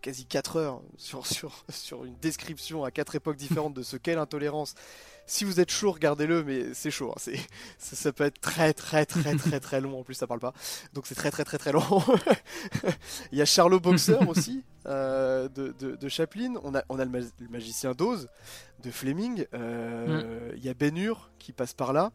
quasi 0.00 0.24
4 0.24 0.56
heures 0.56 0.82
sur, 0.96 1.26
sur, 1.26 1.64
sur 1.68 2.04
une 2.04 2.16
description 2.20 2.84
à 2.84 2.90
quatre 2.90 3.14
époques 3.14 3.36
différentes 3.36 3.74
de 3.74 3.82
ce 3.82 3.96
qu'est 3.96 4.14
l'intolérance. 4.14 4.74
Si 5.30 5.44
vous 5.44 5.60
êtes 5.60 5.70
chaud, 5.70 5.92
regardez-le, 5.92 6.42
mais 6.42 6.72
c'est 6.72 6.90
chaud. 6.90 7.10
hein. 7.10 7.18
C'est, 7.18 7.36
ça, 7.78 7.96
ça 7.96 8.12
peut 8.12 8.24
être 8.24 8.40
très 8.40 8.72
très 8.72 9.04
très 9.04 9.34
très 9.36 9.60
très 9.68 9.80
long. 9.80 10.00
En 10.00 10.02
plus, 10.02 10.14
ça 10.14 10.26
parle 10.26 10.40
pas. 10.40 10.54
Donc 10.94 11.06
c'est 11.06 11.14
très 11.14 11.30
très 11.30 11.44
très 11.44 11.58
très 11.58 11.70
long. 11.72 11.82
Il 13.32 13.38
y 13.38 13.42
a 13.42 13.44
Charlot 13.44 13.78
Boxer 13.80 14.18
aussi, 14.28 14.64
euh, 14.86 15.48
de, 15.48 15.74
de, 15.78 15.96
de 15.96 16.08
Chaplin. 16.08 16.54
On 16.62 16.74
a, 16.74 16.82
on 16.88 16.98
a 16.98 17.04
le, 17.04 17.10
ma- 17.10 17.18
le 17.18 17.48
magicien 17.50 17.92
d'Oz, 17.92 18.28
de 18.82 18.90
Fleming. 18.90 19.44
Euh, 19.54 20.50
Il 20.56 20.64
y 20.64 20.68
a 20.68 20.74
Ben 20.74 20.96
Hur 20.96 21.30
qui 21.38 21.52
passe 21.52 21.74
par 21.74 21.92
là. 21.92 22.10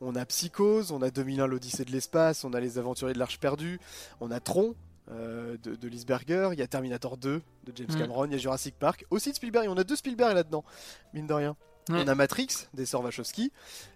On 0.00 0.16
a 0.16 0.26
Psychose, 0.26 0.90
on 0.90 1.00
a 1.00 1.10
2001 1.10 1.46
l'Odyssée 1.46 1.84
de 1.84 1.92
l'espace, 1.92 2.44
on 2.44 2.52
a 2.54 2.60
Les 2.60 2.76
Aventuriers 2.76 3.14
de 3.14 3.18
l'Arche 3.20 3.38
perdue, 3.38 3.78
on 4.20 4.32
a 4.32 4.40
Tron 4.40 4.74
euh, 5.12 5.56
de, 5.62 5.76
de 5.76 5.88
Lisberger, 5.88 6.50
il 6.52 6.58
y 6.58 6.62
a 6.62 6.66
Terminator 6.66 7.16
2 7.16 7.40
de 7.64 7.72
James 7.76 7.86
Mm. 7.88 7.98
Cameron, 7.98 8.24
il 8.26 8.32
y 8.32 8.34
a 8.34 8.38
Jurassic 8.38 8.74
Park, 8.78 9.04
aussi 9.10 9.30
de 9.30 9.36
Spielberg, 9.36 9.68
on 9.70 9.76
a 9.76 9.84
deux 9.84 9.94
Spielberg 9.94 10.34
là-dedans, 10.34 10.64
mine 11.14 11.28
de 11.28 11.32
rien. 11.34 11.56
On 11.90 12.06
a 12.06 12.14
Matrix 12.14 12.48
des 12.74 12.86
sœurs 12.86 13.02
Wachowski, 13.02 13.52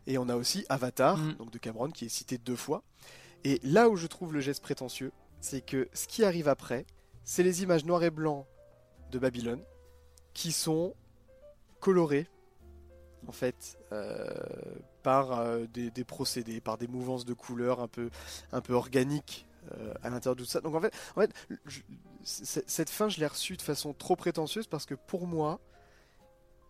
et 0.07 0.19
on 0.19 0.29
a 0.29 0.37
aussi 0.37 0.67
Avatar, 0.69 1.17
Mm. 1.19 1.35
donc 1.35 1.51
de 1.51 1.59
Cameron, 1.59 1.91
qui 1.91 2.07
est 2.07 2.09
cité 2.09 2.37
deux 2.39 2.57
fois. 2.57 2.83
Et 3.45 3.61
là 3.63 3.89
où 3.89 3.97
je 3.97 4.07
trouve 4.09 4.33
le 4.33 4.41
geste 4.41 4.63
prétentieux, 4.63 5.13
c'est 5.41 5.61
que 5.61 5.89
ce 5.93 6.07
qui 6.09 6.25
arrive 6.25 6.49
après, 6.49 6.85
c'est 7.25 7.43
les 7.45 7.63
images 7.63 7.85
noir 7.85 8.03
et 8.03 8.11
blanc 8.11 8.47
de 9.13 9.19
Babylone, 9.19 9.63
qui 10.35 10.51
sont 10.53 10.95
colorées, 11.81 12.29
en 13.29 13.33
fait, 13.33 13.79
euh, 13.93 14.27
par 15.03 15.33
euh, 15.39 15.67
des, 15.73 15.91
des 15.91 16.05
procédés, 16.05 16.61
par 16.61 16.79
des 16.79 16.89
mouvances 16.89 17.25
de 17.25 17.35
couleurs 17.35 17.81
un 17.81 17.89
peu, 17.89 18.11
un 18.53 18.61
peu 18.61 18.73
organiques 18.73 19.47
euh, 19.73 19.95
à 20.03 20.11
l'intérieur 20.11 20.37
de 20.37 20.43
tout 20.43 20.49
ça. 20.49 20.61
Donc 20.61 20.75
en 20.75 20.81
fait, 20.81 20.93
en 21.17 21.21
fait 21.21 21.31
je- 21.67 21.81
c- 22.25 22.63
cette 22.67 22.91
fin, 22.91 23.09
je 23.09 23.19
l'ai 23.21 23.27
reçue 23.27 23.57
de 23.57 23.63
façon 23.63 23.93
trop 23.93 24.17
prétentieuse 24.17 24.67
parce 24.67 24.87
que 24.87 24.95
pour 24.95 25.27
moi, 25.27 25.61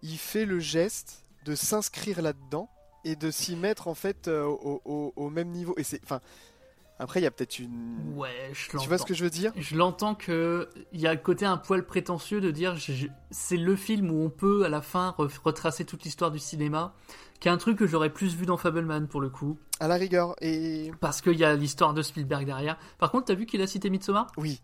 il 0.02 0.18
fait 0.18 0.44
le 0.44 0.58
geste 0.60 1.22
de 1.44 1.54
s'inscrire 1.54 2.22
là-dedans 2.22 2.68
et 3.04 3.16
de 3.16 3.30
s'y 3.30 3.56
mettre 3.56 3.88
en 3.88 3.94
fait 3.94 4.28
euh, 4.28 4.44
au, 4.44 4.80
au- 4.84 5.12
au 5.16 5.30
même 5.30 5.48
niveau. 5.50 5.74
Et 5.76 5.84
c'est, 5.84 6.00
enfin, 6.02 6.20
après 6.98 7.20
il 7.20 7.22
y 7.22 7.26
a 7.26 7.30
peut-être 7.30 7.58
une. 7.58 8.14
Ouais, 8.16 8.50
je 8.52 8.66
l'entends. 8.72 8.78
Tu 8.82 8.88
vois 8.88 8.98
ce 8.98 9.04
que 9.04 9.14
je 9.14 9.22
veux 9.22 9.30
dire? 9.30 9.52
Je 9.56 9.76
l'entends 9.76 10.14
que 10.14 10.68
il 10.92 11.00
y 11.00 11.06
a 11.06 11.12
le 11.14 11.20
côté 11.20 11.44
un 11.46 11.56
poil 11.56 11.84
prétentieux 11.86 12.40
de 12.40 12.50
dire 12.50 12.76
je- 12.76 13.06
c'est 13.30 13.56
le 13.58 13.76
film 13.76 14.10
où 14.10 14.24
on 14.24 14.30
peut 14.30 14.64
à 14.64 14.68
la 14.68 14.82
fin 14.82 15.14
re- 15.18 15.30
retracer 15.44 15.84
toute 15.84 16.02
l'histoire 16.04 16.30
du 16.32 16.38
cinéma, 16.40 16.94
qui 17.38 17.48
est 17.48 17.50
un 17.50 17.58
truc 17.58 17.78
que 17.78 17.86
j'aurais 17.86 18.10
plus 18.12 18.34
vu 18.34 18.44
dans 18.46 18.56
Fableman 18.56 19.06
pour 19.08 19.20
le 19.20 19.28
coup, 19.28 19.58
À 19.78 19.88
la 19.88 19.96
rigueur. 19.96 20.34
Et 20.40 20.90
parce 21.00 21.20
qu'il 21.20 21.36
y 21.38 21.44
a 21.44 21.54
l'histoire 21.54 21.92
de 21.94 22.02
Spielberg 22.02 22.44
derrière. 22.46 22.78
Par 22.98 23.10
contre, 23.12 23.26
t'as 23.26 23.34
vu 23.34 23.46
qu'il 23.46 23.60
a 23.62 23.66
cité 23.66 23.90
Midsommar? 23.90 24.32
Oui, 24.38 24.60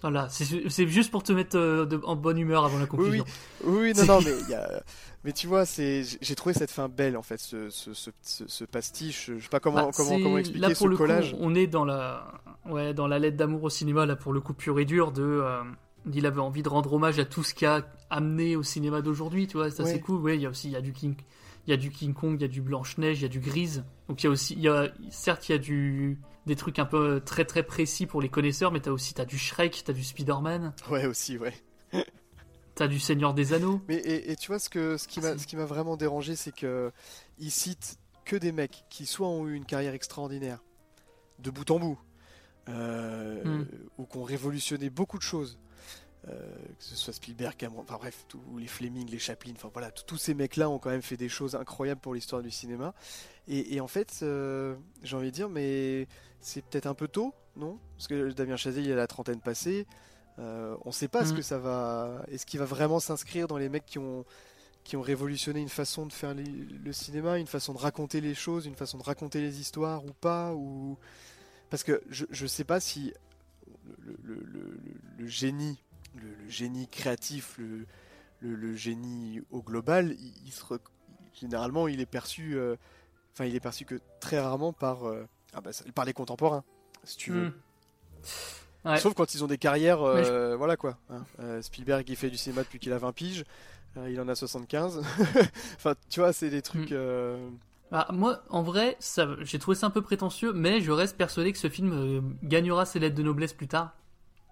Voilà, 0.00 0.28
c'est 0.28 0.86
juste 0.86 1.10
pour 1.10 1.24
te 1.24 1.32
mettre 1.32 1.56
euh, 1.58 1.84
de- 1.84 2.00
en 2.04 2.14
bonne 2.14 2.38
humeur 2.38 2.64
avant 2.64 2.78
la 2.78 2.86
conclusion. 2.86 3.24
oui, 3.64 3.78
oui, 3.80 3.92
non, 3.96 4.04
non, 4.06 4.20
mais 4.24 4.30
il 4.44 4.50
y 4.50 4.54
a. 4.54 4.82
Mais 5.24 5.32
tu 5.32 5.48
vois, 5.48 5.64
j'ai- 5.64 6.04
trouvé 6.36 6.54
cette 6.54 6.70
fin 6.70 6.88
belle 6.88 7.16
en 7.16 7.22
fait, 7.22 7.38
ce, 7.40 7.68
ce, 7.70 7.92
ce, 7.94 8.10
ce- 8.22 8.46
ce 8.46 8.64
pastiche. 8.64 9.30
Je 9.36 9.42
sais 9.42 9.48
pas 9.48 9.58
comment, 9.58 9.86
Bah, 9.86 9.90
comment, 9.96 10.08
c'est- 10.10 10.22
comment 10.22 10.38
expliquer 10.38 10.60
là, 10.60 10.68
pour 10.68 10.76
ce 10.76 10.86
le 10.86 10.96
collage. 10.96 11.32
Coup, 11.32 11.38
on 11.40 11.54
est 11.56 11.66
dans 11.66 11.84
la, 11.84 12.32
ouais, 12.70 12.94
dans 12.94 13.08
la 13.08 13.18
lettre 13.18 13.36
d'amour 13.36 13.64
au 13.64 13.70
cinéma, 13.70 14.06
là, 14.06 14.14
pour 14.14 14.32
le 14.32 14.40
coup 14.40 14.54
pur 14.54 14.78
et 14.78 14.84
dur, 14.84 15.10
de, 15.10 15.22
euh, 15.22 15.62
il 16.12 16.24
avait 16.26 16.40
envie 16.40 16.62
de 16.62 16.68
rendre 16.68 16.92
hommage 16.92 17.18
à 17.18 17.24
tout 17.24 17.42
ce 17.42 17.52
qui 17.52 17.66
a 17.66 17.84
amené 18.08 18.54
au 18.54 18.62
cinéma 18.62 19.02
d'aujourd'hui, 19.02 19.48
tu 19.48 19.56
vois, 19.56 19.66
Ouais. 19.66 19.72
c'est 19.72 19.98
cool. 20.00 20.20
Ouais, 20.20 20.36
il 20.36 20.42
y 20.42 20.46
a 20.46 20.50
aussi, 20.50 20.68
il 20.68 20.72
y 20.72 20.76
a 20.76 20.80
du 20.80 20.92
King, 20.92 21.16
il 21.66 21.70
y 21.70 21.74
a 21.74 21.76
du 21.76 21.90
King 21.90 22.14
Kong, 22.14 22.36
il 22.38 22.42
y 22.42 22.44
a 22.44 22.48
du 22.48 22.62
Blanche 22.62 22.96
Neige, 22.98 23.18
il 23.18 23.22
y 23.22 23.26
a 23.26 23.28
du 23.28 23.40
Grise. 23.40 23.84
Donc 24.08 24.22
il 24.22 24.26
y 24.26 24.28
a 24.28 24.30
aussi, 24.30 24.54
il 24.54 24.60
y 24.62 24.68
a, 24.68 24.88
certes, 25.10 25.48
il 25.48 25.52
y 25.52 25.54
a 25.56 25.58
du, 25.58 26.18
des 26.48 26.56
trucs 26.56 26.80
un 26.80 26.84
peu 26.86 27.22
très 27.24 27.44
très 27.44 27.62
précis 27.62 28.06
pour 28.06 28.20
les 28.20 28.28
connaisseurs, 28.28 28.72
mais 28.72 28.80
t'as 28.80 28.90
aussi, 28.90 29.14
t'as 29.14 29.24
du 29.24 29.38
Shrek, 29.38 29.82
t'as 29.84 29.92
du 29.92 30.02
Spider-Man, 30.02 30.72
Ouais, 30.90 31.06
aussi, 31.06 31.38
ouais. 31.38 31.54
t'as 32.74 32.88
du 32.88 32.98
Seigneur 32.98 33.34
des 33.34 33.52
Anneaux. 33.52 33.80
Mais 33.88 33.96
et, 33.96 34.32
et 34.32 34.36
tu 34.36 34.48
vois 34.48 34.58
ce 34.58 34.68
que 34.68 34.96
ce 34.96 35.06
qui 35.06 35.20
m'a 35.20 35.38
ce 35.38 35.46
qui 35.46 35.54
m'a 35.56 35.64
vraiment 35.64 35.96
dérangé, 35.96 36.34
c'est 36.36 36.52
que 36.54 36.90
il 37.38 37.50
cite 37.52 37.98
que 38.24 38.34
des 38.36 38.50
mecs 38.52 38.84
qui 38.90 39.06
soit 39.06 39.28
ont 39.28 39.46
eu 39.46 39.54
une 39.54 39.64
carrière 39.64 39.94
extraordinaire 39.94 40.58
de 41.38 41.50
bout 41.50 41.70
en 41.70 41.78
bout, 41.78 41.98
euh, 42.68 43.44
Mm. 43.44 43.66
ou 43.98 44.04
qui 44.04 44.16
ont 44.18 44.22
révolutionné 44.24 44.90
beaucoup 44.90 45.18
de 45.18 45.22
choses. 45.22 45.58
Euh, 46.28 46.56
que 46.78 46.84
ce 46.84 46.94
soit 46.96 47.12
Spielberg, 47.12 47.54
Cameron, 47.56 47.82
enfin 47.82 47.96
bref, 47.96 48.24
tous 48.28 48.40
les 48.58 48.66
Fleming, 48.66 49.08
les 49.10 49.18
Chaplin, 49.18 49.52
enfin 49.56 49.70
voilà, 49.72 49.90
tous- 49.90 50.16
ces 50.18 50.34
mecs-là 50.34 50.68
ont 50.68 50.78
quand 50.78 50.90
même 50.90 51.02
fait 51.02 51.16
des 51.16 51.28
choses 51.28 51.54
incroyables 51.54 52.00
pour 52.00 52.14
l'histoire 52.14 52.42
du 52.42 52.50
cinéma. 52.50 52.94
Et, 53.46 53.74
et 53.76 53.80
en 53.80 53.88
fait, 53.88 54.18
euh, 54.22 54.74
j'ai 55.02 55.16
envie 55.16 55.30
de 55.30 55.34
dire, 55.34 55.48
mais 55.48 56.06
c'est 56.40 56.62
peut-être 56.64 56.86
un 56.86 56.94
peu 56.94 57.08
tôt, 57.08 57.34
non? 57.56 57.78
Parce 57.96 58.08
que 58.08 58.30
Damien 58.32 58.56
Chazelle, 58.56 58.84
il 58.86 58.92
a 58.92 58.96
la 58.96 59.06
trentaine 59.06 59.40
passée. 59.40 59.86
Euh, 60.38 60.76
on 60.84 60.90
ne 60.90 60.94
sait 60.94 61.08
pas 61.08 61.24
ce 61.24 61.32
Mm. 61.32 61.36
que 61.36 61.42
ça 61.42 61.58
va. 61.58 62.22
Est-ce 62.28 62.46
qu'il 62.46 62.60
va 62.60 62.66
vraiment 62.66 63.00
s'inscrire 63.00 63.48
dans 63.48 63.58
les 63.58 63.68
mecs 63.68 63.86
qui 63.86 63.98
ont 63.98 64.24
qui 64.84 64.96
ont 64.96 65.02
révolutionné 65.02 65.60
une 65.60 65.68
façon 65.68 66.06
de 66.06 66.12
faire 66.14 66.32
les- 66.32 66.44
le 66.44 66.92
cinéma, 66.94 67.38
une 67.38 67.46
façon 67.48 67.74
de 67.74 67.78
raconter 67.78 68.22
les 68.22 68.34
choses, 68.34 68.64
une 68.64 68.74
façon 68.76 68.96
de 68.96 69.02
raconter 69.02 69.40
les 69.42 69.60
histoires 69.60 70.02
ou 70.06 70.12
pas 70.14 70.54
ou 70.54 70.96
parce 71.68 71.82
que 71.84 72.00
je 72.08 72.24
je 72.30 72.46
sais 72.46 72.64
pas 72.64 72.80
si 72.80 73.12
le, 73.98 74.16
le- 74.22 74.40
le- 74.40 74.40
le- 74.46 74.78
le 75.18 75.26
génie 75.26 75.82
le, 76.16 76.28
le 76.44 76.48
génie 76.50 76.88
créatif 76.88 77.56
le, 77.58 77.86
le, 78.40 78.54
le 78.54 78.74
génie 78.74 79.40
au 79.50 79.62
global 79.62 80.14
il, 80.18 80.32
il 80.46 80.52
se 80.52 80.64
rec- 80.64 80.80
généralement 81.34 81.88
il 81.88 82.00
est 82.00 82.06
perçu 82.06 82.56
euh, 82.56 82.76
enfin 83.34 83.44
il 83.44 83.54
est 83.54 83.60
perçu 83.60 83.84
que 83.84 84.00
très 84.20 84.40
rarement 84.40 84.72
par 84.72 85.06
euh, 85.08 85.26
ah 85.54 85.60
bah, 85.60 85.70
par 85.94 86.04
les 86.04 86.12
contemporains 86.12 86.64
si 87.04 87.16
tu 87.16 87.32
veux 87.32 87.48
Mm. 87.48 87.52
Ouais. 88.84 88.98
Sauf 88.98 89.14
quand 89.14 89.34
ils 89.34 89.42
ont 89.44 89.46
des 89.48 89.58
carrières, 89.58 90.02
euh, 90.02 90.56
voilà 90.56 90.76
quoi. 90.76 90.98
hein. 91.10 91.24
Spielberg, 91.62 92.08
il 92.08 92.16
fait 92.16 92.30
du 92.30 92.36
cinéma 92.36 92.62
depuis 92.62 92.78
qu'il 92.78 92.92
a 92.92 92.98
20 92.98 93.12
piges, 93.12 93.44
il 94.08 94.20
en 94.20 94.28
a 94.28 94.34
75. 94.34 95.02
enfin, 95.76 95.94
tu 96.08 96.20
vois, 96.20 96.32
c'est 96.32 96.48
des 96.50 96.62
trucs. 96.62 96.90
Mm. 96.90 96.94
euh, 96.94 97.48
Bah, 97.90 98.06
moi, 98.12 98.42
en 98.50 98.62
vrai, 98.62 98.96
ça, 99.00 99.28
j'ai 99.40 99.58
trouvé 99.58 99.76
ça 99.76 99.86
un 99.86 99.90
peu 99.90 100.00
prétentieux, 100.02 100.52
mais 100.52 100.80
je 100.80 100.90
reste 100.92 101.16
persuadé 101.16 101.52
que 101.52 101.58
ce 101.58 101.68
film 101.68 102.36
gagnera 102.42 102.86
ses 102.86 102.98
lettres 102.98 103.16
de 103.16 103.22
noblesse 103.22 103.52
plus 103.52 103.68
tard. 103.68 103.94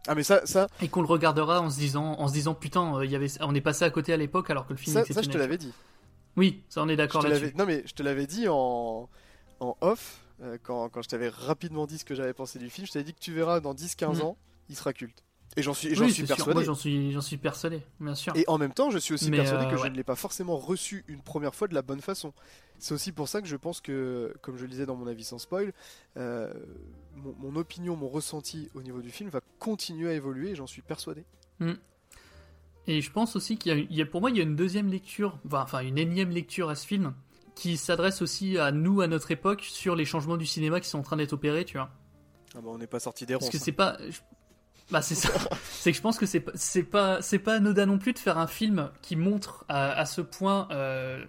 Ah, 0.08 0.14
mais 0.14 0.22
ça, 0.22 0.46
ça, 0.46 0.68
et 0.80 0.88
qu'on 0.88 1.00
le 1.02 1.06
regardera 1.08 1.60
en 1.60 1.70
se 1.70 1.78
disant 1.78 2.14
en 2.18 2.28
se 2.28 2.32
disant 2.32 2.54
putain 2.54 2.96
euh, 2.98 3.04
il 3.04 3.10
y 3.10 3.16
avait 3.16 3.28
on 3.40 3.54
est 3.54 3.60
passé 3.60 3.84
à 3.84 3.90
côté 3.90 4.12
à 4.12 4.16
l'époque 4.16 4.50
alors 4.50 4.66
que 4.66 4.72
le 4.72 4.78
film 4.78 4.94
ça, 4.94 5.04
ça, 5.04 5.22
je 5.22 5.28
te 5.28 5.36
l'avais 5.38 5.58
dit. 5.58 5.72
oui 6.36 6.62
ça 6.68 6.82
on 6.82 6.88
est 6.88 6.96
d'accord 6.96 7.22
là-dessus 7.22 7.40
l'avais- 7.46 7.56
Non, 7.56 7.66
mais 7.66 7.82
je 7.86 7.92
te 7.94 8.02
l'avais 8.02 8.26
dit 8.26 8.46
en, 8.48 9.08
en 9.60 9.76
off, 9.80 10.20
euh, 10.42 10.58
quand, 10.62 10.88
quand 10.90 11.02
je 11.02 11.08
t'avais 11.08 11.28
rapidement 11.28 11.86
dit 11.86 11.98
ce 11.98 12.04
que 12.04 12.14
j'avais 12.14 12.34
pensé 12.34 12.58
du 12.58 12.70
film. 12.70 12.86
Je 12.86 12.92
t'avais 12.92 13.04
dit 13.04 13.14
que 13.14 13.18
tu 13.20 13.32
verras 13.32 13.60
dans 13.60 13.74
10-15 13.74 14.18
Mm. 14.18 14.22
ans, 14.22 14.36
il 14.68 14.76
sera 14.76 14.92
culte. 14.92 15.24
Et 15.58 15.62
j'en 15.62 15.72
suis, 15.72 15.88
oui, 15.98 16.12
suis 16.12 16.24
persuadé. 16.24 16.52
moi 16.52 16.62
j'en 16.64 16.74
suis 16.74 17.12
j'en 17.12 17.22
suis 17.22 17.38
persuadé 17.38 17.80
bien 17.98 18.14
sûr 18.14 18.36
Et 18.36 18.44
en 18.46 18.58
même 18.58 18.74
temps, 18.74 18.90
je 18.90 18.98
suis 18.98 19.14
aussi 19.14 19.30
Mais, 19.30 19.38
persuadé 19.38 19.64
euh, 19.64 19.70
que 19.70 19.76
je 19.78 19.82
ouais. 19.84 19.90
ne 19.90 19.94
l'ai 19.96 20.04
pas 20.04 20.14
forcément 20.16 20.56
reçu 20.58 21.02
une 21.08 21.22
première 21.22 21.54
fois 21.54 21.66
de 21.66 21.74
la 21.74 21.80
bonne 21.82 22.02
façon. 22.02 22.34
C'est 22.78 22.92
aussi 22.92 23.10
pour 23.10 23.26
ça 23.28 23.40
que 23.40 23.48
je 23.48 23.56
pense 23.56 23.80
que, 23.80 24.34
comme 24.42 24.58
je 24.58 24.62
le 24.64 24.68
disais 24.68 24.84
dans 24.84 24.96
mon 24.96 25.06
avis 25.06 25.24
sans 25.24 25.38
spoil, 25.38 25.72
euh, 26.18 26.52
mon, 27.14 27.34
mon 27.38 27.56
opinion, 27.56 27.96
mon 27.96 28.08
ressenti 28.08 28.68
au 28.74 28.82
niveau 28.82 29.00
du 29.00 29.10
film 29.10 29.30
va 29.30 29.40
continuer 29.58 30.10
à 30.10 30.12
évoluer 30.12 30.54
j'en 30.54 30.66
suis 30.66 30.82
persuadé. 30.82 31.24
et 32.86 33.00
je 33.00 33.10
pense 33.10 33.34
aussi 33.34 33.56
qu'il 33.56 33.72
y 33.72 33.74
a, 33.74 33.78
il 33.78 33.96
y 33.96 34.02
a- 34.02 34.06
pour 34.06 34.20
moi 34.20 34.30
il 34.30 34.36
y 34.36 34.40
a 34.40 34.42
une 34.42 34.56
deuxième 34.56 34.88
lecture 34.90 35.38
enfin, 35.52 35.80
une 35.80 35.98
énième 35.98 36.30
lecture 36.30 36.68
à 36.68 36.74
ce 36.74 36.86
film 36.86 37.14
qui 37.54 37.76
s'adresse 37.78 38.20
aussi 38.22 38.58
à 38.58 38.70
nous 38.72 39.00
à 39.00 39.06
notre 39.06 39.30
époque 39.30 39.62
sur 39.62 39.96
les 39.96 40.04
changements 40.04 40.36
du 40.36 40.46
cinéma 40.46 40.80
qui 40.80 40.88
sont 40.88 40.98
en 40.98 41.02
train 41.02 41.16
d'être 41.16 41.32
opérés 41.32 41.64
tu 41.64 41.78
vois 41.78 41.90
Ah 42.54 42.60
bah, 42.60 42.68
on 42.70 42.78
n'est 42.78 42.86
pas 42.86 43.00
sorti 43.00 43.24
des 43.26 43.34
ronces. 43.34 43.44
Parce 43.46 43.52
que 43.52 43.56
hein. 43.56 43.62
c'est 43.64 43.72
pas. 43.72 43.96
je- 44.08 44.20
Bah 44.90 45.02
c'est 45.02 45.14
ça. 45.16 45.30
c'est 45.70 45.90
que 45.90 45.96
je 45.96 46.02
pense 46.02 46.18
que 46.18 46.26
c'est 46.26 46.40
pas 46.40 46.52
c'est 46.54 46.84
pas 46.84 47.20
c'est 47.22 47.38
pas 47.40 47.54
anodin 47.56 47.86
non 47.86 47.98
plus 47.98 48.12
de 48.12 48.18
faire 48.18 48.38
un 48.38 48.46
film 48.46 48.90
qui 49.02 49.16
montre 49.16 49.64
à, 49.68 49.92
à 49.92 50.06
ce 50.06 50.20
point 50.20 50.68
euh, 50.70 51.24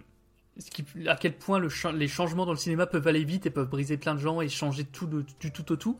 qui, 0.72 0.84
à 1.08 1.16
quel 1.16 1.36
point 1.36 1.58
le 1.58 1.68
les 1.96 2.08
changements 2.08 2.46
dans 2.46 2.52
le 2.52 2.58
cinéma 2.58 2.86
peuvent 2.86 3.06
aller 3.08 3.24
vite 3.24 3.46
et 3.46 3.50
peuvent 3.50 3.68
briser 3.68 3.96
plein 3.96 4.14
de 4.14 4.20
gens 4.20 4.40
et 4.40 4.48
changer 4.48 4.84
tout 4.84 5.06
de- 5.06 5.24
du 5.40 5.52
tout 5.52 5.72
au 5.72 5.76
tout. 5.76 5.98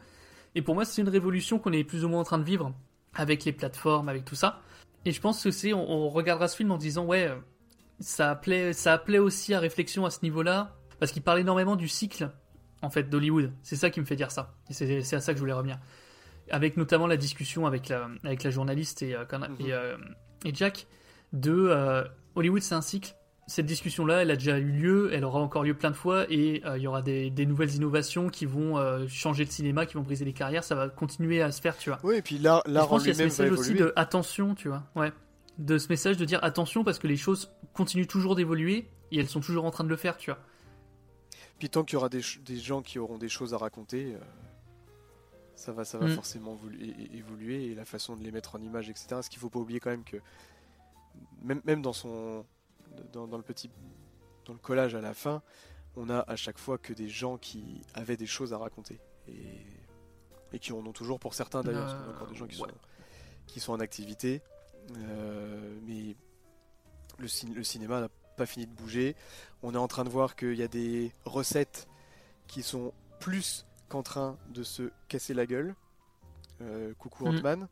Et 0.55 0.63
pour 0.63 0.75
moi 0.77 0.85
c'est 0.85 1.03
une 1.03 1.09
révolution 1.09 1.59
qu'on 1.59 1.73
est 1.73 1.85
plus 1.85 2.05
ou 2.05 2.09
moins 2.09 2.21
en 2.21 2.25
train 2.25 2.39
de 2.39 2.45
vivre 2.45 2.73
avec 3.15 3.45
les 3.45 3.53
plateformes, 3.53 4.09
avec 4.09 4.25
tout 4.25 4.37
ça. 4.37 4.61
Et 5.05 5.13
je 5.13 5.21
pense 5.21 5.43
que 5.43 5.51
c'est 5.51 5.73
on, 5.73 5.91
on 5.91 6.09
regardera 6.11 6.47
ce 6.49 6.57
film 6.57 6.71
en 6.71 6.79
disant 6.79 7.05
ouais 7.07 7.27
euh, 7.27 7.37
ça 8.01 8.31
appelait 8.31 8.73
ça 8.73 8.93
appelait 8.95 9.19
aussi 9.19 9.53
à 9.55 9.59
réflexion 9.61 10.07
à 10.07 10.11
ce 10.11 10.21
niveau-là 10.23 10.77
parce 11.01 11.11
qu'il 11.13 11.23
parle 11.23 11.41
énormément 11.41 11.75
du 11.77 11.89
cycle 11.89 12.31
en 12.83 12.91
fait 12.91 13.05
d'Hollywood. 13.11 13.53
C'est 13.65 13.77
ça 13.77 13.91
qui 13.91 14.01
me 14.01 14.05
fait 14.05 14.17
dire 14.17 14.31
ça. 14.31 14.55
Et 14.71 14.75
c'est 14.75 15.03
c'est 15.03 15.17
à 15.17 15.21
ça 15.21 15.33
que 15.33 15.39
je 15.39 15.43
voulais 15.43 15.53
revenir 15.53 15.79
avec 16.51 16.77
notamment 16.77 17.07
la 17.07 17.17
discussion 17.17 17.67
avec 17.67 17.89
la, 17.89 18.09
avec 18.25 18.43
la 18.43 18.51
journaliste 18.51 19.03
et, 19.03 19.15
euh, 19.15 19.25
Mhm. 19.33 19.57
et, 19.61 19.73
euh, 19.73 19.97
et 20.45 20.55
Jack 20.55 20.87
de 21.33 21.53
euh, 21.53 22.05
Hollywood 22.35 22.63
c'est 22.63 22.75
un 22.75 22.81
cycle. 22.81 23.15
Cette 23.47 23.65
discussion-là, 23.67 24.23
elle 24.23 24.31
a 24.31 24.37
déjà 24.37 24.59
eu 24.59 24.71
lieu, 24.71 25.11
elle 25.15 25.25
aura 25.25 25.41
encore 25.41 25.65
lieu 25.65 25.73
plein 25.73 25.91
de 25.91 25.97
fois 25.97 26.27
et 26.29 26.63
il 26.77 26.83
y 26.83 26.87
aura 26.87 27.01
des, 27.01 27.31
des 27.31 27.47
nouvelles 27.47 27.75
innovations 27.75 28.29
qui 28.29 28.45
vont 28.45 28.77
changer 29.09 29.43
le 29.43 29.51
cinéma, 29.51 29.87
qui 29.87 29.95
vont 29.95 30.03
briser 30.03 30.27
les 30.27 30.35
carrières, 30.35 30.63
ça 30.63 30.75
va 30.75 30.91
continuer 30.91 31.41
à 31.41 31.51
se 31.51 31.63
faire, 31.63 31.75
tu 31.79 31.89
vois. 31.89 31.99
Oui, 32.03 32.17
et 32.17 32.23
puis 32.23 32.37
l'art, 32.37 32.63
Et 32.67 32.75
je 32.75 32.79
pense 32.79 33.05
qu'il 33.05 33.09
y 33.09 33.15
a 33.15 33.15
ce 33.15 33.23
message 33.23 33.51
aussi 33.51 33.73
de 33.73 33.95
attention, 33.97 34.55
tu 34.55 34.69
vois, 34.69 34.83
ouais. 34.97 35.13
De 35.57 35.79
ce 35.79 35.89
message 35.89 36.19
de 36.19 36.27
dire 36.27 36.41
attention 36.45 36.85
parce 36.85 36.99
que 36.99 37.07
les 37.07 37.17
choses 37.17 37.51
continuent 37.73 38.07
toujours 38.07 38.37
d'évoluer 38.37 38.91
et 39.13 39.19
elles 39.19 39.29
sont 39.29 39.41
toujours 39.41 39.65
en 39.65 39.71
train 39.71 39.85
de 39.85 39.89
le 39.89 39.97
faire, 39.97 40.19
tu 40.19 40.31
vois. 40.31 40.41
Puis 41.59 41.71
tant 41.71 41.85
qu'il 41.85 41.95
y 41.95 41.97
aura 41.97 42.09
des, 42.11 42.21
gens 42.57 42.83
qui 42.83 42.99
auront 42.99 43.19
des 43.19 43.29
choses 43.29 43.55
à 43.55 43.57
raconter, 43.59 44.15
euh, 44.15 44.19
Ça 45.59 45.73
va, 45.73 45.85
ça 45.85 45.99
va 45.99 46.07
Mm. 46.07 46.15
forcément 46.15 46.57
évoluer 47.13 47.67
et 47.67 47.75
la 47.75 47.85
façon 47.85 48.17
de 48.17 48.23
les 48.23 48.31
mettre 48.31 48.55
en 48.55 48.63
image, 48.63 48.89
etc. 48.91 49.21
Ce 49.23 49.29
qu'il 49.29 49.41
faut 49.41 49.51
pas 49.51 49.59
oublier 49.59 49.81
quand 49.81 49.91
même 49.91 50.05
que 50.05 50.19
même, 51.43 51.61
même 51.65 51.83
dans 51.83 51.93
son 51.93 52.45
dans, 53.13 53.27
dans 53.27 53.37
le 53.37 53.43
petit 53.43 53.69
dans 54.45 54.53
le 54.53 54.59
collage 54.61 54.95
à 54.95 55.01
la 55.01 55.15
fin, 55.15 55.43
on 55.97 56.11
a 56.11 56.21
à 56.21 56.37
chaque 56.37 56.59
fois 56.59 56.79
que 56.79 56.93
des 56.93 57.09
gens 57.09 57.39
qui 57.39 57.83
avaient 57.95 58.17
des 58.17 58.27
choses 58.27 58.53
à 58.53 58.59
raconter 58.59 59.01
et, 59.27 59.33
et 60.53 60.59
qui 60.61 60.73
en 60.73 60.79
ont 60.87 60.93
toujours 60.93 61.19
pour 61.19 61.35
certains 61.35 61.63
d'ailleurs, 61.63 61.87
parce 61.87 61.95
qu'on 62.05 62.11
a 62.13 62.15
encore 62.15 62.29
des 62.29 62.37
gens 62.37 62.47
qui, 62.47 62.57
Euh, 62.61 62.65
ouais. 62.65 62.71
sont, 62.71 62.79
qui 63.49 63.61
sont 63.61 63.73
en 63.73 63.81
activité. 63.81 64.41
Euh, 64.97 65.77
mais 65.87 66.15
le, 67.19 67.27
cin- 67.27 67.53
le 67.53 67.65
cinéma 67.65 68.01
n'a 68.01 68.09
pas 68.37 68.47
fini 68.47 68.67
de 68.67 68.73
bouger. 68.73 69.17
On 69.63 69.75
est 69.75 69.79
en 69.79 69.89
train 69.89 70.05
de 70.05 70.09
voir 70.09 70.37
qu'il 70.37 70.55
y 70.55 70.63
a 70.63 70.69
des 70.69 71.13
recettes 71.25 71.89
qui 72.47 72.63
sont 72.63 72.95
plus 73.21 73.67
qu'en 73.89 74.03
train 74.03 74.37
de 74.51 74.63
se 74.63 74.91
casser 75.09 75.35
la 75.35 75.47
gueule. 75.47 75.75
Euh, 76.61 76.93
coucou 76.99 77.25
Mm. 77.25 77.29
Ant-Man. 77.39 77.69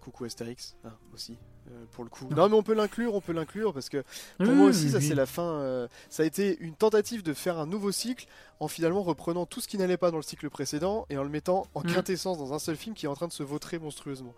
Coucou 0.00 0.24
Astérix 0.24 0.76
hein, 0.84 0.92
aussi. 1.14 1.38
euh, 1.70 1.84
pour 1.92 2.04
le 2.04 2.10
coup. 2.10 2.26
Non 2.30 2.50
mais 2.50 2.54
on 2.56 2.62
peut 2.62 2.74
l'inclure, 2.74 3.14
on 3.14 3.22
peut 3.22 3.32
l'inclure 3.32 3.72
parce 3.72 3.88
que 3.88 4.04
pour 4.36 4.48
moi 4.48 4.64
oui, 4.66 4.70
aussi 4.70 4.90
ça 4.90 4.98
oui. 4.98 5.08
c'est 5.08 5.14
la 5.14 5.24
fin. 5.24 5.60
euh, 5.60 5.88
ça 6.10 6.24
a 6.24 6.26
été 6.26 6.58
une 6.60 6.74
tentative 6.74 7.22
de 7.22 7.32
faire 7.32 7.58
un 7.58 7.66
nouveau 7.66 7.90
cycle 7.90 8.26
en 8.60 8.68
finalement 8.68 9.02
reprenant 9.02 9.46
tout 9.46 9.62
ce 9.62 9.68
qui 9.68 9.78
n'allait 9.78 9.96
pas 9.96 10.10
dans 10.10 10.18
le 10.18 10.22
cycle 10.22 10.50
précédent 10.50 11.06
et 11.08 11.16
en 11.16 11.22
le 11.22 11.30
mettant 11.30 11.66
en 11.74 11.80
Mm. 11.80 11.94
quintessence 11.94 12.36
dans 12.36 12.52
un 12.52 12.58
seul 12.58 12.76
film 12.76 12.94
qui 12.94 13.06
est 13.06 13.08
en 13.08 13.14
train 13.14 13.28
de 13.28 13.32
se 13.32 13.42
vautrer 13.42 13.78
monstrueusement. 13.78 14.34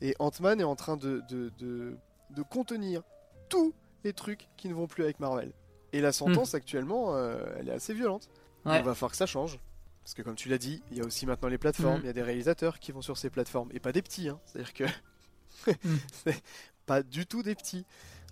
Et 0.00 0.16
Ant-Man 0.18 0.60
est 0.62 0.64
en 0.64 0.76
train 0.76 0.96
de, 0.96 1.22
de, 1.28 1.52
de, 1.58 1.98
de 2.30 2.42
contenir 2.42 3.02
tous 3.50 3.74
les 4.04 4.14
trucs 4.14 4.48
qui 4.56 4.68
ne 4.70 4.74
vont 4.74 4.86
plus 4.86 5.02
avec 5.02 5.20
Marvel. 5.20 5.52
Et 5.92 6.00
la 6.00 6.10
sentence 6.12 6.54
actuellement, 6.54 7.14
euh, 7.14 7.44
elle 7.58 7.68
est 7.68 7.72
assez 7.72 7.92
violente. 7.92 8.30
Ouais. 8.64 8.78
Il 8.78 8.84
va 8.84 8.94
falloir 8.94 9.10
que 9.10 9.16
ça 9.18 9.26
change. 9.26 9.58
Parce 10.04 10.14
que 10.14 10.22
comme 10.22 10.34
tu 10.34 10.48
l'as 10.48 10.58
dit, 10.58 10.82
il 10.90 10.98
y 10.98 11.00
a 11.00 11.04
aussi 11.04 11.26
maintenant 11.26 11.48
les 11.48 11.58
plateformes, 11.58 11.96
Mhm. 11.96 12.02
il 12.02 12.06
y 12.06 12.10
a 12.10 12.12
des 12.12 12.22
réalisateurs 12.22 12.78
qui 12.80 12.90
vont 12.92 13.02
sur 13.02 13.16
ces 13.18 13.30
plateformes. 13.30 13.68
Et 13.72 13.80
pas 13.80 13.92
des 13.92 14.02
petits, 14.02 14.28
hein. 14.28 14.40
c'est-à-dire 14.46 14.74
que 14.74 14.84
Mhm. 15.84 15.98
c'est 16.24 16.42
pas 16.86 17.02
du 17.02 17.26
tout 17.26 17.42
des 17.42 17.54
petits. 17.54 17.86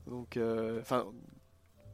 Donc, 0.07 0.37
euh, 0.37 0.81
enfin, 0.81 1.07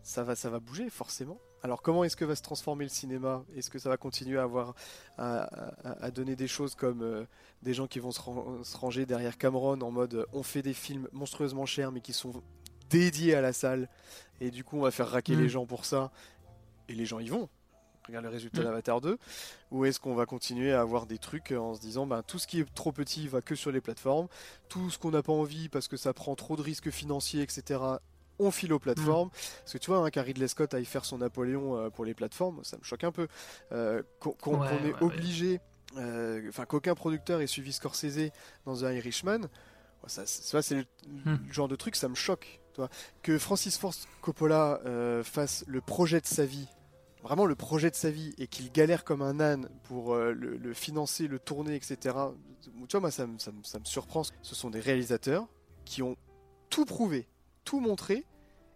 ça 0.02 0.22
va, 0.24 0.36
ça 0.36 0.48
va 0.50 0.60
bouger 0.60 0.88
forcément. 0.88 1.38
Alors 1.62 1.82
comment 1.82 2.04
est-ce 2.04 2.16
que 2.16 2.24
va 2.24 2.36
se 2.36 2.42
transformer 2.42 2.84
le 2.84 2.90
cinéma? 2.90 3.44
Est-ce 3.56 3.70
que 3.70 3.78
ça 3.80 3.88
va 3.88 3.96
continuer 3.96 4.38
à 4.38 4.42
avoir 4.44 4.74
à, 5.18 5.40
à- 5.88 6.04
à 6.04 6.10
donner 6.12 6.36
des 6.36 6.46
choses 6.46 6.74
comme 6.76 7.02
euh, 7.02 7.24
des 7.62 7.74
gens 7.74 7.88
qui 7.88 7.98
vont 7.98 8.12
se, 8.12 8.20
ran- 8.20 8.62
se 8.62 8.76
ranger 8.76 9.04
derrière 9.04 9.36
Cameron 9.36 9.80
en 9.80 9.90
mode 9.90 10.14
euh, 10.14 10.26
on 10.32 10.44
fait 10.44 10.62
des 10.62 10.74
films 10.74 11.08
monstrueusement 11.12 11.66
chers 11.66 11.90
mais 11.90 12.00
qui 12.00 12.12
sont 12.12 12.40
dédiés 12.88 13.34
à 13.34 13.40
la 13.40 13.52
salle 13.52 13.88
et 14.40 14.52
du 14.52 14.62
coup 14.62 14.76
on 14.78 14.82
va 14.82 14.92
faire 14.92 15.08
raquer 15.08 15.34
les 15.34 15.48
gens 15.48 15.66
pour 15.66 15.84
ça 15.86 16.12
et 16.88 16.94
les 16.94 17.06
gens 17.06 17.18
y 17.18 17.28
vont. 17.28 17.48
Regarde 18.06 18.24
le 18.24 18.30
résultat 18.30 18.62
d'Avatar 18.62 19.00
2. 19.00 19.18
Ou 19.72 19.84
est-ce 19.84 19.98
qu'on 20.00 20.14
va 20.14 20.26
continuer 20.26 20.72
à 20.72 20.80
avoir 20.80 21.06
des 21.06 21.18
trucs 21.18 21.52
en 21.52 21.74
se 21.74 21.80
disant 21.80 22.06
ben, 22.06 22.22
tout 22.22 22.38
ce 22.38 22.46
qui 22.46 22.60
est 22.60 22.74
trop 22.74 22.92
petit 22.92 23.26
va 23.28 23.40
que 23.42 23.54
sur 23.54 23.72
les 23.72 23.80
plateformes, 23.80 24.28
tout 24.68 24.90
ce 24.90 24.98
qu'on 24.98 25.10
n'a 25.10 25.22
pas 25.22 25.32
envie 25.32 25.68
parce 25.68 25.88
que 25.88 25.96
ça 25.96 26.12
prend 26.12 26.34
trop 26.36 26.56
de 26.56 26.62
risques 26.62 26.90
financiers, 26.90 27.42
etc. 27.42 27.80
On 28.38 28.50
file 28.50 28.72
aux 28.72 28.78
plateformes. 28.78 29.30
Parce 29.30 29.72
que 29.72 29.78
tu 29.78 29.90
vois, 29.90 29.98
hein, 30.04 30.10
qu'un 30.10 30.22
Ridley 30.22 30.46
Scott 30.48 30.72
aille 30.74 30.84
faire 30.84 31.04
son 31.04 31.18
Napoléon 31.18 31.76
euh, 31.76 31.90
pour 31.90 32.04
les 32.04 32.14
plateformes, 32.14 32.62
ça 32.64 32.76
me 32.76 32.84
choque 32.84 33.02
un 33.04 33.12
peu. 33.12 33.26
Euh, 33.72 34.02
qu'on 34.20 34.60
Ouais, 34.60 34.68
est 34.68 34.82
ouais, 34.82 34.92
ouais. 34.92 35.02
obligé, 35.02 35.60
euh, 35.96 36.42
enfin 36.48 36.64
qu'aucun 36.66 36.94
producteur 36.94 37.40
ait 37.40 37.46
suivi 37.46 37.72
Scorsese 37.72 38.30
dans 38.66 38.76
The 38.76 38.82
Irishman, 38.94 39.40
ça, 40.06 40.24
c'est- 40.26 40.42
ça, 40.44 40.62
c'est 40.62 40.74
le, 40.76 40.86
Hmm. 41.24 41.38
le 41.46 41.52
genre 41.52 41.66
de 41.68 41.74
truc, 41.76 41.96
ça 41.96 42.08
me 42.08 42.14
choque. 42.14 42.60
tu 42.74 42.82
vois. 42.82 42.90
Que 43.22 43.38
Francis 43.38 43.78
Ford 43.78 43.94
Coppola 44.20 44.80
fasse 45.24 45.64
le 45.66 45.80
projet 45.80 46.20
de 46.20 46.26
sa 46.26 46.44
vie, 46.44 46.68
vraiment 47.26 47.46
le 47.46 47.54
projet 47.54 47.90
de 47.90 47.96
sa 47.96 48.10
vie, 48.10 48.34
et 48.38 48.46
qu'il 48.46 48.70
galère 48.72 49.04
comme 49.04 49.22
un 49.22 49.40
âne 49.40 49.68
pour 49.84 50.14
euh, 50.14 50.32
le, 50.32 50.56
le 50.56 50.74
financer, 50.74 51.26
le 51.28 51.38
tourner, 51.38 51.74
etc. 51.74 51.96
Tu 52.62 52.70
vois, 52.92 53.00
moi, 53.00 53.10
ça 53.10 53.26
me, 53.26 53.38
ça 53.38 53.52
me- 53.52 53.62
ça 53.62 53.78
me 53.78 53.84
surprend. 53.84 54.22
Ce 54.42 54.54
sont 54.54 54.70
des 54.70 54.80
réalisateurs 54.80 55.46
qui 55.84 56.02
ont 56.02 56.16
tout 56.70 56.84
prouvé, 56.84 57.26
tout 57.64 57.80
montré, 57.80 58.24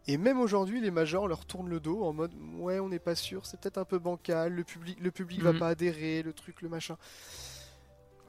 et 0.06 0.16
même 0.16 0.40
aujourd'hui, 0.40 0.80
les 0.80 0.90
majors 0.90 1.28
leur 1.28 1.44
tournent 1.44 1.68
le 1.68 1.78
dos 1.80 2.02
en 2.04 2.12
mode 2.12 2.32
ouais, 2.58 2.80
on 2.80 2.88
n'est 2.88 2.98
pas 2.98 3.14
sûr, 3.14 3.46
c'est 3.46 3.60
peut-être 3.60 3.78
un 3.78 3.84
peu 3.84 3.98
bancal, 3.98 4.52
le 4.52 4.64
public, 4.64 4.98
le 5.00 5.10
public 5.10 5.42
va 5.42 5.52
Mhm. 5.52 5.58
pas 5.58 5.68
adhérer, 5.68 6.22
le 6.22 6.32
truc, 6.32 6.62
le 6.62 6.68
machin. 6.68 6.96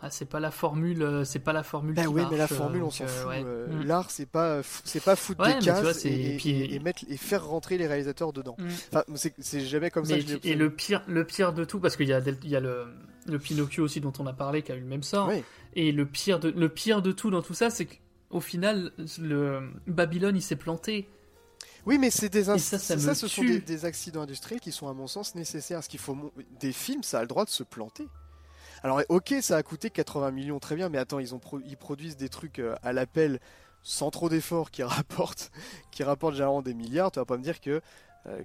Ah, 0.04 0.10
c'est 0.10 0.26
pas 0.26 0.40
la 0.40 0.50
formule, 0.50 1.04
euh, 1.04 1.24
c'est 1.24 1.40
pas 1.40 1.54
la 1.54 1.62
formule. 1.62 1.94
Bah 1.94 2.02
qui 2.02 2.08
oui, 2.08 2.24
mais 2.32 2.38
la 2.38 2.48
formule, 2.48 2.82
euh, 2.82 2.86
on 2.86 2.90
s'en 2.90 3.04
euh, 3.04 3.08
fout. 3.08 3.28
ouais. 3.30 3.44
Mm. 3.44 3.84
L'art, 3.86 4.10
c'est 4.10 4.26
pas, 4.26 4.62
c'est 4.84 5.04
pas 5.04 5.16
foutre 5.16 5.42
Ouais, 5.42 5.60
des 5.60 5.66
cases 5.66 5.82
vois, 5.82 5.92
et, 6.12 6.34
et 6.34 6.38
puis- 6.38 6.50
et- 6.50 6.74
et 6.76 6.80
mettre, 6.80 7.04
et 7.08 7.18
faire 7.18 7.46
rentrer 7.46 7.78
les 7.78 7.86
réalisateurs 7.86 8.34
dedans. 8.34 8.56
Mm. 8.58 8.68
Enfin, 8.92 9.04
c'est- 9.16 9.60
jamais 9.60 9.92
comme 9.92 10.06
ça 10.06 10.16
que 10.18 10.22
je 10.26 10.38
et 10.44 10.56
le 10.56 10.72
pire, 10.74 11.04
le 11.08 11.24
pire 11.24 11.54
de 11.54 11.64
tout, 11.66 11.80
parce 11.80 11.96
qu'il 11.98 12.08
y 12.08 12.14
a, 12.14 12.20
il 12.20 12.50
y 12.50 12.56
a 12.56 12.60
le, 12.60 12.86
le 13.28 13.38
Pinocchio 13.38 13.84
aussi 13.84 14.02
dont 14.02 14.14
on 14.18 14.26
a 14.26 14.34
parlé, 14.34 14.64
qui 14.64 14.72
a 14.72 14.76
eu 14.76 14.80
le 14.80 14.88
même 14.88 15.04
sort. 15.04 15.28
Oui. 15.28 15.44
Et 15.76 15.92
le 15.92 16.06
pire 16.08 16.40
de, 16.40 16.50
le 16.50 16.68
pire 16.70 17.04
de 17.04 17.12
tout 17.12 17.30
dans 17.30 17.44
tout 17.44 17.54
ça, 17.54 17.70
c'est 17.70 17.86
qu'au 17.86 18.40
final, 18.40 18.92
le 19.20 19.70
Babylone, 19.86 20.36
il 20.36 20.42
s'est 20.42 20.56
planté. 20.56 21.08
Oui, 21.86 21.98
mais 22.00 22.10
c'est 22.10 22.30
des 22.30 22.44
ça, 22.44 22.58
ça 22.58 23.16
ce 23.16 23.28
sont 23.28 23.42
tue. 23.42 23.50
des, 23.52 23.60
des 23.60 23.86
accidents 23.86 24.22
industriels 24.22 24.60
qui 24.60 24.72
sont 24.72 24.88
à 24.88 24.94
mon 24.94 25.08
sens 25.08 25.36
nécessaires. 25.36 25.84
Ce 25.84 25.90
qu'il 25.90 26.00
faut, 26.00 26.32
des 26.60 26.72
films, 26.74 27.04
ça 27.04 27.20
a 27.20 27.22
le 27.22 27.28
droit 27.28 27.46
de 27.46 27.50
se 27.50 27.64
planter. 27.64 28.08
Alors, 28.84 29.02
ok, 29.10 29.36
ça 29.42 29.58
a 29.58 29.64
coûté 29.64 29.92
80 29.92 30.32
millions, 30.32 30.60
très 30.60 30.76
bien, 30.76 30.90
mais 30.90 30.98
attends, 30.98 31.20
ils 31.20 31.36
ont 31.36 31.42
ils 31.66 31.78
produisent 31.78 32.18
des 32.18 32.30
trucs 32.30 32.60
euh, 32.60 32.76
à 32.82 32.94
l'appel 32.94 33.40
sans 33.84 34.10
trop 34.10 34.28
d'efforts 34.28 34.72
qui 34.72 34.82
rapportent, 34.84 35.52
qui 35.92 36.04
rapportent 36.04 36.34
généralement 36.34 36.62
des 36.64 36.74
milliards. 36.74 37.12
Tu 37.12 37.20
vas 37.20 37.26
pas 37.26 37.38
me 37.38 37.44
dire 37.44 37.60
que 37.62 37.82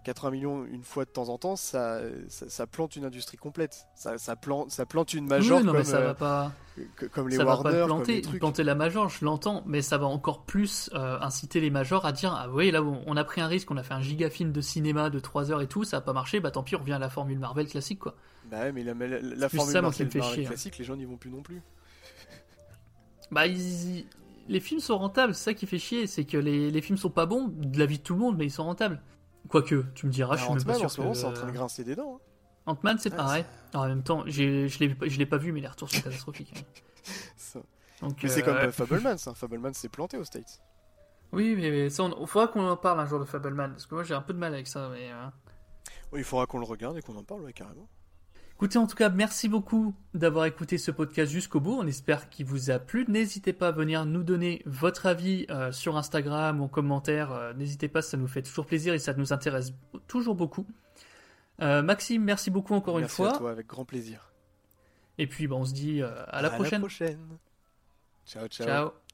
80 0.05 0.31
millions 0.31 0.65
une 0.65 0.82
fois 0.82 1.05
de 1.05 1.11
temps 1.11 1.28
en 1.28 1.36
temps, 1.39 1.55
ça, 1.57 2.01
ça, 2.28 2.48
ça 2.48 2.66
plante 2.66 2.97
une 2.97 3.05
industrie 3.05 3.36
complète. 3.36 3.86
Ça, 3.94 4.16
ça 4.19 4.35
plante, 4.35 4.70
ça 4.70 4.86
plante 4.86 5.12
une 5.12 5.27
major 5.27 5.59
oui, 5.59 5.65
non, 5.65 5.73
comme, 5.73 5.81
mais 5.81 5.85
ça 5.85 5.98
euh, 5.98 6.07
va 6.07 6.15
pas. 6.15 6.53
comme 7.12 7.28
les 7.28 7.36
ça 7.36 7.44
Warner, 7.44 7.62
va 7.62 7.70
pas 7.73 7.78
comme 7.86 7.86
planter, 7.86 8.15
les 8.16 8.23
trucs. 8.23 8.39
planter 8.39 8.62
la 8.65 8.74
major, 8.74 9.09
je 9.11 9.24
l'entends, 9.24 9.62
mais 9.66 9.82
ça 9.82 9.98
va 9.98 10.07
encore 10.07 10.44
plus 10.44 10.89
euh, 10.94 11.19
inciter 11.20 11.61
les 11.61 11.70
majors 11.70 12.07
à 12.07 12.12
dire 12.12 12.32
ah 12.35 12.48
oui 12.51 12.70
là 12.70 12.82
on 12.82 13.16
a 13.16 13.24
pris 13.24 13.40
un 13.43 13.47
risque, 13.48 13.70
on 13.70 13.77
a 13.77 13.82
fait 13.82 13.94
un 13.94 14.01
giga 14.01 14.31
film 14.31 14.51
de 14.53 14.61
cinéma 14.62 15.11
de 15.11 15.19
3 15.20 15.51
heures 15.53 15.61
et 15.61 15.66
tout, 15.69 15.85
ça 15.85 15.98
a 15.98 16.01
pas 16.01 16.15
marché, 16.15 16.40
bah 16.40 16.51
tant 16.51 16.62
pis 16.62 16.74
on 16.74 16.78
revient 16.81 16.94
à 16.94 16.98
la 16.98 17.11
formule 17.11 17.39
Marvel 17.39 17.66
classique 17.69 17.98
quoi. 17.98 18.15
Bah 18.51 18.61
ouais, 18.61 18.73
mais 18.73 18.82
la, 18.82 18.94
la, 18.94 19.20
la 19.20 19.48
formule 19.48 19.73
ça, 19.73 19.82
Marvel 19.82 20.11
chier, 20.11 20.44
hein. 20.44 20.48
classique, 20.48 20.78
les 20.78 20.85
gens 20.85 20.97
n'y 20.97 21.05
vont 21.05 21.16
plus 21.19 21.31
non 21.31 21.43
plus. 21.43 21.61
Bah 23.31 23.47
ils- 23.47 24.07
les 24.48 24.61
films 24.61 24.81
sont 24.81 24.97
rentables, 24.97 25.35
c'est 25.35 25.43
ça 25.44 25.55
qui 25.55 25.66
fait 25.66 25.78
chier, 25.78 26.07
c'est 26.07 26.24
que 26.24 26.36
les, 26.39 26.70
les 26.70 26.81
films 26.81 26.97
sont 26.98 27.11
pas 27.11 27.27
bons 27.27 27.48
de 27.48 27.78
la 27.78 27.86
vie 27.86 27.98
de 27.98 28.03
tout 28.03 28.15
le 28.15 28.20
monde, 28.20 28.36
mais 28.39 28.47
ils 28.47 28.51
sont 28.51 28.62
rentables. 28.65 29.03
Quoique, 29.48 29.85
tu 29.94 30.06
me 30.06 30.10
diras, 30.12 30.35
Bah, 30.35 30.36
je 30.39 30.44
suis 30.44 30.52
même 30.55 30.62
pas 30.64 30.70
Ant-Man, 30.70 30.78
sûr 30.78 30.86
en 30.86 30.89
ce 30.89 31.01
moment, 31.01 31.12
que- 31.12 31.18
c'est 31.18 31.27
en 31.27 31.32
train 31.32 31.47
de 31.47 31.52
grincer 31.52 31.85
des 31.85 31.94
dents. 31.97 32.16
hein. 32.16 32.20
Ant-Man, 32.66 32.98
c'est 32.98 33.10
Ouais, 33.10 33.16
pareil. 33.16 33.44
Alors, 33.73 33.85
en 33.85 33.89
même 33.89 34.02
temps, 34.02 34.24
je 34.27 35.16
l'ai 35.18 35.27
pas 35.27 35.36
vu, 35.36 35.52
mais 35.52 35.60
les 35.60 35.68
retours 35.68 35.90
sont 35.90 36.01
catastrophiques. 36.02 36.52
hein. 36.56 36.81
Ça- 37.36 37.60
Donc, 38.02 38.18
Mais 38.23 38.28
c'est 38.28 38.43
euh, 38.43 38.44
comme 38.44 38.56
euh, 38.56 38.73
Fableman, 38.73 39.18
ça. 39.18 39.35
Fableman 39.36 39.73
s'est 39.74 39.89
planté 39.89 40.16
aux 40.18 40.24
States. 40.24 40.60
Oui, 41.32 41.55
mais, 41.56 41.90
ça, 41.90 42.02
on, 42.05 42.27
faudra 42.27 42.48
qu'on 42.48 42.66
en 42.68 42.77
parle 42.77 43.01
un 43.01 43.06
jour 43.06 43.18
de 43.20 43.24
Fableman, 43.24 43.73
parce 43.73 43.86
que 43.86 43.94
moi 43.94 44.05
j'ai 44.05 44.14
un 44.14 44.23
peu 44.23 44.32
de 44.32 44.39
mal 44.39 44.52
avec 44.55 44.66
ça. 44.66 44.89
Mais, 44.90 45.10
euh, 45.12 45.27
Oui, 46.12 46.20
il 46.20 46.24
faudra 46.24 46.47
qu'on 46.47 46.59
le 46.59 46.64
regarde 46.66 46.97
et 46.97 47.02
qu'on 47.02 47.16
en 47.16 47.24
parle, 47.24 47.43
ouais, 47.43 47.52
carrément. 47.52 47.89
Écoutez, 48.57 48.78
en 48.78 48.87
tout 48.87 48.97
cas, 48.97 49.11
merci 49.11 49.51
beaucoup 49.51 49.95
d'avoir 50.15 50.47
écouté 50.47 50.78
ce 50.78 50.91
podcast 50.91 51.31
jusqu'au 51.31 51.61
bout. 51.61 51.74
On 51.78 51.87
espère 51.87 52.31
qu'il 52.31 52.47
vous 52.47 52.70
a 52.70 52.78
plu. 52.78 53.05
N'hésitez 53.07 53.53
pas 53.53 53.69
à 53.69 53.73
venir 53.73 54.07
nous 54.07 54.23
donner 54.23 54.62
votre 54.65 55.05
avis 55.05 55.45
euh, 55.51 55.73
sur 55.73 55.99
Instagram 55.99 56.62
ou 56.62 56.65
en 56.65 56.69
commentaire. 56.69 57.33
Euh, 57.33 57.53
N'hésitez 57.53 57.89
pas, 57.89 58.01
ça 58.01 58.16
nous 58.16 58.27
fait 58.28 58.41
toujours 58.41 58.65
plaisir 58.65 58.95
et 58.95 58.99
ça 58.99 59.12
nous 59.12 59.35
intéresse 59.35 59.74
toujours 60.09 60.35
beaucoup. 60.35 60.66
Euh, 61.61 61.83
Maxime, 61.83 62.23
merci 62.24 62.51
beaucoup 62.51 62.73
encore 62.73 62.99
Merci 62.99 63.20
une 63.20 63.27
à 63.27 63.31
fois. 63.31 63.39
toi, 63.39 63.51
avec 63.51 63.66
grand 63.66 63.85
plaisir. 63.85 64.33
Et 65.19 65.27
puis, 65.27 65.47
bah, 65.49 65.57
on 65.57 65.66
se 65.66 65.74
dit 65.74 66.03
à 66.03 66.41
la 66.41 66.49
prochaine. 66.49 66.81
prochaine. 66.81 67.19
Ciao, 68.27 68.49
ciao. 68.49 68.66
Ciao. 68.66 69.06